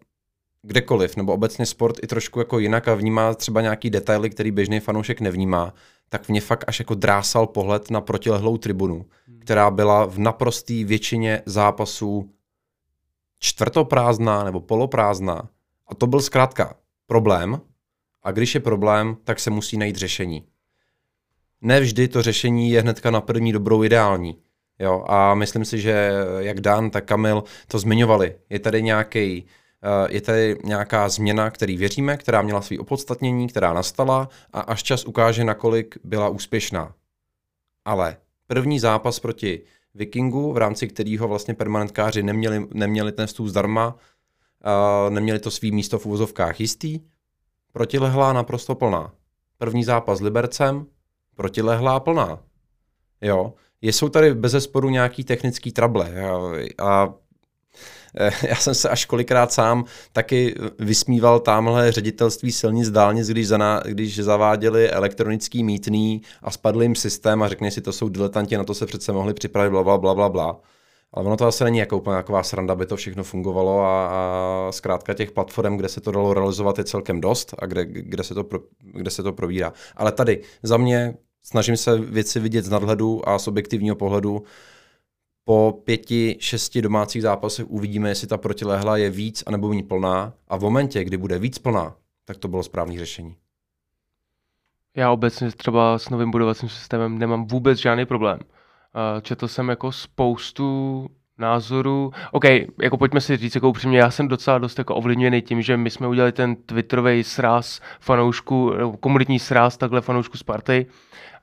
kdekoliv, 0.62 1.18
nebo 1.18 1.34
obecně 1.34 1.66
sport 1.66 2.04
i 2.04 2.08
trošku 2.08 2.40
jako 2.40 2.60
jinak 2.60 2.88
a 2.88 2.96
vnímá 2.96 3.34
třeba 3.34 3.62
nějaký 3.62 3.90
detaily, 3.90 4.30
který 4.30 4.52
běžný 4.52 4.80
fanoušek 4.80 5.22
nevnímá, 5.22 5.74
tak 6.10 6.30
mě 6.30 6.42
fakt 6.42 6.64
až 6.68 6.80
jako 6.80 6.96
drásal 6.96 7.48
pohled 7.48 7.92
na 7.92 8.02
protilehlou 8.02 8.58
tribunu, 8.58 9.06
která 9.40 9.72
byla 9.72 10.06
v 10.06 10.18
naprostý 10.18 10.84
většině 10.84 11.42
zápasů 11.46 12.30
čtvrtoprázdná 13.40 14.44
nebo 14.44 14.60
poloprázdná. 14.60 15.50
A 15.88 15.96
to 15.96 16.08
byl 16.08 16.22
zkrátka 16.22 16.76
problém. 17.08 17.62
A 18.24 18.32
když 18.32 18.56
je 18.56 18.62
problém, 18.62 19.18
tak 19.24 19.40
se 19.40 19.50
musí 19.50 19.78
najít 19.78 19.96
řešení. 19.96 20.46
Nevždy 21.62 22.08
to 22.08 22.22
řešení 22.22 22.72
je 22.72 22.82
hnedka 22.82 23.12
na 23.12 23.22
první 23.22 23.52
dobrou 23.52 23.84
ideální. 23.84 24.38
Jo, 24.82 25.06
a 25.08 25.36
myslím 25.36 25.66
si, 25.66 25.82
že 25.82 26.12
jak 26.38 26.62
Dan, 26.62 26.90
tak 26.90 27.06
Kamil 27.06 27.44
to 27.68 27.80
zmiňovali. 27.80 28.36
Je 28.50 28.60
tady 28.60 28.84
nějaký 28.84 29.46
je 30.10 30.22
tady 30.22 30.58
nějaká 30.64 31.10
změna, 31.10 31.50
který 31.50 31.78
věříme, 31.78 32.18
která 32.18 32.42
měla 32.42 32.62
svý 32.62 32.80
opodstatnění, 32.80 33.48
která 33.48 33.74
nastala 33.74 34.30
a 34.54 34.62
až 34.62 34.84
čas 34.84 35.06
ukáže, 35.06 35.44
nakolik 35.44 35.98
byla 36.04 36.30
úspěšná. 36.30 36.94
Ale 37.86 38.18
první 38.48 38.80
zápas 38.80 39.20
proti 39.20 39.62
Vikingu, 39.94 40.54
v 40.54 40.58
rámci 40.58 40.88
kterého 40.88 41.28
vlastně 41.28 41.54
permanentkáři 41.54 42.24
neměli, 42.24 42.68
neměli 42.74 43.12
ten 43.12 43.28
stůl 43.28 43.48
zdarma, 43.48 43.96
uh, 43.96 45.14
neměli 45.14 45.40
to 45.40 45.52
svý 45.52 45.72
místo 45.72 46.00
v 46.00 46.06
úvozovkách 46.06 46.60
jistý, 46.60 47.00
protilehlá 47.72 48.34
naprosto 48.34 48.76
plná. 48.76 49.14
První 49.58 49.84
zápas 49.84 50.18
s 50.18 50.22
Libercem, 50.22 50.86
protilehlá 51.36 52.00
plná. 52.00 52.40
Jo, 53.22 53.54
jsou 53.82 54.10
tady 54.10 54.34
bez 54.34 54.52
zesporu 54.52 54.90
nějaký 54.90 55.24
technický 55.24 55.72
trable 55.72 56.14
a 56.78 57.14
Eh, 58.16 58.32
já 58.48 58.56
jsem 58.56 58.76
se 58.76 58.90
až 58.90 59.06
kolikrát 59.06 59.52
sám 59.52 59.86
taky 60.14 60.56
vysmíval 60.80 61.40
tamhle 61.40 61.92
ředitelství 61.92 62.52
silnic 62.52 62.90
dálnic, 62.90 63.28
když, 63.28 63.48
zana, 63.48 63.82
když 63.86 64.20
zaváděli 64.20 64.90
elektronický 64.90 65.64
mítný 65.64 66.22
a 66.42 66.52
spadl 66.52 66.84
jim 66.84 66.96
systém 66.96 67.44
a 67.44 67.48
řekne 67.48 67.72
si, 67.72 67.82
to 67.82 67.94
jsou 67.94 68.10
diletanti, 68.10 68.58
na 68.58 68.64
to 68.64 68.74
se 68.74 68.86
přece 68.86 69.12
mohli 69.12 69.34
připravit, 69.34 69.70
bla, 69.70 69.84
bla, 69.84 69.98
bla, 69.98 70.16
bla, 70.16 70.30
bla. 70.30 70.60
Ale 71.14 71.26
ono 71.26 71.38
to 71.38 71.46
asi 71.48 71.64
není 71.64 71.78
jako 71.78 71.98
úplně 71.98 72.16
taková 72.16 72.44
sranda, 72.44 72.72
aby 72.72 72.86
to 72.86 72.96
všechno 72.96 73.24
fungovalo 73.24 73.82
a, 73.82 74.08
a 74.08 74.72
zkrátka 74.72 75.14
těch 75.14 75.32
platform, 75.32 75.78
kde 75.78 75.90
se 75.90 76.02
to 76.02 76.12
dalo 76.12 76.34
realizovat, 76.34 76.78
je 76.78 76.84
celkem 76.84 77.22
dost 77.22 77.54
a 77.60 77.66
kde, 77.66 77.86
kde, 77.86 78.24
se, 78.24 78.34
to 78.34 78.44
pro, 78.44 78.60
kde 78.94 79.12
se 79.12 79.24
to 79.24 79.34
probírá. 79.34 79.74
Ale 79.96 80.12
tady 80.12 80.42
za 80.64 80.78
mě 80.78 81.14
snažím 81.44 81.78
se 81.78 82.00
věci 82.00 82.40
vidět 82.40 82.66
z 82.66 82.70
nadhledu 82.70 83.30
a 83.30 83.40
z 83.40 83.48
objektivního 83.48 83.96
pohledu 83.96 84.44
po 85.44 85.82
pěti, 85.84 86.38
šesti 86.40 86.82
domácích 86.82 87.22
zápasech 87.22 87.70
uvidíme, 87.70 88.10
jestli 88.10 88.28
ta 88.28 88.38
protilehla 88.38 88.98
je 88.98 89.10
víc 89.10 89.44
anebo 89.48 89.70
méně 89.70 89.84
plná 89.84 90.34
a 90.48 90.58
v 90.58 90.62
momentě, 90.62 91.04
kdy 91.04 91.18
bude 91.18 91.40
víc 91.40 91.60
plná, 91.60 91.96
tak 92.26 92.38
to 92.38 92.48
bylo 92.48 92.64
správné 92.64 93.00
řešení. 93.00 93.36
Já 94.96 95.12
obecně 95.12 95.52
třeba 95.52 96.00
s 96.00 96.10
novým 96.10 96.32
budovacím 96.32 96.70
systémem 96.70 97.18
nemám 97.18 97.48
vůbec 97.48 97.80
žádný 97.80 98.06
problém. 98.06 98.40
Četl 99.22 99.48
jsem 99.48 99.70
jako 99.70 99.92
spoustu 99.92 101.08
názorů. 101.42 102.12
OK, 102.32 102.44
jako 102.82 102.98
pojďme 102.98 103.22
si 103.22 103.38
říct 103.38 103.56
jako 103.56 103.70
upřímně, 103.70 104.00
já 104.00 104.12
jsem 104.12 104.28
docela 104.28 104.58
dost 104.58 104.78
jako 104.78 104.96
ovlivněný 104.96 105.42
tím, 105.42 105.62
že 105.62 105.78
my 105.78 105.90
jsme 105.90 106.08
udělali 106.08 106.32
ten 106.32 106.56
twitterový 106.56 107.24
sraz 107.24 107.82
fanoušku, 108.00 108.74
komunitní 109.00 109.40
sraz 109.40 109.78
takhle 109.78 110.02
fanoušku 110.02 110.38
Sparty 110.38 110.86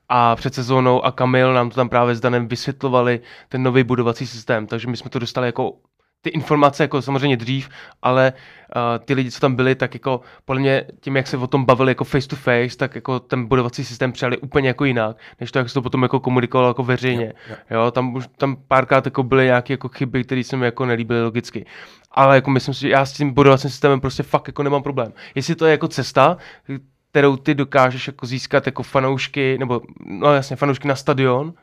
a 0.09 0.37
před 0.37 0.55
sezónou 0.55 1.05
a 1.05 1.13
Kamil 1.13 1.53
nám 1.53 1.71
to 1.71 1.77
tam 1.77 1.89
právě 1.89 2.15
s 2.15 2.21
Danem 2.21 2.49
vysvětlovali, 2.49 3.21
ten 3.49 3.63
nový 3.63 3.85
budovací 3.85 4.27
systém, 4.27 4.67
takže 4.67 4.89
my 4.89 4.97
jsme 4.97 5.11
to 5.11 5.19
dostali 5.19 5.49
jako 5.49 5.73
ty 6.23 6.31
informace 6.31 6.85
jako 6.85 7.03
samozřejmě 7.03 7.37
dřív, 7.37 7.69
ale 8.03 8.33
uh, 8.77 9.05
ty 9.05 9.15
lidi, 9.15 9.31
co 9.31 9.41
tam 9.41 9.55
byli, 9.55 9.75
tak 9.75 9.95
jako 9.95 10.21
podle 10.45 10.61
mě 10.61 10.85
tím, 11.01 11.17
jak 11.17 11.27
se 11.27 11.37
o 11.37 11.47
tom 11.47 11.65
bavili 11.65 11.91
jako 11.91 12.05
face 12.05 12.29
to 12.29 12.37
face, 12.37 12.77
tak 12.77 12.95
jako 12.95 13.21
ten 13.21 13.47
budovací 13.47 13.85
systém 13.85 14.13
přijali 14.13 14.39
úplně 14.39 14.69
jako 14.69 14.85
jinak, 14.85 15.17
než 15.41 15.53
to, 15.53 15.59
jak 15.59 15.69
se 15.69 15.75
to 15.75 15.83
potom 15.83 16.03
jako 16.03 16.21
komunikovalo 16.21 16.71
jako 16.71 16.83
veřejně. 16.83 17.33
Jo, 17.51 17.57
jo. 17.71 17.81
jo 17.81 17.91
tam 17.91 18.15
už 18.15 18.29
tam 18.37 18.57
párkrát 18.69 19.05
jako 19.05 19.23
byly 19.23 19.45
nějaké 19.45 19.73
jako 19.73 19.89
chyby, 19.89 20.25
které 20.25 20.45
se 20.45 20.57
mi 20.57 20.65
jako 20.65 20.87
nelíbily 20.87 21.23
logicky. 21.23 21.67
Ale 22.11 22.35
jako 22.35 22.51
myslím 22.51 22.75
si, 22.75 22.81
že 22.81 22.89
já 22.89 23.07
s 23.07 23.13
tím 23.13 23.35
budovacím 23.35 23.71
systémem 23.71 24.01
prostě 24.01 24.23
fakt 24.23 24.49
jako 24.49 24.63
nemám 24.63 24.83
problém. 24.83 25.13
Jestli 25.35 25.55
to 25.55 25.67
je 25.67 25.71
jako 25.71 25.89
cesta, 25.89 26.37
kterou 27.11 27.37
ty 27.37 27.55
dokážeš 27.55 28.07
jako 28.07 28.27
získat 28.27 28.67
jako 28.67 28.83
fanoušky, 28.83 29.59
nebo 29.59 29.81
no 30.07 30.35
jasně, 30.35 30.57
fanoušky 30.57 30.89
na 30.89 30.97
stadion, 30.97 31.55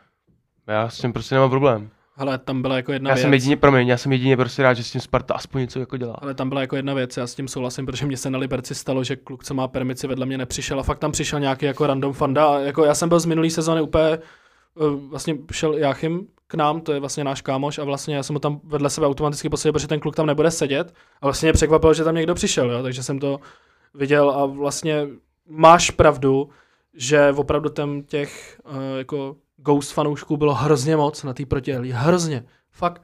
já 0.67 0.89
s 0.89 0.97
tím 0.97 1.13
prostě 1.13 1.35
nemám 1.35 1.49
problém. 1.49 1.89
Ale 2.17 2.37
tam 2.37 2.61
byla 2.61 2.75
jako 2.75 2.91
jedna 2.91 3.09
já 3.09 3.13
věc. 3.13 3.21
jsem 3.21 3.33
jedině, 3.33 3.57
promiň, 3.57 3.87
já 3.87 3.97
jsem 3.97 4.11
jedině 4.11 4.37
prostě 4.37 4.63
rád, 4.63 4.73
že 4.73 4.83
s 4.83 4.91
tím 4.91 5.01
Sparta 5.01 5.33
aspoň 5.33 5.61
něco 5.61 5.79
jako 5.79 5.97
dělá. 5.97 6.13
Ale 6.13 6.33
tam 6.33 6.49
byla 6.49 6.61
jako 6.61 6.75
jedna 6.75 6.93
věc, 6.93 7.17
já 7.17 7.27
s 7.27 7.35
tím 7.35 7.47
souhlasím, 7.47 7.85
protože 7.85 8.05
mě 8.05 8.17
se 8.17 8.29
na 8.29 8.39
Liberci 8.39 8.75
stalo, 8.75 9.03
že 9.03 9.15
kluk, 9.15 9.43
co 9.43 9.53
má 9.53 9.67
permici, 9.67 10.07
vedle 10.07 10.25
mě 10.25 10.37
nepřišel 10.37 10.79
a 10.79 10.83
fakt 10.83 10.99
tam 10.99 11.11
přišel 11.11 11.39
nějaký 11.39 11.65
jako 11.65 11.87
random 11.87 12.13
fanda. 12.13 12.47
A 12.47 12.59
jako 12.59 12.85
já 12.85 12.95
jsem 12.95 13.09
byl 13.09 13.19
z 13.19 13.25
minulý 13.25 13.49
sezóny 13.49 13.81
úplně, 13.81 14.05
eh, 14.05 14.19
vlastně 15.09 15.37
šel 15.51 15.73
Jáchym 15.73 16.27
k 16.47 16.53
nám, 16.53 16.81
to 16.81 16.93
je 16.93 16.99
vlastně 16.99 17.23
náš 17.23 17.41
kámoš 17.41 17.77
a 17.77 17.83
vlastně 17.83 18.15
já 18.15 18.23
jsem 18.23 18.35
ho 18.35 18.39
tam 18.39 18.59
vedle 18.63 18.89
sebe 18.89 19.07
automaticky 19.07 19.49
posadil, 19.49 19.73
protože 19.73 19.87
ten 19.87 19.99
kluk 19.99 20.15
tam 20.15 20.25
nebude 20.25 20.51
sedět 20.51 20.93
a 21.21 21.25
vlastně 21.25 21.47
mě 21.47 21.53
překvapilo, 21.53 21.93
že 21.93 22.03
tam 22.03 22.15
někdo 22.15 22.35
přišel, 22.35 22.71
jo? 22.71 22.83
takže 22.83 23.03
jsem 23.03 23.19
to 23.19 23.39
viděl 23.93 24.29
a 24.29 24.45
vlastně 24.45 25.07
máš 25.49 25.91
pravdu, 25.91 26.49
že 26.93 27.33
opravdu 27.35 27.69
tam 27.69 28.03
těch 28.03 28.61
uh, 28.65 28.97
jako 28.97 29.35
Ghost 29.65 29.93
fanoušků 29.93 30.37
bylo 30.37 30.53
hrozně 30.53 30.95
moc 30.95 31.23
na 31.23 31.33
té 31.33 31.45
protihlí. 31.45 31.91
Hrozně. 31.91 32.45
Fakt. 32.71 33.01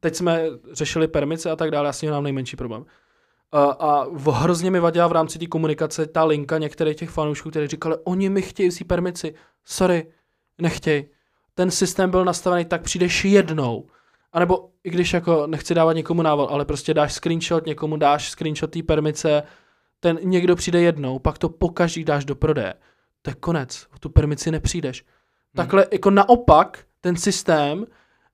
Teď 0.00 0.14
jsme 0.14 0.42
řešili 0.72 1.08
permice 1.08 1.50
a 1.50 1.56
tak 1.56 1.70
dále, 1.70 1.92
tím 1.92 2.10
mám 2.10 2.22
nejmenší 2.22 2.56
problém. 2.56 2.82
Uh, 2.82 2.88
a 3.78 4.06
hrozně 4.30 4.70
mi 4.70 4.80
vadila 4.80 5.06
v 5.06 5.12
rámci 5.12 5.38
té 5.38 5.46
komunikace 5.46 6.06
ta 6.06 6.24
linka 6.24 6.58
některých 6.58 6.96
těch 6.96 7.10
fanoušků, 7.10 7.50
kteří 7.50 7.66
říkali, 7.66 7.96
oni 8.04 8.28
mi 8.28 8.42
chtějí 8.42 8.70
si 8.70 8.84
permici. 8.84 9.34
Sorry, 9.64 10.06
nechtěj. 10.58 11.08
Ten 11.54 11.70
systém 11.70 12.10
byl 12.10 12.24
nastavený 12.24 12.64
tak, 12.64 12.82
přijdeš 12.82 13.24
jednou. 13.24 13.86
A 14.32 14.38
nebo 14.38 14.70
i 14.84 14.90
když 14.90 15.12
jako 15.12 15.46
nechci 15.46 15.74
dávat 15.74 15.92
někomu 15.92 16.22
návod, 16.22 16.50
ale 16.50 16.64
prostě 16.64 16.94
dáš 16.94 17.12
screenshot 17.12 17.66
někomu, 17.66 17.96
dáš 17.96 18.30
screenshot 18.30 18.70
té 18.70 18.82
permice, 18.82 19.42
ten 20.00 20.18
někdo 20.22 20.56
přijde 20.56 20.80
jednou, 20.80 21.18
pak 21.18 21.38
to 21.38 21.48
po 21.48 21.68
každý 21.68 22.04
dáš 22.04 22.24
do 22.24 22.34
prodeje. 22.34 22.74
To 23.22 23.30
je 23.30 23.34
konec, 23.34 23.86
o 23.94 23.98
tu 23.98 24.08
permici 24.08 24.50
nepřijdeš. 24.50 25.04
Takhle 25.62 25.86
jako 25.92 26.10
naopak 26.10 26.78
ten 27.00 27.16
systém 27.16 27.86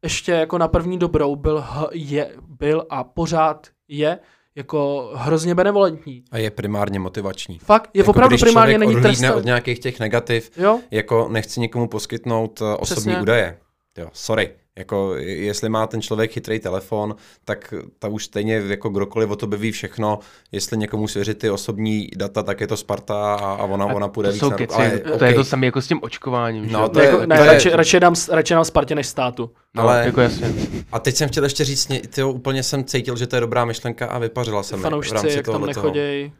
ještě 0.02 0.32
jako 0.32 0.58
na 0.58 0.68
první 0.68 0.98
dobrou 0.98 1.36
byl, 1.36 1.64
je, 1.92 2.30
byl 2.48 2.86
a 2.90 3.04
pořád 3.04 3.66
je 3.88 4.18
jako 4.54 5.10
hrozně 5.14 5.54
benevolentní. 5.54 6.24
A 6.30 6.38
je 6.38 6.50
primárně 6.50 6.98
motivační. 6.98 7.58
Fakt, 7.58 7.90
je 7.94 7.98
jako 7.98 8.10
opravdu 8.10 8.36
primárně 8.38 8.78
není 8.78 9.02
trestný. 9.02 9.30
od 9.30 9.44
nějakých 9.44 9.78
těch 9.78 10.00
negativ, 10.00 10.50
jo? 10.56 10.80
jako 10.90 11.28
nechci 11.28 11.60
někomu 11.60 11.88
poskytnout 11.88 12.62
osobní 12.78 13.02
Přesně. 13.02 13.22
údaje. 13.22 13.58
Jo, 13.98 14.08
sorry. 14.12 14.50
Jako, 14.78 15.14
jestli 15.18 15.68
má 15.68 15.86
ten 15.86 16.02
člověk 16.02 16.32
chytrý 16.32 16.60
telefon, 16.60 17.16
tak 17.44 17.74
ta 17.98 18.08
už 18.08 18.24
stejně 18.24 18.54
jako 18.54 18.88
kdokoliv 18.88 19.30
o 19.30 19.36
tobě 19.36 19.58
ví 19.58 19.72
všechno. 19.72 20.18
Jestli 20.52 20.78
někomu 20.78 21.08
svěřit 21.08 21.38
ty 21.38 21.50
osobní 21.50 22.08
data, 22.16 22.42
tak 22.42 22.60
je 22.60 22.66
to 22.66 22.76
Sparta 22.76 23.34
a, 23.34 23.54
a 23.54 23.64
ona, 23.64 23.84
a 23.84 23.94
ona 23.94 24.08
půjde 24.08 24.32
víc 24.32 24.42
na 24.42 24.50
keci, 24.50 24.76
Ale, 24.76 24.98
to 24.98 25.14
okay. 25.14 25.28
je 25.28 25.34
to 25.34 25.44
samé 25.44 25.66
jako 25.66 25.82
s 25.82 25.88
tím 25.88 25.98
očkováním. 26.02 26.72
No, 26.72 26.88
to 26.88 27.00
je, 27.00 27.06
jako, 27.06 27.26
ne, 27.26 27.38
to 27.38 27.44
radši, 27.44 27.68
je... 27.68 27.76
radši, 27.76 28.00
dám, 28.00 28.14
radši 28.30 28.54
dám 28.54 28.64
Spartě 28.64 28.94
než 28.94 29.06
státu. 29.06 29.50
No, 29.74 29.82
ale, 29.82 30.02
jako 30.06 30.20
jasně. 30.20 30.54
A 30.92 30.98
teď 30.98 31.16
jsem 31.16 31.28
chtěl 31.28 31.44
ještě 31.44 31.64
říct, 31.64 31.88
tyjo, 32.14 32.30
úplně 32.30 32.62
jsem 32.62 32.84
cítil, 32.84 33.16
že 33.16 33.26
to 33.26 33.36
je 33.36 33.40
dobrá 33.40 33.64
myšlenka 33.64 34.06
a 34.06 34.18
vypařila 34.18 34.62
jsem 34.62 34.80
Fanoušci, 34.80 35.10
v 35.10 35.14
rámci 35.14 35.36
jak 35.36 35.46
tam 35.46 35.66
nechoděj. 35.66 36.32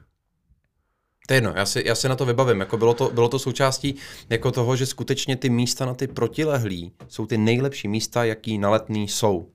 To 1.27 1.35
je 1.35 1.37
jedno, 1.37 1.53
já 1.57 1.67
si, 1.67 1.83
já 1.87 1.95
si 1.95 2.09
na 2.09 2.17
to 2.17 2.25
vybavím. 2.25 2.61
Jako 2.61 2.77
bylo, 2.77 2.95
to, 2.95 3.11
bylo 3.11 3.29
to 3.29 3.39
součástí 3.39 3.95
jako 4.31 4.53
toho, 4.53 4.77
že 4.77 4.87
skutečně 4.87 5.37
ty 5.37 5.51
místa 5.51 5.87
na 5.87 5.95
ty 5.95 6.07
protilehlí 6.07 6.93
jsou 7.09 7.27
ty 7.27 7.39
nejlepší 7.39 7.89
místa, 7.89 8.25
jaký 8.25 8.59
na 8.59 8.71
letný 8.71 9.09
jsou. 9.09 9.49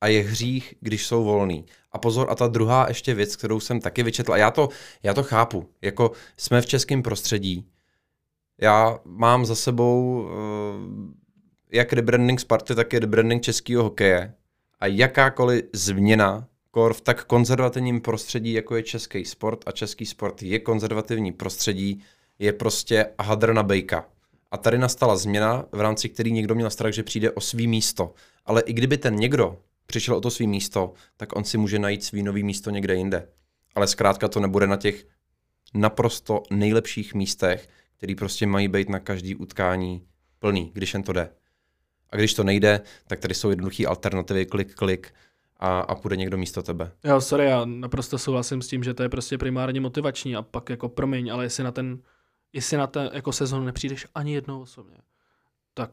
A 0.00 0.08
je 0.08 0.22
hřích, 0.22 0.74
když 0.80 1.06
jsou 1.06 1.24
volný. 1.24 1.64
A 1.92 1.98
pozor, 1.98 2.26
a 2.30 2.34
ta 2.34 2.46
druhá 2.46 2.86
ještě 2.88 3.14
věc, 3.14 3.36
kterou 3.36 3.60
jsem 3.60 3.80
taky 3.80 4.02
vyčetl, 4.02 4.32
a 4.32 4.36
já 4.36 4.50
to, 4.50 4.68
já 5.02 5.14
to 5.14 5.22
chápu, 5.22 5.68
jako 5.82 6.12
jsme 6.36 6.60
v 6.60 6.66
českém 6.66 7.02
prostředí, 7.02 7.66
já 8.60 8.98
mám 9.04 9.46
za 9.46 9.54
sebou 9.54 10.22
uh, 10.22 10.30
jak 11.72 11.92
rebranding 11.92 12.40
Sparty, 12.40 12.74
tak 12.74 12.94
i 12.94 12.98
rebranding 12.98 13.42
českého 13.42 13.82
hokeje. 13.82 14.34
A 14.80 14.86
jakákoliv 14.86 15.64
změna 15.72 16.48
kor 16.74 16.94
v 16.94 17.00
tak 17.00 17.24
konzervativním 17.24 18.00
prostředí, 18.00 18.52
jako 18.52 18.76
je 18.76 18.82
český 18.82 19.24
sport, 19.24 19.60
a 19.66 19.72
český 19.72 20.06
sport 20.06 20.42
je 20.42 20.58
konzervativní 20.58 21.32
prostředí, 21.32 22.02
je 22.38 22.52
prostě 22.52 23.06
hadr 23.18 23.52
na 23.52 23.62
bejka. 23.62 24.08
A 24.50 24.56
tady 24.56 24.78
nastala 24.78 25.16
změna, 25.16 25.66
v 25.72 25.80
rámci 25.80 26.08
který 26.08 26.32
někdo 26.32 26.54
měl 26.54 26.70
strach, 26.70 26.92
že 26.92 27.02
přijde 27.02 27.30
o 27.30 27.40
svý 27.40 27.66
místo. 27.66 28.14
Ale 28.44 28.62
i 28.62 28.72
kdyby 28.72 28.98
ten 28.98 29.16
někdo 29.16 29.58
přišel 29.86 30.16
o 30.16 30.20
to 30.20 30.30
svý 30.30 30.46
místo, 30.46 30.92
tak 31.16 31.36
on 31.36 31.44
si 31.44 31.58
může 31.58 31.78
najít 31.78 32.04
svý 32.04 32.22
nový 32.22 32.42
místo 32.42 32.70
někde 32.70 32.94
jinde. 32.94 33.28
Ale 33.74 33.86
zkrátka 33.86 34.28
to 34.28 34.40
nebude 34.40 34.66
na 34.66 34.76
těch 34.76 35.06
naprosto 35.74 36.42
nejlepších 36.50 37.14
místech, 37.14 37.68
který 37.96 38.14
prostě 38.14 38.46
mají 38.46 38.68
být 38.68 38.88
na 38.88 38.98
každý 38.98 39.34
utkání 39.34 40.06
plný, 40.38 40.70
když 40.74 40.94
jen 40.94 41.02
to 41.02 41.12
jde. 41.12 41.30
A 42.10 42.16
když 42.16 42.34
to 42.34 42.44
nejde, 42.44 42.80
tak 43.06 43.20
tady 43.20 43.34
jsou 43.34 43.50
jednoduché 43.50 43.86
alternativy, 43.86 44.46
klik, 44.46 44.74
klik, 44.74 45.12
a, 45.60 45.80
a 45.80 45.94
půjde 45.94 46.16
někdo 46.16 46.38
místo 46.38 46.62
tebe. 46.62 46.90
Jo, 47.04 47.20
sorry, 47.20 47.44
já 47.44 47.64
naprosto 47.64 48.18
souhlasím 48.18 48.62
s 48.62 48.68
tím, 48.68 48.84
že 48.84 48.94
to 48.94 49.02
je 49.02 49.08
prostě 49.08 49.38
primárně 49.38 49.80
motivační 49.80 50.36
a 50.36 50.42
pak 50.42 50.70
jako 50.70 50.88
promiň, 50.88 51.32
ale 51.32 51.44
jestli 51.44 51.64
na 51.64 51.72
ten, 51.72 51.98
jestli 52.52 52.76
na 52.76 52.86
ten 52.86 53.10
jako 53.12 53.32
sezon 53.32 53.64
nepřijdeš 53.64 54.06
ani 54.14 54.34
jednou 54.34 54.60
osobně, 54.60 54.96
tak 55.74 55.90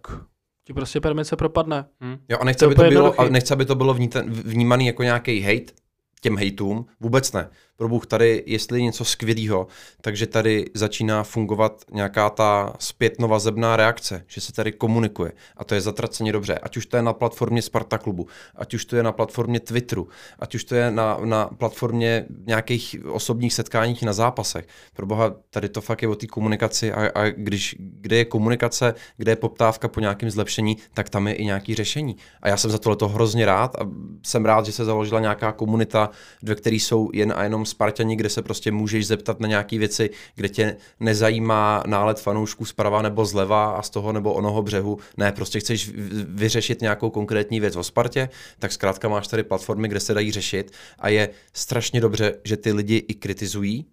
ti 0.63 0.73
prostě 0.73 1.01
permice 1.01 1.35
propadne. 1.35 1.85
Hm? 2.03 2.17
Jo, 2.29 2.37
a 2.41 2.45
nechci, 2.45 2.59
To 2.59 2.65
aby 2.65 2.75
to 2.75 2.83
bylo, 2.83 3.21
a 3.21 3.29
nechci, 3.29 3.53
aby 3.53 3.65
to 3.65 3.75
bylo 3.75 3.97
vnímaný 4.27 4.87
jako 4.87 5.03
nějaký 5.03 5.41
hate 5.41 5.73
těm 6.21 6.37
hejtům, 6.37 6.85
vůbec 6.99 7.31
ne. 7.31 7.49
Pro 7.81 7.87
Bůh 7.87 8.07
tady, 8.07 8.43
jestli 8.45 8.79
je 8.79 8.83
něco 8.83 9.05
skvělého, 9.05 9.67
takže 10.01 10.27
tady 10.27 10.65
začíná 10.73 11.23
fungovat 11.23 11.83
nějaká 11.91 12.29
ta 12.29 12.73
zpětnovazebná 12.79 13.75
reakce, 13.75 14.23
že 14.27 14.41
se 14.41 14.53
tady 14.53 14.71
komunikuje 14.71 15.31
a 15.57 15.63
to 15.63 15.75
je 15.75 15.81
zatraceně 15.81 16.31
dobře. 16.31 16.57
Ať 16.57 16.77
už 16.77 16.85
to 16.85 16.97
je 16.97 17.03
na 17.03 17.13
platformě 17.13 17.61
Sparta 17.61 17.97
klubu, 17.97 18.27
ať 18.55 18.73
už 18.73 18.85
to 18.85 18.95
je 18.95 19.03
na 19.03 19.11
platformě 19.11 19.59
Twitteru, 19.59 20.07
ať 20.39 20.55
už 20.55 20.63
to 20.63 20.75
je 20.75 20.91
na, 20.91 21.17
na 21.25 21.45
platformě 21.45 22.25
nějakých 22.47 22.95
osobních 23.11 23.53
setkáních 23.53 24.03
na 24.03 24.13
zápasech. 24.13 24.67
Pro 24.93 25.05
boha, 25.05 25.35
tady 25.49 25.69
to 25.69 25.81
fakt 25.81 26.01
je 26.01 26.07
o 26.07 26.15
té 26.15 26.27
komunikaci 26.27 26.93
a, 26.93 27.11
a 27.15 27.29
když, 27.29 27.75
kde 27.79 28.15
je 28.15 28.25
komunikace, 28.25 28.93
kde 29.17 29.31
je 29.31 29.35
poptávka 29.35 29.87
po 29.87 29.99
nějakém 29.99 30.29
zlepšení, 30.29 30.77
tak 30.93 31.09
tam 31.09 31.27
je 31.27 31.33
i 31.33 31.45
nějaké 31.45 31.75
řešení. 31.75 32.15
A 32.41 32.49
já 32.49 32.57
jsem 32.57 32.71
za 32.71 32.77
tohle 32.77 33.13
hrozně 33.13 33.45
rád 33.45 33.75
a 33.75 33.89
jsem 34.25 34.45
rád, 34.45 34.65
že 34.65 34.71
se 34.71 34.85
založila 34.85 35.19
nějaká 35.19 35.51
komunita, 35.51 36.09
ve 36.43 36.55
které 36.55 36.75
jsou 36.75 37.09
jen 37.13 37.33
a 37.35 37.43
jenom 37.43 37.65
Spartani, 37.71 38.15
kde 38.15 38.29
se 38.29 38.41
prostě 38.41 38.71
můžeš 38.71 39.07
zeptat 39.07 39.39
na 39.39 39.47
nějaké 39.47 39.77
věci, 39.77 40.09
kde 40.35 40.49
tě 40.49 40.77
nezajímá 40.99 41.83
nálet 41.87 42.19
fanoušků 42.19 42.65
zprava 42.65 43.01
nebo 43.01 43.25
zleva 43.25 43.71
a 43.71 43.81
z 43.81 43.89
toho 43.89 44.11
nebo 44.11 44.33
onoho 44.33 44.61
břehu. 44.61 44.97
Ne, 45.17 45.31
prostě 45.31 45.59
chceš 45.59 45.89
vy- 45.89 46.25
vyřešit 46.27 46.81
nějakou 46.81 47.09
konkrétní 47.09 47.59
věc 47.59 47.75
o 47.75 47.83
Spartě, 47.83 48.29
tak 48.59 48.71
zkrátka 48.71 49.09
máš 49.09 49.27
tady 49.27 49.43
platformy, 49.43 49.87
kde 49.87 49.99
se 49.99 50.13
dají 50.13 50.31
řešit 50.31 50.71
a 50.99 51.09
je 51.09 51.29
strašně 51.53 52.01
dobře, 52.01 52.33
že 52.43 52.57
ty 52.57 52.71
lidi 52.73 53.05
i 53.07 53.13
kritizují, 53.13 53.85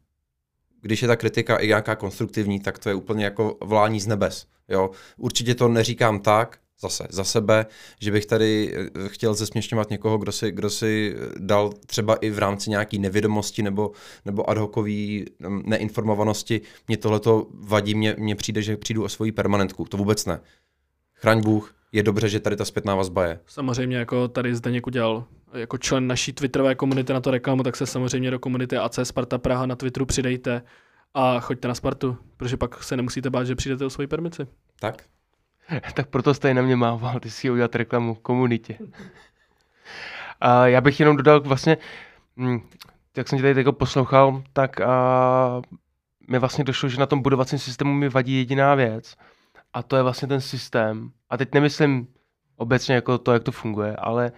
když 0.80 1.02
je 1.02 1.08
ta 1.08 1.16
kritika 1.16 1.56
i 1.56 1.66
nějaká 1.66 1.96
konstruktivní, 1.96 2.60
tak 2.60 2.78
to 2.78 2.88
je 2.88 2.94
úplně 2.94 3.24
jako 3.24 3.56
volání 3.64 4.00
z 4.00 4.06
nebes. 4.06 4.46
Jo? 4.68 4.90
Určitě 5.16 5.54
to 5.54 5.68
neříkám 5.68 6.20
tak, 6.20 6.58
zase 6.80 7.06
za 7.10 7.24
sebe, 7.24 7.66
že 8.00 8.10
bych 8.12 8.26
tady 8.26 8.74
eh, 8.76 9.08
chtěl 9.08 9.34
zesměšňovat 9.34 9.90
někoho, 9.90 10.18
kdo 10.18 10.32
si, 10.32 10.52
kdo 10.52 10.70
si 10.70 11.16
eh, 11.16 11.28
dal 11.38 11.72
třeba 11.86 12.14
i 12.14 12.30
v 12.30 12.38
rámci 12.38 12.70
nějaký 12.70 12.98
nevědomosti 12.98 13.62
nebo, 13.62 13.90
nebo 14.24 14.50
ad 14.50 14.58
hocový 14.58 15.24
mm, 15.38 15.62
neinformovanosti. 15.66 16.60
Mě 16.88 16.96
tohleto 16.96 17.46
vadí, 17.54 17.94
mně, 17.94 18.14
mně 18.18 18.34
přijde, 18.34 18.62
že 18.62 18.76
přijdu 18.76 19.04
o 19.04 19.08
svoji 19.08 19.32
permanentku. 19.32 19.84
To 19.84 19.96
vůbec 19.96 20.26
ne. 20.26 20.40
Chraň 21.14 21.42
Bůh, 21.42 21.74
je 21.92 22.02
dobře, 22.02 22.28
že 22.28 22.40
tady 22.40 22.56
ta 22.56 22.64
zpětná 22.64 22.94
vazba 22.94 23.26
je. 23.26 23.40
Samozřejmě 23.46 23.96
jako 23.96 24.28
tady 24.28 24.54
Zdeněk 24.54 24.86
udělal 24.86 25.24
jako 25.52 25.78
člen 25.78 26.06
naší 26.06 26.32
twitterové 26.32 26.74
komunity 26.74 27.12
na 27.12 27.20
to 27.20 27.30
reklamu, 27.30 27.62
tak 27.62 27.76
se 27.76 27.86
samozřejmě 27.86 28.30
do 28.30 28.38
komunity 28.38 28.76
AC 28.76 28.98
Sparta 29.02 29.38
Praha 29.38 29.66
na 29.66 29.76
Twitteru 29.76 30.06
přidejte 30.06 30.62
a 31.14 31.40
choďte 31.40 31.68
na 31.68 31.74
Spartu, 31.74 32.16
protože 32.36 32.56
pak 32.56 32.82
se 32.82 32.96
nemusíte 32.96 33.30
bát, 33.30 33.44
že 33.44 33.54
přijdete 33.54 33.84
o 33.84 33.90
svoji 33.90 34.06
permici. 34.06 34.46
Tak? 34.80 35.04
Tak 35.94 36.08
proto 36.08 36.34
jste 36.34 36.54
na 36.54 36.62
mě 36.62 36.76
mával, 36.76 37.20
ty 37.20 37.30
si 37.30 37.50
udělat 37.50 37.74
reklamu 37.74 38.14
komunitě. 38.14 38.78
A 40.40 40.66
já 40.66 40.80
bych 40.80 41.00
jenom 41.00 41.16
dodal 41.16 41.40
vlastně, 41.40 41.76
hm, 42.36 42.60
jak 43.16 43.28
jsem 43.28 43.38
tě 43.38 43.42
tady 43.42 43.72
poslouchal, 43.72 44.42
tak 44.52 44.80
a, 44.80 45.62
mi 46.28 46.38
vlastně 46.38 46.64
došlo, 46.64 46.88
že 46.88 47.00
na 47.00 47.06
tom 47.06 47.22
budovacím 47.22 47.58
systému 47.58 47.94
mi 47.94 48.08
vadí 48.08 48.36
jediná 48.36 48.74
věc 48.74 49.16
a 49.72 49.82
to 49.82 49.96
je 49.96 50.02
vlastně 50.02 50.28
ten 50.28 50.40
systém. 50.40 51.10
A 51.30 51.36
teď 51.36 51.54
nemyslím 51.54 52.08
obecně 52.56 52.94
jako 52.94 53.18
to, 53.18 53.32
jak 53.32 53.42
to 53.42 53.52
funguje, 53.52 53.96
ale 53.96 54.32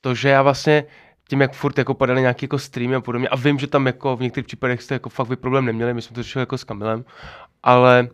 to, 0.00 0.14
že 0.14 0.28
já 0.28 0.42
vlastně 0.42 0.84
tím, 1.28 1.40
jak 1.40 1.52
furt 1.52 1.78
jako 1.78 1.94
padaly 1.94 2.20
nějaký 2.20 2.44
jako 2.44 2.58
streamy 2.58 2.94
a 2.94 3.00
podobně, 3.00 3.28
a 3.28 3.36
vím, 3.36 3.58
že 3.58 3.66
tam 3.66 3.86
jako 3.86 4.16
v 4.16 4.20
některých 4.20 4.46
případech 4.46 4.82
jste 4.82 4.94
jako 4.94 5.08
fakt 5.08 5.28
vy 5.28 5.36
problém 5.36 5.64
neměli, 5.64 5.94
my 5.94 6.02
jsme 6.02 6.14
to 6.14 6.22
řešili 6.22 6.42
jako 6.42 6.58
s 6.58 6.64
Kamilem, 6.64 7.04
ale 7.62 8.08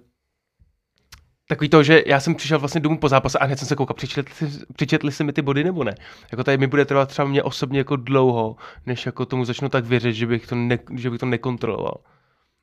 takový 1.53 1.69
to, 1.69 1.83
že 1.83 2.03
já 2.07 2.21
jsem 2.21 2.35
přišel 2.35 2.59
vlastně 2.59 2.81
domů 2.81 2.99
po 2.99 3.09
zápase 3.09 3.39
a 3.39 3.45
hned 3.45 3.59
jsem 3.59 3.69
se 3.69 3.77
koukal, 3.77 3.95
přičetli, 3.95 4.49
přičetli 4.77 5.13
se 5.13 5.25
mi 5.25 5.33
ty 5.33 5.43
body 5.43 5.65
nebo 5.65 5.85
ne. 5.85 5.95
Jako 6.33 6.45
tady 6.45 6.59
mi 6.59 6.67
bude 6.67 6.85
trvat 6.85 7.09
třeba 7.09 7.29
mě 7.29 7.43
osobně 7.43 7.79
jako 7.79 7.97
dlouho, 7.97 8.57
než 8.87 9.07
jako 9.07 9.27
tomu 9.27 9.45
začnu 9.45 9.69
tak 9.69 9.85
věřit, 9.85 10.13
že 10.13 10.27
bych 10.27 10.47
to, 10.47 10.55
ne, 10.55 10.79
že 10.95 11.11
bych 11.11 11.21
to 11.21 11.27
nekontroloval. 11.27 11.95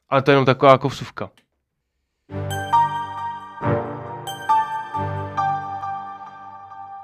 Ale 0.10 0.22
to 0.22 0.32
je 0.32 0.34
jenom 0.34 0.46
taková 0.46 0.72
jako 0.72 0.90
vsuvka. 0.90 1.30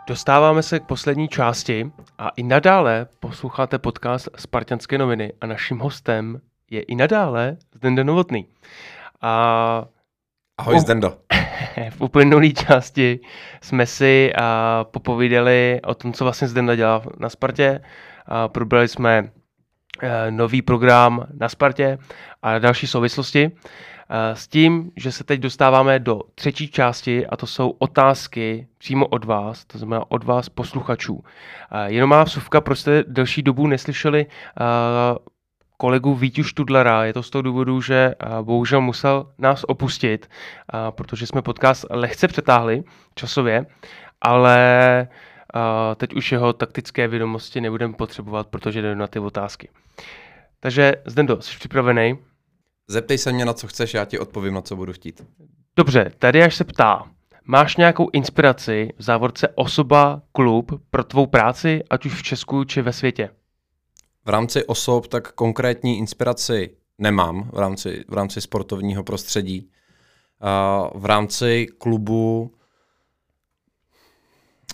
Dostáváme 0.08 0.64
se 0.64 0.80
k 0.80 0.84
poslední 0.84 1.28
části 1.28 1.92
a 2.18 2.30
i 2.30 2.44
nadále 2.44 3.08
posloucháte 3.20 3.80
podcast 3.80 4.30
Spartanské 4.36 4.98
noviny 4.98 5.34
a 5.42 5.46
naším 5.46 5.80
hostem 5.80 6.42
je 6.70 6.82
i 6.82 6.96
nadále 6.96 7.58
Zdenda 7.76 8.04
Novotný. 8.04 8.48
A 9.22 9.86
Ahoj. 10.58 10.80
Zdendo. 10.80 11.18
v 11.90 12.02
uplynulé 12.02 12.50
části 12.50 13.20
jsme 13.62 13.86
si 13.86 14.34
a, 14.36 14.86
popovídali 14.92 15.80
o 15.86 15.96
tom, 15.96 16.14
co 16.14 16.24
vlastně 16.24 16.48
Zdenda 16.48 16.76
dělá 16.76 17.02
na 17.20 17.30
Spartě. 17.30 17.82
A 18.26 18.48
probrali 18.48 18.88
jsme 18.88 19.32
e, 20.02 20.32
nový 20.32 20.62
program 20.62 21.28
na 21.40 21.50
Spartě 21.50 21.98
a 22.42 22.60
další 22.60 22.88
souvislosti. 22.88 23.52
E, 24.10 24.36
S 24.36 24.48
tím, 24.48 24.92
že 24.98 25.12
se 25.12 25.24
teď 25.24 25.40
dostáváme 25.40 26.00
do 26.00 26.22
třetí 26.36 26.68
části 26.68 27.28
a 27.28 27.38
to 27.38 27.48
jsou 27.48 27.70
otázky 27.70 28.68
přímo 28.78 29.08
od 29.08 29.26
vás, 29.26 29.66
to 29.66 29.78
znamená 29.78 30.12
od 30.12 30.24
vás 30.24 30.50
posluchačů. 30.50 31.24
E, 31.72 31.92
Jenom 31.92 32.10
má 32.10 32.24
vsuvka, 32.24 32.62
proč 32.62 32.80
jste 32.80 33.04
delší 33.08 33.42
dobu 33.42 33.68
neslyšeli 33.68 34.26
kolegu 35.78 36.16
Víťu 36.16 36.44
Študlera. 36.44 37.06
Je 37.06 37.14
to 37.14 37.24
z 37.24 37.30
toho 37.30 37.42
důvodu, 37.42 37.82
že 37.82 38.16
a, 38.20 38.42
bohužel 38.42 38.82
musel 38.82 39.32
nás 39.38 39.64
opustit, 39.64 40.30
a, 40.70 40.92
protože 40.92 41.28
jsme 41.28 41.42
podcast 41.42 41.86
lehce 41.90 42.28
přetáhli 42.28 42.84
časově, 43.16 43.66
ale 44.22 45.08
a, 45.54 45.96
teď 45.96 46.14
už 46.14 46.32
jeho 46.32 46.54
taktické 46.54 47.08
vědomosti 47.08 47.62
nebudeme 47.62 47.94
potřebovat, 47.94 48.48
protože 48.48 48.82
jde 48.82 48.96
na 48.96 49.08
ty 49.08 49.20
otázky. 49.20 49.70
Takže 50.60 50.94
Zdendo, 51.06 51.42
jsi 51.42 51.58
připravený? 51.58 52.18
Zeptej 52.88 53.18
se 53.18 53.32
mě, 53.32 53.46
na 53.46 53.54
co 53.54 53.68
chceš, 53.68 53.94
já 53.94 54.06
ti 54.06 54.20
odpovím, 54.20 54.54
na 54.54 54.62
co 54.62 54.76
budu 54.76 54.94
chtít. 54.94 55.26
Dobře, 55.76 56.12
tady 56.20 56.44
až 56.44 56.56
se 56.56 56.64
ptá. 56.64 57.04
Máš 57.48 57.78
nějakou 57.78 58.10
inspiraci 58.14 58.90
v 58.98 59.04
závorce 59.04 59.48
osoba, 59.56 60.22
klub 60.32 60.82
pro 60.90 61.04
tvou 61.04 61.26
práci, 61.26 61.84
ať 61.90 62.06
už 62.06 62.14
v 62.14 62.24
Česku 62.24 62.64
či 62.64 62.82
ve 62.82 62.94
světě? 62.94 63.30
V 64.26 64.30
rámci 64.30 64.66
osob 64.66 65.08
tak 65.08 65.32
konkrétní 65.32 65.98
inspiraci 65.98 66.78
nemám 66.98 67.50
v 67.54 67.60
rámci, 67.60 68.06
v 68.08 68.14
rámci 68.14 68.42
sportovního 68.42 69.04
prostředí. 69.04 69.70
Uh, 70.44 71.02
v 71.02 71.06
rámci 71.06 71.68
klubu 71.78 72.52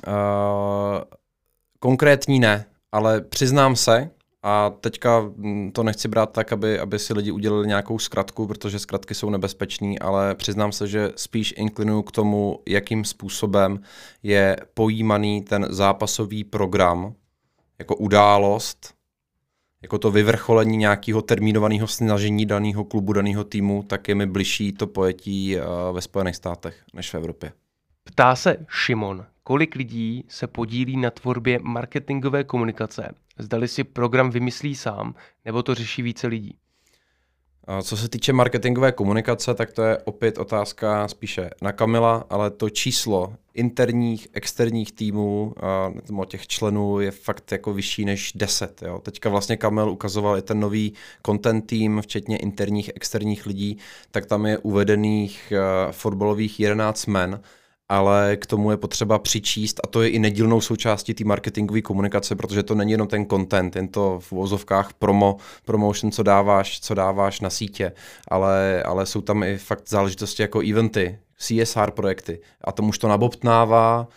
uh, 0.08 0.14
konkrétní 1.80 2.40
ne, 2.40 2.66
ale 2.92 3.22
přiznám 3.22 3.76
se, 3.76 4.12
a 4.44 4.70
teďka 4.70 5.20
mm, 5.20 5.72
to 5.72 5.84
nechci 5.84 6.08
brát 6.08 6.32
tak, 6.32 6.54
aby, 6.54 6.80
aby 6.80 7.00
si 7.00 7.14
lidi 7.14 7.32
udělali 7.32 7.68
nějakou 7.68 8.00
zkratku, 8.00 8.48
protože 8.48 8.80
zkratky 8.80 9.16
jsou 9.16 9.30
nebezpečný, 9.30 10.00
ale 10.00 10.36
přiznám 10.36 10.72
se, 10.72 10.88
že 10.88 11.10
spíš 11.16 11.54
inklinuju 11.58 12.02
k 12.02 12.12
tomu, 12.12 12.60
jakým 12.68 13.06
způsobem 13.06 13.80
je 14.24 14.58
pojímaný 14.74 15.42
ten 15.42 15.68
zápasový 15.70 16.44
program 16.44 17.14
jako 17.80 17.96
událost, 17.96 18.94
jako 19.82 19.98
to 19.98 20.12
vyvrcholení 20.12 20.78
nějakého 20.78 21.22
termínovaného 21.22 21.88
snažení 21.88 22.46
daného 22.46 22.84
klubu, 22.84 23.14
daného 23.14 23.44
týmu, 23.44 23.84
tak 23.84 24.08
je 24.08 24.16
mi 24.16 24.26
bližší 24.26 24.72
to 24.72 24.88
pojetí 24.88 25.58
uh, 25.58 25.64
ve 25.96 26.02
Spojených 26.02 26.36
státech 26.36 26.84
než 26.94 27.14
v 27.14 27.16
Evropě. 27.16 27.52
Ptá 28.04 28.36
se 28.36 28.58
Šimon, 28.70 29.26
kolik 29.44 29.76
lidí 29.76 30.26
se 30.28 30.48
podílí 30.48 30.98
na 30.98 31.10
tvorbě 31.10 31.60
marketingové 31.62 32.44
komunikace? 32.44 33.16
Zdali 33.38 33.68
si 33.68 33.84
program 33.84 34.30
vymyslí 34.30 34.76
sám, 34.76 35.16
nebo 35.46 35.64
to 35.64 35.76
řeší 35.76 36.02
více 36.02 36.28
lidí? 36.28 36.56
Co 37.84 37.98
se 37.98 38.10
týče 38.10 38.34
marketingové 38.34 38.92
komunikace, 38.92 39.54
tak 39.54 39.74
to 39.74 39.84
je 39.84 39.98
opět 39.98 40.38
otázka 40.38 41.08
spíše 41.08 41.50
na 41.62 41.72
Kamila, 41.72 42.26
ale 42.30 42.52
to 42.52 42.70
číslo 42.70 43.34
interních, 43.54 44.28
externích 44.34 44.92
týmů, 44.92 45.54
a 46.22 46.26
těch 46.26 46.48
členů 46.48 47.00
je 47.00 47.12
fakt 47.12 47.52
jako 47.52 47.74
vyšší 47.74 48.06
než 48.06 48.32
10. 48.36 48.82
Jo. 48.82 49.00
Teďka 49.00 49.30
vlastně 49.30 49.58
Kamil 49.58 49.90
ukazoval 49.90 50.38
i 50.38 50.42
ten 50.42 50.60
nový 50.60 50.94
content 51.26 51.68
tým, 51.68 52.02
včetně 52.02 52.38
interních, 52.38 52.92
externích 52.96 53.46
lidí, 53.46 53.78
tak 54.12 54.26
tam 54.26 54.46
je 54.46 54.58
uvedených 54.58 55.54
uh, 55.86 55.92
fotbalových 55.92 56.60
11 56.60 57.06
men, 57.06 57.42
ale 57.90 58.38
k 58.38 58.46
tomu 58.46 58.72
je 58.72 58.78
potřeba 58.78 59.20
přičíst 59.20 59.80
a 59.84 59.88
to 59.88 60.02
je 60.02 60.10
i 60.10 60.20
nedílnou 60.20 60.62
součástí 60.62 61.14
té 61.14 61.24
marketingové 61.24 61.82
komunikace, 61.82 62.36
protože 62.36 62.64
to 62.64 62.76
není 62.76 62.92
jenom 62.92 63.08
ten 63.08 63.26
content, 63.26 63.76
jen 63.76 63.88
to 63.88 64.20
v 64.20 64.32
uvozovkách 64.32 64.94
promo, 64.94 65.38
promotion, 65.66 66.12
co 66.12 66.24
dáváš, 66.24 66.80
co 66.80 66.94
dáváš 66.94 67.42
na 67.42 67.50
sítě, 67.50 67.92
ale, 68.28 68.84
ale 68.84 69.06
jsou 69.06 69.22
tam 69.22 69.44
i 69.44 69.58
fakt 69.58 69.90
záležitosti 69.90 70.42
jako 70.42 70.60
eventy, 70.60 71.20
CSR 71.42 71.92
projekty 71.92 72.42
a 72.62 72.72
tomu 72.72 72.90
už 72.90 72.98
to 72.98 73.08
nabobtnává 73.08 74.08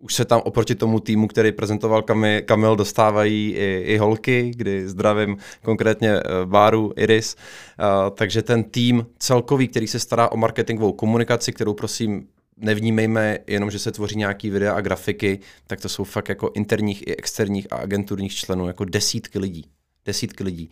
už 0.00 0.14
se 0.14 0.24
tam 0.24 0.40
oproti 0.44 0.74
tomu 0.74 1.00
týmu, 1.00 1.28
který 1.28 1.52
prezentoval 1.52 2.02
Kamil, 2.02 2.42
Kamil 2.42 2.76
dostávají 2.76 3.54
i, 3.56 3.82
i 3.86 3.98
holky, 3.98 4.52
kdy 4.56 4.88
zdravím 4.88 5.36
konkrétně 5.62 6.14
uh, 6.14 6.22
Báru, 6.44 6.92
Iris. 6.96 7.36
Uh, 7.36 8.16
takže 8.16 8.42
ten 8.42 8.64
tým 8.64 9.06
celkový, 9.18 9.68
který 9.68 9.86
se 9.86 9.98
stará 9.98 10.32
o 10.32 10.36
marketingovou 10.36 10.92
komunikaci, 10.92 11.52
kterou 11.52 11.74
prosím 11.74 12.28
nevnímejme 12.56 13.38
jenom, 13.46 13.70
že 13.70 13.78
se 13.78 13.92
tvoří 13.92 14.16
nějaký 14.16 14.50
videa 14.50 14.74
a 14.74 14.80
grafiky, 14.80 15.38
tak 15.66 15.80
to 15.80 15.88
jsou 15.88 16.04
fakt 16.04 16.28
jako 16.28 16.50
interních 16.54 17.06
i 17.06 17.16
externích 17.16 17.72
a 17.72 17.76
agenturních 17.76 18.34
členů, 18.34 18.66
jako 18.66 18.84
desítky 18.84 19.38
lidí. 19.38 19.64
Desítky 20.04 20.44
lidí. 20.44 20.70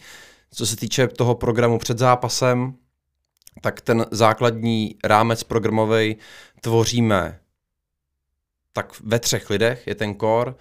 Co 0.50 0.66
se 0.66 0.76
týče 0.76 1.08
toho 1.08 1.34
programu 1.34 1.78
před 1.78 1.98
zápasem, 1.98 2.74
tak 3.60 3.80
ten 3.80 4.06
základní 4.10 4.96
rámec 5.04 5.42
programový 5.42 6.16
tvoříme 6.60 7.40
tak 8.78 9.00
ve 9.00 9.18
třech 9.18 9.50
lidech 9.50 9.86
je 9.86 9.94
ten 9.94 10.14
core, 10.14 10.50
uh, 10.50 10.56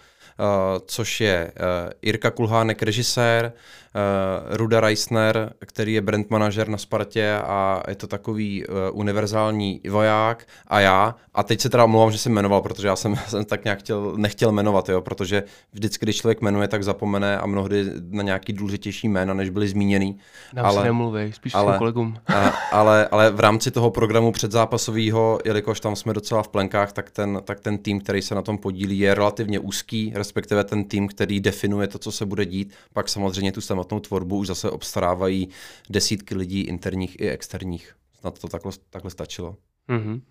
což 0.85 1.21
je 1.21 1.51
uh, 1.55 1.91
Irka 2.01 2.31
Kulhánek, 2.31 2.83
režisér, 2.83 3.53
uh, 3.95 4.55
Ruda 4.57 4.81
Reisner, 4.81 5.53
který 5.65 5.93
je 5.93 6.01
brand 6.01 6.29
manažer 6.29 6.69
na 6.69 6.77
Spartě 6.77 7.33
a 7.33 7.83
je 7.87 7.95
to 7.95 8.07
takový 8.07 8.67
uh, 8.67 8.75
univerzální 8.91 9.81
voják 9.89 10.47
a 10.67 10.79
já. 10.79 11.15
A 11.33 11.43
teď 11.43 11.61
se 11.61 11.69
teda 11.69 11.83
omlouvám, 11.83 12.11
že 12.11 12.17
jsem 12.17 12.33
jmenoval, 12.33 12.61
protože 12.61 12.87
já 12.87 12.95
jsem, 12.95 13.15
jsem 13.27 13.45
tak 13.45 13.63
nějak 13.63 13.79
chtěl, 13.79 14.13
nechtěl 14.17 14.51
jmenovat, 14.51 14.89
jo, 14.89 15.01
protože 15.01 15.43
vždycky, 15.73 16.05
když 16.05 16.17
člověk 16.17 16.41
jmenuje, 16.41 16.67
tak 16.67 16.83
zapomene 16.83 17.37
a 17.37 17.45
mnohdy 17.45 17.85
na 18.09 18.23
nějaký 18.23 18.53
důležitější 18.53 19.09
jména, 19.09 19.33
než 19.33 19.49
byly 19.49 19.67
zmíněný. 19.67 20.17
Nám 20.53 20.65
ale, 20.65 20.81
se 20.81 20.83
nemluvej, 20.83 21.33
spíš 21.33 21.55
ale- 21.55 21.71
svým 21.71 21.77
kolegům. 21.77 22.17
a, 22.27 22.49
ale, 22.71 23.07
ale 23.07 23.31
v 23.31 23.39
rámci 23.39 23.71
toho 23.71 23.91
programu 23.91 24.31
předzápasového, 24.31 25.39
jelikož 25.45 25.79
tam 25.79 25.95
jsme 25.95 26.13
docela 26.13 26.43
v 26.43 26.47
plenkách, 26.47 26.93
tak 26.93 27.11
ten, 27.11 27.41
tak 27.43 27.59
ten 27.59 27.77
tým, 27.77 28.01
který 28.01 28.21
se 28.21 28.35
na 28.35 28.41
tom 28.41 28.57
podílí, 28.57 28.99
je 28.99 29.15
relativně 29.15 29.59
úzký, 29.59 30.11
respektive 30.15 30.63
ten 30.63 30.83
tým, 30.83 31.07
který 31.07 31.39
definuje 31.39 31.87
to, 31.87 31.99
co 31.99 32.11
se 32.11 32.25
bude 32.25 32.45
dít. 32.45 32.73
Pak 32.93 33.09
samozřejmě 33.09 33.51
tu 33.51 33.61
samotnou 33.77 33.99
tvorbu 33.99 34.37
už 34.37 34.47
zase 34.47 34.69
obstarávají 34.69 35.49
desítky 35.89 36.35
lidí, 36.35 36.61
interních 36.61 37.19
i 37.21 37.29
externích. 37.29 37.95
Snad 38.19 38.39
to 38.39 38.47
takhle, 38.47 38.71
takhle 38.89 39.11
stačilo. 39.11 39.55
Mhm. 39.87 40.21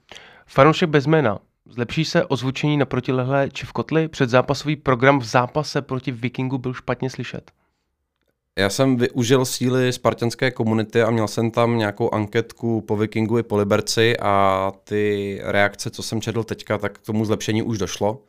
Fanoušek 0.46 0.90
bez 0.90 1.06
jména. 1.06 1.38
Zlepší 1.68 2.04
se 2.04 2.24
ozvučení 2.24 2.76
na 2.76 2.84
protilehlé 2.84 3.50
či 3.50 3.66
v 3.66 3.72
kotli? 3.72 4.08
Předzápasový 4.08 4.76
program 4.76 5.18
v 5.20 5.24
zápase 5.24 5.82
proti 5.82 6.12
Vikingu 6.12 6.58
byl 6.58 6.74
špatně 6.74 7.10
slyšet. 7.10 7.50
Já 8.58 8.70
jsem 8.70 8.96
využil 8.96 9.44
síly 9.44 9.92
spartanské 9.92 10.50
komunity 10.50 11.02
a 11.02 11.10
měl 11.10 11.28
jsem 11.28 11.50
tam 11.50 11.78
nějakou 11.78 12.14
anketku 12.14 12.80
po 12.80 12.96
Vikingu 12.96 13.38
i 13.38 13.42
po 13.42 13.56
Liberci 13.56 14.16
a 14.18 14.72
ty 14.84 15.38
reakce, 15.42 15.90
co 15.90 16.02
jsem 16.02 16.20
četl 16.20 16.44
teďka, 16.44 16.78
tak 16.78 16.98
k 16.98 17.06
tomu 17.06 17.24
zlepšení 17.24 17.62
už 17.62 17.78
došlo. 17.78 18.22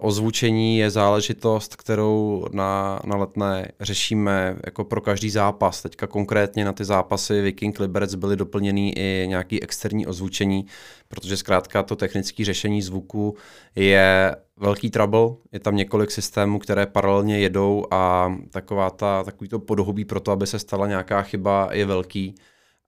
Ozvučení 0.00 0.78
je 0.78 0.90
záležitost, 0.90 1.76
kterou 1.76 2.44
na, 2.52 3.00
na 3.04 3.16
letné 3.16 3.68
řešíme 3.80 4.56
jako 4.66 4.84
pro 4.84 5.00
každý 5.00 5.30
zápas. 5.30 5.82
Teďka 5.82 6.06
konkrétně 6.06 6.64
na 6.64 6.72
ty 6.72 6.84
zápasy 6.84 7.40
Viking 7.40 7.80
Liberec 7.80 8.14
byly 8.14 8.36
doplněny 8.36 8.92
i 8.96 9.26
nějaký 9.28 9.62
externí 9.62 10.06
ozvučení, 10.06 10.66
protože 11.08 11.36
zkrátka 11.36 11.82
to 11.82 11.96
technické 11.96 12.44
řešení 12.44 12.82
zvuku 12.82 13.36
je 13.74 14.36
velký 14.56 14.90
trouble. 14.90 15.28
Je 15.52 15.60
tam 15.60 15.76
několik 15.76 16.10
systémů, 16.10 16.58
které 16.58 16.86
paralelně 16.86 17.38
jedou 17.38 17.84
a 17.90 18.34
taková 18.50 18.90
ta, 18.90 19.24
takový 19.24 19.48
to 19.48 19.58
podhubí 19.58 20.04
pro 20.04 20.20
to, 20.20 20.32
aby 20.32 20.46
se 20.46 20.58
stala 20.58 20.86
nějaká 20.86 21.22
chyba, 21.22 21.68
je 21.72 21.86
velký. 21.86 22.34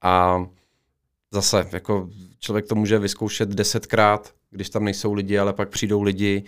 A 0.03 0.47
zase, 1.31 1.69
jako 1.73 2.09
člověk 2.39 2.67
to 2.67 2.75
může 2.75 2.99
vyzkoušet 2.99 3.49
desetkrát, 3.49 4.35
když 4.51 4.71
tam 4.71 4.85
nejsou 4.85 5.13
lidi, 5.13 5.39
ale 5.39 5.53
pak 5.53 5.69
přijdou 5.69 6.03
lidi 6.03 6.45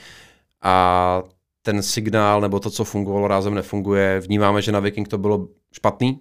a 0.62 1.22
ten 1.62 1.82
signál 1.82 2.40
nebo 2.40 2.60
to, 2.60 2.70
co 2.70 2.84
fungovalo, 2.84 3.28
rázem 3.28 3.54
nefunguje. 3.54 4.20
Vnímáme, 4.20 4.62
že 4.62 4.72
na 4.72 4.80
Viking 4.80 5.08
to 5.08 5.18
bylo 5.18 5.48
špatný, 5.72 6.20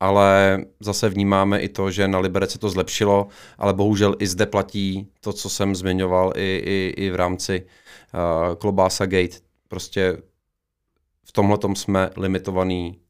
ale 0.00 0.58
zase 0.80 1.08
vnímáme 1.08 1.60
i 1.60 1.68
to, 1.68 1.90
že 1.90 2.08
na 2.08 2.18
Liberec 2.18 2.50
se 2.50 2.58
to 2.58 2.68
zlepšilo, 2.68 3.28
ale 3.58 3.74
bohužel 3.74 4.16
i 4.18 4.26
zde 4.26 4.46
platí 4.46 5.08
to, 5.20 5.32
co 5.32 5.48
jsem 5.48 5.74
zmiňoval 5.74 6.32
i, 6.36 6.62
i, 6.64 7.04
i 7.04 7.10
v 7.10 7.14
rámci 7.14 7.66
uh, 8.14 8.54
Klobása 8.54 9.06
Gate. 9.06 9.36
Prostě 9.68 10.22
v 11.24 11.32
tomhle 11.32 11.58
jsme 11.74 12.10
limitovaný 12.16 13.00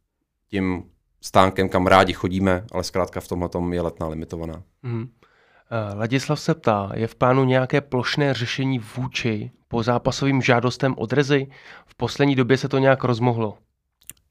tím 0.51 0.85
stánkem, 1.27 1.69
kam 1.69 1.87
rádi 1.87 2.13
chodíme, 2.13 2.65
ale 2.73 2.85
zkrátka 2.85 3.21
v 3.21 3.29
tomhle 3.29 3.49
je 3.71 3.81
letná 3.81 4.09
limitovaná. 4.09 4.63
Eh, 4.85 5.95
Ladislav 5.95 6.41
se 6.41 6.55
ptá, 6.55 6.91
je 6.95 7.07
v 7.07 7.15
plánu 7.15 7.45
nějaké 7.45 7.81
plošné 7.81 8.35
řešení 8.35 8.79
vůči 8.97 9.51
po 9.69 9.83
zápasovým 9.83 10.43
žádostem 10.43 10.95
odrezy? 10.99 11.47
V 11.87 11.95
poslední 11.95 12.35
době 12.35 12.57
se 12.59 12.69
to 12.69 12.79
nějak 12.79 13.05
rozmohlo. 13.05 13.59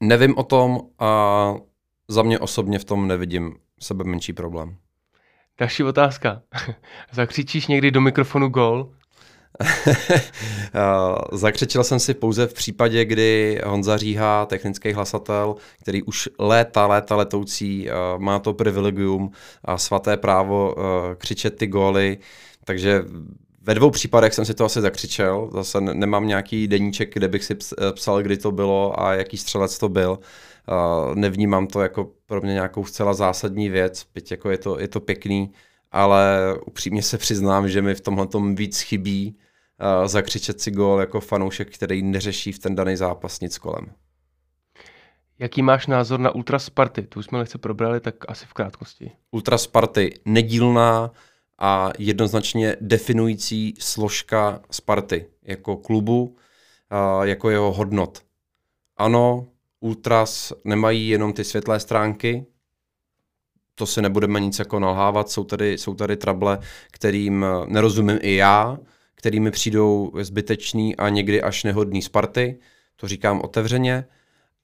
Nevím 0.00 0.38
o 0.38 0.42
tom 0.42 0.80
a 0.98 1.54
za 2.08 2.22
mě 2.22 2.38
osobně 2.38 2.78
v 2.78 2.84
tom 2.84 3.08
nevidím 3.08 3.56
sebe 3.80 4.04
menší 4.04 4.32
problém. 4.32 4.76
Další 5.58 5.84
otázka. 5.84 6.42
Zakřičíš 7.12 7.66
někdy 7.66 7.90
do 7.90 8.00
mikrofonu 8.00 8.48
gol? 8.48 8.92
Uh, 9.60 11.38
Zakřičel 11.38 11.84
jsem 11.84 12.00
si 12.00 12.14
pouze 12.14 12.46
v 12.46 12.54
případě, 12.54 13.04
kdy 13.04 13.60
Honza 13.64 13.96
Říha, 13.96 14.46
technický 14.46 14.92
hlasatel, 14.92 15.54
který 15.82 16.02
už 16.02 16.28
léta, 16.38 16.86
léta 16.86 17.16
letoucí, 17.16 17.88
uh, 17.88 18.22
má 18.22 18.38
to 18.38 18.54
privilegium 18.54 19.30
a 19.64 19.78
svaté 19.78 20.16
právo 20.16 20.74
uh, 20.74 20.82
křičet 21.18 21.56
ty 21.56 21.66
góly, 21.66 22.18
takže 22.64 23.04
ve 23.62 23.74
dvou 23.74 23.90
případech 23.90 24.34
jsem 24.34 24.44
si 24.44 24.54
to 24.54 24.64
asi 24.64 24.80
zakřičel, 24.80 25.50
zase 25.52 25.80
ne- 25.80 25.94
nemám 25.94 26.26
nějaký 26.26 26.68
deníček, 26.68 27.14
kde 27.14 27.28
bych 27.28 27.44
si 27.44 27.54
ps- 27.54 27.74
eh, 27.78 27.92
psal, 27.92 28.22
kdy 28.22 28.36
to 28.36 28.52
bylo 28.52 29.00
a 29.00 29.14
jaký 29.14 29.36
střelec 29.36 29.78
to 29.78 29.88
byl. 29.88 30.18
Nevnímám 31.14 31.66
to 31.66 31.80
jako 31.80 32.10
pro 32.26 32.40
mě 32.40 32.52
nějakou 32.52 32.84
zcela 32.84 33.14
zásadní 33.14 33.68
věc, 33.68 34.06
byť 34.14 34.30
jako 34.30 34.50
je 34.50 34.58
to, 34.58 34.80
je 34.80 34.88
to 34.88 35.00
pěkný, 35.00 35.52
ale 35.92 36.54
upřímně 36.66 37.02
se 37.02 37.18
přiznám, 37.18 37.68
že 37.68 37.82
mi 37.82 37.94
v 37.94 38.00
tomhle 38.00 38.26
víc 38.54 38.80
chybí 38.80 39.36
uh, 40.00 40.08
zakřičet 40.08 40.60
si 40.60 40.70
gól 40.70 41.00
jako 41.00 41.20
fanoušek, 41.20 41.74
který 41.74 42.02
neřeší 42.02 42.52
v 42.52 42.58
ten 42.58 42.74
daný 42.74 42.96
zápas 42.96 43.40
nic 43.40 43.58
kolem. 43.58 43.92
Jaký 45.38 45.62
máš 45.62 45.86
názor 45.86 46.20
na 46.20 46.30
Ultra 46.30 46.58
Sparty? 46.58 47.02
Tu 47.02 47.18
už 47.18 47.26
jsme 47.26 47.38
lehce 47.38 47.58
probrali, 47.58 48.00
tak 48.00 48.14
asi 48.28 48.46
v 48.46 48.52
krátkosti. 48.52 49.12
Ultra 49.30 49.58
Sparty 49.58 50.20
nedílná 50.24 51.10
a 51.58 51.90
jednoznačně 51.98 52.76
definující 52.80 53.74
složka 53.78 54.60
Sparty 54.70 55.26
jako 55.42 55.76
klubu, 55.76 56.22
uh, 56.24 57.22
jako 57.22 57.50
jeho 57.50 57.72
hodnot. 57.72 58.22
Ano, 58.96 59.46
Ultras 59.80 60.52
nemají 60.64 61.08
jenom 61.08 61.32
ty 61.32 61.44
světlé 61.44 61.80
stránky, 61.80 62.46
to 63.74 63.86
si 63.86 64.02
nebudeme 64.02 64.40
nic 64.40 64.58
jako 64.58 64.80
nalhávat, 64.80 65.30
jsou 65.30 65.44
tady, 65.44 65.78
jsou 65.78 65.94
tady 65.94 66.16
trable, 66.16 66.58
kterým 66.90 67.46
nerozumím 67.66 68.18
i 68.22 68.34
já, 68.34 68.78
kterými 69.16 69.50
přijdou 69.50 70.12
zbytečný 70.20 70.96
a 70.96 71.08
někdy 71.08 71.42
až 71.42 71.64
nehodný 71.64 72.02
Sparty, 72.02 72.58
to 72.96 73.08
říkám 73.08 73.40
otevřeně, 73.40 74.04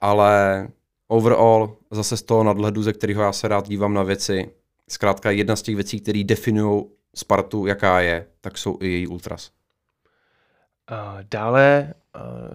ale 0.01 0.69
overall 1.09 1.77
zase 1.91 2.17
z 2.17 2.23
toho 2.23 2.45
nadhledu, 2.45 2.83
ze 2.83 2.93
kterého 2.93 3.23
já 3.23 3.33
se 3.33 3.49
rád 3.49 3.69
dívám 3.69 3.95
na 3.95 4.03
věci, 4.03 4.51
zkrátka 4.89 5.31
jedna 5.31 5.57
z 5.57 5.63
těch 5.63 5.75
věcí, 5.75 6.01
které 6.01 6.25
definují 6.25 6.85
Spartu, 7.15 7.67
jaká 7.67 8.01
je, 8.01 8.27
tak 8.41 8.59
jsou 8.59 8.79
i 8.81 8.89
její 8.89 9.07
ultras. 9.07 9.51
Dále, 11.31 11.95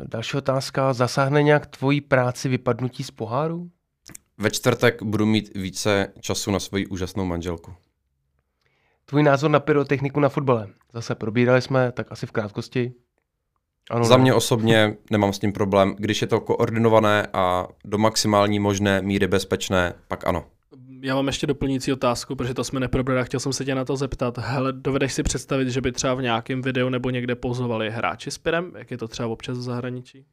další 0.03 0.37
otázka. 0.37 0.93
Zasáhne 0.93 1.43
nějak 1.43 1.65
tvoji 1.65 2.01
práci 2.01 2.49
vypadnutí 2.49 3.03
z 3.03 3.11
poháru? 3.11 3.69
Ve 4.37 4.51
čtvrtek 4.51 5.03
budu 5.03 5.25
mít 5.25 5.55
více 5.55 6.13
času 6.19 6.51
na 6.51 6.59
svoji 6.59 6.87
úžasnou 6.87 7.25
manželku. 7.25 7.73
Tvůj 9.09 9.23
názor 9.23 9.51
na 9.51 9.59
pyrotechniku 9.59 10.19
na 10.19 10.29
fotbale? 10.29 10.67
Zase 10.93 11.15
probírali 11.15 11.61
jsme, 11.61 11.91
tak 11.91 12.11
asi 12.11 12.25
v 12.25 12.31
krátkosti. 12.31 12.93
Ano, 13.89 14.05
Za 14.05 14.17
mě 14.17 14.33
osobně 14.33 14.97
nemám 15.11 15.33
s 15.33 15.39
tím 15.39 15.53
problém. 15.53 15.95
Když 15.97 16.21
je 16.21 16.27
to 16.27 16.39
koordinované 16.39 17.27
a 17.33 17.67
do 17.85 17.97
maximální 17.97 18.59
možné 18.59 19.01
míry 19.01 19.27
bezpečné, 19.27 19.93
pak 20.07 20.27
ano. 20.27 20.45
Já 21.01 21.15
mám 21.15 21.27
ještě 21.27 21.47
doplňující 21.47 21.93
otázku, 21.93 22.35
protože 22.35 22.53
to 22.53 22.63
jsme 22.63 22.79
neprobrali 22.79 23.21
a 23.21 23.23
chtěl 23.23 23.39
jsem 23.39 23.53
se 23.53 23.65
tě 23.65 23.75
na 23.75 23.85
to 23.85 23.95
zeptat. 23.95 24.37
Hele, 24.37 24.73
dovedeš 24.73 25.13
si 25.13 25.23
představit, 25.23 25.69
že 25.69 25.81
by 25.81 25.91
třeba 25.91 26.13
v 26.13 26.21
nějakém 26.21 26.61
videu 26.61 26.89
nebo 26.89 27.09
někde 27.09 27.35
pozovali 27.35 27.91
hráči 27.91 28.31
s 28.31 28.37
pirem? 28.37 28.71
Jak 28.77 28.91
je 28.91 28.97
to 28.97 29.07
třeba 29.07 29.27
občas 29.27 29.57
v 29.57 29.61
zahraničí? 29.61 30.25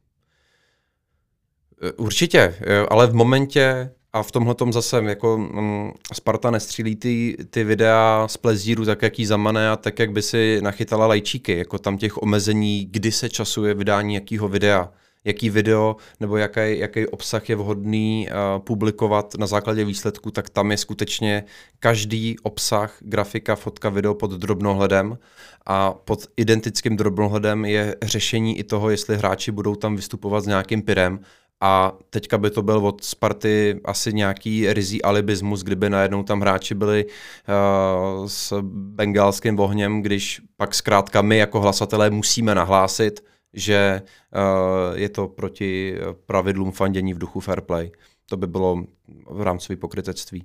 Určitě, 1.96 2.54
ale 2.90 3.06
v 3.06 3.14
momentě 3.14 3.90
a 4.14 4.22
v 4.22 4.32
tomhle 4.32 4.54
zase 4.70 4.96
jako 4.96 5.38
mm, 5.38 5.92
Sparta 6.12 6.50
nestřílí 6.50 6.96
ty, 6.96 7.36
ty 7.50 7.64
videa 7.64 8.26
z 8.28 8.36
plezíru 8.36 8.84
tak, 8.84 9.02
jak 9.02 9.18
jí 9.18 9.26
zamane 9.26 9.70
a 9.70 9.76
tak, 9.76 9.98
jak 9.98 10.12
by 10.12 10.22
si 10.22 10.58
nachytala 10.62 11.06
lajčíky, 11.06 11.58
jako 11.58 11.78
tam 11.78 11.98
těch 11.98 12.22
omezení, 12.22 12.88
kdy 12.90 13.12
se 13.12 13.30
časuje 13.30 13.74
vydání 13.74 14.14
jakého 14.14 14.48
videa, 14.48 14.92
jaký 15.24 15.50
video 15.50 15.96
nebo 16.20 16.36
jaký, 16.36 16.78
jaký 16.78 17.06
obsah 17.06 17.48
je 17.48 17.56
vhodný 17.56 18.28
uh, 18.28 18.62
publikovat 18.62 19.34
na 19.38 19.46
základě 19.46 19.84
výsledku, 19.84 20.30
tak 20.30 20.50
tam 20.50 20.70
je 20.70 20.76
skutečně 20.76 21.44
každý 21.78 22.36
obsah, 22.42 22.96
grafika, 23.00 23.56
fotka, 23.56 23.88
video 23.88 24.14
pod 24.14 24.30
drobnohledem. 24.30 25.18
A 25.66 25.92
pod 25.92 26.26
identickým 26.36 26.96
drobnohledem 26.96 27.64
je 27.64 27.96
řešení 28.02 28.58
i 28.58 28.64
toho, 28.64 28.90
jestli 28.90 29.16
hráči 29.16 29.50
budou 29.50 29.74
tam 29.74 29.96
vystupovat 29.96 30.44
s 30.44 30.46
nějakým 30.46 30.82
pirem 30.82 31.20
a 31.64 31.92
teďka 32.10 32.38
by 32.38 32.50
to 32.50 32.62
byl 32.62 32.86
od 32.86 33.04
Sparty 33.04 33.80
asi 33.84 34.12
nějaký 34.12 34.72
rizí 34.72 35.02
alibismus, 35.02 35.62
kdyby 35.62 35.90
najednou 35.90 36.22
tam 36.22 36.40
hráči 36.40 36.74
byli 36.74 37.04
uh, 37.04 38.26
s 38.26 38.60
bengalským 38.72 39.60
ohněm, 39.60 40.02
když 40.02 40.40
pak 40.56 40.74
zkrátka 40.74 41.22
my 41.22 41.36
jako 41.36 41.60
hlasatelé 41.60 42.10
musíme 42.10 42.54
nahlásit, 42.54 43.24
že 43.52 44.02
uh, 44.02 44.98
je 44.98 45.08
to 45.08 45.28
proti 45.28 45.98
pravidlům 46.26 46.72
fandění 46.72 47.14
v 47.14 47.18
duchu 47.18 47.40
fair 47.40 47.60
play. 47.60 47.90
To 48.26 48.36
by 48.36 48.46
bylo 48.46 48.84
v 49.30 49.42
rámci 49.42 49.76
pokrytectví. 49.76 50.44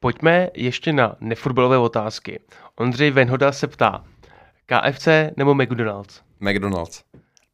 Pojďme 0.00 0.50
ještě 0.54 0.92
na 0.92 1.16
nefutbalové 1.20 1.78
otázky. 1.78 2.40
Ondřej 2.76 3.10
Venhoda 3.10 3.52
se 3.52 3.66
ptá, 3.66 4.04
KFC 4.66 5.08
nebo 5.36 5.54
McDonald's? 5.54 6.20
McDonald's. 6.40 7.04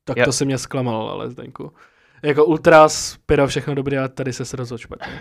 Tak 0.04 0.16
Já... 0.16 0.24
to 0.24 0.32
si 0.32 0.44
mě 0.44 0.58
zklamal, 0.58 1.08
ale 1.08 1.30
Zdenku. 1.30 1.72
Jako 2.22 2.44
ultras, 2.44 3.18
pyro, 3.26 3.46
všechno 3.46 3.74
dobré, 3.74 3.98
a 3.98 4.08
tady 4.08 4.32
se 4.32 4.56
rozhodl 4.56 4.78
špatně. 4.78 5.20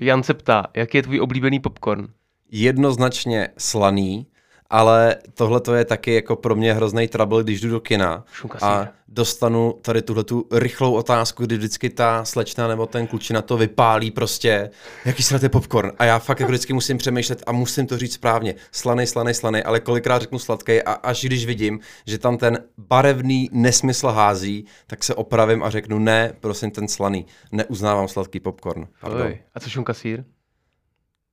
Jan 0.00 0.22
se 0.22 0.34
ptá, 0.34 0.66
jaký 0.76 0.98
je 0.98 1.02
tvůj 1.02 1.20
oblíbený 1.20 1.60
popcorn? 1.60 2.06
Jednoznačně 2.50 3.48
slaný, 3.58 4.26
ale 4.70 5.16
tohle 5.34 5.60
to 5.60 5.74
je 5.74 5.84
taky 5.84 6.14
jako 6.14 6.36
pro 6.36 6.56
mě 6.56 6.74
hrozný 6.74 7.08
trouble, 7.08 7.42
když 7.42 7.60
jdu 7.60 7.70
do 7.70 7.80
kina 7.80 8.24
a 8.62 8.88
dostanu 9.08 9.74
tady 9.82 10.02
tuhle 10.02 10.24
tu 10.24 10.48
rychlou 10.52 10.94
otázku, 10.94 11.46
kdy 11.46 11.56
vždycky 11.56 11.90
ta 11.90 12.24
slečna 12.24 12.68
nebo 12.68 12.86
ten 12.86 13.06
klučina 13.06 13.42
to 13.42 13.56
vypálí 13.56 14.10
prostě, 14.10 14.70
jaký 15.04 15.22
je 15.42 15.48
popcorn. 15.48 15.92
A 15.98 16.04
já 16.04 16.18
fakt 16.18 16.40
jako 16.40 16.52
vždycky 16.52 16.72
musím 16.72 16.98
přemýšlet 16.98 17.42
a 17.46 17.52
musím 17.52 17.86
to 17.86 17.98
říct 17.98 18.12
správně. 18.12 18.54
Slaný, 18.72 19.06
slaný, 19.06 19.34
slaný, 19.34 19.62
ale 19.62 19.80
kolikrát 19.80 20.22
řeknu 20.22 20.38
sladký 20.38 20.82
a 20.82 20.92
až 20.92 21.24
když 21.24 21.46
vidím, 21.46 21.80
že 22.06 22.18
tam 22.18 22.38
ten 22.38 22.58
barevný 22.78 23.48
nesmysl 23.52 24.08
hází, 24.08 24.66
tak 24.86 25.04
se 25.04 25.14
opravím 25.14 25.62
a 25.62 25.70
řeknu 25.70 25.98
ne, 25.98 26.32
prosím 26.40 26.70
ten 26.70 26.88
slaný. 26.88 27.26
Neuznávám 27.52 28.08
sladký 28.08 28.40
popcorn. 28.40 28.88
Oj, 29.02 29.38
a 29.54 29.60
co 29.60 29.70
šunka 29.70 29.94
sír? 29.94 30.24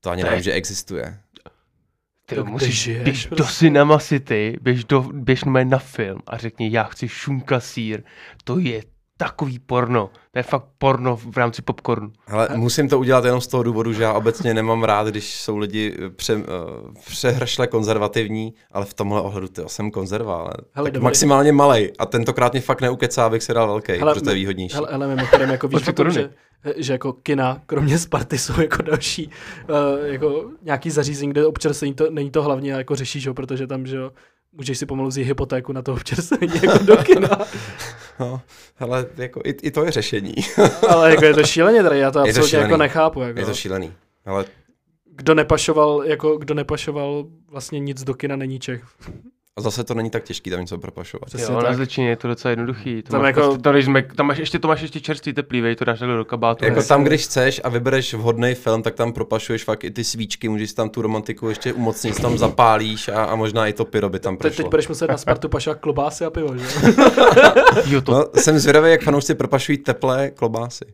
To 0.02 0.10
ani 0.10 0.24
nevím, 0.24 0.42
že 0.42 0.52
existuje. 0.52 1.18
Ty 2.34 2.40
to 2.40 2.46
musíš, 2.46 2.84
žiješ, 2.84 3.04
běž 3.04 3.26
prostě. 3.26 3.44
do 3.44 3.50
Cinema 3.50 4.00
City, 4.00 4.58
běž, 4.62 4.86
do, 4.86 5.02
běž 5.14 5.44
na 5.44 5.78
film 5.78 6.22
a 6.28 6.38
řekni, 6.38 6.70
já 6.72 6.84
chci 6.84 7.08
šunka 7.08 7.60
sír. 7.60 8.04
To 8.44 8.60
je 8.60 8.82
takový 9.18 9.60
porno. 9.60 10.10
To 10.32 10.40
je 10.40 10.44
fakt 10.44 10.66
porno 10.78 11.16
v 11.16 11.38
rámci 11.38 11.62
popcornu. 11.62 12.12
Ale 12.28 12.50
musím 12.56 12.90
to 12.90 13.00
udělat 13.00 13.26
jenom 13.26 13.42
z 13.42 13.48
toho 13.48 13.64
důvodu, 13.64 13.94
že 13.94 14.04
já 14.04 14.14
obecně 14.14 14.54
nemám 14.54 14.84
rád, 14.84 15.08
když 15.08 15.36
jsou 15.36 15.58
lidi 15.58 15.98
pře, 16.16 16.36
uh, 16.36 16.44
přehršle 17.06 17.68
konzervativní, 17.68 18.54
ale 18.72 18.86
v 18.86 18.94
tomhle 18.94 19.22
ohledu 19.22 19.48
ty 19.48 19.62
jsem 19.68 19.92
konzerva, 19.92 20.36
ale 20.36 20.54
hele, 20.72 20.92
tak 20.92 21.02
maximálně 21.02 21.52
malej. 21.52 21.92
A 22.00 22.06
tentokrát 22.06 22.52
mě 22.52 22.62
fakt 22.62 22.82
neukecá, 22.82 23.26
abych 23.26 23.44
si 23.44 23.54
dal 23.54 23.68
velký, 23.68 23.92
hele, 23.92 24.14
protože 24.14 24.24
to 24.24 24.30
je 24.30 24.36
výhodnější. 24.36 24.76
Hele, 24.76 24.88
hele 24.92 25.08
mimochodem, 25.08 25.50
jako 25.50 25.68
víš, 25.68 25.90
to, 25.96 26.10
že, 26.10 26.30
že 26.78 26.94
jako 26.94 27.14
kina, 27.14 27.62
kromě 27.66 28.00
Sparty, 28.00 28.38
jsou 28.38 28.62
jako 28.62 28.82
další 28.82 29.30
uh, 29.70 30.06
jako 30.06 30.50
nějaký 30.62 30.90
zařízení, 30.90 31.32
kde 31.32 31.46
občas 31.46 31.82
není 31.82 31.94
to, 31.94 32.12
není 32.12 32.32
to 32.32 32.44
hlavně 32.44 32.72
jako 32.72 32.96
řešíš, 32.96 33.28
protože 33.34 33.68
tam, 33.68 33.86
že 33.86 33.98
jo, 33.98 34.12
můžeš 34.54 34.78
si 34.78 34.86
pomalu 34.86 35.10
vzít 35.10 35.24
hypotéku 35.24 35.74
na 35.74 35.82
to 35.82 35.94
občerstvení 35.94 36.54
jako 36.64 36.84
do 36.84 36.98
kina. 36.98 37.30
No, 38.20 38.42
ale 38.80 39.06
jako 39.18 39.42
i, 39.46 39.50
i, 39.50 39.72
to 39.72 39.86
je 39.86 39.92
řešení. 39.92 40.34
ale 40.90 41.10
jako 41.12 41.26
je 41.26 41.34
to 41.34 41.44
šíleně 41.44 41.84
tady, 41.84 42.00
já 42.00 42.12
to 42.12 42.20
je 42.20 42.24
absolutně 42.24 42.58
to 42.58 42.62
jako 42.62 42.78
nechápu. 42.78 43.22
Jako. 43.22 43.40
Je 43.40 43.46
to 43.46 43.54
šílený, 43.54 43.94
ale... 44.26 44.46
Kdo 45.06 45.34
nepašoval, 45.34 46.04
jako, 46.06 46.38
kdo 46.38 46.54
nepašoval 46.54 47.26
vlastně 47.48 47.80
nic 47.80 48.04
do 48.04 48.14
kina, 48.14 48.36
není 48.36 48.60
Čech. 48.60 48.84
A 49.58 49.62
zase 49.62 49.84
to 49.84 49.94
není 49.94 50.10
tak 50.10 50.24
těžký 50.24 50.50
tam 50.50 50.60
něco 50.60 50.78
propašovat. 50.78 51.26
Přesně 51.26 51.54
jo, 51.54 51.62
tak. 51.62 51.70
na 51.70 51.76
zličině 51.76 52.10
je 52.10 52.16
to 52.16 52.28
docela 52.28 52.50
jednoduchý. 52.50 53.02
To 53.02 53.12
tam, 53.12 53.22
máš 53.22 53.28
jako... 53.28 53.42
prostě, 53.42 53.62
tady 53.62 53.84
jsme, 53.84 54.02
tam, 54.02 54.28
máš 54.28 54.38
ještě, 54.38 54.60
to 54.60 54.68
máš 54.68 54.82
ještě 54.82 55.00
čerstvý 55.00 55.34
teplý, 55.34 55.76
to 55.76 55.86
dáš 55.86 56.00
do 56.00 56.26
kabátu. 56.26 56.66
Jako 56.66 56.84
tam, 56.84 57.04
když 57.04 57.24
chceš 57.24 57.62
a 57.64 57.70
vybereš 57.70 58.14
vhodný 58.14 58.56
film, 58.56 58.84
tak 58.84 58.96
tam 58.96 59.14
propašuješ 59.14 59.64
fakt 59.64 59.84
i 59.84 59.92
ty 59.92 60.04
svíčky, 60.04 60.50
můžeš 60.50 60.74
tam 60.74 60.90
tu 60.90 61.02
romantiku 61.02 61.50
ještě 61.50 61.74
umocnit, 61.74 62.22
tam 62.22 62.38
zapálíš 62.38 63.08
a, 63.08 63.24
a 63.24 63.36
možná 63.36 63.68
i 63.68 63.74
to 63.74 63.86
pyro 63.86 64.10
by 64.10 64.20
tam 64.20 64.38
prošlo. 64.38 64.50
Teď, 64.50 64.58
teď 64.58 64.72
budeš 64.72 64.88
muset 64.88 65.08
na 65.08 65.18
Spartu 65.18 65.50
pašovat 65.50 65.80
klobásy 65.80 66.26
a 66.26 66.30
pivo, 66.30 66.58
že? 66.58 66.66
jo, 67.86 68.02
to... 68.02 68.12
no, 68.12 68.26
jsem 68.36 68.60
zvědavý, 68.60 68.92
jak 68.92 69.02
fanoušci 69.02 69.36
propašují 69.36 69.78
teplé 69.78 70.30
klobásy. 70.30 70.86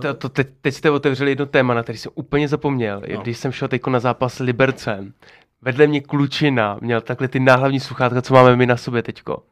To, 0.00 0.14
to 0.14 0.28
teď, 0.28 0.48
teď 0.60 0.74
jste 0.74 0.90
otevřeli 0.90 1.30
jedno 1.30 1.46
téma, 1.46 1.74
na 1.74 1.82
který 1.82 1.98
jsem 1.98 2.12
úplně 2.14 2.48
zapomněl. 2.48 3.02
No. 3.14 3.20
Když 3.20 3.38
jsem 3.38 3.52
šel 3.52 3.68
teď 3.68 3.86
na 3.86 4.00
zápas 4.00 4.38
Libercem, 4.38 5.12
vedle 5.62 5.86
mě 5.86 6.00
klučina 6.00 6.78
měl 6.80 7.00
takhle 7.00 7.28
ty 7.28 7.40
náhlavní 7.40 7.80
sluchátka, 7.80 8.22
co 8.22 8.34
máme 8.34 8.56
my 8.56 8.66
na 8.66 8.76
sobě 8.76 9.02
teďko. 9.02 9.42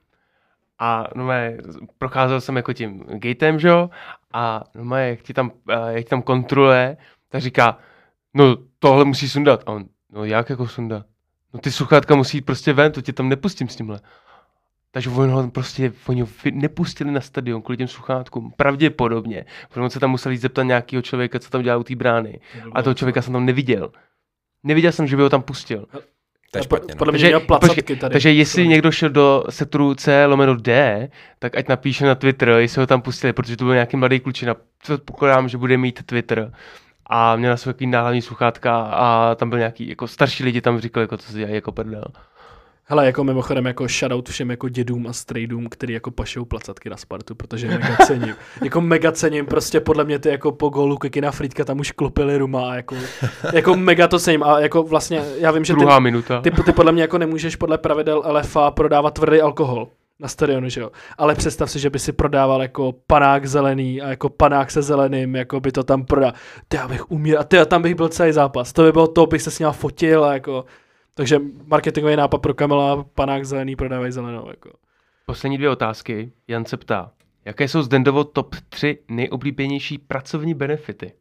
A 0.78 1.06
no 1.14 1.24
mé, 1.24 1.56
procházel 1.98 2.40
jsem 2.40 2.56
jako 2.56 2.72
tím 2.72 3.04
gatem, 3.08 3.58
že 3.58 3.68
jo? 3.68 3.90
A 4.32 4.64
no 4.74 4.84
mé, 4.84 5.08
jak 5.08 5.22
ti 5.22 5.34
tam, 5.34 5.50
jak 5.88 6.04
ti 6.04 6.10
tam 6.10 6.22
kontroluje, 6.22 6.96
tak 7.28 7.40
říká, 7.40 7.78
no 8.34 8.56
tohle 8.78 9.04
musí 9.04 9.28
sundat. 9.28 9.62
A 9.66 9.72
on, 9.72 9.84
no 10.12 10.24
jak 10.24 10.50
jako 10.50 10.68
sundat? 10.68 11.06
No 11.54 11.60
ty 11.60 11.72
sluchátka 11.72 12.14
musí 12.14 12.36
jít 12.36 12.42
prostě 12.42 12.72
ven, 12.72 12.92
to 12.92 13.02
tě 13.02 13.12
tam 13.12 13.28
nepustím 13.28 13.68
s 13.68 13.76
tímhle. 13.76 14.00
Takže 14.90 15.10
oni 15.10 15.32
ho 15.32 15.50
prostě 15.50 15.92
oni 16.06 16.20
ho 16.20 16.28
nepustili 16.52 17.10
na 17.10 17.20
stadion 17.20 17.62
kvůli 17.62 17.76
těm 17.76 17.88
sluchátkům. 17.88 18.52
Pravděpodobně. 18.56 19.44
Protože 19.68 19.90
se 19.90 20.00
tam 20.00 20.10
museli 20.10 20.36
zeptat 20.36 20.62
nějakého 20.62 21.02
člověka, 21.02 21.38
co 21.38 21.50
tam 21.50 21.62
dělá 21.62 21.76
u 21.76 21.82
té 21.82 21.96
brány. 21.96 22.40
A 22.72 22.82
toho 22.82 22.94
člověka 22.94 23.22
jsem 23.22 23.32
tam 23.32 23.46
neviděl. 23.46 23.92
Neviděl 24.66 24.92
jsem, 24.92 25.06
že 25.06 25.16
by 25.16 25.22
ho 25.22 25.28
tam 25.28 25.42
pustil. 25.42 25.86
To 26.50 26.58
je 26.58 26.64
špatně, 26.64 26.94
no. 26.94 26.98
Podle 26.98 27.12
mě 27.12 27.20
takže, 27.22 27.46
počkej, 27.60 27.96
tady. 27.96 28.12
Takže 28.12 28.32
jestli 28.32 28.68
někdo 28.68 28.92
šel 28.92 29.08
do 29.10 29.44
sektoru 29.50 29.94
C 29.94 30.26
lomeno 30.26 30.56
D, 30.56 31.08
tak 31.38 31.56
ať 31.56 31.68
napíše 31.68 32.06
na 32.06 32.14
Twitter, 32.14 32.48
jestli 32.48 32.80
ho 32.80 32.86
tam 32.86 33.02
pustili, 33.02 33.32
protože 33.32 33.56
to 33.56 33.64
byl 33.64 33.74
nějaký 33.74 33.96
mladý 33.96 34.20
klučina. 34.20 34.54
Pokládám, 35.04 35.48
že 35.48 35.58
bude 35.58 35.76
mít 35.76 36.06
Twitter. 36.06 36.52
A 37.06 37.36
měl 37.36 37.50
na 37.50 37.56
svůj 37.56 37.74
náhlavní 37.86 38.22
sluchátka 38.22 38.80
a 38.80 39.34
tam 39.34 39.50
byl 39.50 39.58
nějaký, 39.58 39.88
jako 39.88 40.08
starší 40.08 40.44
lidi 40.44 40.60
tam 40.60 40.80
říkali, 40.80 41.04
jako 41.04 41.16
co 41.16 41.32
se 41.32 41.38
dělají 41.38 41.54
jako 41.54 41.72
prdel. 41.72 42.04
Hele, 42.88 43.06
jako 43.06 43.24
mimochodem 43.24 43.66
jako 43.66 43.88
shoutout 43.88 44.28
všem 44.28 44.50
jako 44.50 44.68
dědům 44.68 45.06
a 45.06 45.12
strejdům, 45.12 45.68
který 45.68 45.94
jako 45.94 46.10
pašou 46.10 46.44
placatky 46.44 46.90
na 46.90 46.96
Spartu, 46.96 47.34
protože 47.34 47.68
mega 47.68 47.96
cením. 48.06 48.34
jako 48.64 48.80
mega 48.80 49.12
cením, 49.12 49.46
prostě 49.46 49.80
podle 49.80 50.04
mě 50.04 50.18
ty 50.18 50.28
jako 50.28 50.52
po 50.52 50.68
gólu 50.68 50.98
Kikina 50.98 51.30
Friedka 51.30 51.64
tam 51.64 51.80
už 51.80 51.92
klopili 51.92 52.38
ruma 52.38 52.70
a 52.70 52.74
jako, 52.74 52.96
jako 53.52 53.76
mega 53.76 54.08
to 54.08 54.18
cením 54.18 54.42
a 54.42 54.60
jako 54.60 54.82
vlastně 54.82 55.24
já 55.38 55.50
vím, 55.50 55.64
že 55.64 55.74
ty, 55.74 56.00
minuta. 56.00 56.40
Ty, 56.40 56.50
ty, 56.50 56.72
podle 56.72 56.92
mě 56.92 57.02
jako 57.02 57.18
nemůžeš 57.18 57.56
podle 57.56 57.78
pravidel 57.78 58.22
LFA 58.26 58.70
prodávat 58.70 59.14
tvrdý 59.14 59.40
alkohol 59.40 59.88
na 60.20 60.28
stadionu, 60.28 60.68
že 60.68 60.80
jo. 60.80 60.90
Ale 61.18 61.34
představ 61.34 61.70
si, 61.70 61.78
že 61.78 61.90
by 61.90 61.98
si 61.98 62.12
prodával 62.12 62.62
jako 62.62 62.94
panák 63.06 63.46
zelený 63.46 64.02
a 64.02 64.08
jako 64.08 64.28
panák 64.28 64.70
se 64.70 64.82
zeleným, 64.82 65.36
jako 65.36 65.60
by 65.60 65.72
to 65.72 65.82
tam 65.82 66.04
prodal. 66.04 66.32
Ty 66.68 66.76
já 66.76 66.88
bych 66.88 67.10
umíral, 67.10 67.44
ty 67.44 67.56
tam 67.66 67.82
bych 67.82 67.94
byl 67.94 68.08
celý 68.08 68.32
zápas. 68.32 68.72
To 68.72 68.82
by 68.82 68.92
bylo 68.92 69.06
to, 69.06 69.26
bych 69.26 69.42
se 69.42 69.50
s 69.50 69.58
ním 69.58 69.68
fotil 69.72 70.24
a 70.24 70.34
jako 70.34 70.64
takže 71.16 71.40
marketingový 71.66 72.16
nápad 72.16 72.38
pro 72.38 72.54
Kamela, 72.54 73.04
panák 73.14 73.44
zelený, 73.44 73.76
prodávají 73.76 74.12
zelenou. 74.12 74.48
Jako. 74.50 74.70
Poslední 75.26 75.56
dvě 75.56 75.70
otázky. 75.70 76.32
Jan 76.48 76.64
se 76.64 76.76
ptá, 76.76 77.12
jaké 77.44 77.68
jsou 77.68 77.82
z 77.82 77.88
Dendovo 77.88 78.24
top 78.24 78.54
3 78.68 78.98
nejoblíbenější 79.08 79.98
pracovní 79.98 80.54
benefity? 80.54 81.12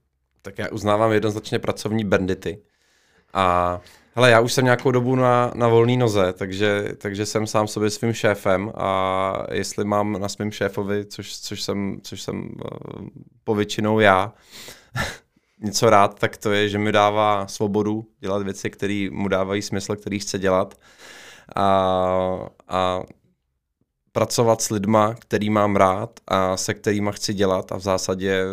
Tak 0.42 0.58
já 0.58 0.70
uznávám 0.72 1.12
jednoznačně 1.12 1.60
pracovní 1.60 2.06
bandity. 2.06 2.60
A 3.34 3.80
hele, 4.16 4.32
já 4.32 4.40
už 4.40 4.54
jsem 4.54 4.66
nějakou 4.66 4.92
dobu 4.92 5.16
na, 5.16 5.52
na 5.56 5.68
volné 5.68 5.98
noze, 5.98 6.34
takže, 6.34 6.90
takže 6.98 7.26
jsem 7.26 7.48
sám 7.48 7.68
sobě 7.68 7.90
svým 7.90 8.14
šéfem 8.14 8.72
a 8.76 9.48
jestli 9.52 9.86
mám 9.86 10.22
na 10.22 10.30
svém 10.30 10.52
šéfovi, 10.52 11.06
což, 11.06 11.40
což 11.40 11.62
jsem, 11.62 12.00
což 12.04 12.22
jsem 12.22 12.40
uh, 12.40 13.08
povětšinou 13.44 14.00
já, 14.00 14.34
něco 15.60 15.90
rád, 15.90 16.20
tak 16.20 16.38
to 16.38 16.52
je, 16.52 16.70
že 16.70 16.78
mi 16.78 16.92
dává 16.92 17.48
svobodu 17.48 18.06
dělat 18.20 18.44
věci, 18.44 18.70
které 18.70 19.08
mu 19.12 19.28
dávají 19.28 19.62
smysl, 19.62 19.96
který 19.96 20.20
chce 20.20 20.40
dělat. 20.40 20.76
A, 21.56 22.50
a 22.68 23.02
pracovat 24.16 24.62
s 24.62 24.70
lidma, 24.70 25.14
který 25.14 25.50
mám 25.50 25.76
rád 25.76 26.20
a 26.28 26.58
se 26.58 26.74
kterými 26.74 27.10
chci 27.14 27.34
dělat 27.34 27.72
a 27.72 27.78
v 27.78 27.82
zásadě 27.82 28.44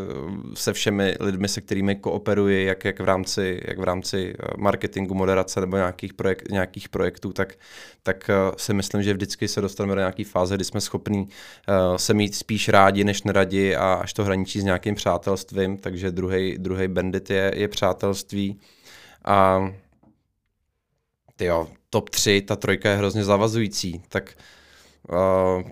se 0.55 0.73
všemi 0.73 1.17
lidmi, 1.21 1.49
se 1.49 1.61
kterými 1.61 1.97
kooperuji, 1.97 2.65
jak, 2.65 2.85
jak, 2.85 3.01
v, 3.01 3.05
rámci, 3.05 3.61
jak 3.65 3.79
v 3.79 3.85
rámci 3.85 4.35
eh, 4.39 4.47
marketingu, 4.57 5.15
moderace 5.15 5.61
nebo 5.61 5.77
nějakých, 5.77 6.15
projekt, 6.15 6.51
nějakých 6.51 6.89
projektů, 6.89 7.33
tak, 7.33 7.55
tak 8.03 8.31
eh, 8.31 8.35
si 8.57 8.75
myslím, 8.75 9.03
že 9.03 9.15
vždycky 9.15 9.49
se 9.49 9.61
dostaneme 9.61 9.95
do 9.95 10.01
nějaké 10.01 10.25
fáze, 10.25 10.55
kdy 10.55 10.65
jsme 10.65 10.81
schopní 10.81 11.29
se 11.97 12.15
mít 12.15 12.35
spíš 12.35 12.69
rádi, 12.69 13.05
než 13.05 13.23
neradi 13.23 13.77
a 13.77 13.93
až 13.95 14.13
to 14.13 14.25
hraničí 14.25 14.61
s 14.61 14.65
nějakým 14.65 14.95
přátelstvím, 14.95 15.79
takže 15.79 16.11
druhý 16.59 16.89
bandit 16.89 17.31
je, 17.31 17.53
je 17.55 17.69
přátelství. 17.69 18.61
A 19.25 19.69
tyjo, 21.37 21.69
top 21.91 22.11
3, 22.11 22.41
ta 22.41 22.57
trojka 22.57 22.91
je 22.91 22.97
hrozně 22.97 23.25
zavazující, 23.25 24.03
tak 24.09 24.35
Uh, 25.09 25.63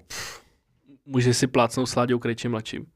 můžeš 1.07 1.37
si 1.37 1.47
plácnout 1.47 1.89
s 1.89 1.95
Láďou 1.97 2.19
Krejčím 2.19 2.51
mladším. 2.51 2.87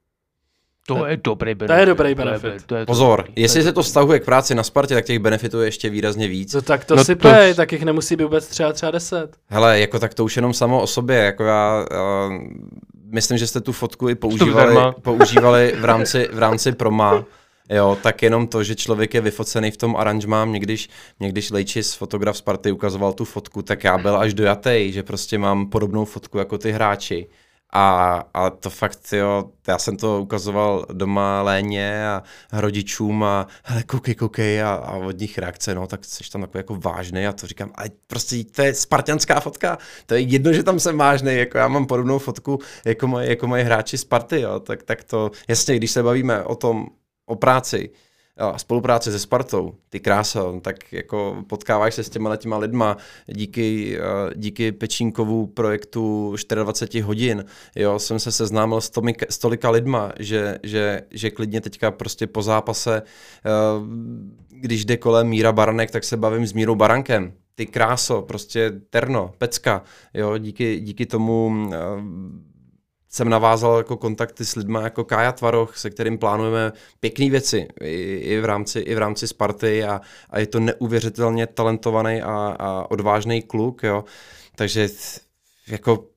To 0.87 1.07
je 1.07 1.17
dobrý 1.17 1.55
benefit. 1.55 1.81
je 1.81 1.87
dobrý 1.87 2.15
benefit. 2.15 2.63
To 2.67 2.75
je, 2.75 2.87
to 2.87 2.91
Pozor, 2.93 3.19
dobrý. 3.27 3.43
jestli 3.43 3.63
se 3.63 3.73
to 3.73 3.83
vztahuje 3.83 4.21
k 4.21 4.25
práci 4.25 4.55
na 4.55 4.63
Spartě, 4.63 4.95
tak 4.95 5.05
těch 5.05 5.19
benefitů 5.19 5.61
je 5.61 5.67
ještě 5.67 5.91
výrazně 5.91 6.29
víc. 6.29 6.55
No 6.55 6.63
tak 6.63 6.85
to 6.85 6.97
No 6.97 7.05
si 7.05 7.17
to- 7.17 7.29
pej, 7.29 7.55
tak 7.55 7.73
jich 7.73 7.83
nemusí 7.85 8.17
být 8.17 8.25
vůbec 8.25 8.47
třeba 8.49 8.73
třeba 8.73 8.93
deset. 8.93 9.37
Hele, 9.47 9.81
jako 9.81 9.99
tak 9.99 10.15
to 10.15 10.25
už 10.25 10.37
jenom 10.37 10.55
samo 10.55 10.83
o 10.83 10.87
sobě, 10.87 11.17
jako 11.17 11.45
já, 11.45 11.87
já 11.93 12.31
myslím, 13.13 13.39
že 13.39 13.47
jste 13.47 13.61
tu 13.61 13.73
fotku 13.73 14.09
i 14.09 14.15
používali, 14.15 14.77
používali 15.03 15.75
v 15.81 15.85
rámci, 15.85 16.29
v 16.33 16.39
rámci 16.39 16.73
proma, 16.73 17.25
jo, 17.71 17.99
tak 18.03 18.23
jenom 18.23 18.47
to, 18.47 18.65
že 18.65 18.75
člověk 18.75 19.15
je 19.15 19.21
vyfocený 19.21 19.71
v 19.71 19.77
tom 19.77 19.97
aranžmám, 19.97 20.49
mě 20.49 20.61
když, 20.61 20.89
mě 21.19 21.29
když 21.29 21.51
Lejčis, 21.51 21.95
fotograf 21.95 22.37
Sparty, 22.37 22.73
ukazoval 22.73 23.13
tu 23.13 23.25
fotku, 23.25 23.63
tak 23.63 23.85
já 23.85 23.99
byl 23.99 24.17
až 24.17 24.35
dojatý, 24.35 24.93
že 24.93 25.03
prostě 25.03 25.39
mám 25.39 25.71
podobnou 25.71 26.05
fotku 26.05 26.39
jako 26.39 26.59
ty 26.59 26.73
hráči. 26.73 27.29
A, 27.77 28.25
a 28.35 28.51
to 28.51 28.71
fakt, 28.71 29.13
jo, 29.13 29.45
já 29.69 29.79
jsem 29.79 29.97
to 29.97 30.21
ukazoval 30.23 30.87
doma 30.93 31.43
Léně 31.43 32.09
a 32.09 32.23
rodičům 32.53 33.23
a 33.25 33.47
hele, 33.65 33.83
koukej, 33.83 34.15
koukej 34.15 34.63
a, 34.63 34.75
a 34.75 34.97
od 34.97 35.19
nich 35.19 35.39
reakce, 35.39 35.75
no, 35.75 35.87
tak 35.87 36.05
jsi 36.05 36.31
tam 36.31 36.41
takový 36.41 36.59
jako 36.59 36.75
vážný 36.75 37.27
a 37.27 37.33
to 37.33 37.47
říkám, 37.47 37.73
ale 37.75 37.89
prostě 38.07 38.45
to 38.45 38.63
je 38.63 38.75
spartianská 38.75 39.41
fotka, 39.41 39.79
to 40.07 40.15
je 40.15 40.21
jedno, 40.21 40.53
že 40.53 40.63
tam 40.63 40.81
jsem 40.81 40.99
vážný, 40.99 41.35
jako 41.35 41.59
já 41.59 41.69
mám 41.69 41.87
podobnou 41.87 42.19
fotku, 42.19 42.59
jako 42.85 43.07
moji, 43.07 43.29
jako 43.29 43.47
moji 43.47 43.65
hráči 43.65 43.99
Sparty, 43.99 44.41
jo, 44.41 44.61
tak, 44.61 44.83
tak 44.83 45.05
to, 45.05 45.31
jasně, 45.49 45.77
když 45.77 45.91
se 45.91 46.03
bavíme 46.03 46.43
o 46.43 46.55
tom, 46.55 46.87
o 47.27 47.37
práci, 47.37 47.91
a 48.37 48.59
spolupráce 48.59 49.13
se 49.13 49.19
Spartou, 49.19 49.75
ty 49.89 50.01
kráso, 50.01 50.61
tak 50.63 50.93
jako 50.93 51.45
potkáváš 51.47 51.95
se 51.95 52.05
s 52.05 52.11
těma 52.11 52.37
těma 52.37 52.59
lidma 52.59 52.97
díky, 53.27 53.99
eh, 53.99 54.35
díky 54.35 54.73
Pečínkovu 54.73 55.47
projektu 55.47 56.35
24 56.55 57.01
hodin, 57.01 57.45
jo, 57.77 57.99
jsem 57.99 58.19
se 58.19 58.33
seznámil 58.33 58.81
s, 58.81 58.91
tomika, 58.91 59.27
s 59.29 59.39
tolika 59.39 59.71
lidma, 59.71 60.13
že, 60.19 60.59
že, 60.63 61.03
že 61.11 61.31
klidně 61.31 61.61
teďka 61.61 61.91
prostě 61.91 62.27
po 62.27 62.43
zápase, 62.43 63.03
eh, 63.03 63.51
když 64.51 64.85
jde 64.85 64.97
kolem 64.97 65.29
Míra 65.29 65.53
Baranek, 65.53 65.91
tak 65.91 66.05
se 66.05 66.17
bavím 66.17 66.47
s 66.47 66.53
Mírou 66.53 66.75
Barankem, 66.75 67.33
ty 67.55 67.67
kráso, 67.67 68.23
prostě 68.23 68.73
terno, 68.91 69.33
pecka, 69.39 69.83
jo, 70.15 70.39
díky, 70.39 70.81
díky 70.81 71.07
tomu 71.07 71.53
eh, 71.73 71.79
jsem 73.15 73.29
navázal 73.29 73.77
jako 73.79 73.97
kontakty 73.97 74.45
s 74.45 74.57
lidmi 74.57 74.79
jako 74.83 75.05
Kája 75.05 75.33
Tvaroch, 75.33 75.77
se 75.77 75.91
kterým 75.91 76.19
plánujeme 76.19 76.73
pěkné 77.01 77.31
věci 77.31 77.69
i, 77.81 78.15
i, 78.15 78.41
v 78.41 78.45
rámci, 78.45 78.79
i 78.79 78.95
v 78.95 78.99
rámci 78.99 79.29
Sparty 79.29 79.85
a, 79.85 80.01
a 80.31 80.39
je 80.39 80.47
to 80.47 80.61
neuvěřitelně 80.61 81.47
talentovaný 81.47 82.23
a, 82.23 82.57
a 82.59 82.91
odvážný 82.91 83.43
kluk, 83.43 83.83
jo. 83.83 84.05
Takže 84.55 84.89
jako 85.69 86.09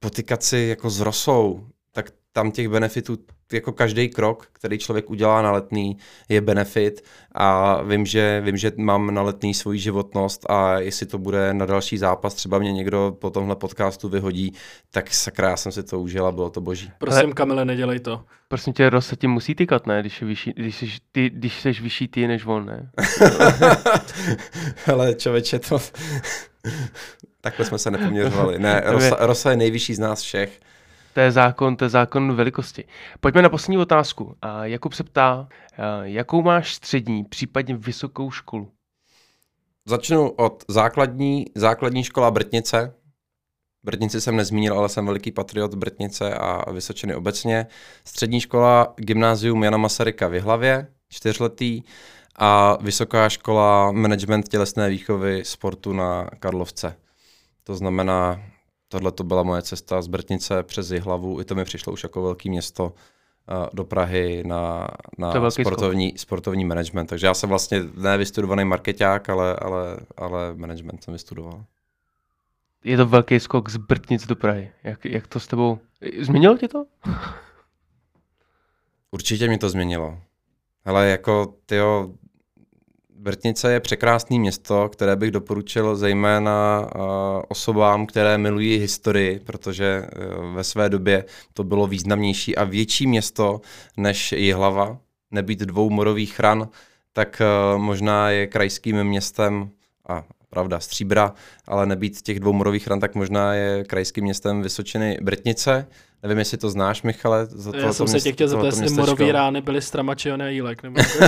potykat 0.00 0.42
si 0.42 0.58
jako 0.58 0.90
s 0.90 1.00
Rosou, 1.00 1.66
tak 1.92 2.10
tam 2.32 2.52
těch 2.52 2.68
benefitů, 2.68 3.18
jako 3.52 3.72
každý 3.72 4.08
krok, 4.08 4.48
který 4.52 4.78
člověk 4.78 5.10
udělá 5.10 5.42
na 5.42 5.52
letný, 5.52 5.96
je 6.28 6.40
benefit 6.40 7.04
a 7.32 7.82
vím, 7.82 8.06
že, 8.06 8.40
vím, 8.44 8.56
že 8.56 8.72
mám 8.76 9.14
na 9.14 9.22
letný 9.22 9.54
svoji 9.54 9.78
životnost 9.78 10.50
a 10.50 10.78
jestli 10.78 11.06
to 11.06 11.18
bude 11.18 11.54
na 11.54 11.66
další 11.66 11.98
zápas, 11.98 12.34
třeba 12.34 12.58
mě 12.58 12.72
někdo 12.72 13.16
po 13.18 13.30
tomhle 13.30 13.56
podcastu 13.56 14.08
vyhodí, 14.08 14.52
tak 14.90 15.14
sakra, 15.14 15.50
já 15.50 15.56
jsem 15.56 15.72
si 15.72 15.82
to 15.82 16.00
užil 16.00 16.26
a 16.26 16.32
bylo 16.32 16.50
to 16.50 16.60
boží. 16.60 16.90
Prosím, 16.98 17.32
Kamile, 17.32 17.64
nedělej 17.64 18.00
to. 18.00 18.24
Prosím 18.48 18.72
tě, 18.72 18.90
Ross 18.90 19.06
se 19.06 19.16
tím 19.16 19.30
musí 19.30 19.54
tykat, 19.54 19.86
ne? 19.86 20.00
Když, 20.00 20.20
je 20.20 20.26
vyšší, 20.26 20.52
když, 20.56 20.76
jsi, 20.76 20.86
ty, 21.12 21.30
když 21.30 21.60
jsi 21.60 21.72
vyšší 21.72 22.08
ty 22.08 22.26
než 22.26 22.46
on, 22.46 22.66
ne? 22.66 22.90
Hele, 24.84 25.14
člověče, 25.14 25.58
to... 25.58 25.78
Takhle 27.40 27.66
jsme 27.66 27.78
se 27.78 27.90
nepoměřovali. 27.90 28.58
Ne, 28.58 28.82
Rosa, 28.84 29.16
Rosa 29.20 29.50
je 29.50 29.56
nejvyšší 29.56 29.94
z 29.94 29.98
nás 29.98 30.22
všech. 30.22 30.60
To 31.14 31.20
je 31.20 31.32
zákon, 31.32 31.76
to 31.76 31.84
je 31.84 31.88
zákon 31.88 32.34
velikosti. 32.36 32.84
Pojďme 33.20 33.42
na 33.42 33.48
poslední 33.48 33.78
otázku. 33.78 34.36
Jakub 34.62 34.92
se 34.92 35.04
ptá, 35.04 35.48
jakou 36.02 36.42
máš 36.42 36.74
střední, 36.74 37.24
případně 37.24 37.76
vysokou 37.76 38.30
školu? 38.30 38.72
Začnu 39.86 40.30
od 40.30 40.64
základní, 40.68 41.46
základní 41.54 42.04
škola 42.04 42.30
Brtnice. 42.30 42.94
Brtnici 43.84 44.20
jsem 44.20 44.36
nezmínil, 44.36 44.78
ale 44.78 44.88
jsem 44.88 45.06
veliký 45.06 45.32
patriot 45.32 45.74
Brtnice 45.74 46.34
a 46.34 46.70
Vysočiny 46.72 47.14
obecně. 47.14 47.66
Střední 48.04 48.40
škola 48.40 48.94
Gymnázium 48.96 49.64
Jana 49.64 49.76
Masaryka 49.76 50.28
v 50.28 50.34
Jihlavě, 50.34 50.86
čtyřletý. 51.08 51.82
A 52.36 52.78
vysoká 52.80 53.28
škola 53.28 53.92
Management 53.92 54.48
tělesné 54.48 54.88
výchovy 54.88 55.44
sportu 55.44 55.92
na 55.92 56.26
Karlovce. 56.40 56.96
To 57.64 57.74
znamená, 57.74 58.42
tohle 58.90 59.12
to 59.12 59.24
byla 59.24 59.42
moje 59.42 59.62
cesta 59.62 60.02
z 60.02 60.06
Brtnice 60.06 60.62
přes 60.62 60.90
Jihlavu. 60.90 61.40
I 61.40 61.44
to 61.44 61.54
mi 61.54 61.64
přišlo 61.64 61.92
už 61.92 62.02
jako 62.02 62.22
velké 62.22 62.48
město 62.48 62.92
eh, 63.48 63.68
do 63.72 63.84
Prahy 63.84 64.42
na, 64.46 64.88
na 65.18 65.50
sportovní, 65.50 66.14
sportovní 66.16 66.64
management. 66.64 67.06
Takže 67.06 67.26
já 67.26 67.34
jsem 67.34 67.48
vlastně 67.48 67.82
ne 67.96 68.18
vystudovaný 68.18 68.64
marketák, 68.64 69.28
ale, 69.28 69.56
ale, 69.56 69.96
ale 70.16 70.54
management 70.54 71.04
jsem 71.04 71.12
vystudoval. 71.12 71.64
Je 72.84 72.96
to 72.96 73.06
velký 73.06 73.40
skok 73.40 73.70
z 73.70 73.76
Brtnic 73.76 74.26
do 74.26 74.36
Prahy. 74.36 74.70
Jak, 74.84 75.04
jak 75.04 75.26
to 75.26 75.40
s 75.40 75.46
tebou... 75.46 75.78
Změnilo 76.20 76.58
tě 76.58 76.68
to? 76.68 76.86
Určitě 79.10 79.48
mě 79.48 79.58
to 79.58 79.70
změnilo. 79.70 80.18
Ale 80.84 81.08
jako, 81.08 81.54
tyjo, 81.66 82.10
Brtnice 83.22 83.72
je 83.72 83.80
překrásné 83.80 84.38
město, 84.38 84.88
které 84.88 85.16
bych 85.16 85.30
doporučil 85.30 85.96
zejména 85.96 86.80
uh, 86.80 87.02
osobám, 87.48 88.06
které 88.06 88.38
milují 88.38 88.78
historii, 88.78 89.40
protože 89.40 90.02
uh, 90.02 90.54
ve 90.54 90.64
své 90.64 90.88
době 90.88 91.24
to 91.52 91.64
bylo 91.64 91.86
významnější 91.86 92.56
a 92.56 92.64
větší 92.64 93.06
město 93.06 93.60
než 93.96 94.32
Jihlava. 94.32 94.98
Nebýt 95.30 95.60
dvou 95.60 95.90
morových 95.90 96.40
ran, 96.40 96.68
tak 97.12 97.42
uh, 97.74 97.78
možná 97.82 98.30
je 98.30 98.46
krajským 98.46 99.04
městem, 99.04 99.70
a 100.08 100.24
pravda, 100.50 100.80
Stříbra, 100.80 101.32
ale 101.66 101.86
nebýt 101.86 102.22
těch 102.22 102.40
dvou 102.40 102.52
morových 102.52 102.88
ran, 102.88 103.00
tak 103.00 103.14
možná 103.14 103.54
je 103.54 103.84
krajským 103.84 104.24
městem 104.24 104.62
Vysočiny 104.62 105.18
Brtnice. 105.22 105.86
Nevím, 106.22 106.38
jestli 106.38 106.58
to 106.58 106.70
znáš, 106.70 107.02
Michale. 107.02 107.46
Za 107.46 107.76
Já 107.76 107.92
jsem 107.92 108.08
se 108.08 108.20
tě 108.20 108.32
chtěl 108.32 108.48
zeptat, 108.48 108.66
jestli 108.66 108.90
morový 108.90 109.32
rány 109.32 109.60
byly 109.60 109.82
stramači 109.82 110.32
a 110.32 110.46
jílek, 110.46 110.82
nebo 110.82 111.00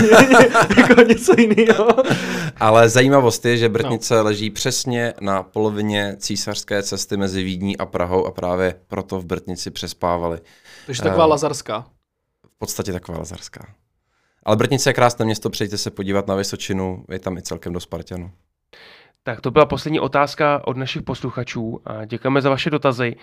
jako, 0.77 1.03
něco 1.03 1.35
jiného. 1.41 1.89
Ale 2.57 2.89
zajímavost 2.89 3.45
je, 3.45 3.57
že 3.57 3.69
Brtnice 3.69 4.17
no. 4.17 4.23
leží 4.23 4.51
přesně 4.51 5.15
na 5.21 5.43
polovině 5.43 6.17
císařské 6.19 6.83
cesty 6.83 7.17
mezi 7.17 7.43
Vídní 7.43 7.79
a 7.79 7.87
Prahou 7.87 8.27
a 8.27 8.31
právě 8.31 8.75
proto 8.87 9.21
v 9.21 9.25
Brtnici 9.25 9.71
přespávali. 9.71 10.39
Takže 10.87 11.03
taková 11.03 11.25
Eh, 11.25 11.29
lazarská. 11.29 11.87
V 12.47 12.59
podstatě 12.59 12.93
taková 12.93 13.19
lazarská. 13.19 13.67
Ale 14.45 14.57
Brtnice 14.57 14.91
je 14.91 14.95
krásné 14.95 15.25
město, 15.25 15.51
přijďte 15.51 15.79
se 15.79 15.91
podívat 15.91 16.27
na 16.27 16.35
Vysočinu, 16.35 17.05
je 17.11 17.19
tam 17.19 17.39
i 17.39 17.43
celkem 17.43 17.73
do 17.73 17.81
Spartanu. 17.81 18.31
Tak 19.25 19.41
to 19.41 19.51
byla 19.51 19.67
poslední 19.67 20.01
otázka 20.01 20.61
od 20.65 20.77
našich 20.77 21.03
posluchačů. 21.03 21.81
A 21.87 22.05
děkujeme 22.05 22.43
za 22.43 22.51
vaše 22.51 22.71
dotazy. 22.71 23.17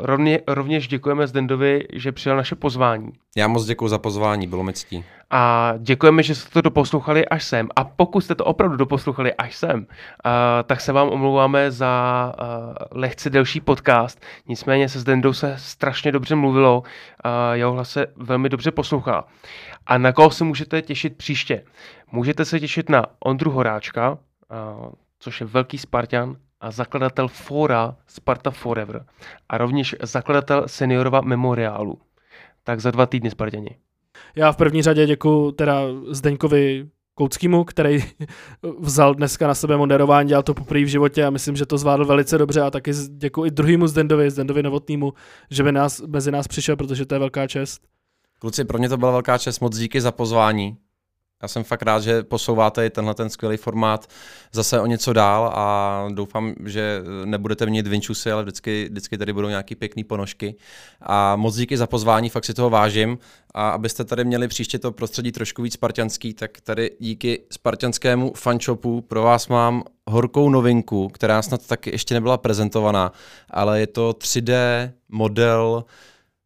Rovně, 0.00 0.40
rovněž 0.46 0.88
děkujeme 0.88 1.26
Zdendovi, 1.26 1.86
že 1.92 2.12
přijal 2.12 2.36
naše 2.36 2.54
pozvání. 2.54 3.12
Já 3.36 3.48
moc 3.48 3.64
děkuji 3.66 3.88
za 3.88 3.98
pozvání, 3.98 4.46
bylo 4.46 4.62
mi 4.62 4.72
ctí. 4.72 5.04
A 5.30 5.72
děkujeme, 5.78 6.22
že 6.22 6.34
jste 6.34 6.50
to 6.50 6.60
doposlouchali 6.60 7.28
až 7.28 7.44
sem. 7.44 7.68
A 7.76 7.84
pokud 7.84 8.20
jste 8.20 8.34
to 8.34 8.44
opravdu 8.44 8.76
doposlouchali 8.76 9.34
až 9.34 9.56
sem, 9.56 9.86
tak 10.64 10.80
se 10.80 10.92
vám 10.92 11.08
omlouváme 11.08 11.70
za 11.70 12.32
lehce 12.90 13.30
delší 13.30 13.60
podcast. 13.60 14.22
Nicméně 14.48 14.88
se 14.88 15.00
Zdendou 15.00 15.32
se 15.32 15.54
strašně 15.58 16.12
dobře 16.12 16.34
mluvilo, 16.34 16.82
jeho 17.52 17.72
hlas 17.72 17.90
se 17.90 18.06
velmi 18.16 18.48
dobře 18.48 18.70
poslouchá. 18.70 19.24
A 19.86 19.98
na 19.98 20.12
koho 20.12 20.30
se 20.30 20.44
můžete 20.44 20.82
těšit 20.82 21.16
příště? 21.16 21.62
Můžete 22.12 22.44
se 22.44 22.60
těšit 22.60 22.88
na 22.88 23.06
Ondru 23.24 23.50
Horáčka, 23.50 24.18
což 25.18 25.40
je 25.40 25.46
velký 25.46 25.78
Spartan 25.78 26.36
a 26.60 26.70
zakladatel 26.70 27.28
fóra 27.28 27.96
Sparta 28.06 28.50
Forever 28.50 29.06
a 29.48 29.58
rovněž 29.58 29.96
zakladatel 30.02 30.64
seniorova 30.66 31.20
memoriálu. 31.20 31.98
Tak 32.64 32.80
za 32.80 32.90
dva 32.90 33.06
týdny 33.06 33.30
Spartani. 33.30 33.76
Já 34.36 34.52
v 34.52 34.56
první 34.56 34.82
řadě 34.82 35.06
děkuji 35.06 35.52
teda 35.52 35.80
Zdeňkovi 36.08 36.88
Kouckýmu, 37.14 37.64
který 37.64 38.04
vzal 38.78 39.14
dneska 39.14 39.46
na 39.46 39.54
sebe 39.54 39.76
moderování, 39.76 40.28
dělal 40.28 40.42
to 40.42 40.54
poprvé 40.54 40.84
v 40.84 40.88
životě 40.88 41.24
a 41.24 41.30
myslím, 41.30 41.56
že 41.56 41.66
to 41.66 41.78
zvládl 41.78 42.04
velice 42.04 42.38
dobře 42.38 42.60
a 42.60 42.70
taky 42.70 42.92
děkuji 43.08 43.44
i 43.44 43.50
druhýmu 43.50 43.86
Zdendovi, 43.86 44.30
Zdendovi 44.30 44.62
Novotnýmu, 44.62 45.12
že 45.50 45.62
by 45.62 45.72
nás, 45.72 46.00
mezi 46.00 46.30
nás 46.30 46.48
přišel, 46.48 46.76
protože 46.76 47.06
to 47.06 47.14
je 47.14 47.18
velká 47.18 47.46
čest. 47.46 47.82
Kluci, 48.38 48.64
pro 48.64 48.78
mě 48.78 48.88
to 48.88 48.96
byla 48.96 49.10
velká 49.10 49.38
čest, 49.38 49.60
moc 49.60 49.78
díky 49.78 50.00
za 50.00 50.12
pozvání. 50.12 50.76
Já 51.44 51.48
jsem 51.48 51.64
fakt 51.64 51.82
rád, 51.82 52.00
že 52.00 52.22
posouváte 52.22 52.86
i 52.86 52.90
tenhle 52.90 53.14
ten 53.14 53.30
skvělý 53.30 53.56
formát 53.56 54.06
zase 54.52 54.80
o 54.80 54.86
něco 54.86 55.12
dál 55.12 55.52
a 55.54 56.08
doufám, 56.12 56.54
že 56.64 57.02
nebudete 57.24 57.66
mít 57.66 57.86
vinčusy, 57.86 58.30
ale 58.32 58.42
vždycky, 58.42 58.88
vždycky 58.90 59.18
tady 59.18 59.32
budou 59.32 59.48
nějaký 59.48 59.74
pěkný 59.74 60.04
ponožky. 60.04 60.54
A 61.00 61.36
moc 61.36 61.56
díky 61.56 61.76
za 61.76 61.86
pozvání, 61.86 62.28
fakt 62.28 62.44
si 62.44 62.54
toho 62.54 62.70
vážím. 62.70 63.18
A 63.54 63.70
abyste 63.70 64.04
tady 64.04 64.24
měli 64.24 64.48
příště 64.48 64.78
to 64.78 64.92
prostředí 64.92 65.32
trošku 65.32 65.62
víc 65.62 65.74
spartianský, 65.74 66.34
tak 66.34 66.60
tady 66.60 66.90
díky 66.98 67.42
spartianskému 67.52 68.32
fanshopu 68.36 69.00
pro 69.00 69.22
vás 69.22 69.48
mám 69.48 69.82
horkou 70.06 70.50
novinku, 70.50 71.08
která 71.08 71.42
snad 71.42 71.66
taky 71.66 71.90
ještě 71.90 72.14
nebyla 72.14 72.36
prezentovaná, 72.36 73.12
ale 73.50 73.80
je 73.80 73.86
to 73.86 74.12
3D 74.12 74.54
model 75.08 75.84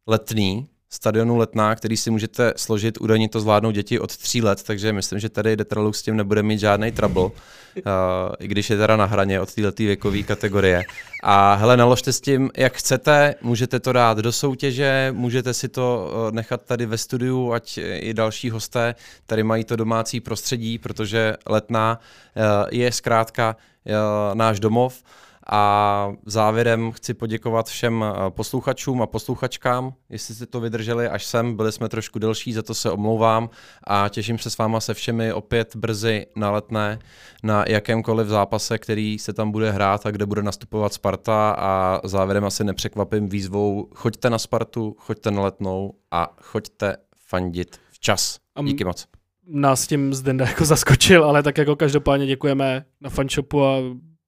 letný, 0.07 0.67
stadionu 0.89 1.37
Letná, 1.37 1.75
který 1.75 1.97
si 1.97 2.11
můžete 2.11 2.53
složit, 2.55 2.97
údajně 3.01 3.29
to 3.29 3.39
zvládnou 3.39 3.71
děti 3.71 3.99
od 3.99 4.17
tří 4.17 4.41
let, 4.41 4.63
takže 4.63 4.93
myslím, 4.93 5.19
že 5.19 5.29
tady 5.29 5.55
Detralux 5.55 5.99
s 5.99 6.01
tím 6.01 6.15
nebude 6.15 6.43
mít 6.43 6.59
žádný 6.59 6.91
trouble, 6.91 7.23
uh, 7.23 7.31
i 8.39 8.47
když 8.47 8.69
je 8.69 8.77
teda 8.77 8.95
na 8.95 9.05
hraně 9.05 9.41
od 9.41 9.53
této 9.53 9.83
věkové 9.83 10.23
kategorie. 10.23 10.83
A 11.23 11.53
hele, 11.53 11.77
naložte 11.77 12.13
s 12.13 12.21
tím, 12.21 12.49
jak 12.57 12.73
chcete, 12.73 13.35
můžete 13.41 13.79
to 13.79 13.93
dát 13.93 14.17
do 14.17 14.31
soutěže, 14.31 15.09
můžete 15.15 15.53
si 15.53 15.67
to 15.67 16.11
uh, 16.13 16.31
nechat 16.31 16.61
tady 16.61 16.85
ve 16.85 16.97
studiu, 16.97 17.53
ať 17.53 17.79
i 17.99 18.13
další 18.13 18.49
hosté 18.49 18.95
tady 19.25 19.43
mají 19.43 19.63
to 19.63 19.75
domácí 19.75 20.19
prostředí, 20.19 20.77
protože 20.77 21.35
Letná 21.45 21.99
uh, 21.99 22.43
je 22.71 22.91
zkrátka 22.91 23.55
uh, 23.85 23.93
náš 24.35 24.59
domov. 24.59 25.03
A 25.51 26.13
závěrem 26.25 26.91
chci 26.91 27.13
poděkovat 27.13 27.67
všem 27.67 28.03
eh, 28.03 28.29
posluchačům 28.29 29.01
a 29.01 29.07
posluchačkám, 29.07 29.93
jestli 30.09 30.35
jste 30.35 30.45
to 30.45 30.59
vydrželi 30.59 31.07
až 31.07 31.25
sem, 31.25 31.55
byli 31.55 31.71
jsme 31.71 31.89
trošku 31.89 32.19
delší, 32.19 32.53
za 32.53 32.61
to 32.61 32.73
se 32.73 32.91
omlouvám. 32.91 33.49
A 33.83 34.09
těším 34.09 34.37
se 34.37 34.49
s 34.49 34.57
váma 34.57 34.79
se 34.79 34.93
všemi 34.93 35.33
opět 35.33 35.75
brzy 35.75 36.25
na 36.35 36.51
letné 36.51 36.99
na 37.43 37.65
jakémkoliv 37.67 38.27
zápase, 38.27 38.77
který 38.77 39.19
se 39.19 39.33
tam 39.33 39.51
bude 39.51 39.71
hrát 39.71 40.05
a 40.05 40.11
kde 40.11 40.25
bude 40.25 40.43
nastupovat 40.43 40.93
Sparta. 40.93 41.51
A 41.51 42.01
závěrem 42.03 42.45
asi 42.45 42.63
nepřekvapím 42.63 43.29
výzvou, 43.29 43.87
choďte 43.95 44.29
na 44.29 44.39
Spartu, 44.39 44.95
choďte 44.99 45.31
na 45.31 45.41
letnou 45.41 45.93
a 46.11 46.35
choďte 46.41 46.95
fandit 47.27 47.79
včas. 47.91 48.37
Díky 48.63 48.85
moc. 48.85 49.07
Nás 49.47 49.87
tím 49.87 50.13
Zdenda 50.13 50.45
jako 50.45 50.65
zaskočil, 50.65 51.23
ale 51.25 51.43
tak 51.43 51.57
jako 51.57 51.75
každopádně 51.75 52.27
děkujeme 52.27 52.85
na 53.01 53.09
fanshopu 53.09 53.63
a 53.65 53.77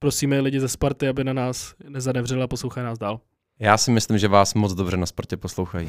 prosíme 0.02 0.40
lidi 0.40 0.60
ze 0.60 0.68
Sparty, 0.68 1.08
aby 1.08 1.24
na 1.24 1.32
nás 1.32 1.74
nezadevřeli 1.88 2.42
a 2.42 2.46
poslouchají 2.46 2.84
nás 2.86 2.98
dál. 2.98 3.20
Já 3.58 3.78
si 3.78 3.90
myslím, 3.90 4.18
že 4.18 4.28
vás 4.28 4.54
moc 4.54 4.74
dobře 4.74 4.96
na 4.96 5.06
Spartě 5.06 5.36
poslouchají. 5.36 5.88